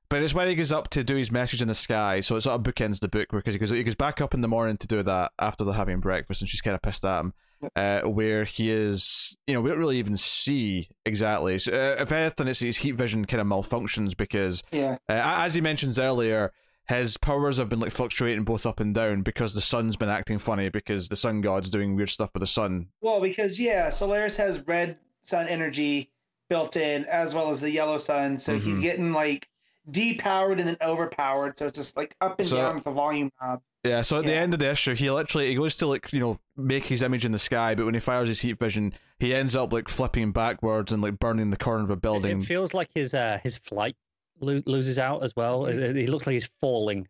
but 0.10 0.22
it's 0.22 0.34
when 0.34 0.48
he 0.48 0.56
goes 0.56 0.72
up 0.74 0.90
to 0.90 1.04
do 1.04 1.16
his 1.16 1.32
message 1.32 1.62
in 1.62 1.68
the 1.70 1.74
sky, 1.74 2.20
so 2.20 2.36
it 2.36 2.42
sort 2.42 2.56
of 2.56 2.64
bookends 2.64 3.00
the 3.00 3.08
book 3.08 3.28
because 3.32 3.54
he 3.56 3.60
goes, 3.60 3.70
he 3.70 3.84
goes 3.84 3.96
back 3.96 4.20
up 4.20 4.34
in 4.34 4.42
the 4.42 4.48
morning 4.50 4.76
to 4.78 4.88
do 4.88 5.02
that 5.04 5.32
after 5.40 5.64
they're 5.64 5.74
having 5.74 6.00
breakfast, 6.02 6.42
and 6.42 6.50
she's 6.50 6.60
kind 6.62 6.76
of 6.76 6.82
pissed 6.82 7.06
at 7.06 7.20
him. 7.22 7.34
Uh, 7.76 8.02
where 8.02 8.44
he 8.44 8.72
is, 8.72 9.38
you 9.46 9.54
know, 9.54 9.62
we 9.62 9.70
don't 9.70 9.78
really 9.78 10.00
even 10.00 10.18
see 10.18 10.90
exactly. 11.06 11.60
So, 11.60 11.72
uh, 11.72 12.02
if 12.02 12.12
anything, 12.12 12.48
it's 12.48 12.60
his 12.60 12.78
heat 12.78 12.94
vision 12.96 13.24
kind 13.26 13.40
of 13.40 13.46
malfunctions 13.46 14.18
because, 14.18 14.64
yeah, 14.72 14.94
uh, 15.08 15.22
as 15.46 15.54
he 15.54 15.62
mentions 15.62 16.00
earlier, 16.00 16.52
his 17.00 17.18
powers 17.18 17.58
have 17.58 17.70
been 17.70 17.80
like 17.80 17.92
fluctuating 17.92 18.44
both 18.44 18.66
up 18.66 18.80
and 18.80 18.94
down 18.96 19.22
because 19.22 19.54
the 19.54 19.62
sun's 19.62 19.96
been 19.96 20.10
acting 20.10 20.40
funny 20.40 20.70
because 20.70 21.10
the 21.10 21.16
sun 21.16 21.42
god's 21.42 21.70
doing 21.70 21.96
weird 21.96 22.10
stuff 22.10 22.32
with 22.34 22.42
the 22.42 22.48
sun. 22.48 22.88
well, 23.02 23.22
because 23.22 23.60
yeah, 23.60 23.90
Solaris 23.90 24.38
has 24.38 24.66
red 24.68 24.98
sun 25.22 25.48
energy 25.48 26.10
built 26.50 26.76
in 26.78 27.06
as 27.06 27.34
well 27.34 27.50
as 27.50 27.62
the 27.62 27.72
yellow 27.72 27.98
sun, 27.98 28.38
so 28.38 28.58
he's 28.60 28.80
Mhm. 28.80 28.82
getting 28.82 29.14
like 29.14 29.48
depowered 29.90 30.60
and 30.60 30.68
then 30.68 30.78
overpowered. 30.82 31.58
So 31.58 31.68
it's 31.68 31.78
just 31.78 31.98
like 31.98 32.16
up 32.22 32.40
and 32.40 32.48
So- 32.48 32.58
down 32.58 32.76
with 32.76 32.84
the 32.84 32.92
volume 32.92 33.32
knob. 33.42 33.62
Yeah, 33.84 34.04
so 34.04 34.20
at 34.20 34.26
the 34.26 34.34
end 34.34 34.54
of 34.54 34.60
the 34.60 34.70
issue, 34.70 34.94
he 34.94 35.10
literally 35.10 35.48
he 35.48 35.56
goes 35.56 35.76
to 35.78 35.88
like 35.88 36.14
you 36.14 36.20
know 36.20 36.40
make 36.56 36.86
his 36.86 37.02
image 37.02 37.26
in 37.26 37.32
the 37.32 37.40
sky, 37.40 37.74
but 37.74 37.86
when 37.86 37.96
he 37.96 38.00
fires 38.00 38.28
his 38.28 38.40
heat 38.42 38.60
vision, 38.60 38.94
he 39.18 39.34
ends 39.34 39.56
up 39.56 39.74
like 39.74 39.88
flipping 39.90 40.32
backwards 40.32 40.92
and 40.92 41.02
like 41.02 41.18
burning 41.18 41.50
the 41.50 41.58
corner 41.58 41.84
of 41.84 41.90
a 41.90 41.96
building. 41.96 42.42
It 42.42 42.46
feels 42.46 42.76
like 42.76 42.90
his 42.94 43.16
uh, 43.16 43.40
his 43.42 43.58
flight 43.58 43.96
lo- 44.42 44.62
loses 44.66 45.00
out 45.00 45.24
as 45.24 45.36
well. 45.36 45.66
He 45.66 46.08
looks 46.08 46.26
like 46.28 46.34
he's 46.34 46.50
falling. 46.60 47.08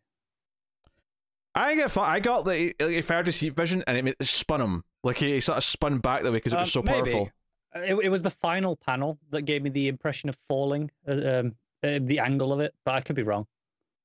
I 1.53 1.75
get 1.75 1.95
I 1.97 2.19
got 2.19 2.45
the 2.45 2.55
he, 2.55 2.73
he 2.79 3.01
fired 3.01 3.25
his 3.25 3.39
heat 3.39 3.55
vision 3.55 3.83
and 3.87 4.07
it, 4.07 4.15
it 4.19 4.25
spun 4.25 4.61
him 4.61 4.83
like 5.03 5.17
he, 5.17 5.33
he 5.33 5.41
sort 5.41 5.57
of 5.57 5.63
spun 5.63 5.97
back 5.99 6.23
that 6.23 6.31
way 6.31 6.37
because 6.37 6.53
it 6.53 6.59
was 6.59 6.75
Um, 6.75 6.85
so 6.85 6.91
maybe. 6.91 7.11
powerful. 7.11 7.29
It, 7.75 8.05
it 8.05 8.09
was 8.09 8.21
the 8.21 8.29
final 8.29 8.75
panel 8.77 9.17
that 9.31 9.43
gave 9.43 9.61
me 9.63 9.69
the 9.69 9.87
impression 9.87 10.29
of 10.29 10.37
falling, 10.47 10.91
uh, 11.07 11.39
um, 11.39 11.55
uh, 11.83 11.99
the 12.01 12.19
angle 12.19 12.51
of 12.53 12.59
it, 12.59 12.73
but 12.85 12.95
I 12.95 13.01
could 13.01 13.15
be 13.15 13.23
wrong. 13.23 13.47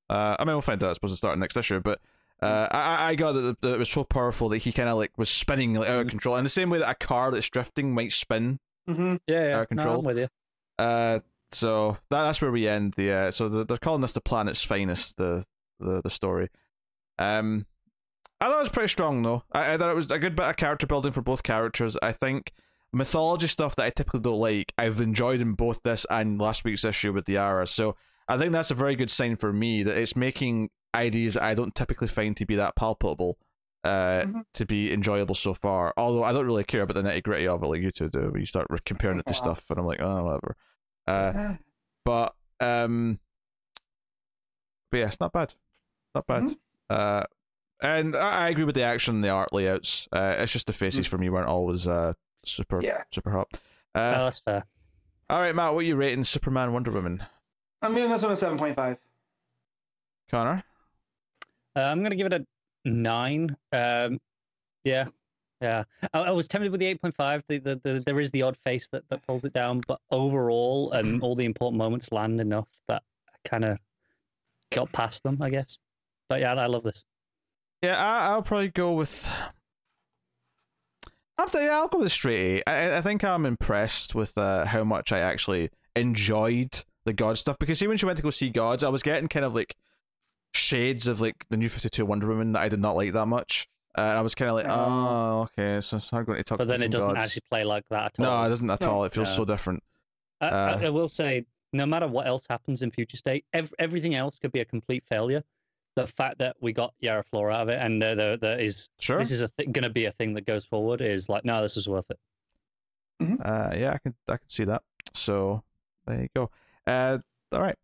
Uh, 0.09 0.36
I 0.39 0.44
mean, 0.44 0.55
we'll 0.55 0.62
find 0.62 0.82
out. 0.85 0.90
I 0.90 0.93
suppose 0.93 1.11
to 1.11 1.16
start 1.16 1.36
next 1.39 1.57
issue, 1.57 1.81
but 1.81 2.01
uh, 2.43 2.69
I 2.70 2.78
I- 2.78 3.09
I 3.11 3.15
got 3.16 3.32
that, 3.32 3.61
that 3.62 3.74
it 3.74 3.78
was 3.78 3.90
so 3.90 4.05
powerful 4.05 4.48
that 4.51 4.59
he 4.59 4.70
kind 4.73 4.89
of 4.89 4.97
like 4.97 5.16
was 5.19 5.28
spinning 5.28 5.74
like, 5.74 5.89
out 5.89 6.01
of 6.01 6.07
Mhm. 6.07 6.11
control, 6.11 6.36
in 6.36 6.44
the 6.44 6.48
same 6.51 6.70
way 6.70 6.78
that 6.78 6.89
a 6.90 6.94
car 6.94 7.31
that's 7.32 7.48
drifting 7.48 7.93
might 7.93 8.12
spin. 8.12 8.59
Mm-hmm. 8.89 9.16
Yeah, 9.27 9.48
yeah. 9.48 9.57
Out 9.57 9.62
of 9.62 9.70
No, 9.73 9.77
control. 9.82 9.98
I'm 10.01 10.05
with 10.05 10.19
you. 10.19 10.28
Uh, 10.78 11.19
so 11.52 11.98
that, 12.10 12.24
that's 12.24 12.40
where 12.43 12.51
we 12.52 12.68
end 12.68 12.94
the. 12.97 13.12
Uh, 13.12 13.31
so 13.31 13.48
the, 13.48 13.64
they're 13.64 13.77
calling 13.77 14.01
this 14.01 14.12
the 14.12 14.20
planet's 14.20 14.62
finest. 14.62 15.16
The 15.16 15.44
the 15.81 16.01
the 16.02 16.10
story. 16.10 16.48
Um, 17.18 17.66
I 18.40 18.47
thought 18.47 18.56
it 18.56 18.60
was 18.60 18.68
pretty 18.68 18.89
strong 18.89 19.23
though. 19.23 19.43
I, 19.52 19.74
I 19.74 19.78
thought 19.78 19.90
it 19.90 19.97
was 19.97 20.10
a 20.10 20.18
good 20.18 20.36
bit 20.36 20.47
of 20.47 20.56
character 20.56 20.86
building 20.86 21.12
for 21.12 21.23
both 21.23 21.43
characters. 21.43 21.97
I 22.02 22.12
think 22.12 22.52
mythology 22.93 23.47
stuff 23.47 23.77
that 23.77 23.85
I 23.86 23.90
typically 23.90 24.20
don't 24.20 24.39
like, 24.39 24.73
I've 24.78 25.01
enjoyed 25.01 25.40
in 25.40 25.52
both 25.55 25.81
this 25.82 26.06
and 26.10 26.39
last 26.40 26.64
week's 26.64 26.85
issue 26.85 27.12
with 27.12 27.24
the 27.27 27.36
Ara. 27.39 27.66
So 27.66 27.97
I 28.28 28.36
think 28.39 28.52
that's 28.52 28.70
a 28.70 28.74
very 28.74 28.97
good 28.97 29.10
sign 29.10 29.36
for 29.36 29.52
me 29.52 29.82
that 29.82 29.97
it's 29.97 30.16
making 30.16 30.70
ideas 30.94 31.36
I 31.36 31.55
don't 31.55 31.74
typically 31.74 32.09
find 32.09 32.36
to 32.36 32.47
be 32.47 32.56
that 32.56 32.77
palpable. 32.77 33.39
Uh, 33.85 34.23
Mhm. 34.24 34.43
to 34.52 34.66
be 34.66 34.93
enjoyable 34.93 35.35
so 35.36 35.55
far. 35.55 35.94
Although 35.97 36.24
I 36.24 36.32
don't 36.32 36.44
really 36.47 36.64
care 36.64 36.82
about 36.82 36.94
the 36.94 37.09
nitty 37.09 37.23
gritty 37.23 37.47
of 37.47 37.62
it 37.62 37.66
like 37.66 37.82
you 37.82 37.93
two 37.93 38.09
do. 38.09 38.31
When 38.32 38.40
you 38.40 38.47
start 38.47 38.66
comparing 38.85 39.20
it 39.20 39.27
to 39.27 39.35
stuff, 39.35 39.64
and 39.70 39.78
I'm 39.78 39.86
like, 39.86 40.01
oh, 40.01 40.24
whatever. 40.24 40.56
Uh, 41.07 41.55
but 42.05 42.35
um, 42.61 43.19
but 44.91 44.99
yeah, 44.99 45.07
it's 45.07 45.20
not 45.20 45.33
bad, 45.33 45.55
not 46.15 46.27
bad. 46.27 46.43
Mhm. 46.45 46.57
Uh, 46.91 47.23
and 47.83 48.16
I, 48.16 48.47
I 48.47 48.49
agree 48.49 48.65
with 48.65 48.74
the 48.74 48.83
action 48.83 49.16
and 49.16 49.24
the 49.24 49.28
art 49.28 49.53
layouts. 49.53 50.09
Uh, 50.12 50.37
it's 50.39 50.53
just 50.53 50.66
the 50.66 50.73
faces 50.73 51.07
for 51.07 51.19
me 51.19 51.28
weren't 51.31 51.49
always 51.49 51.87
uh 51.87 52.12
super 52.45 52.81
Yeah. 52.83 53.03
super 53.12 53.31
hot. 53.31 53.49
Uh, 53.95 54.24
that's 54.24 54.41
fair. 54.41 54.65
all 55.31 55.41
right, 55.41 55.55
Matt, 55.55 55.74
what 55.74 55.81
are 55.81 55.83
you 55.83 55.97
rating 55.97 56.24
Superman, 56.24 56.73
Wonder 56.73 56.91
Woman, 56.91 57.24
I'm 57.83 57.95
giving 57.95 58.11
this 58.11 58.23
one 58.23 58.33
a 58.33 58.37
seven 58.37 58.59
point 58.59 58.74
five. 58.77 58.99
Connor? 60.31 60.62
Uh, 61.77 61.81
I'm 61.81 62.03
gonna 62.03 62.16
give 62.16 62.27
it 62.27 62.33
a 62.33 62.47
nine. 62.89 63.57
Um, 63.73 64.20
yeah, 64.85 65.07
yeah. 65.61 65.85
I, 66.12 66.19
I 66.20 66.31
was 66.31 66.49
tempted 66.49 66.70
with 66.70 66.81
the 66.81 66.87
eight 66.87 67.01
point 67.01 67.15
five. 67.15 67.43
The, 67.49 67.59
the, 67.59 67.81
the 67.83 68.03
there 68.05 68.20
is 68.20 68.31
the 68.31 68.43
odd 68.43 68.57
face 68.57 68.89
that, 68.89 69.09
that 69.09 69.27
pulls 69.27 69.45
it 69.45 69.53
down, 69.53 69.83
but 69.87 70.01
overall, 70.11 70.93
and 70.93 71.23
all 71.23 71.35
the 71.35 71.45
important 71.45 71.78
moments 71.78 72.12
land 72.12 72.41
enough 72.41 72.69
that 72.89 73.03
I 73.28 73.49
kind 73.49 73.65
of 73.65 73.78
got 74.70 74.93
past 74.93 75.23
them, 75.23 75.39
I 75.41 75.51
guess. 75.51 75.78
But 76.28 76.41
yeah, 76.41 76.55
I 76.55 76.66
love 76.66 76.83
this. 76.83 77.05
Yeah, 77.83 77.97
I, 77.97 78.28
I'll 78.28 78.43
probably 78.43 78.69
go 78.69 78.93
with. 78.93 79.31
After 81.39 81.62
yeah, 81.62 81.77
I'll 81.77 81.89
go 81.89 81.99
with 82.01 82.12
straight 82.12 82.62
A. 82.66 82.70
I, 82.70 82.99
I 82.99 83.01
think 83.03 83.23
I'm 83.23 83.45
impressed 83.45 84.15
with 84.15 84.37
uh, 84.39 84.65
how 84.65 84.85
much 84.85 85.12
I 85.12 85.19
actually 85.19 85.70
enjoyed 85.95 86.85
the 87.05 87.12
God 87.12 87.39
stuff 87.39 87.59
because 87.59 87.78
see 87.78 87.87
when 87.87 87.97
she 87.97 88.07
went 88.07 88.16
to 88.16 88.23
go 88.23 88.31
see 88.31 88.51
gods, 88.51 88.83
I 88.83 88.89
was 88.89 89.03
getting 89.03 89.28
kind 89.28 89.45
of 89.45 89.55
like 89.55 89.77
shades 90.55 91.07
of 91.07 91.20
like 91.20 91.47
the 91.51 91.57
New 91.57 91.69
Fifty 91.69 91.89
Two 91.89 92.07
Wonder 92.07 92.27
Woman 92.27 92.53
that 92.53 92.62
I 92.62 92.69
did 92.69 92.81
not 92.81 92.97
like 92.97 93.12
that 93.12 93.27
much, 93.27 93.69
uh, 93.97 94.01
and 94.01 94.18
I 94.18 94.20
was 94.23 94.35
kind 94.35 94.51
of 94.51 94.56
like, 94.56 94.66
Oh. 94.68 94.70
oh, 94.78 95.43
okay, 95.59 95.81
so 95.81 95.98
I'm 96.12 96.24
going 96.24 96.39
to 96.39 96.44
talk. 96.44 96.59
But 96.59 96.64
to 96.64 96.68
then 96.70 96.78
some 96.81 96.86
it 96.86 96.90
doesn't 96.93 97.14
gods. 97.14 97.27
actually 97.27 97.43
play 97.48 97.64
like 97.64 97.85
that 97.90 98.18
at 98.18 98.24
all. 98.27 98.40
No, 98.40 98.47
it 98.47 98.48
doesn't 98.51 98.70
at 98.70 98.81
No. 98.82 98.90
all. 98.90 99.05
It 99.05 99.12
feels 99.12 99.31
No. 99.31 99.36
so 99.36 99.44
different. 99.44 99.82
I, 100.40 100.48
I- 100.48 100.73
Uh, 100.73 100.78
I 100.86 100.89
will 100.90 101.09
say, 101.09 101.44
no 101.73 101.86
matter 101.86 102.06
what 102.09 102.27
else 102.27 102.47
happens 102.48 102.82
in 102.82 102.90
future 102.90 103.16
state, 103.16 103.44
ev- 103.52 103.73
everything 103.78 104.14
else 104.14 104.39
could 104.39 104.52
be 104.52 104.60
a 104.60 104.64
complete 104.64 105.05
failure. 105.09 105.43
The 105.94 106.06
fact 106.06 106.39
that 106.39 106.56
we 106.60 106.73
got 106.74 106.93
Yara 107.01 107.23
Flora 107.24 107.55
out 107.55 107.62
of 107.62 107.68
it, 107.70 107.81
and 107.81 108.01
there 108.02 108.14
there 108.14 108.36
there 108.36 108.60
is 108.60 108.89
Sure. 108.98 109.18
this 109.18 109.31
is 109.31 109.51
th- 109.56 109.73
going 109.73 109.82
to 109.82 109.89
be 109.90 110.05
a 110.05 110.12
thing 110.12 110.35
that 110.35 110.44
goes 110.47 110.64
forward, 110.66 111.01
is 111.01 111.28
like, 111.31 111.44
no, 111.44 111.62
this 111.62 111.77
is 111.78 111.89
worth 111.89 112.10
it. 112.10 112.18
Uh, 113.43 113.70
yeah, 113.74 113.93
I 113.94 113.98
can 113.98 114.14
I 114.28 114.36
can 114.36 114.48
see 114.48 114.64
that. 114.64 114.82
So 115.14 115.62
there 116.06 116.20
you 116.20 116.28
go. 116.36 116.51
Uh, 116.86 117.18
all 117.52 117.62
right. 117.62 117.77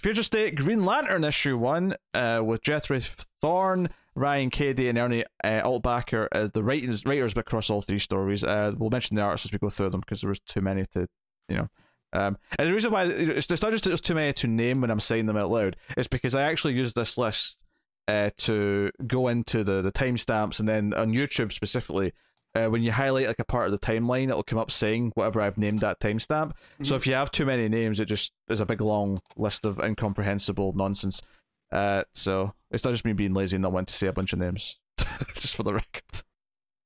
Future 0.00 0.22
State 0.22 0.54
Green 0.54 0.84
Lantern 0.84 1.24
issue 1.24 1.58
one 1.58 1.94
uh, 2.14 2.40
with 2.42 2.62
Geoffrey 2.62 3.02
Thorne, 3.42 3.90
Ryan 4.14 4.48
Cady, 4.48 4.88
and 4.88 4.96
Ernie 4.96 5.24
uh, 5.44 5.60
Altbacker 5.62 6.26
as 6.32 6.50
the 6.52 6.62
writers 6.62 7.04
writers 7.04 7.36
across 7.36 7.68
all 7.68 7.82
three 7.82 7.98
stories. 7.98 8.42
Uh, 8.42 8.72
we'll 8.78 8.88
mention 8.88 9.16
the 9.16 9.22
artists 9.22 9.46
as 9.46 9.52
we 9.52 9.58
go 9.58 9.68
through 9.68 9.90
them 9.90 10.00
because 10.00 10.22
there 10.22 10.30
was 10.30 10.40
too 10.40 10.62
many 10.62 10.86
to, 10.92 11.06
you 11.50 11.56
know. 11.56 11.68
Um, 12.14 12.38
and 12.58 12.66
the 12.66 12.72
reason 12.72 12.90
why 12.90 13.04
it's, 13.04 13.50
it's 13.50 13.62
not 13.62 13.72
just 13.72 13.84
there's 13.84 14.00
too 14.00 14.14
many 14.14 14.32
to 14.32 14.46
name 14.46 14.80
when 14.80 14.90
I'm 14.90 15.00
saying 15.00 15.26
them 15.26 15.36
out 15.36 15.50
loud. 15.50 15.76
It's 15.98 16.08
because 16.08 16.34
I 16.34 16.44
actually 16.44 16.74
used 16.74 16.96
this 16.96 17.18
list 17.18 17.62
uh, 18.08 18.30
to 18.38 18.90
go 19.06 19.28
into 19.28 19.62
the 19.64 19.82
the 19.82 19.92
timestamps 19.92 20.60
and 20.60 20.68
then 20.68 20.94
on 20.94 21.12
YouTube 21.12 21.52
specifically 21.52 22.12
uh, 22.54 22.66
when 22.66 22.82
you 22.82 22.90
highlight 22.92 23.26
like 23.28 23.38
a 23.38 23.44
part 23.44 23.66
of 23.66 23.72
the 23.72 23.78
timeline, 23.78 24.28
it'll 24.28 24.42
come 24.42 24.58
up 24.58 24.70
saying 24.70 25.12
whatever 25.14 25.40
I've 25.40 25.58
named 25.58 25.80
that 25.80 26.00
timestamp. 26.00 26.52
So 26.82 26.94
Mhm. 26.94 26.96
if 26.96 27.06
you 27.06 27.14
have 27.14 27.30
too 27.30 27.44
many 27.46 27.68
names, 27.68 28.00
it 28.00 28.06
just 28.06 28.32
is 28.48 28.60
a 28.60 28.66
big 28.66 28.80
long 28.80 29.18
list 29.36 29.64
of 29.66 29.78
incomprehensible 29.78 30.72
nonsense. 30.74 31.22
Uh, 31.70 32.02
so 32.14 32.52
it's 32.72 32.84
not 32.84 32.90
just 32.90 33.04
me 33.04 33.12
being 33.12 33.34
lazy 33.34 33.56
and 33.56 33.62
not 33.62 33.72
wanting 33.72 33.86
to 33.86 33.92
say 33.94 34.08
a 34.08 34.12
bunch 34.12 34.32
of 34.32 34.38
names, 34.40 34.78
just 35.34 35.54
for 35.54 35.62
the 35.62 35.74
record. 35.74 36.22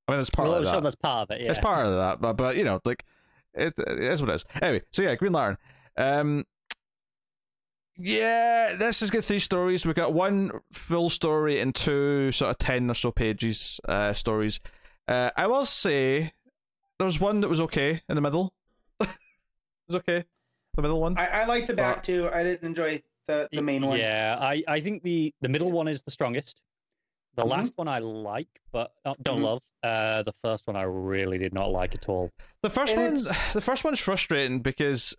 I 0.06 0.12
mean, 0.12 0.20
it's 0.20 0.28
part 0.28 0.48
well, 0.50 0.58
of 0.58 0.64
that. 0.66 0.82
that's 0.82 0.94
part 0.96 1.30
of 1.30 1.34
it. 1.34 1.40
Yeah. 1.42 1.50
It's 1.50 1.58
part 1.58 1.86
of 1.86 1.94
that, 1.96 2.20
but 2.20 2.34
but 2.34 2.56
you 2.58 2.64
know, 2.64 2.78
like 2.84 3.04
it, 3.54 3.72
it 3.78 3.98
is 4.00 4.20
what 4.20 4.30
it 4.30 4.34
is. 4.34 4.44
Anyway, 4.60 4.82
so 4.92 5.02
yeah, 5.02 5.14
Green 5.14 5.32
Lantern. 5.32 5.56
Um, 5.96 6.44
yeah, 7.96 8.74
this 8.74 9.00
has 9.00 9.10
got 9.10 9.24
three 9.24 9.38
stories. 9.38 9.86
We've 9.86 9.94
got 9.94 10.12
one 10.12 10.50
full 10.72 11.08
story 11.08 11.60
and 11.60 11.74
two 11.74 12.32
sort 12.32 12.50
of 12.50 12.58
ten 12.58 12.90
or 12.90 12.94
so 12.94 13.12
pages 13.12 13.80
uh, 13.88 14.12
stories. 14.12 14.60
Uh, 15.06 15.31
I 15.36 15.47
will 15.47 15.64
say 15.64 16.32
there 16.98 17.05
was 17.05 17.20
one 17.20 17.40
that 17.40 17.48
was 17.48 17.60
okay 17.60 18.02
in 18.09 18.14
the 18.14 18.20
middle. 18.20 18.55
it 19.01 19.09
was 19.89 19.97
okay, 19.97 20.24
the 20.74 20.82
middle 20.82 21.01
one. 21.01 21.18
I, 21.18 21.26
I 21.43 21.44
like 21.47 21.66
the 21.66 21.74
back 21.74 21.97
But- 21.97 22.05
too. 22.05 22.31
I 22.32 22.43
didn't 22.43 22.66
enjoy 22.66 23.02
the, 23.26 23.48
the 23.52 23.60
main 23.62 23.86
one. 23.86 23.98
Yeah, 23.98 24.39
I, 24.40 24.62
I 24.68 24.81
think 24.81 25.02
the, 25.02 25.32
the 25.40 25.48
middle 25.48 25.70
one 25.72 25.89
is 25.89 26.02
the 26.02 26.10
strongest. 26.10 26.60
The 27.36 27.43
Mhm. 27.43 27.48
last 27.48 27.72
one 27.76 27.89
I 27.89 27.98
like, 27.98 28.60
but 28.70 28.93
uh, 29.05 29.14
don't 29.22 29.40
Mhm. 29.40 29.44
love. 29.44 29.62
Uh, 29.82 30.22
the 30.22 30.32
first 30.43 30.66
one 30.66 30.76
I 30.76 30.82
really 30.85 31.36
did 31.36 31.52
not 31.52 31.70
like 31.70 31.94
at 31.94 32.09
all. 32.09 32.31
The 32.62 32.70
first 32.70 32.93
And 32.94 33.02
one, 33.02 33.14
it's- 33.14 33.36
the 33.52 33.60
first 33.60 33.82
one's 33.85 33.98
frustrating 33.98 34.60
because 34.60 35.14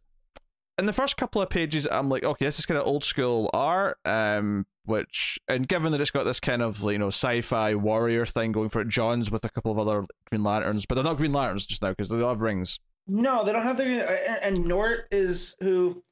in 0.78 0.86
the 0.86 0.94
first 0.94 1.18
couple 1.18 1.42
of 1.42 1.50
pages, 1.50 1.88
I'm 1.90 2.10
like, 2.10 2.24
okay, 2.24 2.46
this 2.46 2.60
is 2.60 2.66
kind 2.66 2.80
of 2.80 2.86
old 2.86 3.04
school 3.04 3.50
art, 3.54 3.98
um, 4.06 4.66
which, 4.86 5.40
and 5.48 5.68
given 5.68 5.92
that 5.94 6.02
it's 6.02 6.12
got 6.12 6.26
this 6.26 6.40
kind 6.40 6.62
of 6.62 6.82
you 6.84 6.98
know 6.98 7.08
sci-fi 7.08 7.76
warrior 7.76 8.26
thing 8.26 8.52
going 8.52 8.70
for 8.70 8.82
it, 8.82 8.88
John's 8.90 9.32
with 9.32 9.46
a 9.46 9.50
couple 9.50 9.72
of 9.72 9.80
other 9.80 10.06
Green 10.30 10.44
Lanterns, 10.44 10.86
but 10.86 10.96
they're 10.96 11.04
not 11.04 11.18
Green 11.18 11.34
Lanterns 11.34 11.66
just 11.66 11.82
now 11.82 11.90
because 11.90 12.10
they 12.10 12.18
don't 12.20 12.30
have 12.30 12.42
rings. 12.42 12.80
No, 13.08 13.46
they 13.46 13.52
don't 13.52 13.64
have 13.64 13.78
the 13.78 13.84
and, 13.84 14.58
and 14.58 14.66
Nort 14.66 15.06
is 15.12 15.56
who 15.60 16.04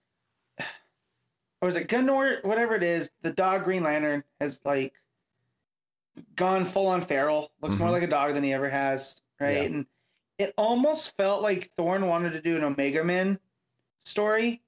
or 1.62 1.68
is 1.68 1.76
it 1.76 1.88
Gunnort? 1.88 2.44
Whatever 2.44 2.76
it 2.76 2.84
is, 2.84 3.10
the 3.22 3.32
dog 3.32 3.64
Green 3.64 3.84
Lantern 3.84 4.24
has 4.40 4.60
like 4.64 4.94
gone 6.36 6.66
full 6.66 6.88
on 6.88 7.02
feral. 7.02 7.52
Looks 7.62 7.78
more 7.78 7.90
Mhm. 7.90 7.94
like 7.94 8.04
a 8.04 8.08
dog 8.08 8.34
than 8.36 8.44
he 8.44 8.54
ever 8.54 8.70
has, 8.70 9.22
right? 9.40 9.58
Yeah. 9.58 9.64
And 9.64 9.86
it 10.38 10.54
almost 10.58 11.16
felt 11.18 11.42
like 11.42 11.72
Thorne 11.76 12.08
wanted 12.08 12.32
to 12.34 12.42
do 12.42 12.56
an 12.58 12.64
Omega 12.64 13.04
Man 13.04 13.40
story 14.04 14.62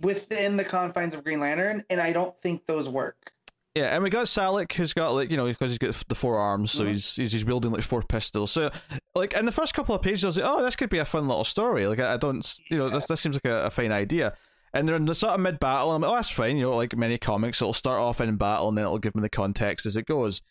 within 0.00 0.56
the 0.56 0.64
confines 0.64 1.14
of 1.14 1.24
Green 1.24 1.40
Lantern, 1.40 1.84
and 1.90 2.00
I 2.00 2.12
don't 2.12 2.36
think 2.40 2.66
those 2.66 2.88
work. 2.88 3.32
Yeah, 3.74 3.94
and 3.94 4.04
we 4.04 4.10
got 4.10 4.28
Salaak, 4.28 4.72
who's 4.72 4.92
got 4.92 5.10
like 5.10 5.30
you 5.30 5.36
know 5.36 5.46
because 5.46 5.70
he's 5.72 5.78
got 5.78 5.94
the 6.08 6.14
four 6.14 6.38
arms, 6.38 6.70
so 6.70 6.84
Mhm. 6.84 6.90
he's, 6.90 7.16
he's 7.16 7.32
he's 7.32 7.44
wielding 7.44 7.72
like 7.72 7.82
four 7.82 8.02
pistols. 8.02 8.52
So 8.52 8.70
like 9.16 9.34
in 9.34 9.46
the 9.46 9.52
first 9.52 9.74
couple 9.74 9.94
of 9.94 10.02
pages, 10.02 10.24
I 10.24 10.28
was 10.28 10.36
like, 10.38 10.46
oh, 10.48 10.62
this 10.62 10.76
could 10.76 10.90
be 10.90 10.98
a 10.98 11.04
fun 11.04 11.26
little 11.26 11.42
story. 11.44 11.86
Like 11.86 11.98
I, 11.98 12.14
I 12.14 12.16
don't, 12.16 12.60
you 12.70 12.78
know, 12.78 12.88
this 12.88 13.06
this 13.06 13.20
seems 13.20 13.34
like 13.36 13.46
a, 13.46 13.66
a 13.66 13.70
fine 13.70 13.90
idea. 13.92 14.34
And 14.72 14.88
they're 14.88 14.96
in 14.96 15.04
the 15.06 15.14
sort 15.14 15.34
of 15.34 15.40
mid 15.40 15.58
battle, 15.60 15.94
and 15.94 15.96
I'm 15.96 16.08
like, 16.08 16.12
oh, 16.12 16.16
that's 16.16 16.30
fine. 16.30 16.56
You 16.56 16.64
know, 16.64 16.76
like 16.76 16.96
many 16.96 17.16
comics, 17.18 17.60
it'll 17.62 17.72
start 17.72 18.00
off 18.00 18.20
in 18.20 18.36
battle, 18.36 18.68
and 18.68 18.76
then 18.78 18.84
it'll 18.84 18.98
give 18.98 19.14
me 19.14 19.22
the 19.22 19.28
context 19.28 19.86
as 19.86 19.96
it 19.96 20.06
goes. 20.06 20.42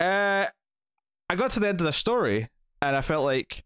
Uh, 0.00 0.46
I 1.30 1.36
got 1.36 1.52
to 1.52 1.60
the 1.60 1.68
end 1.68 1.80
of 1.80 1.84
the 1.86 1.92
story, 1.92 2.48
and 2.82 2.96
I 2.96 3.00
felt 3.00 3.24
like, 3.24 3.64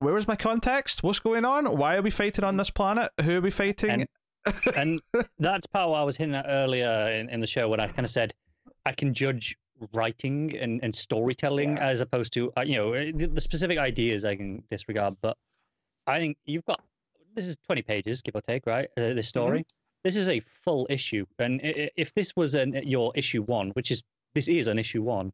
where 0.00 0.14
was 0.14 0.28
my 0.28 0.36
context? 0.36 1.02
What's 1.02 1.18
going 1.18 1.44
on? 1.44 1.76
Why 1.76 1.96
are 1.96 2.02
we 2.02 2.10
fighting 2.10 2.44
on 2.44 2.56
this 2.56 2.70
planet? 2.70 3.10
Who 3.22 3.38
are 3.38 3.40
we 3.40 3.50
fighting? 3.50 3.90
And- 3.90 4.08
and 4.76 5.00
that's 5.38 5.66
part 5.66 5.84
of 5.86 5.90
what 5.90 5.98
I 5.98 6.04
was 6.04 6.16
hinting 6.16 6.36
at 6.36 6.46
earlier 6.48 7.10
in, 7.12 7.28
in 7.28 7.40
the 7.40 7.46
show 7.46 7.68
when 7.68 7.80
I 7.80 7.88
kind 7.88 8.04
of 8.04 8.08
said 8.08 8.32
I 8.86 8.92
can 8.92 9.12
judge 9.12 9.56
writing 9.92 10.56
and, 10.56 10.80
and 10.82 10.94
storytelling 10.94 11.76
Yeah. 11.76 11.86
as 11.88 12.00
opposed 12.00 12.32
to 12.34 12.50
uh, 12.56 12.62
you 12.62 12.76
know 12.76 12.94
uh, 12.94 13.04
the, 13.14 13.26
the 13.26 13.40
specific 13.40 13.78
ideas 13.78 14.24
I 14.24 14.36
can 14.36 14.62
disregard. 14.70 15.16
But 15.20 15.36
I 16.06 16.18
think 16.18 16.38
you've 16.46 16.64
got 16.64 16.80
this 17.34 17.46
is 17.46 17.58
twenty 17.66 17.82
pages, 17.82 18.22
give 18.22 18.36
or 18.36 18.40
take, 18.40 18.64
right? 18.66 18.88
Uh, 18.96 19.12
this 19.12 19.28
story. 19.28 19.66
This 20.04 20.16
is 20.16 20.28
a 20.30 20.40
full 20.40 20.86
issue, 20.88 21.26
and 21.40 21.60
i- 21.62 21.74
i- 21.76 21.90
if 21.96 22.14
this 22.14 22.32
was 22.36 22.54
an, 22.54 22.72
your 22.86 23.12
issue 23.16 23.42
one, 23.42 23.70
which 23.70 23.90
is 23.90 24.02
this 24.34 24.48
is 24.48 24.68
an 24.68 24.78
issue 24.78 25.02
one, 25.02 25.32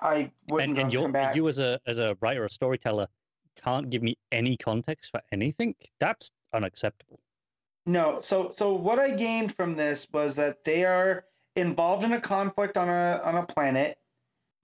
I 0.00 0.30
wouldn't 0.48 0.70
and, 0.70 0.78
and 0.80 0.90
go 0.92 0.98
you 0.98 1.02
come 1.04 1.12
back. 1.12 1.36
you 1.36 1.46
as 1.46 1.58
a 1.60 1.78
as 1.86 1.98
a 1.98 2.16
writer 2.20 2.42
or 2.44 2.48
storyteller 2.48 3.06
can't 3.62 3.90
give 3.90 4.02
me 4.02 4.16
any 4.32 4.56
context 4.56 5.10
for 5.10 5.20
anything. 5.32 5.74
That's 5.98 6.30
unacceptable. 6.52 7.20
No, 7.86 8.20
so 8.20 8.52
so 8.54 8.74
what 8.74 8.98
I 8.98 9.10
gained 9.10 9.54
from 9.54 9.74
this 9.76 10.06
was 10.12 10.36
that 10.36 10.64
they 10.64 10.84
are 10.84 11.24
involved 11.56 12.04
in 12.04 12.12
a 12.12 12.20
conflict 12.20 12.76
on 12.76 12.88
a 12.88 13.20
on 13.24 13.36
a 13.36 13.44
planet, 13.46 13.98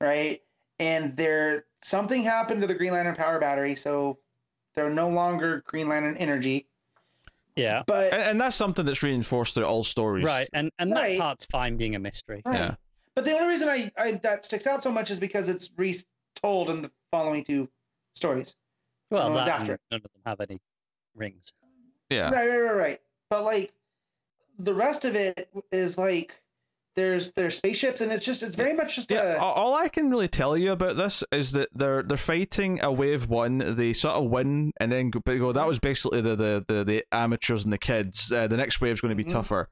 right? 0.00 0.42
And 0.78 1.16
there 1.16 1.64
something 1.82 2.22
happened 2.22 2.60
to 2.60 2.66
the 2.66 2.74
Green 2.74 2.92
Lantern 2.92 3.14
power 3.14 3.38
battery, 3.38 3.74
so 3.74 4.18
they're 4.74 4.90
no 4.90 5.08
longer 5.08 5.62
Green 5.66 5.88
Lantern 5.88 6.16
energy. 6.18 6.66
Yeah. 7.56 7.82
But 7.86 8.12
and, 8.12 8.22
and 8.22 8.40
that's 8.40 8.54
something 8.54 8.84
that's 8.84 9.02
reinforced 9.02 9.54
through 9.54 9.64
all 9.64 9.82
stories. 9.82 10.24
Right, 10.26 10.48
and 10.52 10.70
and 10.78 10.92
Right. 10.92 11.12
that 11.16 11.18
part's 11.18 11.46
fine 11.46 11.76
being 11.78 11.94
a 11.94 11.98
mystery. 11.98 12.42
right. 12.44 12.54
Yeah. 12.54 12.74
But 13.14 13.24
the 13.24 13.32
only 13.32 13.48
reason 13.48 13.68
I, 13.70 13.90
I 13.96 14.10
that 14.12 14.44
sticks 14.44 14.66
out 14.66 14.82
so 14.82 14.92
much 14.92 15.10
is 15.10 15.18
because 15.18 15.48
it's 15.48 15.70
retold 15.78 16.68
in 16.68 16.82
the 16.82 16.90
following 17.10 17.42
two 17.44 17.66
stories. 18.14 18.54
Well, 19.10 19.32
that 19.34 19.48
after 19.48 19.78
none 19.90 19.98
of 19.98 20.02
them 20.02 20.22
have 20.24 20.40
any 20.40 20.60
rings. 21.14 21.52
Yeah. 22.10 22.30
Right, 22.30 22.48
right, 22.48 22.58
right, 22.58 22.76
right. 22.76 23.00
But 23.30 23.44
like 23.44 23.72
the 24.58 24.74
rest 24.74 25.04
of 25.04 25.14
it 25.16 25.48
is 25.72 25.98
like 25.98 26.40
there's 26.94 27.32
there's 27.32 27.56
spaceships 27.58 28.00
and 28.00 28.10
it's 28.10 28.24
just 28.24 28.42
it's 28.42 28.56
very 28.56 28.72
much 28.72 28.96
just 28.96 29.10
Yeah, 29.10 29.34
a 29.34 29.38
all 29.38 29.52
all 29.52 29.74
I 29.74 29.88
can 29.88 30.10
really 30.10 30.28
tell 30.28 30.56
you 30.56 30.72
about 30.72 30.96
this 30.96 31.22
is 31.30 31.52
that 31.52 31.68
they're 31.74 32.02
they're 32.02 32.16
fighting 32.16 32.82
a 32.82 32.90
wave 32.90 33.28
one. 33.28 33.76
They 33.76 33.92
sort 33.92 34.16
of 34.16 34.30
win, 34.30 34.72
and 34.80 34.90
then 34.92 35.10
go, 35.10 35.20
but 35.24 35.38
go 35.38 35.52
that 35.52 35.66
was 35.66 35.78
basically 35.78 36.20
the 36.22 36.36
the, 36.36 36.64
the, 36.66 36.84
the 36.84 37.04
amateurs 37.12 37.64
and 37.64 37.72
the 37.72 37.78
kids. 37.78 38.32
Uh, 38.32 38.46
the 38.46 38.56
next 38.56 38.80
wave's 38.80 39.00
going 39.02 39.16
to 39.16 39.22
be 39.22 39.28
Mhm. 39.28 39.32
tougher, 39.32 39.68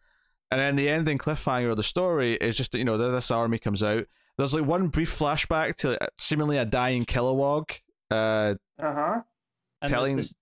and 0.51 0.61
then 0.61 0.77
the 0.77 0.89
ending 0.89 1.17
cliffhanger 1.19 1.71
of 1.71 1.77
the 1.79 1.83
story 1.83 2.35
is 2.35 2.57
just 2.57 2.75
you 2.75 2.85
know 2.85 2.99
that 2.99 3.11
this 3.11 3.31
army 3.31 3.59
comes 3.59 3.83
out. 3.83 4.05
There's 4.37 4.53
like 4.53 4.67
one 4.67 4.89
brief 4.89 5.17
flashback 5.17 5.77
to 5.77 6.03
uh, 6.03 6.07
seemingly 6.19 6.59
a 6.59 6.65
dying 6.67 7.07
Kilowog, 7.07 7.71
uh, 8.15 8.55
uh-huh. 8.83 9.21
And 9.83 9.91
Telling 9.91 10.17
there's 10.17 10.29
this, 10.29 10.37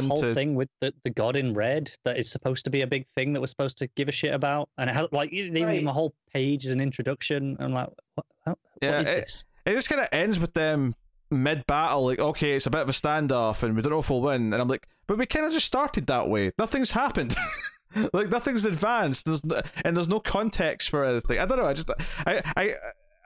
this 0.00 0.06
whole 0.08 0.16
to 0.20 0.34
thing 0.34 0.54
with 0.54 0.68
the, 0.80 0.92
the 1.04 1.10
god 1.10 1.36
in 1.36 1.54
red 1.54 1.90
that 2.04 2.18
is 2.18 2.30
supposed 2.30 2.64
to 2.64 2.70
be 2.70 2.82
a 2.82 2.86
big 2.86 3.06
thing 3.14 3.32
that 3.32 3.40
we're 3.40 3.46
supposed 3.46 3.78
to 3.78 3.86
give 3.88 4.08
a 4.08 4.12
shit 4.12 4.34
about, 4.34 4.68
and 4.78 4.90
it 4.90 4.94
has 4.94 5.06
like 5.12 5.30
they 5.30 5.36
even 5.38 5.54
give 5.54 5.66
Right. 5.68 5.86
a 5.86 5.92
whole 5.92 6.12
page 6.32 6.66
as 6.66 6.72
an 6.72 6.80
introduction. 6.80 7.56
I'm 7.60 7.72
like, 7.72 7.88
what, 8.14 8.26
how, 8.44 8.56
Yeah, 8.82 8.90
what 8.92 9.00
is 9.02 9.08
it- 9.08 9.14
this? 9.20 9.44
it 9.66 9.74
just 9.74 9.88
kind 9.88 10.00
of 10.00 10.08
ends 10.12 10.40
with 10.40 10.54
them 10.54 10.94
mid 11.30 11.64
battle, 11.66 12.06
like, 12.06 12.18
okay, 12.18 12.52
it's 12.52 12.66
a 12.66 12.70
bit 12.70 12.80
of 12.80 12.88
a 12.88 12.92
standoff 12.92 13.62
and 13.62 13.76
we 13.76 13.82
don't 13.82 13.92
know 13.92 14.00
if 14.00 14.10
we'll 14.10 14.20
win. 14.20 14.52
And 14.52 14.60
I'm 14.60 14.66
like, 14.66 14.88
but 15.06 15.16
we 15.18 15.26
kind 15.26 15.46
of 15.46 15.52
just 15.52 15.66
started 15.66 16.06
that 16.08 16.28
way. 16.28 16.50
Nothing's 16.58 16.90
happened. 16.90 17.36
like, 18.12 18.28
nothing's 18.30 18.64
advanced. 18.64 19.26
There's 19.26 19.44
no, 19.44 19.60
And 19.84 19.96
there's 19.96 20.08
no 20.08 20.18
context 20.18 20.90
for 20.90 21.04
anything. 21.04 21.38
I 21.38 21.44
don't 21.46 21.58
know. 21.58 21.66
I 21.66 21.72
just, 21.74 21.88
I, 22.26 22.42
I, 22.56 22.74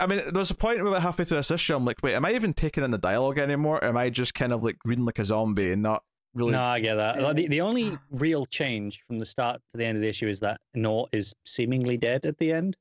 I 0.00 0.06
mean, 0.06 0.18
there 0.18 0.32
was 0.32 0.50
a 0.50 0.54
point 0.54 0.80
about 0.80 1.00
halfway 1.02 1.24
through 1.24 1.36
this 1.38 1.50
issue, 1.50 1.74
I'm 1.76 1.84
like, 1.84 1.96
wait, 2.02 2.14
am 2.14 2.24
I 2.24 2.32
even 2.32 2.52
taking 2.52 2.82
in 2.84 2.90
the 2.90 2.98
dialogue 2.98 3.38
anymore? 3.38 3.76
Or 3.78 3.84
am 3.84 3.96
I 3.96 4.10
just 4.10 4.34
kind 4.34 4.52
of 4.52 4.62
like 4.64 4.76
reading 4.84 5.04
like 5.04 5.18
a 5.18 5.24
zombie 5.24 5.70
and 5.72 5.82
not 5.82 6.02
really. 6.34 6.52
No, 6.52 6.62
I 6.62 6.80
get 6.80 6.96
that. 6.96 7.22
Like, 7.22 7.36
the, 7.36 7.46
the 7.48 7.60
only 7.60 7.96
real 8.10 8.44
change 8.46 9.02
from 9.06 9.18
the 9.18 9.24
start 9.26 9.60
to 9.72 9.78
the 9.78 9.84
end 9.84 9.96
of 9.96 10.02
the 10.02 10.08
issue 10.08 10.28
is 10.28 10.40
that 10.40 10.60
Nort 10.76 11.08
is 11.12 11.32
seemingly 11.44 11.96
dead 11.96 12.24
at 12.26 12.36
the 12.38 12.52
end. 12.52 12.76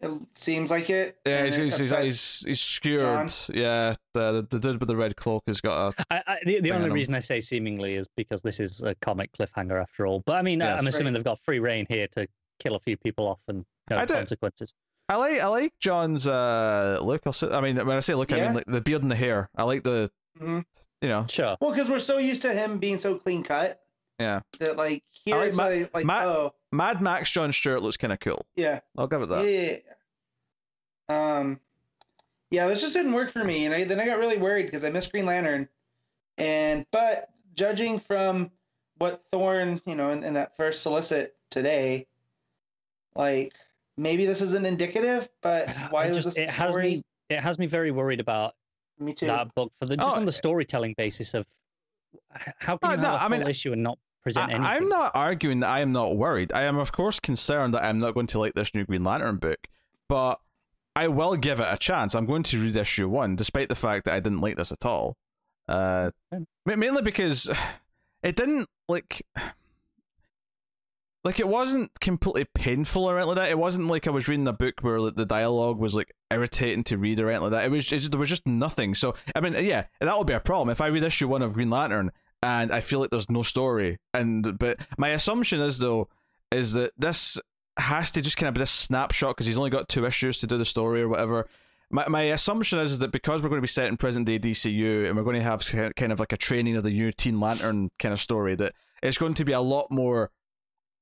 It 0.00 0.12
seems 0.34 0.70
like 0.70 0.90
it. 0.90 1.18
Yeah, 1.26 1.44
he's, 1.46 1.56
it 1.56 1.64
he's, 1.64 1.78
he's, 1.78 1.90
he's, 1.90 2.44
he's 2.46 2.60
skewered. 2.60 3.32
Yeah, 3.52 3.94
the, 4.14 4.46
the 4.48 4.60
dude 4.60 4.78
with 4.78 4.86
the 4.88 4.94
red 4.94 5.16
cloak 5.16 5.42
has 5.48 5.60
got 5.60 5.92
a. 5.98 6.04
I, 6.14 6.22
I, 6.34 6.38
the 6.44 6.60
the 6.60 6.70
only 6.70 6.84
on 6.84 6.90
'em. 6.90 6.94
reason 6.94 7.14
I 7.16 7.18
say 7.18 7.40
seemingly 7.40 7.94
is 7.94 8.06
because 8.16 8.40
this 8.40 8.60
is 8.60 8.80
a 8.80 8.94
comic 8.96 9.32
cliffhanger 9.36 9.82
after 9.82 10.06
all. 10.06 10.22
But 10.24 10.36
I 10.36 10.42
mean, 10.42 10.60
Yes. 10.60 10.80
I'm 10.80 10.86
assuming 10.86 11.14
Right. 11.14 11.18
they've 11.18 11.24
got 11.24 11.40
free 11.40 11.58
reign 11.58 11.84
here 11.88 12.06
to 12.12 12.28
kill 12.60 12.76
a 12.76 12.80
few 12.80 12.96
people 12.96 13.26
off 13.26 13.40
and 13.48 13.64
no 13.90 13.96
I 13.98 14.04
don't- 14.04 14.18
consequences. 14.18 14.72
I 15.08 15.16
like 15.16 15.40
I 15.40 15.46
like 15.46 15.72
John's 15.80 16.26
uh 16.26 16.98
look. 17.02 17.22
I'll 17.26 17.32
say, 17.32 17.48
I 17.48 17.60
mean, 17.60 17.76
when 17.76 17.96
I 17.96 18.00
say 18.00 18.14
look, 18.14 18.32
I 18.32 18.40
mean 18.40 18.54
like 18.54 18.66
the 18.66 18.80
beard 18.80 19.02
and 19.02 19.10
the 19.10 19.16
hair. 19.16 19.48
I 19.56 19.62
like 19.64 19.82
the 19.82 20.10
Mhm. 20.40 20.64
you 21.00 21.08
know 21.08 21.26
Sure. 21.28 21.56
Well, 21.60 21.70
because 21.72 21.88
we're 21.90 21.98
so 21.98 22.18
used 22.18 22.42
to 22.42 22.52
him 22.52 22.78
being 22.78 22.98
so 22.98 23.14
clean 23.16 23.42
cut 23.42 23.80
yeah. 24.18 24.40
that 24.60 24.76
like 24.76 25.02
here 25.10 25.36
I 25.36 25.38
like 25.38 25.48
it's 25.48 25.56
Ma- 25.56 25.64
like, 25.64 25.94
like 25.94 26.04
Ma- 26.06 26.24
oh 26.24 26.54
Mad 26.72 27.00
Max 27.00 27.30
John 27.30 27.50
Stewart 27.52 27.82
looks 27.82 27.96
kind 27.96 28.12
of 28.12 28.20
cool. 28.20 28.44
yeah 28.56 28.80
I'll 28.96 29.06
give 29.06 29.22
it 29.22 29.28
that. 29.30 29.44
yeah, 29.44 29.76
yeah. 31.08 31.38
Um, 31.38 31.58
yeah, 32.50 32.66
this 32.66 32.80
just 32.82 32.94
didn't 32.94 33.12
work 33.14 33.30
for 33.30 33.44
me, 33.44 33.64
and 33.66 33.74
I, 33.74 33.84
then 33.84 33.98
I 34.00 34.06
got 34.06 34.18
really 34.18 34.36
worried 34.38 34.66
because 34.66 34.84
I 34.84 34.90
missed 34.90 35.10
Green 35.10 35.24
Lantern, 35.26 35.68
and 36.36 36.84
but 36.90 37.30
judging 37.54 37.98
from 37.98 38.50
what 38.98 39.22
Thorne, 39.32 39.80
you 39.86 39.94
know, 39.96 40.10
in, 40.10 40.22
in 40.22 40.34
that 40.34 40.56
first 40.56 40.82
solicit 40.82 41.34
today, 41.50 42.06
like 43.14 43.54
maybe 43.98 44.24
this 44.24 44.40
isn't 44.40 44.64
indicative, 44.64 45.28
but 45.42 45.68
why 45.90 46.04
I 46.06 46.08
was 46.08 46.24
this 46.24 46.36
it 46.38 46.46
the 46.46 46.52
has 46.52 46.72
story? 46.72 46.88
me 46.96 47.02
it 47.28 47.40
has 47.40 47.58
me 47.58 47.66
very 47.66 47.90
worried 47.90 48.20
about 48.20 48.54
Me 48.98 49.12
too. 49.12 49.26
that 49.26 49.54
book 49.54 49.70
for 49.78 49.86
the 49.86 49.96
just 49.96 50.08
Oh, 50.10 50.14
on 50.16 50.24
the 50.24 50.32
storytelling 50.32 50.94
basis 50.96 51.34
of 51.34 51.46
how 52.32 52.78
can 52.78 52.90
Oh, 52.90 52.94
you 52.94 52.96
no, 53.02 53.10
have 53.10 53.20
a 53.30 53.34
I 53.34 53.38
mean, 53.38 53.46
issue 53.48 53.72
and 53.72 53.82
not 53.82 53.98
present 54.22 54.50
anything? 54.50 54.64
I, 54.64 54.76
I'm 54.76 54.88
not 54.88 55.12
arguing 55.14 55.60
that 55.60 55.68
I 55.68 55.80
am 55.80 55.92
not 55.92 56.16
worried. 56.16 56.52
I 56.54 56.62
am 56.62 56.78
of 56.78 56.92
course 56.92 57.20
concerned 57.20 57.74
that 57.74 57.84
I'm 57.84 57.98
not 57.98 58.14
going 58.14 58.26
to 58.28 58.38
like 58.38 58.54
this 58.54 58.74
new 58.74 58.84
Green 58.84 59.04
Lantern 59.04 59.36
book, 59.36 59.58
but 60.08 60.40
I 60.96 61.08
will 61.08 61.36
give 61.36 61.60
it 61.60 61.66
a 61.68 61.76
chance. 61.76 62.14
I'm 62.14 62.26
going 62.26 62.42
to 62.44 62.58
read 62.60 62.76
issue 62.76 63.08
one, 63.08 63.36
despite 63.36 63.68
the 63.68 63.74
fact 63.74 64.04
that 64.06 64.14
I 64.14 64.20
didn't 64.20 64.40
like 64.40 64.56
this 64.56 64.72
at 64.72 64.84
all. 64.86 65.16
Uh, 65.68 66.10
mainly 66.64 67.02
because 67.02 67.48
it 68.22 68.36
didn't 68.36 68.68
like. 68.88 69.24
Like 71.24 71.40
it 71.40 71.48
wasn't 71.48 71.90
completely 72.00 72.46
painful 72.54 73.04
or 73.04 73.16
anything 73.16 73.28
like 73.28 73.36
that. 73.36 73.50
It 73.50 73.58
wasn't 73.58 73.88
like 73.88 74.06
I 74.06 74.10
was 74.10 74.28
reading 74.28 74.46
a 74.46 74.52
book 74.52 74.74
where 74.82 75.00
like, 75.00 75.16
the 75.16 75.26
dialogue 75.26 75.78
was 75.78 75.94
like 75.94 76.14
irritating 76.30 76.84
to 76.84 76.96
read 76.96 77.18
or 77.18 77.28
anything 77.28 77.42
like 77.42 77.52
that. 77.52 77.64
It 77.64 77.70
was 77.70 77.84
just, 77.84 78.10
there 78.10 78.20
was 78.20 78.28
just 78.28 78.46
nothing. 78.46 78.94
So 78.94 79.14
I 79.34 79.40
mean, 79.40 79.54
yeah, 79.64 79.84
that 80.00 80.16
would 80.16 80.26
be 80.26 80.32
a 80.32 80.40
problem 80.40 80.70
if 80.70 80.80
I 80.80 80.86
read 80.86 81.02
issue 81.02 81.28
one 81.28 81.42
of 81.42 81.54
Green 81.54 81.70
Lantern 81.70 82.12
and 82.42 82.72
I 82.72 82.80
feel 82.80 83.00
like 83.00 83.10
there's 83.10 83.30
no 83.30 83.42
story. 83.42 83.98
And 84.14 84.58
but 84.58 84.78
my 84.96 85.08
assumption 85.10 85.60
is 85.60 85.78
though 85.78 86.08
is 86.50 86.72
that 86.74 86.92
this 86.96 87.38
has 87.78 88.10
to 88.12 88.22
just 88.22 88.36
kind 88.36 88.48
of 88.48 88.54
be 88.54 88.60
this 88.60 88.70
snapshot 88.70 89.36
because 89.36 89.46
he's 89.46 89.58
only 89.58 89.70
got 89.70 89.88
two 89.88 90.06
issues 90.06 90.38
to 90.38 90.46
do 90.46 90.58
the 90.58 90.64
story 90.64 91.02
or 91.02 91.08
whatever. 91.08 91.48
My 91.90 92.06
my 92.08 92.22
assumption 92.22 92.78
is, 92.78 92.92
is 92.92 92.98
that 93.00 93.12
because 93.12 93.42
we're 93.42 93.48
going 93.48 93.60
to 93.60 93.62
be 93.62 93.68
set 93.68 93.88
in 93.88 93.96
present 93.96 94.26
day 94.26 94.38
DCU 94.38 95.06
and 95.06 95.16
we're 95.16 95.24
going 95.24 95.36
to 95.38 95.42
have 95.42 95.64
kind 95.96 96.12
of 96.12 96.20
like 96.20 96.32
a 96.32 96.36
training 96.36 96.76
of 96.76 96.84
the 96.84 96.90
new 96.90 97.12
Teen 97.12 97.40
Lantern 97.40 97.90
kind 97.98 98.12
of 98.12 98.20
story, 98.20 98.54
that 98.56 98.74
it's 99.02 99.18
going 99.18 99.34
to 99.34 99.44
be 99.44 99.52
a 99.52 99.60
lot 99.60 99.90
more 99.90 100.30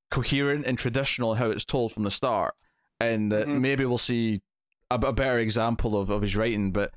coherent 0.09 0.65
and 0.65 0.77
traditional 0.77 1.33
in 1.33 1.37
how 1.37 1.49
it's 1.49 1.65
told 1.65 1.91
from 1.91 2.03
the 2.03 2.11
start, 2.11 2.55
and 2.99 3.31
that 3.31 3.47
Mhm. 3.47 3.59
maybe 3.61 3.85
we'll 3.85 3.97
see 3.97 4.41
a, 4.89 4.95
a 4.95 5.13
better 5.13 5.39
example 5.39 5.97
of, 5.99 6.09
of 6.09 6.21
his 6.21 6.35
writing. 6.35 6.71
But 6.71 6.93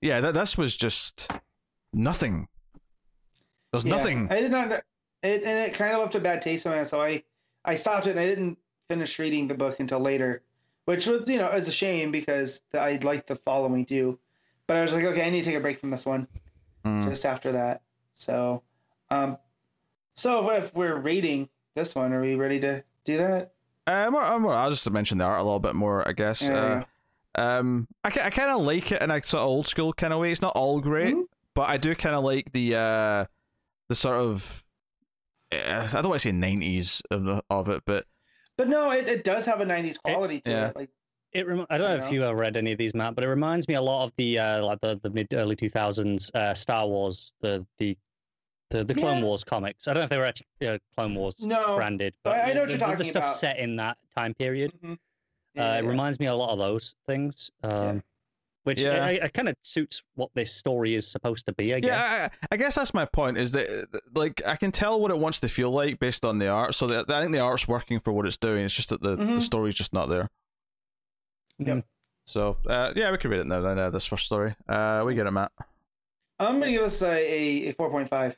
yeah, 0.00 0.20
that 0.20 0.34
this 0.34 0.56
was 0.58 0.76
just 0.76 1.30
nothing. 1.92 2.48
There's 3.72 3.84
Yeah, 3.84 3.96
nothing. 3.96 4.28
I 4.30 4.40
did 4.40 4.50
not. 4.50 4.72
It 5.22 5.42
and 5.42 5.70
it 5.70 5.74
kind 5.74 5.92
of 5.94 6.00
left 6.00 6.14
a 6.14 6.20
bad 6.20 6.42
taste 6.42 6.64
in 6.66 6.72
my 6.72 6.78
mouth. 6.78 6.88
So 6.88 7.00
I 7.02 7.22
I 7.64 7.74
stopped 7.74 8.06
it 8.06 8.10
and 8.10 8.20
I 8.20 8.26
didn't 8.26 8.58
finish 8.88 9.18
reading 9.18 9.48
the 9.48 9.54
book 9.54 9.80
until 9.80 10.00
later, 10.00 10.42
which 10.86 11.06
was 11.06 11.28
you 11.28 11.38
know 11.38 11.50
is 11.50 11.68
a 11.68 11.72
shame 11.72 12.10
because 12.12 12.62
I 12.72 12.98
liked 13.02 13.26
the 13.26 13.36
following 13.36 13.84
too. 13.84 14.18
But 14.66 14.76
I 14.76 14.82
was 14.82 14.94
like, 14.94 15.04
okay, 15.04 15.26
I 15.26 15.30
need 15.30 15.44
to 15.44 15.50
take 15.50 15.58
a 15.58 15.60
break 15.60 15.80
from 15.80 15.90
this 15.90 16.06
one 16.06 16.26
Mm. 16.84 17.04
just 17.04 17.26
after 17.26 17.52
that. 17.52 17.82
So, 18.12 18.62
um, 19.10 19.36
so 20.14 20.50
if 20.52 20.72
we're 20.74 20.96
reading 20.96 21.48
this 21.74 21.94
one, 21.94 22.12
are 22.12 22.20
we 22.20 22.34
ready 22.34 22.60
to 22.60 22.82
do 23.04 23.18
that? 23.18 23.52
Uh, 23.86 24.10
more, 24.10 24.38
more, 24.38 24.52
I'll 24.54 24.70
just 24.70 24.90
mention 24.90 25.18
the 25.18 25.24
art 25.24 25.40
a 25.40 25.42
little 25.42 25.60
bit 25.60 25.74
more, 25.74 26.06
I 26.06 26.12
guess. 26.12 26.42
Yeah, 26.42 26.84
Uh, 27.34 27.40
um, 27.40 27.88
I, 28.04 28.08
I 28.08 28.30
kind 28.30 28.50
of 28.50 28.60
like 28.62 28.92
it 28.92 29.00
in 29.02 29.10
a 29.10 29.22
sort 29.22 29.40
of 29.42 29.48
old 29.48 29.66
school 29.68 29.92
kind 29.92 30.12
of 30.12 30.18
way. 30.20 30.30
It's 30.32 30.42
not 30.42 30.54
all 30.56 30.80
great, 30.80 31.14
Mhm. 31.14 31.24
but 31.54 31.68
I 31.68 31.76
do 31.76 31.94
kind 31.94 32.14
of 32.14 32.24
like 32.24 32.52
the 32.52 32.74
uh, 32.74 33.24
the 33.88 33.94
sort 33.94 34.20
of 34.20 34.64
uh, 35.52 35.56
I 35.56 35.86
don't 36.02 36.10
want 36.10 36.14
to 36.20 36.28
say 36.28 36.32
nineties 36.32 37.00
of 37.10 37.24
the, 37.24 37.42
of 37.48 37.68
it, 37.70 37.82
but 37.86 38.06
But 38.58 38.68
no, 38.68 38.90
it, 38.90 39.06
it 39.08 39.24
does 39.24 39.46
have 39.46 39.60
a 39.60 39.64
'90s 39.64 39.98
quality 39.98 40.40
to 40.42 40.50
yeah. 40.50 40.66
it. 40.68 40.76
Like, 40.76 40.90
It 41.32 41.46
rem- 41.46 41.66
I 41.70 41.78
don't 41.78 41.88
know 41.88 41.96
You 41.96 42.02
if 42.06 42.12
you 42.12 42.22
have 42.22 42.36
read 42.36 42.56
any 42.58 42.72
of 42.72 42.78
these, 42.78 42.92
Matt, 42.94 43.14
but 43.14 43.24
it 43.24 43.28
reminds 43.28 43.68
me 43.68 43.74
a 43.74 43.80
lot 43.82 44.04
of 44.04 44.12
the 44.16 44.38
uh, 44.38 44.64
like 44.66 44.80
the, 44.80 44.98
the 45.02 45.08
mid 45.10 45.28
early 45.32 45.56
two 45.56 45.68
thousands 45.70 46.30
uh, 46.34 46.52
Star 46.54 46.86
Wars, 46.86 47.32
the 47.40 47.64
the 47.78 47.96
the, 48.70 48.84
the 48.84 48.94
Clone 48.94 49.18
Yeah. 49.18 49.24
Wars 49.24 49.44
comics. 49.44 49.88
I 49.88 49.92
don't 49.94 50.00
know 50.02 50.04
if 50.04 50.10
they 50.10 50.18
were 50.18 50.26
actually 50.26 50.46
uh, 50.68 50.78
Clone 50.94 51.14
Wars 51.14 51.40
no, 51.44 51.76
branded, 51.76 52.14
but 52.22 52.32
but 52.32 52.48
I 52.50 52.52
know 52.52 52.60
what 52.60 52.66
the, 52.66 52.72
you're 52.72 52.78
the- 52.78 52.78
talking 52.78 52.98
the 52.98 53.04
stuff 53.04 53.24
about. 53.24 53.34
set 53.36 53.58
in 53.58 53.76
that 53.76 53.96
time 54.16 54.34
period. 54.34 54.72
Mhm. 54.84 54.92
uh, 54.92 54.96
Yeah, 55.54 55.78
it 55.78 55.84
reminds 55.84 56.20
me 56.20 56.26
a 56.26 56.34
lot 56.34 56.50
of 56.50 56.58
those 56.58 56.94
things, 57.06 57.50
um, 57.62 58.02
which 58.64 58.82
Yeah. 58.82 59.04
I, 59.04 59.20
I 59.24 59.28
kind 59.28 59.48
of 59.48 59.56
suits 59.62 60.02
what 60.16 60.30
this 60.34 60.52
story 60.54 60.94
is 60.94 61.08
supposed 61.08 61.46
to 61.46 61.52
be. 61.54 61.74
I 61.74 61.80
guess. 61.80 61.88
yeah, 61.90 62.28
I, 62.42 62.46
I 62.52 62.56
guess 62.58 62.74
that's 62.74 62.92
my 62.92 63.06
point. 63.06 63.38
Is 63.38 63.52
that 63.52 63.88
uh, 63.94 63.98
like 64.14 64.42
I 64.46 64.56
can 64.56 64.70
tell 64.70 65.00
what 65.00 65.10
it 65.10 65.18
wants 65.18 65.40
to 65.40 65.48
feel 65.48 65.70
like 65.70 65.98
based 65.98 66.24
on 66.26 66.38
the 66.38 66.48
art. 66.48 66.74
So 66.74 66.86
that, 66.88 67.10
I 67.10 67.20
think 67.22 67.32
the 67.32 67.40
art's 67.40 67.66
working 67.66 67.98
for 68.00 68.12
what 68.12 68.26
it's 68.26 68.36
doing. 68.36 68.64
It's 68.66 68.74
just 68.74 68.90
that 68.90 69.00
the, 69.02 69.16
the 69.16 69.22
Mhm. 69.24 69.42
story's 69.42 69.74
just 69.74 69.92
not 69.94 70.08
there. 70.10 70.28
Yep. 71.58 71.84
So 72.26 72.58
uh, 72.66 72.92
yeah, 72.94 73.10
we 73.10 73.16
can 73.18 73.30
read 73.30 73.40
it 73.40 73.46
now. 73.46 73.60
Then 73.62 73.78
uh, 73.78 73.88
this 73.90 74.04
first 74.06 74.26
story. 74.26 74.54
Uh, 74.68 75.02
we 75.06 75.14
get 75.14 75.26
it, 75.26 75.30
Matt. 75.30 75.50
I'm 76.38 76.60
gonna 76.60 76.70
give 76.70 76.82
this 76.82 77.02
a, 77.02 77.08
a, 77.08 77.68
a 77.70 77.72
4.5. 77.72 78.36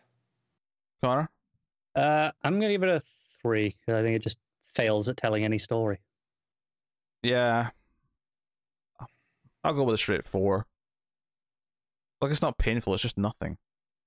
Connor. 1.02 1.30
Uh, 1.94 2.30
I'm 2.42 2.54
gonna 2.60 2.70
give 2.72 2.82
it 2.82 2.88
a 2.88 3.00
three. 3.42 3.76
I 3.88 4.02
think 4.02 4.16
it 4.16 4.22
just 4.22 4.38
fails 4.74 5.08
at 5.08 5.16
telling 5.16 5.44
any 5.44 5.58
story. 5.58 5.98
Yeah. 7.22 7.70
I'll 9.62 9.74
go 9.74 9.82
with 9.84 9.94
a 9.94 9.98
straight 9.98 10.26
four. 10.26 10.66
Like 12.20 12.30
it's 12.30 12.42
not 12.42 12.58
painful, 12.58 12.94
it's 12.94 13.02
just 13.02 13.18
nothing. 13.18 13.56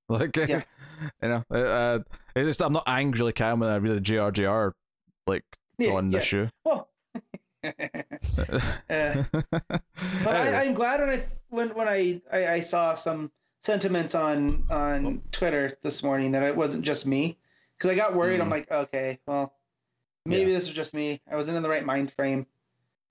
Like 0.09 0.35
Yeah. 0.35 0.63
you 1.21 1.29
know, 1.29 1.43
uh, 1.49 1.57
uh, 1.57 1.99
it's 2.35 2.45
just 2.47 2.61
I'm 2.61 2.73
not 2.73 2.83
angrily 2.87 3.31
calm 3.31 3.61
when 3.61 3.69
I 3.69 3.77
read 3.77 3.95
a 3.97 4.01
JRJR 4.01 4.73
like 5.27 5.45
Yeah, 5.77 5.91
on 5.93 6.11
yeah. 6.11 6.19
the 6.19 6.25
shoe. 6.25 6.49
Well, 6.65 6.89
Uh, 7.63 9.23
but 9.31 10.35
I, 10.35 10.65
I'm 10.65 10.73
glad 10.73 10.99
when 10.99 11.09
I 11.09 11.23
when 11.49 11.69
when 11.75 11.87
I, 11.87 12.21
I 12.31 12.47
I 12.55 12.59
saw 12.59 12.93
some 12.93 13.31
sentiments 13.73 14.13
on 14.13 14.63
on 14.69 15.21
Twitter 15.31 15.77
this 15.81 16.03
morning 16.03 16.31
that 16.31 16.43
it 16.43 16.55
wasn't 16.55 16.83
just 16.83 17.07
me 17.07 17.37
because 17.77 17.89
I 17.89 17.95
got 17.95 18.15
worried. 18.15 18.39
I'm 18.41 18.47
Mhm. 18.47 18.51
like, 18.51 18.71
okay, 18.71 19.19
well, 19.25 19.53
maybe 20.25 20.53
this 20.53 20.67
was 20.67 20.75
just 20.75 20.93
me. 20.93 21.21
I 21.31 21.35
wasn't 21.35 21.57
in 21.57 21.63
the 21.63 21.69
right 21.69 21.85
mind 21.85 22.11
frame 22.11 22.45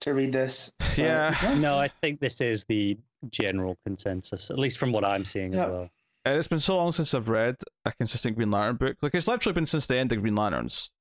to 0.01 0.15
read 0.15 0.33
this. 0.33 0.73
So, 0.95 1.03
yeah, 1.03 1.57
No, 1.59 1.79
I 1.79 1.89
think 1.89 2.21
this 2.21 2.41
is 2.41 2.65
the 2.65 2.99
general 3.31 3.79
consensus, 3.85 4.51
at 4.51 4.59
least 4.59 4.79
from 4.79 4.93
what 4.93 5.05
I'm 5.05 5.25
seeing 5.25 5.55
as 5.55 5.63
well. 5.63 5.91
And 6.25 6.37
it's 6.39 6.49
been 6.49 6.59
so 6.61 6.77
long 6.77 6.93
since 6.93 7.15
I've 7.15 7.29
read 7.29 7.57
a 7.85 7.93
consistent 7.93 8.37
Green 8.37 8.51
Lantern 8.51 8.77
book. 8.77 8.97
Like 9.01 9.15
it's 9.15 9.27
literally 9.29 9.55
been 9.55 9.67
since 9.67 9.87
the 9.87 9.97
end 9.97 10.13
of 10.13 10.21
Green 10.21 10.35
Lanterns. 10.37 10.93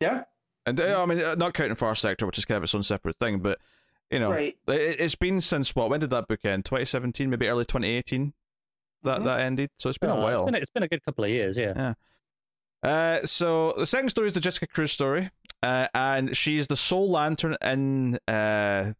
yeah, 0.00 0.24
And 0.66 0.80
uh, 0.80 1.02
I 1.02 1.06
mean, 1.06 1.20
uh, 1.20 1.34
not 1.34 1.54
counting 1.54 1.74
Far 1.76 1.94
Sector, 1.94 2.26
which 2.26 2.38
is 2.38 2.44
kind 2.44 2.56
of 2.56 2.62
its 2.64 2.74
own 2.74 2.82
separate 2.82 3.16
thing, 3.16 3.38
but 3.40 3.58
you 4.10 4.18
know, 4.18 4.30
right. 4.30 4.56
it, 4.68 5.00
it's 5.00 5.14
been 5.14 5.40
since 5.40 5.74
what? 5.74 5.90
When 5.90 6.00
did 6.00 6.10
that 6.10 6.28
book 6.28 6.44
end? 6.44 6.64
2017, 6.64 7.28
maybe 7.30 7.46
early 7.48 7.64
2018. 7.64 8.32
That 9.02 9.20
Mhm. 9.20 9.24
that 9.24 9.40
ended. 9.40 9.70
So 9.78 9.88
it's 9.88 9.98
been 9.98 10.10
a 10.10 10.16
Oh, 10.16 10.22
while. 10.22 10.34
It's 10.34 10.42
been, 10.44 10.54
it's 10.54 10.70
been 10.70 10.82
a 10.82 10.88
good 10.88 11.02
couple 11.04 11.24
of 11.24 11.30
years, 11.30 11.56
yeah. 11.56 11.94
Uh, 12.82 13.24
so 13.24 13.74
the 13.76 13.86
second 13.86 14.08
story 14.08 14.26
is 14.26 14.34
the 14.34 14.40
Jessica 14.40 14.66
Cruz 14.66 14.90
story, 14.92 15.30
uh, 15.62 15.88
and 15.94 16.36
she 16.36 16.56
is 16.58 16.66
the 16.68 16.76
sole 16.76 17.10
lantern 17.10 17.56
in 17.62 18.16
uh, 18.26 18.92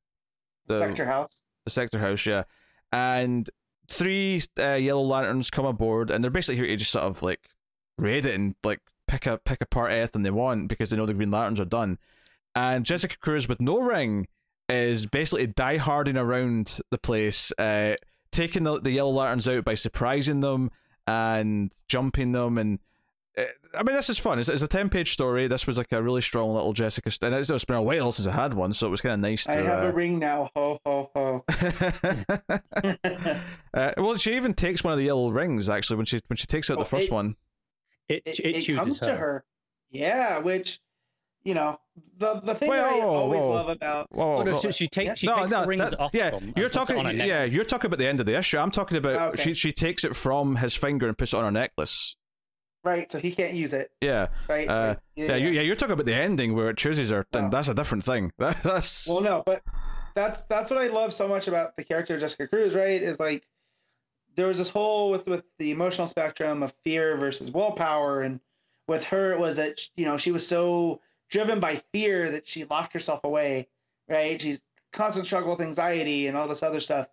the 0.66 0.78
Sector 0.78 1.06
House. 1.06 1.42
the 1.64 1.70
sector 1.70 1.98
house, 1.98 2.24
yeah. 2.26 2.44
And 2.92 3.48
three 3.88 4.42
uh, 4.58 4.74
yellow 4.74 5.02
lanterns 5.02 5.50
come 5.50 5.64
aboard, 5.64 6.10
and 6.10 6.22
they're 6.22 6.30
basically 6.30 6.56
here 6.56 6.66
to 6.66 6.76
just 6.76 6.90
sort 6.92 7.04
of 7.04 7.22
like 7.22 7.40
raid 7.98 8.26
it 8.26 8.34
and 8.34 8.54
like 8.64 8.80
pick 9.08 9.26
a 9.26 9.38
pick 9.38 9.60
apart 9.62 9.92
anything 9.92 10.22
they 10.22 10.30
want 10.30 10.68
because 10.68 10.90
they 10.90 10.96
know 10.96 11.06
the 11.06 11.14
Green 11.14 11.30
Lanterns 11.30 11.60
are 11.60 11.64
done. 11.64 11.98
And 12.54 12.84
Jessica 12.84 13.16
Cruz 13.18 13.48
with 13.48 13.60
no 13.60 13.80
ring 13.80 14.26
is 14.70 15.06
basically 15.06 15.46
dieharding 15.48 16.18
around 16.20 16.78
the 16.90 16.98
place, 16.98 17.52
uh, 17.58 17.96
taking 18.30 18.62
the, 18.64 18.80
the 18.80 18.90
yellow 18.92 19.10
lanterns 19.10 19.48
out 19.48 19.64
by 19.64 19.74
surprising 19.74 20.40
them 20.40 20.70
and 21.06 21.72
jumping 21.88 22.32
them 22.32 22.56
and. 22.58 22.78
uh, 23.38 23.42
I 23.72 23.84
mean, 23.84 23.94
this 23.94 24.10
is 24.10 24.18
fun. 24.18 24.40
It's, 24.40 24.48
it's 24.48 24.62
a 24.62 24.68
ten-page 24.68 25.12
story. 25.12 25.46
This 25.46 25.64
was 25.66 25.78
like 25.78 25.92
a 25.92 26.02
really 26.02 26.20
strong 26.22 26.52
little 26.54 26.72
Jessica, 26.72 27.08
st- 27.08 27.32
and 27.32 27.40
it's, 27.40 27.48
it's 27.50 27.64
been 27.64 27.76
a 27.76 27.82
while 27.82 28.10
since 28.10 28.26
I 28.26 28.32
had 28.32 28.52
one, 28.52 28.72
so 28.72 28.88
it 28.88 28.90
was 28.90 29.00
kind 29.00 29.12
of 29.14 29.20
nice 29.20 29.44
to. 29.44 29.58
I 29.58 29.62
have 29.62 29.84
uh, 29.84 29.86
a 29.86 29.92
ring 29.92 30.18
now. 30.18 30.50
Ho 30.56 30.80
ho 30.84 31.10
ho. 31.14 31.44
uh, 33.74 33.92
well, 33.96 34.16
she 34.16 34.34
even 34.34 34.54
takes 34.54 34.82
one 34.82 34.92
of 34.92 34.98
the 34.98 35.04
yellow 35.06 35.30
rings 35.30 35.68
actually 35.68 35.96
when 35.98 36.06
she 36.06 36.20
when 36.26 36.36
she 36.36 36.46
takes 36.46 36.68
out 36.70 36.78
Oh, 36.78 36.82
the 36.82 36.88
first 36.88 37.06
it- 37.08 37.12
one. 37.12 37.36
It, 38.08 38.22
it, 38.26 38.40
it, 38.40 38.56
it 38.56 38.60
chooses 38.62 38.76
comes 38.76 38.98
to 39.00 39.14
her. 39.14 39.44
Yeah, 39.90 40.38
which 40.38 40.80
you 41.44 41.54
know 41.54 41.78
the 42.18 42.40
the 42.40 42.54
thing 42.54 42.68
Wait, 42.70 42.80
I 42.80 42.92
whoa, 42.92 42.98
whoa, 43.00 43.14
always 43.14 43.40
whoa. 43.40 43.50
love 43.54 43.68
about 43.68 44.06
Whoa, 44.12 44.38
Oh, 44.38 44.42
no, 44.42 44.52
whoa. 44.52 44.60
she, 44.60 44.72
she, 44.72 44.86
take, 44.88 45.06
Yeah. 45.06 45.14
she 45.14 45.26
No, 45.26 45.36
takes 45.36 45.52
no, 45.52 45.62
the 45.62 45.66
rings 45.66 45.90
that- 45.90 46.00
off 46.00 46.10
yeah, 46.14 46.30
them. 46.30 46.52
you're 46.56 46.68
talking. 46.68 46.96
Yeah, 47.18 47.44
you're 47.44 47.64
talking 47.64 47.86
about 47.86 47.98
the 47.98 48.06
end 48.06 48.20
of 48.20 48.26
the 48.26 48.36
issue. 48.36 48.58
I'm 48.58 48.70
talking 48.70 48.98
about 48.98 49.20
Okay. 49.34 49.42
she 49.42 49.54
she 49.54 49.72
takes 49.72 50.04
it 50.04 50.14
from 50.16 50.56
his 50.56 50.74
finger 50.74 51.08
and 51.08 51.16
puts 51.16 51.32
it 51.32 51.36
on 51.38 51.44
her 51.44 51.50
necklace. 51.50 52.16
right, 52.84 53.10
so 53.12 53.18
he 53.18 53.30
can't 53.32 53.52
use 53.54 53.72
it. 53.74 53.90
Yeah, 54.00 54.28
Right. 54.48 54.66
Uh, 54.68 54.72
right. 54.88 54.98
yeah, 55.16 55.36
You, 55.36 55.50
yeah. 55.50 55.60
You're 55.60 55.76
talking 55.76 55.92
about 55.92 56.06
the 56.06 56.14
ending 56.14 56.54
where 56.54 56.70
it 56.70 56.78
chooses 56.78 57.10
her, 57.10 57.26
and 57.34 57.44
Wow. 57.44 57.50
that's 57.50 57.68
a 57.68 57.74
different 57.74 58.04
thing. 58.04 58.32
That's 58.38 59.06
Well, 59.08 59.20
no, 59.20 59.42
but 59.44 59.62
that's 60.14 60.44
that's 60.44 60.70
what 60.70 60.80
I 60.82 60.88
love 60.88 61.12
so 61.12 61.28
much 61.28 61.46
about 61.48 61.76
the 61.76 61.84
character 61.84 62.14
of 62.14 62.20
Jessica 62.20 62.48
Cruz. 62.48 62.74
Right, 62.74 63.02
is 63.02 63.20
like 63.20 63.46
there 64.36 64.46
was 64.46 64.58
this 64.58 64.70
whole 64.70 65.10
with 65.10 65.26
with 65.26 65.44
the 65.58 65.70
emotional 65.72 66.06
spectrum 66.06 66.62
of 66.62 66.72
fear 66.84 67.16
versus 67.16 67.50
willpower, 67.50 68.22
and 68.22 68.40
with 68.88 69.04
her 69.04 69.32
it 69.32 69.38
was 69.38 69.56
that 69.56 69.78
you 69.96 70.04
know 70.06 70.16
she 70.16 70.32
was 70.32 70.46
so 70.46 71.00
driven 71.30 71.60
by 71.60 71.76
fear 71.92 72.30
that 72.32 72.46
she 72.46 72.64
locked 72.64 72.92
herself 72.92 73.24
away. 73.24 73.68
Right, 74.08 74.40
she's 74.40 74.62
constant 74.92 75.26
struggle 75.26 75.52
with 75.52 75.60
anxiety 75.60 76.26
and 76.26 76.36
all 76.36 76.48
this 76.48 76.62
other 76.62 76.80
stuff. 76.80 77.08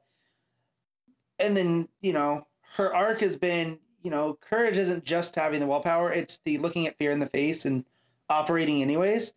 And 1.40 1.56
then 1.56 1.88
you 2.02 2.14
know 2.14 2.48
her 2.76 2.94
arc 2.94 3.22
has 3.22 3.38
been 3.38 3.80
you 4.04 4.12
know 4.12 4.38
courage 4.42 4.78
isn't 4.78 5.04
just 5.04 5.36
having 5.36 5.60
the 5.60 5.68
willpower; 5.68 6.12
it's 6.12 6.40
the 6.40 6.58
looking 6.58 6.88
at 6.88 6.98
fear 6.98 7.12
in 7.12 7.20
the 7.20 7.28
face 7.28 7.66
and 7.66 7.86
operating 8.30 8.82
anyways. 8.82 9.34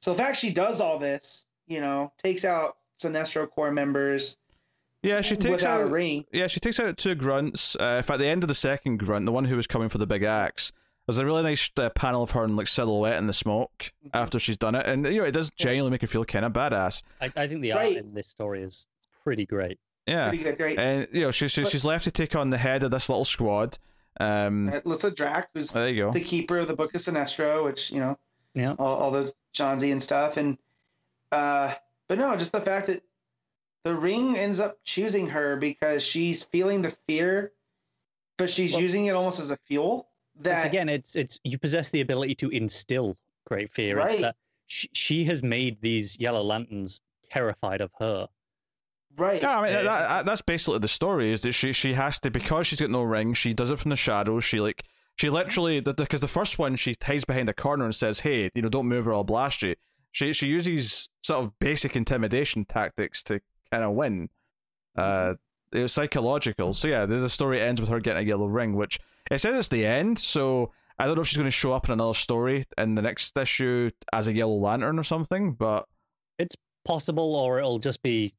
So 0.00 0.12
the 0.12 0.18
fact 0.18 0.36
she 0.36 0.52
does 0.52 0.80
all 0.80 0.98
this, 0.98 1.46
you 1.66 1.80
know, 1.80 2.12
takes 2.22 2.44
out 2.44 2.76
Sinestro 2.98 3.50
Corps 3.50 3.72
members 3.72 4.38
yeah. 5.02 5.20
She 5.20 5.36
takes 5.36 5.64
out 5.64 5.80
a 5.80 5.86
ring. 5.86 6.24
Yeah, 6.32 6.46
she 6.46 6.60
takes 6.60 6.80
out 6.80 6.96
two 6.96 7.14
grunts. 7.14 7.76
Uh, 7.76 7.96
in 7.98 8.02
fact, 8.02 8.18
the 8.18 8.26
end 8.26 8.42
of 8.42 8.48
the 8.48 8.54
second 8.54 8.98
grunt, 8.98 9.26
the 9.26 9.32
one 9.32 9.44
who 9.44 9.56
was 9.56 9.66
coming 9.66 9.88
for 9.88 9.98
the 9.98 10.06
big 10.06 10.22
axe, 10.22 10.72
There's 11.08 11.18
a 11.18 11.24
really 11.24 11.42
nice 11.42 11.70
uh, 11.78 11.88
panel 11.88 12.22
of 12.22 12.32
her 12.32 12.44
in 12.44 12.54
like 12.54 12.66
silhouette 12.66 13.16
in 13.18 13.26
the 13.26 13.32
smoke 13.32 13.92
Mhm. 14.04 14.10
after 14.12 14.38
she's 14.38 14.58
done 14.58 14.74
it, 14.74 14.86
and 14.86 15.06
you 15.06 15.18
know 15.22 15.24
it 15.24 15.32
does 15.32 15.50
Yeah. 15.56 15.64
genuinely 15.64 15.90
make 15.92 16.02
her 16.02 16.06
feel 16.06 16.24
kind 16.26 16.44
of 16.44 16.52
badass. 16.52 17.02
I, 17.20 17.32
I 17.34 17.48
think 17.48 17.62
the 17.62 17.70
Right. 17.72 17.96
art 17.96 18.04
in 18.04 18.12
this 18.14 18.28
story 18.28 18.62
is 18.62 18.86
pretty 19.24 19.46
great. 19.46 19.78
Yeah, 20.06 20.28
Pretty 20.28 20.44
good, 20.44 20.56
great. 20.58 20.78
and 20.78 21.08
you 21.12 21.22
know 21.22 21.30
she's 21.30 21.50
she's, 21.50 21.64
But- 21.64 21.72
she's 21.72 21.84
left 21.86 22.04
to 22.04 22.10
take 22.10 22.36
on 22.36 22.50
the 22.50 22.58
head 22.58 22.84
of 22.84 22.90
this 22.90 23.08
little 23.08 23.24
squad. 23.24 23.78
Um, 24.20 24.68
Uh, 24.68 24.80
Alyssa 24.80 25.10
Drak, 25.14 25.46
who's 25.54 25.72
there 25.72 25.88
you 25.88 26.04
go. 26.04 26.12
the 26.12 26.20
keeper 26.20 26.58
of 26.58 26.66
the 26.68 26.74
Book 26.74 26.94
of 26.94 27.00
Sinestro, 27.00 27.64
which 27.64 27.90
you 27.90 28.00
know, 28.00 28.18
Yeah. 28.54 28.74
all, 28.78 28.96
all 28.96 29.10
the 29.10 29.32
Johnsy 29.54 29.90
and 29.90 30.02
stuff, 30.02 30.36
and 30.36 30.58
uh, 31.32 31.74
but 32.08 32.18
no, 32.18 32.36
just 32.36 32.52
the 32.52 32.60
fact 32.60 32.86
that 32.88 33.02
the 33.84 33.94
ring 33.94 34.36
ends 34.36 34.60
up 34.60 34.78
choosing 34.84 35.28
her 35.28 35.56
because 35.56 36.02
she's 36.04 36.42
feeling 36.42 36.82
the 36.82 36.90
fear, 37.06 37.52
but 38.36 38.50
she's 38.50 38.72
Well- 38.74 38.82
using 38.82 39.06
it 39.06 39.14
almost 39.14 39.40
as 39.40 39.50
a 39.50 39.56
fuel. 39.56 40.06
That 40.40 40.58
It's, 40.58 40.66
again, 40.66 40.88
it's 40.88 41.16
it's 41.16 41.40
you 41.44 41.58
possess 41.58 41.90
the 41.90 42.00
ability 42.00 42.34
to 42.36 42.48
instill 42.50 43.16
great 43.46 43.72
fear. 43.72 43.98
It's 43.98 44.14
Right. 44.14 44.20
that 44.22 44.36
she, 44.66 44.88
she 44.92 45.24
has 45.24 45.42
made 45.42 45.80
these 45.80 46.18
yellow 46.20 46.42
lanterns 46.42 47.00
terrified 47.30 47.80
of 47.80 47.90
her. 47.98 48.28
right? 49.16 49.42
Yeah, 49.42 49.58
I 49.58 49.62
mean 49.66 49.74
uh, 49.74 49.82
that, 49.82 50.08
that, 50.08 50.26
that's 50.26 50.42
basically 50.42 50.78
the 50.78 50.88
story. 50.88 51.32
Is 51.32 51.40
that 51.42 51.52
she 51.52 51.72
she 51.72 51.94
has 51.94 52.18
to 52.20 52.30
because 52.30 52.66
she's 52.66 52.80
got 52.80 52.90
no 52.90 53.02
ring. 53.02 53.34
She 53.34 53.52
does 53.54 53.70
it 53.70 53.78
from 53.78 53.90
the 53.90 53.96
shadows. 53.96 54.44
She 54.44 54.60
like 54.60 54.84
she 55.16 55.30
literally 55.30 55.80
because 55.80 56.20
the 56.20 56.28
first 56.28 56.58
one 56.58 56.76
she 56.76 56.94
hides 57.02 57.24
behind 57.24 57.48
a 57.48 57.54
corner 57.54 57.84
and 57.84 57.94
says, 57.94 58.20
"Hey, 58.20 58.50
you 58.54 58.62
know, 58.62 58.68
don't 58.68 58.86
move 58.86 59.08
or 59.08 59.14
I'll 59.14 59.24
blast 59.24 59.62
you." 59.62 59.74
She 60.12 60.32
she 60.32 60.46
uses 60.46 61.08
sort 61.22 61.44
of 61.44 61.58
basic 61.58 61.96
intimidation 61.96 62.64
tactics 62.64 63.22
to 63.24 63.40
kind 63.72 63.84
of 63.84 63.92
win. 63.92 64.28
Uh, 64.96 65.34
it 65.72 65.82
was 65.82 65.92
psychological. 65.92 66.72
So 66.74 66.88
yeah, 66.88 67.04
the, 67.06 67.16
the 67.16 67.28
story 67.28 67.60
ends 67.60 67.80
with 67.80 67.90
her 67.90 68.00
getting 68.00 68.24
a 68.24 68.26
yellow 68.26 68.46
ring, 68.46 68.74
which 68.74 68.98
it 69.30 69.38
says 69.40 69.56
it's 69.56 69.68
the 69.68 69.86
end. 69.86 70.18
So 70.18 70.72
I 70.98 71.06
don't 71.06 71.14
know 71.16 71.22
if 71.22 71.28
she's 71.28 71.36
going 71.38 71.46
to 71.46 71.50
show 71.50 71.72
up 71.72 71.86
in 71.86 71.92
another 71.92 72.14
story 72.14 72.64
in 72.76 72.94
the 72.94 73.02
next 73.02 73.36
issue 73.36 73.90
as 74.12 74.28
a 74.28 74.32
yellow 74.32 74.54
lantern 74.56 74.98
or 74.98 75.04
something. 75.04 75.52
But 75.52 75.86
it's 76.38 76.56
Possible, 76.84 77.36
or 77.36 77.58
it'll 77.58 77.78
just 77.78 78.02
be 78.02 78.32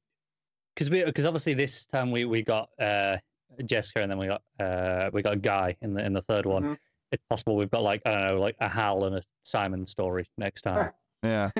because 0.74 0.90
we 0.90 1.03
because 1.03 1.28
obviously 1.28 1.53
this 1.53 1.86
time 1.86 2.10
we 2.10 2.26
we 2.26 2.41
got 2.41 2.70
uh 2.80 3.18
Jessica 3.66 4.02
and 4.02 4.10
then 4.10 4.18
we 4.18 4.26
got 4.26 4.41
uh 4.60 5.11
we 5.14 5.22
got 5.22 5.44
Guy 5.44 5.76
in 5.82 5.94
the 5.94 6.03
in 6.03 6.14
the 6.14 6.22
third 6.24 6.48
one. 6.48 6.64
Mhm. 6.64 6.78
It's 7.11 7.24
possible 7.30 7.56
we've 7.57 7.70
got 7.70 7.84
like 7.84 8.02
I 8.07 8.11
don't 8.11 8.22
know 8.28 8.40
like 8.40 8.56
a 8.60 8.68
Hal 8.68 9.06
and 9.06 9.18
a 9.18 9.24
Simon 9.44 9.86
story 9.86 10.28
next 10.38 10.61
time. 10.64 10.91
yeah, 11.24 11.52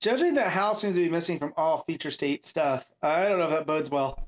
Judging 0.00 0.34
that 0.34 0.48
Hal 0.50 0.74
seems 0.74 0.94
to 0.96 1.00
be 1.00 1.10
missing 1.10 1.38
from 1.38 1.52
all 1.56 1.84
Future 1.84 2.10
State 2.10 2.44
stuff, 2.46 2.86
I 3.02 3.28
don't 3.28 3.38
know 3.38 3.44
if 3.44 3.50
that 3.50 3.66
bodes 3.66 3.90
well. 3.90 4.18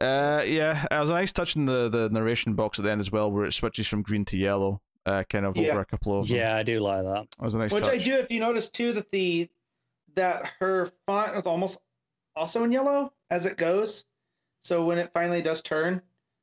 Uh, 0.00 0.42
yeah, 0.46 0.86
it 0.90 0.98
was 0.98 1.10
a 1.10 1.14
nice 1.14 1.32
touch 1.32 1.56
in 1.56 1.66
the, 1.66 1.88
the 1.88 2.08
narration 2.10 2.54
box 2.54 2.78
at 2.78 2.84
the 2.84 2.90
end 2.90 3.00
as 3.00 3.10
well, 3.10 3.30
where 3.30 3.44
it 3.44 3.52
switches 3.52 3.86
from 3.86 4.02
green 4.02 4.24
to 4.26 4.36
yellow, 4.36 4.80
uh, 5.06 5.24
kind 5.28 5.44
of 5.44 5.56
Yeah. 5.56 5.70
over 5.70 5.80
a 5.80 5.84
couple 5.84 6.18
of. 6.18 6.28
yeah, 6.28 6.56
I 6.56 6.62
do 6.62 6.80
like 6.80 7.02
that. 7.02 7.22
it 7.40 7.44
was 7.44 7.54
a 7.54 7.58
nice 7.58 7.72
Which 7.72 7.84
touch. 7.84 7.94
I 7.94 7.98
do. 7.98 8.18
If 8.18 8.30
you 8.30 8.40
notice 8.40 8.70
too, 8.70 8.92
that 8.94 9.10
the 9.10 9.48
that 10.14 10.50
her 10.60 10.90
font 11.06 11.36
is 11.36 11.44
almost 11.44 11.80
also 12.36 12.64
in 12.64 12.72
yellow 12.72 13.12
as 13.30 13.46
it 13.46 13.56
goes. 13.56 14.04
So 14.62 14.84
when 14.86 14.98
it 14.98 15.10
finally 15.12 15.42
does 15.42 15.62
turn, 15.62 16.02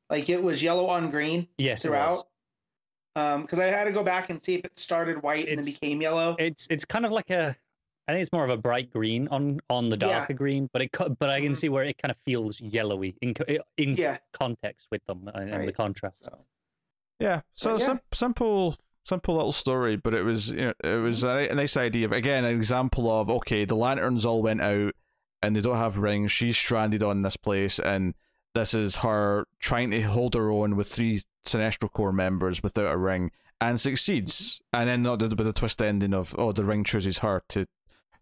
like 0.10 0.30
it 0.30 0.42
was 0.42 0.62
yellow 0.64 0.88
on 0.88 1.10
green 1.12 1.48
Yes, 1.58 1.84
it 1.86 1.90
was. 1.92 2.24
throughout. 3.16 3.34
Um, 3.36 3.42
because 3.44 3.60
I 3.60 3.66
had 3.68 3.86
to 3.86 3.92
go 3.92 4.04
back 4.04 4.30
and 4.30 4.42
see 4.42 4.56
if 4.56 4.66
it 4.66 4.78
started 4.78 5.24
white 5.24 5.48
and 5.48 5.58
then 5.58 5.66
became 5.66 6.02
yellow. 6.02 6.36
It's 6.38 6.68
it's 6.70 6.84
kind 6.86 7.06
of 7.06 7.12
like 7.12 7.30
a. 7.30 7.56
I 8.07 8.11
think 8.11 8.22
it's 8.22 8.32
more 8.32 8.44
of 8.44 8.52
a 8.52 8.57
bright 8.57 8.91
green 8.91 9.27
on 9.30 9.60
on 9.69 9.90
the 9.90 9.98
Yeah. 9.98 10.07
darker 10.19 10.34
green, 10.34 10.69
but 10.72 10.82
it 10.82 10.91
but 11.19 11.30
I 11.30 11.41
can 11.41 11.53
Mhm. 11.53 11.57
see 11.57 11.69
where 11.69 11.84
it 11.84 11.98
kind 11.98 12.11
of 12.11 12.18
feels 12.18 12.61
yellowy 12.61 13.15
in 13.22 13.34
in 13.77 13.95
yeah. 13.95 14.18
context 14.34 14.88
with 14.91 15.03
them 15.06 15.30
and, 15.34 15.49
and 15.49 15.68
the 15.68 15.73
contrast. 15.73 16.26
So 16.26 16.45
Yeah, 17.19 17.41
so 17.53 17.77
yeah. 17.80 17.86
sim- 17.86 17.99
simple, 18.14 18.77
simple 19.03 19.36
little 19.36 19.52
story, 19.52 19.95
but 19.95 20.14
it 20.14 20.23
was 20.23 20.52
you 20.52 20.65
know, 20.68 20.73
it 20.84 21.02
was 21.02 21.23
a, 21.23 21.48
a 21.49 21.56
nice 21.56 21.77
idea. 21.77 22.07
But 22.10 22.18
again, 22.18 22.44
an 22.45 22.56
example 22.56 23.10
of 23.11 23.30
okay, 23.30 23.65
the 23.65 23.76
lanterns 23.76 24.26
all 24.26 24.44
went 24.44 24.61
out 24.61 24.94
and 25.41 25.56
they 25.56 25.61
don't 25.61 25.77
have 25.77 25.98
rings. 25.98 26.32
She's 26.32 26.57
stranded 26.57 27.02
on 27.03 27.22
this 27.23 27.38
place, 27.38 27.80
and 27.80 28.14
this 28.53 28.73
is 28.73 28.98
her 28.98 29.45
trying 29.60 29.91
to 29.91 30.02
hold 30.02 30.34
her 30.36 30.49
own 30.52 30.76
with 30.76 30.88
three 30.88 31.22
Sinestro 31.45 31.91
Corps 31.91 32.11
members 32.14 32.61
without 32.64 32.91
a 32.91 32.98
ring, 32.98 33.32
and 33.61 33.80
succeeds. 33.80 34.61
And 34.73 34.90
then 34.90 35.03
not 35.03 35.22
with 35.22 35.38
the 35.38 35.53
twist 35.53 35.82
ending 35.82 36.14
of 36.14 36.36
oh, 36.38 36.52
the 36.52 36.64
ring 36.65 36.84
chooses 36.84 37.19
her 37.19 37.41
to. 37.49 37.65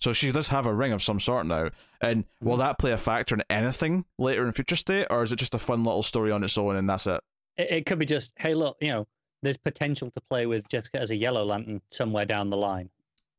So 0.04 0.12
she 0.12 0.34
does 0.34 0.50
have 0.50 0.66
a 0.66 0.74
ring 0.74 0.92
of 0.92 1.02
some 1.02 1.22
sort 1.22 1.46
now. 1.46 1.70
And 2.02 2.26
will 2.42 2.58
that 2.58 2.78
play 2.78 2.92
a 2.92 2.98
factor 2.98 3.36
in 3.36 3.44
anything 3.50 4.04
later 4.20 4.46
in 4.46 4.52
Future 4.52 4.76
State, 4.76 5.08
or 5.10 5.24
is 5.24 5.32
it 5.32 5.38
just 5.38 5.56
a 5.56 5.60
fun 5.60 5.86
little 5.86 6.04
story 6.04 6.30
on 6.30 6.44
its 6.44 6.58
own 6.58 6.76
and 6.76 6.90
that's 6.90 7.08
it? 7.08 7.22
It, 7.56 7.72
it 7.72 7.86
could 7.86 8.00
be 8.00 8.06
just 8.06 8.34
hey, 8.38 8.54
look, 8.54 8.76
you 8.82 8.90
know, 8.90 9.08
there's 9.44 9.56
potential 9.56 10.12
to 10.12 10.20
play 10.30 10.46
with 10.46 10.68
Jessica 10.68 11.00
as 11.00 11.12
a 11.12 11.16
Yellow 11.16 11.46
Lantern 11.46 11.82
somewhere 11.88 12.26
down 12.26 12.50
the 12.50 12.58
line. 12.58 12.90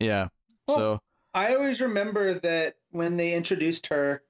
Yeah. 0.01 0.28
Well, 0.66 0.77
so 0.78 1.01
I 1.35 1.55
always 1.55 1.82
remember 1.82 2.32
that 2.32 2.77
when 2.93 3.19
they 3.19 3.35
introduced 3.35 3.89
her 3.89 4.23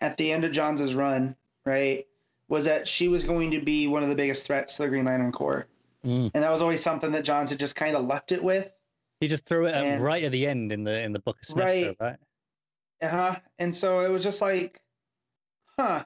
at 0.00 0.16
the 0.16 0.32
end 0.32 0.44
of 0.44 0.50
Johns' 0.50 0.92
run, 0.92 1.36
right, 1.64 2.04
was 2.48 2.64
that 2.64 2.88
she 2.88 3.06
was 3.06 3.22
going 3.22 3.52
to 3.52 3.60
be 3.60 3.86
one 3.86 4.02
of 4.02 4.08
the 4.08 4.16
biggest 4.16 4.44
threats 4.44 4.74
to 4.78 4.82
the 4.82 4.88
Green 4.88 5.04
Lantern 5.04 5.30
Corps. 5.30 5.68
Mm. 6.04 6.32
And 6.34 6.42
that 6.42 6.50
was 6.50 6.62
always 6.62 6.82
something 6.82 7.12
that 7.12 7.22
Johns 7.22 7.50
had 7.50 7.60
just 7.60 7.76
kind 7.76 7.94
of 7.94 8.06
left 8.06 8.32
it 8.32 8.42
with. 8.42 8.74
He 9.20 9.28
just 9.28 9.46
threw 9.46 9.66
it 9.66 9.74
And- 9.74 10.02
right 10.02 10.22
at 10.24 10.32
the 10.32 10.46
end 10.46 10.72
in 10.72 10.84
the 10.84 11.00
in 11.02 11.12
the 11.12 11.18
book 11.18 11.36
of 11.42 11.48
Sinestro, 11.48 11.64
Right. 11.86 11.96
right? 12.00 12.16
Uh-huh. 13.02 13.38
And 13.58 13.74
so 13.74 14.00
it 14.00 14.08
was 14.10 14.22
just 14.22 14.40
like, 14.40 14.80
huh. 15.78 16.04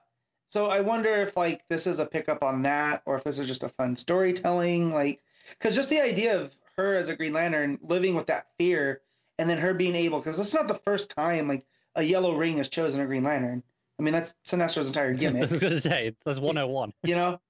So 0.49 0.67
I 0.67 0.81
wonder 0.81 1.15
if 1.23 1.37
like 1.37 1.63
this 1.69 1.87
is 1.87 2.01
a 2.01 2.07
pickup 2.07 2.43
on 2.43 2.63
that 2.63 3.03
or 3.07 3.17
if 3.17 3.25
this 3.25 3.39
is 3.39 3.47
just 3.47 3.63
a 3.63 3.69
fun 3.69 3.95
storytelling, 3.97 4.91
like 4.93 5.21
because 5.51 5.75
just 5.75 5.91
the 5.91 6.01
idea 6.01 6.41
of 6.41 6.57
her 6.77 6.97
as 6.97 7.09
a 7.09 7.17
Green 7.17 7.33
Lantern 7.33 7.79
living 7.83 8.15
with 8.15 8.27
that 8.27 8.49
fear 8.59 9.03
and 9.39 9.49
then 9.49 9.59
her 9.59 9.75
being 9.75 9.95
able 9.95 10.19
because 10.19 10.39
it's 10.39 10.55
not 10.55 10.69
the 10.69 10.75
first 10.75 11.11
time 11.11 11.47
like 11.49 11.65
a 11.97 12.03
yellow 12.03 12.35
ring 12.35 12.57
has 12.59 12.69
chosen 12.69 13.01
a 13.01 13.07
Green 13.07 13.23
Lantern. 13.25 13.63
I 13.99 14.03
mean 14.03 14.13
that's 14.15 14.35
Sinestro's 14.45 14.89
entire 14.89 15.15
gimmick. 15.15 15.43
I 15.43 15.47
was 15.53 15.61
gonna 15.61 15.81
say 15.81 16.15
that's 16.25 16.39
101. 16.41 16.93
you 17.05 17.15
know. 17.17 17.41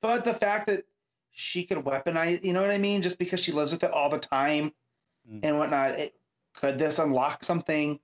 But 0.00 0.24
the 0.24 0.34
fact 0.34 0.66
that 0.66 0.84
she 1.30 1.64
could 1.64 1.78
weaponize, 1.78 2.42
you 2.44 2.52
know 2.52 2.60
what 2.60 2.70
I 2.72 2.78
mean, 2.78 3.02
just 3.02 3.18
because 3.20 3.38
she 3.40 3.52
lives 3.52 3.70
with 3.72 3.84
it 3.84 3.92
all 3.92 4.08
the 4.10 4.18
time 4.18 4.72
Mm. 5.30 5.40
and 5.42 5.58
whatnot, 5.58 5.92
it, 5.92 6.14
could 6.54 6.78
this 6.78 6.98
unlock 6.98 7.44
something 7.44 7.98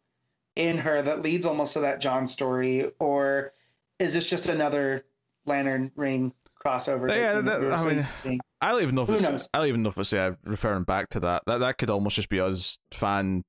in 0.56 0.78
her 0.78 1.02
that 1.02 1.22
leads 1.22 1.46
almost 1.46 1.72
to 1.74 1.80
that 1.80 2.00
John 2.00 2.26
story, 2.26 2.90
or 2.98 3.52
is 3.98 4.14
this 4.14 4.28
just 4.28 4.48
another 4.48 5.04
Lantern 5.46 5.90
Ring 5.96 6.32
crossover? 6.64 7.08
Yeah, 7.10 7.36
thing 7.36 7.44
that- 7.46 7.72
I 7.72 7.84
mean- 7.86 8.02
seeing? 8.02 8.40
I 8.60 8.72
don't 8.72 8.82
even 8.82 8.96
know 8.96 9.02
if 9.02 9.08
Who 9.08 9.20
knows? 9.20 9.48
I 9.54 9.58
don't 9.58 9.68
even 9.68 9.82
know 9.84 9.90
if 9.90 9.98
it's 9.98 10.12
yeah, 10.12 10.32
referring 10.44 10.82
back 10.82 11.10
to 11.10 11.20
that. 11.20 11.44
That 11.46 11.58
that 11.58 11.78
could 11.78 11.90
almost 11.90 12.16
just 12.16 12.28
be 12.28 12.40
us 12.40 12.78
fan. 12.90 13.44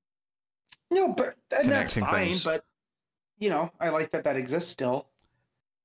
no, 0.90 1.08
but 1.08 1.34
and 1.58 1.68
that's 1.70 1.96
fine. 1.98 2.28
things. 2.28 2.44
But 2.44 2.64
you 3.38 3.50
know, 3.50 3.72
I 3.80 3.88
like 3.88 4.12
that 4.12 4.22
that 4.24 4.36
exists 4.36 4.70
still. 4.70 5.08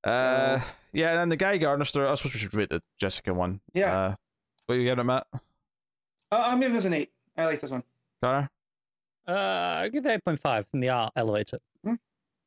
Uh, 0.04 0.60
So- 0.60 0.66
yeah, 0.94 1.10
and 1.12 1.20
then 1.22 1.30
the 1.30 1.38
Guy 1.38 1.58
Gardner 1.58 1.86
story. 1.86 2.08
I 2.08 2.14
suppose 2.14 2.36
we 2.36 2.40
should 2.40 2.54
rate 2.54 2.70
the 2.70 2.84
Jessica 3.00 3.34
one. 3.34 3.62
Yeah. 3.74 3.98
Uh, 3.98 4.16
what 4.68 4.76
are 4.76 4.78
you 4.78 4.84
giving 4.86 5.00
it, 5.00 5.04
Matt? 5.06 5.26
Uh, 5.34 5.40
I'm 6.46 6.60
giving 6.60 6.76
this 6.76 6.86
an 6.86 6.94
eight. 6.94 7.12
I 7.38 7.46
like 7.46 7.62
this 7.62 7.72
one. 7.72 7.84
Connor? 8.22 8.50
Uh, 9.28 9.32
I'll 9.32 9.90
give 9.90 10.06
it 10.06 10.24
8.5 10.26 10.66
in 10.74 10.80
the 10.80 10.90
art 10.90 11.14
elevator. 11.16 11.60
Uh, 11.86 11.96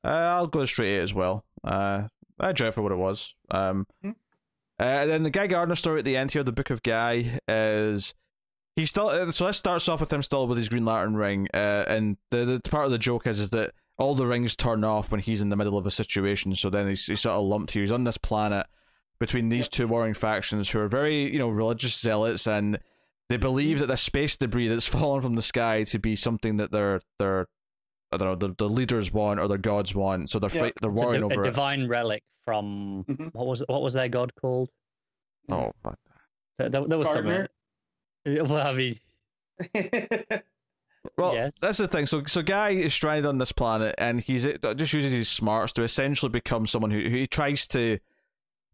I'll 0.05 0.47
go 0.47 0.65
straight 0.65 0.97
eight 0.97 1.01
as 1.01 1.13
well. 1.13 1.45
Uh, 1.65 2.05
I 2.39 2.51
enjoy 2.51 2.69
it 2.69 2.75
for 2.75 2.83
what 2.83 2.93
it 2.93 2.97
was. 2.99 3.35
Um, 3.51 3.85
Hmm. 4.01 4.11
uh, 4.79 4.83
and 4.85 5.11
then 5.11 5.23
the 5.25 5.31
Guy 5.31 5.49
Gardner 5.49 5.75
story 5.75 5.99
at 5.99 6.05
the 6.05 6.17
end 6.17 6.31
here, 6.31 6.45
the 6.45 6.53
Book 6.53 6.71
of 6.71 6.85
Guy, 6.85 7.41
is 7.49 8.15
he's 8.77 8.91
still. 8.91 9.09
Uh, 9.09 9.31
so 9.33 9.49
this 9.49 9.57
starts 9.59 9.89
off 9.89 9.99
with 10.01 10.13
him 10.13 10.23
still 10.23 10.47
with 10.47 10.57
his 10.57 10.69
Green 10.69 10.85
Lantern 10.85 11.17
ring, 11.17 11.49
uh, 11.53 11.85
and 11.89 12.17
the 12.31 12.45
the 12.45 12.61
part 12.71 12.85
of 12.85 12.93
the 12.93 12.99
joke 12.99 13.27
is 13.27 13.41
is 13.41 13.51
that 13.51 13.73
all 13.99 14.15
the 14.15 14.25
rings 14.25 14.55
turn 14.55 14.85
off 14.85 15.11
when 15.11 15.21
he's 15.21 15.43
in 15.43 15.49
the 15.49 15.57
middle 15.57 15.77
of 15.77 15.85
a 15.85 15.91
situation. 15.91 16.55
So 16.55 16.71
then 16.71 16.87
he's, 16.89 17.05
he's 17.07 17.21
sort 17.21 17.35
of 17.35 17.45
lumped 17.45 17.73
here. 17.73 17.83
He's 17.83 17.91
on 17.91 18.05
this 18.05 18.19
planet 18.19 18.67
between 19.19 19.49
these 19.49 19.65
Yep. 19.65 19.71
two 19.73 19.89
warring 19.89 20.15
factions 20.15 20.71
who 20.71 20.79
are 20.79 20.87
very 20.89 21.31
you 21.31 21.41
know 21.41 21.49
religious 21.49 21.99
zealots 22.01 22.47
and. 22.47 22.79
They 23.29 23.37
believe 23.37 23.79
that 23.81 23.87
the 23.87 23.97
space 23.97 24.37
debris 24.37 24.69
that's 24.69 24.87
fallen 24.99 25.21
from 25.23 25.35
the 25.35 25.43
sky 25.43 25.85
to 25.85 25.99
be 25.99 26.17
something 26.17 26.57
that 26.59 26.71
their 26.73 27.01
their 27.19 27.47
I 28.11 28.17
don't 28.17 28.41
know 28.41 28.49
the, 28.49 28.55
the 28.57 28.69
leaders 28.69 29.13
want 29.13 29.39
or 29.39 29.49
their 29.49 29.59
gods 29.59 29.95
want, 29.95 30.31
so 30.31 30.39
they're 30.39 30.51
Yeah. 30.51 30.61
fight, 30.63 30.73
they're 30.81 30.91
It's 30.91 31.01
a, 31.01 31.05
warring 31.05 31.21
di- 31.21 31.35
a 31.35 31.39
over 31.39 31.43
it. 31.45 31.47
divine 31.47 31.89
relic 31.89 32.23
from 32.47 33.05
Mhm. 33.07 33.35
what 33.35 33.47
was 33.47 33.63
what 33.69 33.83
was 33.83 33.93
their 33.95 34.09
god 34.09 34.33
called? 34.41 34.71
Oh, 35.51 35.73
fuck. 35.83 35.99
There, 36.59 36.69
there, 36.71 36.87
there 36.87 36.99
was 36.99 37.09
Gardner? 37.09 37.35
something. 37.35 37.49
Well, 38.49 38.67
I 38.67 38.73
mean, 38.75 38.99
well, 41.17 41.33
Yes. 41.35 41.53
that's 41.61 41.79
the 41.79 41.89
thing. 41.89 42.05
So, 42.07 42.25
so 42.27 42.43
Guy 42.43 42.71
is 42.71 42.93
stranded 42.93 43.27
on 43.27 43.39
this 43.39 43.53
planet, 43.53 43.95
and 43.99 44.21
he's 44.21 44.45
just 44.45 44.93
uses 44.93 45.13
his 45.13 45.29
smarts 45.29 45.73
to 45.75 45.83
essentially 45.83 46.29
become 46.31 46.67
someone 46.67 46.91
who, 46.91 47.01
who 47.01 47.17
he 47.17 47.27
tries 47.27 47.67
to 47.69 47.99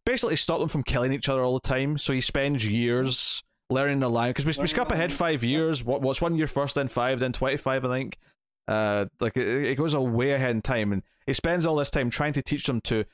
basically 0.04 0.36
stop 0.36 0.58
them 0.60 0.68
from 0.68 0.82
killing 0.82 1.12
each 1.12 1.28
other 1.28 1.42
all 1.42 1.54
the 1.54 1.60
time. 1.68 1.98
So 1.98 2.12
he 2.12 2.20
spends 2.20 2.66
years 2.66 3.44
learning 3.70 4.00
their 4.00 4.08
language 4.08 4.36
because 4.44 4.58
we, 4.58 4.62
we 4.62 4.66
skip 4.68 4.90
ahead 4.90 5.12
five 5.12 5.42
years. 5.44 5.82
What 5.84 6.02
what's 6.02 6.20
one 6.20 6.36
year 6.36 6.46
first, 6.46 6.74
then 6.74 6.88
five, 6.88 7.20
then 7.20 7.32
twenty 7.32 7.56
five, 7.56 7.84
I 7.84 7.88
think. 7.88 8.18
Uh, 8.66 9.06
like 9.20 9.36
it, 9.36 9.46
it 9.46 9.74
goes 9.76 9.94
a 9.94 10.00
way 10.00 10.32
ahead 10.32 10.52
in 10.52 10.62
time, 10.62 10.92
and 10.92 11.02
he 11.26 11.32
spends 11.32 11.66
all 11.66 11.76
this 11.76 11.90
time 11.90 12.08
trying 12.10 12.32
to 12.34 12.42
teach 12.42 12.66
them 12.66 12.80
to 12.82 13.04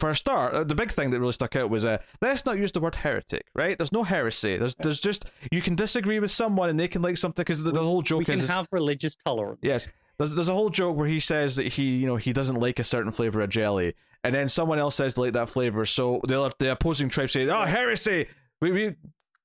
for 0.00 0.10
a 0.10 0.14
start, 0.14 0.54
uh, 0.54 0.62
the 0.62 0.76
big 0.76 0.92
thing 0.92 1.10
that 1.10 1.18
really 1.18 1.32
stuck 1.32 1.56
out 1.56 1.70
was 1.70 1.84
uh, 1.84 1.98
let's 2.22 2.46
not 2.46 2.56
use 2.56 2.70
the 2.70 2.78
word 2.78 2.94
heretic, 2.94 3.46
right? 3.56 3.76
There's 3.76 3.90
no 3.90 4.04
heresy. 4.04 4.56
There's 4.56 4.74
there's 4.76 5.00
just 5.00 5.24
you 5.50 5.60
can 5.60 5.74
disagree 5.74 6.20
with 6.20 6.30
someone 6.30 6.70
and 6.70 6.78
they 6.78 6.86
can 6.86 7.02
like 7.02 7.16
something 7.16 7.42
because 7.42 7.62
the, 7.64 7.72
the 7.72 7.82
whole 7.82 8.00
joke 8.02 8.20
we 8.20 8.24
can 8.24 8.34
is 8.34 8.44
is- 8.44 8.50
have 8.50 8.66
religious 8.72 9.16
tolerance. 9.16 9.58
yes. 9.62 9.88
There's 10.18 10.34
there's 10.34 10.48
a 10.48 10.54
whole 10.54 10.70
joke 10.70 10.96
where 10.96 11.06
he 11.08 11.18
says 11.20 11.56
that 11.56 11.66
he 11.66 11.96
you 11.96 12.06
know 12.06 12.16
he 12.16 12.32
doesn't 12.32 12.56
like 12.60 12.78
a 12.78 12.84
certain 12.84 13.12
flavor 13.12 13.40
of 13.40 13.50
jelly, 13.50 13.94
and 14.24 14.34
then 14.34 14.48
someone 14.48 14.78
else 14.78 14.94
says 14.96 15.14
they 15.14 15.22
like 15.22 15.32
that 15.34 15.48
flavor. 15.48 15.84
So 15.84 16.20
the 16.26 16.40
other- 16.42 16.54
the 16.58 16.72
opposing 16.72 17.08
tribe 17.08 17.30
say, 17.30 17.48
"Oh, 17.48 17.64
heresy! 17.64 18.26
We, 18.60 18.72
we 18.72 18.94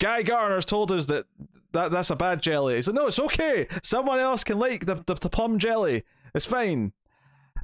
Guy 0.03 0.21
Gardner's 0.21 0.65
told 0.65 0.91
us 0.91 1.05
that, 1.05 1.25
that 1.71 1.91
that's 1.91 2.09
a 2.09 2.15
bad 2.15 2.41
jelly." 2.41 2.75
He 2.75 2.81
said, 2.81 2.93
"No, 2.93 3.07
it's 3.07 3.19
okay. 3.19 3.67
Someone 3.81 4.19
else 4.19 4.43
can 4.43 4.59
like 4.59 4.85
the 4.85 4.95
the, 5.05 5.15
the 5.15 5.30
plum 5.30 5.59
jelly. 5.59 6.03
It's 6.35 6.45
fine." 6.45 6.91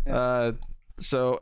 Yeah. 0.07 0.15
Uh, 0.15 0.51
so 0.99 1.41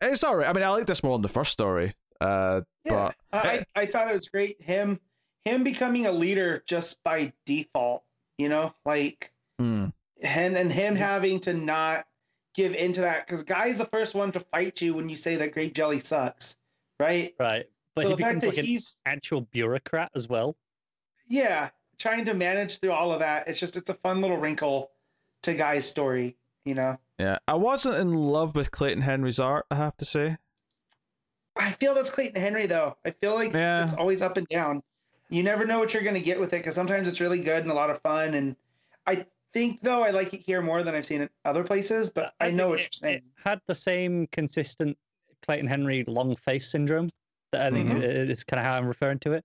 it's 0.00 0.24
all 0.24 0.36
right. 0.36 0.48
I 0.48 0.52
mean, 0.54 0.64
I 0.64 0.70
like 0.70 0.86
this 0.86 1.02
more 1.02 1.16
than 1.16 1.22
the 1.22 1.28
first 1.28 1.52
story. 1.52 1.94
Uh, 2.22 2.62
Yeah, 2.84 2.92
but 2.92 3.14
I, 3.32 3.38
I 3.76 3.82
I 3.82 3.86
thought 3.86 4.10
it 4.10 4.14
was 4.14 4.28
great. 4.28 4.62
Him 4.62 4.98
him 5.44 5.62
becoming 5.62 6.06
a 6.06 6.12
leader 6.12 6.62
just 6.66 7.04
by 7.04 7.32
default. 7.44 8.02
You 8.38 8.48
know, 8.48 8.74
like 8.86 9.32
hmm, 9.58 9.88
and 10.22 10.56
and 10.56 10.72
him 10.72 10.96
having 10.96 11.40
to 11.40 11.52
not 11.52 12.06
give 12.54 12.74
into 12.74 13.02
that 13.02 13.26
because 13.26 13.42
Guy's 13.42 13.76
the 13.76 13.84
first 13.84 14.14
one 14.14 14.32
to 14.32 14.40
fight 14.40 14.80
you 14.80 14.94
when 14.94 15.10
you 15.10 15.16
say 15.16 15.36
that 15.36 15.52
grape 15.52 15.74
jelly 15.74 15.98
sucks, 16.00 16.56
right? 16.98 17.34
Right. 17.38 17.68
But 18.02 18.02
so 18.04 18.08
he 18.10 18.14
the 18.16 18.22
fact 18.22 18.34
becomes 18.36 18.42
that 18.42 18.48
like 18.48 18.58
an 18.58 18.64
he's 18.64 18.96
actual 19.06 19.40
bureaucrat 19.42 20.10
as 20.14 20.28
well. 20.28 20.56
yeah 21.28 21.70
trying 21.98 22.24
to 22.24 22.32
manage 22.34 22.78
through 22.78 22.92
all 22.92 23.12
of 23.12 23.18
that, 23.20 23.46
it's 23.46 23.60
just 23.60 23.76
it's 23.76 23.90
a 23.90 23.94
fun 23.94 24.20
little 24.22 24.38
wrinkle 24.38 24.90
to 25.42 25.52
Guy's 25.54 25.86
story. 25.86 26.36
You 26.64 26.74
know, 26.74 26.98
yeah, 27.18 27.38
I 27.48 27.54
wasn't 27.54 27.96
in 27.96 28.12
love 28.14 28.54
with 28.54 28.70
Clayton 28.70 29.02
Henry's 29.02 29.38
art. 29.38 29.64
I 29.70 29.76
have 29.76 29.96
to 29.98 30.04
say. 30.04 30.36
I 31.56 31.72
feel 31.72 31.94
that's 31.94 32.10
Clayton 32.10 32.40
Henry 32.40 32.66
though. 32.66 32.96
I 33.04 33.10
feel 33.10 33.34
like 33.34 33.52
Yeah. 33.52 33.84
it's 33.84 33.94
always 33.94 34.22
up 34.22 34.36
and 34.36 34.46
down. 34.48 34.82
You 35.30 35.42
never 35.42 35.64
know 35.66 35.78
what 35.78 35.92
you're 35.94 36.02
gonna 36.02 36.20
get 36.20 36.38
with 36.40 36.52
it 36.52 36.58
because 36.58 36.74
sometimes 36.74 37.08
it's 37.08 37.20
really 37.20 37.40
good 37.40 37.62
and 37.62 37.70
a 37.70 37.74
lot 37.74 37.90
of 37.90 38.00
fun. 38.02 38.34
And 38.34 38.56
I 39.06 39.26
think 39.52 39.80
though 39.82 40.02
I 40.02 40.10
like 40.10 40.32
it 40.34 40.40
here 40.40 40.60
more 40.62 40.82
than 40.82 40.94
I've 40.94 41.06
seen 41.06 41.22
it 41.22 41.30
other 41.44 41.64
places. 41.64 42.10
But 42.10 42.34
I, 42.40 42.50
know 42.50 42.64
think 42.64 42.68
what 42.70 42.78
it- 42.80 42.82
you're 42.82 42.88
saying. 42.92 43.16
It 43.18 43.24
had 43.42 43.60
the 43.66 43.74
same 43.74 44.26
consistent 44.28 44.96
Clayton 45.42 45.66
Henry 45.66 46.04
long 46.06 46.36
face 46.36 46.70
syndrome. 46.70 47.10
That 47.52 47.62
I 47.62 47.70
think 47.70 47.88
Mhm. 47.90 48.02
it's 48.02 48.44
kind 48.44 48.60
of 48.60 48.66
how 48.66 48.74
I'm 48.74 48.86
referring 48.86 49.18
to 49.20 49.32
it. 49.32 49.44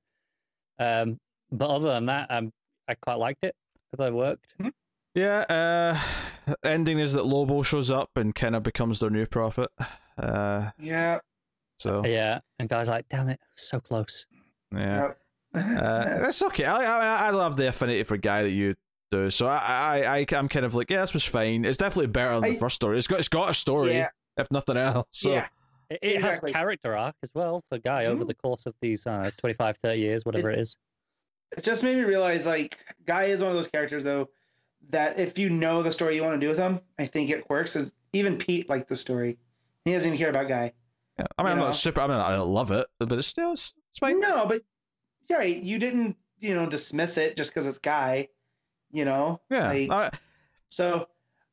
Um, 0.79 1.17
but 1.51 1.69
other 1.69 1.89
than 1.89 2.05
that, 2.07 2.29
um, 2.29 2.51
I 2.87 2.95
quite 2.95 3.15
liked 3.15 3.43
it. 3.43 3.55
Because 3.91 4.03
I 4.05 4.07
it 4.07 4.13
worked. 4.13 4.55
Yeah, 5.15 5.39
uh 6.47 6.53
ending 6.63 6.99
is 6.99 7.13
that 7.13 7.25
Lobo 7.25 7.63
shows 7.63 7.89
up 7.89 8.09
and 8.15 8.35
kind 8.35 8.55
of 8.55 8.63
becomes 8.63 8.99
their 8.99 9.09
new 9.09 9.25
prophet. 9.25 9.69
Uh 10.17 10.71
Yeah. 10.77 11.19
so 11.79 12.05
Yeah, 12.05 12.39
and 12.59 12.67
guys 12.69 12.89
like, 12.89 13.07
damn 13.09 13.29
it, 13.29 13.39
so 13.55 13.79
close. 13.79 14.25
yeah. 14.73 15.01
Yep. 15.07 15.19
Uh 15.55 15.59
that's 16.19 16.41
okay. 16.43 16.65
I, 16.65 16.83
I 16.83 17.27
I 17.27 17.29
love 17.31 17.55
the 17.57 17.69
affinity 17.69 18.03
for 18.03 18.17
guy 18.17 18.43
that 18.43 18.51
you 18.51 18.75
do. 19.11 19.31
So 19.31 19.47
I 19.47 19.57
I, 20.03 20.17
I 20.19 20.25
I'm 20.33 20.49
kind 20.49 20.65
of 20.65 20.75
like, 20.75 20.89
yeah, 20.91 21.01
this 21.01 21.13
was 21.13 21.23
fine. 21.23 21.63
It's 21.65 21.77
definitely 21.77 22.07
better 22.07 22.39
than 22.39 22.53
the 22.53 22.59
first 22.59 22.75
story. 22.75 22.97
It's 22.97 23.07
got 23.07 23.19
it's 23.19 23.29
got 23.29 23.49
a 23.49 23.53
story, 23.53 23.93
yeah. 23.93 24.09
if 24.37 24.51
nothing 24.51 24.75
else. 24.77 25.07
So 25.11 25.31
yeah. 25.31 25.47
It, 25.89 25.99
it 26.01 26.15
Exactly. 26.15 26.51
has 26.51 26.55
character 26.55 26.95
arc 26.95 27.15
as 27.23 27.31
well 27.33 27.63
for 27.69 27.77
Guy 27.77 28.05
over 28.05 28.23
Mhm. 28.23 28.27
the 28.27 28.33
course 28.35 28.65
of 28.65 28.73
these 28.81 29.05
uh, 29.07 29.29
25, 29.37 29.77
30 29.83 29.99
years, 29.99 30.25
whatever 30.25 30.49
it 30.51 30.59
is. 30.59 30.77
It 31.57 31.63
just 31.63 31.83
made 31.83 31.95
me 31.97 32.03
realize 32.03 32.45
like 32.47 32.77
Guy 33.05 33.25
is 33.25 33.41
one 33.41 33.51
of 33.51 33.55
those 33.55 33.67
characters 33.67 34.03
though 34.03 34.29
that 34.89 35.17
if 35.19 35.37
you 35.39 35.49
know 35.49 35.81
the 35.83 35.91
story 35.91 36.15
you 36.15 36.23
want 36.23 36.35
to 36.35 36.39
do 36.45 36.49
with 36.49 36.57
him, 36.59 36.79
I 36.99 37.05
think 37.05 37.29
it 37.29 37.49
works. 37.49 37.75
As 37.75 37.93
even 38.13 38.37
Pete 38.37 38.69
liked 38.69 38.87
the 38.87 38.95
story. 38.95 39.37
He 39.83 39.93
doesn't 39.93 40.07
even 40.07 40.17
care 40.19 40.29
about 40.29 40.47
Guy. 40.47 40.73
yeah. 41.19 41.25
I 41.37 41.43
mean, 41.43 41.51
I'm 41.53 41.57
You 41.57 41.61
know? 41.61 41.67
not 41.69 41.75
super. 41.75 42.01
I 42.01 42.07
mean, 42.07 42.17
I 42.17 42.35
don't 42.35 42.49
love 42.49 42.71
it, 42.71 42.87
but 42.99 43.11
it's 43.13 43.27
still 43.27 43.53
it's, 43.53 43.73
it's 43.91 43.99
fine. 43.99 44.19
No, 44.19 44.45
but 44.47 44.61
you're 45.29 45.39
right. 45.39 45.55
You 45.55 45.79
didn't, 45.79 46.17
you 46.39 46.53
know, 46.55 46.65
dismiss 46.67 47.17
it 47.17 47.37
just 47.37 47.51
because 47.51 47.67
it's 47.67 47.79
Guy. 47.79 48.27
You 48.91 49.05
know. 49.05 49.41
Yeah, 49.49 49.67
Like, 49.69 49.91
I, 49.91 50.09
So, 50.69 51.07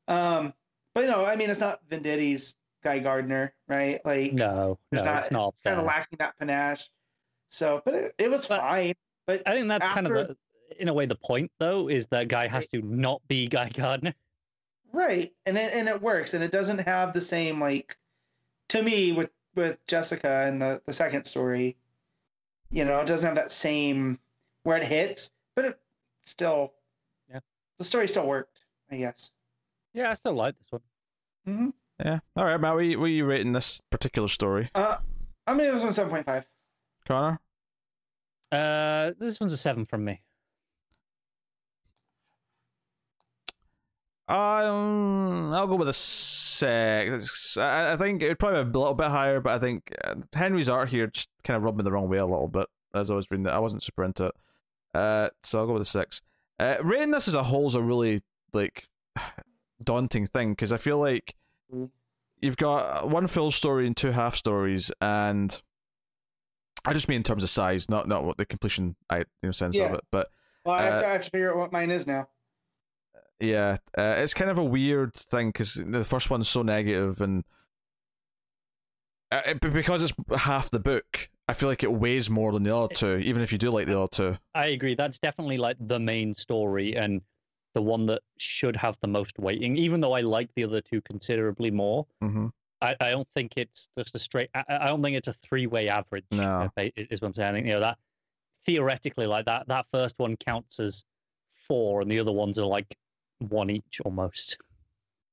um, 0.08 0.52
but 0.94 1.06
no, 1.06 1.24
I 1.24 1.36
mean, 1.36 1.50
it's 1.50 1.60
not 1.60 1.80
Venditti's 1.88 2.56
Guy 2.82 2.98
Gardner, 2.98 3.52
right? 3.68 4.00
Like, 4.04 4.32
No, 4.32 4.78
There's 4.90 5.02
no, 5.04 5.12
not- 5.12 5.22
it's 5.22 5.30
not. 5.30 5.54
kind 5.64 5.78
of 5.78 5.86
lacking 5.86 6.18
that 6.18 6.38
panache. 6.38 6.88
So, 7.48 7.82
but 7.84 7.94
it, 7.94 8.14
it 8.18 8.30
was 8.30 8.46
But- 8.46 8.60
fine. 8.60 8.94
But 9.26 9.42
I 9.46 9.52
think 9.54 9.68
that's 9.68 9.86
kind 9.86 10.06
of, 10.08 10.12
the, 10.28 10.36
in 10.80 10.88
a 10.88 10.92
way, 10.94 11.06
the 11.06 11.14
point, 11.14 11.50
though, 11.58 11.88
is 11.88 12.06
that 12.08 12.26
Guy 12.28 12.48
has 12.48 12.66
to 12.68 12.82
not 12.82 13.22
be 13.28 13.46
Guy 13.46 13.68
Gardner. 13.68 14.14
right, 14.92 15.32
and 15.46 15.56
it 15.56 15.72
and 15.72 15.88
it 15.88 16.02
works, 16.02 16.34
and 16.34 16.42
it 16.42 16.50
doesn't 16.50 16.78
have 16.80 17.12
the 17.12 17.20
same 17.20 17.60
like, 17.60 17.96
to 18.68 18.82
me 18.82 19.12
with 19.12 19.30
with 19.54 19.78
Jessica 19.86 20.44
and 20.46 20.60
the 20.60 20.82
the 20.86 20.92
second 20.92 21.24
story, 21.26 21.76
you 22.70 22.84
know, 22.84 23.00
it 23.00 23.06
doesn't 23.06 23.26
have 23.26 23.36
that 23.36 23.52
same 23.52 24.18
where 24.64 24.76
it 24.76 24.84
hits, 24.84 25.30
but 25.54 25.64
it 25.66 25.78
still, 26.24 26.72
Yeah. 27.30 27.40
the 27.78 27.84
story 27.84 28.08
still 28.08 28.26
worked, 28.26 28.58
I 28.90 28.96
guess. 28.96 29.32
Yeah, 29.94 30.10
I 30.10 30.14
still 30.14 30.34
like 30.34 30.58
this 30.58 30.72
one. 30.72 30.82
hmm 31.44 31.70
yeah. 32.04 32.18
All 32.36 32.44
right, 32.44 32.60
Matt. 32.60 32.74
What 32.74 32.80
are 32.80 32.82
you, 32.82 32.98
what 32.98 33.06
are 33.06 33.08
you 33.08 33.24
rating 33.24 33.52
this 33.52 33.80
particular 33.90 34.28
story, 34.28 34.70
Uh, 34.74 34.96
I'm 35.46 35.56
gonna 35.56 35.68
give 35.68 35.74
this 35.74 35.84
one 35.84 35.92
seven 35.92 36.10
point 36.10 36.26
five. 36.26 36.46
Connor? 37.06 37.40
Uh, 38.50 39.12
this 39.18 39.40
one's 39.40 39.52
a 39.52 39.56
seven 39.56 39.86
from 39.86 40.04
me. 40.04 40.22
Um, 44.28 45.52
I'll 45.52 45.66
go 45.66 45.74
with 45.76 45.88
a 45.88 45.92
six. 45.92 47.56
I, 47.56 47.92
I 47.92 47.96
think 47.96 48.22
it'd 48.22 48.38
probably 48.38 48.64
be 48.64 48.78
a 48.78 48.80
little 48.80 48.94
bit 48.94 49.08
higher, 49.08 49.40
but 49.40 49.52
I 49.52 49.58
think 49.58 49.92
uh, 50.04 50.14
Henry's 50.32 50.68
art 50.68 50.88
here 50.88 51.08
just 51.08 51.28
kind 51.44 51.56
of 51.56 51.62
rubbed 51.64 51.78
me 51.78 51.84
the 51.84 51.92
wrong 51.92 52.08
way 52.08 52.18
a 52.18 52.26
little 52.26 52.48
bit 52.48 52.66
as 52.94 53.10
I 53.10 53.14
was 53.14 53.26
reading 53.30 53.46
it. 53.46 53.50
I 53.50 53.58
wasn't 53.58 53.82
super 53.82 54.04
into 54.04 54.26
it. 54.26 54.34
Uh, 54.94 55.28
so 55.42 55.58
I'll 55.58 55.66
go 55.66 55.72
with 55.74 55.82
a 55.82 55.86
six. 55.86 56.22
Uh, 56.60 56.76
rating 56.82 57.10
this 57.10 57.26
as 57.28 57.34
a 57.34 57.42
whole 57.42 57.66
is 57.66 57.74
a 57.74 57.82
really 57.82 58.22
like 58.52 58.86
daunting 59.82 60.26
thing 60.26 60.52
because 60.52 60.72
I 60.72 60.78
feel 60.78 60.98
like. 60.98 61.34
You've 62.40 62.56
got 62.56 63.08
one 63.08 63.26
full 63.26 63.50
story 63.50 63.86
and 63.86 63.96
two 63.96 64.10
half 64.12 64.34
stories, 64.36 64.90
and 65.00 65.60
I 66.84 66.92
just 66.92 67.08
mean 67.08 67.16
in 67.16 67.22
terms 67.22 67.42
of 67.42 67.50
size, 67.50 67.88
not 67.88 68.08
not 68.08 68.24
what 68.24 68.36
the 68.36 68.46
completion 68.46 68.96
I 69.10 69.18
you 69.18 69.24
know 69.42 69.50
sense 69.52 69.78
of 69.78 69.94
it, 69.94 70.04
but 70.10 70.28
Well, 70.64 70.74
I 70.76 70.82
have, 70.82 70.94
Uh, 70.94 71.00
to, 71.00 71.06
I 71.06 71.12
have 71.12 71.24
to 71.24 71.30
figure 71.30 71.50
out 71.52 71.56
what 71.58 71.72
mine 71.72 71.90
is 71.90 72.06
now. 72.06 72.28
yeah, 73.40 73.78
uh, 73.96 74.14
it's 74.18 74.34
kind 74.34 74.50
of 74.50 74.58
a 74.58 74.64
weird 74.64 75.14
thing 75.14 75.48
because 75.48 75.74
the 75.74 76.04
first 76.04 76.30
one's 76.30 76.48
so 76.48 76.62
negative, 76.62 77.20
and 77.20 77.44
uh, 79.30 79.42
it- 79.46 79.60
because 79.60 80.02
it's 80.02 80.12
half 80.36 80.70
the 80.70 80.78
book, 80.80 81.28
I 81.48 81.54
feel 81.54 81.68
like 81.68 81.82
it 81.82 81.92
weighs 81.92 82.28
more 82.30 82.52
than 82.52 82.62
the 82.62 82.74
other 82.76 82.94
two, 82.94 83.16
even 83.16 83.42
if 83.42 83.50
you 83.52 83.58
do 83.58 83.70
like 83.70 83.86
the 83.86 83.98
other 83.98 84.08
two. 84.08 84.38
I 84.54 84.66
agree. 84.68 84.94
That's 84.94 85.18
definitely 85.18 85.56
like 85.56 85.76
the 85.80 85.98
main 85.98 86.34
story 86.34 86.96
and 86.96 87.22
the 87.74 87.82
one 87.82 88.06
that 88.06 88.22
should 88.38 88.76
have 88.76 88.96
the 89.00 89.08
most 89.08 89.38
weighting. 89.38 89.76
Even 89.76 90.00
though 90.00 90.12
I 90.12 90.20
like 90.20 90.50
the 90.54 90.64
other 90.64 90.80
two 90.80 91.00
considerably 91.02 91.70
more, 91.70 92.06
Mm-hmm. 92.22 92.48
I, 92.80 92.96
I 93.00 93.10
don't 93.10 93.28
think 93.36 93.52
it's 93.56 93.88
just 93.96 94.14
a 94.16 94.18
straight. 94.18 94.50
I, 94.54 94.64
I 94.68 94.86
don't 94.88 95.00
think 95.02 95.16
it's 95.16 95.28
a 95.28 95.34
three-way 95.34 95.88
average. 95.88 96.24
No. 96.32 96.68
Is 96.76 97.22
what 97.22 97.28
I'm 97.28 97.34
saying. 97.34 97.50
I 97.50 97.52
think 97.54 97.66
you 97.68 97.74
know 97.74 97.80
that 97.80 97.96
theoretically, 98.66 99.26
like 99.26 99.44
that, 99.44 99.68
that 99.68 99.86
first 99.92 100.18
one 100.18 100.36
counts 100.36 100.80
as 100.80 101.04
four, 101.68 102.00
and 102.00 102.10
the 102.10 102.18
other 102.18 102.32
ones 102.32 102.58
are 102.58 102.66
like 102.66 102.96
one 103.38 103.70
each 103.70 104.00
almost. 104.04 104.58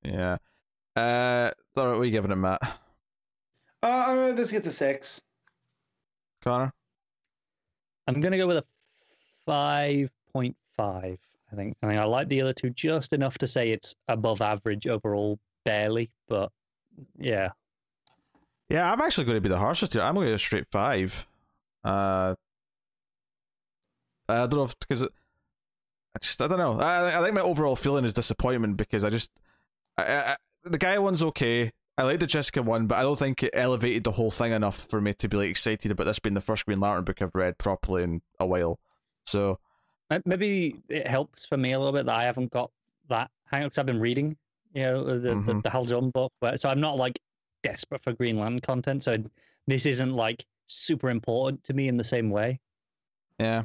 Yeah. 0.04 0.36
Uh, 0.96 1.50
all 1.76 1.86
right, 1.86 1.94
what 1.96 2.02
are 2.02 2.04
you 2.04 2.12
giving 2.12 2.30
it, 2.30 2.36
Matt? 2.36 2.60
Uh, 3.82 3.86
I'm 3.86 4.16
gonna 4.16 4.34
this 4.34 4.52
gets 4.52 4.68
a 4.68 4.72
six. 4.72 5.22
Connor? 6.42 6.72
I'm 8.06 8.20
gonna 8.20 8.36
go 8.38 8.46
with 8.46 8.58
a 8.58 8.64
five 9.44 10.10
point 10.32 10.56
five. 10.76 11.18
I 11.52 11.56
think. 11.56 11.76
I 11.82 11.88
think 11.88 11.98
I 11.98 12.04
like 12.04 12.28
the 12.28 12.40
other 12.42 12.52
two 12.52 12.70
just 12.70 13.12
enough 13.12 13.38
to 13.38 13.46
say 13.46 13.70
it's 13.70 13.94
above 14.08 14.40
average 14.40 14.86
overall, 14.86 15.38
barely, 15.64 16.10
but 16.28 16.50
yeah. 17.18 17.50
Yeah, 18.68 18.90
I'm 18.90 19.00
actually 19.00 19.24
going 19.24 19.36
to 19.36 19.40
be 19.40 19.48
the 19.48 19.58
harshest 19.58 19.94
here. 19.94 20.02
I'm 20.02 20.14
going 20.14 20.26
to 20.26 20.32
go 20.32 20.36
straight 20.36 20.66
five. 20.70 21.26
Uh, 21.82 22.34
I 24.28 24.46
don't 24.46 24.54
know 24.54 24.70
because 24.78 25.02
I 25.02 26.18
just 26.20 26.40
I 26.40 26.46
don't 26.46 26.58
know. 26.58 26.78
I 26.78 27.18
I 27.18 27.22
think 27.22 27.34
my 27.34 27.40
overall 27.40 27.76
feeling 27.76 28.04
is 28.04 28.14
disappointment 28.14 28.76
because 28.76 29.02
I 29.02 29.10
just 29.10 29.32
I, 29.98 30.04
I, 30.04 30.36
the 30.64 30.78
guy 30.78 30.98
one's 30.98 31.22
okay. 31.22 31.72
I 31.98 32.04
like 32.04 32.20
the 32.20 32.26
Jessica 32.26 32.62
one, 32.62 32.86
but 32.86 32.96
I 32.96 33.02
don't 33.02 33.18
think 33.18 33.42
it 33.42 33.50
elevated 33.52 34.04
the 34.04 34.12
whole 34.12 34.30
thing 34.30 34.52
enough 34.52 34.86
for 34.88 35.00
me 35.00 35.12
to 35.14 35.28
be 35.28 35.36
like 35.36 35.50
excited 35.50 35.90
about 35.90 36.04
this 36.04 36.18
being 36.18 36.34
the 36.34 36.40
first 36.40 36.64
Green 36.64 36.80
Lantern 36.80 37.04
book 37.04 37.20
I've 37.20 37.34
read 37.34 37.58
properly 37.58 38.04
in 38.04 38.22
a 38.38 38.46
while. 38.46 38.78
So 39.26 39.58
Maybe 40.24 40.76
it 40.88 41.06
helps 41.06 41.46
for 41.46 41.56
me 41.56 41.72
a 41.72 41.78
little 41.78 41.92
bit 41.92 42.06
that 42.06 42.14
I 42.16 42.24
haven't 42.24 42.50
got 42.52 42.70
that 43.08 43.30
hang 43.44 43.64
because 43.64 43.78
I've 43.78 43.86
been 43.86 44.00
reading, 44.00 44.36
you 44.74 44.82
know, 44.82 45.04
the, 45.04 45.18
the, 45.18 45.34
Mhm. 45.34 45.62
the 45.62 45.70
Hal 45.70 45.84
Jordan 45.84 46.10
book, 46.10 46.32
but, 46.40 46.60
so 46.60 46.68
I'm 46.68 46.80
not 46.80 46.96
like 46.96 47.18
desperate 47.62 48.02
for 48.02 48.12
Green 48.12 48.38
Lantern 48.38 48.60
content. 48.60 49.02
So 49.04 49.18
this 49.66 49.86
isn't 49.86 50.14
like 50.14 50.44
super 50.66 51.10
important 51.10 51.62
to 51.64 51.74
me 51.74 51.88
in 51.88 51.96
the 51.96 52.04
same 52.04 52.30
way. 52.30 52.60
yeah, 53.38 53.64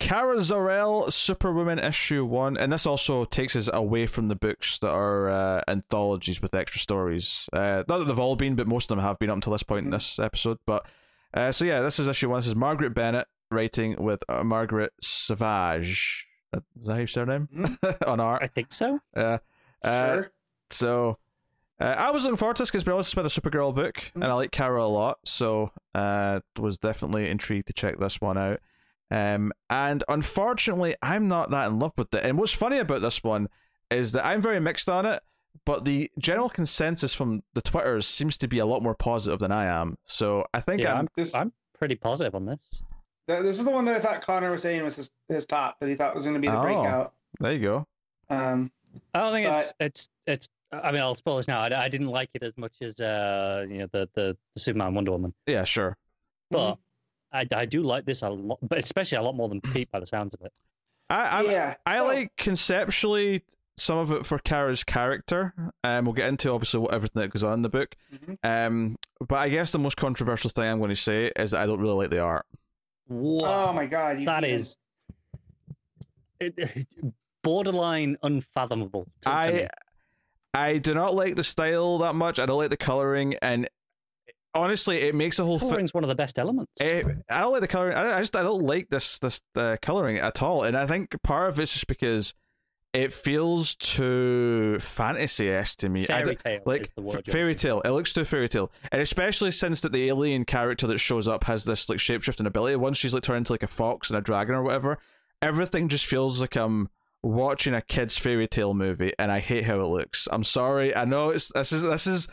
Kara 0.00 0.40
Zor-El, 0.40 1.10
Superwoman 1.10 1.78
issue 1.78 2.24
one, 2.24 2.56
and 2.56 2.72
this 2.72 2.86
also 2.86 3.24
takes 3.24 3.54
us 3.54 3.68
away 3.72 4.06
from 4.08 4.26
the 4.28 4.34
books 4.34 4.78
that 4.78 4.90
are 4.90 5.28
uh, 5.30 5.60
anthologies 5.68 6.42
with 6.42 6.54
extra 6.56 6.80
stories. 6.80 7.48
Uh, 7.52 7.84
not 7.88 7.98
that 7.98 8.04
they've 8.06 8.18
all 8.18 8.34
been, 8.34 8.56
but 8.56 8.66
most 8.66 8.90
of 8.90 8.96
them 8.96 9.04
have 9.04 9.18
been 9.20 9.30
up 9.30 9.36
until 9.36 9.52
this 9.52 9.62
point 9.62 9.84
in 9.84 9.90
this 9.90 10.18
episode. 10.18 10.58
But 10.66 10.86
uh, 11.34 11.52
so 11.52 11.64
yeah, 11.64 11.80
this 11.80 12.00
is 12.00 12.08
issue 12.08 12.30
one. 12.30 12.38
This 12.40 12.48
is 12.48 12.56
Marguerite 12.56 12.94
Bennett 12.94 13.28
writing 13.52 13.96
with 14.02 14.22
uh, 14.28 14.42
Marguerite 14.44 14.92
Sauvage. 15.00 16.26
Uh, 16.54 16.60
Is 16.80 16.86
that 16.86 16.92
how 16.94 16.98
you 17.00 17.06
say 17.06 17.20
her 17.20 17.26
name? 17.26 17.48
On 18.06 18.20
I 18.20 18.46
think 18.46 18.72
so. 18.72 18.98
Uh, 19.16 19.38
uh, 19.84 20.14
Sure. 20.14 20.30
so 20.70 21.18
uh, 21.80 21.94
I 21.98 22.10
was 22.10 22.24
looking 22.24 22.36
forward 22.36 22.56
to 22.56 22.62
this 22.62 22.70
because 22.70 22.84
this 22.84 23.06
is 23.08 23.12
about 23.12 23.24
a 23.26 23.28
Supergirl 23.40 23.74
book, 23.74 24.12
and 24.14 24.24
I 24.24 24.34
like 24.34 24.52
Kara 24.52 24.84
a 24.84 24.86
lot, 24.86 25.18
so 25.24 25.72
uh, 25.94 26.40
was 26.58 26.78
definitely 26.78 27.28
intrigued 27.28 27.66
to 27.68 27.72
check 27.72 27.98
this 27.98 28.20
one 28.20 28.38
out. 28.38 28.60
Um, 29.10 29.52
and 29.68 30.04
unfortunately, 30.08 30.94
I'm 31.02 31.28
not 31.28 31.50
that 31.50 31.68
in 31.68 31.78
love 31.78 31.92
with 31.96 32.14
it. 32.14 32.24
And 32.24 32.38
what's 32.38 32.52
funny 32.52 32.78
about 32.78 33.02
this 33.02 33.22
one 33.22 33.48
is 33.90 34.12
that 34.12 34.24
I'm 34.24 34.40
very 34.40 34.60
mixed 34.60 34.88
on 34.88 35.04
it, 35.06 35.22
but 35.66 35.84
the 35.84 36.10
general 36.18 36.48
consensus 36.48 37.12
from 37.12 37.42
the 37.54 37.62
Twitters 37.62 38.06
seems 38.06 38.38
to 38.38 38.48
be 38.48 38.58
a 38.58 38.66
lot 38.66 38.82
more 38.82 38.94
positive 38.94 39.38
than 39.40 39.52
I 39.52 39.66
am. 39.66 39.98
So 40.06 40.46
I 40.54 40.60
think 40.60 40.80
Yeah, 40.82 40.92
I'm. 40.92 40.98
I'm, 41.00 41.08
This 41.16 41.34
I'm 41.34 41.52
pretty 41.78 41.94
positive 41.96 42.34
on 42.34 42.46
this. 42.46 42.82
Th- 43.28 43.42
this 43.42 43.58
is 43.58 43.64
the 43.64 43.70
one 43.70 43.84
that 43.86 43.96
I 43.96 43.98
thought 44.00 44.20
Connor 44.22 44.50
was 44.50 44.62
saying 44.62 44.82
was 44.84 44.96
his, 44.96 45.10
his 45.28 45.46
top 45.46 45.78
that 45.80 45.88
he 45.88 45.94
thought 45.94 46.14
was 46.14 46.24
going 46.24 46.34
to 46.34 46.40
be 46.40 46.48
the 46.48 46.58
Oh. 46.58 46.62
breakout. 46.62 47.12
There 47.40 47.52
you 47.52 47.60
go. 47.60 47.86
Um, 48.30 48.70
I 49.14 49.20
don't 49.20 49.32
think 49.32 49.48
But- 49.48 49.60
it's 49.60 49.72
it's 49.80 50.08
it's. 50.26 50.48
I 50.72 50.90
mean, 50.90 51.02
I'll 51.02 51.14
spoil 51.14 51.36
this 51.36 51.48
now. 51.48 51.60
I, 51.60 51.84
I 51.84 51.88
didn't 51.90 52.06
like 52.08 52.30
it 52.32 52.42
as 52.42 52.56
much 52.56 52.72
as 52.80 52.98
uh, 52.98 53.66
you 53.68 53.78
know, 53.78 53.86
the 53.92 54.08
the, 54.14 54.36
the 54.54 54.60
Superman 54.60 54.94
Wonder 54.94 55.10
Woman, 55.12 55.34
Yeah, 55.46 55.64
sure. 55.64 55.98
but 56.50 56.78
I, 57.30 57.46
I 57.54 57.66
do 57.66 57.82
like 57.82 58.06
this 58.06 58.22
a 58.22 58.30
lot, 58.30 58.58
but 58.62 58.78
especially 58.78 59.18
a 59.18 59.22
lot 59.22 59.34
more 59.36 59.50
than 59.50 59.60
Pete 59.60 59.90
by 59.90 60.00
the 60.00 60.06
sounds 60.06 60.32
of 60.34 60.40
it. 60.42 60.52
I, 61.10 61.40
I'm, 61.40 61.50
yeah, 61.50 61.74
I 61.84 61.98
so- 61.98 62.06
like 62.06 62.32
conceptually 62.38 63.42
some 63.76 63.98
of 63.98 64.12
it 64.12 64.24
for 64.24 64.38
Kara's 64.38 64.82
character. 64.84 65.52
Um, 65.84 66.04
we'll 66.06 66.14
get 66.14 66.28
into 66.28 66.50
obviously 66.50 66.80
what 66.80 66.94
everything 66.94 67.20
that 67.22 67.30
goes 67.30 67.44
on 67.44 67.54
in 67.54 67.62
the 67.62 67.68
book. 67.68 67.94
Mhm. 68.14 68.38
Um, 68.42 68.96
but 69.26 69.36
I 69.36 69.48
guess 69.50 69.72
the 69.72 69.78
most 69.78 69.96
controversial 69.98 70.48
thing 70.50 70.64
I'm 70.64 70.78
going 70.78 70.88
to 70.90 70.96
say 70.96 71.30
is 71.36 71.50
that 71.50 71.62
I 71.62 71.66
don't 71.66 71.80
really 71.80 71.94
like 71.96 72.10
the 72.10 72.20
art. 72.20 72.46
Wow, 73.08 73.68
Oh 73.70 73.72
my 73.72 73.86
god, 73.86 74.18
you 74.20 74.24
that 74.26 74.44
even- 74.44 74.64
it, 76.40 76.86
borderline 77.42 78.16
unfathomable. 78.22 79.04
to- 79.22 79.30
to 79.30 79.52
me. 79.52 79.62
I 79.62 79.68
I 80.54 80.78
do 80.78 80.92
not 80.94 81.14
like 81.14 81.34
the 81.36 81.42
style 81.44 81.98
that 81.98 82.14
much. 82.14 82.38
I 82.38 82.44
don't 82.46 82.58
like 82.58 82.68
the 82.70 82.76
coloring, 82.76 83.34
and 83.40 83.68
honestly, 84.54 84.98
it 85.00 85.14
makes 85.14 85.38
a 85.38 85.44
whole. 85.44 85.58
Fi- 85.58 85.86
one 85.92 86.04
of 86.04 86.08
the 86.08 86.14
best 86.14 86.38
elements. 86.38 86.72
Eh, 86.82 87.02
I 87.30 87.40
don't 87.40 87.52
like 87.52 87.62
the 87.62 87.68
coloring. 87.68 87.96
I, 87.96 88.16
I 88.16 88.20
just 88.20 88.36
I 88.36 88.42
don't 88.42 88.62
like 88.62 88.90
this 88.90 89.18
this 89.18 89.40
uh, 89.56 89.76
coloring 89.80 90.18
at 90.18 90.42
all, 90.42 90.62
and 90.62 90.76
I 90.76 90.86
think 90.86 91.16
part 91.22 91.48
of 91.48 91.58
it's 91.58 91.72
just 91.72 91.86
because 91.86 92.34
it 92.92 93.12
feels 93.12 93.74
too 93.76 94.78
fantasy 94.80 95.48
esque 95.50 95.78
to 95.78 95.88
me. 95.88 96.04
Fairy 96.04 96.36
tale 96.36 96.60
like 96.66 96.82
is 96.82 96.90
the 96.96 97.02
f- 97.02 97.06
word. 97.14 97.26
fairy 97.26 97.54
tale. 97.54 97.80
It 97.84 97.90
looks 97.90 98.12
too 98.12 98.24
fairy 98.24 98.48
tale, 98.48 98.70
and 98.90 99.00
especially 99.00 99.50
since 99.50 99.80
that 99.80 99.92
the 99.92 100.08
alien 100.08 100.44
character 100.44 100.86
that 100.88 100.98
shows 100.98 101.26
up 101.28 101.44
has 101.44 101.64
this 101.64 101.88
like 101.88 101.98
shapeshifting 101.98 102.46
ability. 102.46 102.76
Once 102.76 102.98
she's 102.98 103.14
like 103.14 103.22
turned 103.22 103.38
into 103.38 103.52
like 103.52 103.62
a 103.62 103.66
fox 103.68 104.10
and 104.10 104.18
a 104.18 104.20
dragon 104.20 104.54
or 104.54 104.62
whatever, 104.62 104.98
everything 105.40 105.88
just 105.88 106.06
feels 106.06 106.40
like 106.40 106.56
I'm 106.56 106.88
watching 107.22 107.72
a 107.74 107.80
kid's 107.80 108.18
fairy 108.18 108.46
tale 108.48 108.74
movie, 108.74 109.12
and 109.18 109.32
I 109.32 109.38
hate 109.38 109.64
how 109.64 109.80
it 109.80 109.86
looks. 109.86 110.28
I'm 110.30 110.44
sorry. 110.44 110.94
I 110.94 111.04
know 111.04 111.30
it's 111.30 111.50
this 111.52 111.72
is 111.72 111.82
this 111.82 112.06
is 112.06 112.28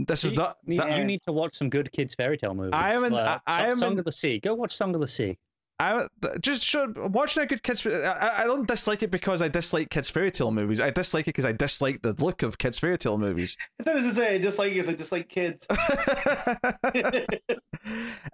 this 0.00 0.24
is 0.24 0.32
not. 0.34 0.56
You, 0.66 0.80
that- 0.80 0.98
you 0.98 1.04
need 1.04 1.22
to 1.24 1.32
watch 1.32 1.54
some 1.54 1.70
good 1.70 1.90
kids 1.92 2.14
fairy 2.14 2.36
tale 2.38 2.54
movies. 2.54 2.70
I 2.72 2.94
am 2.94 3.04
in- 3.04 3.14
I- 3.14 3.38
I 3.46 3.66
am 3.66 3.76
Song 3.76 3.92
in- 3.92 3.98
of 4.00 4.04
the 4.04 4.12
Sea. 4.12 4.38
Go 4.40 4.54
watch 4.54 4.74
Song 4.76 4.94
of 4.94 5.00
the 5.00 5.06
Sea. 5.08 5.38
I 5.80 6.08
just 6.40 6.62
should 6.64 6.98
watching 6.98 7.42
a 7.42 7.46
good 7.46 7.62
kids. 7.62 7.86
I, 7.86 7.90
I- 7.90 8.42
I 8.42 8.44
don't 8.46 8.66
dislike 8.66 9.02
it 9.04 9.10
because 9.12 9.40
I 9.42 9.48
dislike 9.48 9.90
kids 9.90 10.10
fairy 10.10 10.30
tale 10.32 10.50
movies. 10.50 10.80
I 10.80 10.90
dislike 10.90 11.26
it 11.28 11.30
because 11.34 11.44
I 11.44 11.52
dislike 11.52 12.02
the 12.02 12.14
look 12.18 12.42
of 12.42 12.58
kids 12.58 12.78
fairy 12.78 12.98
tale 12.98 13.16
movies. 13.18 13.56
I 13.80 13.84
thought 13.84 13.92
it 13.92 13.96
was 13.96 14.04
to 14.06 14.12
say 14.14 14.34
I 14.34 14.38
dislike 14.38 14.72
because 14.72 14.88
I 14.88 14.94
dislike 14.94 15.28
kids. 15.28 15.66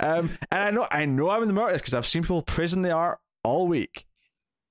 um, 0.00 0.30
and 0.50 0.62
I 0.62 0.70
know 0.70 0.86
I 0.90 1.04
know 1.04 1.30
I'm 1.30 1.42
in 1.42 1.48
the 1.48 1.54
market 1.54 1.78
because 1.80 1.94
I've 1.94 2.06
seen 2.06 2.22
people 2.22 2.42
praising 2.42 2.82
the 2.82 2.92
art 2.92 3.18
all 3.42 3.66
week. 3.66 4.06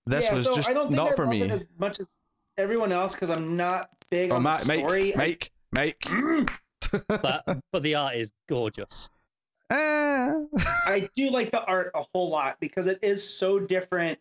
This 0.06 0.26
yeah, 0.26 0.34
was 0.34 0.46
so 0.46 0.56
just 0.56 0.70
I 0.70 0.74
don't 0.74 0.88
think 0.88 0.96
not 0.96 1.14
I 1.14 1.16
for 1.16 1.24
love 1.26 1.32
me. 1.32 1.42
it 1.44 1.52
as 1.52 1.66
much 1.80 2.00
as 2.00 2.10
everyone 2.58 2.92
else 2.92 3.14
because 3.14 3.30
I'm 3.30 3.56
not 3.56 3.90
big 4.10 4.32
Oh, 4.32 4.36
on 4.36 4.44
Ma- 4.44 4.58
the 4.58 4.64
story. 4.64 5.14
Mike, 5.16 5.52
Mike, 5.72 6.06
Mike. 6.10 6.50
But 7.08 7.44
but 7.72 7.82
the 7.82 7.96
art 7.96 8.16
is 8.16 8.32
gorgeous. 8.48 9.10
I 10.86 11.10
do 11.16 11.30
like 11.30 11.52
the 11.52 11.64
art 11.64 11.92
a 11.96 12.04
whole 12.14 12.30
lot 12.30 12.60
because 12.60 12.88
it 12.88 13.00
is 13.02 13.28
so 13.28 13.60
different 13.60 14.20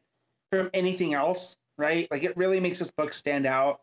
from 0.50 0.70
anything 0.74 1.14
else, 1.14 1.56
right? 1.78 2.08
Like 2.10 2.22
it 2.22 2.36
really 2.36 2.60
makes 2.60 2.78
this 2.78 2.90
book 2.90 3.12
stand 3.12 3.46
out 3.46 3.80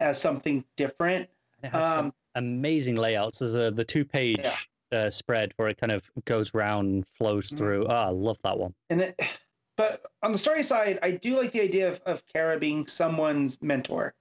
as 0.00 0.20
something 0.20 0.64
different. 0.76 1.28
It 1.62 1.68
has 1.70 1.84
some 1.94 2.06
Um, 2.06 2.12
amazing 2.36 2.96
layouts. 2.96 3.40
There's 3.40 3.56
a 3.56 3.70
the 3.70 3.84
two 3.84 4.04
page 4.04 4.68
uh, 4.92 5.10
spread 5.10 5.52
where 5.56 5.68
it 5.68 5.76
kind 5.78 5.92
of 5.92 6.08
goes 6.24 6.54
round 6.54 6.88
and 6.88 7.08
flows 7.08 7.50
Mhm. 7.50 7.56
through. 7.58 7.86
Ah, 7.88 8.06
I 8.06 8.10
love 8.10 8.38
that 8.42 8.58
one. 8.58 8.74
And 8.90 9.00
it, 9.02 9.20
but 9.76 10.06
on 10.22 10.32
the 10.32 10.38
story 10.38 10.62
side, 10.62 10.98
I 11.02 11.10
do 11.12 11.36
like 11.36 11.52
the 11.52 11.60
idea 11.60 11.88
of, 11.88 12.00
of 12.06 12.24
Kara 12.26 12.58
being 12.58 12.86
someone's 12.86 13.60
mentor, 13.60 14.14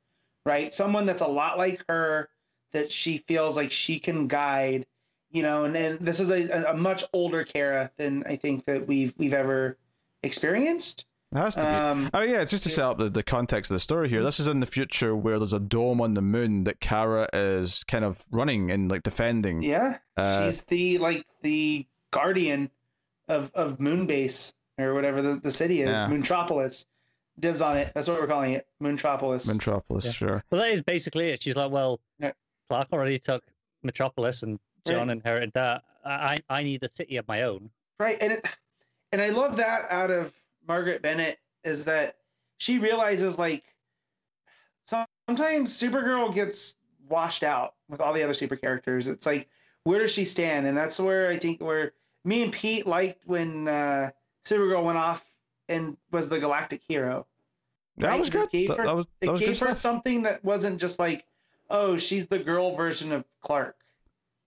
right? 0.46 0.74
Someone 0.74 1.06
that's 1.06 1.22
a 1.22 1.28
lot 1.28 1.58
like 1.58 1.86
her 1.90 2.30
that 2.74 2.92
she 2.92 3.20
feels 3.20 3.56
like 3.56 3.72
she 3.72 3.98
can 4.00 4.28
guide, 4.28 4.86
you 5.32 5.44
know, 5.44 5.66
and, 5.66 5.76
and 5.76 6.00
this 6.00 6.20
is 6.20 6.30
a, 6.32 6.70
a 6.70 6.74
much 6.74 7.04
older 7.14 7.44
Kara 7.44 7.92
than 7.98 8.24
I 8.26 8.36
think 8.36 8.66
that 8.66 8.88
we've 8.88 9.14
we've 9.18 9.34
ever 9.34 9.78
experienced. 10.24 11.06
It 11.34 11.38
has 11.40 11.56
to 11.56 11.62
be. 11.62 11.68
Um, 11.68 12.10
Oh 12.14 12.22
yeah, 12.22 12.42
it's 12.42 12.52
just 12.52 12.64
to 12.64 12.70
set 12.70 12.86
up 12.86 12.98
the, 13.00 13.10
the 13.10 13.24
context 13.24 13.70
of 13.70 13.76
the 13.76 13.80
story 13.82 14.08
here. 14.10 14.24
This 14.24 14.40
is 14.40 14.48
in 14.48 14.60
the 14.62 14.66
future 14.66 15.16
where 15.16 15.38
there's 15.40 15.52
a 15.54 15.60
dome 15.60 16.00
on 16.00 16.14
the 16.14 16.22
moon 16.22 16.64
that 16.66 16.80
Kara 16.80 17.28
is 17.34 17.84
kind 17.84 18.06
of 18.06 18.24
running 18.32 18.72
and 18.72 18.90
like 18.90 19.04
defending. 19.04 19.62
yeah, 19.62 19.98
Uh, 20.16 20.48
she's 20.48 20.62
the 20.64 20.98
like 21.00 21.26
the 21.42 21.86
guardian 22.12 22.70
of 23.28 23.52
of 23.54 23.78
Moonbase 23.80 24.54
or 24.80 24.94
whatever 24.94 25.22
the, 25.22 25.36
the 25.36 25.52
city 25.52 25.82
is, 25.82 25.90
Yeah. 25.98 26.08
Moontropolis. 26.08 26.86
Dibs 27.40 27.62
on 27.62 27.78
it. 27.78 27.92
That's 27.94 28.08
what 28.08 28.20
we're 28.20 28.26
calling 28.28 28.54
it, 28.54 28.66
Moontropolis. 28.82 29.48
Metropolis, 29.52 30.06
Yeah. 30.06 30.12
sure. 30.12 30.44
Well, 30.50 30.62
that 30.62 30.72
is 30.72 30.82
basically 30.82 31.30
it. 31.30 31.42
She's 31.42 31.56
like, 31.56 31.72
well, 31.72 32.00
Yeah. 32.20 32.32
Clark 32.70 32.88
already 32.94 33.20
took 33.20 33.44
Metropolis, 33.84 34.42
and 34.44 34.60
John 34.88 35.08
Right. 35.08 35.18
inherited 35.18 35.54
that. 35.54 35.84
I 36.06 36.40
I 36.50 36.64
need 36.64 36.84
a 36.84 36.90
city 36.90 37.18
of 37.18 37.28
my 37.28 37.44
own. 37.44 37.70
right 38.00 38.18
and 38.22 38.32
it 38.34 38.46
and 39.12 39.22
i 39.22 39.30
love 39.30 39.58
that 39.58 39.90
out 39.92 40.12
of 40.12 40.34
Marguerite 40.68 41.02
Bennett 41.02 41.40
is 41.64 41.84
that 41.86 42.18
she 42.60 42.78
realizes 42.80 43.38
like 43.40 43.64
sometimes 44.86 45.72
supergirl 45.74 46.34
gets 46.34 46.76
washed 47.10 47.44
out 47.44 47.76
with 47.90 48.02
all 48.02 48.14
the 48.14 48.22
other 48.24 48.34
super 48.34 48.56
characters 48.56 49.08
it's 49.08 49.26
like 49.26 49.48
where 49.84 50.00
does 50.00 50.12
she 50.12 50.26
stand 50.26 50.68
and 50.68 50.78
that's 50.78 51.00
where 51.00 51.30
i 51.30 51.38
think 51.38 51.62
where 51.62 51.94
me 52.26 52.44
and 52.44 52.52
pete 52.52 52.86
liked 52.86 53.26
when 53.26 53.68
uh 53.68 54.10
supergirl 54.46 54.84
went 54.84 54.98
off 54.98 55.26
and 55.70 55.96
was 56.12 56.28
the 56.30 56.38
galactic 56.40 56.82
hero 56.88 57.26
That 57.98 58.10
Right, 58.10 58.20
was 58.20 58.28
it 58.30 58.32
good. 58.34 58.50
gave 58.52 58.76
her- 58.76 58.86
that 58.86 58.96
was 58.96 59.08
that 59.22 59.28
it 59.28 59.32
was 59.32 59.42
good 59.42 59.46
gave 59.48 59.60
her 59.60 59.66
stuff. 59.68 59.78
something 59.78 60.22
that 60.24 60.44
wasn't 60.44 60.80
just 60.80 61.00
like 61.00 61.26
oh 61.70 61.98
she's 61.98 62.28
the 62.28 62.40
girl 62.40 62.76
version 62.76 63.12
of 63.14 63.24
clark 63.42 63.77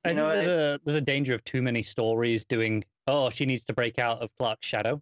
I 0.05 0.13
know, 0.13 0.31
there's 0.33 0.49
I- 0.49 0.53
a 0.75 0.79
there's 0.85 0.97
a 0.97 1.01
danger 1.01 1.35
of 1.35 1.45
too 1.45 1.63
many 1.63 1.83
stories 1.83 2.45
doing. 2.45 2.85
Oh, 3.07 3.29
she 3.31 3.45
needs 3.47 3.65
to 3.65 3.73
break 3.73 3.99
out 3.99 4.21
of 4.21 4.31
Clark's 4.39 4.67
shadow, 4.67 5.01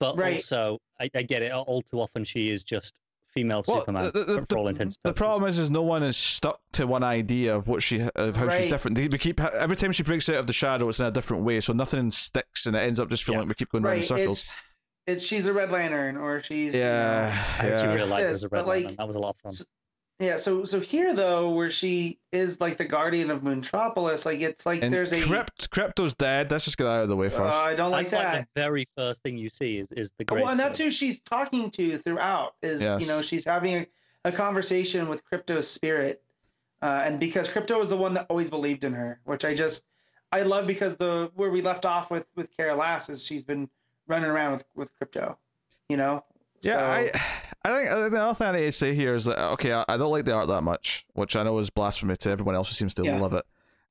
but 0.00 0.16
Right. 0.16 0.34
also 0.36 0.78
I, 1.00 1.10
I 1.14 1.22
get 1.22 1.42
it. 1.42 1.52
All 1.52 1.82
too 1.82 2.00
often 2.00 2.24
she 2.24 2.50
is 2.50 2.62
just 2.64 2.98
female 3.34 3.62
Well, 3.68 3.80
Superman 3.80 4.04
the, 4.14 4.24
the, 4.24 4.24
for, 4.40 4.46
for 4.48 4.58
all 4.58 4.64
the- 4.64 4.70
intents 4.70 4.96
the 5.02 5.10
and 5.10 5.16
purposes. 5.16 5.22
problem 5.26 5.48
is, 5.48 5.58
is 5.58 5.70
no 5.70 5.82
one 5.82 6.02
is 6.02 6.16
stuck 6.16 6.60
to 6.72 6.86
one 6.86 7.02
idea 7.04 7.54
of 7.54 7.68
what 7.68 7.82
she 7.82 8.00
of 8.14 8.36
how 8.36 8.48
she's 8.48 8.70
different. 8.70 8.96
They, 8.96 9.06
we 9.08 9.18
keep 9.18 9.38
every 9.40 9.76
time 9.76 9.92
she 9.92 10.02
breaks 10.02 10.28
out 10.28 10.36
of 10.36 10.46
the 10.46 10.52
shadow, 10.52 10.88
it's 10.88 10.98
in 11.00 11.06
a 11.06 11.10
different 11.10 11.42
way, 11.44 11.60
so 11.60 11.72
nothing 11.74 12.10
sticks, 12.10 12.64
and 12.66 12.74
it 12.74 12.80
ends 12.80 12.98
up 12.98 13.10
just 13.10 13.24
feeling 13.24 13.38
Yeah. 13.38 13.42
like 13.42 13.48
we 13.50 13.54
keep 13.54 13.70
going 13.70 13.84
round 13.84 13.98
in 13.98 14.04
circles. 14.04 14.38
it's 14.38 14.54
it's 15.06 15.24
she's 15.24 15.46
a 15.46 15.52
red 15.52 15.70
lantern 15.72 16.16
or 16.16 16.40
she's 16.40 16.74
you 16.74 16.80
know, 16.80 16.86
Yeah, 16.86 17.44
I 17.58 17.66
actually 17.68 17.88
yeah. 17.88 17.94
really 17.94 18.10
like 18.10 18.22
her 18.22 18.28
Yes, 18.28 18.34
as 18.36 18.44
a 18.44 18.48
but, 18.50 18.56
red 18.58 18.66
like, 18.66 18.80
Lantern. 18.84 18.96
That 18.98 19.06
was 19.08 19.16
a 19.16 19.20
lot 19.20 19.30
of 19.30 19.36
fun. 19.42 19.52
s- 19.52 19.66
Yeah, 20.20 20.34
so 20.36 20.64
so 20.64 20.80
here 20.80 21.14
though, 21.14 21.50
where 21.50 21.70
she 21.70 22.18
is 22.32 22.60
like 22.60 22.76
the 22.76 22.84
guardian 22.84 23.30
of 23.30 23.42
Moontropolis, 23.42 24.26
like 24.26 24.40
it's 24.40 24.66
like 24.66 24.82
And 24.82 24.92
there's 24.92 25.12
a. 25.12 25.20
Crypt, 25.22 25.70
Krypto's 25.70 26.12
dead. 26.14 26.50
Let's 26.50 26.64
just 26.64 26.76
get 26.76 26.88
out 26.88 27.04
of 27.04 27.08
the 27.08 27.14
way 27.14 27.28
Uh, 27.28 27.30
first. 27.30 27.56
I 27.58 27.76
don't 27.76 27.92
like 27.92 28.08
That's 28.08 28.24
like 28.24 28.32
that. 28.32 28.48
the 28.54 28.60
very 28.60 28.88
first 28.96 29.22
thing 29.22 29.38
you 29.38 29.48
see 29.48 29.78
is, 29.78 29.92
is 29.92 30.10
the 30.18 30.24
great. 30.24 30.42
well, 30.42 30.50
and 30.50 30.58
that's 30.58 30.76
who 30.78 30.90
she's 30.90 31.20
talking 31.20 31.70
to 31.70 31.98
throughout. 31.98 32.54
Is 32.62 32.82
Yes. 32.82 33.00
you 33.00 33.06
know 33.06 33.22
she's 33.22 33.44
having 33.44 33.76
a, 33.76 33.86
a 34.24 34.32
conversation 34.32 35.08
with 35.08 35.22
Krypto's 35.24 35.68
spirit, 35.70 36.20
uh, 36.82 37.02
and 37.04 37.20
because 37.20 37.48
Krypto 37.48 37.78
was 37.78 37.88
the 37.88 37.96
one 37.96 38.14
that 38.14 38.26
always 38.28 38.50
believed 38.50 38.82
in 38.82 38.92
her, 38.94 39.20
which 39.24 39.44
I 39.44 39.54
just 39.54 39.84
I 40.32 40.42
love 40.42 40.66
because 40.66 40.96
the 40.96 41.30
where 41.36 41.50
we 41.50 41.62
left 41.62 41.86
off 41.86 42.10
with 42.10 42.26
with 42.34 42.50
Kara 42.56 42.74
last 42.74 43.08
is 43.08 43.22
she's 43.24 43.44
been 43.44 43.68
running 44.08 44.28
around 44.30 44.50
with 44.54 44.64
with 44.74 44.90
Krypto, 44.98 45.36
you 45.88 45.96
know. 45.96 46.24
Yeah, 46.62 46.78
So- 46.78 46.86
I, 46.86 47.10
I 47.64 47.70
think 47.80 47.90
I 47.90 47.94
think 48.00 48.12
the 48.12 48.22
other 48.22 48.34
thing 48.34 48.46
I 48.46 48.52
need 48.52 48.66
to 48.66 48.72
say 48.72 48.94
here 48.94 49.14
is 49.14 49.24
that 49.26 49.38
okay, 49.54 49.72
I, 49.72 49.84
I 49.88 49.96
don't 49.96 50.10
like 50.12 50.24
the 50.24 50.32
art 50.32 50.48
that 50.48 50.62
much, 50.62 51.04
which 51.14 51.36
I 51.36 51.42
know 51.42 51.58
is 51.58 51.70
blasphemy 51.70 52.16
to 52.18 52.30
everyone 52.30 52.54
else 52.54 52.68
who 52.68 52.74
seems 52.74 52.94
to 52.94 53.04
Yeah. 53.04 53.18
love 53.20 53.34
it. 53.34 53.44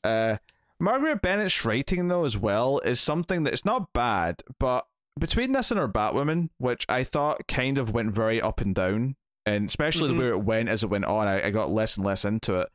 Uh, 0.03 0.37
Marguerite 0.79 1.21
Bennett's 1.21 1.65
writing 1.65 2.07
though 2.07 2.23
as 2.23 2.37
well 2.37 2.79
is 2.79 2.99
something 2.99 3.43
that 3.43 3.53
it's 3.53 3.65
not 3.65 3.91
bad, 3.93 4.41
but 4.57 4.87
between 5.19 5.51
this 5.51 5.69
and 5.71 5.79
her 5.79 5.87
Batwoman, 5.89 6.49
which 6.59 6.85
I 6.87 7.03
thought 7.03 7.47
kind 7.47 7.77
of 7.77 7.91
went 7.93 8.11
very 8.11 8.41
up 8.41 8.61
and 8.61 8.73
down, 8.73 9.15
and 9.45 9.67
especially 9.67 10.09
Mhm. 10.11 10.13
the 10.13 10.19
way 10.19 10.27
it 10.29 10.43
went 10.43 10.69
as 10.69 10.83
it 10.83 10.89
went 10.89 11.05
on, 11.05 11.27
I, 11.27 11.47
I 11.47 11.51
got 11.51 11.69
less 11.69 11.97
and 11.97 12.05
less 12.05 12.23
into 12.25 12.59
it. 12.61 12.69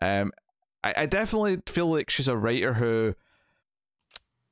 Um, 0.00 0.32
I, 0.82 0.94
I 0.98 1.06
definitely 1.06 1.60
feel 1.66 1.90
like 1.90 2.08
she's 2.10 2.28
a 2.28 2.36
writer 2.36 2.74
who 2.74 3.14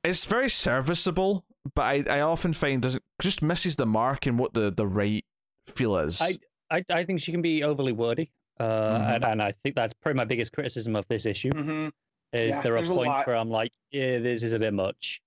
is 0.03 0.25
very 0.25 0.49
serviceable, 0.49 1.43
but 1.75 1.81
I, 2.09 2.17
I 2.17 2.21
often 2.21 2.53
find 2.53 2.81
doesn't 2.81 3.03
just 3.21 3.41
misses 3.41 3.75
the 3.75 3.85
mark 3.85 4.27
in 4.27 4.37
what 4.37 4.53
the 4.53 4.71
the 4.71 4.87
right 4.87 5.25
feel 5.67 5.97
is. 5.97 6.21
I- 6.21 6.37
I, 6.73 6.85
I 6.89 7.03
think 7.03 7.19
she 7.19 7.33
can 7.33 7.41
be 7.41 7.63
overly 7.65 7.91
wordy, 7.91 8.31
uh, 8.57 8.63
Mhm. 8.63 9.15
and, 9.15 9.25
and 9.25 9.41
I 9.43 9.51
think 9.61 9.75
that's 9.75 9.91
probably 9.93 10.15
my 10.15 10.23
biggest 10.23 10.53
criticism 10.53 10.95
of 10.95 11.05
this 11.09 11.25
issue. 11.25 11.51
hmm 11.51 11.89
Is 12.31 12.55
Yeah, 12.55 12.61
there 12.61 12.73
are 12.75 12.77
there's 12.77 12.89
a 12.89 12.93
points 12.93 13.27
where 13.27 13.35
I'm 13.35 13.49
like, 13.49 13.73
yeah, 13.91 14.19
this 14.19 14.41
is 14.41 14.53
a 14.53 14.59
bit 14.59 14.73
much. 14.73 15.21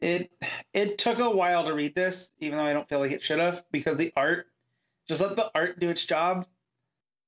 It 0.00 0.32
it 0.72 0.98
took 0.98 1.20
a 1.20 1.30
while 1.30 1.64
to 1.66 1.72
read 1.74 1.94
this, 1.94 2.32
even 2.40 2.58
though 2.58 2.64
I 2.64 2.72
don't 2.72 2.88
feel 2.88 2.98
like 2.98 3.12
it 3.12 3.22
should 3.22 3.38
have, 3.38 3.64
because 3.70 3.96
the 3.96 4.12
art 4.16 4.46
just 5.06 5.20
let 5.20 5.36
the 5.36 5.48
art 5.54 5.78
do 5.78 5.90
its 5.90 6.04
job. 6.04 6.44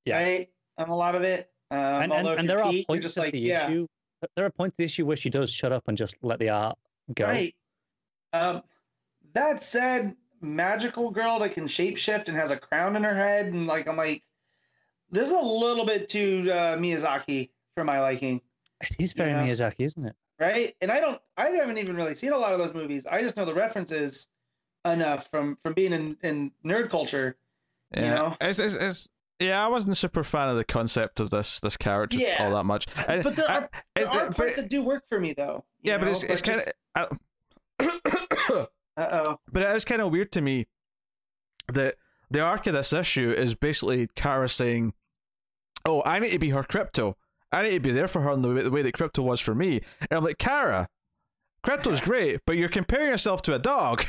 Yeah. 0.04 0.16
Right. 0.16 0.50
On 0.78 0.88
a 0.88 0.96
lot 0.96 1.14
of 1.14 1.22
it. 1.22 1.48
Um, 1.70 1.78
and 1.78 2.12
and, 2.12 2.26
and 2.28 2.50
there 2.50 2.60
are 2.64 2.70
Pete, 2.72 2.78
you're 2.80 2.96
points 2.96 3.02
just 3.04 3.16
of 3.16 3.22
like, 3.24 3.32
the 3.32 3.38
yeah, 3.38 3.66
issue. 3.68 3.86
There 4.34 4.44
are 4.44 4.50
points 4.50 4.74
of 4.74 4.78
the 4.78 4.84
issue 4.84 5.06
where 5.06 5.16
she 5.16 5.30
does 5.30 5.52
shut 5.52 5.70
up 5.70 5.84
and 5.86 5.96
just 5.96 6.16
let 6.22 6.40
the 6.40 6.48
art 6.48 6.76
go. 7.14 7.26
right. 7.26 7.54
Um, 8.32 8.62
that 9.34 9.62
said, 9.62 10.16
magical 10.40 11.10
girl 11.10 11.38
that 11.40 11.52
can 11.52 11.66
shapeshift 11.66 12.28
and 12.28 12.36
has 12.36 12.50
a 12.50 12.56
crown 12.56 12.96
in 12.96 13.04
her 13.04 13.14
head, 13.14 13.46
and 13.46 13.66
like 13.66 13.88
I'm 13.88 13.96
like, 13.96 14.22
this 15.10 15.28
is 15.28 15.34
a 15.34 15.38
little 15.40 15.86
bit 15.86 16.08
too 16.08 16.42
uh, 16.50 16.76
Miyazaki 16.76 17.50
for 17.74 17.84
my 17.84 18.00
liking. 18.00 18.40
It 18.82 18.96
is 18.98 19.12
very 19.12 19.30
Yeah. 19.30 19.44
Miyazaki, 19.46 19.80
isn't 19.84 20.04
it? 20.06 20.16
right? 20.38 20.76
And 20.82 20.90
I 20.90 21.00
don't, 21.00 21.18
I 21.38 21.48
haven't 21.48 21.78
even 21.78 21.96
really 21.96 22.14
seen 22.14 22.32
a 22.32 22.38
lot 22.38 22.52
of 22.52 22.58
those 22.58 22.74
movies. 22.74 23.06
I 23.06 23.22
just 23.22 23.36
know 23.38 23.46
the 23.46 23.54
references 23.54 24.28
enough 24.84 25.28
from 25.30 25.56
from 25.62 25.72
being 25.72 25.92
in, 25.92 26.16
in 26.22 26.50
nerd 26.64 26.90
culture. 26.90 27.36
yeah. 27.94 28.04
you 28.04 28.10
know? 28.10 28.36
it's, 28.42 28.58
it's, 28.58 28.74
it's, 28.74 29.08
yeah, 29.40 29.64
I 29.64 29.68
wasn't 29.68 29.92
a 29.92 29.96
super 29.96 30.22
fan 30.24 30.48
of 30.50 30.56
the 30.56 30.64
concept 30.64 31.20
of 31.20 31.30
this 31.30 31.58
this 31.60 31.76
character 31.78 32.18
Yeah. 32.18 32.36
all 32.40 32.52
that 32.54 32.64
much. 32.64 32.86
And 33.08 33.22
But 33.22 33.36
there 33.36 33.50
I- 33.50 33.54
are, 33.56 33.70
there 33.94 34.04
it's- 34.04 34.14
are 34.16 34.26
but- 34.28 34.36
parts 34.36 34.56
that 34.56 34.68
do 34.68 34.82
work 34.82 35.04
for 35.08 35.18
me 35.18 35.32
though. 35.32 35.64
you 35.80 35.90
yeah, 35.92 35.98
but 35.98 36.04
know? 36.06 36.10
it's 36.10 36.22
it's 36.24 36.42
kind 36.42 36.60
of. 36.60 37.18
uh 37.80 38.15
oh. 38.96 39.38
but 39.52 39.62
it 39.62 39.76
is 39.76 39.84
kind 39.84 40.02
of 40.02 40.10
weird 40.10 40.32
to 40.32 40.40
me 40.40 40.66
that 41.72 41.96
the 42.30 42.40
arc 42.40 42.66
of 42.66 42.74
this 42.74 42.92
issue 42.92 43.30
is 43.30 43.54
basically 43.54 44.08
Kara 44.14 44.48
saying, 44.48 44.94
"Oh, 45.84 46.02
I 46.04 46.18
need 46.18 46.30
to 46.30 46.38
be 46.38 46.50
her 46.50 46.62
Krypto. 46.62 47.14
I 47.52 47.62
need 47.62 47.70
to 47.70 47.80
be 47.80 47.92
there 47.92 48.08
for 48.08 48.20
her 48.22 48.32
in 48.32 48.42
the 48.42 48.48
way, 48.52 48.62
the 48.62 48.70
way 48.70 48.82
that 48.82 48.94
Krypto 48.94 49.22
was 49.22 49.40
for 49.40 49.54
me." 49.54 49.80
And 50.00 50.12
I'm 50.12 50.24
like, 50.24 50.38
Kara, 50.38 50.88
Krypto's 51.64 52.00
great, 52.10 52.40
but 52.46 52.56
you're 52.56 52.68
comparing 52.68 53.08
yourself 53.08 53.42
to 53.42 53.54
a 53.54 53.58
dog. 53.58 54.04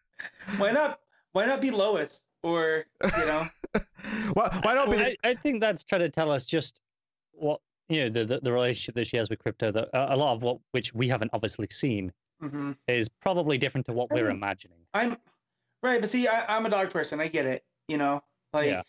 Why 0.58 0.72
not? 0.72 1.00
Why 1.32 1.46
not 1.46 1.60
be 1.60 1.70
Lois 1.70 2.26
or 2.42 2.84
you 3.04 3.26
know? 3.26 3.46
why, 4.32 4.60
why 4.62 4.74
not 4.74 4.90
be? 4.90 4.96
I, 4.96 5.16
I 5.24 5.34
think 5.34 5.60
that's 5.60 5.84
trying 5.84 6.00
to 6.00 6.08
tell 6.08 6.30
us 6.30 6.46
just 6.46 6.80
what 7.32 7.60
you 7.88 8.02
know 8.02 8.08
the, 8.08 8.24
the 8.24 8.40
the 8.40 8.52
relationship 8.52 8.94
that 8.94 9.06
she 9.06 9.16
has 9.16 9.28
with 9.28 9.42
Krypto. 9.42 9.72
That 9.72 9.88
a 9.92 10.14
a 10.14 10.16
lot 10.16 10.34
of 10.34 10.42
what 10.42 10.58
which 10.70 10.94
we 10.94 11.08
haven't 11.08 11.30
obviously 11.34 11.66
seen 11.70 12.12
hmm 12.40 12.72
is 12.88 13.08
probably 13.08 13.58
different 13.58 13.86
to 13.86 13.92
what 13.92 14.08
I 14.10 14.14
we're 14.14 14.26
mean, 14.26 14.36
imagining. 14.36 14.78
I'm 14.94 15.16
right, 15.82 16.00
but 16.00 16.08
see, 16.10 16.28
I, 16.28 16.56
I'm 16.56 16.66
a 16.66 16.70
dog 16.70 16.90
person. 16.90 17.20
I 17.20 17.28
get 17.28 17.46
it. 17.46 17.64
You 17.88 17.98
know, 17.98 18.22
like 18.52 18.66
Yeah. 18.66 18.82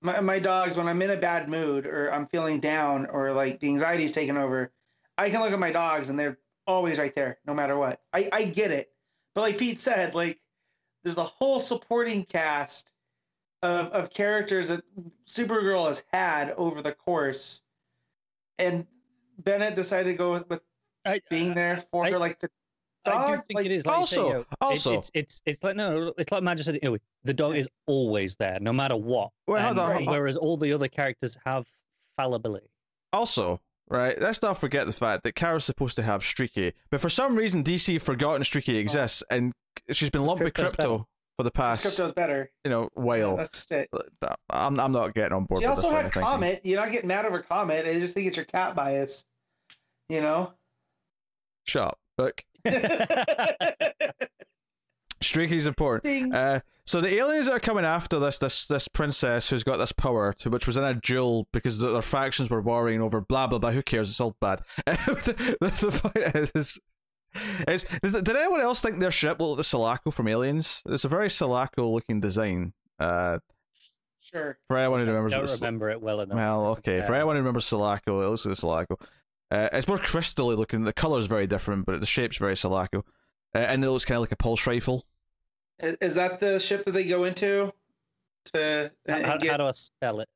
my 0.00 0.20
my 0.20 0.38
dogs 0.38 0.76
when 0.76 0.88
I'm 0.88 1.00
in 1.02 1.10
a 1.10 1.16
bad 1.16 1.48
mood 1.48 1.86
or 1.86 2.12
I'm 2.12 2.26
feeling 2.26 2.60
down 2.60 3.06
or 3.06 3.32
like 3.32 3.60
the 3.60 3.68
anxiety's 3.68 4.12
taking 4.12 4.36
over, 4.36 4.72
I 5.18 5.30
can 5.30 5.40
look 5.40 5.52
at 5.52 5.58
my 5.58 5.70
dogs 5.72 6.10
and 6.10 6.18
they're 6.18 6.38
always 6.66 6.98
right 6.98 7.14
there, 7.14 7.38
no 7.46 7.54
matter 7.54 7.76
what. 7.76 8.00
I 8.12 8.28
I 8.32 8.44
get 8.44 8.70
it, 8.70 8.92
but 9.34 9.42
like 9.42 9.58
Pete 9.58 9.80
said, 9.80 10.14
like 10.14 10.38
there's 11.02 11.18
a 11.18 11.24
whole 11.24 11.58
supporting 11.58 12.24
cast 12.24 12.90
of 13.62 13.86
of 13.92 14.10
characters 14.10 14.68
that 14.68 14.82
Supergirl 15.26 15.86
has 15.86 16.04
had 16.12 16.50
over 16.50 16.82
the 16.82 16.92
course, 16.92 17.62
and 18.58 18.86
Bennett 19.38 19.74
decided 19.74 20.10
to 20.10 20.16
go 20.16 20.32
with, 20.34 20.48
with 20.48 20.60
I, 21.04 21.20
being 21.30 21.54
there 21.54 21.76
for 21.78 22.04
I- 22.04 22.10
her, 22.10 22.18
like 22.18 22.38
the 22.38 22.50
I 23.06 23.26
do 23.36 23.42
think 23.42 23.56
like, 23.56 23.66
it 23.66 23.72
is 23.72 23.86
like 23.86 24.00
you 24.00 24.06
say, 24.06 24.20
Also- 24.20 24.26
you 24.28 24.32
know, 24.34 24.40
it- 24.40 24.46
also- 24.60 24.98
it's 24.98 25.10
it's 25.14 25.42
it's 25.46 25.62
like 25.64 25.76
no, 25.76 26.12
it's 26.18 26.30
like 26.30 26.42
Magic 26.42 26.66
said. 26.66 26.78
You 26.82 26.90
know, 26.92 26.98
the 27.24 27.34
dog 27.34 27.56
is 27.56 27.68
always 27.86 28.36
there, 28.36 28.58
no 28.60 28.72
matter 28.72 28.96
what. 28.96 29.30
Well, 29.46 29.58
And 29.70 29.78
on, 29.78 29.96
hold. 30.04 30.08
Whereas 30.08 30.36
all 30.36 30.56
the 30.56 30.72
other 30.72 30.88
characters 30.88 31.36
have 31.44 31.66
fallibility. 32.16 32.68
Also, 33.12 33.60
right, 33.88 34.20
let's 34.20 34.40
not 34.42 34.58
forget 34.60 34.86
the 34.86 34.92
fact 34.92 35.24
that 35.24 35.34
Kara's 35.34 35.64
supposed 35.64 35.96
to 35.96 36.02
have 36.02 36.22
Streaky, 36.24 36.72
but 36.90 37.00
for 37.00 37.08
some 37.08 37.36
reason 37.36 37.62
DC 37.64 38.00
forgotten 38.00 38.44
Streaky 38.44 38.78
exists, 38.78 39.22
and 39.30 39.52
she's 39.90 40.10
been 40.10 40.24
lumped 40.24 40.42
with 40.44 40.54
Krypto 40.54 40.76
better. 40.76 40.98
for 41.36 41.42
the 41.42 41.50
past, 41.50 41.84
Krypto's 41.84 42.12
better. 42.12 42.50
you 42.64 42.70
know, 42.70 42.88
while. 42.94 43.36
That's 43.36 43.50
just 43.50 43.72
it. 43.72 43.88
Uh, 43.92 44.34
I'm 44.50 44.78
I'm 44.80 44.92
not 44.92 45.12
getting 45.14 45.32
on 45.36 45.44
board 45.44 45.60
She 45.60 45.66
with 45.68 45.76
also 45.78 45.90
this. 45.90 45.96
had 45.96 46.06
of. 46.06 46.12
Comet. 46.12 46.60
You're 46.64 46.80
not 46.80 46.90
getting 46.92 47.08
mad 47.08 47.26
over 47.26 47.40
Comet. 47.42 47.84
I 47.86 47.94
just 47.98 48.14
think 48.14 48.28
it's 48.28 48.36
your 48.36 48.46
cat 48.46 48.74
bias. 48.76 49.24
You 50.08 50.20
know? 50.20 50.52
Shut 51.64 51.84
up, 51.88 51.98
look. 52.18 52.42
Streaky's 55.22 55.66
important. 55.66 56.34
Uh, 56.34 56.60
so 56.84 57.00
the 57.00 57.14
aliens 57.14 57.46
that 57.46 57.52
are 57.52 57.60
coming 57.60 57.84
after 57.84 58.18
this 58.18 58.38
this 58.38 58.66
this 58.66 58.88
princess 58.88 59.48
who's 59.48 59.62
got 59.62 59.76
this 59.76 59.92
power, 59.92 60.32
to, 60.38 60.50
which 60.50 60.66
was 60.66 60.76
in 60.76 60.84
a 60.84 60.94
duel 60.94 61.46
because 61.52 61.78
the, 61.78 61.92
their 61.92 62.02
factions 62.02 62.50
were 62.50 62.60
warring 62.60 63.00
over 63.00 63.20
blah 63.20 63.46
blah 63.46 63.58
blah. 63.58 63.70
Who 63.70 63.82
cares? 63.82 64.10
It's 64.10 64.20
all 64.20 64.36
bad. 64.40 64.62
the, 64.86 65.56
the 65.60 66.00
point 66.02 66.46
is, 66.54 66.80
is, 67.68 67.86
is, 68.02 68.12
did 68.12 68.36
anyone 68.36 68.60
else 68.60 68.82
think 68.82 68.98
their 68.98 69.10
ship 69.10 69.40
looked 69.40 69.50
like 69.50 69.56
the 69.58 69.64
Sulaco 69.64 70.10
from 70.10 70.28
Aliens? 70.28 70.82
It's 70.86 71.04
a 71.04 71.08
very 71.08 71.30
Sulaco 71.30 71.88
looking 71.88 72.20
design. 72.20 72.72
Uh, 72.98 73.38
sure. 74.20 74.58
for 74.68 74.76
anyone 74.76 75.00
who 75.00 75.06
I 75.06 75.14
remembers, 75.14 75.50
don't 75.50 75.60
remember 75.60 75.90
it 75.90 76.00
well 76.00 76.20
enough. 76.20 76.36
well, 76.36 76.66
okay. 76.66 76.98
For 76.98 77.02
compare. 77.02 77.14
anyone 77.16 77.36
who 77.36 77.42
remembers 77.42 77.64
Sulaco, 77.64 78.20
it 78.20 78.28
looks 78.28 78.44
like 78.44 78.52
the 78.52 78.56
Sulaco. 78.60 78.98
Uh, 79.52 79.68
it's 79.74 79.86
more 79.86 79.98
crystally 79.98 80.56
looking. 80.56 80.84
The 80.84 80.94
color 80.94 81.18
is 81.18 81.26
very 81.26 81.46
different, 81.46 81.84
but 81.84 82.00
the 82.00 82.06
shape's 82.06 82.38
very 82.38 82.56
Sulaco. 82.56 83.04
Uh, 83.54 83.58
and 83.58 83.84
it 83.84 83.90
looks 83.90 84.06
kind 84.06 84.16
of 84.16 84.22
like 84.22 84.32
a 84.32 84.36
pulse 84.36 84.66
rifle. 84.66 85.04
Is, 85.78 85.96
is 86.00 86.14
that 86.14 86.40
the 86.40 86.58
ship 86.58 86.86
that 86.86 86.92
they 86.92 87.04
go 87.04 87.24
into? 87.24 87.70
To 88.54 88.90
How, 89.06 89.22
how, 89.22 89.36
get, 89.36 89.50
how 89.50 89.56
do 89.58 89.64
I 89.64 89.72
spell 89.72 90.20
it? 90.20 90.28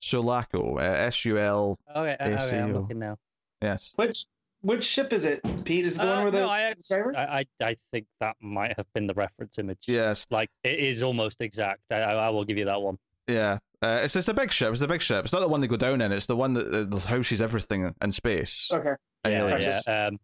Sulaco. 0.00 0.78
Uh, 0.78 0.82
S 0.82 1.24
U 1.24 1.38
L. 1.38 1.76
Okay, 1.90 2.16
uh, 2.20 2.28
okay, 2.28 2.58
I'm 2.60 2.72
looking 2.72 3.00
now. 3.00 3.16
Yes. 3.60 3.94
which 3.96 4.26
which 4.60 4.84
ship 4.84 5.12
is 5.12 5.24
it? 5.24 5.42
Pete 5.64 5.84
is 5.84 5.98
it 5.98 6.02
the 6.02 6.08
Uh, 6.08 6.14
one 6.14 6.22
where 6.22 6.30
the 6.30 6.40
no, 6.40 6.48
I, 6.48 6.60
actually. 6.60 7.16
I, 7.16 7.40
I 7.40 7.44
I 7.60 7.76
think 7.90 8.06
that 8.20 8.36
might 8.40 8.76
have 8.76 8.86
been 8.94 9.08
the 9.08 9.14
reference 9.14 9.58
image. 9.58 9.86
Yes. 9.88 10.24
Like 10.30 10.50
it 10.62 10.78
is 10.78 11.02
almost 11.02 11.40
exact. 11.40 11.80
I, 11.90 11.96
I, 11.96 12.12
I 12.12 12.28
will 12.28 12.44
give 12.44 12.58
you 12.58 12.66
that 12.66 12.80
one. 12.80 12.96
Yeah. 13.26 13.58
Uh, 13.84 14.00
it's 14.02 14.16
it's 14.16 14.26
the 14.26 14.34
big 14.34 14.50
ship. 14.52 14.70
It's 14.72 14.80
the 14.80 14.88
big 14.88 15.02
ship. 15.02 15.24
It's 15.24 15.32
not 15.32 15.40
the 15.40 15.48
one 15.48 15.60
they 15.60 15.66
go 15.66 15.76
down 15.76 16.00
in. 16.00 16.10
It's 16.12 16.26
the 16.26 16.36
one 16.36 16.54
that, 16.54 16.90
that 16.90 17.04
houses 17.04 17.42
everything 17.42 17.94
in 18.00 18.12
space. 18.12 18.70
okay. 18.72 18.94
And 19.24 19.32
Yeah, 19.32 19.80
yeah. 19.86 20.06
Um, 20.06 20.18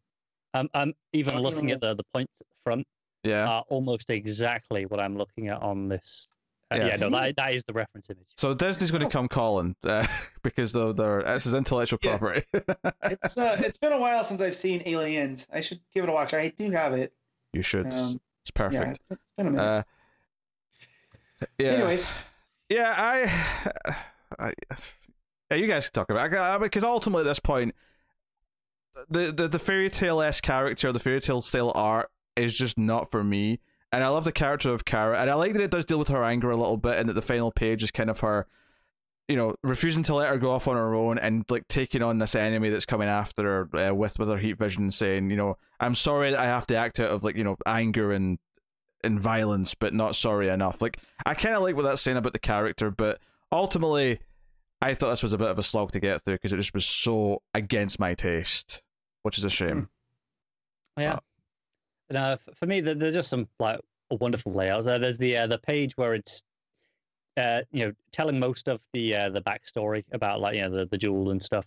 I'm 0.54 0.68
I'm 0.74 0.94
even 1.12 1.34
Fucking 1.34 1.44
looking 1.44 1.70
at 1.70 1.80
the 1.80 1.94
the 1.94 2.04
points 2.14 2.32
at 2.40 2.46
the 2.48 2.54
front 2.64 2.86
Yeah. 3.22 3.46
are 3.48 3.64
almost 3.68 4.10
exactly 4.10 4.86
what 4.86 4.98
I'm 5.00 5.16
looking 5.16 5.48
at 5.48 5.60
on 5.62 5.88
this. 5.88 6.26
Uh, 6.72 6.76
Yeah. 6.76 6.86
Yeah, 6.86 6.96
no, 6.96 7.10
that, 7.10 7.36
that 7.36 7.54
is 7.54 7.64
the 7.64 7.72
reference 7.72 8.08
image. 8.10 8.26
So 8.36 8.54
Disney's 8.54 8.90
going 8.92 9.02
to 9.02 9.10
come 9.10 9.28
calling 9.28 9.74
uh, 9.84 10.06
because 10.42 10.72
they're, 10.72 10.92
they're 10.92 11.22
this 11.22 11.46
is 11.46 11.54
intellectual 11.54 11.98
Yeah. 12.02 12.16
property. 12.16 12.46
It's 13.04 13.36
uh 13.36 13.56
it's 13.58 13.78
been 13.78 13.92
a 13.92 13.98
while 13.98 14.24
since 14.24 14.40
I've 14.40 14.56
seen 14.56 14.82
Aliens. 14.86 15.46
I 15.52 15.60
should 15.60 15.80
give 15.94 16.04
it 16.04 16.08
a 16.10 16.12
watch. 16.12 16.32
I 16.34 16.48
do 16.48 16.70
have 16.70 16.92
it. 16.94 17.12
you 17.52 17.62
should. 17.62 17.92
Um, 17.92 18.20
it's 18.42 18.50
perfect. 18.52 18.98
it's 19.10 19.20
it's 19.22 19.32
been 19.36 19.48
a 19.48 19.50
minute. 19.50 19.62
Uh, 19.64 19.82
yeah. 21.58 21.68
Anyways, 21.72 22.06
Yeah, 22.70 22.94
I, 22.96 23.94
I, 24.38 24.52
yeah, 25.50 25.56
you 25.56 25.66
guys 25.66 25.90
can 25.90 25.92
talk 25.92 26.10
about 26.10 26.32
it 26.32 26.62
because 26.62 26.84
ultimately 26.84 27.22
at 27.22 27.30
this 27.30 27.40
point, 27.40 27.74
the 29.10 29.32
the, 29.32 29.48
the 29.48 29.58
fairy 29.58 29.90
tale 29.90 30.22
s 30.22 30.40
character, 30.40 30.92
the 30.92 31.00
fairy 31.00 31.20
tale 31.20 31.40
style 31.40 31.72
art 31.74 32.10
is 32.36 32.56
just 32.56 32.78
not 32.78 33.10
for 33.10 33.22
me. 33.22 33.60
And 33.92 34.04
I 34.04 34.08
love 34.08 34.24
the 34.24 34.32
character 34.32 34.72
of 34.72 34.84
Kara, 34.84 35.18
and 35.18 35.28
I 35.28 35.34
like 35.34 35.52
that 35.52 35.60
it 35.60 35.72
does 35.72 35.84
deal 35.84 35.98
with 35.98 36.08
her 36.08 36.22
anger 36.22 36.50
a 36.50 36.56
little 36.56 36.76
bit, 36.76 36.96
and 36.96 37.08
that 37.08 37.14
the 37.14 37.22
final 37.22 37.50
page 37.50 37.82
is 37.82 37.90
kind 37.90 38.08
of 38.08 38.20
her, 38.20 38.46
you 39.26 39.34
know, 39.34 39.56
refusing 39.64 40.04
to 40.04 40.14
let 40.14 40.28
her 40.28 40.38
go 40.38 40.52
off 40.52 40.68
on 40.68 40.76
her 40.76 40.94
own, 40.94 41.18
and 41.18 41.44
like 41.50 41.66
taking 41.66 42.00
on 42.00 42.18
this 42.18 42.36
enemy 42.36 42.70
that's 42.70 42.86
coming 42.86 43.08
after 43.08 43.42
her 43.42 43.88
uh, 43.88 43.92
with 43.92 44.16
with 44.20 44.28
her 44.28 44.38
heat 44.38 44.58
vision, 44.58 44.92
saying, 44.92 45.28
you 45.28 45.36
know, 45.36 45.56
I'm 45.80 45.96
sorry 45.96 46.30
that 46.30 46.38
I 46.38 46.44
have 46.44 46.66
to 46.68 46.76
act 46.76 47.00
out 47.00 47.08
of 47.10 47.24
like 47.24 47.34
you 47.34 47.42
know 47.42 47.56
anger 47.66 48.12
and 48.12 48.38
and 49.04 49.18
violence, 49.18 49.74
but 49.74 49.94
not 49.94 50.16
sorry 50.16 50.48
enough. 50.48 50.80
Like 50.80 50.98
I 51.26 51.34
kind 51.34 51.54
of 51.54 51.62
like 51.62 51.76
what 51.76 51.82
that's 51.82 52.02
saying 52.02 52.16
about 52.16 52.32
the 52.32 52.38
character, 52.38 52.90
but 52.90 53.18
ultimately, 53.52 54.20
I 54.80 54.94
thought 54.94 55.10
this 55.10 55.22
was 55.22 55.32
a 55.32 55.38
bit 55.38 55.48
of 55.48 55.58
a 55.58 55.62
slog 55.62 55.92
to 55.92 56.00
get 56.00 56.22
through 56.22 56.36
because 56.36 56.52
it 56.52 56.56
just 56.56 56.74
was 56.74 56.86
so 56.86 57.42
against 57.54 57.98
my 57.98 58.14
taste, 58.14 58.82
which 59.22 59.38
is 59.38 59.44
a 59.44 59.50
shame. 59.50 59.88
Yeah. 60.96 61.18
No, 62.10 62.32
f- 62.32 62.48
for 62.56 62.66
me, 62.66 62.80
there's 62.80 63.14
just 63.14 63.28
some 63.28 63.48
like 63.58 63.80
wonderful 64.10 64.52
layouts. 64.52 64.86
There's 64.86 65.18
the 65.18 65.36
uh, 65.36 65.46
the 65.46 65.58
page 65.58 65.96
where 65.96 66.14
it's 66.14 66.42
uh, 67.36 67.60
you 67.70 67.86
know 67.86 67.92
telling 68.12 68.38
most 68.38 68.68
of 68.68 68.80
the 68.92 69.14
uh, 69.14 69.30
the 69.30 69.42
backstory 69.42 70.04
about 70.12 70.40
like 70.40 70.56
you 70.56 70.62
know 70.62 70.70
the 70.70 70.86
the 70.86 70.98
jewel 70.98 71.30
and 71.30 71.42
stuff, 71.42 71.64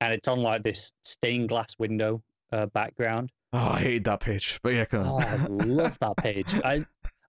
and 0.00 0.12
it's 0.12 0.28
on 0.28 0.40
like 0.40 0.62
this 0.62 0.92
stained 1.04 1.48
glass 1.48 1.74
window 1.78 2.22
uh, 2.52 2.66
background, 2.66 3.30
Oh, 3.52 3.70
I 3.74 3.78
hated 3.80 4.04
that 4.04 4.20
page. 4.20 4.58
But 4.62 4.74
yeah, 4.74 4.84
come 4.84 5.06
Oh, 5.06 5.16
on. 5.16 5.22
I 5.22 5.46
love 5.46 5.98
that 6.00 6.16
page. 6.18 6.52
I, 6.54 6.84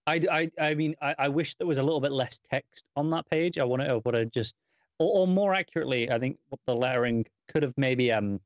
I, 0.05 0.21
I, 0.31 0.51
I 0.59 0.73
mean, 0.73 0.95
I, 1.01 1.15
I 1.19 1.29
wish 1.29 1.55
there 1.55 1.67
was 1.67 1.77
a 1.77 1.83
little 1.83 2.01
bit 2.01 2.11
less 2.11 2.39
text 2.49 2.85
on 2.95 3.09
that 3.11 3.29
page. 3.29 3.57
I 3.57 3.63
want 3.63 3.81
to, 3.83 4.01
would 4.03 4.15
have 4.15 4.31
just, 4.31 4.55
or, 4.99 5.21
or 5.21 5.27
more 5.27 5.53
accurately, 5.53 6.09
I 6.11 6.19
think 6.19 6.37
what 6.49 6.59
the 6.65 6.75
lettering 6.75 7.25
could 7.47 7.63
have 7.63 7.73
maybe 7.77 8.11
um 8.11 8.39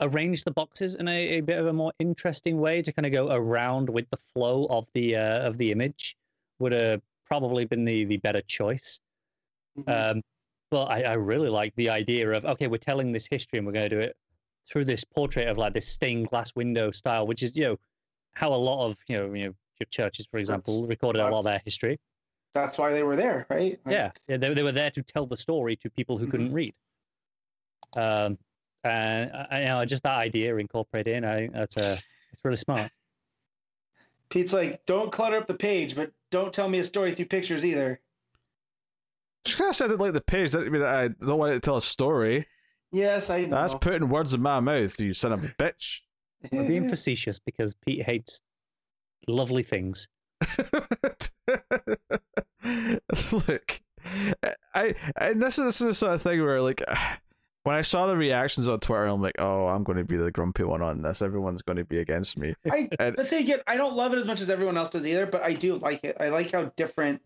arranged 0.00 0.44
the 0.44 0.50
boxes 0.50 0.96
in 0.96 1.06
a, 1.06 1.38
a 1.38 1.40
bit 1.40 1.58
of 1.58 1.66
a 1.68 1.72
more 1.72 1.92
interesting 2.00 2.58
way 2.60 2.82
to 2.82 2.92
kind 2.92 3.06
of 3.06 3.12
go 3.12 3.28
around 3.30 3.88
with 3.88 4.08
the 4.10 4.18
flow 4.34 4.66
of 4.68 4.86
the 4.94 5.14
uh, 5.16 5.46
of 5.46 5.56
the 5.58 5.70
image 5.70 6.16
would 6.58 6.72
have 6.72 7.00
probably 7.26 7.64
been 7.64 7.84
the 7.84 8.04
the 8.04 8.16
better 8.18 8.42
choice. 8.42 8.98
Mhm. 9.78 10.10
Um, 10.16 10.22
but 10.70 10.86
I, 10.86 11.02
I 11.02 11.12
really 11.14 11.50
like 11.50 11.74
the 11.76 11.88
idea 11.90 12.30
of 12.30 12.44
okay, 12.44 12.66
we're 12.66 12.78
telling 12.78 13.12
this 13.12 13.26
history 13.30 13.58
and 13.58 13.66
we're 13.66 13.74
going 13.74 13.88
to 13.88 13.96
do 13.96 14.00
it 14.00 14.16
through 14.70 14.84
this 14.84 15.04
portrait 15.04 15.48
of 15.48 15.58
like 15.58 15.74
this 15.74 15.88
stained 15.88 16.28
glass 16.28 16.54
window 16.54 16.90
style, 16.90 17.26
which 17.26 17.42
is 17.42 17.56
you 17.56 17.64
know 17.64 17.76
how 18.34 18.52
a 18.52 18.56
lot 18.56 18.86
of 18.86 18.96
you 19.08 19.16
know 19.18 19.32
you 19.34 19.46
know 19.46 19.54
churches, 19.90 20.26
for 20.30 20.38
example, 20.38 20.74
That's- 20.82 20.88
recorded 20.90 21.20
a 21.20 21.28
lot 21.30 21.38
of 21.38 21.44
their 21.44 21.60
history. 21.64 21.98
That's 22.54 22.76
why 22.78 22.92
they 22.92 23.02
were 23.02 23.16
there, 23.16 23.46
right? 23.48 23.80
Like, 23.84 23.92
Yeah, 23.92 24.10
yeah 24.28 24.36
they, 24.36 24.52
they 24.54 24.62
were 24.62 24.72
there 24.72 24.90
to 24.90 25.02
tell 25.02 25.26
the 25.26 25.36
story 25.38 25.74
to 25.76 25.90
people 25.90 26.18
who 26.18 26.26
Mhm. 26.26 26.30
couldn't 26.30 26.52
read. 26.52 26.74
Um, 27.96 28.38
and 28.84 29.32
I, 29.32 29.46
I- 29.50 29.58
you 29.60 29.64
know 29.66 29.84
just 29.84 30.02
that 30.04 30.16
idea 30.18 30.54
incorporated 30.56 31.16
in, 31.16 31.24
I 31.24 31.36
think 31.36 31.52
that's 31.52 31.76
a 31.76 31.92
it's 32.32 32.44
really 32.44 32.56
smart. 32.56 32.90
Pete's 34.28 34.52
like, 34.54 34.84
don't 34.86 35.12
clutter 35.12 35.36
up 35.36 35.46
the 35.46 35.54
page, 35.54 35.94
but 35.94 36.10
don't 36.30 36.52
tell 36.54 36.68
me 36.68 36.78
a 36.78 36.84
story 36.84 37.14
through 37.14 37.26
pictures 37.26 37.66
either. 37.66 38.00
Just 39.44 39.58
kind 39.58 39.68
of 39.68 39.76
said 39.76 39.90
it 39.90 39.98
like 39.98 40.14
the 40.14 40.20
page. 40.22 40.52
That 40.52 40.70
mean 40.70 40.80
that 40.80 40.94
I 40.94 41.08
don't 41.08 41.38
want 41.38 41.50
it 41.52 41.54
to 41.56 41.60
tell 41.60 41.76
a 41.76 41.82
story. 41.82 42.46
Yes, 42.92 43.30
I 43.30 43.46
know. 43.46 43.56
That's 43.56 43.74
putting 43.74 44.08
words 44.08 44.34
in 44.34 44.42
my 44.42 44.60
mouth, 44.60 44.98
you 45.00 45.14
son 45.14 45.32
of 45.32 45.42
a 45.44 45.48
bitch. 45.48 46.00
We're 46.50 46.68
being 46.68 46.88
facetious 46.90 47.38
because 47.38 47.74
Pete 47.74 48.02
hates 48.02 48.42
lovely 49.26 49.62
things. 49.62 50.08
Look, 53.32 53.80
I 54.74 54.94
and 55.16 55.42
this 55.42 55.58
is 55.58 55.64
this 55.66 55.80
is 55.80 55.86
the 55.86 55.94
sort 55.94 56.14
of 56.14 56.22
thing 56.22 56.42
where 56.42 56.60
like 56.60 56.82
when 57.64 57.76
I 57.76 57.82
saw 57.82 58.06
the 58.06 58.16
reactions 58.16 58.68
on 58.68 58.80
Twitter, 58.80 59.06
I'm 59.06 59.22
like, 59.22 59.36
oh, 59.38 59.66
I'm 59.68 59.84
going 59.84 59.98
to 59.98 60.04
be 60.04 60.16
the 60.16 60.30
grumpy 60.30 60.64
one 60.64 60.82
on 60.82 61.00
this. 61.02 61.22
Everyone's 61.22 61.62
going 61.62 61.78
to 61.78 61.84
be 61.84 61.98
against 61.98 62.36
me. 62.36 62.54
I, 62.70 62.88
And- 62.98 63.16
let's 63.16 63.30
say 63.30 63.40
again, 63.40 63.60
I 63.66 63.76
don't 63.76 63.94
love 63.94 64.12
it 64.12 64.18
as 64.18 64.26
much 64.26 64.40
as 64.40 64.50
everyone 64.50 64.76
else 64.76 64.90
does 64.90 65.06
either, 65.06 65.26
but 65.26 65.42
I 65.42 65.54
do 65.54 65.76
like 65.76 66.02
it. 66.04 66.16
I 66.20 66.28
like 66.30 66.50
how 66.52 66.64
different 66.76 67.22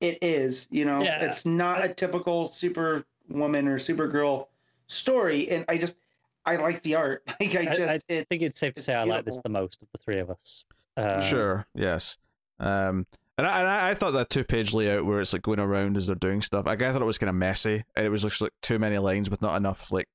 it 0.00 0.18
is. 0.22 0.68
You 0.70 0.84
know, 0.86 1.02
Yeah. 1.02 1.20
it's 1.24 1.44
not 1.44 1.84
a 1.84 1.88
typical 1.92 2.46
Superwoman 2.46 3.68
or 3.68 3.78
Supergirl 3.78 4.46
story, 4.92 5.48
and 5.50 5.64
I 5.68 5.78
just 5.78 5.96
I 6.44 6.56
like 6.56 6.82
the 6.82 6.94
art. 6.96 7.22
Like 7.40 7.54
I 7.56 7.60
I- 7.60 7.64
just, 7.66 7.80
I 7.80 7.94
it's, 7.94 8.04
I 8.10 8.24
think 8.28 8.42
it's 8.42 8.58
safe 8.60 8.74
to 8.74 8.82
say 8.82 8.94
I 8.94 9.04
like 9.04 9.24
this 9.24 9.38
the 9.42 9.48
most 9.48 9.80
of 9.82 9.88
the 9.92 9.98
three 9.98 10.18
of 10.18 10.30
us. 10.30 10.64
Um, 10.96 11.20
sure, 11.22 11.66
yes. 11.74 12.18
Um, 12.60 13.06
and 13.38 13.46
I, 13.46 13.58
and 13.60 13.68
I, 13.68 13.88
I 13.90 13.94
thought 13.94 14.10
that 14.12 14.28
two 14.30 14.44
page 14.44 14.74
layout 14.74 15.06
where 15.06 15.20
it's 15.20 15.32
like 15.32 15.42
going 15.42 15.58
around 15.58 15.96
as 15.96 16.06
they're 16.06 16.16
doing 16.16 16.42
stuff. 16.42 16.66
I 16.66 16.76
guess 16.76 16.90
I 16.90 16.92
thought 16.92 17.02
it 17.02 17.06
was 17.06 17.18
kind 17.18 17.30
of 17.30 17.36
messy, 17.36 17.82
and 17.96 18.06
it 18.06 18.10
was 18.10 18.22
just 18.22 18.40
like 18.40 18.52
too 18.60 18.78
many 18.78 18.98
lines 18.98 19.30
with 19.30 19.40
not 19.42 19.56
enough 19.56 19.90
like. 19.90 20.06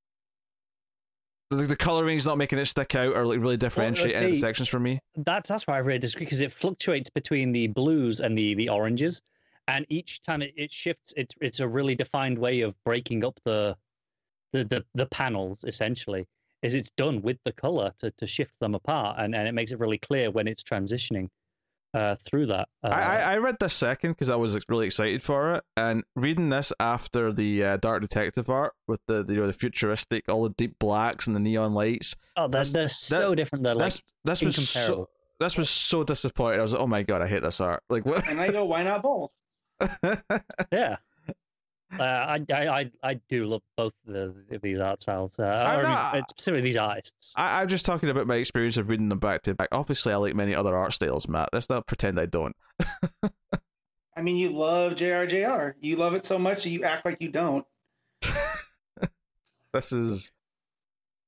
The, 1.49 1.55
the 1.63 1.75
coloring's 1.77 2.25
not 2.25 2.37
making 2.37 2.59
it 2.59 2.65
stick 2.65 2.93
out 2.93 3.15
or 3.15 3.25
like 3.25 3.39
really 3.39 3.55
differentiate 3.55 4.15
any 4.15 4.25
of 4.25 4.31
the 4.31 4.35
see- 4.35 4.41
sections 4.41 4.67
for 4.67 4.79
me. 4.79 4.99
That's 5.15 5.47
that's 5.49 5.65
why 5.65 5.75
I 5.75 5.79
really 5.79 5.99
disagree 5.99 6.25
because 6.25 6.41
it 6.41 6.51
fluctuates 6.51 7.09
between 7.09 7.53
the 7.53 7.67
blues 7.67 8.19
and 8.19 8.37
the 8.37 8.53
the 8.53 8.67
oranges, 8.69 9.21
and 9.69 9.85
each 9.89 10.21
time 10.21 10.41
it, 10.41 10.53
it 10.57 10.71
shifts, 10.73 11.13
it's 11.15 11.33
it's 11.39 11.59
a 11.61 11.67
really 11.67 11.95
defined 11.95 12.37
way 12.37 12.61
of 12.61 12.75
breaking 12.83 13.23
up 13.23 13.39
the 13.45 13.77
the 14.53 14.63
the, 14.65 14.85
the 14.95 15.05
panels 15.07 15.63
essentially. 15.65 16.25
Is 16.63 16.73
it's 16.73 16.89
done 16.97 17.21
with 17.21 17.37
the 17.45 17.51
color 17.53 17.91
to, 17.99 18.09
to 18.17 18.25
shift 18.25 18.51
them 18.59 18.73
apart, 18.73 19.17
and, 19.19 19.35
and 19.35 19.47
it 19.47 19.51
makes 19.53 19.71
it 19.71 19.77
really 19.79 19.99
clear 19.99 20.31
when 20.31 20.47
it's 20.47 20.63
transitioning 20.63 21.29
uh, 21.93 22.15
through 22.25 22.47
that. 22.47 22.67
Uh, 22.83 22.87
I, 22.87 22.99
I 23.01 23.33
I 23.33 23.37
read 23.37 23.57
this 23.59 23.75
second 23.75 24.13
because 24.13 24.31
I 24.31 24.35
was 24.37 24.57
really 24.67 24.87
excited 24.87 25.21
for 25.21 25.53
it, 25.53 25.63
and 25.77 26.03
reading 26.15 26.49
this 26.49 26.73
after 26.79 27.31
the 27.31 27.63
uh, 27.63 27.77
Dark 27.77 28.01
Detective 28.01 28.49
art 28.49 28.73
with 28.87 28.99
the, 29.05 29.23
the 29.23 29.35
you 29.35 29.39
know 29.41 29.45
the 29.47 29.53
futuristic, 29.53 30.23
all 30.29 30.41
the 30.43 30.49
deep 30.57 30.79
blacks 30.79 31.27
and 31.27 31.35
the 31.35 31.39
neon 31.39 31.75
lights. 31.75 32.15
oh, 32.37 32.47
they're, 32.47 32.63
that's- 32.63 32.71
they're 32.73 32.87
so 32.87 33.35
different. 33.35 33.63
They're 33.63 33.75
like 33.75 33.93
this 33.93 34.01
this 34.23 34.41
was 34.41 34.67
so 34.69 35.09
this 35.39 35.57
was 35.57 35.69
so 35.69 36.03
disappointing. 36.03 36.59
I 36.59 36.63
was 36.63 36.73
like, 36.73 36.81
oh 36.81 36.87
my 36.87 37.03
god, 37.03 37.21
I 37.21 37.27
hate 37.27 37.43
this 37.43 37.61
art. 37.61 37.83
Like 37.87 38.03
what? 38.03 38.27
And 38.27 38.41
I 38.41 38.51
go, 38.51 38.65
why 38.65 38.81
not 38.81 39.03
both? 39.03 39.29
Yeah. 40.71 40.97
Uh, 41.97 42.03
I, 42.03 42.39
I 42.53 42.79
I 42.81 42.91
I 43.01 43.13
do 43.29 43.45
love 43.45 43.61
both 43.77 43.93
the, 44.05 44.35
these 44.61 44.79
art 44.79 45.01
styles, 45.01 45.39
uh, 45.39 45.43
I'm 45.45 45.79
or 45.79 45.83
not- 45.83 46.15
uh, 46.17 46.21
specifically 46.27 46.61
these 46.63 46.75
artists. 46.77 47.33
I, 47.37 47.61
I'm 47.61 47.69
just 47.69 47.85
talking 47.85 48.09
about 48.09 48.27
my 48.27 48.35
experience 48.35 48.75
of 48.77 48.89
reading 48.89 49.07
them 49.07 49.19
back 49.19 49.43
to 49.43 49.55
back. 49.55 49.69
Obviously, 49.71 50.11
I 50.11 50.17
like 50.17 50.35
many 50.35 50.53
other 50.53 50.75
art 50.75 50.91
styles, 50.93 51.29
Matt. 51.29 51.49
Let's 51.53 51.69
not 51.69 51.87
pretend 51.87 52.19
I 52.19 52.25
don't. 52.25 52.55
I 54.17 54.21
mean, 54.21 54.35
you 54.35 54.49
love 54.49 54.93
JRJR. 54.93 55.75
You 55.79 55.95
love 55.95 56.13
it 56.13 56.25
so 56.25 56.37
much 56.37 56.63
that 56.63 56.69
you 56.71 56.83
act 56.83 57.05
like 57.05 57.21
you 57.21 57.29
don't. 57.29 57.65
This 59.73 59.91
is 59.91 60.31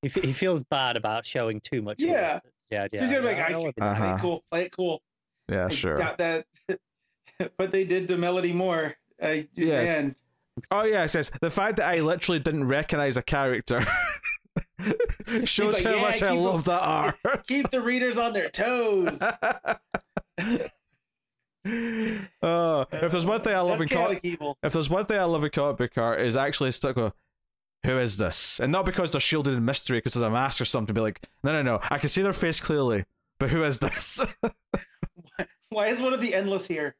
He, 0.02 0.08
f- 0.08 0.24
he 0.24 0.34
feels 0.34 0.64
bad 0.64 0.96
about 0.98 1.26
showing 1.26 1.62
too 1.62 1.82
much. 1.82 2.02
of 2.02 2.08
Yeah. 2.10 2.40
yeah, 2.72 2.84
So 2.88 2.90
yeah. 2.94 3.02
he's 3.02 3.12
like, 3.24 3.38
I 3.38 3.48
I, 3.48 3.50
know 3.52 3.72
can 3.72 3.84
Uh-huh. 3.84 3.96
play 3.96 4.14
it 4.16 4.20
cool, 4.22 4.44
play 4.52 4.62
it 4.66 4.72
cool. 4.72 5.02
yeah, 5.50 5.66
I 5.66 5.70
sure. 5.70 5.98
doubt 5.98 6.18
that. 6.18 6.46
but 7.58 7.72
they 7.72 7.84
did 7.84 8.08
to 8.08 8.18
Melody 8.18 8.54
Moore. 8.54 8.96
Uh, 9.22 9.36
Yes. 9.54 9.88
Man, 10.04 10.16
Oh 10.72 10.84
yeah, 10.84 11.04
it 11.04 11.10
says 11.10 11.32
the 11.42 11.50
fact 11.52 11.78
that 11.78 11.90
I 11.90 12.00
literally 12.02 12.40
didn't 12.40 12.68
recognize 12.68 13.18
a 13.18 13.22
character 13.22 13.86
shows 15.46 15.76
like, 15.76 15.84
how 15.84 15.96
"Yeah, 15.96 16.02
much 16.02 16.24
I 16.24 16.32
love 16.32 16.64
that 16.66 16.82
art. 16.82 17.16
keep 17.48 17.70
the 17.72 17.82
readers 17.82 18.18
on 18.18 18.34
their 18.34 18.50
toes. 18.50 19.20
oh, 22.42 22.86
if 22.92 23.12
there's 23.12 23.26
one 23.26 23.42
thing 23.42 23.54
I 23.56 23.60
love 23.60 23.82
in 23.82 23.88
That's 23.88 23.92
comic, 23.94 24.20
evil. 24.24 24.58
if 24.64 24.74
there's 24.74 24.90
one 24.90 25.06
thing 25.06 25.20
I 25.20 25.24
love 25.24 25.44
in 25.44 25.50
comic 25.50 25.78
book 25.78 25.98
art 25.98 26.22
is 26.22 26.36
actually 26.38 26.72
stuck 26.72 26.96
with 26.96 27.14
who 27.86 27.98
is 27.98 28.18
this, 28.18 28.60
and 28.60 28.72
not 28.72 28.86
because 28.86 29.12
they're 29.12 29.22
shielded 29.22 29.54
in 29.56 29.64
mystery 29.66 29.98
because 29.98 30.14
there's 30.14 30.26
a 30.26 30.30
mask 30.30 30.60
or 30.62 30.66
something. 30.66 30.94
Be 30.94 31.02
like, 31.02 31.22
no, 31.44 31.52
no, 31.54 31.62
no, 31.62 31.80
I 31.90 31.98
can 31.98 32.10
see 32.10 32.22
their 32.22 32.34
face 32.34 32.60
clearly, 32.60 33.06
but 33.40 33.50
who 33.50 33.64
is 33.64 33.80
this? 33.80 34.20
Why 35.70 35.88
is 35.88 36.02
one 36.02 36.14
of 36.14 36.22
the 36.22 36.34
endless 36.34 36.68
here? 36.68 36.96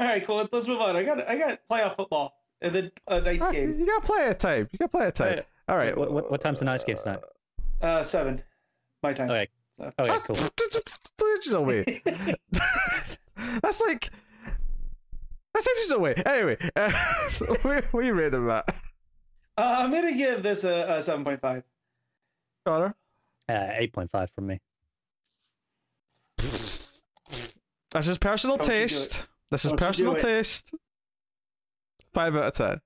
All 0.00 0.06
right, 0.06 0.24
cool. 0.26 0.48
Let's 0.50 0.66
move 0.66 0.80
on. 0.80 0.96
I 0.96 1.02
got 1.04 1.28
I 1.28 1.36
got 1.36 1.60
playoff 1.70 1.94
football 1.96 2.32
and 2.62 2.74
then 2.74 2.90
a 3.06 3.20
Knights 3.20 3.46
Ah, 3.46 3.52
game. 3.52 3.78
you 3.78 3.86
gotta 3.86 4.04
play 4.06 4.26
a 4.28 4.34
type. 4.34 4.68
You 4.72 4.78
gotta 4.78 4.90
play 4.90 5.06
a 5.06 5.12
type. 5.12 5.46
All 5.68 5.76
right. 5.76 5.96
What, 5.96 6.10
what, 6.10 6.30
what 6.30 6.40
time's 6.40 6.58
the 6.60 6.64
nice 6.64 6.82
game 6.84 6.96
tonight? 6.96 7.20
Uh, 7.82 8.02
seven. 8.02 8.42
My 9.02 9.12
time. 9.12 9.30
Okay. 9.30 9.48
So. 9.76 9.84
Okay, 9.98 10.08
That's 10.08 10.26
cool. 10.26 10.36
inches 11.36 11.52
away. 11.52 12.02
That's 13.62 13.80
like 13.80 14.10
that's 15.54 15.66
inches 15.66 15.90
away. 15.90 16.14
Anyway, 16.26 16.56
uh, 16.76 16.92
we 17.64 17.80
we 17.92 18.10
read 18.10 18.34
about 18.34 18.68
Uh, 18.68 18.74
I'm 19.78 19.90
gonna 19.90 20.14
give 20.16 20.42
this 20.42 20.64
a, 20.64 20.96
a 20.96 21.02
seven 21.02 21.24
point 21.24 21.40
five. 21.40 21.62
Connor. 22.66 22.94
Uh, 23.48 23.68
eight 23.76 23.92
point 23.92 24.10
five 24.10 24.30
from 24.34 24.46
me. 24.46 24.60
That's 27.90 28.06
just 28.06 28.20
personal 28.20 28.56
Don't 28.56 28.68
you 28.68 28.74
taste. 28.74 29.26
This 29.50 29.64
is 29.64 29.72
Don't 29.72 29.80
personal 29.80 30.14
taste. 30.16 30.74
Five 32.12 32.36
out 32.36 32.44
of 32.44 32.54
ten. 32.54 32.80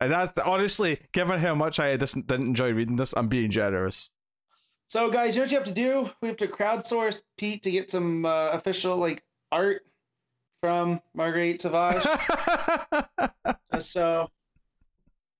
And 0.00 0.12
that's 0.12 0.38
honestly, 0.40 0.98
given 1.12 1.38
how 1.38 1.54
much 1.54 1.78
I 1.78 1.96
just 1.96 2.14
didn't 2.14 2.48
enjoy 2.48 2.72
reading 2.72 2.96
this, 2.96 3.14
I'm 3.16 3.28
being 3.28 3.50
generous. 3.50 4.10
So, 4.88 5.10
guys, 5.10 5.34
you 5.34 5.40
know 5.40 5.44
what 5.44 5.52
you 5.52 5.58
have 5.58 5.66
to 5.68 5.72
do? 5.72 6.10
We 6.20 6.28
have 6.28 6.36
to 6.38 6.48
crowdsource 6.48 7.22
Pete 7.38 7.62
to 7.62 7.70
get 7.70 7.90
some 7.90 8.26
uh, 8.26 8.50
official 8.50 8.96
like 8.96 9.22
art 9.50 9.82
from 10.60 11.00
Marguerite 11.14 11.60
Sauvage. 11.60 12.04
so, 13.78 14.28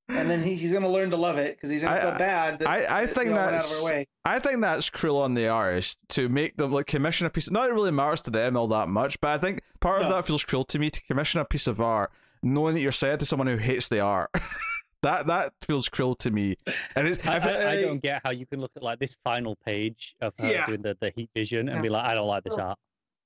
and 0.08 0.28
then 0.30 0.42
he, 0.42 0.54
he's 0.54 0.72
gonna 0.72 0.88
learn 0.90 1.10
to 1.10 1.16
love 1.16 1.38
it 1.38 1.56
because 1.56 1.70
he's 1.70 1.82
gonna 1.82 1.96
I- 1.96 2.00
feel 2.00 2.18
bad. 2.18 2.58
That, 2.58 2.68
I- 2.68 3.00
I 3.02 3.06
that 3.06 3.14
think 3.14 3.30
we 3.30 3.34
all 3.34 3.38
went 3.38 3.50
that's- 3.52 3.72
out 3.72 3.78
of 3.78 3.84
our 3.84 3.90
way. 3.92 4.08
I 4.24 4.38
think 4.38 4.60
that's 4.60 4.90
cruel 4.90 5.18
on 5.18 5.34
the 5.34 5.48
artist 5.48 5.98
to 6.10 6.28
make 6.28 6.56
them 6.56 6.72
like 6.72 6.86
commission 6.86 7.26
a 7.26 7.30
piece. 7.30 7.50
Not 7.50 7.68
it 7.70 7.72
really 7.72 7.90
matters 7.90 8.22
to 8.22 8.30
them 8.30 8.56
all 8.56 8.68
that 8.68 8.88
much, 8.88 9.20
but 9.20 9.30
I 9.30 9.38
think 9.38 9.60
part 9.80 10.02
of 10.02 10.08
No. 10.08 10.16
that 10.16 10.26
feels 10.26 10.44
cruel 10.44 10.64
to 10.66 10.78
me 10.78 10.90
to 10.90 11.02
commission 11.04 11.40
a 11.40 11.44
piece 11.44 11.66
of 11.66 11.80
art 11.80 12.10
knowing 12.42 12.74
that 12.74 12.80
you're 12.80 12.92
saying 12.92 13.18
to 13.18 13.26
someone 13.26 13.46
who 13.46 13.56
hates 13.56 13.88
the 13.88 14.00
art. 14.00 14.30
that 15.02 15.26
that 15.26 15.52
feels 15.62 15.88
cruel 15.88 16.14
to 16.16 16.30
me. 16.30 16.56
And 16.96 17.08
it's 17.08 17.24
I, 17.26 17.38
I, 17.38 17.50
I 17.50 17.70
I- 17.72 17.80
don't 17.82 18.02
get 18.02 18.20
how 18.24 18.30
you 18.30 18.46
can 18.46 18.60
look 18.60 18.70
at 18.76 18.82
like 18.82 18.98
this 19.00 19.16
final 19.24 19.56
page 19.64 20.14
of 20.20 20.32
her 20.38 20.46
Yeah. 20.52 20.66
doing 20.66 20.82
the, 20.82 20.96
the 21.00 21.12
heat 21.16 21.30
vision 21.34 21.68
and 21.68 21.82
be 21.82 21.88
like, 21.88 22.04
I 22.04 22.14
don't 22.14 22.26
like 22.28 22.44
this 22.44 22.58
art. 22.58 22.78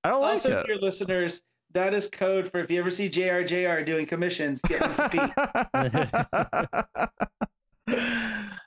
I 0.05 0.11
don't 0.11 0.23
like 0.23 0.33
Also, 0.33 0.59
it. 0.59 0.63
to 0.63 0.69
your 0.69 0.79
listeners, 0.81 1.43
that 1.73 1.93
is 1.95 2.09
code 2.09 2.51
for 2.51 2.61
if 2.61 2.70
you 2.70 2.78
ever 2.81 2.91
see 2.91 3.09
JRJR 3.09 3.85
doing 3.85 4.07
commissions, 4.07 4.61
get 4.62 4.81
Pete. 5.11 5.20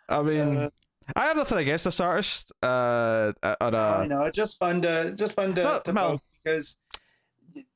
I 0.09 0.21
mean, 0.23 0.57
Uh, 0.57 0.69
I 1.15 1.25
have 1.25 1.37
nothing 1.37 1.57
against 1.59 1.85
this 1.85 1.99
artist. 1.99 2.51
Uh, 2.61 3.33
on 3.61 3.75
I 3.75 4.03
a, 4.03 4.07
know 4.07 4.23
it's 4.23 4.37
just 4.37 4.59
fun 4.59 4.81
to 4.83 5.13
just 5.15 5.35
fun 5.35 5.55
to, 5.55 5.63
No, 5.63 5.79
to 5.79 5.93
Mel. 5.93 6.21
because 6.43 6.77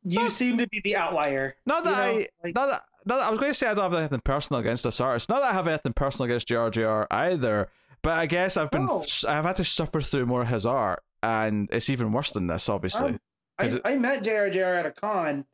you 0.03 0.29
seem 0.29 0.57
to 0.59 0.67
be 0.67 0.81
the 0.83 0.95
outlier. 0.95 1.55
not 1.65 1.83
that 1.83 1.91
you 2.13 2.19
know, 2.19 2.19
I, 2.19 2.27
like- 2.43 2.55
not 2.55 2.69
that, 2.69 2.83
not, 3.05 3.21
I 3.21 3.29
was 3.31 3.39
going 3.39 3.51
to 3.51 3.55
say 3.55 3.67
I 3.67 3.73
don't 3.73 3.83
have 3.91 3.93
anything 3.99 4.21
personal 4.21 4.59
against 4.61 4.83
this 4.83 5.01
artist. 5.01 5.27
Not 5.29 5.41
that 5.41 5.51
I 5.51 5.53
have 5.53 5.67
anything 5.67 5.93
personal 5.93 6.25
against 6.25 6.47
JRJR 6.47 7.07
either, 7.11 7.69
but 8.01 8.13
I 8.13 8.27
guess 8.27 8.55
I've 8.55 8.71
been 8.71 8.87
Oh. 8.89 9.03
I've 9.27 9.43
had 9.45 9.57
to 9.57 9.63
suffer 9.63 9.99
through 9.99 10.25
more 10.27 10.43
of 10.43 10.47
his 10.47 10.65
art, 10.65 11.03
and 11.21 11.67
it's 11.71 11.89
even 11.89 12.11
worse 12.13 12.31
than 12.31 12.47
this, 12.47 12.69
obviously. 12.69 13.09
Um, 13.09 13.19
I, 13.59 13.65
Is 13.65 13.73
it- 13.75 13.81
I 13.85 13.95
met 13.95 14.23
JRJR 14.23 14.79
at 14.79 14.85
a 14.85 14.91
con. 14.91 15.45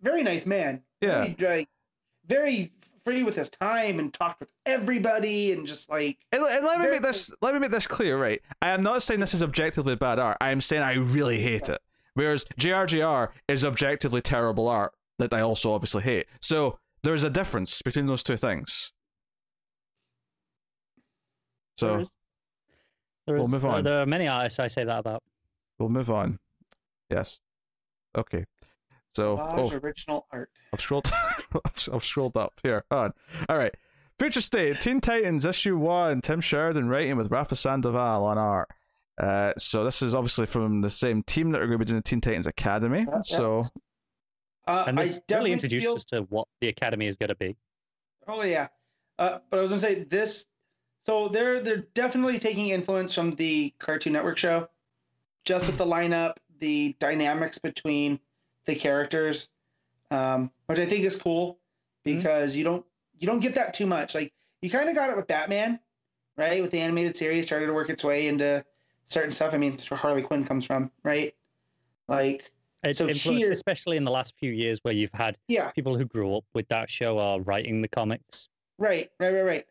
Very 0.00 0.22
nice 0.22 0.44
man. 0.46 0.82
yeah, 1.00 1.34
Very, 1.38 1.56
like, 1.58 1.68
very 2.26 2.72
free 3.06 3.22
with 3.22 3.36
his 3.36 3.50
time 3.50 3.98
and 3.98 4.12
talked 4.12 4.40
with 4.40 4.48
everybody 4.66 5.52
and 5.52 5.66
just 5.66 5.90
like 5.90 6.16
and, 6.32 6.42
and 6.42 6.64
let 6.64 6.80
me 6.80 6.88
make 6.88 7.02
this 7.02 7.30
let 7.42 7.52
me 7.54 7.60
make 7.60 7.70
this 7.70 7.86
clear, 7.86 8.16
right? 8.18 8.40
I 8.62 8.68
am 8.70 8.82
not 8.82 9.02
saying 9.02 9.20
this 9.20 9.34
is 9.34 9.42
objectively 9.42 9.94
bad 9.96 10.18
art. 10.18 10.36
I 10.40 10.50
am 10.50 10.60
saying 10.60 10.82
I 10.82 10.94
really 10.94 11.40
hate 11.40 11.68
it. 11.68 11.80
Whereas 12.14 12.44
JRJR 12.58 13.28
is 13.48 13.64
objectively 13.64 14.20
terrible 14.22 14.68
art 14.68 14.92
that 15.18 15.32
I 15.34 15.40
also 15.40 15.72
obviously 15.72 16.02
hate. 16.02 16.26
So 16.40 16.78
there's 17.02 17.24
a 17.24 17.30
difference 17.30 17.82
between 17.82 18.06
those 18.06 18.22
two 18.22 18.36
things. 18.36 18.92
So 21.78 21.88
There 21.88 22.00
is. 22.00 22.12
There 23.26 23.36
We'll 23.36 23.46
is- 23.46 23.52
move 23.52 23.64
uh, 23.64 23.68
on. 23.68 23.84
there 23.84 24.00
are 24.02 24.06
many 24.06 24.28
artists 24.28 24.58
I 24.58 24.68
say 24.68 24.84
that 24.84 24.98
about. 24.98 25.22
we'll 25.78 25.88
move 25.88 26.10
on. 26.10 26.38
Yes. 27.14 27.40
Okay. 28.16 28.44
So 29.12 29.36
Sauvage 29.36 29.72
oh, 29.72 29.76
original 29.78 30.26
art. 30.32 30.50
I've 30.72 30.80
scrolled. 30.80 31.10
I've, 31.64 31.88
I've 31.92 32.04
scrolled 32.04 32.36
up 32.36 32.52
here. 32.62 32.84
On. 32.90 33.12
All 33.48 33.56
right. 33.56 33.74
Future 34.18 34.40
State, 34.40 34.80
Teen 34.80 35.00
Titans 35.00 35.44
issue 35.44 35.76
one. 35.76 36.20
Tim 36.20 36.40
Sheridan 36.40 36.88
writing 36.88 37.16
with 37.16 37.30
Rafa 37.30 37.54
Sandoval 37.56 38.24
on 38.24 38.38
art. 38.38 38.68
Uh, 39.20 39.52
so 39.56 39.84
this 39.84 40.02
is 40.02 40.14
obviously 40.14 40.46
from 40.46 40.80
the 40.80 40.90
same 40.90 41.22
team 41.22 41.52
that 41.52 41.60
are 41.62 41.66
going 41.66 41.78
to 41.78 41.84
be 41.84 41.88
doing 41.88 41.98
the 41.98 42.02
Teen 42.02 42.20
Titans 42.20 42.46
Academy. 42.48 43.00
Yeah, 43.08 43.14
yeah. 43.16 43.20
So 43.22 43.66
Uh, 44.66 44.84
And 44.88 44.98
this 44.98 45.20
definitely 45.28 45.50
really 45.50 45.52
introduces 45.52 45.86
feel- 45.88 45.96
us 45.96 46.04
to 46.06 46.20
what 46.30 46.48
the 46.60 46.68
Academy 46.68 47.06
is 47.06 47.16
going 47.16 47.28
to 47.28 47.34
be. 47.36 47.56
Oh 48.26 48.42
yeah, 48.42 48.68
uh, 49.18 49.38
but 49.50 49.58
I 49.58 49.62
was 49.62 49.70
gonna 49.70 49.80
say 49.80 50.04
this. 50.04 50.46
So 51.04 51.28
they're 51.28 51.60
they're 51.60 51.84
definitely 51.92 52.38
taking 52.38 52.68
influence 52.70 53.14
from 53.14 53.34
the 53.34 53.74
Cartoon 53.78 54.14
Network 54.14 54.38
show, 54.38 54.68
just 55.44 55.66
with 55.66 55.76
the 55.76 55.84
lineup, 55.96 56.32
the 56.60 56.94
dynamics 56.98 57.58
between 57.58 58.18
the 58.64 58.74
characters, 58.74 59.50
um, 60.10 60.50
which 60.66 60.78
I 60.78 60.86
think 60.86 61.04
is 61.04 61.16
cool 61.16 61.58
because 62.04 62.54
you 62.56 62.64
don't 62.64 62.84
you 63.18 63.26
don't 63.26 63.40
get 63.40 63.54
that 63.54 63.74
too 63.74 63.86
much. 63.86 64.14
Like 64.14 64.32
you 64.62 64.70
kind 64.70 64.88
of 64.88 64.94
got 64.94 65.10
it 65.10 65.16
with 65.16 65.26
Batman, 65.26 65.78
right? 66.36 66.60
With 66.62 66.70
the 66.70 66.80
animated 66.80 67.16
series, 67.16 67.46
started 67.46 67.66
to 67.66 67.72
work 67.72 67.90
its 67.90 68.04
way 68.04 68.26
into 68.28 68.64
certain 69.04 69.30
stuff. 69.30 69.54
I 69.54 69.58
mean, 69.58 69.74
it's 69.74 69.90
where 69.90 69.98
Harley 69.98 70.22
Quinn 70.22 70.44
comes 70.44 70.66
from, 70.66 70.90
right? 71.02 71.34
Like 72.08 72.50
It's 72.82 72.98
So 72.98 73.06
here- 73.06 73.50
especially 73.52 73.96
in 73.96 74.04
the 74.04 74.10
last 74.10 74.34
few 74.38 74.52
years 74.52 74.78
where 74.82 74.94
you've 74.94 75.12
had 75.14 75.36
yeah, 75.48 75.70
people 75.70 75.96
who 75.96 76.04
grew 76.04 76.36
up 76.36 76.44
with 76.54 76.68
that 76.68 76.90
show 76.90 77.18
are 77.18 77.40
writing 77.40 77.80
the 77.82 77.88
comics. 77.88 78.48
Right, 78.78 79.10
right, 79.18 79.32
right, 79.32 79.42
right. 79.42 79.66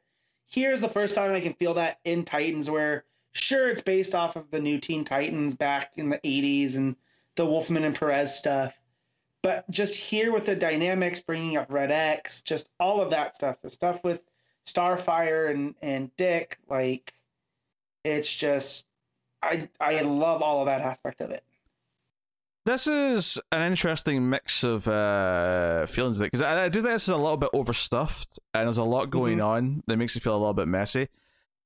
Here's 0.48 0.82
the 0.82 0.90
first 0.90 1.16
time 1.16 1.32
I 1.32 1.42
can 1.42 1.54
feel 1.54 1.74
that 1.76 2.00
in 2.06 2.24
Titans, 2.26 2.70
where 2.70 3.06
sure 3.34 3.70
it's 3.70 3.82
based 3.82 4.16
off 4.16 4.36
of 4.36 4.50
the 4.52 4.60
new 4.60 4.80
Teen 4.80 5.04
Titans 5.04 5.56
back 5.56 5.92
in 5.96 6.10
the 6.10 6.20
80s 6.20 6.78
and 6.78 6.96
the 7.36 7.46
Wolfman 7.46 7.84
and 7.84 7.98
Perez 7.98 8.38
stuff, 8.38 8.80
but 9.42 9.70
just 9.70 9.96
here 9.96 10.32
with 10.32 10.46
the 10.46 10.56
dynamics, 10.56 11.20
bringing 11.20 11.58
up 11.58 11.72
Red 11.72 11.92
X, 11.92 12.42
just 12.42 12.70
all 12.80 13.02
of 13.02 13.10
that 13.10 13.36
stuff, 13.36 13.62
the 13.62 13.70
stuff 13.70 14.04
with 14.04 14.22
Starfire 14.66 15.52
and 15.52 15.76
and 15.82 16.16
Dick, 16.16 16.58
like 16.70 17.14
it's 18.06 18.34
just 18.34 18.88
I 19.42 19.70
I 19.80 20.02
love 20.02 20.42
all 20.42 20.62
of 20.62 20.68
that 20.68 20.82
aspect 20.82 21.20
of 21.20 21.32
it. 21.32 21.44
this 22.66 22.88
is 22.88 23.38
an 23.52 23.62
interesting 23.62 24.30
mix 24.30 24.64
of 24.64 24.88
uh, 24.88 25.86
feelings 25.88 26.20
because 26.20 26.42
I, 26.42 26.66
I 26.66 26.70
do 26.70 26.82
think 26.82 26.94
this 26.94 27.04
is 27.04 27.10
a 27.10 27.18
little 27.18 27.36
bit 27.36 27.50
overstuffed 27.52 28.40
and 28.54 28.68
there's 28.68 28.78
a 28.78 28.84
lot 28.84 29.10
going 29.10 29.42
on 29.42 29.84
that 29.88 29.98
makes 29.98 30.16
it 30.16 30.24
feel 30.24 30.36
a 30.36 30.40
little 30.40 30.54
bit 30.54 30.70
messy. 30.70 31.10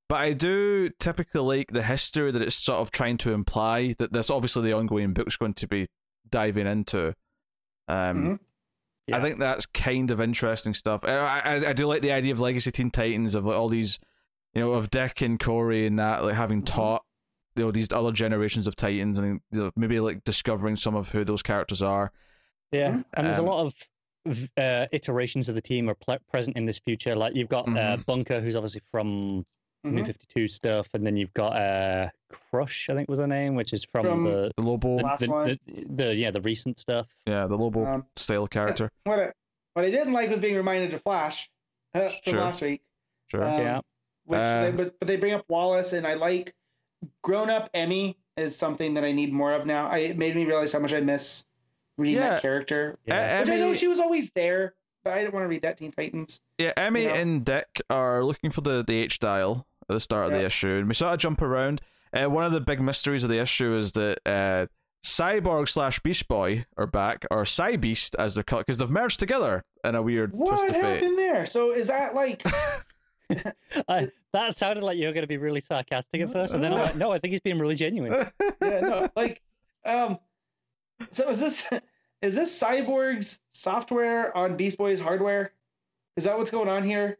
But 0.09 0.15
I 0.21 0.33
do 0.33 0.89
typically 0.99 1.41
like 1.41 1.71
the 1.71 1.83
history 1.83 2.31
that 2.31 2.41
it's 2.41 2.55
sort 2.55 2.79
of 2.79 2.91
trying 2.91 3.17
to 3.19 3.33
imply 3.33 3.93
that 3.99 4.13
this 4.13 4.29
obviously 4.29 4.63
the 4.69 4.73
ongoing 4.77 5.13
book's 5.13 5.35
going 5.35 5.53
to 5.55 5.67
be 5.67 5.87
diving 6.29 6.65
into. 6.67 7.13
Um, 7.87 8.39
Mhm. 9.09 9.13
I 9.13 9.21
think 9.21 9.39
that's 9.39 9.65
kind 9.65 10.11
of 10.11 10.19
interesting 10.19 10.73
stuff. 10.73 11.03
I, 11.05 11.15
I 11.39 11.69
I 11.69 11.73
do 11.73 11.87
like 11.87 12.01
the 12.01 12.11
idea 12.11 12.33
of 12.33 12.39
Legacy 12.41 12.71
Teen 12.71 12.91
Titans 12.91 13.35
of 13.35 13.45
like 13.45 13.55
all 13.55 13.69
these, 13.69 13.99
you 14.53 14.61
know, 14.61 14.71
of 14.73 14.89
Dick 14.89 15.21
and 15.21 15.39
Kory 15.39 15.85
and 15.87 15.97
that 15.99 16.23
like 16.23 16.35
having 16.35 16.61
Mhm. 16.61 16.65
taught 16.67 17.03
you 17.55 17.63
know 17.63 17.71
these 17.71 17.91
other 17.91 18.11
generations 18.11 18.67
of 18.67 18.75
Titans 18.75 19.17
and 19.17 19.41
you 19.51 19.59
know, 19.59 19.71
maybe 19.75 19.99
like 19.99 20.23
discovering 20.23 20.75
some 20.75 20.93
of 20.95 21.09
who 21.09 21.23
those 21.25 21.41
characters 21.41 21.81
are. 21.81 22.11
Yeah, 22.71 23.01
and 23.13 23.25
there's 23.27 23.39
Um, 23.39 23.45
a 23.45 23.49
lot 23.49 23.65
of 24.25 24.49
uh, 24.57 24.87
iterations 24.91 25.47
of 25.47 25.55
the 25.55 25.61
team 25.61 25.89
are 25.89 25.95
ple- 25.95 26.19
present 26.29 26.57
in 26.57 26.65
this 26.65 26.79
future. 26.79 27.15
Like 27.15 27.33
you've 27.33 27.47
got 27.49 27.67
uh, 27.69 27.95
Mhm. 27.97 28.05
Bunker, 28.05 28.41
who's 28.41 28.57
obviously 28.57 28.81
from 28.91 29.45
New 29.83 30.01
Mhm. 30.01 30.05
Fifty 30.07 30.25
Two 30.33 30.47
stuff, 30.47 30.87
and 30.93 31.05
then 31.05 31.15
you've 31.15 31.33
got 31.33 31.55
uh, 31.55 32.09
Crush, 32.51 32.89
I 32.89 32.95
think 32.95 33.09
was 33.09 33.19
her 33.19 33.27
name, 33.27 33.55
which 33.55 33.73
is 33.73 33.85
from, 33.85 34.03
From- 34.05 34.23
the, 34.23 34.51
The 34.57 34.63
Lobo, 34.63 34.97
the, 34.97 35.17
the, 35.19 35.59
the, 35.65 35.85
the 36.05 36.15
yeah 36.15 36.31
the 36.31 36.41
recent 36.41 36.79
stuff. 36.79 37.07
yeah, 37.25 37.47
the 37.47 37.55
Lobo 37.55 37.85
Um, 37.85 38.05
style 38.15 38.47
character. 38.47 38.89
what 39.03 39.19
I, 39.19 39.31
what 39.73 39.85
I 39.85 39.91
didn't 39.91 40.13
like 40.13 40.29
was 40.29 40.39
being 40.39 40.55
reminded 40.55 40.93
of 40.93 41.01
Flash 41.03 41.49
uh, 41.93 42.09
from 42.09 42.33
Sure. 42.33 42.41
last 42.41 42.61
week. 42.61 42.81
Sure. 43.29 43.43
Um, 43.47 43.59
Yeah. 43.61 43.81
Which 44.25 44.39
Uh, 44.39 44.63
they, 44.63 44.71
but 44.71 44.99
but 44.99 45.07
they 45.07 45.15
bring 45.15 45.33
up 45.33 45.45
Wallace, 45.47 45.93
and 45.93 46.05
I 46.05 46.15
like 46.15 46.53
grown 47.23 47.49
up 47.49 47.69
Emmy 47.73 48.17
is 48.35 48.55
something 48.57 48.93
that 48.95 49.03
I 49.05 49.11
need 49.13 49.31
more 49.31 49.53
of 49.53 49.65
now. 49.65 49.87
I, 49.87 49.99
it 49.99 50.17
made 50.17 50.35
me 50.35 50.45
realize 50.45 50.73
how 50.73 50.79
much 50.79 50.93
I 50.93 50.99
miss 50.99 51.45
reading 51.97 52.21
Yeah. 52.21 52.31
that 52.31 52.41
character. 52.41 52.97
Yeah. 53.05 53.39
Which 53.39 53.49
I 53.49 53.55
know 53.57 53.73
she 53.73 53.87
was 53.87 53.99
always 54.01 54.31
there, 54.31 54.67
but 54.67 54.73
I 55.09 55.19
didn't 55.19 55.33
want 55.33 55.43
to 55.43 55.47
read 55.47 55.61
that 55.63 55.77
Teen 55.77 55.91
Titans. 55.91 56.41
Yeah, 56.57 56.71
Emmy 56.77 57.03
you 57.03 57.09
know? 57.09 57.15
and 57.15 57.45
Dick 57.45 57.81
are 57.89 58.23
looking 58.23 58.51
for 58.51 58.61
the, 58.61 58.83
the 58.85 58.97
H 58.97 59.19
dial 59.19 59.65
at 59.89 59.93
the 59.93 59.99
start 59.99 60.27
of 60.27 60.31
the 60.31 60.45
issue, 60.45 60.77
and 60.77 60.87
we 60.87 60.93
sort 60.93 61.13
of 61.13 61.19
jump 61.19 61.41
around. 61.41 61.81
Uh, 62.13 62.29
one 62.29 62.45
of 62.45 62.51
the 62.51 62.61
big 62.61 62.81
mysteries 62.81 63.23
of 63.23 63.29
the 63.29 63.39
issue 63.39 63.75
is 63.75 63.91
that 63.93 64.19
uh, 64.25 64.65
Cyborg 65.03 65.69
slash 65.69 65.99
Beast 65.99 66.27
Boy 66.27 66.65
are 66.77 66.87
back, 66.87 67.25
or 67.31 67.45
Cy 67.45 67.75
Beast 67.75 68.15
as 68.17 68.35
they're 68.35 68.43
called, 68.43 68.65
because 68.65 68.77
they've 68.77 68.89
merged 68.89 69.19
together 69.19 69.63
in 69.83 69.95
a 69.95 70.01
weird 70.01 70.31
twist 70.31 70.43
What 70.43 70.69
of 70.69 70.75
fate. 70.75 70.83
happened 70.83 71.19
there? 71.19 71.45
So 71.45 71.71
is 71.71 71.87
that 71.87 72.15
like 72.15 72.45
I, 73.89 74.09
that 74.33 74.57
sounded 74.57 74.83
like 74.83 74.97
you 74.97 75.07
were 75.07 75.13
going 75.13 75.23
to 75.23 75.27
be 75.27 75.37
really 75.37 75.61
sarcastic 75.61 76.21
at 76.21 76.31
first, 76.31 76.53
and 76.53 76.63
then 76.63 76.73
I'm 76.73 76.79
like, 76.79 76.95
no, 76.95 77.11
I 77.11 77.19
think 77.19 77.31
he's 77.31 77.41
being 77.41 77.59
really 77.59 77.75
genuine. 77.75 78.13
yeah 78.61 78.79
no 78.79 79.09
like 79.15 79.41
um 79.85 80.17
so 81.11 81.29
is 81.29 81.39
this 81.39 81.69
is 82.21 82.35
this 82.35 82.61
Cyborg's 82.61 83.39
software 83.51 84.35
on 84.35 84.55
Beast 84.57 84.77
Boy's 84.77 84.99
hardware? 84.99 85.51
Is 86.15 86.23
that 86.23 86.37
what's 86.37 86.51
going 86.51 86.69
on 86.69 86.83
here? 86.83 87.17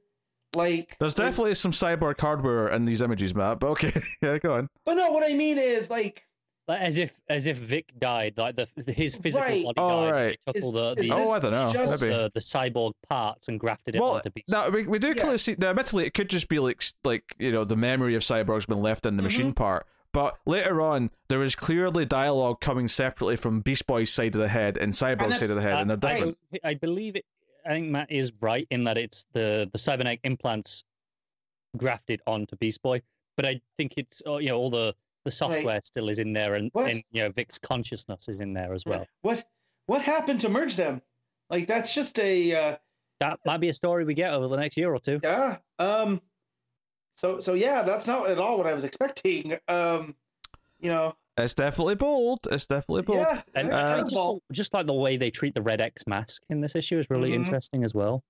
Like 0.56 0.96
There's 1.00 1.18
like- 1.18 1.28
definitely 1.28 1.54
some 1.56 1.72
cyborg 1.72 2.20
hardware 2.20 2.70
in 2.70 2.86
these 2.86 3.02
images, 3.02 3.36
Matt. 3.36 3.60
But 3.60 3.68
okay, 3.72 3.94
yeah, 4.22 4.38
go 4.40 4.54
on. 4.56 4.70
But 4.86 4.96
no, 4.96 5.12
what 5.12 5.24
I 5.30 5.34
mean 5.36 5.58
is 5.58 5.90
like 5.90 6.24
Like, 6.68 6.82
as 6.82 6.98
if 6.98 7.14
as 7.30 7.46
if 7.48 7.58
Vic 7.58 7.92
died, 8.00 8.34
like 8.38 8.56
the, 8.56 8.68
the 8.76 8.92
his 8.94 9.16
physical 9.16 9.46
Right. 9.46 9.64
body 9.66 9.74
Oh, 9.78 9.90
died. 9.90 10.04
and 10.06 10.12
right. 10.14 10.40
They 10.48 10.54
took 10.54 10.58
Is- 10.58 10.64
all 10.64 10.72
the, 10.72 10.96
the, 10.96 11.12
Oh, 11.12 11.32
I 11.32 11.40
don't 11.40 11.52
know. 11.52 11.72
just- 11.72 12.02
Maybe. 12.02 12.14
the, 12.16 12.32
the 12.34 12.40
cyborg 12.40 12.94
parts 13.08 13.50
and 13.50 13.60
grafted 13.60 13.96
it 13.96 14.02
Well, 14.02 14.16
onto 14.16 14.32
Beast. 14.32 14.50
no, 14.50 14.70
we, 14.70 14.88
we 14.88 14.98
do 15.00 15.10
Yeah. 15.10 15.14
clearly 15.16 15.38
see. 15.38 15.56
Now, 15.60 15.70
admittedly, 15.70 16.06
it 16.08 16.14
could 16.16 16.30
just 16.30 16.48
be 16.48 16.58
like 16.60 16.82
like 17.04 17.36
you 17.38 17.52
know 17.52 17.64
the 17.66 17.76
memory 17.78 18.16
of 18.16 18.24
cyborg's 18.24 18.66
been 18.66 18.82
left 18.82 19.06
in 19.06 19.16
the 19.16 19.22
mm-hmm. 19.22 19.26
machine 19.26 19.54
part. 19.54 19.86
But 20.14 20.38
later 20.46 20.82
on, 20.82 21.12
there 21.28 21.44
is 21.44 21.54
clearly 21.56 22.06
dialogue 22.06 22.60
coming 22.62 22.88
separately 22.88 23.36
from 23.36 23.62
Beast 23.62 23.86
Boy's 23.86 24.12
side 24.12 24.34
of 24.36 24.42
the 24.42 24.48
head 24.48 24.78
and 24.78 24.92
Cyborg's 24.94 25.20
that's- 25.20 25.40
side 25.40 25.50
of 25.50 25.56
the 25.56 25.62
head, 25.62 25.80
and 25.80 25.90
they're 25.90 26.10
I- 26.10 26.14
different. 26.16 26.38
I, 26.64 26.70
I 26.70 26.74
believe 26.76 27.16
it. 27.16 27.26
I 27.66 27.70
think 27.72 27.90
Matt 27.90 28.12
is 28.12 28.32
right 28.42 28.66
in 28.72 28.84
that 28.86 28.98
it's 28.98 29.26
the 29.34 29.70
the 29.74 29.78
cybernetic 29.78 30.22
implants 30.24 30.86
grafted 31.76 32.22
onto 32.26 32.56
Beast 32.56 32.82
Boy, 32.82 33.02
but 33.36 33.46
I 33.46 33.60
think 33.78 33.96
it's 33.98 34.22
oh, 34.26 34.38
you 34.38 34.50
know 34.50 34.58
all 34.58 34.70
the 34.70 34.96
the 35.26 35.32
software 35.32 35.82
still 35.84 36.08
is 36.08 36.20
in 36.20 36.32
there, 36.32 36.56
and, 36.56 36.70
What? 36.74 36.90
and 36.90 37.04
you 37.12 37.24
know 37.24 37.30
Vic's 37.32 37.60
consciousness 37.60 38.30
is 38.30 38.40
in 38.40 38.54
there 38.54 38.74
as 38.74 38.86
well. 38.86 39.06
what 39.22 39.44
what 39.88 40.02
happened 40.02 40.40
to 40.42 40.50
merge 40.50 40.76
them? 40.78 41.02
Like 41.50 41.68
that's 41.68 41.94
just 41.94 42.18
a 42.20 42.54
uh, 42.56 42.78
That 43.20 43.40
might 43.46 43.58
be 43.60 43.68
a 43.70 43.74
story 43.74 44.06
we 44.06 44.14
get 44.14 44.34
over 44.34 44.48
the 44.48 44.58
next 44.58 44.78
year 44.78 44.94
or 44.94 45.00
two. 45.00 45.20
yeah. 45.22 45.58
Um. 45.80 46.22
So 47.18 47.40
so 47.40 47.54
yeah, 47.56 47.82
that's 47.82 48.08
not 48.08 48.28
at 48.30 48.40
all 48.40 48.58
what 48.58 48.68
I 48.68 48.74
was 48.74 48.84
expecting. 48.86 49.58
Um. 49.68 50.16
You 50.80 50.92
know. 50.92 51.16
It's 51.40 51.54
definitely 51.54 51.96
bold. 51.96 52.48
It's 52.52 52.66
definitely 52.66 53.02
bold. 53.04 53.20
Yeah. 53.20 53.42
And 53.54 53.72
Uh, 53.72 54.00
just, 54.02 54.16
well, 54.16 54.42
just 54.52 54.74
like 54.74 54.88
the 54.88 54.94
way 54.94 55.18
they 55.18 55.30
treat 55.30 55.54
the 55.54 55.62
Red 55.62 55.82
X 55.82 56.06
mask 56.08 56.42
in 56.50 56.62
this 56.62 56.76
issue 56.76 56.98
is 56.98 57.10
really 57.12 57.30
Mhm. 57.32 57.36
interesting 57.36 57.84
as 57.84 57.94
well. 57.94 58.24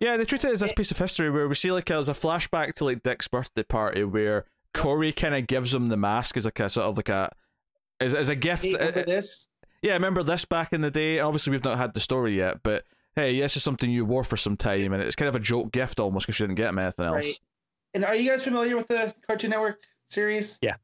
Yeah, 0.00 0.16
they 0.18 0.24
treat 0.26 0.44
it 0.44 0.52
as 0.52 0.60
this 0.60 0.70
It- 0.72 0.76
piece 0.76 0.90
of 0.90 0.98
history 0.98 1.30
where 1.30 1.48
we 1.48 1.54
see 1.54 1.72
like 1.72 1.90
as 1.90 2.08
a 2.10 2.14
flashback 2.14 2.74
to 2.74 2.84
like 2.84 3.02
Dick's 3.02 3.28
birthday 3.28 3.62
party 3.62 4.04
where 4.04 4.44
Kory 4.74 5.12
kind 5.12 5.34
of 5.34 5.46
gives 5.46 5.74
him 5.74 5.88
the 5.88 5.96
mask 5.96 6.36
as 6.36 6.44
like 6.46 6.60
a 6.60 6.68
sort 6.70 6.86
of 6.86 6.96
like 6.96 7.08
a 7.08 7.30
as, 8.00 8.12
as 8.14 8.28
a 8.28 8.34
gift. 8.36 8.64
hey, 8.64 8.74
Uh, 8.74 8.78
remember 8.78 9.02
this? 9.04 9.48
yeah, 9.82 9.92
I 9.92 9.96
remember 9.96 10.22
this 10.22 10.44
back 10.46 10.72
in 10.72 10.80
the 10.82 10.90
day. 10.90 11.20
Obviously, 11.20 11.50
we've 11.50 11.64
not 11.64 11.76
had 11.78 11.92
the 11.94 12.00
story 12.00 12.36
yet, 12.36 12.62
but 12.62 12.84
hey, 13.16 13.38
this 13.40 13.56
is 13.56 13.62
something 13.62 13.90
you 13.90 14.04
wore 14.06 14.24
for 14.24 14.36
some 14.38 14.56
time, 14.56 14.92
and 14.94 15.02
it's 15.02 15.16
kind 15.16 15.28
of 15.28 15.36
a 15.36 15.40
joke 15.40 15.72
gift 15.72 16.00
almost 16.00 16.26
because 16.26 16.38
you 16.40 16.46
didn't 16.46 16.56
get 16.56 16.68
him 16.70 16.78
anything 16.78 17.04
else. 17.06 17.24
Right. 17.26 17.40
And 17.94 18.04
are 18.04 18.14
you 18.14 18.30
guys 18.30 18.44
familiar 18.44 18.76
with 18.76 18.88
the 18.88 19.14
Cartoon 19.26 19.50
Network 19.50 19.82
series? 20.06 20.58
Yeah. 20.62 20.76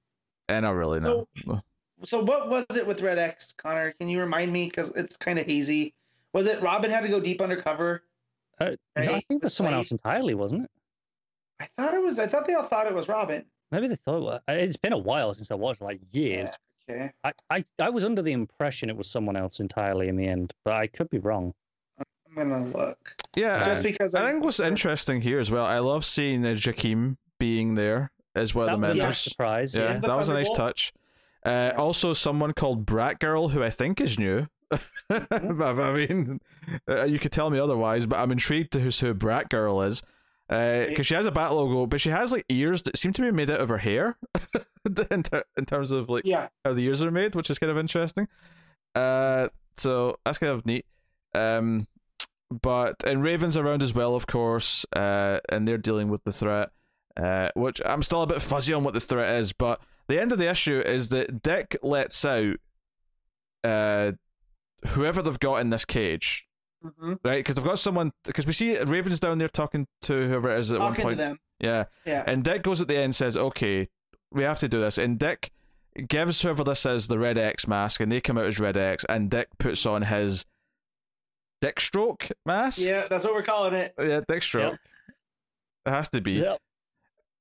And 0.49 0.65
not 0.65 0.75
really, 0.75 1.01
no. 1.01 1.27
So 2.05 2.23
what 2.23 2.51
was 2.51 2.67
it 2.77 2.87
with 2.87 3.01
Red 3.01 3.19
X, 3.19 3.53
Connor? 3.55 3.93
Can 3.93 4.09
you 4.09 4.21
remind 4.21 4.53
me? 4.53 4.67
Because 4.67 4.91
it's 4.91 5.17
kind 5.17 5.39
of 5.39 5.47
hazy. 5.47 5.95
Was 6.33 6.47
it 6.47 6.61
Robin 6.61 6.91
had 6.91 7.03
to 7.03 7.09
go 7.09 7.21
deep 7.21 7.41
undercover 7.41 8.03
Uh, 8.61 8.77
no, 8.97 9.15
I 9.15 9.21
think 9.21 9.41
it 9.41 9.45
was 9.45 9.55
someone 9.55 9.75
else 9.75 9.93
entirely, 9.93 10.35
wasn't 10.35 10.65
it? 10.65 10.71
I 11.61 11.69
thought 11.77 11.95
it 11.95 12.03
was. 12.03 12.19
I 12.19 12.27
thought 12.27 12.47
they 12.47 12.55
all 12.55 12.65
thought 12.65 12.87
it 12.87 12.95
was 12.95 13.09
Robin. 13.09 13.45
Maybe 13.71 13.89
they 13.89 13.97
thought 13.97 14.19
it 14.19 14.23
was. 14.23 14.41
It's 14.49 14.77
been 14.77 14.93
a 14.93 14.99
while 14.99 15.35
since 15.35 15.51
I 15.51 15.55
watched, 15.55 15.81
like 15.81 16.01
years. 16.13 16.51
Okay. 16.89 17.11
I, 17.25 17.33
I, 17.51 17.65
I 17.79 17.91
was 17.91 18.05
under 18.05 18.23
the 18.23 18.33
impression 18.33 18.91
it 18.91 18.97
was 18.97 19.11
someone 19.11 19.37
else 19.37 19.59
entirely 19.59 20.09
in 20.09 20.17
the 20.17 20.27
end, 20.27 20.53
but 20.65 20.75
I 20.75 20.87
could 20.87 21.11
be 21.11 21.19
wrong. 21.19 21.53
I'm 22.37 22.51
gonna 22.51 22.65
look. 22.67 23.15
Yeah, 23.37 23.65
Just 23.65 23.83
because 23.83 24.15
I 24.15 24.31
think 24.31 24.45
what's 24.45 24.61
interesting 24.61 25.21
here 25.21 25.39
as 25.39 25.51
well. 25.51 25.65
I 25.65 25.79
love 25.79 26.05
seeing 26.05 26.45
uh, 26.45 26.51
Jakeem 26.51 27.17
being 27.39 27.75
there 27.75 28.13
as 28.35 28.55
one 28.55 28.67
that 28.67 28.75
of 28.75 28.81
the 28.81 28.83
was 28.83 28.91
a 28.91 28.95
members. 28.95 29.09
nice 29.09 29.21
surprise. 29.21 29.75
yeah, 29.75 29.95
Yeah. 29.95 29.99
That 30.01 30.17
was 30.19 30.29
a 30.29 30.35
nice 30.35 30.47
Thunderbolt. 30.49 30.57
touch. 30.77 30.93
Uh, 31.45 31.73
Also, 31.77 32.13
someone 32.13 32.53
called 32.53 32.85
Brat 32.87 33.19
Girl, 33.21 33.49
who 33.49 33.63
I 33.63 33.71
think 33.71 34.01
is 34.01 34.19
new. 34.19 34.47
but, 35.09 35.31
I 35.31 35.93
mean, 35.93 36.41
uh, 36.89 37.05
you 37.05 37.19
could 37.19 37.31
tell 37.33 37.51
me 37.51 37.59
otherwise, 37.59 38.05
but 38.07 38.19
I'm 38.19 38.33
intrigued 38.33 38.73
to 38.73 38.81
who, 38.81 38.91
who 38.91 39.15
Brat 39.15 39.49
Girl 39.49 39.81
is. 39.83 40.03
Because 40.49 41.07
she 41.07 41.15
has 41.15 41.27
a 41.27 41.31
bat 41.33 41.53
logo, 41.53 41.87
but 41.87 42.01
she 42.01 42.11
has 42.11 42.31
like 42.33 42.45
ears 42.49 42.83
that 42.85 42.97
seem 42.97 43.13
to 43.15 43.23
be 43.23 43.31
made 43.33 43.51
out 43.51 43.61
of 43.61 43.69
her 43.69 43.79
hair, 43.79 44.17
in, 45.11 45.23
ter- 45.23 45.45
in 45.57 45.65
terms 45.67 45.91
of 45.93 46.09
like 46.09 46.25
Yeah. 46.25 46.49
how 46.65 46.73
the 46.73 46.85
ears 46.85 47.03
are 47.03 47.11
made, 47.11 47.35
which 47.35 47.51
is 47.51 47.59
kind 47.59 47.71
of 47.71 47.79
interesting. 47.79 48.29
Uh, 48.95 49.49
so 49.77 50.19
that's 50.25 50.39
kind 50.39 50.53
of 50.53 50.65
neat. 50.67 50.85
Um, 51.35 51.87
but 52.51 53.03
and 53.05 53.23
Raven's 53.23 53.57
around 53.57 53.83
as 53.83 53.95
well, 53.95 54.15
of 54.15 54.27
course, 54.27 54.85
uh, 54.95 55.39
and 55.49 55.67
they're 55.67 55.79
dealing 55.79 56.09
with 56.09 56.25
the 56.25 56.33
threat. 56.33 56.71
Uh, 57.17 57.49
which 57.55 57.81
I'm 57.87 58.03
still 58.03 58.21
a 58.23 58.27
bit 58.27 58.43
fuzzy 58.43 58.75
on 58.75 58.85
what 58.85 58.93
the 58.93 59.01
threat 59.01 59.41
is, 59.41 59.55
but 59.55 59.81
the 60.07 60.21
end 60.21 60.33
of 60.33 60.39
the 60.39 60.51
issue 60.51 60.81
is 60.85 61.09
that 61.09 61.41
Dick 61.43 61.75
lets 61.83 62.23
out 62.27 62.57
uh, 63.65 64.13
whoever 64.89 65.23
they've 65.23 65.41
got 65.41 65.57
in 65.61 65.71
this 65.71 65.85
cage, 65.85 66.47
hmm 66.83 67.15
right? 67.25 67.39
Because 67.39 67.55
they've 67.57 67.65
got 67.65 67.79
someone. 67.79 68.13
Because 68.25 68.47
we 68.47 68.53
see 68.53 68.79
Raven's 68.79 69.19
down 69.21 69.39
there 69.39 69.49
talking 69.49 69.87
to 70.03 70.29
whoever 70.29 70.55
it 70.55 70.59
is 70.59 70.73
at 70.73 70.79
one 70.81 70.95
Talking 70.95 71.17
to 71.17 71.25
point. 71.27 71.41
Yeah, 71.59 71.85
Yeah. 72.05 72.23
and 72.27 72.45
Dick 72.45 72.63
goes 72.63 72.81
at 72.83 72.89
the 72.89 72.97
end 72.97 73.05
and 73.05 73.15
says, 73.15 73.35
"Okay, 73.37 73.89
we 74.31 74.43
have 74.43 74.59
to 74.61 74.69
do 74.69 74.81
this." 74.81 74.99
And 74.99 75.19
Dick 75.19 75.53
gives 76.09 76.43
whoever 76.43 76.63
this 76.65 76.85
is 76.85 77.09
the 77.09 77.19
Red 77.19 77.39
X 77.39 77.67
mask, 77.67 78.01
and 78.01 78.13
they 78.13 78.21
come 78.21 78.37
out 78.37 78.45
as 78.45 78.61
Red 78.61 78.77
X, 78.77 79.07
and 79.09 79.31
Dick 79.31 79.49
puts 79.59 79.87
on 79.87 80.03
his 80.03 80.45
Dick 81.61 81.81
Stroke 81.81 82.29
mask. 82.45 82.81
Yeah, 82.81 83.07
that's 83.09 83.25
what 83.25 83.35
we're 83.35 83.43
calling 83.43 83.75
it. 83.75 83.95
yeah, 83.99 84.21
Dick 84.29 84.43
Stroke. 84.43 84.79
It 85.87 85.91
has 85.91 86.09
to 86.11 86.21
be 86.21 86.33
Yep. 86.33 86.59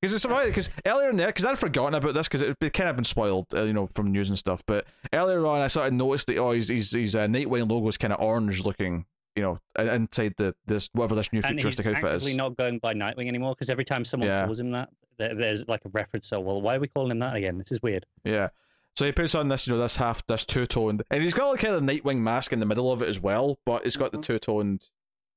because 0.02 0.14
it's 0.16 0.26
funny 0.26 0.50
because 0.50 0.70
earlier 0.86 1.10
in 1.10 1.18
there 1.18 1.28
because 1.28 1.46
I'd 1.46 1.58
forgotten 1.60 1.96
about 1.96 2.14
this 2.14 2.28
because 2.28 2.42
it 2.42 2.56
had 2.62 2.74
kind 2.74 2.90
of 2.90 2.96
been 2.96 3.04
spoiled, 3.06 3.48
uh, 3.56 3.64
you 3.64 3.74
know, 3.74 3.88
from 3.88 4.12
news 4.12 4.30
and 4.30 4.38
stuff. 4.38 4.64
But 4.66 4.86
earlier 5.14 5.46
on, 5.48 5.62
I 5.62 5.68
sort 5.68 5.88
of 5.88 5.94
noticed 5.94 6.28
that 6.28 6.38
oh, 6.38 6.52
his 6.52 6.70
his, 6.70 6.92
his 6.92 7.16
uh, 7.16 7.26
Nightwing 7.28 7.70
logo 7.70 7.88
is 7.88 7.98
kind 7.98 8.14
of 8.14 8.22
orange 8.22 8.64
looking, 8.64 9.06
you 9.36 9.42
know, 9.44 9.60
in- 9.80 9.90
inside 9.90 10.36
the 10.38 10.54
this 10.68 10.90
whatever 10.94 11.16
this 11.16 11.34
new 11.34 11.40
And 11.40 11.46
he's 11.54 11.62
futuristic 11.64 11.88
outfit 11.88 12.06
actively 12.06 12.32
is. 12.32 12.38
not 12.38 12.56
going 12.56 12.78
by 12.80 12.94
Nightwing 12.94 13.28
anymore 13.28 13.56
because 13.56 13.70
every 13.72 13.86
time 13.86 14.06
someone 14.06 14.30
Yeah. 14.30 14.46
calls 14.46 14.60
him 14.60 14.72
that, 14.72 14.90
there, 15.18 15.34
there's 15.34 15.68
like 15.68 15.82
a 15.86 15.90
reference. 15.90 16.28
So, 16.28 16.40
well, 16.40 16.62
why 16.62 16.76
are 16.76 16.80
we 16.80 16.88
calling 16.88 17.12
him 17.12 17.20
that 17.20 17.36
again? 17.36 17.58
This 17.58 17.72
is 17.72 17.82
weird. 17.82 18.06
Yeah. 18.24 18.50
So 18.98 19.06
he 19.06 19.12
puts 19.12 19.36
on 19.36 19.50
this, 19.50 19.68
you 19.68 19.74
know, 19.74 19.80
this 19.80 19.98
half, 19.98 20.26
this 20.28 20.46
two 20.46 20.66
toned, 20.66 21.04
and 21.12 21.22
he's 21.22 21.34
got 21.34 21.50
like 21.50 21.60
kind 21.60 21.76
of 21.76 21.86
the 21.86 21.92
Nightwing 21.92 22.20
mask 22.20 22.54
in 22.54 22.60
the 22.60 22.66
middle 22.66 22.92
of 22.92 23.02
it 23.02 23.10
as 23.10 23.20
well, 23.20 23.60
but 23.66 23.86
it's 23.86 23.98
got 23.98 24.12
the 24.14 24.18
Mhm. 24.20 24.24
two 24.24 24.40
toned, 24.40 24.90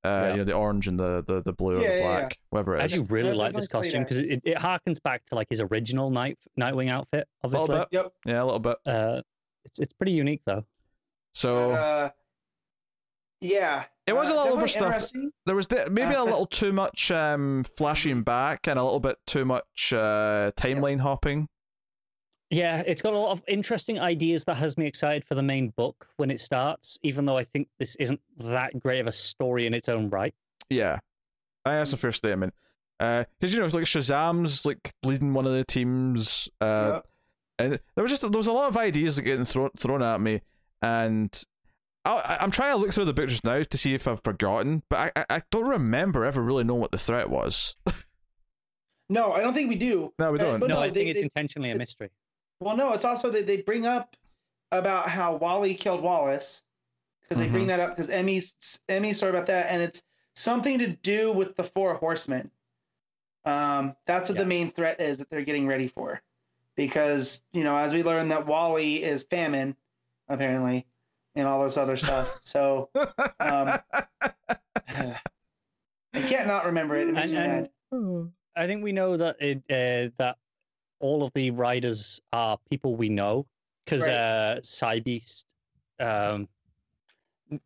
uh, 0.04 0.08
Yeah. 0.08 0.30
you 0.30 0.36
know, 0.38 0.44
the 0.44 0.52
orange 0.52 0.86
and 0.86 0.98
the 0.98 1.24
the, 1.26 1.42
the 1.42 1.52
blue 1.52 1.78
or 1.78 1.82
Yeah, 1.82 1.88
the 1.88 1.94
yeah, 1.96 2.00
yeah. 2.02 2.18
black, 2.20 2.38
whatever 2.50 2.76
it 2.76 2.82
I 2.82 2.84
is. 2.84 2.92
do 2.92 3.02
really 3.04 3.28
They're 3.30 3.34
like 3.36 3.54
this 3.54 3.66
costume 3.66 4.04
because 4.04 4.20
it, 4.20 4.40
it 4.44 4.56
harkens 4.58 5.02
back 5.02 5.24
to 5.26 5.34
like 5.34 5.48
his 5.50 5.60
original 5.60 6.08
Night 6.10 6.38
Nightwing 6.58 6.88
outfit. 6.90 7.26
A 7.42 7.46
Obviously, 7.46 7.78
bit, 7.78 7.88
Yep. 7.90 8.12
yeah, 8.26 8.42
a 8.42 8.44
little 8.44 8.60
bit. 8.60 8.76
uh, 8.86 9.22
it's 9.64 9.80
it's 9.80 9.92
pretty 9.92 10.12
unique 10.12 10.42
though. 10.46 10.64
So 11.34 11.72
uh, 11.72 12.10
yeah. 13.40 13.84
It 14.06 14.14
was 14.14 14.30
a 14.30 14.34
uh, 14.34 14.36
little 14.44 14.56
definitely 14.58 14.86
overstuffed. 14.88 15.16
there 15.46 15.54
was 15.56 15.66
de- 15.66 15.90
maybe 15.90 16.14
a 16.14 16.20
Uh, 16.20 16.24
little 16.24 16.46
too 16.46 16.72
much 16.72 17.10
um 17.10 17.64
flashing 17.76 18.22
back 18.22 18.66
and 18.68 18.78
a 18.78 18.82
little 18.84 19.00
bit 19.00 19.18
too 19.26 19.44
much 19.44 19.92
uh 19.92 20.52
timeline 20.56 21.00
hopping. 21.00 21.48
Yeah, 22.50 22.82
it's 22.86 23.02
got 23.02 23.12
a 23.12 23.18
lot 23.18 23.32
of 23.32 23.42
interesting 23.46 24.00
ideas 24.00 24.44
that 24.46 24.56
has 24.56 24.78
me 24.78 24.86
excited 24.86 25.24
for 25.24 25.34
the 25.34 25.42
main 25.42 25.68
book 25.76 26.08
when 26.16 26.30
it 26.30 26.40
starts. 26.40 26.98
Even 27.02 27.26
though 27.26 27.36
I 27.36 27.44
think 27.44 27.68
this 27.78 27.94
isn't 27.96 28.20
that 28.38 28.78
great 28.80 29.00
of 29.00 29.06
a 29.06 29.12
story 29.12 29.66
in 29.66 29.74
its 29.74 29.88
own 29.88 30.08
right. 30.08 30.34
Yeah, 30.70 30.94
I 31.64 31.70
think 31.70 31.80
that's 31.80 31.92
a 31.92 31.96
fair 31.98 32.12
statement. 32.12 32.54
Because 32.98 33.52
you 33.52 33.58
know, 33.60 33.66
it's 33.66 33.74
like 33.74 33.84
Shazam's 33.84 34.64
like 34.66 34.92
leading 35.04 35.34
one 35.34 35.46
of 35.46 35.52
the 35.52 35.64
teams. 35.64 36.48
Uh, 36.60 36.92
Yep. 36.94 37.06
and 37.58 37.80
there 37.94 38.02
was 38.02 38.10
just 38.10 38.22
there 38.22 38.30
was 38.30 38.46
a 38.46 38.52
lot 38.52 38.68
of 38.68 38.76
ideas 38.76 39.16
that 39.16 39.22
getting 39.22 39.44
thrown 39.44 39.70
thrown 39.78 40.02
at 40.02 40.20
me, 40.20 40.40
and 40.82 41.42
I, 42.04 42.38
I'm 42.40 42.50
trying 42.50 42.70
to 42.72 42.76
look 42.78 42.92
through 42.92 43.04
the 43.04 43.12
book 43.12 43.28
just 43.28 43.44
now 43.44 43.62
to 43.62 43.78
see 43.78 43.92
if 43.94 44.08
I've 44.08 44.22
forgotten, 44.24 44.82
but 44.88 45.12
I, 45.16 45.20
I 45.20 45.36
I 45.36 45.42
don't 45.50 45.68
remember 45.68 46.24
ever 46.24 46.40
really 46.40 46.64
knowing 46.64 46.80
what 46.80 46.92
the 46.92 46.98
threat 46.98 47.28
was. 47.28 47.76
No, 49.10 49.32
I 49.32 49.40
don't 49.40 49.54
think 49.54 49.70
we 49.70 49.76
do. 49.76 50.12
no, 50.18 50.32
we 50.32 50.38
Uh, 50.38 50.42
don't. 50.42 50.60
but 50.60 50.68
no, 50.68 50.74
no, 50.76 50.80
I 50.82 50.88
they- 50.88 50.94
think 50.94 51.10
it's 51.10 51.20
they- 51.20 51.24
intentionally 51.24 51.70
a 51.70 51.74
mystery. 51.76 52.10
Well, 52.60 52.76
no, 52.76 52.92
it's 52.92 53.04
also 53.04 53.30
that 53.30 53.46
they 53.46 53.62
bring 53.62 53.86
up 53.86 54.16
about 54.72 55.08
how 55.08 55.36
Wally 55.36 55.74
killed 55.74 56.02
Wallace 56.02 56.62
because 57.22 57.38
they 57.38 57.44
Mm-hmm. 57.44 57.52
bring 57.52 57.66
that 57.68 57.80
up 57.80 57.90
because 57.90 58.10
Emmy's 58.10 58.80
Emmy's 58.88 59.18
sorry 59.18 59.30
about 59.30 59.46
that, 59.46 59.66
and 59.70 59.80
it's 59.82 60.02
something 60.34 60.78
to 60.78 60.88
do 60.88 61.32
with 61.32 61.56
the 61.56 61.62
Four 61.64 61.94
Horsemen. 61.94 62.50
Um, 63.44 63.94
that's 64.06 64.28
what 64.28 64.36
Yeah. 64.36 64.42
the 64.42 64.48
main 64.48 64.70
threat 64.70 65.00
is 65.00 65.18
that 65.18 65.30
they're 65.30 65.44
getting 65.44 65.66
ready 65.66 65.88
for, 65.88 66.20
because 66.76 67.42
you 67.52 67.64
know 67.64 67.76
as 67.76 67.92
we 67.94 68.02
learn 68.02 68.28
that 68.28 68.46
Wally 68.46 69.02
is 69.04 69.22
famine, 69.22 69.76
apparently, 70.28 70.86
and 71.34 71.46
all 71.46 71.62
this 71.62 71.76
other 71.76 71.96
stuff. 71.96 72.40
So 72.44 72.90
um, 72.94 73.78
I 74.88 76.22
can't 76.22 76.46
not 76.48 76.66
remember 76.66 76.96
it. 76.96 77.08
It 77.08 77.12
makes 77.14 77.30
And- 77.30 77.68
and- 77.92 78.32
I 78.56 78.66
think 78.66 78.82
we 78.82 78.90
know 78.92 79.16
that 79.16 79.36
it, 79.40 79.58
uh, 79.70 80.10
that 80.18 80.36
all 81.00 81.22
of 81.22 81.32
the 81.34 81.50
riders 81.50 82.20
are 82.32 82.58
people 82.70 82.96
we 82.96 83.08
know 83.08 83.46
because 83.84 84.02
Right. 84.08 84.14
uh, 84.14 84.56
Cybeast 84.60 85.44
um, 86.00 86.48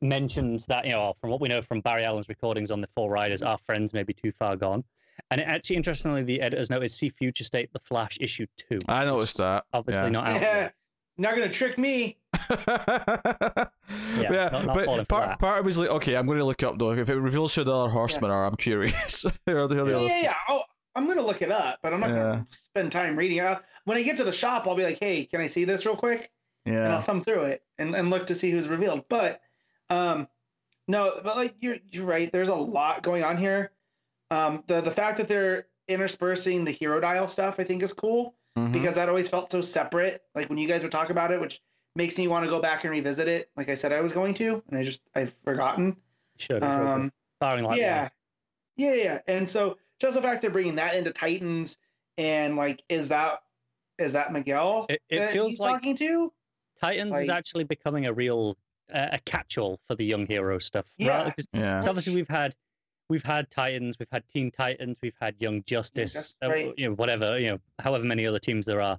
mentions 0.00 0.66
that 0.66 0.84
you 0.84 0.92
know 0.92 1.14
from 1.20 1.30
what 1.30 1.40
we 1.40 1.48
know 1.48 1.60
from 1.62 1.80
Barry 1.80 2.04
Allen's 2.04 2.28
recordings 2.28 2.70
on 2.70 2.80
the 2.80 2.88
four 2.94 3.10
riders, 3.10 3.42
our 3.42 3.58
friends 3.58 3.92
may 3.92 4.02
be 4.02 4.12
too 4.12 4.32
far 4.38 4.56
gone. 4.56 4.84
And 5.30 5.40
it, 5.40 5.44
actually, 5.44 5.76
interestingly, 5.76 6.22
the 6.22 6.40
editors 6.40 6.70
noticed 6.70 6.96
see 6.96 7.10
Future 7.10 7.44
State, 7.44 7.72
the 7.72 7.80
Flash 7.80 8.16
issue 8.20 8.46
two. 8.56 8.78
I 8.88 9.04
noticed 9.04 9.38
that. 9.38 9.64
Obviously 9.72 10.04
yeah. 10.04 10.08
not 10.10 10.28
out. 10.28 10.40
Yeah, 10.40 10.70
not 11.18 11.34
gonna 11.34 11.48
trick 11.50 11.76
me. 11.78 12.16
yeah, 12.50 14.48
not- 14.52 14.64
not 14.66 14.74
but 14.74 15.08
part, 15.08 15.38
part 15.38 15.58
of 15.58 15.64
me 15.64 15.68
was 15.68 15.78
like, 15.78 15.90
okay, 15.90 16.16
I'm 16.16 16.26
going 16.26 16.38
to 16.38 16.44
look 16.44 16.62
up 16.62 16.78
though. 16.78 16.92
If 16.92 17.08
it 17.08 17.16
reveals 17.16 17.54
who 17.54 17.64
the 17.64 17.74
other 17.74 17.90
horsemen 17.90 18.30
are, 18.30 18.46
I'm 18.46 18.56
curious. 18.56 19.24
Are 19.26 19.32
the- 19.46 19.58
are 19.62 19.68
the 19.68 19.74
Yeah, 19.76 19.82
other- 19.82 20.06
yeah, 20.06 20.22
yeah. 20.22 20.34
Oh, 20.48 20.62
I'm 20.94 21.06
gonna 21.08 21.22
look 21.24 21.42
it 21.42 21.50
up, 21.50 21.78
but 21.82 21.92
I'm 21.94 22.00
not 22.00 22.10
Yeah. 22.10 22.16
gonna 22.16 22.46
spend 22.50 22.92
time 22.92 23.16
reading 23.16 23.38
it. 23.38 23.42
I'll- 23.44 23.62
When 23.84 23.96
I 23.98 24.02
get 24.02 24.16
to 24.18 24.24
the 24.24 24.32
shop, 24.32 24.66
I'll 24.68 24.76
be 24.76 24.84
like, 24.84 24.98
"Hey, 25.00 25.24
can 25.24 25.40
I 25.40 25.46
see 25.48 25.64
this 25.64 25.84
real 25.86 25.96
quick?" 25.96 26.30
Yeah, 26.64 26.72
And 26.74 26.82
I'll 26.84 26.92
yeah. 26.92 27.00
thumb 27.02 27.20
through 27.22 27.42
it 27.44 27.64
and, 27.78 27.96
and 27.96 28.10
look 28.10 28.26
to 28.26 28.34
see 28.36 28.50
who's 28.52 28.68
revealed. 28.68 29.08
But 29.08 29.40
um, 29.90 30.28
no, 30.86 31.20
but 31.24 31.36
like 31.36 31.56
you're 31.60 31.78
you're 31.90 32.04
right. 32.06 32.30
There's 32.30 32.48
a 32.48 32.54
lot 32.54 33.02
going 33.02 33.24
on 33.24 33.36
here. 33.36 33.72
Um, 34.30 34.62
the 34.68 34.80
the 34.80 34.90
fact 34.92 35.18
that 35.18 35.28
they're 35.28 35.66
interspersing 35.88 36.64
the 36.64 36.70
hero 36.70 37.00
dial 37.00 37.26
stuff, 37.26 37.58
I 37.58 37.64
think, 37.64 37.82
is 37.82 37.92
cool 37.92 38.36
Mhm. 38.56 38.72
because 38.72 38.94
that 38.94 39.08
always 39.08 39.28
felt 39.28 39.50
so 39.50 39.60
separate. 39.60 40.22
Like 40.34 40.48
when 40.48 40.58
you 40.58 40.68
guys 40.68 40.82
would 40.82 40.92
talk 40.92 41.10
about 41.10 41.30
it, 41.32 41.40
which 41.40 41.60
makes 41.96 42.16
me 42.18 42.28
want 42.28 42.44
to 42.44 42.48
go 42.50 42.60
back 42.60 42.84
and 42.84 42.90
revisit 42.92 43.26
it. 43.28 43.50
Like 43.56 43.68
I 43.68 43.74
said, 43.74 43.92
I 43.92 44.00
was 44.00 44.12
going 44.12 44.34
to, 44.34 44.62
and 44.68 44.78
I 44.78 44.82
just 44.82 45.00
I've 45.14 45.32
forgotten. 45.44 45.96
Should 46.38 46.62
have. 46.62 46.80
Um, 46.86 47.12
Firing 47.40 47.64
like 47.64 47.80
yeah. 47.80 48.08
yeah, 48.76 48.94
yeah. 48.94 49.18
And 49.26 49.48
so 49.48 49.78
just 50.02 50.16
the 50.16 50.22
fact 50.22 50.42
they're 50.42 50.50
bringing 50.50 50.74
that 50.76 50.94
into 50.94 51.12
Titans 51.12 51.78
and 52.18 52.56
like, 52.56 52.82
is 52.88 53.08
that 53.08 53.40
is 53.98 54.12
that 54.12 54.32
Miguel 54.32 54.86
It, 54.88 55.00
it 55.08 55.18
that 55.18 55.30
feels 55.32 55.50
he's 55.52 55.60
like 55.60 55.74
talking 55.74 55.96
to? 55.96 56.32
Titans 56.80 57.16
is 57.18 57.28
actually 57.30 57.64
becoming 57.64 58.06
a 58.06 58.12
real 58.12 58.56
uh, 58.92 59.08
a 59.12 59.18
catch-all 59.20 59.80
for 59.86 59.94
the 59.94 60.04
young 60.04 60.26
hero 60.26 60.58
stuff. 60.58 60.86
Yeah. 60.98 61.22
Right? 61.24 61.36
'Cause 61.36 61.46
Yeah. 61.52 61.80
So 61.80 61.90
obviously 61.90 62.14
we've 62.14 62.28
had 62.28 62.54
we've 63.08 63.22
had 63.22 63.50
Titans, 63.50 63.96
we've 63.98 64.10
had 64.10 64.26
Teen 64.28 64.50
Titans, 64.50 64.96
we've 65.02 65.16
had 65.20 65.34
Young 65.38 65.62
Justice, 65.64 66.12
Justice, 66.14 66.36
uh, 66.42 66.52
you 66.76 66.88
know, 66.88 66.94
whatever, 66.94 67.38
you 67.38 67.50
know, 67.52 67.58
however 67.78 68.04
many 68.04 68.26
other 68.26 68.38
teams 68.38 68.66
there 68.66 68.80
are. 68.80 68.98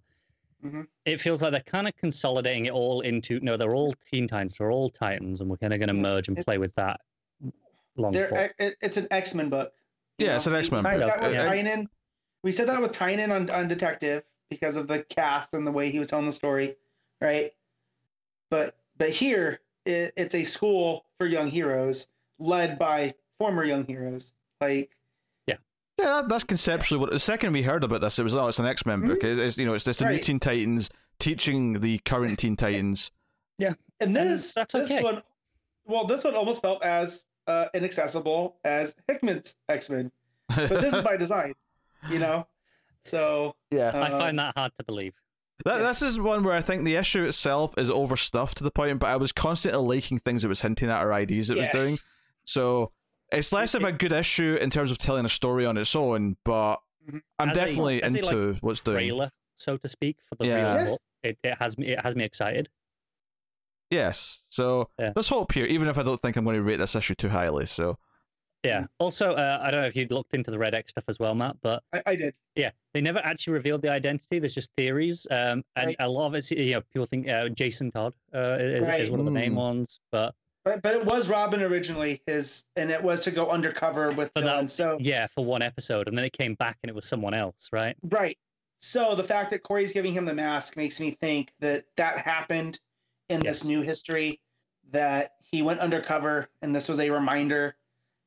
Mhm. 0.64 0.88
It 1.06 1.20
feels 1.20 1.42
like 1.42 1.52
they're 1.52 1.62
kind 1.62 1.88
of 1.88 1.96
consolidating 1.98 2.68
it 2.68 2.72
all 2.72 3.02
into 3.02 3.40
no, 3.42 3.58
they're 3.58 3.76
all 3.76 3.94
Teen 4.12 4.28
Titans, 4.28 4.58
they're 4.58 4.72
all 4.72 4.90
Titans, 4.90 5.42
and 5.42 5.50
we're 5.50 5.58
kind 5.58 5.74
of 5.74 5.80
going 5.80 5.88
to 5.90 5.94
merge 5.94 6.28
and 6.30 6.38
play 6.38 6.58
with 6.58 6.74
that. 6.76 7.02
Long 7.98 8.14
it- 8.60 8.78
it's 8.82 8.98
an 8.98 9.08
X 9.12 9.36
Men 9.36 9.50
book. 9.50 9.74
You 10.18 10.26
Yeah, 10.26 10.32
know? 10.32 10.36
it's 10.38 10.48
an 10.48 10.54
We- 10.54 10.60
X-Men 10.60 10.84
We 10.84 10.90
said 10.90 11.00
that 11.02 11.22
with 11.22 11.34
Yeah. 11.34 11.54
Tynion. 11.54 11.88
We 12.44 12.52
said 12.52 12.68
that 12.68 12.82
with 12.82 12.92
Tynion 12.92 13.32
on, 13.32 13.50
on 13.50 13.68
Detective 13.68 14.24
because 14.50 14.76
of 14.78 14.88
the 14.88 15.04
cast 15.04 15.54
and 15.54 15.66
the 15.66 15.72
way 15.72 15.90
he 15.90 16.00
was 16.00 16.10
telling 16.10 16.26
the 16.26 16.32
story, 16.32 16.76
right? 17.22 17.54
But 18.50 18.76
but 18.98 19.10
here 19.10 19.62
it, 19.86 20.14
it's 20.16 20.36
a 20.36 20.44
school 20.44 21.06
for 21.18 21.26
young 21.26 21.48
heroes 21.48 22.08
led 22.40 22.78
by 22.78 23.16
former 23.38 23.64
young 23.64 23.86
heroes. 23.86 24.34
Like 24.62 24.92
Yeah, 25.48 25.56
that, 25.98 26.28
that's 26.30 26.44
conceptually 26.44 27.00
what. 27.00 27.12
The 27.12 27.20
second 27.20 27.54
we 27.54 27.62
heard 27.62 27.84
about 27.84 28.02
this, 28.02 28.18
it 28.18 28.24
was 28.24 28.36
oh, 28.36 28.48
it's 28.48 28.58
an 28.60 28.66
X 28.66 28.86
Men 28.86 29.02
book. 29.08 29.24
It's, 29.24 29.40
it's 29.40 29.58
you 29.58 29.66
know, 29.66 29.74
it's 29.74 29.84
this 29.86 30.00
the 30.00 30.06
new 30.06 30.14
Mm-hmm. 30.16 30.24
Teen 30.24 30.40
Titans 30.40 30.90
teaching 31.20 31.80
the 31.82 32.00
current 32.00 32.40
Teen 32.40 32.56
Titans. 32.58 33.12
Yeah, 33.60 33.74
and 34.00 34.16
this 34.16 34.54
that's 34.56 34.74
this 34.74 34.92
one, 35.04 35.22
well, 35.86 36.06
this 36.08 36.24
one 36.24 36.36
almost 36.36 36.62
felt 36.64 36.84
as 36.84 37.26
uh, 37.48 37.66
inaccessible 37.74 38.58
as 38.64 38.96
Hickman's 39.08 39.56
X 39.70 39.90
Men, 39.90 40.12
but 40.56 40.70
this 40.82 40.94
is 40.94 41.04
by 41.04 41.18
design, 41.18 41.54
you 42.10 42.20
know. 42.20 42.48
So 43.04 43.56
yeah, 43.72 43.92
I 43.94 44.10
uh, 44.10 44.18
find 44.18 44.40
that 44.40 44.54
hard 44.56 44.72
to 44.78 44.84
believe. 44.84 45.14
That, 45.66 45.80
Yes. 45.82 46.00
This 46.00 46.10
is 46.14 46.20
one 46.20 46.44
where 46.44 46.56
I 46.56 46.62
think 46.62 46.84
the 46.84 46.96
issue 46.96 47.24
itself 47.24 47.74
is 47.78 47.90
overstuffed 47.90 48.58
to 48.58 48.64
the 48.64 48.72
point, 48.72 49.00
but 49.00 49.08
I 49.08 49.18
was 49.18 49.32
constantly 49.32 49.82
liking 49.82 50.20
things 50.20 50.44
it 50.44 50.48
was 50.48 50.62
hinting 50.62 50.90
at 50.90 51.04
or 51.06 51.14
ideas 51.14 51.50
it 51.50 51.58
was 51.58 51.70
doing. 51.70 52.00
So 52.46 52.92
it's 53.32 53.54
less 53.54 53.74
of 53.74 53.84
a 53.84 53.92
good 53.92 54.12
issue 54.12 54.58
in 54.60 54.70
terms 54.70 54.92
of 54.92 54.98
telling 54.98 55.26
a 55.26 55.30
story 55.30 55.66
on 55.66 55.78
its 55.78 55.96
own, 55.96 56.36
but 56.44 56.78
Mhm. 57.10 57.22
I'm 57.40 57.50
As 57.50 57.58
a- 57.58 57.60
definitely 57.60 58.02
a, 58.02 58.08
like, 58.10 58.16
into 58.18 58.58
what's 58.62 58.80
doing. 58.82 58.98
Trailer, 58.98 59.30
so 59.58 59.78
to 59.78 59.88
speak, 59.88 60.18
for 60.30 60.36
the 60.36 60.48
Yeah. 60.48 60.76
real 60.84 60.88
Yeah. 61.24 61.30
It, 61.30 61.38
it 61.44 61.58
has 61.58 61.78
me. 61.78 61.88
It 61.88 62.00
has 62.02 62.16
me 62.16 62.24
excited. 62.26 62.68
Yes. 63.94 64.42
So 64.50 64.90
Yeah. 65.00 65.14
let's 65.16 65.30
hope 65.30 65.52
here, 65.54 65.66
even 65.66 65.88
if 65.88 65.98
I 65.98 66.04
don't 66.04 66.22
think 66.22 66.36
I'm 66.36 66.44
going 66.44 66.56
to 66.56 66.64
rate 66.64 66.78
this 66.78 66.96
issue 66.96 67.14
too 67.16 67.30
highly. 67.30 67.66
So 67.68 67.98
Yeah. 68.64 68.86
Also, 68.98 69.34
uh, 69.34 69.60
I 69.62 69.72
don't 69.72 69.82
know 69.82 69.88
if 69.88 69.96
you'd 69.96 70.12
looked 70.12 70.34
into 70.34 70.50
the 70.50 70.58
Red 70.58 70.74
X 70.74 70.92
stuff 70.92 71.04
as 71.10 71.20
well, 71.20 71.36
Matt, 71.36 71.58
but 71.62 71.84
I, 71.94 72.02
I 72.06 72.16
did. 72.16 72.34
yeah, 72.56 72.72
they 72.94 73.02
never 73.02 73.20
actually 73.20 73.54
revealed 73.54 73.82
the 73.82 73.90
identity. 73.92 74.40
There's 74.40 74.56
just 74.56 74.72
theories, 74.78 75.28
um, 75.32 75.64
and 75.76 75.88
Right. 75.88 75.96
a 76.00 76.08
lot 76.10 76.28
of 76.28 76.34
it's 76.34 76.50
you 76.50 76.72
know 76.72 76.82
people 76.94 77.06
think 77.06 77.28
uh, 77.28 77.50
Jason 77.50 77.92
Todd 77.92 78.14
uh, 78.34 78.58
is, 78.60 78.88
is 78.90 79.10
one 79.10 79.20
of 79.20 79.26
the 79.26 79.32
main 79.32 79.52
Mm. 79.52 79.56
ones, 79.58 80.00
but 80.12 80.34
But 80.64 80.82
but 80.82 80.96
it 80.96 81.06
was 81.06 81.28
Robin 81.30 81.62
originally 81.62 82.22
his, 82.26 82.64
and 82.78 82.90
it 82.90 83.04
was 83.04 83.20
to 83.26 83.32
go 83.32 83.50
undercover 83.52 84.12
with 84.14 84.34
But 84.34 84.46
that- 84.46 84.72
So 84.72 84.98
yeah, 85.00 85.28
for 85.28 85.44
one 85.44 85.62
episode, 85.62 86.08
and 86.08 86.18
then 86.18 86.24
it 86.24 86.32
came 86.34 86.56
back 86.56 86.78
and 86.84 86.90
it 86.90 86.96
was 86.96 87.06
someone 87.06 87.34
else, 87.34 87.68
right? 87.74 87.98
right. 88.04 88.38
So 88.78 89.14
the 89.14 89.24
fact 89.26 89.50
that 89.52 89.64
Kory's 89.64 89.92
giving 89.92 90.14
him 90.14 90.24
the 90.24 90.34
mask 90.34 90.78
makes 90.78 91.00
me 91.02 91.12
think 91.12 91.52
that 91.60 91.84
that 91.98 92.18
happened 92.20 92.80
in 93.30 93.42
Yes. 93.44 93.62
this 93.62 93.70
new 93.70 93.82
history. 93.82 94.40
That 94.92 95.36
he 95.50 95.64
went 95.64 95.80
undercover, 95.80 96.50
and 96.62 96.76
this 96.76 96.88
was 96.88 97.00
a 97.00 97.10
reminder, 97.10 97.76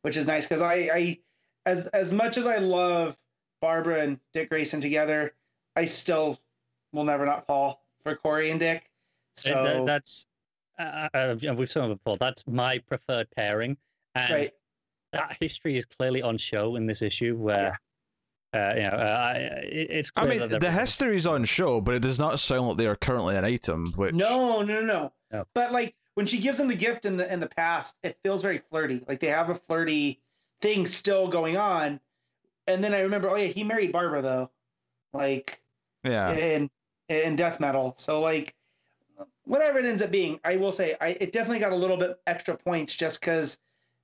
which 0.03 0.17
is 0.17 0.27
nice 0.27 0.47
because 0.47 0.63
I, 0.63 0.75
I, 0.93 1.19
as 1.65 1.87
as 1.89 2.13
much 2.13 2.39
as 2.39 2.47
I 2.47 2.57
love 2.57 3.17
Barbara 3.61 4.01
and 4.01 4.19
Dick 4.33 4.49
Grayson 4.49 4.81
together, 4.81 5.35
I 5.77 5.85
still 5.85 6.41
will 6.93 7.05
never 7.05 7.25
not 7.25 7.47
fall 7.47 7.85
for 8.03 8.17
Kory 8.17 8.51
and 8.51 8.59
Dick. 8.59 8.91
So 9.37 9.51
that- 9.63 9.87
that's 9.87 10.27
uh, 10.79 11.09
uh, 11.15 11.37
we've 11.41 11.71
it 11.93 11.99
before. 12.05 12.17
That's 12.17 12.45
my 12.49 12.79
preferred 12.79 13.31
pairing, 13.31 13.77
and 14.17 14.35
right, 14.35 14.51
that 15.13 15.37
history 15.39 15.77
is 15.77 15.87
clearly 15.87 16.23
on 16.23 16.39
show 16.39 16.75
in 16.77 16.87
this 16.87 17.03
issue 17.03 17.37
where. 17.37 17.79
Uh, 18.57 18.75
you 18.75 18.83
know, 18.83 18.97
uh, 18.97 19.33
I- 19.35 19.39
it, 19.39 19.91
it's 19.91 20.13
I 20.17 20.25
mean, 20.27 20.39
that 20.41 20.51
they're 20.51 20.59
the 20.61 20.67
really- 20.69 20.79
history's 20.81 21.27
on 21.27 21.45
show, 21.45 21.81
but 21.81 21.95
it 21.95 22.03
does 22.03 22.19
not 22.19 22.39
sound 22.41 22.69
like 22.69 22.77
they 22.79 22.87
are 22.87 22.97
currently 22.97 23.37
an 23.37 23.45
item. 23.45 23.93
Which 23.97 24.15
No, 24.15 24.63
no, 24.63 24.81
no, 24.81 24.83
no. 24.85 25.13
No. 25.33 25.45
But 25.55 25.73
like 25.73 25.95
when 26.15 26.27
she 26.27 26.39
gives 26.39 26.59
him 26.59 26.69
the 26.69 26.75
gift 26.75 27.05
in 27.05 27.17
the 27.17 27.31
in 27.33 27.41
the 27.41 27.49
past, 27.49 27.97
it 28.03 28.19
feels 28.23 28.43
very 28.43 28.59
flirty. 28.59 29.03
Like 29.07 29.21
they 29.21 29.27
have 29.29 29.51
a 29.51 29.55
flirty 29.55 30.21
thing 30.61 30.87
still 30.87 31.29
going 31.29 31.57
on. 31.57 32.01
And 32.69 32.83
then 32.83 32.95
I 32.95 33.01
remember, 33.01 33.29
oh 33.31 33.37
yeah, 33.37 33.47
he 33.49 33.63
married 33.65 33.93
Barbara 33.93 34.23
though, 34.23 34.51
like 35.13 35.61
yeah, 36.05 36.33
in 36.33 36.71
in 37.09 37.37
death 37.37 37.61
metal. 37.61 37.95
So 37.99 38.21
like 38.21 38.55
whatever 39.45 39.79
it 39.79 39.85
ends 39.85 40.03
up 40.03 40.11
being, 40.11 40.41
I 40.45 40.57
will 40.57 40.73
say 40.73 40.97
I 41.01 41.09
it 41.21 41.33
definitely 41.33 41.59
got 41.61 41.73
a 41.73 41.77
little 41.77 41.97
bit 41.97 42.19
extra 42.27 42.57
points 42.57 42.95
just 42.95 43.21
because 43.21 43.59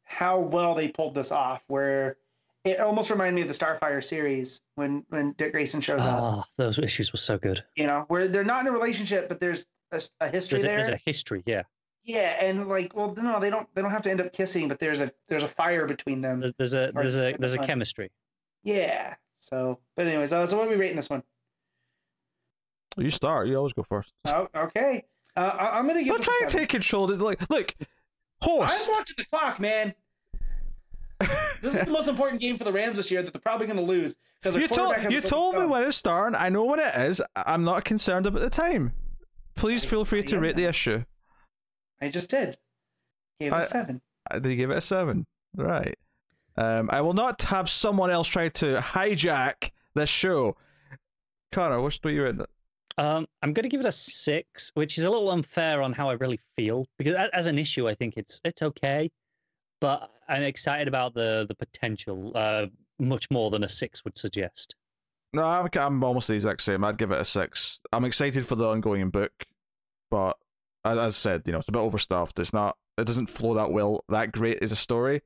how 0.05 0.39
well 0.39 0.74
they 0.74 0.89
pulled 0.89 1.14
this 1.14 1.32
off. 1.32 1.62
Where 1.68 2.16
it 2.65 2.81
almost 2.81 3.10
reminded 3.10 3.34
me 3.34 3.42
of 3.42 3.49
the 3.49 3.55
Starfire 3.55 4.02
series 4.02 4.60
when 4.76 5.05
when 5.08 5.32
Dick 5.32 5.52
Grayson 5.52 5.81
shows 5.81 6.02
up. 6.02 6.20
Oh, 6.23 6.44
those 6.57 6.78
issues 6.78 7.12
were 7.12 7.18
so 7.18 7.39
good. 7.39 7.65
You 7.76 7.86
know, 7.86 8.05
where 8.08 8.28
they're 8.28 8.44
not 8.44 8.60
in 8.62 8.68
a 8.68 8.73
relationship, 8.73 9.28
but 9.28 9.41
there's 9.41 9.66
a, 9.91 10.00
a 10.20 10.28
history 10.28 10.57
There's 10.58 10.65
a, 10.65 10.66
there. 10.66 10.76
there's 10.76 10.89
a 10.89 11.00
history, 11.05 11.42
yeah. 11.47 11.62
Yeah, 12.05 12.44
and 12.44 12.68
like, 12.68 12.97
well, 12.97 13.15
no, 13.16 13.39
they 13.39 13.50
don't. 13.50 13.68
They 13.74 13.82
don't 13.82 13.91
have 13.92 14.02
to 14.02 14.10
end 14.10 14.20
up 14.20 14.32
kissing, 14.32 14.66
but 14.68 14.78
there's 14.81 15.00
a 15.00 15.12
there's 15.28 15.44
a 15.44 15.49
fire 15.49 15.86
between 15.86 16.20
them. 16.20 16.41
There's, 16.41 16.52
there's 16.58 16.74
a 16.74 16.92
there's 16.92 17.18
a 17.18 17.34
there's 17.39 17.55
a 17.55 17.58
fun. 17.58 17.66
chemistry. 17.66 18.10
Yeah. 18.65 19.15
So, 19.36 19.78
but 19.97 20.07
anyways, 20.07 20.32
uh, 20.32 20.47
so 20.47 20.57
what 20.58 20.66
are 20.66 20.70
we 20.70 20.76
rating 20.76 20.97
this 20.97 21.10
one? 21.10 21.23
you 22.97 23.10
start. 23.10 23.49
You 23.49 23.57
always 23.57 23.73
go 23.73 23.82
first. 23.84 24.12
Oh, 24.26 24.49
okay. 24.55 25.05
Uh, 25.36 25.57
I, 25.58 25.78
I'm 25.78 25.86
gonna 25.86 26.02
give. 26.02 26.15
Don't 26.15 26.23
try 26.24 26.39
a 26.41 26.44
and 26.44 26.50
seven. 26.50 26.65
take 26.65 26.70
control. 26.70 27.07
Like, 27.08 27.49
look, 27.50 27.74
horse. 28.42 28.70
I'm 28.70 28.76
host. 28.76 28.91
watching 28.91 29.15
the 29.18 29.24
clock, 29.26 29.60
man. 29.60 29.94
This 31.62 31.75
is 31.76 31.84
the 31.84 31.91
most 31.91 32.09
important 32.09 32.41
game 32.41 32.59
for 32.59 32.65
the 32.65 32.73
Rams 32.73 32.97
this 32.97 33.10
year 33.10 33.23
that 33.23 33.33
they're 33.33 33.41
probably 33.41 33.67
going 33.67 33.78
to 33.78 33.83
lose 33.84 34.17
because 34.42 34.60
you 34.60 34.67
told 34.68 34.94
you 35.10 35.20
told 35.20 35.57
me 35.57 35.65
when 35.67 35.84
it's 35.84 35.97
starting. 35.97 36.36
I 36.39 36.49
know 36.49 36.65
when 36.65 36.81
it 36.81 36.94
is. 36.97 37.20
I- 37.36 37.44
I'm 37.47 37.65
not 37.65 37.84
concerned 37.84 38.26
about 38.26 38.41
the 38.42 38.51
time. 38.51 38.92
Please 39.55 39.84
I- 39.84 39.89
feel 39.89 40.05
free 40.05 40.20
I 40.20 40.23
to 40.23 40.36
am 40.36 40.42
rate 40.42 40.57
the 40.57 40.65
issue. 40.65 41.05
I 42.01 42.09
just 42.09 42.31
did. 42.31 42.59
Gave 43.41 43.52
it 43.52 43.57
I- 43.57 43.62
a 43.62 43.67
seven. 43.67 44.01
Did 44.33 44.47
you 44.47 44.57
give 44.57 44.70
it 44.70 44.78
a 44.78 44.81
seven? 44.81 45.26
Right. 45.57 45.97
Um, 46.57 46.91
I 46.92 47.01
will 47.01 47.15
not 47.15 47.42
have 47.42 47.68
someone 47.70 48.10
else 48.10 48.26
try 48.28 48.49
to 48.49 48.76
hijack 48.76 49.70
this 49.94 50.09
show. 50.10 50.57
Connor, 51.51 51.81
what's 51.81 51.99
what 52.02 52.12
you 52.12 52.23
rating 52.25 52.41
it? 52.41 52.51
Um, 52.99 53.26
I'm 53.42 53.52
going 53.52 53.62
to 53.62 53.68
give 53.70 53.81
it 53.81 53.86
a 53.86 53.92
six, 53.92 54.70
which 54.75 54.99
is 54.99 55.05
a 55.05 55.10
little 55.10 55.31
unfair 55.31 55.81
on 55.81 55.92
how 55.94 56.10
I 56.10 56.15
really 56.15 56.39
feel 56.57 56.86
because 56.99 57.15
as 57.33 57.47
an 57.47 57.59
issue, 57.59 57.89
I 57.89 57.94
think 57.94 58.17
it's 58.17 58.41
it's 58.44 58.62
okay, 58.62 59.10
but 59.83 60.11
I'm 60.28 60.43
excited 60.43 60.89
about 60.89 61.12
the 61.12 61.44
the 61.49 61.55
potential 61.55 62.33
uh, 62.35 62.67
much 62.99 63.31
more 63.31 63.51
than 63.51 63.65
a 63.65 63.69
six 63.69 64.05
would 64.05 64.17
suggest. 64.17 64.77
No, 65.35 65.43
I'm, 65.43 65.69
I'm 65.75 66.05
almost 66.05 66.28
the 66.28 66.35
exact 66.35 66.61
same. 66.61 66.85
I'd 66.85 66.99
give 66.99 67.11
it 67.11 67.20
a 67.20 67.25
six. 67.25 67.81
I'm 67.93 68.05
excited 68.05 68.47
for 68.47 68.55
the 68.55 68.67
ongoing 68.67 69.11
book, 69.11 69.33
but 70.11 70.39
as 70.85 70.99
as 70.99 70.99
I 70.99 71.11
said, 71.11 71.43
you 71.47 71.52
know, 71.52 71.59
it's 71.59 71.69
a 71.69 71.73
bit 71.73 71.81
overstuffed. 71.81 72.39
It's 72.39 72.52
not. 72.52 72.77
It 72.97 73.07
doesn't 73.07 73.27
flow 73.28 73.55
that 73.55 73.73
well, 73.73 74.05
that 74.09 74.33
great 74.33 74.59
is 74.62 74.73
a 74.73 74.77
story. 74.77 75.20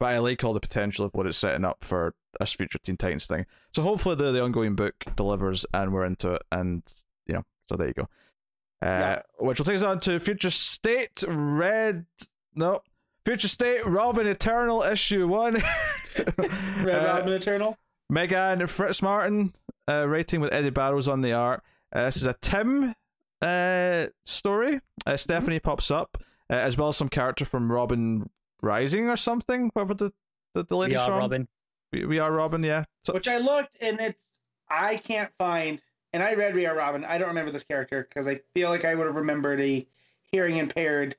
But 0.00 0.06
I 0.06 0.18
like 0.18 0.42
all 0.42 0.54
the 0.54 0.60
potential 0.60 1.04
of 1.04 1.12
what 1.12 1.26
it's 1.26 1.36
setting 1.36 1.64
up 1.64 1.84
for 1.84 2.14
this 2.40 2.54
future 2.54 2.78
Teen 2.78 2.96
Titans 2.96 3.26
thing. 3.26 3.44
So 3.74 3.82
hopefully 3.82 4.14
the, 4.14 4.32
the 4.32 4.42
ongoing 4.42 4.74
book 4.74 4.94
delivers 5.14 5.66
and 5.74 5.92
we're 5.92 6.06
into 6.06 6.32
it. 6.32 6.42
And 6.50 6.82
you 7.26 7.34
know, 7.34 7.44
so 7.68 7.76
there 7.76 7.88
you 7.88 7.92
go. 7.94 8.08
Uh, 8.82 8.86
Yeah. 8.86 9.22
Which 9.38 9.58
will 9.58 9.66
take 9.66 9.76
us 9.76 9.82
on 9.82 10.00
to 10.00 10.18
Future 10.18 10.48
State 10.48 11.22
Red. 11.28 12.06
No, 12.54 12.80
Future 13.30 13.46
State 13.46 13.86
Robin 13.86 14.26
Eternal 14.26 14.82
issue 14.82 15.28
one. 15.28 15.54
Red 16.16 16.96
Uh, 16.96 17.04
Robin 17.14 17.32
Eternal. 17.32 17.78
Meghan 18.12 18.60
Fitzmartin, 18.62 19.52
uh, 19.88 20.08
writing 20.08 20.40
with 20.40 20.52
Eddy 20.52 20.70
Barrows 20.70 21.06
on 21.06 21.20
the 21.20 21.32
art. 21.32 21.62
Uh, 21.92 22.06
this 22.06 22.16
is 22.16 22.26
a 22.26 22.32
Tim 22.40 22.92
uh, 23.40 24.06
story. 24.24 24.80
Uh, 25.06 25.16
Stephanie 25.16 25.60
pops 25.60 25.92
up, 25.92 26.18
uh, 26.50 26.54
as 26.54 26.76
well 26.76 26.88
as 26.88 26.96
some 26.96 27.08
character 27.08 27.44
from 27.44 27.70
Robin 27.70 28.28
Rising 28.64 29.08
or 29.08 29.16
something. 29.16 29.70
Whatever 29.74 29.94
the 29.94 30.12
the, 30.54 30.64
the 30.64 30.76
We 30.76 30.96
are 30.96 31.06
from. 31.06 31.18
Robin. 31.18 31.48
We, 31.92 32.06
we 32.06 32.18
are 32.18 32.32
Robin. 32.32 32.64
Yeah. 32.64 32.82
So, 33.04 33.12
which 33.12 33.28
I 33.28 33.38
looked 33.38 33.76
and 33.80 34.00
it's 34.00 34.18
I 34.68 34.96
can't 34.96 35.30
find 35.38 35.80
and 36.12 36.20
I 36.20 36.34
read 36.34 36.56
Ria 36.56 36.74
Robin. 36.74 37.04
I 37.04 37.16
don't 37.16 37.28
remember 37.28 37.52
this 37.52 37.62
character 37.62 38.08
because 38.08 38.26
I 38.26 38.40
feel 38.54 38.70
like 38.70 38.84
I 38.84 38.96
would 38.96 39.06
have 39.06 39.14
remembered 39.14 39.60
a 39.60 39.86
hearing 40.32 40.56
impaired 40.56 41.14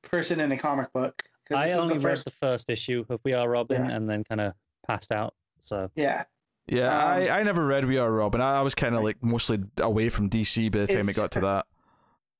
person 0.00 0.40
in 0.40 0.52
a 0.52 0.56
comic 0.56 0.90
book. 0.94 1.22
'Cause 1.50 1.58
I 1.58 1.66
this 1.66 1.76
only 1.76 1.94
the 1.94 2.00
read 2.00 2.12
first. 2.12 2.24
the 2.24 2.30
first 2.30 2.70
issue 2.70 3.04
of 3.08 3.20
We 3.24 3.32
Are 3.34 3.48
Robin 3.48 3.84
Yeah. 3.84 3.94
and 3.96 4.08
then 4.08 4.24
kind 4.24 4.40
of 4.40 4.54
passed 4.86 5.12
out. 5.12 5.34
So 5.60 5.90
Yeah, 5.96 6.24
yeah, 6.66 6.88
Um, 6.96 7.08
I, 7.22 7.30
I 7.40 7.42
never 7.42 7.66
read 7.66 7.84
We 7.84 7.98
Are 7.98 8.10
Robin. 8.10 8.40
I, 8.40 8.58
I 8.58 8.62
was 8.62 8.74
kind 8.74 8.94
of 8.94 9.02
like 9.02 9.22
mostly 9.22 9.58
away 9.78 10.08
from 10.08 10.30
DC 10.30 10.70
by 10.72 10.80
the 10.80 10.86
time 10.86 11.08
it 11.08 11.16
got 11.16 11.30
to 11.32 11.40
that. 11.40 11.66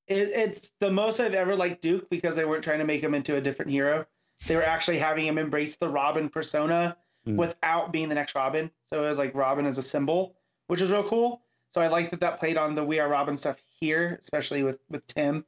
it, 0.06 0.28
it's 0.34 0.72
the 0.80 0.90
most 0.90 1.20
I've 1.20 1.34
ever 1.34 1.54
liked 1.54 1.82
Duke 1.82 2.08
because 2.10 2.34
they 2.36 2.44
weren't 2.44 2.64
trying 2.64 2.78
to 2.80 2.84
make 2.86 3.02
him 3.02 3.14
into 3.14 3.36
a 3.36 3.40
different 3.40 3.70
hero. 3.70 4.06
They 4.46 4.56
were 4.56 4.62
actually 4.64 4.98
having 4.98 5.26
him 5.26 5.36
embrace 5.38 5.76
the 5.76 5.88
Robin 5.88 6.28
persona 6.28 6.96
Mm. 7.26 7.36
without 7.36 7.92
being 7.92 8.08
the 8.08 8.14
next 8.14 8.34
Robin. 8.34 8.70
So 8.86 9.04
it 9.04 9.08
was 9.10 9.18
like 9.18 9.34
Robin 9.34 9.66
as 9.66 9.76
a 9.76 9.82
symbol, 9.82 10.36
which 10.68 10.80
was 10.80 10.90
real 10.90 11.06
cool. 11.06 11.42
So 11.70 11.82
I 11.82 11.88
like 11.88 12.08
that 12.10 12.20
that 12.20 12.38
played 12.40 12.56
on 12.56 12.74
the 12.74 12.82
We 12.82 12.98
Are 12.98 13.08
Robin 13.10 13.36
stuff 13.36 13.60
here, 13.78 14.18
especially 14.22 14.62
with 14.62 14.78
with 14.88 15.06
Tim. 15.06 15.44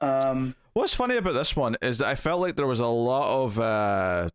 Um, 0.00 0.54
What's 0.74 0.94
funny 0.94 1.16
about 1.16 1.32
this 1.34 1.54
one 1.56 1.76
is 1.82 1.98
that 1.98 2.08
I 2.08 2.14
felt 2.16 2.40
like 2.40 2.56
there 2.56 2.66
was 2.66 2.80
a 2.80 2.86
lot 2.86 3.44
of 3.44 3.58
uh, 3.60 4.28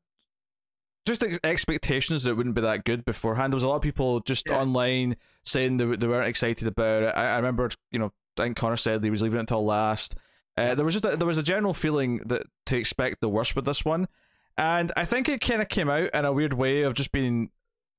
just 1.05 1.23
ex- 1.23 1.39
expectations 1.43 2.23
that 2.23 2.31
it 2.31 2.33
wouldn't 2.35 2.55
be 2.55 2.61
that 2.61 2.85
good 2.85 3.03
beforehand. 3.05 3.51
There 3.51 3.57
was 3.57 3.63
a 3.63 3.67
lot 3.67 3.75
of 3.75 3.81
people 3.81 4.21
just 4.21 4.47
Yeah. 4.47 4.59
online 4.59 5.17
saying 5.43 5.77
they, 5.77 5.85
they 5.97 6.07
weren't 6.07 6.27
excited 6.27 6.67
about 6.67 7.03
it. 7.03 7.13
I, 7.15 7.33
I 7.33 7.35
remember, 7.37 7.69
you 7.91 7.99
know, 7.99 8.11
I 8.37 8.43
think 8.43 8.57
Connor 8.57 8.77
said 8.77 9.03
he 9.03 9.09
was 9.09 9.21
leaving 9.21 9.37
it 9.37 9.41
until 9.41 9.65
last. 9.65 10.15
Uh, 10.55 10.75
there 10.75 10.85
was 10.85 10.93
just 10.93 11.05
a, 11.05 11.15
there 11.17 11.27
was 11.27 11.37
a 11.37 11.43
general 11.43 11.73
feeling 11.73 12.21
that 12.25 12.43
to 12.65 12.77
expect 12.77 13.21
the 13.21 13.29
worst 13.29 13.55
with 13.55 13.65
this 13.65 13.83
one, 13.85 14.07
and 14.57 14.91
I 14.97 15.05
think 15.05 15.29
it 15.29 15.39
kind 15.39 15.61
of 15.61 15.69
came 15.69 15.89
out 15.89 16.09
in 16.13 16.25
a 16.25 16.33
weird 16.33 16.51
way 16.53 16.81
of 16.83 16.93
just 16.95 17.11
being. 17.13 17.49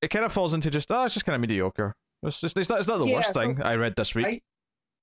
It 0.03 0.09
kind 0.09 0.25
of 0.27 0.33
falls 0.33 0.53
into 0.53 0.71
just 0.71 0.91
oh, 0.91 1.05
it's 1.05 1.15
just 1.15 1.25
kind 1.25 1.35
of 1.35 1.41
mediocre. 1.41 1.95
It's 2.23 2.41
just 2.41 2.59
it's 2.59 2.69
not 2.69 2.81
it's 2.81 2.89
not 2.89 2.99
the 2.99 3.07
Yeah, 3.07 3.17
worst 3.17 3.33
so 3.35 3.41
thing 3.41 3.63
I 3.63 3.77
read 3.77 3.97
this 3.97 4.15
week. 4.15 4.27
I- 4.27 4.41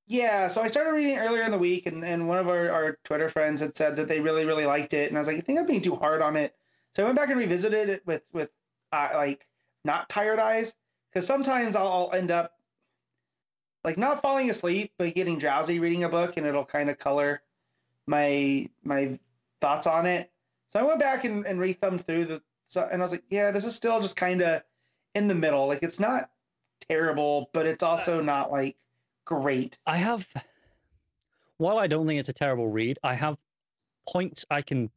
Yeah, 0.09 0.47
so 0.47 0.61
I 0.61 0.67
started 0.67 0.91
reading 0.91 1.17
earlier 1.17 1.41
in 1.43 1.51
the 1.51 1.57
week, 1.57 1.85
and, 1.85 2.03
and 2.03 2.27
one 2.27 2.37
of 2.37 2.47
our, 2.47 2.71
our 2.71 2.97
Twitter 3.03 3.27
friends 3.27 3.59
had 3.59 3.75
said 3.75 3.97
that 3.97 4.07
they 4.07 4.21
really, 4.21 4.45
really 4.45 4.65
liked 4.65 4.93
it. 4.93 5.09
And 5.09 5.17
I 5.17 5.19
was 5.19 5.27
like, 5.27 5.37
I 5.37 5.41
think 5.41 5.59
I'm 5.59 5.65
being 5.65 5.81
too 5.81 5.95
hard 5.95 6.21
on 6.21 6.37
it. 6.37 6.55
So 6.95 7.03
I 7.03 7.05
went 7.05 7.17
back 7.17 7.29
and 7.29 7.37
revisited 7.37 7.89
it 7.89 8.07
with, 8.07 8.23
with 8.31 8.49
uh, 8.93 9.09
like, 9.15 9.45
not 9.83 10.07
tired 10.07 10.39
eyes. 10.39 10.73
Because 11.09 11.27
sometimes 11.27 11.75
I'll, 11.75 11.87
I'll 11.87 12.11
end 12.13 12.31
up, 12.31 12.53
like, 13.83 13.97
not 13.97 14.21
falling 14.21 14.49
asleep, 14.49 14.93
but 14.97 15.13
getting 15.13 15.37
drowsy 15.37 15.79
reading 15.79 16.05
a 16.05 16.09
book, 16.09 16.37
and 16.37 16.47
it'll 16.47 16.65
kind 16.65 16.89
of 16.89 16.97
color 16.97 17.41
my 18.07 18.69
my 18.83 19.19
thoughts 19.59 19.85
on 19.85 20.05
it. 20.05 20.31
So 20.69 20.79
I 20.79 20.83
went 20.83 20.99
back 20.99 21.25
and, 21.25 21.45
and 21.45 21.59
re-thumbed 21.59 22.05
through 22.05 22.25
the 22.25 22.41
so, 22.65 22.87
and 22.89 23.01
I 23.01 23.03
was 23.03 23.11
like, 23.11 23.23
yeah, 23.29 23.51
this 23.51 23.65
is 23.65 23.75
still 23.75 23.99
just 23.99 24.15
kind 24.15 24.41
of 24.41 24.63
in 25.15 25.27
the 25.27 25.35
middle. 25.35 25.67
Like 25.67 25.83
it's 25.83 25.99
not 25.99 26.29
terrible, 26.89 27.49
but 27.53 27.65
it's 27.65 27.83
also 27.83 28.21
not 28.21 28.51
like 28.51 28.77
great. 29.27 29.77
I 29.85 29.97
have, 29.97 30.27
while 31.57 31.77
I 31.77 31.88
don't 31.88 32.07
think 32.07 32.19
it's 32.19 32.30
a 32.30 32.33
terrible 32.33 32.67
read, 32.69 32.97
I 33.03 33.14
have 33.14 33.38
points 34.09 34.45
I 34.49 34.61
can, 34.61 34.89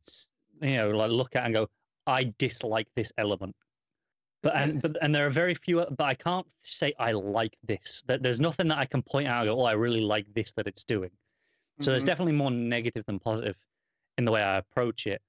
you 0.62 0.76
know, 0.76 0.90
like 0.90 1.10
look 1.10 1.36
at 1.36 1.44
and 1.44 1.52
go, 1.52 1.68
I 2.06 2.32
dislike 2.38 2.88
this 2.94 3.12
element. 3.18 3.54
But 4.42 4.56
and 4.56 4.80
but 4.80 4.96
and 5.02 5.14
there 5.14 5.26
are 5.26 5.30
very 5.30 5.54
few, 5.54 5.84
but 5.84 6.04
I 6.04 6.14
can't 6.14 6.46
say 6.62 6.94
I 6.98 7.12
like 7.12 7.54
this. 7.66 8.02
That 8.06 8.22
there's 8.22 8.40
nothing 8.40 8.68
that 8.68 8.78
I 8.78 8.86
can 8.86 9.02
point 9.02 9.28
out. 9.28 9.40
And 9.40 9.48
go, 9.48 9.60
oh, 9.60 9.64
I 9.64 9.72
really 9.72 10.00
like 10.00 10.24
this 10.32 10.52
that 10.52 10.66
it's 10.66 10.82
doing. 10.84 11.10
So 11.80 11.90
there's 11.90 12.04
Mhm. 12.04 12.06
definitely 12.06 12.32
more 12.32 12.50
negative 12.50 13.04
than 13.04 13.18
positive 13.18 13.56
in 14.16 14.24
the 14.24 14.32
way 14.32 14.42
I 14.42 14.56
approach 14.56 15.06
it. 15.06 15.20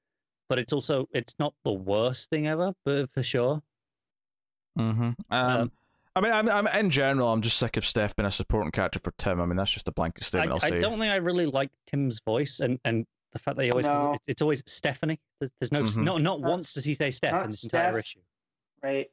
But 0.47 0.59
it's 0.59 0.71
also 0.71 1.09
it's 1.11 1.35
not 1.39 1.53
the 1.65 1.73
worst 1.73 2.29
thing 2.29 2.47
ever, 2.47 2.73
but 2.85 3.09
for 3.11 3.23
sure. 3.23 3.61
Mm-hmm. 4.79 5.11
Um, 5.29 5.61
Um, 5.61 5.71
I 6.15 6.21
mean, 6.21 6.31
I'm, 6.33 6.49
I'm 6.49 6.67
in 6.67 6.89
general, 6.89 7.31
I'm 7.31 7.41
just 7.41 7.57
sick 7.57 7.77
of 7.77 7.85
Steph 7.85 8.15
being 8.15 8.27
a 8.27 8.31
supporting 8.31 8.71
character 8.71 8.99
for 8.99 9.13
Tim. 9.17 9.39
I 9.39 9.45
mean, 9.45 9.55
that's 9.55 9.71
just 9.71 9.87
a 9.87 9.91
blanket 9.93 10.23
I, 10.23 10.25
statement. 10.25 10.51
will 10.61 10.65
I 10.75 10.79
don't 10.79 10.99
think 10.99 11.11
I 11.11 11.15
really 11.17 11.45
like 11.45 11.69
Tim's 11.87 12.19
voice 12.19 12.59
and 12.59 12.79
and 12.83 13.05
the 13.31 13.39
fact 13.39 13.55
that 13.57 13.63
he 13.63 13.71
always 13.71 13.85
No. 13.85 14.11
it's, 14.13 14.25
it's 14.27 14.41
always 14.41 14.61
Stephanie. 14.65 15.19
There's, 15.39 15.51
there's 15.59 15.71
no 15.71 15.83
Mhm. 15.83 15.97
no 16.03 16.17
not 16.17 16.41
Not 16.41 16.49
once 16.49 16.73
does 16.73 16.83
he 16.83 16.93
say 16.93 17.11
Steph 17.11 17.43
in 17.45 17.49
this 17.51 17.63
entire 17.63 17.97
issue. 17.99 18.19
right. 18.83 19.09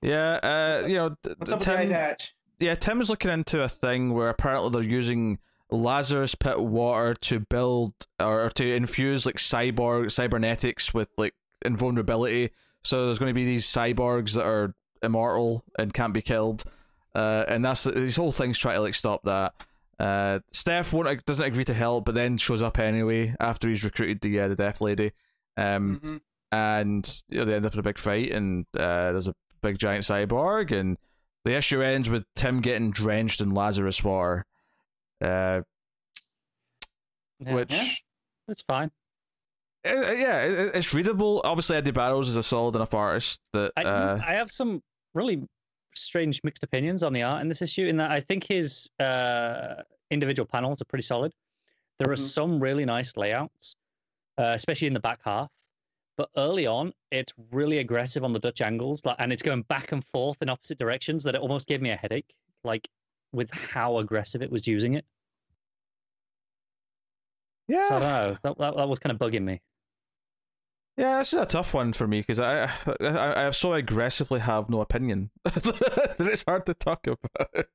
Yeah, 0.00 0.32
uh, 0.42 0.78
What's 0.80 0.88
you 0.88 0.94
know, 0.96 1.08
t- 1.10 1.34
What's 1.38 1.52
up 1.52 1.58
with 1.60 1.66
the 2.58 2.70
eye 2.70 2.74
Tim. 2.76 3.00
is 3.00 3.10
looking 3.10 3.30
into 3.30 3.62
a 3.62 3.68
thing 3.68 4.14
where 4.14 4.28
apparently 4.28 4.70
they're 4.70 4.90
using 4.90 5.38
Lazarus 5.70 6.34
pit 6.36 6.60
water 6.60 7.14
to 7.14 7.40
build 7.40 7.92
or 8.20 8.50
to 8.50 8.72
infuse 8.74 9.26
like 9.26 9.36
cyborg 9.36 10.12
cybernetics 10.12 10.94
with 10.94 11.08
like 11.16 11.34
invulnerability. 11.64 12.50
So 12.84 13.06
there's 13.06 13.18
going 13.18 13.30
to 13.30 13.34
be 13.34 13.44
these 13.44 13.66
cyborgs 13.66 14.34
that 14.34 14.46
are 14.46 14.74
immortal 15.06 15.64
and 15.78 15.94
can't 15.94 16.12
be 16.12 16.20
killed. 16.22 16.64
Uh, 17.14 17.44
and 17.48 17.64
that's 17.64 17.84
these 17.84 18.16
whole 18.16 18.32
things 18.32 18.58
try 18.58 18.74
to 18.74 18.80
like 18.80 18.94
stop 18.94 19.22
that. 19.24 19.54
Uh, 19.98 20.40
Steph 20.52 20.92
won't 20.92 21.24
doesn't 21.24 21.46
agree 21.46 21.64
to 21.64 21.72
help, 21.72 22.04
but 22.04 22.14
then 22.14 22.36
shows 22.36 22.62
up 22.62 22.78
anyway 22.78 23.34
after 23.40 23.68
he's 23.68 23.82
recruited 23.82 24.20
the 24.20 24.38
uh, 24.40 24.48
the 24.48 24.56
Death 24.56 24.82
Lady. 24.82 25.12
Um, 25.56 26.00
Mhm. 26.04 26.20
and 26.52 27.22
you 27.30 27.38
know, 27.38 27.44
they 27.46 27.54
end 27.54 27.64
up 27.64 27.72
in 27.72 27.78
a 27.78 27.82
big 27.82 27.98
fight, 27.98 28.30
and 28.30 28.66
uh, 28.76 29.12
there's 29.12 29.28
a 29.28 29.34
big 29.62 29.78
giant 29.78 30.04
cyborg, 30.04 30.70
and 30.78 30.98
the 31.46 31.56
issue 31.56 31.80
ends 31.80 32.10
with 32.10 32.24
Tim 32.34 32.60
getting 32.60 32.90
drenched 32.90 33.40
in 33.40 33.50
Lazarus 33.54 34.04
water, 34.04 34.44
uh, 35.22 35.62
Yeah, 37.40 37.54
which. 37.54 37.72
Yeah. 37.72 37.88
it's 38.48 38.62
fine. 38.62 38.90
uh, 39.86 40.12
yeah, 40.12 40.42
it, 40.42 40.74
it's 40.74 40.92
readable. 40.92 41.40
Obviously, 41.44 41.76
Eddy 41.76 41.90
Barrows 41.92 42.28
is 42.28 42.36
a 42.36 42.42
solid 42.42 42.74
enough 42.74 42.92
artist 42.94 43.40
that 43.52 43.72
I 43.76 43.84
uh, 43.84 44.20
I 44.26 44.34
have 44.34 44.50
some 44.50 44.82
really 45.16 45.48
strange 45.94 46.42
mixed 46.44 46.62
opinions 46.62 47.02
on 47.02 47.12
the 47.12 47.22
art 47.22 47.40
in 47.42 47.48
this 47.48 47.62
issue. 47.62 47.86
In 47.86 47.96
that 47.96 48.10
I 48.10 48.20
think 48.20 48.44
his 48.44 48.90
uh, 49.00 49.82
individual 50.10 50.46
panels 50.46 50.80
are 50.82 50.84
pretty 50.86 51.02
solid. 51.04 51.34
There 51.98 52.10
are 52.12 52.16
Mhm. 52.16 52.18
some 52.18 52.60
really 52.60 52.84
nice 52.84 53.16
layouts, 53.16 53.76
uh, 54.38 54.52
especially 54.54 54.88
in 54.88 54.94
the 54.94 55.00
back 55.00 55.22
half. 55.24 55.50
But 56.16 56.30
early 56.36 56.66
on, 56.66 56.94
it's 57.10 57.32
really 57.52 57.78
aggressive 57.78 58.24
on 58.24 58.32
the 58.32 58.38
Dutch 58.38 58.62
angles, 58.62 59.04
like, 59.04 59.16
and 59.18 59.32
it's 59.32 59.42
going 59.42 59.62
back 59.62 59.92
and 59.92 60.04
forth 60.06 60.42
in 60.42 60.48
opposite 60.48 60.78
directions. 60.78 61.24
That 61.24 61.34
it 61.34 61.40
almost 61.40 61.68
gave 61.68 61.82
me 61.82 61.90
a 61.90 61.96
headache, 61.96 62.34
like 62.64 62.88
with 63.32 63.50
how 63.50 63.98
aggressive 63.98 64.42
it 64.42 64.50
was 64.50 64.66
using 64.66 64.94
it. 64.94 65.06
yeah, 67.68 67.82
So 67.82 67.96
I 67.96 67.98
don't 67.98 68.08
know. 68.12 68.36
That, 68.42 68.58
that, 68.58 68.76
that 68.76 68.88
was 68.88 68.98
kind 68.98 69.12
of 69.12 69.18
bugging 69.18 69.44
me. 69.44 69.60
Yeah, 70.96 71.18
this 71.18 71.32
is 71.34 71.38
a 71.38 71.46
tough 71.46 71.74
one 71.74 71.92
for 71.92 72.06
me 72.06 72.20
because 72.20 72.40
I, 72.40 72.70
I 73.00 73.46
I 73.46 73.50
so 73.50 73.74
aggressively 73.74 74.40
have 74.40 74.70
no 74.70 74.80
opinion 74.80 75.30
that 75.44 76.16
it's 76.20 76.44
hard 76.44 76.64
to 76.66 76.74
talk 76.74 77.06
about. 77.06 77.66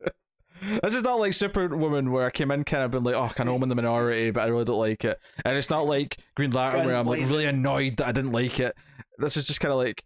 This 0.84 0.94
is 0.94 1.04
not 1.04 1.20
like 1.20 1.34
Superwoman 1.34 2.12
where 2.12 2.26
I 2.26 2.32
came 2.32 2.52
in 2.52 2.64
kind 2.64 2.84
of 2.84 2.92
been 2.92 3.04
like, 3.04 3.16
oh, 3.16 3.30
kind 3.30 3.50
of 3.50 3.56
I'm 3.56 3.64
in 3.64 3.70
the 3.70 3.76
minority, 3.76 4.32
but 4.32 4.42
I 4.42 4.48
really 4.48 4.66
don't 4.66 4.78
like 4.78 5.04
it. 5.04 5.20
And 5.44 5.58
it's 5.58 5.70
not 5.70 5.88
like 5.88 6.18
Green 6.36 6.52
Lantern 6.52 6.86
where 6.86 6.96
I'm 6.96 7.08
like 7.08 7.22
really 7.22 7.46
annoyed 7.46 7.98
that 7.98 8.08
I 8.08 8.12
didn't 8.12 8.32
like 8.32 8.60
it. 8.60 8.76
This 9.18 9.38
is 9.38 9.46
just 9.46 9.60
kind 9.60 9.72
of 9.72 9.78
like 9.78 10.04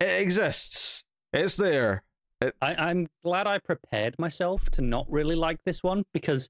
it 0.00 0.20
exists, 0.20 1.04
it's 1.32 1.56
there. 1.56 2.02
I, 2.40 2.74
I'm 2.74 3.08
glad 3.24 3.46
I 3.46 3.58
prepared 3.58 4.14
myself 4.18 4.68
to 4.70 4.82
not 4.82 5.06
really 5.10 5.34
like 5.34 5.58
this 5.64 5.82
one 5.82 6.04
because, 6.12 6.48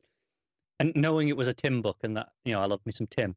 and 0.78 0.92
knowing 0.94 1.28
it 1.28 1.36
was 1.36 1.48
a 1.48 1.54
Tim 1.54 1.80
book 1.80 1.96
and 2.02 2.16
that 2.16 2.28
you 2.44 2.52
know 2.52 2.60
I 2.60 2.66
love 2.66 2.80
me 2.84 2.92
some 2.92 3.06
Tim, 3.06 3.34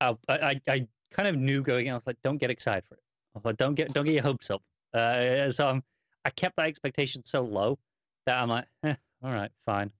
I 0.00 0.16
I, 0.28 0.60
I 0.68 0.86
kind 1.10 1.28
of 1.28 1.36
knew 1.36 1.62
going 1.62 1.86
in. 1.86 1.92
I 1.92 1.94
was 1.94 2.06
like, 2.06 2.16
don't 2.24 2.38
get 2.38 2.50
excited 2.50 2.84
for 2.88 2.94
it. 2.94 3.00
I 3.34 3.38
was 3.38 3.44
like, 3.44 3.56
don't 3.56 3.74
get 3.74 3.92
don't 3.92 4.04
get 4.04 4.14
your 4.14 4.22
hopes 4.22 4.50
up. 4.50 4.62
Uh, 4.94 5.50
so 5.50 5.68
I'm, 5.68 5.82
I 6.24 6.30
kept 6.30 6.56
that 6.56 6.66
expectation 6.66 7.24
so 7.24 7.42
low 7.42 7.78
that 8.26 8.38
I'm 8.38 8.48
like, 8.48 8.66
eh, 8.84 8.94
all 9.22 9.32
right, 9.32 9.50
fine. 9.66 9.90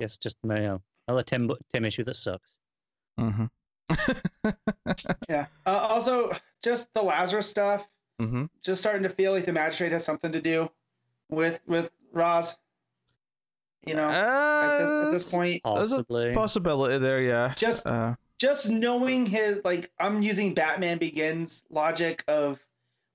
Guess 0.00 0.16
just 0.18 0.36
you 0.44 0.50
know 0.50 0.80
another 1.08 1.22
Tim 1.22 1.46
book- 1.46 1.60
Tim 1.72 1.84
issue 1.84 2.04
that 2.04 2.16
sucks. 2.16 2.58
Mm-hmm. 3.20 3.46
Yeah. 5.28 5.46
Uh, 5.64 5.70
also, 5.70 6.32
just 6.62 6.92
the 6.94 7.02
Lazarus 7.02 7.48
stuff. 7.48 7.88
mm-hmm. 8.20 8.44
Just 8.62 8.80
starting 8.80 9.02
to 9.02 9.08
feel 9.08 9.32
like 9.32 9.44
the 9.44 9.52
magistrate 9.52 9.92
has 9.92 10.04
something 10.04 10.32
to 10.32 10.40
do 10.40 10.70
with 11.28 11.60
with 11.66 11.90
Ra's. 12.12 12.56
You 13.86 13.94
know, 13.94 14.08
at 14.08 14.78
this 14.78 14.90
at 14.90 15.10
this 15.12 15.24
point, 15.30 15.62
There's 15.64 15.92
a 15.92 15.96
Possibly. 15.96 16.34
possibility 16.34 16.98
there, 16.98 17.20
yeah. 17.22 17.52
just 17.56 17.86
Uh, 17.86 18.14
just 18.38 18.70
knowing 18.70 19.26
his 19.26 19.60
like 19.64 19.90
I'm 19.98 20.22
using 20.22 20.54
Batman 20.54 20.98
Begins 20.98 21.64
logic 21.70 22.24
of 22.28 22.58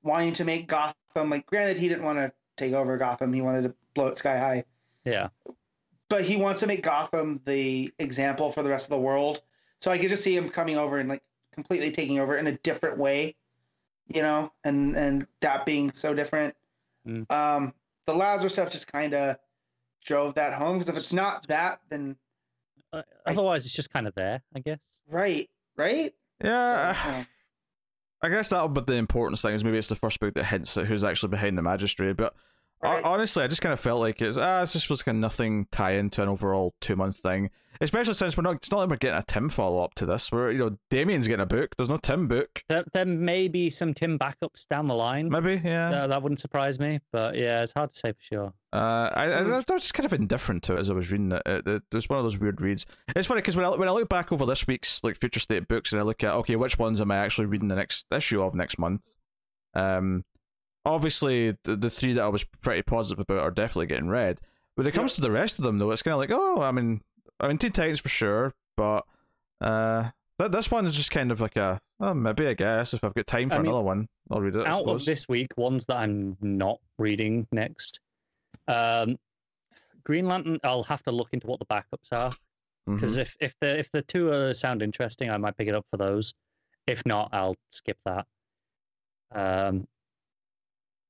wanting 0.04 0.34
to 0.34 0.46
make 0.46 0.68
Gotham 0.68 1.30
like 1.30 1.46
granted 1.46 1.78
he 1.78 1.88
didn't 1.90 2.04
want 2.04 2.18
to 2.18 2.32
take 2.58 2.74
over 2.74 2.98
Gotham 2.98 3.34
he 3.34 3.42
wanted 3.42 3.64
to 3.64 3.74
blow 3.94 4.08
it 4.08 4.18
sky 4.18 4.38
high 4.38 4.64
yeah. 5.06 5.30
but 6.10 6.24
he 6.24 6.38
wants 6.38 6.62
to 6.62 6.68
make 6.68 6.84
Gotham 6.84 7.42
the 7.46 7.92
example 8.00 8.52
for 8.52 8.64
the 8.64 8.70
rest 8.70 8.86
of 8.86 8.92
the 8.92 9.00
world 9.00 9.42
so 9.80 9.92
I 9.92 9.98
could 9.98 10.10
just 10.10 10.24
see 10.24 10.36
him 10.36 10.50
coming 10.50 10.78
over 10.78 10.98
and 10.98 11.10
like 11.10 11.24
completely 11.54 11.92
taking 11.92 12.20
over 12.20 12.38
in 12.38 12.48
a 12.48 12.58
different 12.60 12.98
way 12.98 13.36
you 14.08 14.22
know 14.22 14.52
and 14.64 14.96
and 14.96 15.28
that 15.42 15.66
being 15.66 15.92
so 15.94 16.14
different 16.14 16.56
Mm. 17.08 17.32
um 17.32 17.74
the 18.06 18.14
Lazarus 18.14 18.54
stuff 18.54 18.70
just 18.70 18.92
kind 18.92 19.16
of 19.16 19.38
drove 20.06 20.36
that 20.36 20.54
home 20.54 20.78
because 20.78 20.90
if 20.90 20.98
it's 21.00 21.14
not 21.14 21.48
that 21.48 21.80
then 21.90 22.16
Uh, 22.94 23.02
Otherwise, 23.26 23.66
it's 23.66 23.74
just 23.76 23.92
kind 23.92 24.08
of 24.08 24.14
there, 24.16 24.42
I 24.56 24.60
guess. 24.60 25.02
right 25.10 25.50
right 25.78 26.14
yeah. 26.44 26.94
So, 26.94 27.10
uh, 27.10 27.24
I 28.24 28.30
guess 28.30 28.50
that'll 28.50 28.68
be 28.68 28.82
the 28.82 28.94
important 28.94 29.40
thing 29.40 29.54
is 29.56 29.64
maybe 29.64 29.78
it's 29.78 29.88
the 29.88 29.96
first 29.96 30.20
book 30.20 30.34
that 30.36 30.44
hints 30.46 30.78
at 30.78 30.86
who's 30.88 31.04
actually 31.04 31.30
behind 31.30 31.58
the 31.58 31.62
magistrate. 31.62 32.18
But 32.18 32.34
ho- 32.34 32.40
Right. 32.84 33.04
honestly, 33.04 33.44
I 33.44 33.48
just 33.48 33.62
kind 33.62 33.74
of 33.74 33.80
felt 33.80 34.00
like 34.00 34.22
it's 34.22 34.38
ah, 34.38 34.64
it's 34.64 34.74
just 34.74 34.90
was 34.90 35.04
kind 35.04 35.18
of 35.18 35.22
nothing 35.22 35.68
tie 35.72 35.94
into 35.94 36.22
an 36.24 36.30
overall 36.30 36.74
two 36.82 36.96
month 36.96 37.18
thing. 37.18 37.50
Especially 37.80 38.14
since 38.14 38.38
we're 38.38 38.44
not, 38.44 38.58
it's 38.58 38.70
not 38.70 38.78
like 38.78 38.90
we're 38.90 38.98
getting 38.98 39.18
a 39.18 39.24
Tim 39.24 39.50
follow 39.50 39.84
up 39.84 39.96
to 39.96 40.06
this. 40.06 40.32
We're 40.32 40.52
you 40.52 40.60
know 40.60 40.78
Damian's 40.92 41.28
getting 41.28 41.42
a 41.42 41.48
book. 41.48 41.76
There's 41.76 41.90
no 41.90 41.98
Tim 41.98 42.28
book. 42.28 42.64
There, 42.70 42.84
there 42.94 43.06
may 43.06 43.48
be 43.48 43.72
some 43.72 43.94
Tim 43.94 44.20
backups 44.20 44.68
down 44.68 44.86
the 44.86 44.94
line. 44.94 45.30
Maybe 45.30 45.60
yeah. 45.64 45.90
Uh, 45.90 46.08
that 46.08 46.22
wouldn't 46.22 46.40
surprise 46.40 46.80
me, 46.80 47.00
but 47.12 47.36
yeah, 47.36 47.64
it's 47.64 47.74
hard 47.74 47.90
to 47.90 47.96
say 47.98 48.12
for 48.12 48.22
sure. 48.22 48.54
Uh, 48.72 49.10
I, 49.14 49.26
I. 49.32 49.40
I 49.40 49.58
was 49.58 49.66
just 49.68 49.94
kind 49.96 50.06
of 50.06 50.14
indifferent 50.14 50.62
to 50.64 50.74
it 50.74 50.80
as 50.80 50.90
I 50.92 50.94
was 50.94 51.12
reading 51.12 51.32
it. 51.32 51.42
It, 51.46 51.68
it, 51.68 51.84
it 51.92 51.96
was 51.96 52.08
one 52.08 52.20
of 52.20 52.26
those 52.26 52.38
weird 52.38 52.62
reads. 52.62 52.86
It's 53.16 53.28
funny 53.28 53.42
because 53.42 53.56
when 53.56 53.66
I, 53.66 53.70
when 53.70 53.90
I 53.90 53.92
look 53.92 54.10
back 54.10 54.32
over 54.32 54.46
this 54.46 54.68
week's 54.68 55.04
like 55.04 55.20
future 55.20 55.40
state 55.40 55.68
books 55.68 55.92
and 55.92 56.00
I 56.00 56.04
look 56.04 56.24
at 56.24 56.34
okay, 56.36 56.56
which 56.56 56.78
ones 56.78 57.02
am 57.02 57.10
I 57.10 57.18
actually 57.18 57.48
reading 57.48 57.68
the 57.68 57.76
next 57.76 58.06
issue 58.12 58.44
of 58.44 58.54
next 58.54 58.78
month? 58.78 59.18
Um, 59.74 60.24
obviously 60.86 61.58
the, 61.64 61.76
the 61.76 61.90
three 61.90 62.14
that 62.14 62.24
I 62.24 62.28
was 62.28 62.44
pretty 62.44 62.82
positive 62.82 63.20
about 63.20 63.40
are 63.40 63.52
definitely 63.52 63.88
getting 63.88 64.10
read. 64.10 64.40
When 64.76 64.88
it 64.88 64.94
comes 64.94 65.16
to 65.16 65.22
the 65.22 65.32
rest 65.32 65.60
of 65.60 65.66
them, 65.66 65.78
though, 65.78 65.92
it's 65.92 66.02
kind 66.02 66.14
of 66.14 66.20
like 66.20 66.32
oh, 66.32 66.62
I 66.62 66.72
mean, 66.72 67.02
I 67.40 67.48
mean, 67.48 67.58
Teen 67.58 67.72
Titans 67.72 68.00
for 68.00 68.10
sure, 68.10 68.54
but 68.78 69.06
uh, 69.60 70.10
th- 70.40 70.52
this 70.52 70.72
one 70.72 70.86
is 70.86 70.96
just 70.96 71.12
kind 71.12 71.32
of 71.32 71.42
like 71.42 71.56
a 71.56 71.80
oh, 72.00 72.14
maybe 72.14 72.48
I 72.48 72.54
guess 72.54 72.94
if 72.94 73.04
I've 73.04 73.14
got 73.14 73.28
time 73.28 73.50
for 73.50 73.56
I 73.56 73.60
mean, 73.60 73.68
another 73.68 73.84
one, 73.84 74.08
I'll 74.30 74.42
read 74.42 74.56
it. 74.56 74.66
I 74.66 74.72
Out 74.72 74.88
of 74.88 75.06
this 75.06 75.28
week, 75.28 75.50
ones 75.58 75.86
that 75.88 75.98
I'm 75.98 76.38
not 76.42 76.80
reading 76.98 77.48
next. 77.52 78.00
Um, 78.68 79.18
Green 80.04 80.26
Lantern, 80.28 80.60
I'll 80.64 80.84
have 80.84 81.04
to 81.04 81.12
look 81.12 81.30
into 81.32 81.48
what 81.48 81.60
the 81.60 81.66
backups 81.66 82.12
are 82.12 82.32
because 82.88 83.18
if 83.18 83.36
if 83.40 83.56
the 83.62 83.80
if 83.80 83.92
the 83.92 84.02
two 84.02 84.32
uh, 84.32 84.54
sound 84.54 84.82
interesting, 84.82 85.30
I 85.30 85.38
might 85.38 85.58
pick 85.58 85.68
it 85.68 85.76
up 85.76 85.86
for 85.92 85.98
those. 85.98 86.34
If 86.88 87.06
not, 87.06 87.30
I'll 87.32 87.56
skip 87.70 87.98
that. 88.06 88.26
Um, 89.34 89.88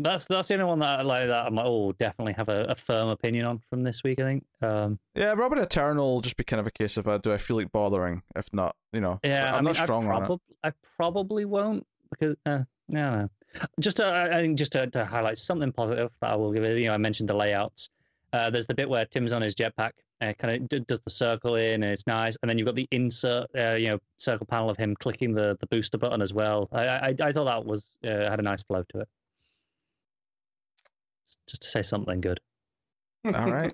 that's 0.03 0.25
that's 0.25 0.47
the 0.47 0.55
only 0.55 0.65
one 0.65 0.79
that 0.79 0.99
I 0.99 1.01
like 1.01 1.27
that 1.27 1.45
I'm 1.47 1.55
like, 1.55 1.65
oh, 1.65 1.91
definitely 1.93 2.33
have 2.33 2.49
a, 2.49 2.63
a 2.65 2.75
firm 2.75 3.09
opinion 3.09 3.45
on 3.45 3.59
from 3.69 3.83
this 3.83 4.03
week. 4.03 4.19
I 4.19 4.23
think. 4.23 4.45
Um, 4.61 4.99
Yeah, 5.15 5.33
Robin 5.33 5.59
Eternal 5.59 6.13
will 6.15 6.21
just 6.21 6.37
be 6.37 6.43
kind 6.43 6.59
of 6.59 6.67
a 6.67 6.71
case 6.71 6.97
of 6.97 7.07
uh, 7.07 7.17
do 7.17 7.33
I 7.33 7.37
feel 7.37 7.57
like 7.57 7.71
bothering? 7.71 8.21
If 8.35 8.53
not, 8.53 8.75
you 8.93 9.01
know, 9.01 9.19
Yeah, 9.23 9.49
I'm 9.49 9.53
I 9.53 9.57
mean, 9.57 9.63
not 9.65 9.75
strong 9.77 10.07
I, 10.07 10.15
on 10.15 10.31
it. 10.31 10.39
I 10.63 10.71
probably 10.97 11.45
won't 11.45 11.85
because 12.09 12.35
uh, 12.45 12.59
no. 12.87 13.29
Just 13.79 13.97
to, 13.97 14.05
I 14.05 14.37
I 14.37 14.41
think 14.41 14.57
just 14.57 14.71
to, 14.73 14.87
to 14.87 15.05
highlight 15.05 15.37
something 15.37 15.71
positive 15.71 16.09
that 16.21 16.31
I 16.31 16.35
will 16.35 16.53
give 16.53 16.63
it. 16.63 16.77
You 16.77 16.87
know, 16.87 16.93
I 16.93 16.97
mentioned 16.97 17.29
the 17.29 17.35
layouts. 17.35 17.89
Uh, 18.33 18.49
there's 18.49 18.65
the 18.65 18.73
bit 18.73 18.87
where 18.89 19.05
Tim's 19.05 19.33
on 19.33 19.41
his 19.41 19.55
jetpack 19.55 19.91
uh, 20.21 20.31
kind 20.39 20.55
of 20.61 20.69
d- 20.69 20.85
does 20.87 21.01
the 21.01 21.09
circle 21.09 21.55
in, 21.55 21.83
and 21.83 21.91
it's 21.91 22.07
nice. 22.07 22.37
And 22.41 22.49
then 22.49 22.57
you've 22.57 22.65
got 22.65 22.75
the 22.75 22.87
insert, 22.91 23.47
uh, 23.57 23.73
you 23.73 23.89
know, 23.89 23.99
circle 24.19 24.45
panel 24.45 24.69
of 24.69 24.77
him 24.77 24.95
clicking 24.95 25.33
the, 25.33 25.57
the 25.59 25.67
booster 25.67 25.97
button 25.97 26.21
as 26.21 26.33
well. 26.33 26.69
I 26.71 26.85
I, 26.87 27.15
I 27.21 27.31
thought 27.33 27.45
that 27.45 27.65
was 27.65 27.89
uh, 28.05 28.29
had 28.29 28.39
a 28.39 28.43
nice 28.43 28.63
flow 28.63 28.83
to 28.93 28.99
it. 29.01 29.09
Just 31.51 31.61
to 31.63 31.67
say 31.67 31.81
something 31.81 32.21
good. 32.21 32.39
All 33.25 33.31
right. 33.51 33.73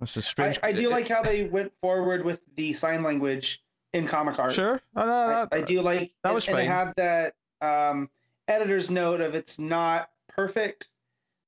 This 0.00 0.16
is 0.16 0.24
I, 0.26 0.30
strange. 0.30 0.58
I 0.62 0.72
do 0.72 0.88
like 0.96 1.08
how 1.08 1.22
they 1.22 1.44
went 1.44 1.72
forward 1.82 2.24
with 2.24 2.40
the 2.56 2.72
sign 2.72 3.02
language 3.02 3.60
in 3.92 4.06
comic 4.06 4.38
art. 4.38 4.52
Sure. 4.52 4.80
Oh, 4.96 5.04
no, 5.04 5.48
I, 5.52 5.56
I 5.56 5.60
do 5.62 5.82
like 5.82 6.12
that 6.22 6.28
and- 6.30 6.34
was 6.34 6.46
and 6.46 6.56
fine. 6.56 6.64
it 6.64 6.68
had 6.68 6.92
that 6.96 7.34
um, 7.60 8.08
editor's 8.46 8.88
note 8.90 9.20
of 9.20 9.34
it's 9.34 9.58
not 9.58 10.10
perfect. 10.28 10.88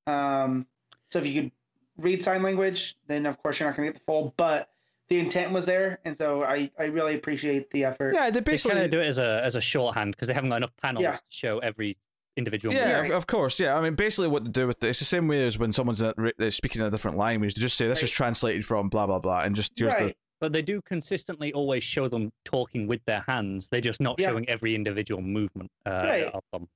Um, 0.09 0.67
so 1.09 1.21
if 1.21 1.27
you 1.27 1.43
could 1.43 1.53
read 1.99 2.25
sign 2.25 2.43
language, 2.43 2.97
then 3.07 3.27
of 3.27 3.41
course 3.43 3.61
you're 3.61 3.69
not 3.69 3.77
going 3.77 3.87
to 3.87 3.93
get 3.93 4.01
the 4.01 4.05
full, 4.05 4.35
but 4.37 4.71
the 5.09 5.19
intent 5.21 5.53
was 5.53 5.67
there, 5.67 5.99
and 6.05 6.17
so 6.17 6.43
I, 6.45 6.71
I 6.79 6.85
really 6.85 7.15
appreciate 7.17 7.71
the 7.71 7.85
effort. 7.85 8.15
Yeah, 8.15 8.27
they 8.27 8.41
They 8.41 8.41
basically. 8.41 8.75
kind 8.77 8.85
of 8.87 8.91
do 8.93 9.01
it 9.01 9.07
as 9.07 9.19
a 9.19 9.41
as 9.45 9.57
a 9.57 9.61
shorthand 9.61 10.13
because 10.15 10.29
they 10.29 10.35
haven't 10.35 10.51
got 10.51 10.57
enough 10.59 10.77
panels 10.81 11.03
Yeah. 11.03 11.13
to 11.17 11.23
show 11.31 11.59
every 11.59 11.97
individual. 12.37 12.75
Yeah, 12.75 12.87
movement. 12.87 13.13
of- 13.13 13.17
of 13.19 13.27
course. 13.27 13.59
Yeah, 13.61 13.77
I 13.77 13.81
mean, 13.81 13.95
basically, 13.95 14.29
what 14.29 14.45
they 14.45 14.51
do 14.51 14.67
with 14.67 14.83
it, 14.83 14.89
it's 14.89 14.99
the 14.99 15.05
same 15.05 15.29
way 15.29 15.47
as 15.47 15.59
when 15.59 15.73
someone's 15.73 16.01
in 16.01 16.13
a, 16.39 16.51
speaking 16.51 16.81
in 16.81 16.87
a 16.87 16.91
different 16.91 17.17
language. 17.17 17.55
They 17.55 17.61
just 17.61 17.77
say 17.77 17.89
this 17.89 18.03
is 18.03 18.11
translated 18.11 18.65
from 18.65 18.89
blah 18.89 19.07
blah 19.07 19.19
blah, 19.19 19.41
and 19.41 19.55
just 19.55 19.73
here's 19.79 19.93
right. 19.95 20.17
But 20.41 20.53
they 20.55 20.63
do 20.63 20.81
consistently 20.83 21.53
always 21.53 21.85
show 21.85 22.09
them 22.09 22.33
talking 22.47 22.87
with 22.87 23.05
their 23.05 23.21
hands. 23.21 23.69
They're 23.69 23.83
just 23.83 24.01
not 24.01 24.19
Yeah. 24.19 24.29
showing 24.31 24.49
every 24.49 24.75
individual 24.75 25.21
movement 25.21 25.71
uh, 25.85 25.91
Right. 25.91 26.25
of 26.25 26.43
them. 26.53 26.67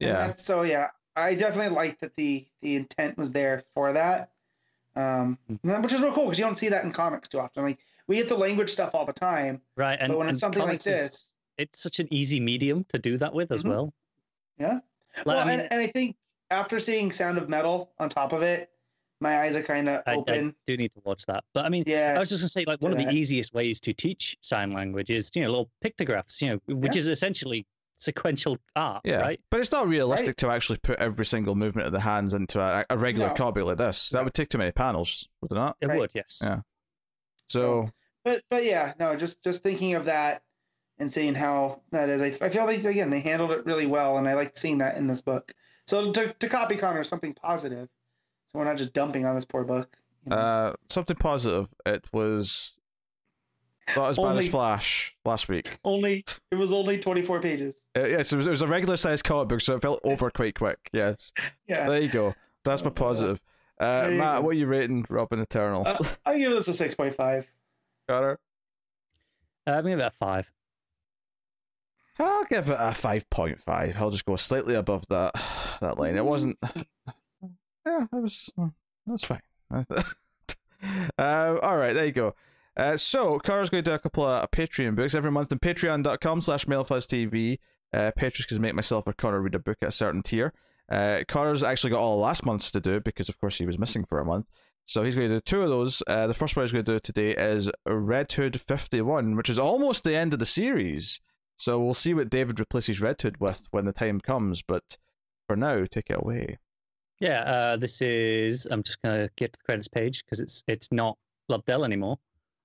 the 0.00 0.06
And 0.08 0.14
yeah. 0.28 0.32
so 0.34 0.60
yeah, 0.62 0.88
I 1.16 1.34
definitely 1.34 1.74
like 1.74 1.98
that 2.00 2.14
the 2.16 2.46
the 2.60 2.76
intent 2.76 3.16
was 3.16 3.32
there 3.32 3.62
for 3.74 3.94
that, 3.94 4.30
um, 4.94 5.38
Hmm. 5.62 5.80
which 5.82 5.92
is 5.94 6.02
real 6.02 6.12
cool 6.12 6.24
because 6.24 6.38
you 6.38 6.44
don't 6.44 6.58
see 6.58 6.68
that 6.68 6.84
in 6.84 6.92
comics 6.92 7.28
too 7.28 7.40
often. 7.40 7.62
Like 7.62 7.78
we 8.08 8.16
get 8.16 8.28
the 8.28 8.36
language 8.36 8.68
stuff 8.70 8.94
all 8.94 9.06
the 9.06 9.12
time, 9.14 9.62
Right. 9.76 9.98
And 10.00 10.10
but 10.10 10.18
when 10.18 10.26
and 10.28 10.34
it's 10.34 10.40
something 10.40 10.60
like 10.60 10.68
comics 10.68 10.86
is- 10.86 11.10
this, 11.10 11.30
it's 11.56 11.82
such 11.82 11.98
an 12.00 12.08
easy 12.12 12.40
medium 12.40 12.84
to 12.90 12.98
do 12.98 13.16
that 13.18 13.32
with 13.32 13.50
as 13.52 13.64
Mhm. 13.64 13.68
well. 13.70 13.94
Yeah. 14.58 14.80
Like, 15.16 15.26
well, 15.26 15.38
I 15.38 15.44
mean, 15.44 15.60
and, 15.60 15.72
and 15.72 15.80
I 15.80 15.86
think 15.88 16.16
after 16.50 16.78
seeing 16.78 17.10
Sound 17.10 17.38
of 17.38 17.48
Metal 17.48 17.92
on 17.98 18.08
top 18.08 18.32
of 18.32 18.42
it, 18.42 18.70
my 19.20 19.40
eyes 19.40 19.56
are 19.56 19.62
kind 19.62 19.88
of 19.88 20.02
I, 20.06 20.12
I 20.12 20.16
open. 20.16 20.54
do 20.66 20.76
need 20.76 20.92
to 20.94 21.00
watch 21.04 21.26
that. 21.26 21.42
But 21.52 21.64
I 21.64 21.68
mean, 21.70 21.82
yeah, 21.86 22.14
I 22.14 22.18
was 22.20 22.28
just 22.28 22.40
gonna 22.42 22.48
say, 22.48 22.64
like, 22.66 22.80
one 22.80 22.92
of 22.92 22.98
the 22.98 23.04
that. 23.06 23.14
easiest 23.14 23.52
ways 23.52 23.80
to 23.80 23.92
teach 23.92 24.36
sign 24.42 24.72
language 24.72 25.10
is, 25.10 25.30
you 25.34 25.42
know, 25.42 25.48
little 25.48 25.70
pictographs, 25.80 26.40
you 26.40 26.50
know, 26.50 26.60
which 26.76 26.94
Yeah. 26.94 27.00
is 27.00 27.08
essentially 27.08 27.66
sequential 27.96 28.56
art, 28.76 29.00
Yeah, 29.04 29.20
right? 29.22 29.40
but 29.50 29.58
it's 29.58 29.72
not 29.72 29.88
realistic 29.88 30.28
Right. 30.28 30.36
to 30.36 30.50
actually 30.50 30.78
put 30.78 31.00
every 31.00 31.26
single 31.26 31.56
movement 31.56 31.86
of 31.88 31.92
the 31.92 31.98
hands 31.98 32.32
into 32.32 32.60
a, 32.60 32.84
a 32.90 32.96
regular 32.96 33.26
No. 33.28 33.34
copy 33.34 33.60
like 33.62 33.76
this. 33.78 34.10
That 34.10 34.18
No. 34.20 34.24
would 34.24 34.34
take 34.34 34.50
too 34.50 34.58
many 34.58 34.70
panels, 34.70 35.28
would 35.42 35.50
it 35.50 35.54
not? 35.56 35.76
It 35.80 35.88
Right. 35.88 35.98
would, 35.98 36.10
yes. 36.14 36.40
Yeah. 36.44 36.60
So, 37.48 37.88
but 38.24 38.42
but 38.50 38.64
yeah, 38.64 38.92
no, 39.00 39.16
just 39.16 39.42
just 39.42 39.62
thinking 39.64 39.94
of 39.94 40.04
that 40.04 40.42
and 40.98 41.12
seeing 41.12 41.34
how 41.34 41.82
that 41.92 42.08
is, 42.08 42.22
I, 42.22 42.46
I 42.46 42.48
feel 42.48 42.64
like 42.66 42.84
again 42.84 43.10
they 43.10 43.20
handled 43.20 43.50
it 43.52 43.64
really 43.66 43.86
well, 43.86 44.18
and 44.18 44.28
I 44.28 44.34
liked 44.34 44.58
seeing 44.58 44.78
that 44.78 44.96
in 44.96 45.06
this 45.06 45.22
book. 45.22 45.52
So 45.86 46.12
to, 46.12 46.32
to 46.34 46.48
copy 46.48 46.76
Connor 46.76 47.04
something 47.04 47.34
positive, 47.34 47.88
so 48.48 48.58
we're 48.58 48.64
not 48.64 48.76
just 48.76 48.92
dumping 48.92 49.26
on 49.26 49.34
this 49.34 49.44
poor 49.44 49.64
book. 49.64 49.96
you 50.24 50.30
know. 50.30 50.36
uh, 50.36 50.72
something 50.88 51.16
positive. 51.16 51.68
It 51.86 52.04
was 52.12 52.74
not 53.96 54.10
as 54.10 54.18
bad 54.18 54.36
as 54.36 54.48
Flash 54.48 55.16
last 55.24 55.48
week. 55.48 55.78
only 55.84 56.24
it 56.50 56.56
was 56.56 56.72
only 56.72 56.98
twenty 56.98 57.22
four 57.22 57.40
pages. 57.40 57.82
Uh, 57.96 58.06
yes, 58.06 58.32
it 58.32 58.36
was, 58.36 58.46
it 58.46 58.50
was 58.50 58.62
a 58.62 58.66
regular 58.66 58.96
sized 58.96 59.24
comic 59.24 59.48
book, 59.48 59.60
so 59.60 59.76
it 59.76 59.82
felt 59.82 60.00
over 60.04 60.30
quite 60.30 60.54
quick. 60.54 60.78
Yes, 60.92 61.32
Yeah, 61.66 61.88
there 61.88 62.00
you 62.02 62.08
go. 62.08 62.34
That's 62.64 62.84
my 62.84 62.90
positive. 62.90 63.40
Uh, 63.80 64.10
Matt, 64.12 64.38
go. 64.38 64.42
what 64.42 64.50
are 64.50 64.58
you 64.58 64.66
rating 64.66 65.06
Robin 65.08 65.38
Eternal? 65.38 65.84
uh, 65.86 65.96
I 66.26 66.36
give 66.36 66.50
this 66.52 66.68
a 66.68 66.74
six 66.74 66.94
point 66.94 67.14
five. 67.14 67.46
Connor? 68.08 68.38
Uh, 69.66 69.70
I'm 69.70 69.76
gonna 69.84 69.90
give 69.90 69.98
it 70.00 70.02
a 70.02 70.10
five. 70.18 70.50
I'll 72.18 72.44
give 72.44 72.68
it 72.68 72.76
a 72.78 72.92
five 72.92 73.28
point 73.30 73.62
five. 73.62 73.96
I'll 73.98 74.10
just 74.10 74.24
go 74.24 74.36
slightly 74.36 74.74
above 74.74 75.06
that 75.08 75.34
that 75.80 75.98
line. 75.98 76.16
It 76.16 76.24
wasn't. 76.24 76.58
Yeah, 77.86 78.04
it 78.12 78.16
was. 78.16 78.50
That's 79.06 79.24
fine. 79.24 79.40
uh, 79.70 79.82
all 81.62 81.76
right, 81.76 81.94
there 81.94 82.06
you 82.06 82.12
go. 82.12 82.34
Uh, 82.76 82.96
so 82.96 83.38
Connor's 83.38 83.70
going 83.70 83.82
to 83.82 83.90
do 83.90 83.94
a 83.94 83.98
couple 83.98 84.24
of 84.24 84.50
Patreon 84.50 84.94
books 84.94 85.14
every 85.14 85.30
month 85.30 85.52
on 85.52 85.58
patreon.com 85.58 86.40
slash 86.40 86.66
mailfuzztv. 86.66 87.58
Uh, 87.92 88.10
patrons 88.16 88.46
can 88.46 88.60
make 88.60 88.74
myself 88.74 89.06
or 89.06 89.14
Connor 89.14 89.40
read 89.40 89.54
a 89.54 89.58
book 89.58 89.78
at 89.82 89.88
a 89.88 89.92
certain 89.92 90.22
tier. 90.22 90.52
Uh, 90.90 91.22
Connor's 91.26 91.62
actually 91.62 91.90
got 91.90 92.00
all 92.00 92.18
last 92.18 92.46
month's 92.46 92.70
to 92.70 92.80
do 92.80 93.00
because, 93.00 93.28
of 93.28 93.38
course, 93.40 93.58
he 93.58 93.66
was 93.66 93.78
missing 93.78 94.04
for 94.04 94.20
a 94.20 94.24
month. 94.24 94.48
So 94.86 95.02
he's 95.02 95.14
going 95.14 95.28
to 95.28 95.34
do 95.34 95.40
two 95.40 95.62
of 95.62 95.68
those. 95.68 96.02
Uh, 96.06 96.26
the 96.26 96.34
first 96.34 96.56
one 96.56 96.64
he's 96.64 96.72
going 96.72 96.84
to 96.84 96.92
do 96.92 97.00
today 97.00 97.30
is 97.32 97.70
Red 97.86 98.30
Hood 98.32 98.60
51, 98.60 99.36
which 99.36 99.50
is 99.50 99.58
almost 99.58 100.04
the 100.04 100.16
end 100.16 100.32
of 100.32 100.38
the 100.38 100.46
series. 100.46 101.20
So 101.58 101.80
we'll 101.80 101.94
see 101.94 102.14
what 102.14 102.30
David 102.30 102.60
replaces 102.60 103.00
Red 103.00 103.20
Hood 103.20 103.40
with 103.40 103.66
when 103.72 103.84
the 103.84 103.92
time 103.92 104.20
comes. 104.20 104.62
But 104.62 104.96
for 105.48 105.56
now, 105.56 105.84
take 105.84 106.10
it 106.10 106.18
away. 106.20 106.58
Yeah, 107.20 107.40
uh, 107.42 107.76
this 107.76 108.00
is. 108.00 108.66
I'm 108.70 108.82
just 108.82 109.02
gonna 109.02 109.28
get 109.36 109.52
to 109.52 109.58
the 109.58 109.64
credits 109.64 109.88
page 109.88 110.24
because 110.24 110.40
it's 110.40 110.62
it's 110.68 110.92
not 110.92 111.18
Lobdell 111.50 111.84
anymore. 111.84 112.18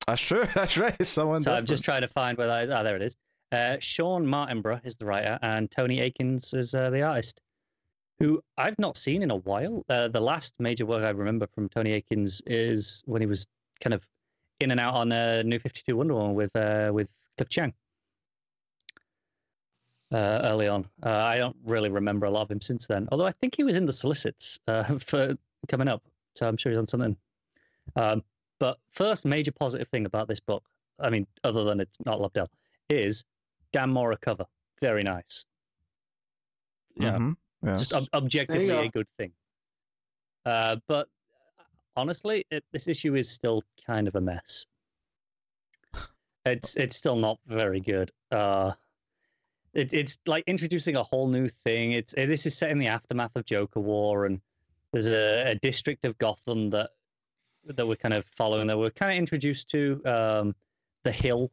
That's 0.07 0.21
true. 0.21 0.45
That's 0.53 0.77
right. 0.77 1.05
Someone. 1.05 1.41
So 1.41 1.53
I'm 1.53 1.65
just 1.65 1.83
trying 1.83 2.01
to 2.01 2.07
find 2.07 2.37
whether. 2.37 2.51
I, 2.51 2.67
ah, 2.67 2.83
there 2.83 2.95
it 2.95 3.01
is. 3.01 3.15
Uh, 3.51 3.77
Shawn 3.79 4.25
Martinbrough 4.25 4.85
is 4.85 4.95
the 4.95 5.05
writer, 5.05 5.39
and 5.41 5.69
Tony 5.69 5.99
Akins 6.01 6.53
is 6.53 6.73
uh, 6.73 6.89
the 6.89 7.01
artist, 7.01 7.41
who 8.19 8.41
I've 8.57 8.77
not 8.79 8.97
seen 8.97 9.21
in 9.23 9.31
a 9.31 9.37
while. 9.37 9.83
Uh, 9.89 10.07
the 10.07 10.19
last 10.19 10.55
major 10.59 10.85
work 10.85 11.03
I 11.03 11.09
remember 11.09 11.47
from 11.47 11.69
Tony 11.69 11.93
Akins 11.93 12.41
is 12.45 13.03
when 13.05 13.21
he 13.21 13.27
was 13.27 13.47
kind 13.81 13.93
of 13.93 14.03
in 14.59 14.71
and 14.71 14.79
out 14.79 14.95
on 14.95 15.11
uh, 15.11 15.43
New 15.43 15.59
52 15.59 15.95
Wonder 15.95 16.15
Woman 16.15 16.35
with 16.35 16.55
uh, 16.55 16.91
with 16.93 17.09
Cliff 17.37 17.49
Chiang. 17.49 17.73
Uh, 20.13 20.41
early 20.43 20.67
on, 20.67 20.85
uh, 21.03 21.09
I 21.09 21.37
don't 21.37 21.55
really 21.65 21.89
remember 21.89 22.27
a 22.27 22.29
lot 22.31 22.43
of 22.43 22.51
him 22.51 22.61
since 22.61 22.85
then. 22.85 23.07
Although 23.11 23.25
I 23.25 23.31
think 23.31 23.55
he 23.55 23.63
was 23.63 23.77
in 23.77 23.85
the 23.85 23.93
solicits 23.93 24.59
uh, 24.67 24.83
for 24.99 25.35
coming 25.67 25.87
up, 25.87 26.03
so 26.35 26.47
I'm 26.47 26.55
sure 26.57 26.71
he's 26.71 26.77
on 26.79 26.85
something. 26.87 27.17
Um, 27.95 28.23
but 28.59 28.77
first 28.91 29.25
major 29.25 29.51
positive 29.51 29.87
thing 29.89 30.05
about 30.05 30.27
this 30.27 30.39
book, 30.39 30.63
I 30.99 31.09
mean, 31.09 31.25
other 31.43 31.63
than 31.63 31.79
it's 31.79 31.97
not 32.05 32.19
Lobdell, 32.19 32.45
is 32.89 33.25
Dan 33.71 33.89
Mora 33.89 34.15
cover. 34.17 34.45
Very 34.81 35.01
nice. 35.03 35.45
Yeah, 36.95 37.17
Mhm. 37.17 37.35
Yes. 37.65 37.79
just 37.79 37.93
ob- 37.93 38.07
objectively 38.13 38.69
a 38.69 38.89
good 38.89 39.07
thing. 39.17 39.31
Uh, 40.45 40.75
but 40.87 41.07
honestly, 41.95 42.45
it, 42.51 42.63
this 42.71 42.87
issue 42.87 43.15
is 43.15 43.29
still 43.29 43.63
kind 43.87 44.07
of 44.07 44.15
a 44.15 44.21
mess. 44.21 44.67
It's 46.45 46.75
it's 46.75 46.97
still 46.97 47.15
not 47.15 47.39
very 47.47 47.79
good. 47.79 48.11
Uh, 48.29 48.73
it, 49.73 49.93
it's 49.93 50.17
like 50.27 50.43
introducing 50.47 50.95
a 50.95 51.03
whole 51.03 51.27
new 51.27 51.47
thing. 51.47 51.93
It's 51.93 52.13
it, 52.13 52.27
this 52.27 52.45
is 52.45 52.55
set 52.55 52.71
in 52.71 52.79
the 52.79 52.87
aftermath 52.87 53.35
of 53.35 53.45
Joker 53.45 53.79
War, 53.79 54.25
and 54.25 54.39
there's 54.91 55.07
a, 55.07 55.51
a 55.51 55.55
district 55.55 56.05
of 56.05 56.17
Gotham 56.17 56.69
that 56.71 56.91
that 57.65 57.87
we're 57.87 57.95
kind 57.95 58.13
of 58.13 58.25
following. 58.37 58.67
That 58.67 58.77
we're 58.77 58.91
kind 58.91 59.11
of 59.11 59.17
introduced 59.17 59.69
to 59.71 60.01
um, 60.05 60.55
the 61.03 61.11
Hill. 61.11 61.51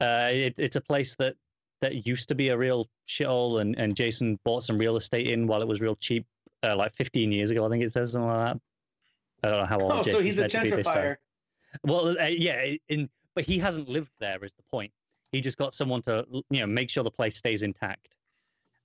Uh, 0.00 0.30
it, 0.32 0.54
it's 0.58 0.76
a 0.76 0.80
place 0.80 1.14
that 1.16 1.36
that 1.80 2.06
used 2.06 2.28
to 2.28 2.34
be 2.34 2.48
a 2.48 2.56
real 2.56 2.88
shithole, 3.06 3.60
and, 3.60 3.76
and 3.76 3.94
Jason 3.94 4.38
bought 4.44 4.62
some 4.62 4.76
real 4.76 4.96
estate 4.96 5.26
in 5.26 5.46
while 5.46 5.60
it 5.60 5.68
was 5.68 5.80
real 5.80 5.96
cheap, 5.96 6.24
uh, 6.62 6.76
like 6.76 6.94
15 6.94 7.32
years 7.32 7.50
ago. 7.50 7.66
I 7.66 7.68
think 7.68 7.82
it 7.82 7.92
says 7.92 8.12
something 8.12 8.28
like 8.28 8.54
that. 8.54 8.60
I 9.44 9.50
don't 9.50 9.60
know 9.60 9.66
how 9.66 9.80
old. 9.80 9.92
Oh, 9.92 10.02
so 10.02 10.22
Jason's 10.22 10.24
he's 10.24 10.38
a 10.38 10.48
to 10.48 10.60
be 10.62 10.70
this 10.70 10.86
time. 10.86 10.96
gentrifier. 10.96 11.16
Well, 11.84 12.16
uh, 12.18 12.26
yeah, 12.26 12.74
in 12.88 13.10
but 13.34 13.44
he 13.44 13.58
hasn't 13.58 13.88
lived 13.88 14.10
there. 14.20 14.42
Is 14.44 14.52
the 14.52 14.62
point? 14.70 14.92
He 15.32 15.40
just 15.40 15.58
got 15.58 15.74
someone 15.74 16.02
to 16.02 16.24
you 16.50 16.60
know 16.60 16.66
make 16.66 16.90
sure 16.90 17.02
the 17.02 17.10
place 17.10 17.36
stays 17.36 17.62
intact. 17.62 18.14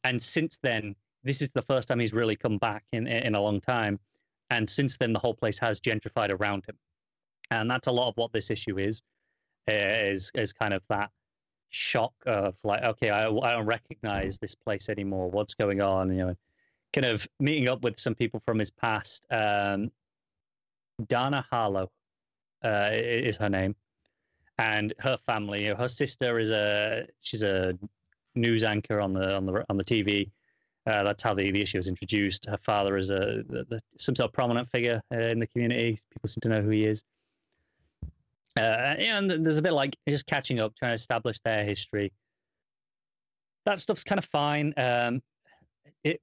And 0.04 0.22
since 0.22 0.58
then, 0.64 0.96
this 1.24 1.42
is 1.42 1.52
the 1.52 1.62
first 1.62 1.88
time 1.88 2.00
he's 2.00 2.14
really 2.14 2.36
come 2.36 2.58
back 2.58 2.84
in 2.92 3.08
in 3.08 3.36
a 3.36 3.42
long 3.42 3.62
time. 3.62 4.00
And 4.50 4.68
since 4.70 4.98
then, 4.98 5.12
the 5.14 5.20
whole 5.20 5.34
place 5.34 5.60
has 5.60 5.80
gentrified 5.80 6.32
around 6.32 6.64
him, 6.66 6.78
and 7.52 7.70
that's 7.70 7.88
a 7.88 7.92
lot 7.92 8.08
of 8.08 8.16
what 8.18 8.32
this 8.32 8.50
issue 8.50 8.80
is. 8.80 9.02
uh, 9.70 9.74
Is 9.74 10.32
is 10.36 10.54
kind 10.54 10.74
of 10.74 10.82
that 10.88 11.12
shock 11.70 12.14
of 12.26 12.56
like, 12.64 12.82
okay, 12.82 13.10
I, 13.10 13.30
I 13.30 13.52
don't 13.52 13.66
recognize 13.66 14.40
this 14.40 14.56
place 14.56 14.88
anymore. 14.88 15.30
What's 15.30 15.54
going 15.54 15.82
on? 15.82 16.10
You 16.12 16.28
know, 16.28 16.36
kind 16.94 17.06
of 17.06 17.28
meeting 17.42 17.68
up 17.68 17.82
with 17.82 18.00
some 18.00 18.16
people 18.16 18.42
from 18.46 18.58
his 18.58 18.72
past. 18.72 19.26
Um, 19.30 19.92
Dana 21.08 21.46
Harlow 21.52 21.92
uh, 22.64 22.90
is 22.94 23.36
her 23.38 23.50
name, 23.50 23.76
and 24.60 24.94
her 25.00 25.18
family. 25.26 25.66
Her 25.66 25.88
sister 25.88 26.40
is 26.40 26.52
a 26.52 27.08
she's 27.22 27.44
a 27.44 27.78
news 28.36 28.64
anchor 28.64 29.00
on 29.00 29.14
the 29.14 29.36
on 29.36 29.46
the 29.46 29.66
on 29.70 29.78
the 29.78 29.84
TV. 29.84 30.32
Uh, 30.86 31.04
that's 31.04 31.22
how 31.22 31.34
the, 31.34 31.52
the 31.52 31.62
issue 31.62 31.78
is 31.78 31.88
introduced. 31.88 32.46
Her 32.46 32.58
father 32.58 32.98
is 32.98 33.10
a 33.10 33.44
the, 33.50 33.66
the, 33.70 33.80
some 33.98 34.16
sort 34.16 34.30
of 34.30 34.34
prominent 34.34 34.70
figure 34.70 35.02
uh, 35.14 35.18
in 35.18 35.40
the 35.40 35.48
community. 35.48 35.98
People 36.12 36.28
seem 36.28 36.42
to 36.42 36.50
know 36.50 36.62
who 36.62 36.70
he 36.70 36.86
is. 36.86 37.04
Uh, 38.58 38.96
and 38.98 39.30
there's 39.46 39.58
a 39.58 39.62
bit 39.62 39.74
like 39.74 39.96
just 40.08 40.26
catching 40.26 40.60
up, 40.60 40.74
trying 40.76 40.92
to 40.92 40.96
establish 40.96 41.40
their 41.40 41.64
history. 41.64 42.12
That 43.66 43.80
stuff's 43.80 44.04
kind 44.04 44.18
of 44.18 44.26
fine. 44.26 44.74
Um, 44.78 45.22
it 46.04 46.22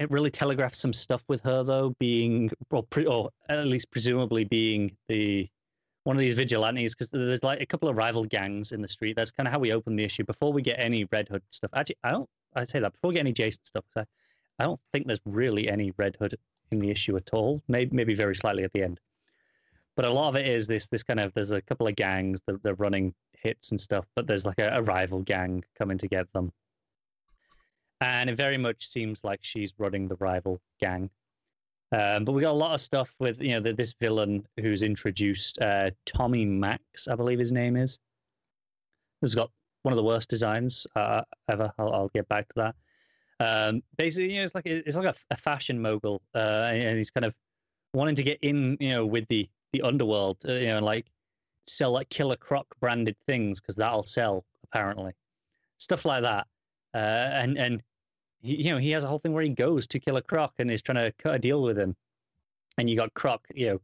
it 0.00 0.10
really 0.10 0.30
telegraphs 0.30 0.78
some 0.78 0.92
stuff 0.92 1.22
with 1.28 1.42
her 1.42 1.62
though, 1.62 1.94
being 2.00 2.50
or, 2.70 2.82
pre, 2.84 3.04
or 3.04 3.30
at 3.48 3.66
least 3.66 3.90
presumably 3.90 4.44
being 4.44 4.96
the 5.08 5.48
one 6.08 6.16
of 6.16 6.22
these 6.22 6.32
vigilantes 6.32 6.94
because 6.94 7.10
there's 7.10 7.42
like 7.42 7.60
a 7.60 7.66
couple 7.66 7.86
of 7.86 7.94
rival 7.94 8.24
gangs 8.24 8.72
in 8.72 8.80
the 8.80 8.88
street. 8.88 9.14
That's 9.14 9.30
kind 9.30 9.46
of 9.46 9.52
how 9.52 9.58
we 9.58 9.74
open 9.74 9.94
the 9.94 10.04
issue 10.04 10.24
before 10.24 10.54
we 10.54 10.62
get 10.62 10.80
any 10.80 11.04
Red 11.12 11.28
Hood 11.28 11.42
stuff. 11.50 11.70
Actually, 11.74 11.98
I 12.02 12.12
don't. 12.12 12.30
I 12.56 12.64
say 12.64 12.80
that 12.80 12.94
before 12.94 13.08
we 13.08 13.14
get 13.14 13.20
any 13.20 13.34
Jason 13.34 13.62
stuff. 13.62 13.84
I, 13.94 14.04
I 14.58 14.64
don't 14.64 14.80
think 14.90 15.06
there's 15.06 15.20
really 15.26 15.68
any 15.68 15.92
Red 15.98 16.16
Hood 16.18 16.38
in 16.72 16.78
the 16.78 16.90
issue 16.90 17.14
at 17.18 17.34
all. 17.34 17.62
Maybe 17.68 17.94
maybe 17.94 18.14
very 18.14 18.34
slightly 18.34 18.64
at 18.64 18.72
the 18.72 18.84
end. 18.84 19.00
But 19.96 20.06
a 20.06 20.10
lot 20.10 20.30
of 20.30 20.36
it 20.36 20.48
is 20.48 20.66
this 20.66 20.88
this 20.88 21.02
kind 21.02 21.20
of 21.20 21.34
there's 21.34 21.50
a 21.50 21.60
couple 21.60 21.86
of 21.86 21.94
gangs 21.94 22.40
that 22.46 22.62
they're 22.62 22.72
running 22.72 23.12
hits 23.42 23.70
and 23.72 23.78
stuff, 23.78 24.06
but 24.16 24.26
there's 24.26 24.46
like 24.46 24.60
a, 24.60 24.78
a 24.78 24.82
rival 24.82 25.20
gang 25.20 25.62
coming 25.76 25.98
to 25.98 26.08
get 26.08 26.32
them. 26.32 26.52
And 28.00 28.30
it 28.30 28.36
very 28.36 28.56
much 28.56 28.86
seems 28.86 29.24
like 29.24 29.40
she's 29.42 29.74
running 29.76 30.08
the 30.08 30.16
rival 30.16 30.58
gang. 30.80 31.10
Um, 31.90 32.24
but 32.24 32.32
we 32.32 32.42
got 32.42 32.50
a 32.50 32.52
lot 32.52 32.74
of 32.74 32.80
stuff 32.80 33.14
with 33.18 33.40
you 33.40 33.50
know 33.50 33.60
the, 33.60 33.72
this 33.72 33.94
villain 33.98 34.46
who's 34.60 34.82
introduced, 34.82 35.58
uh, 35.60 35.90
Tommy 36.04 36.44
Max, 36.44 37.08
I 37.08 37.14
believe 37.14 37.38
his 37.38 37.52
name 37.52 37.76
is, 37.76 37.98
who's 39.20 39.34
got 39.34 39.50
one 39.82 39.92
of 39.92 39.96
the 39.96 40.04
worst 40.04 40.28
designs 40.28 40.86
uh, 40.96 41.22
ever. 41.50 41.72
I'll, 41.78 41.92
I'll 41.92 42.10
get 42.14 42.28
back 42.28 42.46
to 42.48 42.54
that. 42.56 42.74
Um, 43.40 43.82
basically, 43.96 44.32
you 44.32 44.38
know, 44.38 44.44
it's 44.44 44.54
like 44.54 44.66
it's 44.66 44.96
like 44.96 45.06
a, 45.06 45.14
a 45.30 45.36
fashion 45.36 45.80
mogul, 45.80 46.20
uh, 46.34 46.70
and 46.72 46.96
he's 46.96 47.10
kind 47.10 47.24
of 47.24 47.34
wanting 47.94 48.16
to 48.16 48.22
get 48.22 48.38
in, 48.42 48.76
you 48.80 48.90
know, 48.90 49.06
with 49.06 49.26
the 49.28 49.48
the 49.72 49.82
underworld, 49.82 50.38
uh, 50.46 50.52
you 50.52 50.66
know, 50.66 50.76
and 50.78 50.86
like 50.86 51.06
sell 51.66 51.92
like 51.92 52.08
Killer 52.10 52.36
Croc 52.36 52.66
branded 52.80 53.16
things 53.26 53.60
because 53.60 53.76
that'll 53.76 54.02
sell 54.02 54.44
apparently, 54.64 55.12
stuff 55.78 56.04
like 56.04 56.22
that. 56.22 56.46
Uh, 56.94 57.30
and 57.32 57.56
and 57.56 57.82
he, 58.40 58.56
you 58.62 58.72
know, 58.72 58.78
he 58.78 58.90
has 58.90 59.04
a 59.04 59.08
whole 59.08 59.18
thing 59.18 59.32
where 59.32 59.42
he 59.42 59.50
goes 59.50 59.86
to 59.88 60.00
kill 60.00 60.16
a 60.16 60.22
Croc 60.22 60.54
and 60.58 60.70
is 60.70 60.82
trying 60.82 60.96
to 60.96 61.12
cut 61.18 61.34
a 61.34 61.38
deal 61.38 61.62
with 61.62 61.78
him, 61.78 61.96
and 62.76 62.88
you 62.88 62.96
got 62.96 63.12
Croc, 63.14 63.46
you 63.54 63.66
know, 63.68 63.80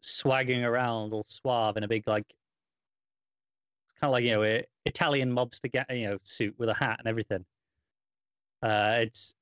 swagging 0.00 0.64
around 0.64 1.12
all 1.12 1.24
suave 1.26 1.76
in 1.76 1.84
a 1.84 1.88
big 1.88 2.06
like, 2.06 2.26
it's 2.28 3.94
kind 4.00 4.08
of 4.08 4.12
like 4.12 4.24
you 4.24 4.30
know, 4.30 4.62
Italian 4.84 5.32
mobster, 5.32 5.72
ga- 5.72 5.94
you 5.94 6.08
know, 6.08 6.18
suit 6.22 6.54
with 6.58 6.68
a 6.68 6.74
hat 6.74 6.96
and 6.98 7.08
everything. 7.08 7.44
Uh, 8.62 8.98
it's 9.00 9.34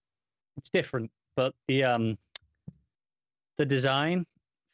it's 0.57 0.71
different, 0.71 1.11
but 1.37 1.55
the 1.69 1.85
um 1.85 2.19
the 3.59 3.65
design 3.65 4.27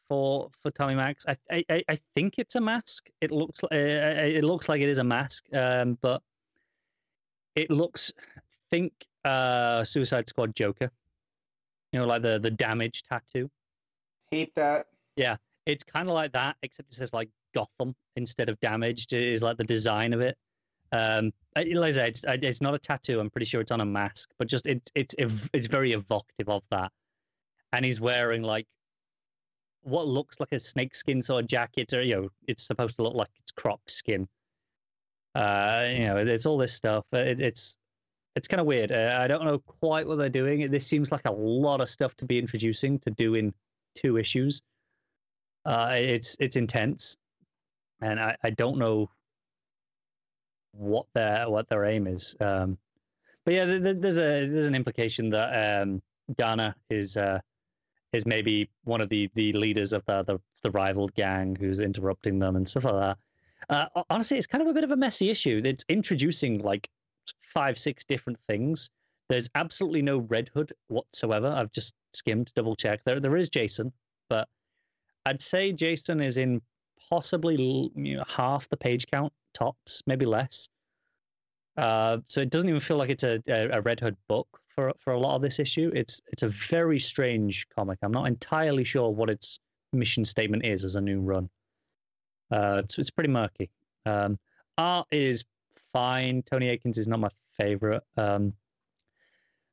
for 0.08 0.50
for 0.62 0.70
Tommy 0.70 0.94
Max, 0.94 1.26
I 1.28 1.64
I, 1.70 1.82
I 1.88 1.98
think 2.14 2.38
it's 2.38 2.54
a 2.54 2.60
mask. 2.60 3.08
It 3.20 3.30
looks 3.30 3.62
like 3.62 3.72
it 3.72 4.44
looks 4.44 4.68
like 4.68 4.80
it 4.80 4.88
is 4.88 4.98
a 4.98 5.04
mask, 5.04 5.44
um, 5.54 5.98
but 6.00 6.22
it 7.54 7.70
looks 7.70 8.12
think 8.70 8.92
uh 9.24 9.84
Suicide 9.84 10.28
Squad 10.28 10.54
Joker. 10.54 10.90
You 11.92 12.00
know, 12.00 12.06
like 12.06 12.22
the 12.22 12.38
the 12.38 12.50
damage 12.50 13.02
tattoo. 13.02 13.50
Hate 14.30 14.54
that. 14.54 14.86
Yeah, 15.16 15.36
it's 15.66 15.84
kind 15.84 16.08
of 16.08 16.14
like 16.14 16.32
that, 16.32 16.56
except 16.62 16.90
it 16.90 16.94
says 16.94 17.12
like 17.12 17.28
Gotham 17.54 17.94
instead 18.16 18.48
of 18.48 18.58
damaged. 18.60 19.12
It 19.12 19.22
is 19.22 19.42
like 19.42 19.56
the 19.56 19.64
design 19.64 20.12
of 20.12 20.20
it. 20.20 20.36
Um, 20.92 21.32
like 21.56 21.68
I 21.74 22.02
it's 22.06 22.24
it's 22.26 22.60
not 22.60 22.74
a 22.74 22.78
tattoo. 22.78 23.20
I'm 23.20 23.30
pretty 23.30 23.46
sure 23.46 23.60
it's 23.60 23.70
on 23.70 23.80
a 23.80 23.84
mask, 23.84 24.30
but 24.38 24.48
just 24.48 24.66
it's 24.66 24.90
it's 24.94 25.14
it's 25.52 25.66
very 25.66 25.92
evocative 25.92 26.48
of 26.48 26.62
that. 26.70 26.90
And 27.72 27.84
he's 27.84 28.00
wearing 28.00 28.42
like 28.42 28.66
what 29.82 30.06
looks 30.06 30.40
like 30.40 30.52
a 30.52 30.58
snakeskin 30.58 31.22
sort 31.22 31.44
of 31.44 31.48
jacket, 31.48 31.92
or 31.92 32.02
you 32.02 32.16
know, 32.16 32.28
it's 32.46 32.66
supposed 32.66 32.96
to 32.96 33.02
look 33.02 33.14
like 33.14 33.30
it's 33.40 33.52
croc 33.52 33.80
skin. 33.88 34.28
Uh, 35.34 35.88
you 35.92 36.06
know, 36.06 36.16
it's 36.16 36.46
all 36.46 36.58
this 36.58 36.74
stuff. 36.74 37.04
It, 37.12 37.40
it's 37.40 37.78
it's 38.36 38.48
kind 38.48 38.60
of 38.60 38.66
weird. 38.66 38.92
Uh, 38.92 39.18
I 39.20 39.26
don't 39.26 39.44
know 39.44 39.58
quite 39.58 40.06
what 40.06 40.18
they're 40.18 40.28
doing. 40.28 40.70
This 40.70 40.86
seems 40.86 41.10
like 41.10 41.26
a 41.26 41.32
lot 41.32 41.80
of 41.80 41.90
stuff 41.90 42.16
to 42.16 42.24
be 42.24 42.38
introducing 42.38 42.98
to 43.00 43.10
do 43.10 43.34
in 43.34 43.52
two 43.94 44.16
issues. 44.16 44.62
Uh, 45.64 45.94
it's 45.94 46.36
it's 46.40 46.56
intense, 46.56 47.16
and 48.00 48.18
I, 48.18 48.36
I 48.42 48.50
don't 48.50 48.78
know 48.78 49.10
what 50.72 51.06
their 51.14 51.50
what 51.50 51.68
their 51.68 51.84
aim 51.84 52.06
is. 52.06 52.36
Um, 52.40 52.78
but 53.44 53.54
yeah, 53.54 53.64
there, 53.64 53.94
there's 53.94 54.18
a 54.18 54.46
there's 54.46 54.66
an 54.66 54.74
implication 54.74 55.30
that 55.30 55.82
um, 55.82 56.02
is 56.88 57.16
uh, 57.16 57.40
is 58.12 58.26
maybe 58.26 58.70
one 58.84 59.00
of 59.00 59.08
the, 59.08 59.30
the 59.34 59.52
leaders 59.52 59.92
of 59.92 60.04
the, 60.06 60.22
the 60.22 60.40
the 60.62 60.70
rival 60.70 61.08
gang 61.08 61.56
who's 61.56 61.78
interrupting 61.78 62.38
them 62.38 62.56
and 62.56 62.68
stuff 62.68 62.84
like 62.84 62.94
that. 62.94 63.18
Uh, 63.68 64.02
honestly, 64.08 64.38
it's 64.38 64.46
kind 64.46 64.62
of 64.62 64.68
a 64.68 64.72
bit 64.72 64.84
of 64.84 64.90
a 64.90 64.96
messy 64.96 65.30
issue. 65.30 65.60
It's 65.64 65.84
introducing 65.88 66.58
like 66.62 66.88
five 67.42 67.78
six 67.78 68.04
different 68.04 68.38
things. 68.48 68.90
There's 69.28 69.48
absolutely 69.54 70.02
no 70.02 70.18
Red 70.18 70.50
Hood 70.52 70.72
whatsoever. 70.88 71.48
I've 71.48 71.72
just 71.72 71.94
skimmed, 72.12 72.50
double 72.54 72.74
checked. 72.74 73.04
There 73.04 73.20
there 73.20 73.36
is 73.36 73.48
Jason, 73.48 73.92
but 74.28 74.48
I'd 75.26 75.40
say 75.40 75.72
Jason 75.72 76.20
is 76.20 76.36
in 76.36 76.60
possibly 77.08 77.90
you 77.94 78.16
know, 78.16 78.24
half 78.26 78.68
the 78.68 78.76
page 78.76 79.06
count 79.06 79.32
tops, 79.54 80.02
maybe 80.06 80.26
less. 80.26 80.68
Uh, 81.76 82.18
so 82.28 82.40
it 82.40 82.50
doesn't 82.50 82.68
even 82.68 82.80
feel 82.80 82.96
like 82.96 83.10
it's 83.10 83.24
a, 83.24 83.40
a, 83.48 83.80
Red 83.80 84.00
Hood 84.00 84.16
book 84.28 84.60
for 84.74 84.92
for 84.98 85.12
a 85.12 85.18
lot 85.18 85.36
of 85.36 85.42
this 85.42 85.58
issue. 85.58 85.90
It's 85.94 86.20
it's 86.28 86.42
a 86.42 86.48
very 86.48 86.98
strange 86.98 87.66
comic. 87.74 87.98
I'm 88.02 88.12
not 88.12 88.26
entirely 88.26 88.84
sure 88.84 89.10
what 89.10 89.30
its 89.30 89.60
mission 89.92 90.24
statement 90.24 90.64
is 90.64 90.84
as 90.84 90.96
a 90.96 91.00
new 91.00 91.20
run. 91.20 91.48
Uh, 92.50 92.80
it's 92.84 92.98
it's 92.98 93.10
pretty 93.10 93.30
murky. 93.30 93.70
Um, 94.06 94.38
art 94.78 95.06
is 95.10 95.44
fine. 95.92 96.42
Tony 96.42 96.68
Akins 96.68 96.98
is 96.98 97.08
not 97.08 97.20
my 97.20 97.30
favorite. 97.58 98.02
Um, 98.16 98.52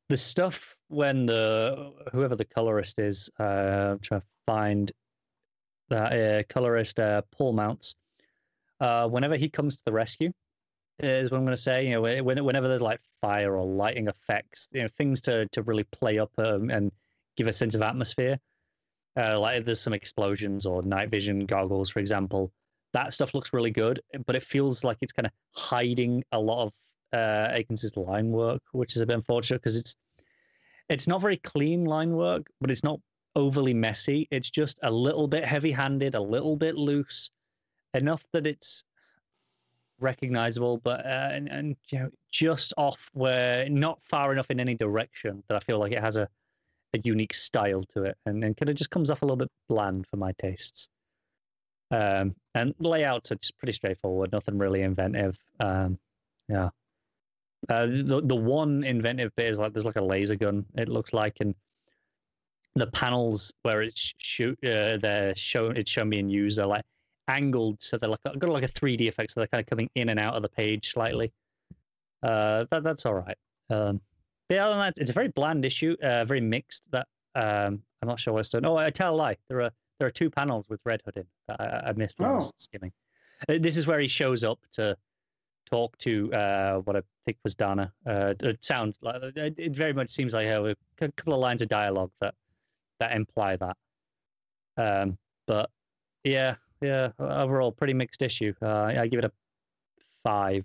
the 0.09 0.17
stuff 0.17 0.77
when 0.87 1.25
the 1.25 1.93
whoever 2.11 2.35
the 2.35 2.45
colorist 2.45 2.99
is, 2.99 3.29
uh, 3.39 3.93
I'm 3.93 3.99
trying 3.99 4.21
to 4.21 4.27
find 4.45 4.91
that 5.89 6.13
uh, 6.13 6.43
colorist 6.49 6.99
uh, 6.99 7.21
Paul 7.31 7.53
Mounts. 7.53 7.95
Uh, 8.79 9.07
whenever 9.07 9.35
he 9.35 9.49
comes 9.49 9.77
to 9.77 9.83
the 9.85 9.91
rescue, 9.91 10.31
is 10.99 11.29
what 11.31 11.37
I'm 11.37 11.43
going 11.43 11.55
to 11.55 11.61
say. 11.61 11.85
You 11.85 11.91
know, 11.91 12.23
when, 12.23 12.43
whenever 12.43 12.67
there's 12.67 12.81
like 12.81 13.01
fire 13.21 13.55
or 13.55 13.65
lighting 13.65 14.07
effects, 14.07 14.67
you 14.71 14.81
know, 14.81 14.87
things 14.87 15.21
to 15.21 15.47
to 15.47 15.61
really 15.63 15.83
play 15.83 16.19
up 16.19 16.31
um, 16.37 16.69
and 16.69 16.91
give 17.35 17.47
a 17.47 17.53
sense 17.53 17.75
of 17.75 17.81
atmosphere. 17.81 18.39
Uh, 19.19 19.39
like 19.39 19.59
if 19.59 19.65
there's 19.65 19.81
some 19.81 19.93
explosions 19.93 20.65
or 20.65 20.83
night 20.83 21.09
vision 21.09 21.45
goggles, 21.45 21.89
for 21.89 21.99
example, 21.99 22.51
that 22.97 23.13
stuff 23.13 23.35
looks 23.35 23.53
really 23.53 23.69
good, 23.69 23.99
but 24.25 24.35
it 24.35 24.41
feels 24.41 24.83
like 24.83 24.97
it's 25.01 25.13
kind 25.13 25.27
of 25.27 25.31
hiding 25.55 26.23
a 26.31 26.39
lot 26.39 26.63
of 26.65 26.73
uh, 27.13 27.49
Akins's 27.53 27.95
line 27.95 28.31
work, 28.31 28.61
which 28.71 28.95
is 28.95 29.01
a 29.01 29.05
bit 29.05 29.15
unfortunate 29.15 29.61
because 29.61 29.77
it's 29.77 29.95
it's 30.89 31.07
not 31.07 31.21
very 31.21 31.37
clean 31.37 31.85
line 31.85 32.13
work, 32.13 32.47
but 32.59 32.71
it's 32.71 32.83
not 32.83 32.99
overly 33.35 33.73
messy. 33.73 34.27
It's 34.31 34.49
just 34.49 34.79
a 34.81 34.89
little 34.89 35.27
bit 35.27 35.43
heavy-handed, 35.43 36.15
a 36.15 36.19
little 36.19 36.55
bit 36.55 36.75
loose, 36.75 37.29
enough 37.93 38.23
that 38.33 38.47
it's 38.47 38.83
recognizable, 39.99 40.77
but 40.77 41.05
uh, 41.05 41.29
and, 41.33 41.49
and 41.49 41.75
you 41.91 41.99
know, 41.99 42.09
just 42.31 42.73
off 42.77 43.11
where 43.13 43.69
not 43.69 43.99
far 44.01 44.31
enough 44.31 44.49
in 44.49 44.59
any 44.59 44.73
direction 44.75 45.43
that 45.47 45.55
I 45.55 45.59
feel 45.59 45.77
like 45.77 45.91
it 45.91 46.01
has 46.01 46.17
a, 46.17 46.27
a 46.95 46.99
unique 47.03 47.35
style 47.35 47.83
to 47.93 48.05
it, 48.05 48.17
and, 48.25 48.43
and 48.43 48.57
kind 48.57 48.69
of 48.69 48.75
just 48.75 48.89
comes 48.89 49.11
off 49.11 49.21
a 49.21 49.25
little 49.25 49.37
bit 49.37 49.51
bland 49.69 50.07
for 50.07 50.17
my 50.17 50.33
tastes. 50.39 50.89
Um, 51.91 52.35
and 52.53 52.73
layouts 52.79 53.31
are 53.31 53.35
just 53.35 53.57
pretty 53.57 53.73
straightforward, 53.73 54.31
nothing 54.31 54.57
really 54.57 54.81
inventive. 54.81 55.37
Um, 55.59 55.97
yeah. 56.49 56.69
Uh, 57.69 57.87
the 57.87 58.21
the 58.23 58.35
one 58.35 58.83
inventive 58.83 59.35
bit 59.35 59.47
is 59.47 59.59
like 59.59 59.73
there's 59.73 59.85
like 59.85 59.95
a 59.95 60.03
laser 60.03 60.35
gun. 60.35 60.65
It 60.75 60.89
looks 60.89 61.11
like, 61.13 61.37
and 61.39 61.55
the 62.75 62.87
panels 62.87 63.53
where 63.63 63.81
it's 63.81 64.13
shoot 64.17 64.57
uh, 64.63 64.97
they're 64.97 65.35
shown 65.35 65.75
it's 65.75 65.89
shown 65.89 66.09
being 66.09 66.29
used 66.29 66.59
are 66.59 66.67
like 66.67 66.85
angled, 67.27 67.81
so 67.81 67.97
they're 67.97 68.09
like 68.09 68.19
got 68.23 68.43
like 68.43 68.63
a 68.63 68.67
3D 68.67 69.07
effect, 69.07 69.31
so 69.31 69.39
they're 69.39 69.47
kind 69.47 69.61
of 69.61 69.67
coming 69.67 69.89
in 69.95 70.09
and 70.09 70.19
out 70.19 70.35
of 70.35 70.43
the 70.43 70.49
page 70.49 70.91
slightly. 70.91 71.31
Uh, 72.21 72.65
that 72.69 72.83
that's 72.83 73.05
all 73.05 73.15
right. 73.15 73.37
Um, 73.69 73.99
but 74.47 74.55
yeah, 74.55 74.65
other 74.65 74.75
than 74.75 74.79
that, 74.79 74.93
it's 74.97 75.11
a 75.11 75.13
very 75.13 75.27
bland 75.29 75.65
issue, 75.65 75.95
uh, 76.01 76.25
very 76.25 76.41
mixed. 76.41 76.89
That 76.91 77.07
um, 77.35 77.81
I'm 78.01 78.07
not 78.07 78.19
sure 78.19 78.33
what's 78.33 78.49
done. 78.49 78.65
Oh, 78.65 78.77
I 78.77 78.89
tell 78.91 79.13
a 79.13 79.15
lie. 79.15 79.37
There 79.49 79.61
are 79.61 79.71
there 79.99 80.07
are 80.07 80.11
two 80.11 80.29
panels 80.29 80.69
with 80.69 80.79
Red 80.85 81.01
Hood 81.05 81.17
in 81.17 81.25
that 81.47 81.59
I, 81.59 81.89
I 81.89 81.93
missed 81.93 82.19
when 82.19 82.29
I 82.29 82.35
was 82.35 82.47
Oh. 82.47 82.51
skimming. 82.57 82.91
Uh, 83.49 83.57
This 83.59 83.77
is 83.77 83.87
where 83.87 83.99
he 83.99 84.07
shows 84.07 84.43
up 84.43 84.59
to 84.73 84.95
talk 85.69 85.97
to 85.99 86.33
uh, 86.33 86.77
what 86.79 86.95
I 86.95 87.01
think 87.25 87.37
was 87.43 87.55
Dana. 87.55 87.91
Uh, 88.05 88.33
it 88.41 88.63
sounds 88.63 88.99
like 89.01 89.21
it 89.35 89.55
it 89.57 89.75
very 89.75 89.93
much 89.93 90.09
seems 90.09 90.33
like 90.33 90.47
a, 90.47 90.75
a 91.01 91.11
couple 91.11 91.33
of 91.33 91.39
lines 91.39 91.61
of 91.61 91.67
dialogue 91.67 92.11
that 92.21 92.35
that 92.99 93.15
imply 93.15 93.57
that. 93.57 93.77
Um, 94.77 95.17
but 95.45 95.69
yeah, 96.23 96.55
yeah, 96.81 97.11
overall 97.19 97.71
pretty 97.71 97.93
mixed 97.93 98.21
issue. 98.21 98.53
Uh, 98.61 98.93
I 98.97 99.07
give 99.07 99.19
it 99.19 99.25
a 99.25 99.31
five. 100.23 100.63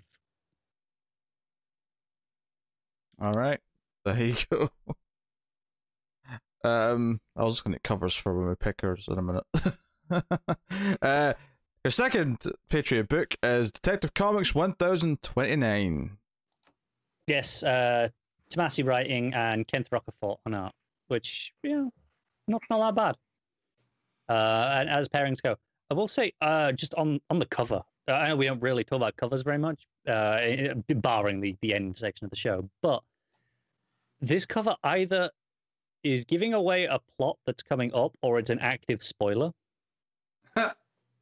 All 3.21 3.33
right, 3.33 3.59
there 4.05 4.21
you 4.23 4.35
go. 4.49 4.69
Um, 6.63 7.19
I 7.35 7.43
was 7.43 7.59
looking 7.59 7.73
at 7.73 7.83
covers 7.83 8.15
for 8.15 8.33
my 8.33 8.55
pickers 8.55 9.07
in 9.07 9.17
a 9.17 9.21
minute. 9.21 9.43
uh, 11.01 11.33
your 11.83 11.91
second 11.91 12.39
Patreon 12.69 13.09
book 13.09 13.35
is 13.43 13.71
Detective 13.71 14.13
Comics 14.13 14.55
1029. 14.55 16.17
Yes, 17.27 17.63
uh, 17.63 18.07
Tomasi 18.49 18.85
writing 18.85 19.33
and 19.33 19.67
Kenneth 19.67 19.89
Rocafort 19.89 20.37
on 20.45 20.53
art, 20.53 20.73
which 21.07 21.53
yeah, 21.63 21.85
not 22.47 22.61
not 22.69 22.95
that 22.95 22.95
bad. 24.29 24.33
Uh, 24.33 24.79
and 24.79 24.89
as 24.89 25.09
pairings 25.09 25.41
go, 25.41 25.55
I 25.89 25.93
will 25.93 26.07
say, 26.07 26.33
uh, 26.41 26.71
just 26.71 26.93
on 26.95 27.19
on 27.29 27.39
the 27.39 27.45
cover, 27.45 27.81
uh, 28.07 28.13
I 28.13 28.29
know 28.29 28.35
we 28.37 28.45
don't 28.45 28.61
really 28.61 28.83
talk 28.83 28.97
about 28.97 29.17
covers 29.17 29.41
very 29.41 29.57
much, 29.57 29.85
uh, 30.07 30.73
barring 30.87 31.41
the 31.41 31.55
the 31.61 31.73
end 31.73 31.97
section 31.97 32.25
of 32.25 32.29
the 32.29 32.37
show, 32.37 32.69
but 32.81 33.03
this 34.21 34.45
cover 34.45 34.75
either 34.83 35.29
is 36.03 36.25
giving 36.25 36.53
away 36.53 36.85
a 36.85 36.99
plot 37.17 37.37
that's 37.45 37.63
coming 37.63 37.93
up, 37.93 38.15
or 38.21 38.39
it's 38.39 38.49
an 38.49 38.59
active 38.59 39.03
spoiler 39.03 39.51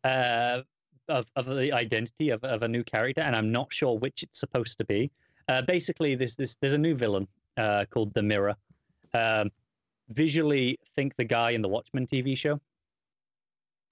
uh, 0.04 0.62
of 1.10 1.26
of 1.36 1.46
the 1.46 1.72
identity 1.72 2.30
of, 2.30 2.44
of 2.44 2.64
a 2.64 2.68
new 2.68 2.84
character, 2.84 3.22
and 3.22 3.36
I'm 3.36 3.52
not 3.52 3.72
sure 3.72 3.98
which 3.98 4.24
it's 4.24 4.40
supposed 4.40 4.78
to 4.80 4.86
be. 4.86 5.12
Uh, 5.48 5.62
basically, 5.62 6.16
this 6.16 6.36
this 6.36 6.56
there's 6.62 6.74
a 6.74 6.78
new 6.78 6.96
villain 6.96 7.28
uh, 7.58 7.86
called 7.90 8.14
the 8.14 8.22
Mirror. 8.22 8.56
Um, 9.14 9.52
visually, 10.10 10.80
think 10.96 11.16
the 11.18 11.24
guy 11.24 11.52
in 11.52 11.62
the 11.62 11.68
Watchmen 11.68 12.08
TV 12.08 12.38
show. 12.38 12.60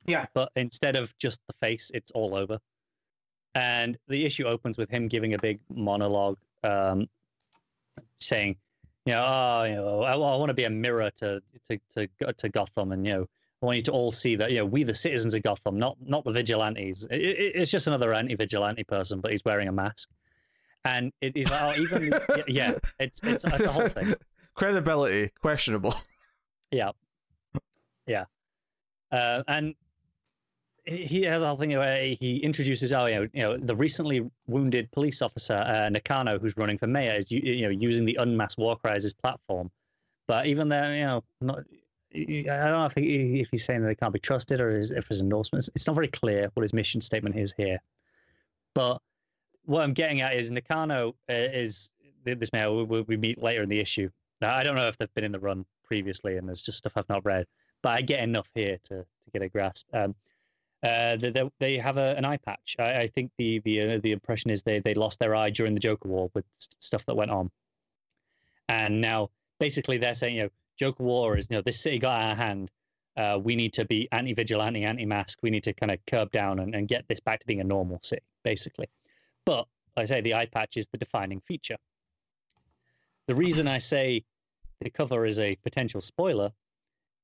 Yeah. 0.05 0.25
But 0.33 0.51
instead 0.55 0.95
of 0.95 1.15
just 1.17 1.41
the 1.47 1.53
face, 1.61 1.91
it's 1.93 2.11
all 2.11 2.35
over. 2.35 2.57
And 3.55 3.97
the 4.07 4.25
issue 4.25 4.45
opens 4.45 4.77
with 4.77 4.89
him 4.89 5.07
giving 5.07 5.33
a 5.33 5.37
big 5.37 5.59
monologue, 5.69 6.37
um, 6.63 7.07
saying, 8.19 8.55
you 9.05 9.13
know, 9.13 9.25
oh, 9.25 9.63
you 9.63 9.75
know, 9.75 10.01
I, 10.03 10.13
I 10.13 10.15
want 10.15 10.49
to 10.49 10.53
be 10.53 10.65
a 10.65 10.69
mirror 10.69 11.09
to, 11.17 11.41
to 11.69 11.79
to 11.93 12.33
to 12.33 12.49
Gotham, 12.49 12.91
and 12.91 13.05
you 13.05 13.13
know, 13.13 13.27
I 13.61 13.65
want 13.65 13.77
you 13.77 13.83
to 13.83 13.91
all 13.91 14.11
see 14.11 14.35
that 14.35 14.51
you 14.51 14.57
know 14.57 14.65
we 14.65 14.83
the 14.83 14.93
citizens 14.93 15.33
of 15.33 15.43
Gotham, 15.43 15.77
not 15.79 15.97
not 16.01 16.23
the 16.23 16.31
vigilantes. 16.31 17.05
It, 17.09 17.21
it, 17.21 17.55
it's 17.55 17.71
just 17.71 17.87
another 17.87 18.13
anti-vigilante 18.13 18.83
person, 18.83 19.19
but 19.19 19.31
he's 19.31 19.43
wearing 19.43 19.67
a 19.67 19.71
mask, 19.71 20.09
and 20.85 21.11
it, 21.21 21.35
he's 21.35 21.49
like, 21.49 21.61
oh, 21.61 21.81
even 21.81 22.13
yeah, 22.47 22.73
it's 22.99 23.19
it's 23.23 23.45
it's 23.45 23.61
a 23.61 23.71
whole 23.71 23.87
thing. 23.87 24.13
Credibility 24.55 25.31
questionable. 25.41 25.93
Yeah, 26.71 26.91
yeah, 28.05 28.25
uh, 29.11 29.43
and 29.47 29.75
he 30.89 31.23
has 31.23 31.41
a 31.41 31.47
whole 31.47 31.55
thing 31.55 31.71
where 31.77 32.15
he 32.19 32.37
introduces, 32.37 32.91
oh, 32.93 33.05
you 33.05 33.15
know, 33.15 33.27
you 33.33 33.41
know, 33.41 33.57
the 33.57 33.75
recently 33.75 34.29
wounded 34.47 34.91
police 34.91 35.21
officer 35.21 35.55
uh, 35.55 35.89
Nakano, 35.89 36.39
who's 36.39 36.57
running 36.57 36.77
for 36.77 36.87
mayor, 36.87 37.15
is 37.15 37.31
you 37.31 37.61
know 37.61 37.69
using 37.69 38.05
the 38.05 38.15
unmasked 38.15 38.57
war 38.57 38.77
cry 38.77 38.95
as 38.95 39.03
his 39.03 39.13
platform. 39.13 39.69
But 40.27 40.45
even 40.45 40.69
there, 40.69 40.95
you 40.95 41.03
know, 41.05 41.23
not, 41.41 41.59
I 42.13 42.45
don't 42.45 42.47
know 42.47 42.85
if, 42.85 42.93
he, 42.93 43.39
if 43.39 43.49
he's 43.49 43.65
saying 43.65 43.81
that 43.81 43.87
they 43.87 43.95
can't 43.95 44.13
be 44.13 44.19
trusted 44.19 44.61
or 44.61 44.77
if 44.77 45.07
his 45.07 45.21
endorsements. 45.21 45.69
It's 45.75 45.87
not 45.87 45.95
very 45.95 46.07
clear 46.07 46.49
what 46.53 46.61
his 46.61 46.73
mission 46.73 47.01
statement 47.01 47.35
is 47.35 47.53
here. 47.57 47.79
But 48.75 49.01
what 49.65 49.83
I'm 49.83 49.93
getting 49.93 50.21
at 50.21 50.35
is 50.35 50.51
Nakano 50.51 51.15
uh, 51.29 51.33
is 51.33 51.91
this 52.23 52.53
mayor 52.53 52.71
we, 52.83 53.17
meet 53.17 53.41
later 53.41 53.63
in 53.63 53.69
the 53.69 53.79
issue. 53.79 54.09
Now, 54.41 54.55
I 54.55 54.63
don't 54.63 54.75
know 54.75 54.87
if 54.87 54.97
they've 54.97 55.13
been 55.15 55.23
in 55.23 55.31
the 55.31 55.39
run 55.39 55.65
previously, 55.83 56.37
and 56.37 56.47
there's 56.47 56.61
just 56.61 56.77
stuff 56.77 56.93
I've 56.95 57.09
not 57.09 57.25
read, 57.25 57.45
but 57.81 57.89
I 57.89 58.01
get 58.01 58.23
enough 58.23 58.47
here 58.53 58.77
to 58.85 59.05
to 59.31 59.39
get 59.39 59.41
a 59.41 59.49
grasp. 59.49 59.87
Um, 59.93 60.15
uh, 60.81 61.17
they, 61.59 61.77
have 61.77 61.97
a, 61.97 62.15
an 62.17 62.23
eye 62.23 62.37
patch. 62.37 62.77
I, 62.79 63.01
I 63.01 63.07
think 63.07 63.31
the 63.37 63.59
the 63.59 63.81
uh, 63.81 63.99
the 64.01 64.13
impression 64.13 64.49
is 64.49 64.63
they 64.63 64.79
they 64.79 64.93
lost 64.93 65.19
their 65.19 65.35
eye 65.35 65.49
during 65.49 65.73
the 65.73 65.79
Joker 65.79 66.07
War 66.07 66.31
with 66.33 66.45
stuff 66.57 67.05
that 67.07 67.15
went 67.15 67.31
on, 67.31 67.51
and 68.69 69.01
now 69.01 69.29
basically 69.59 69.97
they're 69.97 70.13
saying 70.13 70.37
you 70.37 70.43
know 70.43 70.49
Joker 70.77 71.03
War 71.03 71.37
is 71.37 71.47
you 71.49 71.57
know 71.57 71.61
this 71.61 71.81
city 71.81 71.99
got 71.99 72.31
of 72.31 72.37
hand. 72.37 72.71
Uh, 73.17 73.37
we 73.37 73.57
need 73.57 73.73
to 73.73 73.83
be 73.83 74.07
anti-vigilante, 74.13 74.85
anti-mask. 74.85 75.39
We 75.41 75.49
need 75.49 75.63
to 75.63 75.73
kind 75.73 75.91
of 75.91 75.99
curb 76.05 76.31
down 76.31 76.59
and, 76.59 76.73
and 76.73 76.87
get 76.87 77.05
this 77.09 77.19
back 77.19 77.41
to 77.41 77.45
being 77.45 77.59
a 77.59 77.65
normal 77.65 77.99
city, 78.01 78.23
basically. 78.43 78.87
But 79.45 79.67
like 79.97 80.03
I 80.03 80.05
say 80.05 80.21
the 80.21 80.35
eye 80.35 80.45
patch 80.45 80.77
is 80.77 80.87
the 80.87 80.97
defining 80.97 81.41
feature. 81.41 81.75
The 83.27 83.35
reason 83.35 83.67
I 83.67 83.79
say 83.79 84.23
the 84.79 84.89
cover 84.89 85.25
is 85.25 85.37
a 85.39 85.53
potential 85.63 85.99
spoiler 85.99 86.53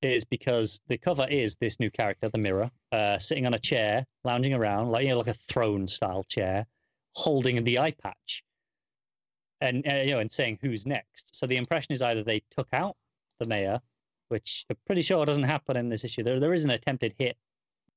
is 0.05 0.23
because 0.23 0.81
the 0.87 0.97
cover 0.97 1.27
is 1.29 1.55
this 1.55 1.79
new 1.79 1.89
character, 1.91 2.29
the 2.29 2.37
Mirror, 2.37 2.71
uh, 2.91 3.17
sitting 3.17 3.45
on 3.45 3.53
a 3.53 3.59
chair, 3.59 4.05
lounging 4.23 4.53
around, 4.53 4.89
like 4.89 5.03
you 5.03 5.09
know, 5.09 5.17
like 5.17 5.27
a 5.27 5.33
throne 5.33 5.87
style 5.87 6.23
chair, 6.23 6.65
holding 7.13 7.63
the 7.63 7.79
eye 7.79 7.91
patch, 7.91 8.43
and 9.61 9.85
uh, 9.87 9.95
you 9.95 10.11
know, 10.11 10.19
and 10.19 10.31
saying 10.31 10.59
who's 10.61 10.85
next. 10.85 11.35
So 11.35 11.47
the 11.47 11.57
impression 11.57 11.93
is 11.93 12.01
either 12.01 12.23
they 12.23 12.41
took 12.51 12.67
out 12.73 12.95
the 13.39 13.47
mayor, 13.47 13.79
which 14.29 14.65
I'm 14.69 14.77
pretty 14.85 15.01
sure 15.01 15.25
doesn't 15.25 15.43
happen 15.43 15.77
in 15.77 15.89
this 15.89 16.03
issue. 16.03 16.23
There, 16.23 16.39
there 16.39 16.53
is 16.53 16.65
an 16.65 16.71
attempted 16.71 17.13
hit, 17.17 17.37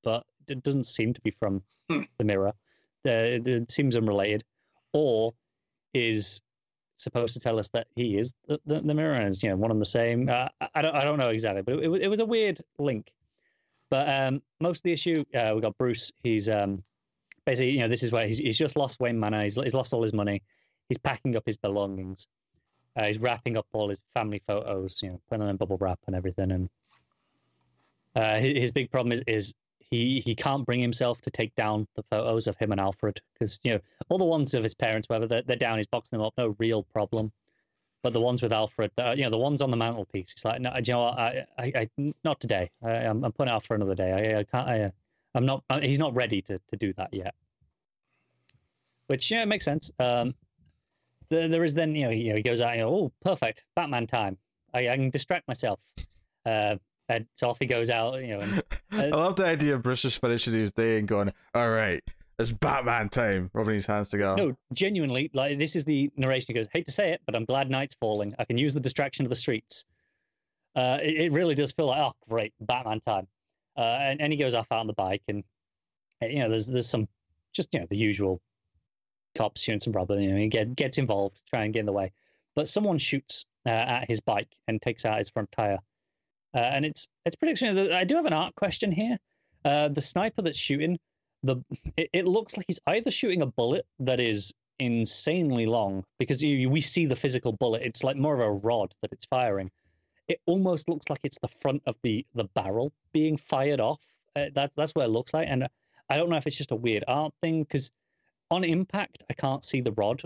but 0.03 0.25
it 0.49 0.63
doesn't 0.63 0.87
seem 0.87 1.15
to 1.15 1.21
be 1.21 1.31
from 1.31 1.63
hmm. 1.91 2.03
the 2.19 2.25
Mirror. 2.25 2.53
Uh, 3.07 3.39
it 3.45 3.71
seems 3.71 3.97
unrelated, 3.97 4.45
or 4.93 5.33
is 5.95 6.43
supposed 6.99 7.33
to 7.35 7.41
tell 7.41 7.59
us 7.59 7.69
that 7.69 7.87
he 7.95 8.19
is 8.19 8.35
the, 8.47 8.61
the, 8.67 8.81
the 8.81 8.95
mirror 8.95 9.15
and 9.15 9.29
is 9.29 9.43
you 9.43 9.49
know 9.49 9.57
one 9.57 9.71
and 9.71 9.81
the 9.81 9.87
same. 9.87 10.29
Uh, 10.29 10.49
I 10.75 10.83
don't 10.83 10.95
I 10.95 11.05
don't 11.05 11.19
know 11.19 11.31
exactly, 11.31 11.63
but 11.63 11.83
it, 11.83 12.03
it 12.03 12.09
was 12.09 12.21
a 12.21 12.27
weird 12.27 12.61
link. 12.79 13.13
But 13.91 14.09
um, 14.09 14.43
most 14.61 14.81
of 14.81 14.83
the 14.83 14.93
issue, 14.93 15.25
uh, 15.35 15.53
we 15.55 15.63
got 15.63 15.77
Bruce. 15.79 16.13
He's 16.23 16.49
um, 16.49 16.83
basically 17.47 17.71
you 17.71 17.81
know 17.81 17.89
this 17.89 18.03
is 18.03 18.13
where 18.13 18.27
he's, 18.27 18.39
he's 18.39 18.59
just 18.59 18.77
lost 18.77 19.01
Wayne 19.01 19.19
Manor. 19.19 19.45
He's, 19.45 19.57
he's 19.57 19.75
lost 19.75 19.95
all 19.95 20.03
his 20.03 20.13
money. 20.13 20.43
He's 20.89 20.99
packing 20.99 21.37
up 21.37 21.45
his 21.47 21.57
belongings. 21.57 22.29
Uh, 22.97 23.05
he's 23.05 23.19
wrapping 23.19 23.57
up 23.57 23.67
all 23.73 23.89
his 23.89 24.03
family 24.15 24.43
photos, 24.47 25.01
you 25.03 25.11
know, 25.11 25.21
putting 25.29 25.41
them 25.41 25.51
in 25.51 25.57
bubble 25.57 25.79
wrap 25.79 26.01
and 26.07 26.17
everything. 26.17 26.51
And 26.51 26.69
uh, 28.17 28.39
his, 28.39 28.59
his 28.59 28.73
big 28.73 28.91
problem 28.91 29.13
is 29.13 29.23
is 29.27 29.55
he 29.91 30.21
he 30.21 30.35
can't 30.35 30.67
bring 30.67 30.81
himself 30.81 31.21
to 31.23 31.31
take 31.31 31.55
down 31.55 31.87
the 31.97 32.03
photos 32.05 32.47
of 32.47 32.57
him 32.57 32.73
and 32.73 32.81
Alfred 32.81 33.21
because 33.33 33.59
you 33.65 33.73
know 33.73 33.81
all 34.09 34.19
the 34.19 34.25
ones 34.25 34.55
of 34.55 34.63
his 34.63 34.75
parents, 34.75 35.09
whether 35.09 35.27
they're, 35.27 35.43
they're 35.43 35.57
down, 35.57 35.79
he's 35.79 35.87
boxing 35.87 36.19
them 36.19 36.27
up, 36.27 36.35
no 36.37 36.55
real 36.59 36.83
problem. 36.83 37.33
But 38.03 38.13
the 38.13 38.21
ones 38.21 38.43
with 38.43 38.53
Alfred, 38.53 38.93
uh, 38.99 39.15
you 39.17 39.25
know, 39.25 39.31
the 39.31 39.39
ones 39.39 39.61
on 39.61 39.71
the 39.71 39.77
mantelpiece, 39.77 40.33
he's 40.33 40.45
like, 40.45 40.61
no, 40.61 40.73
you 40.77 40.93
know, 40.93 41.01
what, 41.01 41.19
I, 41.19 41.45
I, 41.59 41.73
I 41.75 41.89
not 42.23 42.39
today. 42.39 42.71
I, 42.83 42.91
am 42.91 43.25
I'm 43.25 43.33
putting 43.33 43.53
off 43.53 43.67
for 43.67 43.75
another 43.75 43.97
day. 43.97 44.13
I, 44.13 44.39
I 44.39 44.45
can't. 44.45 44.69
I, 44.69 44.93
I'm 45.35 45.47
not. 45.47 45.65
I, 45.69 45.81
he's 45.81 45.99
not 45.99 46.15
ready 46.15 46.43
to 46.43 46.59
to 46.59 46.77
do 46.77 46.93
that 46.95 47.13
yet. 47.13 47.35
Which 49.09 49.31
yeah, 49.31 49.45
makes 49.47 49.65
sense. 49.65 49.91
Um, 49.99 50.35
there, 51.31 51.49
there 51.49 51.65
is 51.65 51.75
then 51.75 51.95
you 51.95 52.05
know, 52.05 52.11
you 52.11 52.31
know 52.31 52.37
he 52.37 52.43
goes 52.43 52.61
out. 52.61 52.77
You 52.77 52.83
know, 52.83 52.95
oh, 52.95 53.13
perfect, 53.25 53.65
Batman 53.75 54.07
time. 54.07 54.39
I, 54.75 54.89
I 54.91 54.97
can 54.97 55.11
distract 55.11 55.49
myself. 55.49 55.81
Uh, 56.45 56.77
and 57.09 57.27
so 57.37 57.51
off 57.51 57.59
he 57.59 57.67
goes 57.67 57.91
out, 57.91 58.21
you 58.21 58.29
know. 58.29 58.41
And, 58.41 58.59
uh, 58.59 58.63
I 58.93 59.07
love 59.07 59.37
the 59.37 59.47
idea 59.47 59.75
of 59.75 59.83
Bruce 59.83 60.03
just 60.03 60.21
finishing 60.21 60.55
his 60.55 60.73
day 60.73 60.99
and 60.99 61.09
going, 61.09 61.33
"All 61.55 61.71
right, 61.71 62.03
it's 62.39 62.51
Batman 62.51 63.09
time," 63.09 63.51
rubbing 63.53 63.75
his 63.75 63.87
hands 63.87 64.09
together. 64.09 64.37
No, 64.37 64.57
genuinely, 64.73 65.31
like 65.35 65.59
this 65.59 65.77
is 65.77 65.85
the 65.85 66.11
narration. 66.17 66.47
He 66.49 66.55
goes, 66.55 66.69
"Hate 66.73 66.87
to 66.87 66.93
say 66.93 67.13
it, 67.13 67.21
but 67.27 67.35
I'm 67.35 67.45
glad 67.45 67.71
night's 67.71 67.95
falling. 67.95 68.35
I 68.39 68.45
can 68.45 68.59
use 68.59 68.75
the 68.75 68.81
distraction 68.81 69.25
of 69.25 69.31
the 69.31 69.37
streets." 69.37 69.87
Uh, 70.77 70.99
it, 71.03 71.15
it, 71.17 71.33
really 71.33 71.57
does 71.57 71.73
feel 71.73 71.87
like, 71.87 71.99
oh, 71.99 72.13
great, 72.29 72.53
Batman 72.61 73.01
time. 73.01 73.27
Uh, 73.77 73.99
and, 74.01 74.21
and 74.21 74.33
he 74.33 74.39
goes 74.39 74.55
off 74.55 74.67
out 74.71 74.79
on 74.79 74.87
the 74.87 74.93
bike, 74.93 75.23
and 75.29 75.43
you 76.23 76.39
know, 76.41 76.49
there's 76.49 76.67
there's 76.67 76.89
some 76.89 77.09
just 77.53 77.73
you 77.73 77.81
know 77.81 77.87
the 77.91 77.97
usual 77.97 78.41
cops 79.37 79.63
shooting 79.63 79.81
some 79.81 79.93
rubber. 79.93 80.21
You 80.21 80.31
know, 80.31 80.37
he 80.37 80.49
get, 80.49 80.75
gets 80.75 80.99
involved, 80.99 81.41
try 81.49 81.65
and 81.65 81.73
get 81.73 81.81
in 81.81 81.87
the 81.87 81.93
way, 81.93 82.13
but 82.55 82.69
someone 82.69 82.99
shoots 82.99 83.47
uh, 83.67 83.71
at 83.71 84.09
his 84.09 84.21
bike 84.21 84.55
and 84.67 84.81
takes 84.81 85.05
out 85.05 85.19
his 85.19 85.31
front 85.31 85.51
tire. 85.53 85.79
Uh, 86.55 86.59
and 86.59 86.85
it's 86.85 87.09
it's 87.25 87.37
pretty 87.37 87.53
extreme. 87.53 87.77
I 87.93 88.05
do 88.05 88.17
have 88.17 88.27
an 88.27 88.33
art 88.33 88.55
question 88.55 88.91
here. 88.91 89.19
Uh, 89.65 89.89
the 89.89 90.01
sniper 90.01 90.43
that's 90.43 90.59
shooting 90.59 90.99
the 91.43 91.57
it, 91.97 92.11
it, 92.13 92.29
looks 92.29 92.57
like 92.57 92.67
he's 92.69 92.81
either 92.87 93.11
shooting 93.11 93.43
a 93.43 93.47
bullet 93.47 93.87
that 94.01 94.21
is 94.21 94.53
insanely 94.81 95.67
long 95.67 96.05
because 96.19 96.43
you, 96.43 96.71
we 96.71 96.81
see 96.81 97.07
the 97.07 97.17
physical 97.17 97.53
bullet. 97.53 97.83
It's 97.83 98.03
like 98.03 98.17
more 98.17 98.35
of 98.35 98.41
a 98.41 98.51
rod 98.51 98.95
that 99.03 99.13
it's 99.13 99.27
firing. 99.27 99.71
It 100.29 100.41
almost 100.47 100.89
looks 100.89 101.09
like 101.09 101.21
it's 101.23 101.39
the 101.41 101.49
front 101.61 101.83
of 101.87 101.97
the 102.03 102.25
the 102.35 102.45
barrel 102.45 102.93
being 103.13 103.37
fired 103.37 103.81
off. 103.81 104.01
Uh, 104.37 104.47
that 104.55 104.73
that's 104.77 104.95
what 104.95 105.05
it 105.05 105.11
looks 105.11 105.35
like. 105.35 105.49
And 105.49 105.69
I 106.11 106.17
don't 106.17 106.29
know 106.29 106.37
if 106.37 106.47
it's 106.47 106.57
just 106.57 106.73
a 106.73 106.77
weird 106.77 107.05
art 107.09 107.33
thing 107.41 107.63
because 107.63 107.91
on 108.51 108.65
impact 108.65 109.23
I 109.31 109.35
can't 109.35 109.65
see 109.65 109.81
the 109.81 109.93
rod. 109.93 110.23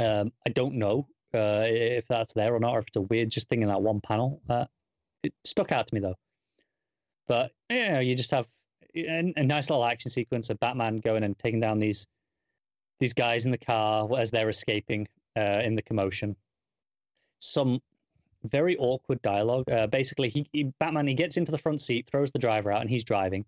Um, 0.00 0.32
I 0.46 0.50
don't 0.50 0.74
know 0.74 1.08
uh, 1.34 1.64
if 1.66 2.06
that's 2.08 2.32
there 2.32 2.54
or 2.54 2.60
not, 2.60 2.74
or 2.74 2.78
if 2.80 2.88
it's 2.88 2.96
a 2.96 3.02
weird 3.02 3.30
just 3.30 3.48
thing 3.48 3.62
in 3.62 3.68
that 3.68 3.82
one 3.82 4.00
panel. 4.00 4.40
Uh, 4.48 4.66
it 5.28 5.34
stuck 5.44 5.72
out 5.72 5.86
to 5.86 5.94
me 5.94 6.00
though. 6.00 6.16
But 7.26 7.52
yeah, 7.70 8.00
you 8.00 8.14
just 8.14 8.30
have 8.30 8.46
a, 8.94 9.32
a 9.36 9.42
nice 9.42 9.70
little 9.70 9.84
action 9.84 10.10
sequence 10.10 10.50
of 10.50 10.58
Batman 10.60 10.98
going 10.98 11.22
and 11.22 11.38
taking 11.38 11.60
down 11.60 11.78
these 11.78 12.06
these 13.00 13.14
guys 13.14 13.44
in 13.44 13.52
the 13.52 13.58
car 13.58 14.08
as 14.18 14.30
they're 14.30 14.48
escaping 14.48 15.06
uh, 15.36 15.60
in 15.62 15.76
the 15.76 15.82
commotion. 15.82 16.34
Some 17.40 17.80
very 18.44 18.76
awkward 18.78 19.22
dialogue. 19.22 19.70
Uh, 19.70 19.86
basically, 19.86 20.28
he, 20.28 20.48
he, 20.52 20.64
Batman 20.80 21.06
he 21.06 21.14
gets 21.14 21.36
into 21.36 21.52
the 21.52 21.58
front 21.58 21.80
seat, 21.80 22.08
throws 22.10 22.32
the 22.32 22.38
driver 22.40 22.72
out, 22.72 22.80
and 22.80 22.90
he's 22.90 23.04
driving. 23.04 23.44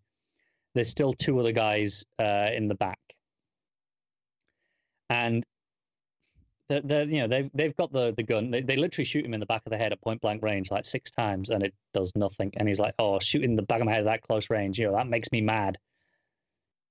There's 0.74 0.90
still 0.90 1.12
two 1.12 1.40
other 1.40 1.50
guys 1.50 2.04
uh, 2.20 2.50
in 2.54 2.68
the 2.68 2.76
back, 2.76 3.00
and 5.08 5.44
they're, 6.70 6.80
they're, 6.82 7.04
you 7.04 7.20
know 7.20 7.26
they've 7.26 7.50
they've 7.52 7.76
got 7.76 7.92
the 7.92 8.14
the 8.16 8.22
gun. 8.22 8.50
They, 8.50 8.62
they 8.62 8.76
literally 8.76 9.04
shoot 9.04 9.24
him 9.24 9.34
in 9.34 9.40
the 9.40 9.46
back 9.46 9.62
of 9.66 9.70
the 9.70 9.76
head 9.76 9.92
at 9.92 10.00
point 10.00 10.20
blank 10.20 10.42
range 10.42 10.70
like 10.70 10.84
six 10.84 11.10
times, 11.10 11.50
and 11.50 11.64
it 11.64 11.74
does 11.92 12.14
nothing. 12.14 12.52
And 12.56 12.68
he's 12.68 12.78
like, 12.78 12.94
"Oh, 12.98 13.18
shooting 13.18 13.56
the 13.56 13.62
back 13.62 13.80
of 13.80 13.86
my 13.86 13.92
head 13.92 14.00
at 14.00 14.06
that 14.06 14.22
close 14.22 14.48
range, 14.50 14.78
you 14.78 14.86
know, 14.86 14.92
that 14.92 15.08
makes 15.08 15.32
me 15.32 15.40
mad." 15.40 15.76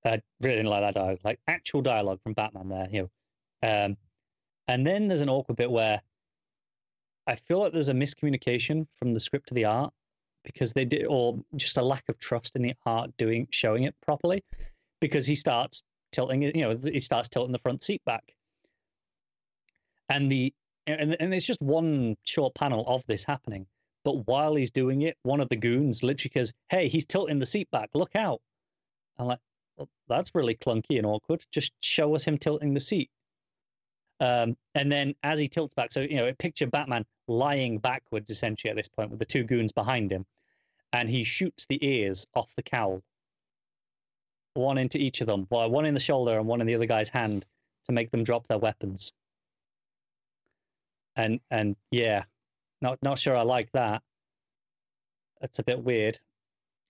I 0.04 0.20
really 0.40 0.56
didn't 0.56 0.70
like 0.70 0.82
that 0.82 0.94
dialogue, 0.94 1.18
like 1.24 1.40
actual 1.46 1.82
dialogue 1.82 2.20
from 2.22 2.34
Batman 2.34 2.68
there, 2.68 2.88
you 2.90 3.10
know. 3.62 3.68
Um, 3.68 3.96
and 4.68 4.86
then 4.86 5.08
there's 5.08 5.20
an 5.22 5.28
awkward 5.28 5.56
bit 5.56 5.70
where 5.70 6.00
I 7.26 7.36
feel 7.36 7.60
like 7.60 7.72
there's 7.72 7.88
a 7.88 7.94
miscommunication 7.94 8.86
from 8.98 9.14
the 9.14 9.20
script 9.20 9.48
to 9.48 9.54
the 9.54 9.64
art 9.64 9.92
because 10.44 10.72
they 10.72 10.84
did, 10.84 11.06
or 11.06 11.38
just 11.56 11.76
a 11.78 11.82
lack 11.82 12.04
of 12.08 12.18
trust 12.18 12.56
in 12.56 12.62
the 12.62 12.74
art 12.86 13.10
doing 13.16 13.48
showing 13.50 13.84
it 13.84 13.94
properly, 14.02 14.42
because 15.00 15.26
he 15.26 15.34
starts 15.34 15.84
tilting. 16.12 16.42
You 16.42 16.52
know, 16.52 16.78
he 16.82 17.00
starts 17.00 17.28
tilting 17.28 17.52
the 17.52 17.58
front 17.58 17.82
seat 17.82 18.02
back, 18.04 18.34
and 20.10 20.30
the 20.30 20.52
and 20.86 21.16
and 21.20 21.32
it's 21.32 21.46
just 21.46 21.62
one 21.62 22.16
short 22.24 22.54
panel 22.54 22.84
of 22.86 23.04
this 23.06 23.24
happening. 23.24 23.66
But 24.04 24.26
while 24.26 24.54
he's 24.54 24.70
doing 24.70 25.02
it, 25.02 25.16
one 25.22 25.40
of 25.40 25.48
the 25.48 25.56
goons 25.56 26.02
literally 26.02 26.32
goes, 26.34 26.52
"Hey, 26.68 26.88
he's 26.88 27.06
tilting 27.06 27.38
the 27.38 27.46
seat 27.46 27.70
back. 27.70 27.90
Look 27.94 28.16
out!" 28.16 28.40
I'm 29.18 29.26
like, 29.26 29.40
well, 29.76 29.88
"That's 30.08 30.34
really 30.34 30.56
clunky 30.56 30.98
and 30.98 31.06
awkward. 31.06 31.44
Just 31.52 31.72
show 31.82 32.14
us 32.14 32.24
him 32.24 32.38
tilting 32.38 32.74
the 32.74 32.80
seat." 32.80 33.10
Um, 34.20 34.56
and 34.74 34.92
then 34.92 35.14
as 35.22 35.38
he 35.38 35.48
tilts 35.48 35.74
back, 35.74 35.92
so 35.92 36.02
you 36.02 36.16
know, 36.16 36.32
picture 36.34 36.66
Batman 36.66 37.06
lying 37.28 37.78
backwards 37.78 38.30
essentially 38.30 38.70
at 38.70 38.76
this 38.76 38.88
point 38.88 39.10
with 39.10 39.18
the 39.18 39.24
two 39.24 39.44
goons 39.44 39.72
behind 39.72 40.12
him, 40.12 40.26
and 40.92 41.08
he 41.08 41.24
shoots 41.24 41.66
the 41.66 41.78
ears 41.86 42.26
off 42.34 42.54
the 42.56 42.62
cowl, 42.62 43.00
one 44.54 44.78
into 44.78 44.98
each 44.98 45.20
of 45.20 45.26
them, 45.26 45.46
well, 45.50 45.70
one 45.70 45.86
in 45.86 45.94
the 45.94 46.00
shoulder 46.00 46.38
and 46.38 46.46
one 46.48 46.60
in 46.60 46.66
the 46.66 46.74
other 46.74 46.86
guy's 46.86 47.08
hand, 47.08 47.46
to 47.86 47.92
make 47.92 48.10
them 48.10 48.24
drop 48.24 48.46
their 48.48 48.58
weapons. 48.58 49.12
And 51.20 51.40
and 51.50 51.76
yeah, 51.90 52.24
not 52.80 52.98
not 53.02 53.18
sure 53.18 53.36
I 53.36 53.42
like 53.42 53.70
that. 53.72 54.02
That's 55.40 55.58
a 55.58 55.62
bit 55.62 55.82
weird. 55.82 56.18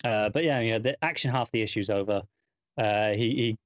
Uh, 0.05 0.28
but 0.28 0.44
yeah, 0.44 0.60
yeah, 0.60 0.78
the 0.78 1.05
action 1.05 1.31
half 1.31 1.50
the 1.50 1.62
issue's 1.62 1.91
over. 1.91 2.23
Uh, 2.78 3.10
he, 3.10 3.28
he 3.31 3.59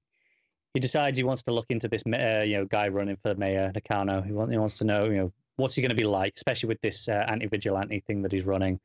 he 0.73 0.81
decides 0.81 1.19
he 1.19 1.25
wants 1.25 1.43
to 1.43 1.53
look 1.53 1.67
into 1.69 1.89
this 1.89 2.03
uh, 2.07 2.43
you 2.43 2.57
know 2.57 2.65
guy 2.65 2.89
running 2.89 3.17
for 3.17 3.35
mayor 3.35 3.71
Nakano. 3.75 4.23
He, 4.23 4.33
want, 4.33 4.51
he 4.51 4.59
wants 4.59 4.79
to 4.79 4.85
know 4.85 5.05
you 5.05 5.17
know 5.17 5.33
what's 5.57 5.75
he 5.75 5.83
going 5.83 5.91
to 5.91 5.97
be 5.97 6.05
like, 6.05 6.33
especially 6.37 6.69
with 6.69 6.81
this 6.81 7.09
uh, 7.09 7.25
anti-vigilante 7.29 8.01
thing 8.07 8.23
that 8.23 8.33
he's 8.33 8.47
running. 8.47 8.81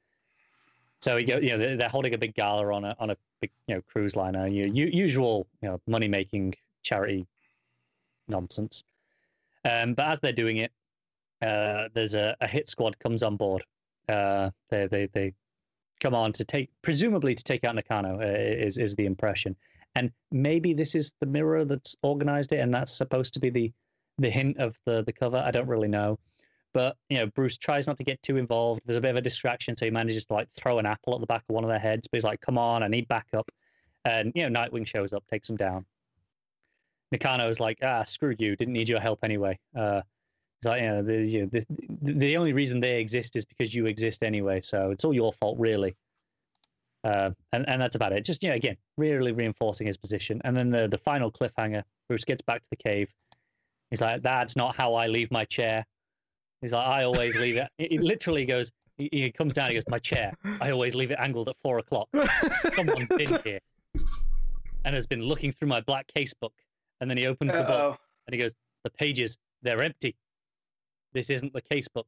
So 1.02 1.16
you 1.16 1.28
know 1.28 1.58
they're, 1.58 1.78
they're 1.78 1.90
holding 1.90 2.14
a 2.14 2.18
big 2.18 2.36
gala 2.36 2.74
on 2.74 2.84
a 2.84 2.96
on 3.00 3.10
a 3.10 3.18
big 3.40 3.52
you 3.68 3.76
know 3.76 3.82
cruise 3.82 4.18
liner, 4.18 4.48
you 4.48 4.66
usual 4.66 5.48
you 5.62 5.70
know 5.70 5.80
money 5.88 6.10
making 6.10 6.56
charity 6.84 7.26
nonsense. 8.28 8.84
Um, 9.66 9.94
but 9.94 10.08
as 10.08 10.20
they're 10.20 10.34
doing 10.34 10.58
it, 10.58 10.72
uh, 11.42 11.90
there's 11.94 12.16
a, 12.16 12.36
a 12.42 12.48
hit 12.48 12.70
squad 12.70 12.98
comes 13.00 13.24
on 13.24 13.38
board. 13.38 13.64
Uh, 14.08 14.50
they 14.70 14.88
they 14.88 15.08
they 15.14 15.34
come 16.00 16.16
on 16.16 16.32
to 16.34 16.46
take 16.46 16.70
presumably 16.82 17.36
to 17.36 17.44
take 17.44 17.64
out 17.64 17.76
Nakano 17.76 18.20
uh, 18.20 18.26
is 18.26 18.78
is 18.78 18.96
the 18.96 19.06
impression. 19.06 19.56
And 19.96 20.12
maybe 20.32 20.74
this 20.74 20.96
is 20.96 21.14
the 21.20 21.26
mirror 21.26 21.66
that's 21.66 21.96
organized 22.04 22.52
it 22.54 22.60
and 22.60 22.74
that's 22.74 22.96
supposed 22.96 23.34
to 23.34 23.40
be 23.40 23.50
the 23.50 23.72
the 24.18 24.30
hint 24.30 24.58
of 24.58 24.78
the 24.86 25.04
the 25.04 25.14
cover. 25.14 25.38
I 25.38 25.52
don't 25.52 25.68
really 25.68 25.88
know. 25.88 26.20
But 26.74 26.98
you 27.10 27.18
know 27.18 27.28
bruce 27.28 27.58
tries 27.58 27.88
not 27.88 27.98
to 27.98 28.04
get 28.04 28.22
too 28.22 28.38
involved. 28.38 28.82
There's 28.86 28.98
a 28.98 29.02
bit 29.02 29.12
of 29.12 29.18
a 29.18 29.22
distraction 29.22 29.76
so 29.76 29.86
he 29.86 29.92
manages 29.92 30.26
to 30.26 30.34
like 30.34 30.50
throw 30.56 30.80
an 30.80 30.86
apple 30.86 31.16
at 31.16 31.22
the 31.22 31.28
back 31.28 31.44
of 31.50 31.56
one 31.56 31.64
of 31.64 31.70
their 31.70 31.80
heads 31.80 32.08
but 32.08 32.18
he's 32.18 32.24
like 32.24 32.42
come 32.42 32.58
on 32.58 32.84
i 32.84 32.88
need 32.88 33.08
backup. 33.08 33.50
And 34.06 34.32
you 34.36 34.48
know 34.48 34.60
nightwing 34.60 34.88
shows 34.88 35.14
up 35.14 35.24
takes 35.28 35.50
him 35.50 35.58
down. 35.58 35.86
Nakano's 37.12 37.60
like 37.60 37.80
ah 37.82 38.04
screw 38.04 38.36
you 38.38 38.56
didn't 38.56 38.74
need 38.74 38.90
your 38.90 39.00
help 39.00 39.20
anyway. 39.24 39.60
Uh 39.76 40.02
like 40.66 40.82
you 40.82 40.88
know, 40.88 41.02
the, 41.02 41.26
you 41.26 41.42
know 41.42 41.50
the, 41.52 42.14
the 42.14 42.38
only 42.38 42.54
reason 42.54 42.80
they 42.80 43.00
exist 43.00 43.36
is 43.36 43.46
because 43.46 43.74
you 43.74 43.86
exist 43.86 44.24
anyway 44.24 44.60
so 44.60 44.92
it's 44.92 45.06
all 45.06 45.14
your 45.14 45.32
fault 45.34 45.58
really 45.60 45.96
uh, 47.04 47.32
and 47.54 47.68
and 47.70 47.82
that's 47.82 47.96
about 47.96 48.12
it. 48.12 48.26
Just 48.26 48.44
you 48.44 48.50
know, 48.50 48.56
again, 48.56 48.76
really 48.98 49.32
reinforcing 49.32 49.88
his 49.88 49.98
position. 49.98 50.42
And 50.44 50.56
then 50.56 50.70
the 50.70 50.88
the 50.88 50.98
final 50.98 51.32
cliffhanger, 51.32 51.84
Bruce 52.08 52.26
gets 52.26 52.42
back 52.42 52.62
to 52.62 52.68
the 52.70 52.76
cave. 52.76 53.10
He's 53.90 54.02
like, 54.02 54.22
"That's 54.22 54.56
not 54.56 54.76
how 54.76 54.96
I 54.96 55.08
leave 55.08 55.32
my 55.32 55.46
chair." 55.46 55.86
He's 56.62 56.74
like, 56.74 56.86
"I 56.86 57.04
always 57.04 57.38
leave 57.40 57.58
it." 57.58 57.70
He 57.78 57.98
literally 57.98 58.46
goes. 58.46 58.72
He, 58.98 59.08
he 59.14 59.32
comes 59.32 59.54
down. 59.54 59.70
He 59.70 59.76
goes, 59.76 59.86
"My 59.88 60.00
chair. 60.00 60.34
I 60.60 60.72
always 60.72 60.94
leave 60.94 61.12
it 61.12 61.20
angled 61.20 61.48
at 61.48 61.56
four 61.62 61.80
o'clock. 61.80 62.10
Someone's 62.74 63.08
been 63.08 63.40
here 63.46 63.60
and 64.84 64.94
has 64.94 65.08
been 65.08 65.22
looking 65.22 65.52
through 65.52 65.70
my 65.70 65.82
black 65.82 66.08
case 66.08 66.34
book." 66.34 66.54
And 67.00 67.10
then 67.10 67.18
he 67.18 67.28
opens 67.28 67.56
Uh-oh. 67.56 67.62
the 67.62 67.68
book 67.68 68.00
and 68.28 68.34
he 68.34 68.40
goes, 68.40 68.54
"The 68.84 68.90
pages, 68.90 69.38
they're 69.62 69.82
empty. 69.82 70.18
This 71.14 71.30
isn't 71.30 71.54
the 71.54 71.62
case 71.62 71.88
book." 71.88 72.08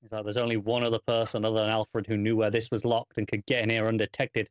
He's 0.00 0.12
like, 0.12 0.22
there's 0.22 0.36
only 0.36 0.56
one 0.56 0.84
other 0.84 1.00
person 1.06 1.44
other 1.44 1.60
than 1.60 1.70
Alfred 1.70 2.06
who 2.06 2.16
knew 2.16 2.36
where 2.36 2.50
this 2.50 2.70
was 2.70 2.84
locked 2.84 3.18
and 3.18 3.26
could 3.26 3.44
get 3.46 3.62
in 3.62 3.70
here 3.70 3.88
undetected. 3.88 4.48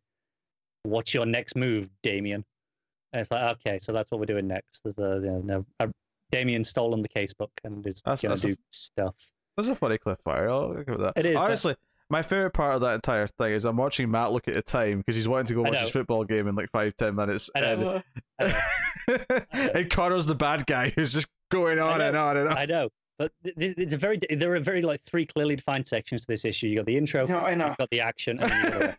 What's 0.83 1.13
your 1.13 1.25
next 1.25 1.55
move, 1.55 1.89
Damian? 2.03 2.43
And 3.13 3.21
it's 3.21 3.31
like, 3.31 3.57
okay, 3.57 3.79
so 3.79 3.93
that's 3.93 4.11
what 4.11 4.19
we're 4.19 4.25
doing 4.25 4.47
next. 4.47 4.83
There's 4.83 4.97
a, 4.97 5.21
you 5.23 5.41
know, 5.43 5.65
a 5.79 5.89
Damian's 6.31 6.69
stolen 6.69 7.01
the 7.01 7.09
casebook 7.09 7.49
and 7.63 7.85
is 7.87 8.01
gonna 8.01 8.17
that's 8.21 8.41
do 8.41 8.51
a, 8.51 8.55
stuff. 8.71 9.15
That's 9.55 9.69
a 9.69 9.75
funny 9.75 9.97
cliffhanger. 9.97 10.49
I'll 10.49 10.73
give 10.83 10.95
it 10.95 10.99
that. 10.99 11.13
It 11.15 11.25
is. 11.25 11.39
Honestly, 11.39 11.73
but... 11.73 11.79
my 12.09 12.21
favorite 12.21 12.51
part 12.51 12.75
of 12.75 12.81
that 12.81 12.95
entire 12.95 13.27
thing 13.27 13.53
is 13.53 13.63
I'm 13.63 13.77
watching 13.77 14.11
Matt 14.11 14.33
look 14.33 14.47
at 14.49 14.53
the 14.53 14.61
time 14.61 14.97
because 14.97 15.15
he's 15.15 15.27
wanting 15.27 15.47
to 15.47 15.53
go 15.53 15.61
watch 15.61 15.79
his 15.79 15.89
football 15.89 16.25
game 16.25 16.47
in 16.47 16.55
like 16.55 16.69
five, 16.71 16.95
ten 16.97 17.15
minutes. 17.15 17.49
I 17.55 17.59
know. 17.61 18.01
And, 18.39 18.53
I 18.53 18.63
know. 19.07 19.35
and 19.51 19.89
Connor's 19.89 20.25
the 20.25 20.35
bad 20.35 20.65
guy 20.65 20.89
who's 20.89 21.13
just 21.13 21.29
going 21.49 21.79
on 21.79 22.01
and 22.01 22.17
on 22.17 22.35
and 22.35 22.49
on. 22.49 22.57
I 22.57 22.65
know. 22.65 22.89
But 23.17 23.31
it's 23.43 23.93
a 23.93 23.97
very 23.97 24.19
there 24.29 24.53
are 24.53 24.59
very 24.59 24.83
like 24.83 25.01
three 25.03 25.25
clearly 25.25 25.55
defined 25.55 25.87
sections 25.87 26.21
to 26.21 26.27
this 26.27 26.45
issue. 26.45 26.67
You 26.67 26.77
got 26.77 26.85
the 26.85 26.97
intro, 26.97 27.25
no, 27.25 27.39
I 27.39 27.55
know. 27.55 27.67
you've 27.69 27.77
got 27.77 27.89
the 27.89 28.01
action, 28.01 28.39
and 28.39 28.51
you 28.51 28.69
got 28.79 28.95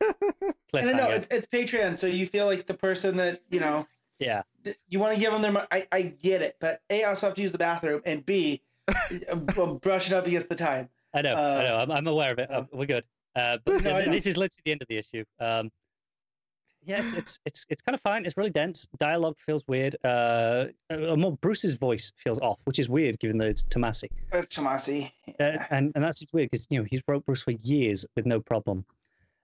I 0.74 0.92
know 0.92 1.10
it's, 1.10 1.28
it's 1.30 1.46
Patreon, 1.46 1.96
so 1.96 2.06
you 2.06 2.26
feel 2.26 2.46
like 2.46 2.66
the 2.66 2.74
person 2.74 3.16
that 3.16 3.42
you 3.50 3.60
know. 3.60 3.86
Yeah. 4.18 4.42
You 4.88 4.98
want 4.98 5.14
to 5.14 5.20
give 5.20 5.32
them 5.32 5.42
their. 5.42 5.66
I 5.70 5.86
I 5.92 6.02
get 6.02 6.42
it, 6.42 6.56
but 6.60 6.82
a 6.90 7.04
I 7.04 7.08
also 7.08 7.26
have 7.26 7.34
to 7.36 7.42
use 7.42 7.52
the 7.52 7.58
bathroom, 7.58 8.02
and 8.04 8.26
b, 8.26 8.60
brush 9.80 10.08
it 10.08 10.12
up 10.12 10.26
against 10.26 10.48
the 10.48 10.56
time. 10.56 10.88
I 11.14 11.22
know, 11.22 11.34
uh, 11.34 11.38
I 11.40 11.62
know. 11.62 11.76
I'm, 11.76 11.90
I'm 11.90 12.06
aware 12.06 12.32
of 12.32 12.38
it. 12.38 12.50
Uh, 12.50 12.64
we're 12.72 12.86
good. 12.86 13.04
Uh, 13.36 13.58
but 13.64 13.84
no, 13.84 14.04
this 14.10 14.26
is 14.26 14.36
literally 14.36 14.62
the 14.64 14.72
end 14.72 14.82
of 14.82 14.88
the 14.88 14.96
issue. 14.96 15.24
Um, 15.38 15.70
yeah, 16.84 17.02
it's 17.02 17.14
it's 17.14 17.40
it's 17.44 17.66
it's 17.68 17.82
kind 17.82 17.94
of 17.94 18.00
fine. 18.00 18.24
It's 18.24 18.36
really 18.36 18.50
dense. 18.50 18.88
Dialogue 18.98 19.36
feels 19.44 19.62
weird. 19.66 19.96
Uh, 20.04 20.66
uh, 20.90 21.16
more 21.16 21.36
Bruce's 21.36 21.74
voice 21.74 22.12
feels 22.16 22.38
off, 22.40 22.58
which 22.64 22.78
is 22.78 22.88
weird 22.88 23.18
given 23.18 23.36
that 23.38 23.48
it's 23.48 23.64
Tomasi. 23.64 24.08
It's 24.32 24.56
Tomasi, 24.56 25.10
yeah. 25.26 25.66
uh, 25.70 25.74
and 25.74 25.92
and 25.94 26.04
that's 26.04 26.24
weird 26.32 26.50
because 26.50 26.66
you 26.70 26.78
know 26.78 26.86
he's 26.90 27.02
wrote 27.06 27.26
Bruce 27.26 27.42
for 27.42 27.52
years 27.62 28.06
with 28.16 28.26
no 28.26 28.40
problem. 28.40 28.84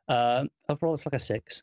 Uh, 0.08 0.44
overall, 0.68 0.94
it's 0.94 1.06
like 1.06 1.14
a 1.14 1.18
six. 1.18 1.62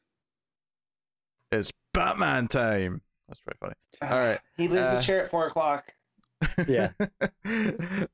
It's 1.51 1.72
Batman 1.93 2.48
time. 2.48 3.01
That's 3.27 3.40
pretty 3.40 3.58
funny. 3.59 3.74
All 4.01 4.19
right, 4.19 4.40
he 4.58 4.67
leaves 4.67 4.88
uh, 4.88 4.95
his 4.98 5.06
chair 5.06 5.24
at 5.24 5.32
four 5.32 5.48
o'clock. 5.48 5.93
Yeah. 6.67 6.90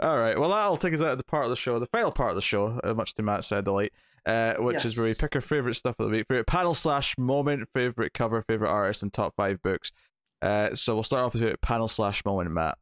All 0.01 0.19
right. 0.19 0.37
Well, 0.37 0.49
that'll 0.49 0.77
take 0.77 0.93
us 0.93 1.01
out 1.01 1.11
of 1.11 1.17
the 1.17 1.23
part 1.23 1.45
of 1.45 1.49
the 1.49 1.55
show, 1.55 1.79
the 1.79 1.85
final 1.87 2.11
part 2.11 2.29
of 2.29 2.35
the 2.35 2.41
show, 2.41 2.79
uh, 2.83 2.93
much 2.93 3.13
to 3.15 3.23
Matt's 3.23 3.51
uh, 3.51 3.61
delight 3.61 3.93
uh, 4.27 4.55
which 4.55 4.75
yes. 4.75 4.85
is 4.85 4.97
where 4.97 5.07
we 5.07 5.13
pick 5.15 5.33
our 5.35 5.41
favorite 5.41 5.75
stuff 5.75 5.95
of 5.99 6.07
the 6.09 6.17
week, 6.17 6.25
favorite 6.27 6.47
panel 6.47 6.73
slash 6.73 7.17
moment, 7.17 7.67
favorite 7.73 8.13
cover, 8.13 8.43
favorite 8.47 8.69
artist, 8.69 9.01
and 9.01 9.13
top 9.13 9.33
five 9.37 9.61
books. 9.63 9.93
Uh, 10.41 10.75
so 10.75 10.93
we'll 10.93 11.03
start 11.03 11.23
off 11.23 11.33
with 11.33 11.61
panel 11.61 11.87
slash 11.87 12.23
moment, 12.25 12.51
Matt. 12.51 12.77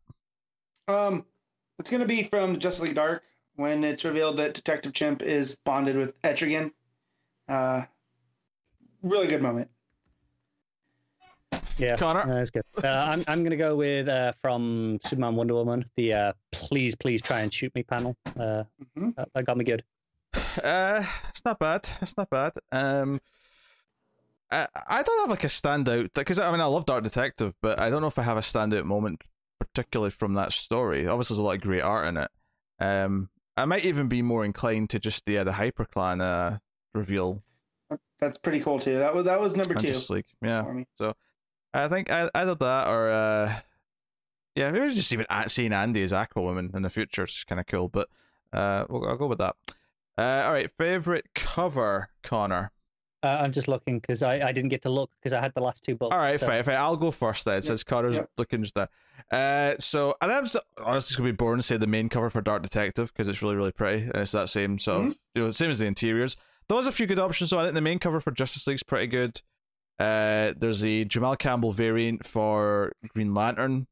Um, 0.87 1.23
it's 1.79 1.91
gonna 1.91 2.05
be 2.05 2.23
from 2.23 2.57
Justice 2.57 2.83
League 2.83 2.95
Dark 2.95 3.21
when 3.55 3.83
it's 3.83 4.03
revealed 4.03 4.37
that 4.37 4.55
Detective 4.55 4.91
Chimp 4.93 5.21
is 5.21 5.55
bonded 5.63 5.95
with 5.95 6.19
Etrigan. 6.23 6.71
Uh, 7.47 7.83
really 9.03 9.27
good 9.27 9.41
moment. 9.41 9.69
Yeah, 11.77 11.95
Connor, 11.97 12.25
that's 12.25 12.49
good. 12.49 12.63
Uh, 12.83 12.87
I'm 12.87 13.23
I'm 13.27 13.43
gonna 13.43 13.55
go 13.55 13.75
with 13.75 14.07
uh, 14.07 14.33
from 14.41 14.97
Superman 15.03 15.35
Wonder 15.35 15.53
Woman 15.53 15.85
the 15.95 16.13
uh, 16.13 16.33
please 16.51 16.95
please 16.95 17.21
try 17.21 17.41
and 17.41 17.53
shoot 17.53 17.73
me 17.75 17.83
panel. 17.83 18.15
Uh, 18.25 18.63
mm-hmm. 18.97 19.09
that, 19.17 19.29
that 19.35 19.45
got 19.45 19.57
me 19.57 19.65
good. 19.65 19.83
Uh, 20.63 21.03
it's 21.29 21.43
not 21.45 21.59
bad. 21.59 21.87
It's 22.01 22.17
not 22.17 22.29
bad. 22.29 22.53
Um, 22.71 23.19
I, 24.51 24.67
I 24.87 25.03
don't 25.03 25.19
have 25.21 25.29
like 25.29 25.43
a 25.43 25.47
standout 25.47 26.13
because 26.13 26.39
I 26.39 26.51
mean 26.51 26.61
I 26.61 26.65
love 26.65 26.85
Dark 26.85 27.03
Detective, 27.03 27.53
but 27.61 27.79
I 27.79 27.89
don't 27.89 28.01
know 28.01 28.07
if 28.07 28.19
I 28.19 28.23
have 28.23 28.37
a 28.37 28.41
standout 28.41 28.85
moment 28.85 29.21
particularly 29.59 30.11
from 30.11 30.33
that 30.35 30.53
story. 30.53 31.07
Obviously, 31.07 31.33
there's 31.33 31.39
a 31.39 31.43
lot 31.43 31.55
of 31.55 31.61
great 31.61 31.81
art 31.81 32.07
in 32.07 32.17
it. 32.17 32.31
Um, 32.79 33.29
I 33.57 33.65
might 33.65 33.85
even 33.85 34.07
be 34.07 34.21
more 34.21 34.45
inclined 34.45 34.89
to 34.91 34.99
just 34.99 35.27
yeah 35.27 35.43
the 35.43 35.51
Hyperclan 35.51 36.21
uh 36.21 36.57
reveal. 36.93 37.43
That's 38.19 38.37
pretty 38.37 38.61
cool 38.61 38.79
too. 38.79 38.99
That 38.99 39.13
was 39.13 39.25
that 39.25 39.41
was 39.41 39.55
number 39.55 39.75
two. 39.75 39.87
Just 39.87 40.09
like 40.09 40.25
yeah. 40.41 40.63
So 40.97 41.15
I 41.73 41.87
think 41.89 42.09
either 42.09 42.55
that 42.55 42.87
or 42.87 43.09
uh, 43.09 43.55
yeah, 44.55 44.71
maybe 44.71 44.93
just 44.93 45.11
even 45.11 45.25
seeing 45.47 45.73
Andy 45.73 46.01
as 46.01 46.13
Aquawoman 46.13 46.73
in 46.73 46.81
the 46.81 46.89
future 46.89 47.23
is 47.23 47.43
kind 47.43 47.59
of 47.59 47.67
cool. 47.67 47.89
But 47.89 48.07
uh, 48.53 48.85
we'll, 48.89 49.07
I'll 49.07 49.17
go 49.17 49.27
with 49.27 49.39
that. 49.39 49.55
Uh, 50.17 50.43
all 50.45 50.53
right, 50.53 50.71
favorite 50.77 51.25
cover, 51.35 52.09
Connor. 52.23 52.71
Uh, 53.23 53.39
I'm 53.41 53.51
just 53.51 53.67
looking 53.67 53.99
because 53.99 54.21
I, 54.21 54.39
I 54.39 54.51
didn't 54.51 54.69
get 54.69 54.83
to 54.83 54.89
look 54.89 55.09
because 55.19 55.33
I 55.33 55.41
had 55.41 55.51
the 55.55 55.61
last 55.61 55.83
two 55.83 55.95
books. 55.95 56.13
All 56.13 56.19
right, 56.19 56.39
so. 56.39 56.45
fine, 56.45 56.63
fine. 56.63 56.75
I'll 56.75 56.95
go 56.95 57.09
first 57.09 57.45
then, 57.45 57.55
yep. 57.55 57.63
since 57.63 57.83
Connor's 57.83 58.17
yep. 58.17 58.29
looking 58.37 58.61
just 58.61 58.75
there. 58.75 58.89
Uh, 59.31 59.75
so, 59.79 60.15
and 60.21 60.31
I'm 60.31 60.45
honestly 60.77 61.17
going 61.17 61.29
to 61.29 61.33
be 61.33 61.35
boring 61.35 61.57
to 61.57 61.63
say 61.63 61.77
the 61.77 61.87
main 61.87 62.07
cover 62.07 62.29
for 62.29 62.41
Dark 62.41 62.61
Detective 62.61 63.11
because 63.11 63.27
it's 63.27 63.41
really, 63.41 63.55
really 63.55 63.71
pretty. 63.71 64.03
And 64.03 64.17
it's 64.17 64.31
that 64.33 64.49
same 64.49 64.77
sort 64.77 64.99
mm-hmm. 64.99 65.07
of, 65.09 65.17
you 65.33 65.43
know, 65.43 65.51
same 65.51 65.71
as 65.71 65.79
the 65.79 65.87
interiors. 65.87 66.37
There 66.67 66.77
was 66.77 66.87
a 66.87 66.91
few 66.91 67.07
good 67.07 67.19
options, 67.19 67.49
so 67.49 67.57
I 67.57 67.63
think 67.63 67.75
the 67.75 67.81
main 67.81 67.99
cover 67.99 68.19
for 68.19 68.31
Justice 68.31 68.67
League's 68.67 68.83
pretty 68.83 69.07
good. 69.07 69.41
Uh, 69.97 70.53
there's 70.57 70.81
the 70.81 71.05
Jamal 71.05 71.35
Campbell 71.35 71.71
variant 71.71 72.27
for 72.27 72.91
Green 73.09 73.33
Lantern, 73.33 73.87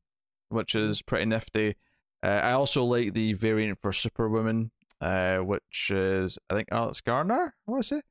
which 0.50 0.76
is 0.76 1.02
pretty 1.02 1.26
nifty. 1.26 1.76
Uh, 2.22 2.42
I 2.44 2.52
also 2.52 2.84
like 2.84 3.14
the 3.14 3.34
variant 3.34 3.80
for 3.82 3.92
Superwoman, 3.92 4.72
uh, 5.04 5.38
which 5.40 5.92
is 5.92 6.38
I 6.50 6.56
think 6.56 6.70
Alex 6.72 7.02
Garner. 7.02 7.54
What 7.66 7.80
is 7.80 7.92
it? 7.92 8.04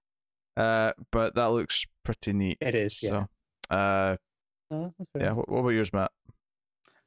Uh, 0.57 0.93
but 1.11 1.35
that 1.35 1.47
looks 1.47 1.87
pretty 2.05 2.33
neat. 2.33 2.59
It 2.61 2.75
is. 2.75 3.03
Yeah. 3.03 3.21
So, 3.71 3.75
uh, 3.75 4.17
Oh, 4.71 4.93
that's 4.99 5.11
yeah. 5.25 5.33
What, 5.33 5.49
what 5.51 5.59
about 5.61 5.69
yours, 5.71 5.93
Matt? 5.93 6.11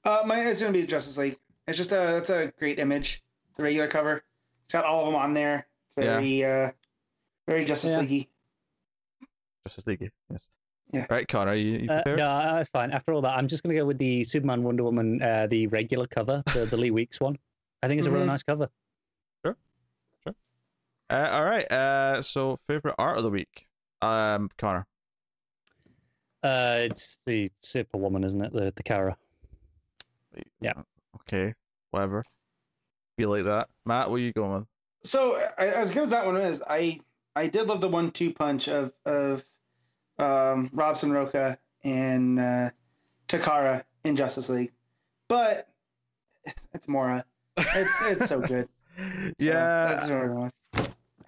Uh, 0.04 0.22
mine 0.26 0.46
is 0.48 0.62
gonna 0.62 0.72
be 0.74 0.86
Justice 0.86 1.18
League. 1.18 1.38
It's 1.68 1.78
just 1.78 1.92
a 1.92 1.96
that's 1.96 2.30
a 2.30 2.52
great 2.60 2.78
image. 2.80 3.24
The 3.58 3.64
regular 3.64 3.88
cover. 3.88 4.24
It's 4.64 4.74
got 4.74 4.86
all 4.86 5.02
of 5.02 5.06
them 5.08 5.16
on 5.16 5.34
there. 5.34 5.68
It's 5.88 5.98
Yeah. 6.06 6.14
very 6.16 6.44
uh, 6.46 6.72
very 7.48 7.66
Justice 7.66 7.92
Yeah. 7.92 8.00
League. 8.02 8.28
Justice 9.68 9.88
League. 9.88 10.12
Yes. 10.30 10.50
Yeah. 10.94 11.08
Right, 11.10 11.28
Connor. 11.28 11.56
You, 11.56 11.80
you 11.80 11.90
Uh, 11.90 12.04
no, 12.06 12.16
that's 12.56 12.70
fine. 12.70 12.92
After 12.92 13.14
all 13.14 13.22
that, 13.22 13.36
I'm 13.36 13.48
just 13.48 13.64
going 13.64 13.76
to 13.76 13.82
go 13.82 13.86
with 13.86 13.98
the 13.98 14.24
Superman 14.24 14.62
Wonder 14.64 14.84
Woman, 14.84 15.22
uh, 15.22 15.48
the 15.48 15.66
regular 15.68 16.06
cover, 16.06 16.44
the, 16.54 16.66
the 16.66 16.78
Lee 16.78 16.92
Weeks 16.92 17.20
one. 17.20 17.38
I 17.82 17.88
think 17.88 17.98
it's 17.98 18.08
a 18.08 18.12
really 18.12 18.26
Mhm. 18.26 18.28
nice 18.28 18.44
cover. 18.44 18.70
Uh, 21.10 21.30
all 21.32 21.46
right. 21.46 21.72
Uh, 21.72 22.22
so 22.22 22.60
favorite 22.68 22.96
art 22.98 23.18
of 23.18 23.24
the 23.24 23.30
week, 23.30 23.68
um, 24.02 24.50
Connor. 24.58 24.86
Uh, 26.44 26.78
it's 26.82 27.18
the 27.26 27.50
Superwoman, 27.60 28.24
isn't 28.24 28.42
it? 28.42 28.54
The 28.54 28.72
the 28.76 28.84
Kara. 28.84 29.18
Yeah. 30.62 30.74
Okay. 31.22 31.54
Whatever. 31.92 32.24
Feel 33.18 33.30
like 33.30 33.46
that, 33.46 33.70
Matt. 33.86 34.10
Where 34.10 34.20
you 34.20 34.34
going 34.34 34.54
with? 34.54 34.66
So 35.04 35.36
I, 35.58 35.68
as 35.68 35.92
good 35.92 36.04
as 36.04 36.10
that 36.10 36.26
one 36.26 36.38
is, 36.38 36.62
I 36.68 37.00
I 37.36 37.48
did 37.48 37.68
love 37.68 37.82
the 37.82 37.88
one-two 37.88 38.34
punch 38.34 38.68
of 38.68 38.94
of 39.06 39.46
um, 40.20 40.70
Robson 40.74 41.12
Rocha 41.12 41.58
and 41.84 42.40
uh, 42.40 42.70
Takara 43.28 43.84
in 44.04 44.16
Justice 44.16 44.50
League, 44.50 44.72
but 45.28 45.68
it's 46.74 46.88
Mora. 46.88 47.26
It's 47.58 48.02
it's 48.02 48.30
so 48.30 48.40
good. 48.40 48.68
So 48.98 49.34
yeah. 49.40 49.88
that's 49.88 50.10
what 50.10 50.20
I 50.20 50.28
want. 50.28 50.54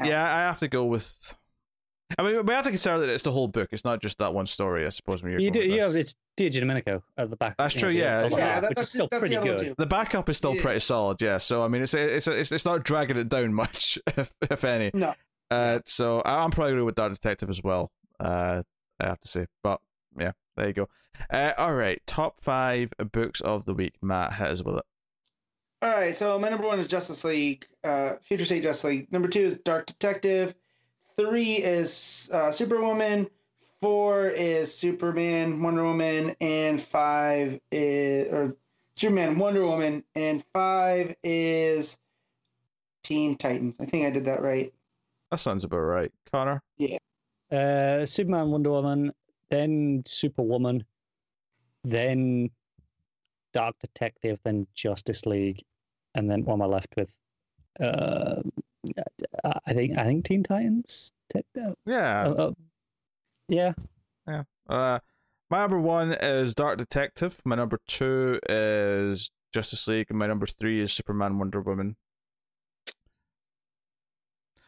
Yeah, 0.03 0.23
I 0.23 0.39
have 0.41 0.59
to 0.59 0.67
go 0.67 0.85
with. 0.85 1.35
I 2.17 2.23
mean, 2.23 2.45
we 2.45 2.53
have 2.53 2.63
to 2.63 2.69
consider 2.69 2.99
that 2.99 3.09
it's 3.09 3.23
the 3.23 3.31
whole 3.33 3.49
book. 3.49 3.69
It's 3.73 3.83
not 3.83 4.01
just 4.01 4.17
that 4.19 4.33
one 4.33 4.45
story. 4.45 4.85
I 4.85 4.89
suppose. 4.89 5.21
When 5.23 5.31
you're 5.31 5.41
You 5.41 5.51
do, 5.51 5.59
going 5.59 5.71
with 5.71 5.95
yeah, 5.95 5.99
it's 5.99 6.15
Dia 6.37 6.49
Domenico 6.49 7.03
at 7.17 7.29
the 7.29 7.35
back. 7.35 7.55
That's 7.57 7.75
you 7.75 7.81
true, 7.81 7.89
the 7.93 7.99
yeah, 7.99 8.19
other 8.19 8.37
yeah, 8.37 8.59
that- 8.61 8.69
which 8.69 8.77
that's 8.77 8.87
is 8.89 8.93
still 8.93 9.07
that's 9.11 9.19
pretty 9.19 9.35
the 9.35 9.41
good. 9.41 9.75
the 9.77 9.85
backup 9.85 10.29
is 10.29 10.37
still 10.37 10.55
Yeah. 10.55 10.61
pretty 10.61 10.79
solid. 10.79 11.21
Yeah. 11.21 11.37
So 11.37 11.63
I 11.63 11.67
mean, 11.67 11.81
it's 11.81 11.93
it's 11.93 12.27
it's, 12.27 12.51
it's 12.53 12.65
not 12.65 12.83
dragging 12.85 13.17
it 13.17 13.27
down 13.29 13.53
much, 13.53 13.99
if, 14.15 14.31
if 14.49 14.63
any. 14.63 14.91
No. 14.93 15.13
Uh, 15.51 15.79
so 15.85 16.21
I- 16.21 16.43
I'm 16.43 16.51
probably 16.51 16.73
going 16.73 16.85
with 16.85 16.95
Dark 16.95 17.13
Detective 17.13 17.49
as 17.49 17.61
well. 17.61 17.91
Uh, 18.19 18.63
I 19.01 19.05
have 19.07 19.19
to 19.19 19.27
say, 19.27 19.45
but 19.63 19.79
yeah, 20.17 20.31
there 20.55 20.67
you 20.67 20.73
go. 20.73 20.87
Uh, 21.29 21.51
all 21.57 21.73
right, 21.75 22.01
top 22.07 22.39
five 22.41 22.91
books 23.11 23.41
of 23.41 23.65
the 23.65 23.73
week. 23.73 23.95
Matt, 24.01 24.33
hit 24.33 24.47
us 24.47 24.63
with 24.63 24.77
it. 24.77 24.83
All 25.81 25.91
right, 25.91 26.15
so 26.15 26.39
my 26.39 26.49
number 26.49 26.65
one 26.65 26.79
is 26.79 26.87
Justice 26.87 27.23
League, 27.23 27.67
uh, 27.83 28.13
Future 28.21 28.45
State 28.45 28.63
Justice 28.63 28.83
League. 28.85 29.11
Number 29.11 29.27
two 29.27 29.45
is 29.45 29.57
Dark 29.59 29.85
Detective. 29.85 30.55
Three 31.15 31.57
is 31.57 32.29
uh, 32.33 32.51
Superwoman. 32.51 33.27
Four 33.79 34.29
is 34.29 34.75
Superman, 34.75 35.61
Wonder 35.61 35.83
Woman, 35.83 36.35
and 36.41 36.81
five 36.81 37.59
is 37.71 38.33
or 38.33 38.55
Superman, 38.95 39.37
Wonder 39.37 39.67
Woman, 39.67 40.03
and 40.15 40.43
five 40.51 41.15
is 41.23 41.99
Teen 43.03 43.37
Titans. 43.37 43.77
I 43.79 43.85
think 43.85 44.07
I 44.07 44.09
did 44.09 44.25
that 44.25 44.41
right. 44.41 44.73
That 45.29 45.39
sounds 45.39 45.63
about 45.63 45.77
right, 45.77 46.11
Connor. 46.31 46.63
Yeah. 46.77 46.97
Uh, 47.51 48.03
Superman, 48.03 48.49
Wonder 48.49 48.71
Woman, 48.71 49.11
then 49.51 50.01
Superwoman, 50.07 50.83
then 51.83 52.49
Dark 53.57 53.75
Detective, 53.79 54.39
then 54.43 54.67
Justice 54.75 55.25
League, 55.25 55.63
and 56.13 56.29
then 56.29 56.43
what 56.45 56.53
am 56.53 56.61
I 56.61 56.65
left 56.67 56.93
with? 56.95 57.11
Uh, 57.79 58.43
I 59.65 59.73
think 59.73 59.97
I 59.97 60.03
think 60.03 60.25
Teen 60.25 60.43
Titans. 60.43 61.11
Uh, 61.35 61.71
Yeah. 61.87 62.27
uh, 62.27 62.33
uh, 62.33 62.51
yeah, 63.49 63.73
Uh, 64.69 64.99
my 65.49 65.57
number 65.57 65.79
one 65.79 66.11
is 66.13 66.53
Dark 66.53 66.77
Detective. 66.77 67.39
My 67.45 67.55
number 67.55 67.79
two 67.87 68.39
is 68.47 69.31
Justice 69.55 69.87
League, 69.87 70.07
and 70.11 70.19
my 70.19 70.27
number 70.27 70.45
three 70.45 70.79
is 70.79 70.93
Superman, 70.93 71.39
Wonder 71.39 71.61
Woman. 71.61 71.95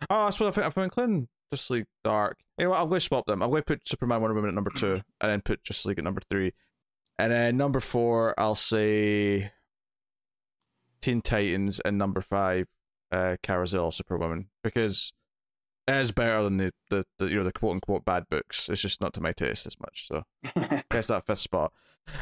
Oh, 0.09 0.25
I 0.27 0.29
suppose 0.31 0.57
I 0.57 0.61
think. 0.61 0.77
I'm 0.77 0.83
including 0.83 1.27
Justice 1.53 1.69
League 1.69 1.85
Dark, 2.03 2.37
anyway, 2.57 2.75
I'm 2.77 2.89
going 2.89 2.99
to 2.99 3.05
swap 3.05 3.25
them. 3.27 3.43
I'm 3.43 3.49
going 3.51 3.61
to 3.61 3.65
put 3.65 3.87
Superman, 3.87 4.21
Wonder 4.21 4.33
Woman 4.33 4.49
at 4.49 4.55
number 4.55 4.71
two, 4.75 5.01
and 5.21 5.31
then 5.31 5.41
put 5.41 5.63
Justice 5.63 5.85
League 5.85 5.99
at 5.99 6.03
number 6.03 6.21
three, 6.29 6.53
and 7.19 7.33
then 7.33 7.57
number 7.57 7.81
four, 7.81 8.33
I'll 8.39 8.56
say 8.56 9.51
Teen 11.01 11.22
Titans, 11.22 11.81
and 11.81 11.98
number 11.98 12.22
five, 12.22 12.67
uh, 13.11 13.35
Carousel 13.43 13.91
Superwoman, 13.91 14.48
because 14.64 15.11
it 15.85 15.95
is 15.95 16.11
better 16.11 16.43
than 16.43 16.57
the, 16.57 16.73
the, 16.89 17.06
the 17.17 17.25
you 17.25 17.35
know 17.35 17.43
the 17.43 17.51
quote 17.51 17.73
unquote 17.73 18.06
bad 18.06 18.23
books. 18.30 18.69
It's 18.69 18.81
just 18.81 19.01
not 19.01 19.14
to 19.15 19.22
my 19.22 19.33
taste 19.33 19.67
as 19.67 19.77
much. 19.81 20.07
So 20.07 20.23
that's 20.89 21.07
that 21.07 21.25
fifth 21.25 21.39
spot. 21.39 21.73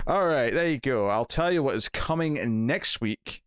All 0.08 0.26
right, 0.26 0.52
there 0.52 0.68
you 0.68 0.80
go. 0.80 1.08
I'll 1.10 1.26
tell 1.26 1.52
you 1.52 1.62
what 1.62 1.76
is 1.76 1.90
coming 1.90 2.66
next 2.66 3.00
week 3.00 3.44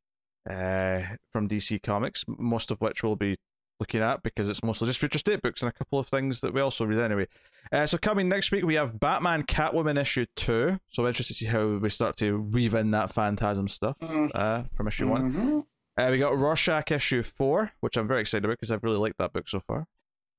uh, 0.48 1.00
from 1.32 1.48
DC 1.48 1.82
Comics, 1.82 2.24
most 2.28 2.70
of 2.70 2.80
which 2.80 3.02
we'll 3.02 3.16
be 3.16 3.36
looking 3.80 4.00
at 4.02 4.22
because 4.22 4.48
it's 4.48 4.62
mostly 4.62 4.86
just 4.86 4.98
future 5.00 5.18
state 5.18 5.42
books 5.42 5.62
and 5.62 5.68
a 5.68 5.72
couple 5.72 5.98
of 5.98 6.06
things 6.06 6.40
that 6.40 6.52
we 6.54 6.60
also 6.60 6.84
read 6.84 7.00
anyway. 7.00 7.26
Uh, 7.72 7.86
so 7.86 7.98
coming 7.98 8.28
next 8.28 8.52
week, 8.52 8.64
we 8.64 8.74
have 8.74 9.00
Batman 9.00 9.42
Catwoman 9.44 10.00
issue 10.00 10.26
two. 10.36 10.78
So 10.90 11.02
I'm 11.02 11.08
interested 11.08 11.34
to 11.34 11.38
see 11.40 11.46
how 11.46 11.66
we 11.78 11.88
start 11.90 12.16
to 12.18 12.40
weave 12.40 12.74
in 12.74 12.90
that 12.92 13.12
Phantasm 13.12 13.66
stuff 13.68 13.96
Mm. 14.00 14.30
uh, 14.34 14.62
from 14.76 14.86
issue 14.88 15.08
one. 15.08 15.32
Mhm. 15.32 15.64
Uh, 15.96 16.10
we 16.10 16.18
got 16.18 16.38
Rorschach 16.38 16.90
issue 16.92 17.22
four, 17.22 17.72
which 17.80 17.96
I'm 17.96 18.06
very 18.06 18.20
excited 18.20 18.44
about 18.44 18.58
because 18.58 18.70
I've 18.70 18.84
really 18.84 18.98
liked 18.98 19.18
that 19.18 19.32
book 19.32 19.48
so 19.48 19.60
far. 19.60 19.86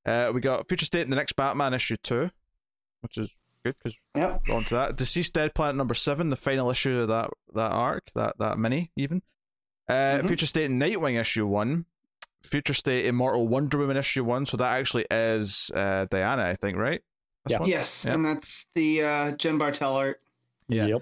Uh, 0.05 0.31
we 0.33 0.41
got 0.41 0.67
Future 0.67 0.85
State 0.85 1.01
in 1.03 1.09
the 1.09 1.15
next 1.15 1.33
Batman 1.35 1.73
issue 1.73 1.97
two, 1.97 2.31
which 3.01 3.17
is 3.17 3.35
good 3.63 3.75
because 3.77 3.97
Yep. 4.15 4.49
on 4.49 4.63
to 4.65 4.73
that. 4.75 4.95
DCeased 4.97 5.33
Dead 5.33 5.53
Planet 5.53 5.75
number 5.75 5.93
seven, 5.93 6.29
the 6.29 6.35
final 6.35 6.71
issue 6.71 6.99
of 7.01 7.07
that 7.09 7.29
that 7.53 7.71
arc, 7.71 8.09
that 8.15 8.37
that 8.39 8.57
mini 8.57 8.91
even. 8.95 9.21
Uh, 9.87 10.19
Mhm. 10.23 10.27
Future 10.27 10.45
State 10.47 10.71
Nightwing 10.71 11.19
issue 11.19 11.45
one, 11.45 11.85
Future 12.43 12.73
State 12.73 13.05
Immortal 13.05 13.47
Wonder 13.47 13.77
Woman 13.77 13.97
issue 13.97 14.23
one. 14.23 14.45
So 14.45 14.57
that 14.57 14.77
actually 14.77 15.05
is 15.11 15.71
uh, 15.75 16.05
Diana, 16.09 16.43
I 16.43 16.55
think, 16.55 16.77
right? 16.77 17.01
That's 17.45 17.53
Yeah. 17.53 17.59
one? 17.59 17.69
Yes, 17.69 18.05
Yep. 18.05 18.15
and 18.15 18.25
that's 18.25 18.67
the 18.75 19.03
uh, 19.03 19.31
Jen 19.31 19.57
Bartel 19.57 19.95
art. 19.95 20.21
Yeah. 20.67 20.85
Yep. 20.85 21.01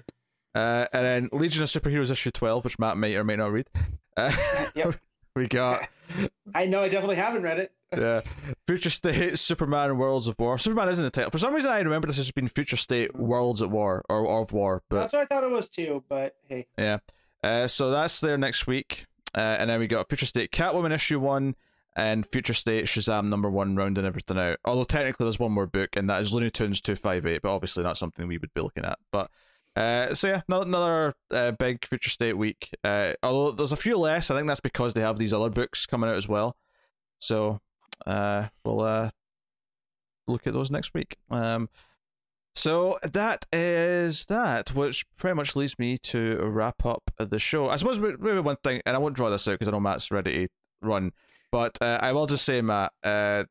Uh, 0.54 0.86
and 0.92 1.04
then 1.04 1.28
Legion 1.32 1.62
of 1.62 1.68
Superheroes 1.68 2.10
issue 2.10 2.30
twelve, 2.30 2.64
which 2.64 2.78
Matt 2.78 2.96
may 2.96 3.14
or 3.16 3.24
may 3.24 3.36
not 3.36 3.52
read. 3.52 3.68
Uh, 4.16 4.32
Yep. 4.74 4.96
we 5.36 5.46
got 5.46 5.88
I 6.54 6.66
know 6.66 6.82
I 6.82 6.88
definitely 6.88 7.16
haven't 7.16 7.42
read 7.42 7.58
it. 7.60 7.72
yeah. 7.96 8.20
Future 8.66 8.90
State, 8.90 9.38
Superman, 9.38 9.96
Worlds 9.96 10.26
of 10.26 10.36
War. 10.38 10.58
Superman 10.58 10.88
isn't 10.88 11.04
the 11.04 11.10
title. 11.10 11.30
For 11.30 11.38
some 11.38 11.54
reason, 11.54 11.70
I 11.70 11.78
remember 11.78 12.08
this 12.08 12.18
as 12.18 12.32
being 12.32 12.48
Future 12.48 12.76
State, 12.76 13.14
Worlds 13.14 13.62
at 13.62 13.70
War, 13.70 14.04
or 14.08 14.40
of 14.40 14.52
War. 14.52 14.82
But 14.88 15.00
That's 15.02 15.12
what 15.12 15.22
I 15.22 15.24
thought 15.26 15.44
it 15.44 15.50
was 15.50 15.68
too, 15.68 16.02
but 16.08 16.34
hey. 16.48 16.66
yeah. 16.76 16.98
Uh, 17.44 17.66
so 17.68 17.90
that's 17.90 18.20
there 18.20 18.36
next 18.36 18.66
week. 18.66 19.06
Uh, 19.34 19.56
and 19.58 19.70
then 19.70 19.80
we 19.80 19.86
got 19.86 20.08
Future 20.08 20.26
State 20.26 20.50
Catwoman 20.50 20.92
issue 20.92 21.20
one 21.20 21.54
and 21.96 22.26
Future 22.26 22.54
State 22.54 22.84
Shazam 22.86 23.28
number 23.28 23.50
one 23.50 23.76
rounding 23.76 24.04
everything 24.04 24.38
out. 24.38 24.58
Although 24.64 24.84
technically 24.84 25.24
there's 25.24 25.38
one 25.38 25.52
more 25.52 25.66
book, 25.66 25.90
and 25.96 26.08
that 26.10 26.20
is 26.20 26.32
Looney 26.32 26.50
Tunes 26.50 26.80
258, 26.80 27.42
but 27.42 27.54
obviously 27.54 27.82
not 27.82 27.98
something 27.98 28.26
we 28.26 28.38
would 28.38 28.54
be 28.54 28.60
looking 28.60 28.84
at. 28.84 28.98
But 29.12 29.30
uh, 29.76 30.14
so 30.14 30.28
yeah, 30.28 30.42
no- 30.48 30.62
another 30.62 31.14
uh, 31.30 31.52
big 31.52 31.86
Future 31.86 32.10
State 32.10 32.36
week. 32.36 32.70
Uh, 32.84 33.12
although 33.22 33.52
there's 33.52 33.72
a 33.72 33.76
few 33.76 33.96
less, 33.98 34.30
I 34.30 34.36
think 34.36 34.48
that's 34.48 34.60
because 34.60 34.94
they 34.94 35.00
have 35.00 35.18
these 35.18 35.32
other 35.32 35.50
books 35.50 35.86
coming 35.86 36.10
out 36.10 36.16
as 36.16 36.28
well. 36.28 36.56
So 37.18 37.60
uh, 38.06 38.48
we'll 38.64 38.80
uh, 38.80 39.10
look 40.26 40.46
at 40.46 40.52
those 40.52 40.70
next 40.70 40.94
week. 40.94 41.16
Um, 41.30 41.68
so 42.54 42.98
that 43.02 43.46
is 43.52 44.26
that, 44.26 44.74
which 44.74 45.06
pretty 45.16 45.34
much 45.34 45.56
leads 45.56 45.78
me 45.78 45.96
to 45.98 46.38
wrap 46.42 46.84
up 46.84 47.10
the 47.18 47.38
show. 47.38 47.68
I 47.68 47.76
suppose 47.76 47.98
maybe 47.98 48.40
one 48.40 48.56
thing, 48.64 48.80
and 48.86 48.96
I 48.96 48.98
won't 48.98 49.14
draw 49.16 49.30
this 49.30 49.46
out 49.48 49.52
because 49.52 49.68
I 49.68 49.70
know 49.72 49.80
Matt's 49.80 50.10
ready 50.10 50.46
to 50.46 50.52
run, 50.82 51.12
but 51.52 51.78
uh, 51.80 51.98
I 52.02 52.12
will 52.12 52.26
just 52.26 52.44
say, 52.44 52.60
Matt, 52.60 52.92
uh, 53.02 53.44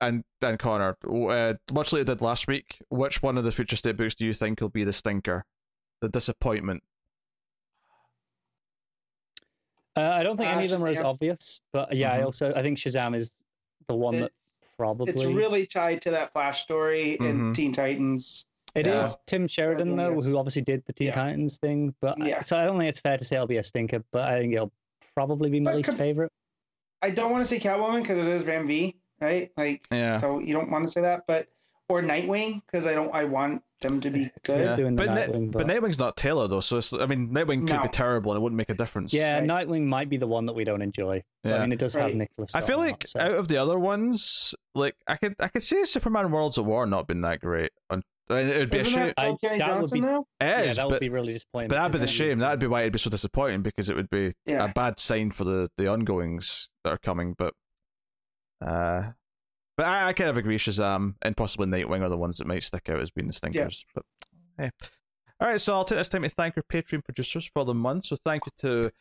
and 0.00 0.24
and 0.40 0.58
Connor, 0.58 0.96
uh, 1.08 1.54
much 1.72 1.92
like 1.92 2.00
I 2.00 2.04
did 2.04 2.20
last 2.20 2.48
week, 2.48 2.78
which 2.88 3.22
one 3.22 3.38
of 3.38 3.44
the 3.44 3.52
future 3.52 3.76
state 3.76 3.96
books 3.96 4.14
do 4.14 4.26
you 4.26 4.34
think 4.34 4.60
will 4.60 4.68
be 4.68 4.82
the 4.84 4.92
stinker, 4.92 5.44
the 6.00 6.08
disappointment? 6.08 6.82
Uh, 9.96 10.00
I 10.00 10.22
don't 10.22 10.36
think 10.36 10.48
Uh, 10.48 10.52
any 10.54 10.64
of 10.64 10.70
them 10.70 10.82
are 10.82 10.88
as 10.88 11.00
obvious, 11.00 11.60
but 11.72 11.94
yeah, 11.94 12.14
I 12.14 12.18
Mhm. 12.18 12.24
also 12.24 12.52
I 12.54 12.62
think 12.62 12.78
Shazam 12.78 13.14
is 13.14 13.44
the 13.88 13.94
one 13.94 14.18
that 14.20 14.30
It's, 14.30 14.41
probably 14.78 15.12
it's 15.12 15.24
really 15.24 15.66
tied 15.66 16.00
to 16.02 16.10
that 16.10 16.32
Flash 16.32 16.62
story 16.62 17.16
Mhm. 17.20 17.28
in 17.28 17.52
Teen 17.54 17.72
Titans. 17.72 18.46
It 18.74 18.86
is 18.86 19.12
So- 19.12 19.18
Tim 19.26 19.46
Sheridan 19.48 19.88
Everyone 19.92 19.96
though, 19.96 20.14
gets- 20.16 20.26
who 20.28 20.38
obviously 20.38 20.62
did 20.62 20.82
the 20.86 20.92
Teen 20.92 21.08
Yeah. 21.08 21.14
Titans 21.14 21.58
thing, 21.58 21.94
but 22.00 22.20
I- 22.20 22.40
so 22.40 22.56
I 22.56 22.64
don't 22.64 22.78
think 22.78 22.88
it's 22.88 23.00
fair 23.00 23.18
to 23.18 23.24
say 23.24 23.36
it'll 23.36 23.46
be 23.46 23.58
a 23.58 23.62
stinker, 23.62 24.02
but 24.12 24.22
I 24.28 24.40
think 24.40 24.54
it'll 24.54 24.72
probably 25.14 25.50
be 25.50 25.60
my 25.60 25.72
But 25.72 25.76
least 25.76 25.88
com- 25.90 25.98
favorite. 25.98 26.32
I 27.02 27.10
don't 27.10 27.30
want 27.32 27.42
to 27.42 27.48
say 27.48 27.58
Catwoman 27.58 28.02
because 28.02 28.18
it 28.18 28.26
is 28.26 28.44
Ram 28.44 28.66
V, 28.66 28.96
right? 29.20 29.50
Like, 29.56 29.86
Yeah. 29.90 30.18
so 30.20 30.38
you 30.38 30.54
don't 30.54 30.70
want 30.70 30.86
to 30.86 30.90
say 30.90 31.02
that, 31.02 31.24
but 31.26 31.48
or 31.88 32.00
Nightwing 32.00 32.62
because 32.66 32.86
I 32.86 32.94
don't. 32.94 33.12
I 33.14 33.24
want 33.24 33.62
them 33.82 34.00
to 34.00 34.10
be 34.10 34.30
good. 34.44 34.60
Yeah. 34.60 34.74
doing 34.74 34.96
the 34.96 35.06
but, 35.06 35.10
Nightwing, 35.16 35.50
but... 35.52 35.66
but- 35.66 35.66
Nightwing's 35.66 35.98
not 35.98 36.16
Taylor 36.16 36.48
though, 36.48 36.60
so 36.60 36.78
it's, 36.78 36.92
I 36.92 37.06
mean, 37.06 37.28
Nightwing 37.28 37.66
could 37.66 37.76
No. 37.76 37.82
be 37.82 37.88
terrible 37.88 38.32
and 38.32 38.38
it 38.38 38.42
wouldn't 38.42 38.56
make 38.56 38.70
a 38.70 38.74
difference. 38.74 39.12
Yeah, 39.12 39.38
Right. 39.40 39.44
Nightwing 39.48 39.84
might 39.86 40.08
be 40.08 40.16
the 40.16 40.26
one 40.26 40.46
that 40.46 40.54
we 40.54 40.64
don't 40.64 40.82
enjoy. 40.82 41.22
Yeah. 41.44 41.56
I 41.56 41.60
mean, 41.60 41.72
it 41.72 41.78
does 41.78 41.94
have 41.94 42.14
Nicholas. 42.14 42.54
I 42.54 42.60
feel 42.62 42.78
like 42.78 43.00
that, 43.00 43.08
so- 43.08 43.20
out 43.20 43.32
of 43.32 43.48
the 43.48 43.56
other 43.58 43.78
ones, 43.78 44.54
like 44.74 44.94
I 45.06 45.16
could 45.16 45.34
I 45.40 45.48
could 45.48 45.62
see 45.62 45.84
Superman 45.84 46.30
Worlds 46.30 46.56
at 46.58 46.64
War 46.64 46.86
not 46.86 47.06
been 47.06 47.20
that 47.22 47.40
great. 47.40 47.72
And 47.90 48.02
and 48.30 48.48
it 48.48 48.58
would 48.58 48.70
be 48.70 48.78
a 48.78 48.80
Isn't 48.82 48.92
shame. 48.94 49.06
that 49.08 49.14
I- 49.18 49.26
Paul 49.26 49.38
Kenny 49.38 49.58
that 49.58 49.80
would 49.82 49.90
be- 49.90 50.00
though? 50.00 50.20
It 50.40 50.44
yeah, 50.44 50.60
is, 50.62 50.76
that 50.76 50.86
would 50.86 50.92
but, 50.94 51.00
be 51.00 51.08
really 51.10 51.32
disappointing. 51.34 51.68
but 51.68 51.74
that'd 51.74 51.92
be 51.92 51.98
the 51.98 52.06
shame. 52.06 52.38
That'd 52.38 52.60
be 52.60 52.66
why 52.68 52.82
it'd 52.82 52.92
be 52.92 52.98
so 52.98 53.10
disappointing 53.10 53.62
because 53.62 53.90
it 53.90 53.96
would 53.96 54.08
be 54.08 54.32
Yeah. 54.46 54.64
a 54.64 54.72
bad 54.72 54.98
sign 54.98 55.32
for 55.32 55.44
the 55.44 55.68
the 55.76 55.88
ongoings 55.88 56.70
that 56.84 56.90
are 56.92 56.98
coming. 56.98 57.34
But 57.36 57.52
uh, 58.64 59.10
but 59.76 59.86
I, 59.86 60.08
I 60.08 60.12
kind 60.12 60.30
of 60.30 60.36
agree. 60.36 60.58
Shazam 60.58 61.14
and 61.22 61.36
possibly 61.36 61.66
Nightwing 61.66 62.02
are 62.02 62.08
the 62.08 62.16
ones 62.16 62.38
that 62.38 62.46
might 62.46 62.62
stick 62.62 62.88
out 62.88 63.00
as 63.00 63.10
being 63.10 63.26
the 63.26 63.32
stinkers. 63.32 63.84
But 63.94 64.04
hey. 64.58 64.70
All 65.40 65.48
right, 65.48 65.60
so 65.60 65.74
I'll 65.74 65.84
take 65.84 65.98
this 65.98 66.08
time 66.08 66.22
to 66.22 66.28
thank 66.28 66.56
our 66.56 66.62
Patreon 66.62 67.04
producers 67.04 67.50
for 67.52 67.64
the 67.64 67.74
month. 67.74 68.06
So 68.06 68.16
thank 68.24 68.42
you 68.46 68.52
to 68.58 68.92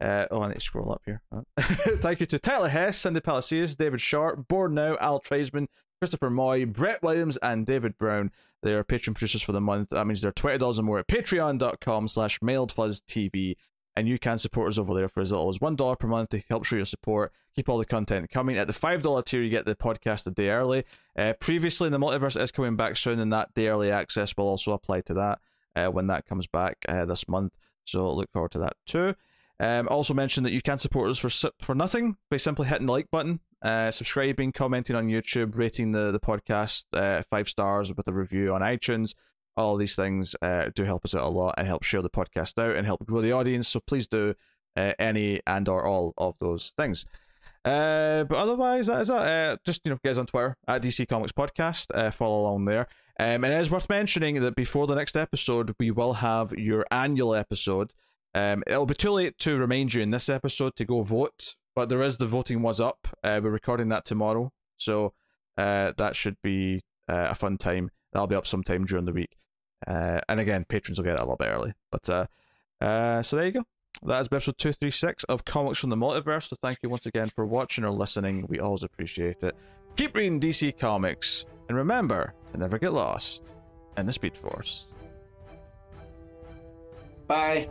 uh, 0.00 0.26
oh, 0.30 0.42
I 0.42 0.48
need 0.48 0.54
to 0.54 0.60
scroll 0.60 0.92
up 0.92 1.02
here. 1.04 1.20
Thank 1.60 2.20
you 2.20 2.26
to 2.26 2.38
Tyler 2.38 2.70
Hess, 2.70 2.96
Cindy 2.96 3.20
Palacios, 3.20 3.76
David 3.76 4.00
Sharp, 4.00 4.48
Board 4.48 4.72
Now, 4.72 4.96
Al 4.98 5.20
Tradesman, 5.20 5.68
Christopher 6.00 6.30
Moy, 6.30 6.64
Brett 6.64 7.02
Williams, 7.02 7.36
and 7.42 7.66
David 7.66 7.98
Brown. 7.98 8.30
They 8.62 8.72
are 8.72 8.82
Patreon 8.82 9.14
producers 9.14 9.42
for 9.42 9.52
the 9.52 9.60
month. 9.60 9.90
That 9.90 10.06
means 10.06 10.22
they're 10.22 10.32
$20 10.32 10.78
or 10.78 10.82
more 10.82 10.98
at 11.00 11.08
patreon.com 11.08 12.08
slash 12.08 12.38
mailedfuzztv. 12.40 13.56
And 14.00 14.08
you 14.08 14.18
can 14.18 14.38
support 14.38 14.70
us 14.70 14.78
over 14.78 14.94
there 14.94 15.10
for 15.10 15.20
as 15.20 15.30
little 15.30 15.50
as 15.50 15.58
$1 15.58 15.98
per 15.98 16.06
month 16.08 16.30
to 16.30 16.42
help 16.48 16.64
show 16.64 16.76
your 16.76 16.86
support. 16.86 17.34
Keep 17.54 17.68
all 17.68 17.76
the 17.76 17.84
content 17.84 18.30
coming. 18.30 18.56
At 18.56 18.66
the 18.66 18.72
$5 18.72 19.24
tier, 19.26 19.42
you 19.42 19.50
get 19.50 19.66
the 19.66 19.76
podcast 19.76 20.26
a 20.26 20.30
day 20.30 20.48
early. 20.48 20.84
Uh, 21.18 21.34
previously, 21.38 21.90
the 21.90 21.98
multiverse 21.98 22.40
is 22.40 22.50
coming 22.50 22.76
back 22.76 22.96
soon, 22.96 23.20
and 23.20 23.30
that 23.34 23.52
day 23.52 23.68
early 23.68 23.90
access 23.90 24.34
will 24.34 24.46
also 24.46 24.72
apply 24.72 25.02
to 25.02 25.12
that 25.12 25.38
uh, 25.76 25.88
when 25.88 26.06
that 26.06 26.24
comes 26.24 26.46
back 26.46 26.78
uh, 26.88 27.04
this 27.04 27.28
month. 27.28 27.52
So 27.84 28.10
look 28.10 28.32
forward 28.32 28.52
to 28.52 28.60
that 28.60 28.76
too. 28.86 29.14
Um, 29.58 29.86
also 29.88 30.14
mention 30.14 30.44
that 30.44 30.52
you 30.52 30.62
can 30.62 30.78
support 30.78 31.10
us 31.10 31.18
for 31.18 31.50
for 31.60 31.74
nothing 31.74 32.16
by 32.30 32.38
simply 32.38 32.68
hitting 32.68 32.86
the 32.86 32.92
like 32.92 33.10
button, 33.10 33.40
uh, 33.60 33.90
subscribing, 33.90 34.52
commenting 34.52 34.96
on 34.96 35.08
YouTube, 35.08 35.58
rating 35.58 35.92
the 35.92 36.10
the 36.10 36.20
podcast 36.20 36.84
uh, 36.94 37.22
five 37.28 37.50
stars 37.50 37.92
with 37.94 38.08
a 38.08 38.12
review 38.14 38.54
on 38.54 38.62
iTunes. 38.62 39.14
All 39.56 39.76
these 39.76 39.96
things 39.96 40.34
uh, 40.42 40.70
do 40.74 40.84
help 40.84 41.04
us 41.04 41.14
out 41.14 41.24
a 41.24 41.28
lot 41.28 41.54
and 41.58 41.66
help 41.66 41.82
share 41.82 42.02
the 42.02 42.10
podcast 42.10 42.58
out 42.62 42.76
and 42.76 42.86
help 42.86 43.04
grow 43.06 43.20
the 43.20 43.32
audience. 43.32 43.68
So 43.68 43.80
please 43.80 44.06
do 44.06 44.34
uh, 44.76 44.92
any 44.98 45.40
and 45.46 45.68
or 45.68 45.84
all 45.84 46.14
of 46.18 46.38
those 46.38 46.72
things. 46.76 47.04
Uh, 47.64 48.24
but 48.24 48.38
otherwise, 48.38 48.86
that 48.86 49.02
is 49.02 49.08
that. 49.08 49.26
Uh, 49.26 49.56
just 49.64 49.82
you 49.84 49.90
know, 49.90 49.98
guys 50.04 50.18
on 50.18 50.26
Twitter 50.26 50.56
at 50.66 50.82
DC 50.82 51.06
Comics 51.08 51.32
Podcast. 51.32 51.86
Uh, 51.94 52.10
follow 52.10 52.40
along 52.40 52.64
there. 52.64 52.86
Um, 53.18 53.44
and 53.44 53.46
it 53.46 53.60
is 53.60 53.70
worth 53.70 53.88
mentioning 53.90 54.40
that 54.40 54.56
before 54.56 54.86
the 54.86 54.94
next 54.94 55.16
episode, 55.16 55.74
we 55.78 55.90
will 55.90 56.14
have 56.14 56.52
your 56.52 56.86
annual 56.90 57.34
episode. 57.34 57.92
Um, 58.34 58.62
it'll 58.66 58.86
be 58.86 58.94
too 58.94 59.10
late 59.10 59.36
to 59.38 59.58
remind 59.58 59.92
you 59.92 60.02
in 60.02 60.10
this 60.10 60.28
episode 60.28 60.76
to 60.76 60.86
go 60.86 61.02
vote, 61.02 61.56
but 61.74 61.88
there 61.90 62.02
is 62.02 62.16
the 62.16 62.26
voting 62.26 62.62
was 62.62 62.80
up. 62.80 63.08
Uh, 63.22 63.40
we're 63.42 63.50
recording 63.50 63.88
that 63.88 64.06
tomorrow, 64.06 64.52
so 64.78 65.12
that 65.56 66.12
should 66.14 66.36
be 66.42 66.80
a 67.08 67.34
fun 67.34 67.58
time. 67.58 67.90
That'll 68.12 68.28
be 68.28 68.36
up 68.36 68.46
sometime 68.46 68.86
during 68.86 69.04
the 69.04 69.12
week. 69.12 69.36
Uh, 69.86 70.20
and 70.28 70.40
again, 70.40 70.64
patrons 70.68 70.98
will 70.98 71.04
get 71.04 71.14
it 71.14 71.20
a 71.20 71.22
little 71.22 71.36
bit 71.36 71.48
early. 71.48 71.72
But 71.90 72.08
uh, 72.08 72.26
uh, 72.80 73.22
so 73.22 73.36
there 73.36 73.46
you 73.46 73.52
go. 73.52 73.64
That 74.02 74.20
is 74.20 74.28
episode 74.28 74.56
236 74.58 75.24
of 75.24 75.44
Comics 75.44 75.78
from 75.78 75.90
the 75.90 75.96
Multiverse. 75.96 76.48
So 76.48 76.56
thank 76.60 76.78
you 76.82 76.88
once 76.88 77.06
again 77.06 77.28
for 77.28 77.44
watching 77.44 77.84
or 77.84 77.90
listening. 77.90 78.46
We 78.48 78.60
always 78.60 78.82
appreciate 78.82 79.42
it. 79.42 79.54
Keep 79.96 80.16
reading 80.16 80.40
DC 80.40 80.78
Comics, 80.78 81.46
and 81.68 81.76
remember 81.76 82.32
to 82.52 82.58
never 82.58 82.78
get 82.78 82.92
lost 82.92 83.52
in 83.96 84.06
the 84.06 84.12
Speed 84.12 84.36
Force. 84.36 84.86
Bye. 87.26 87.68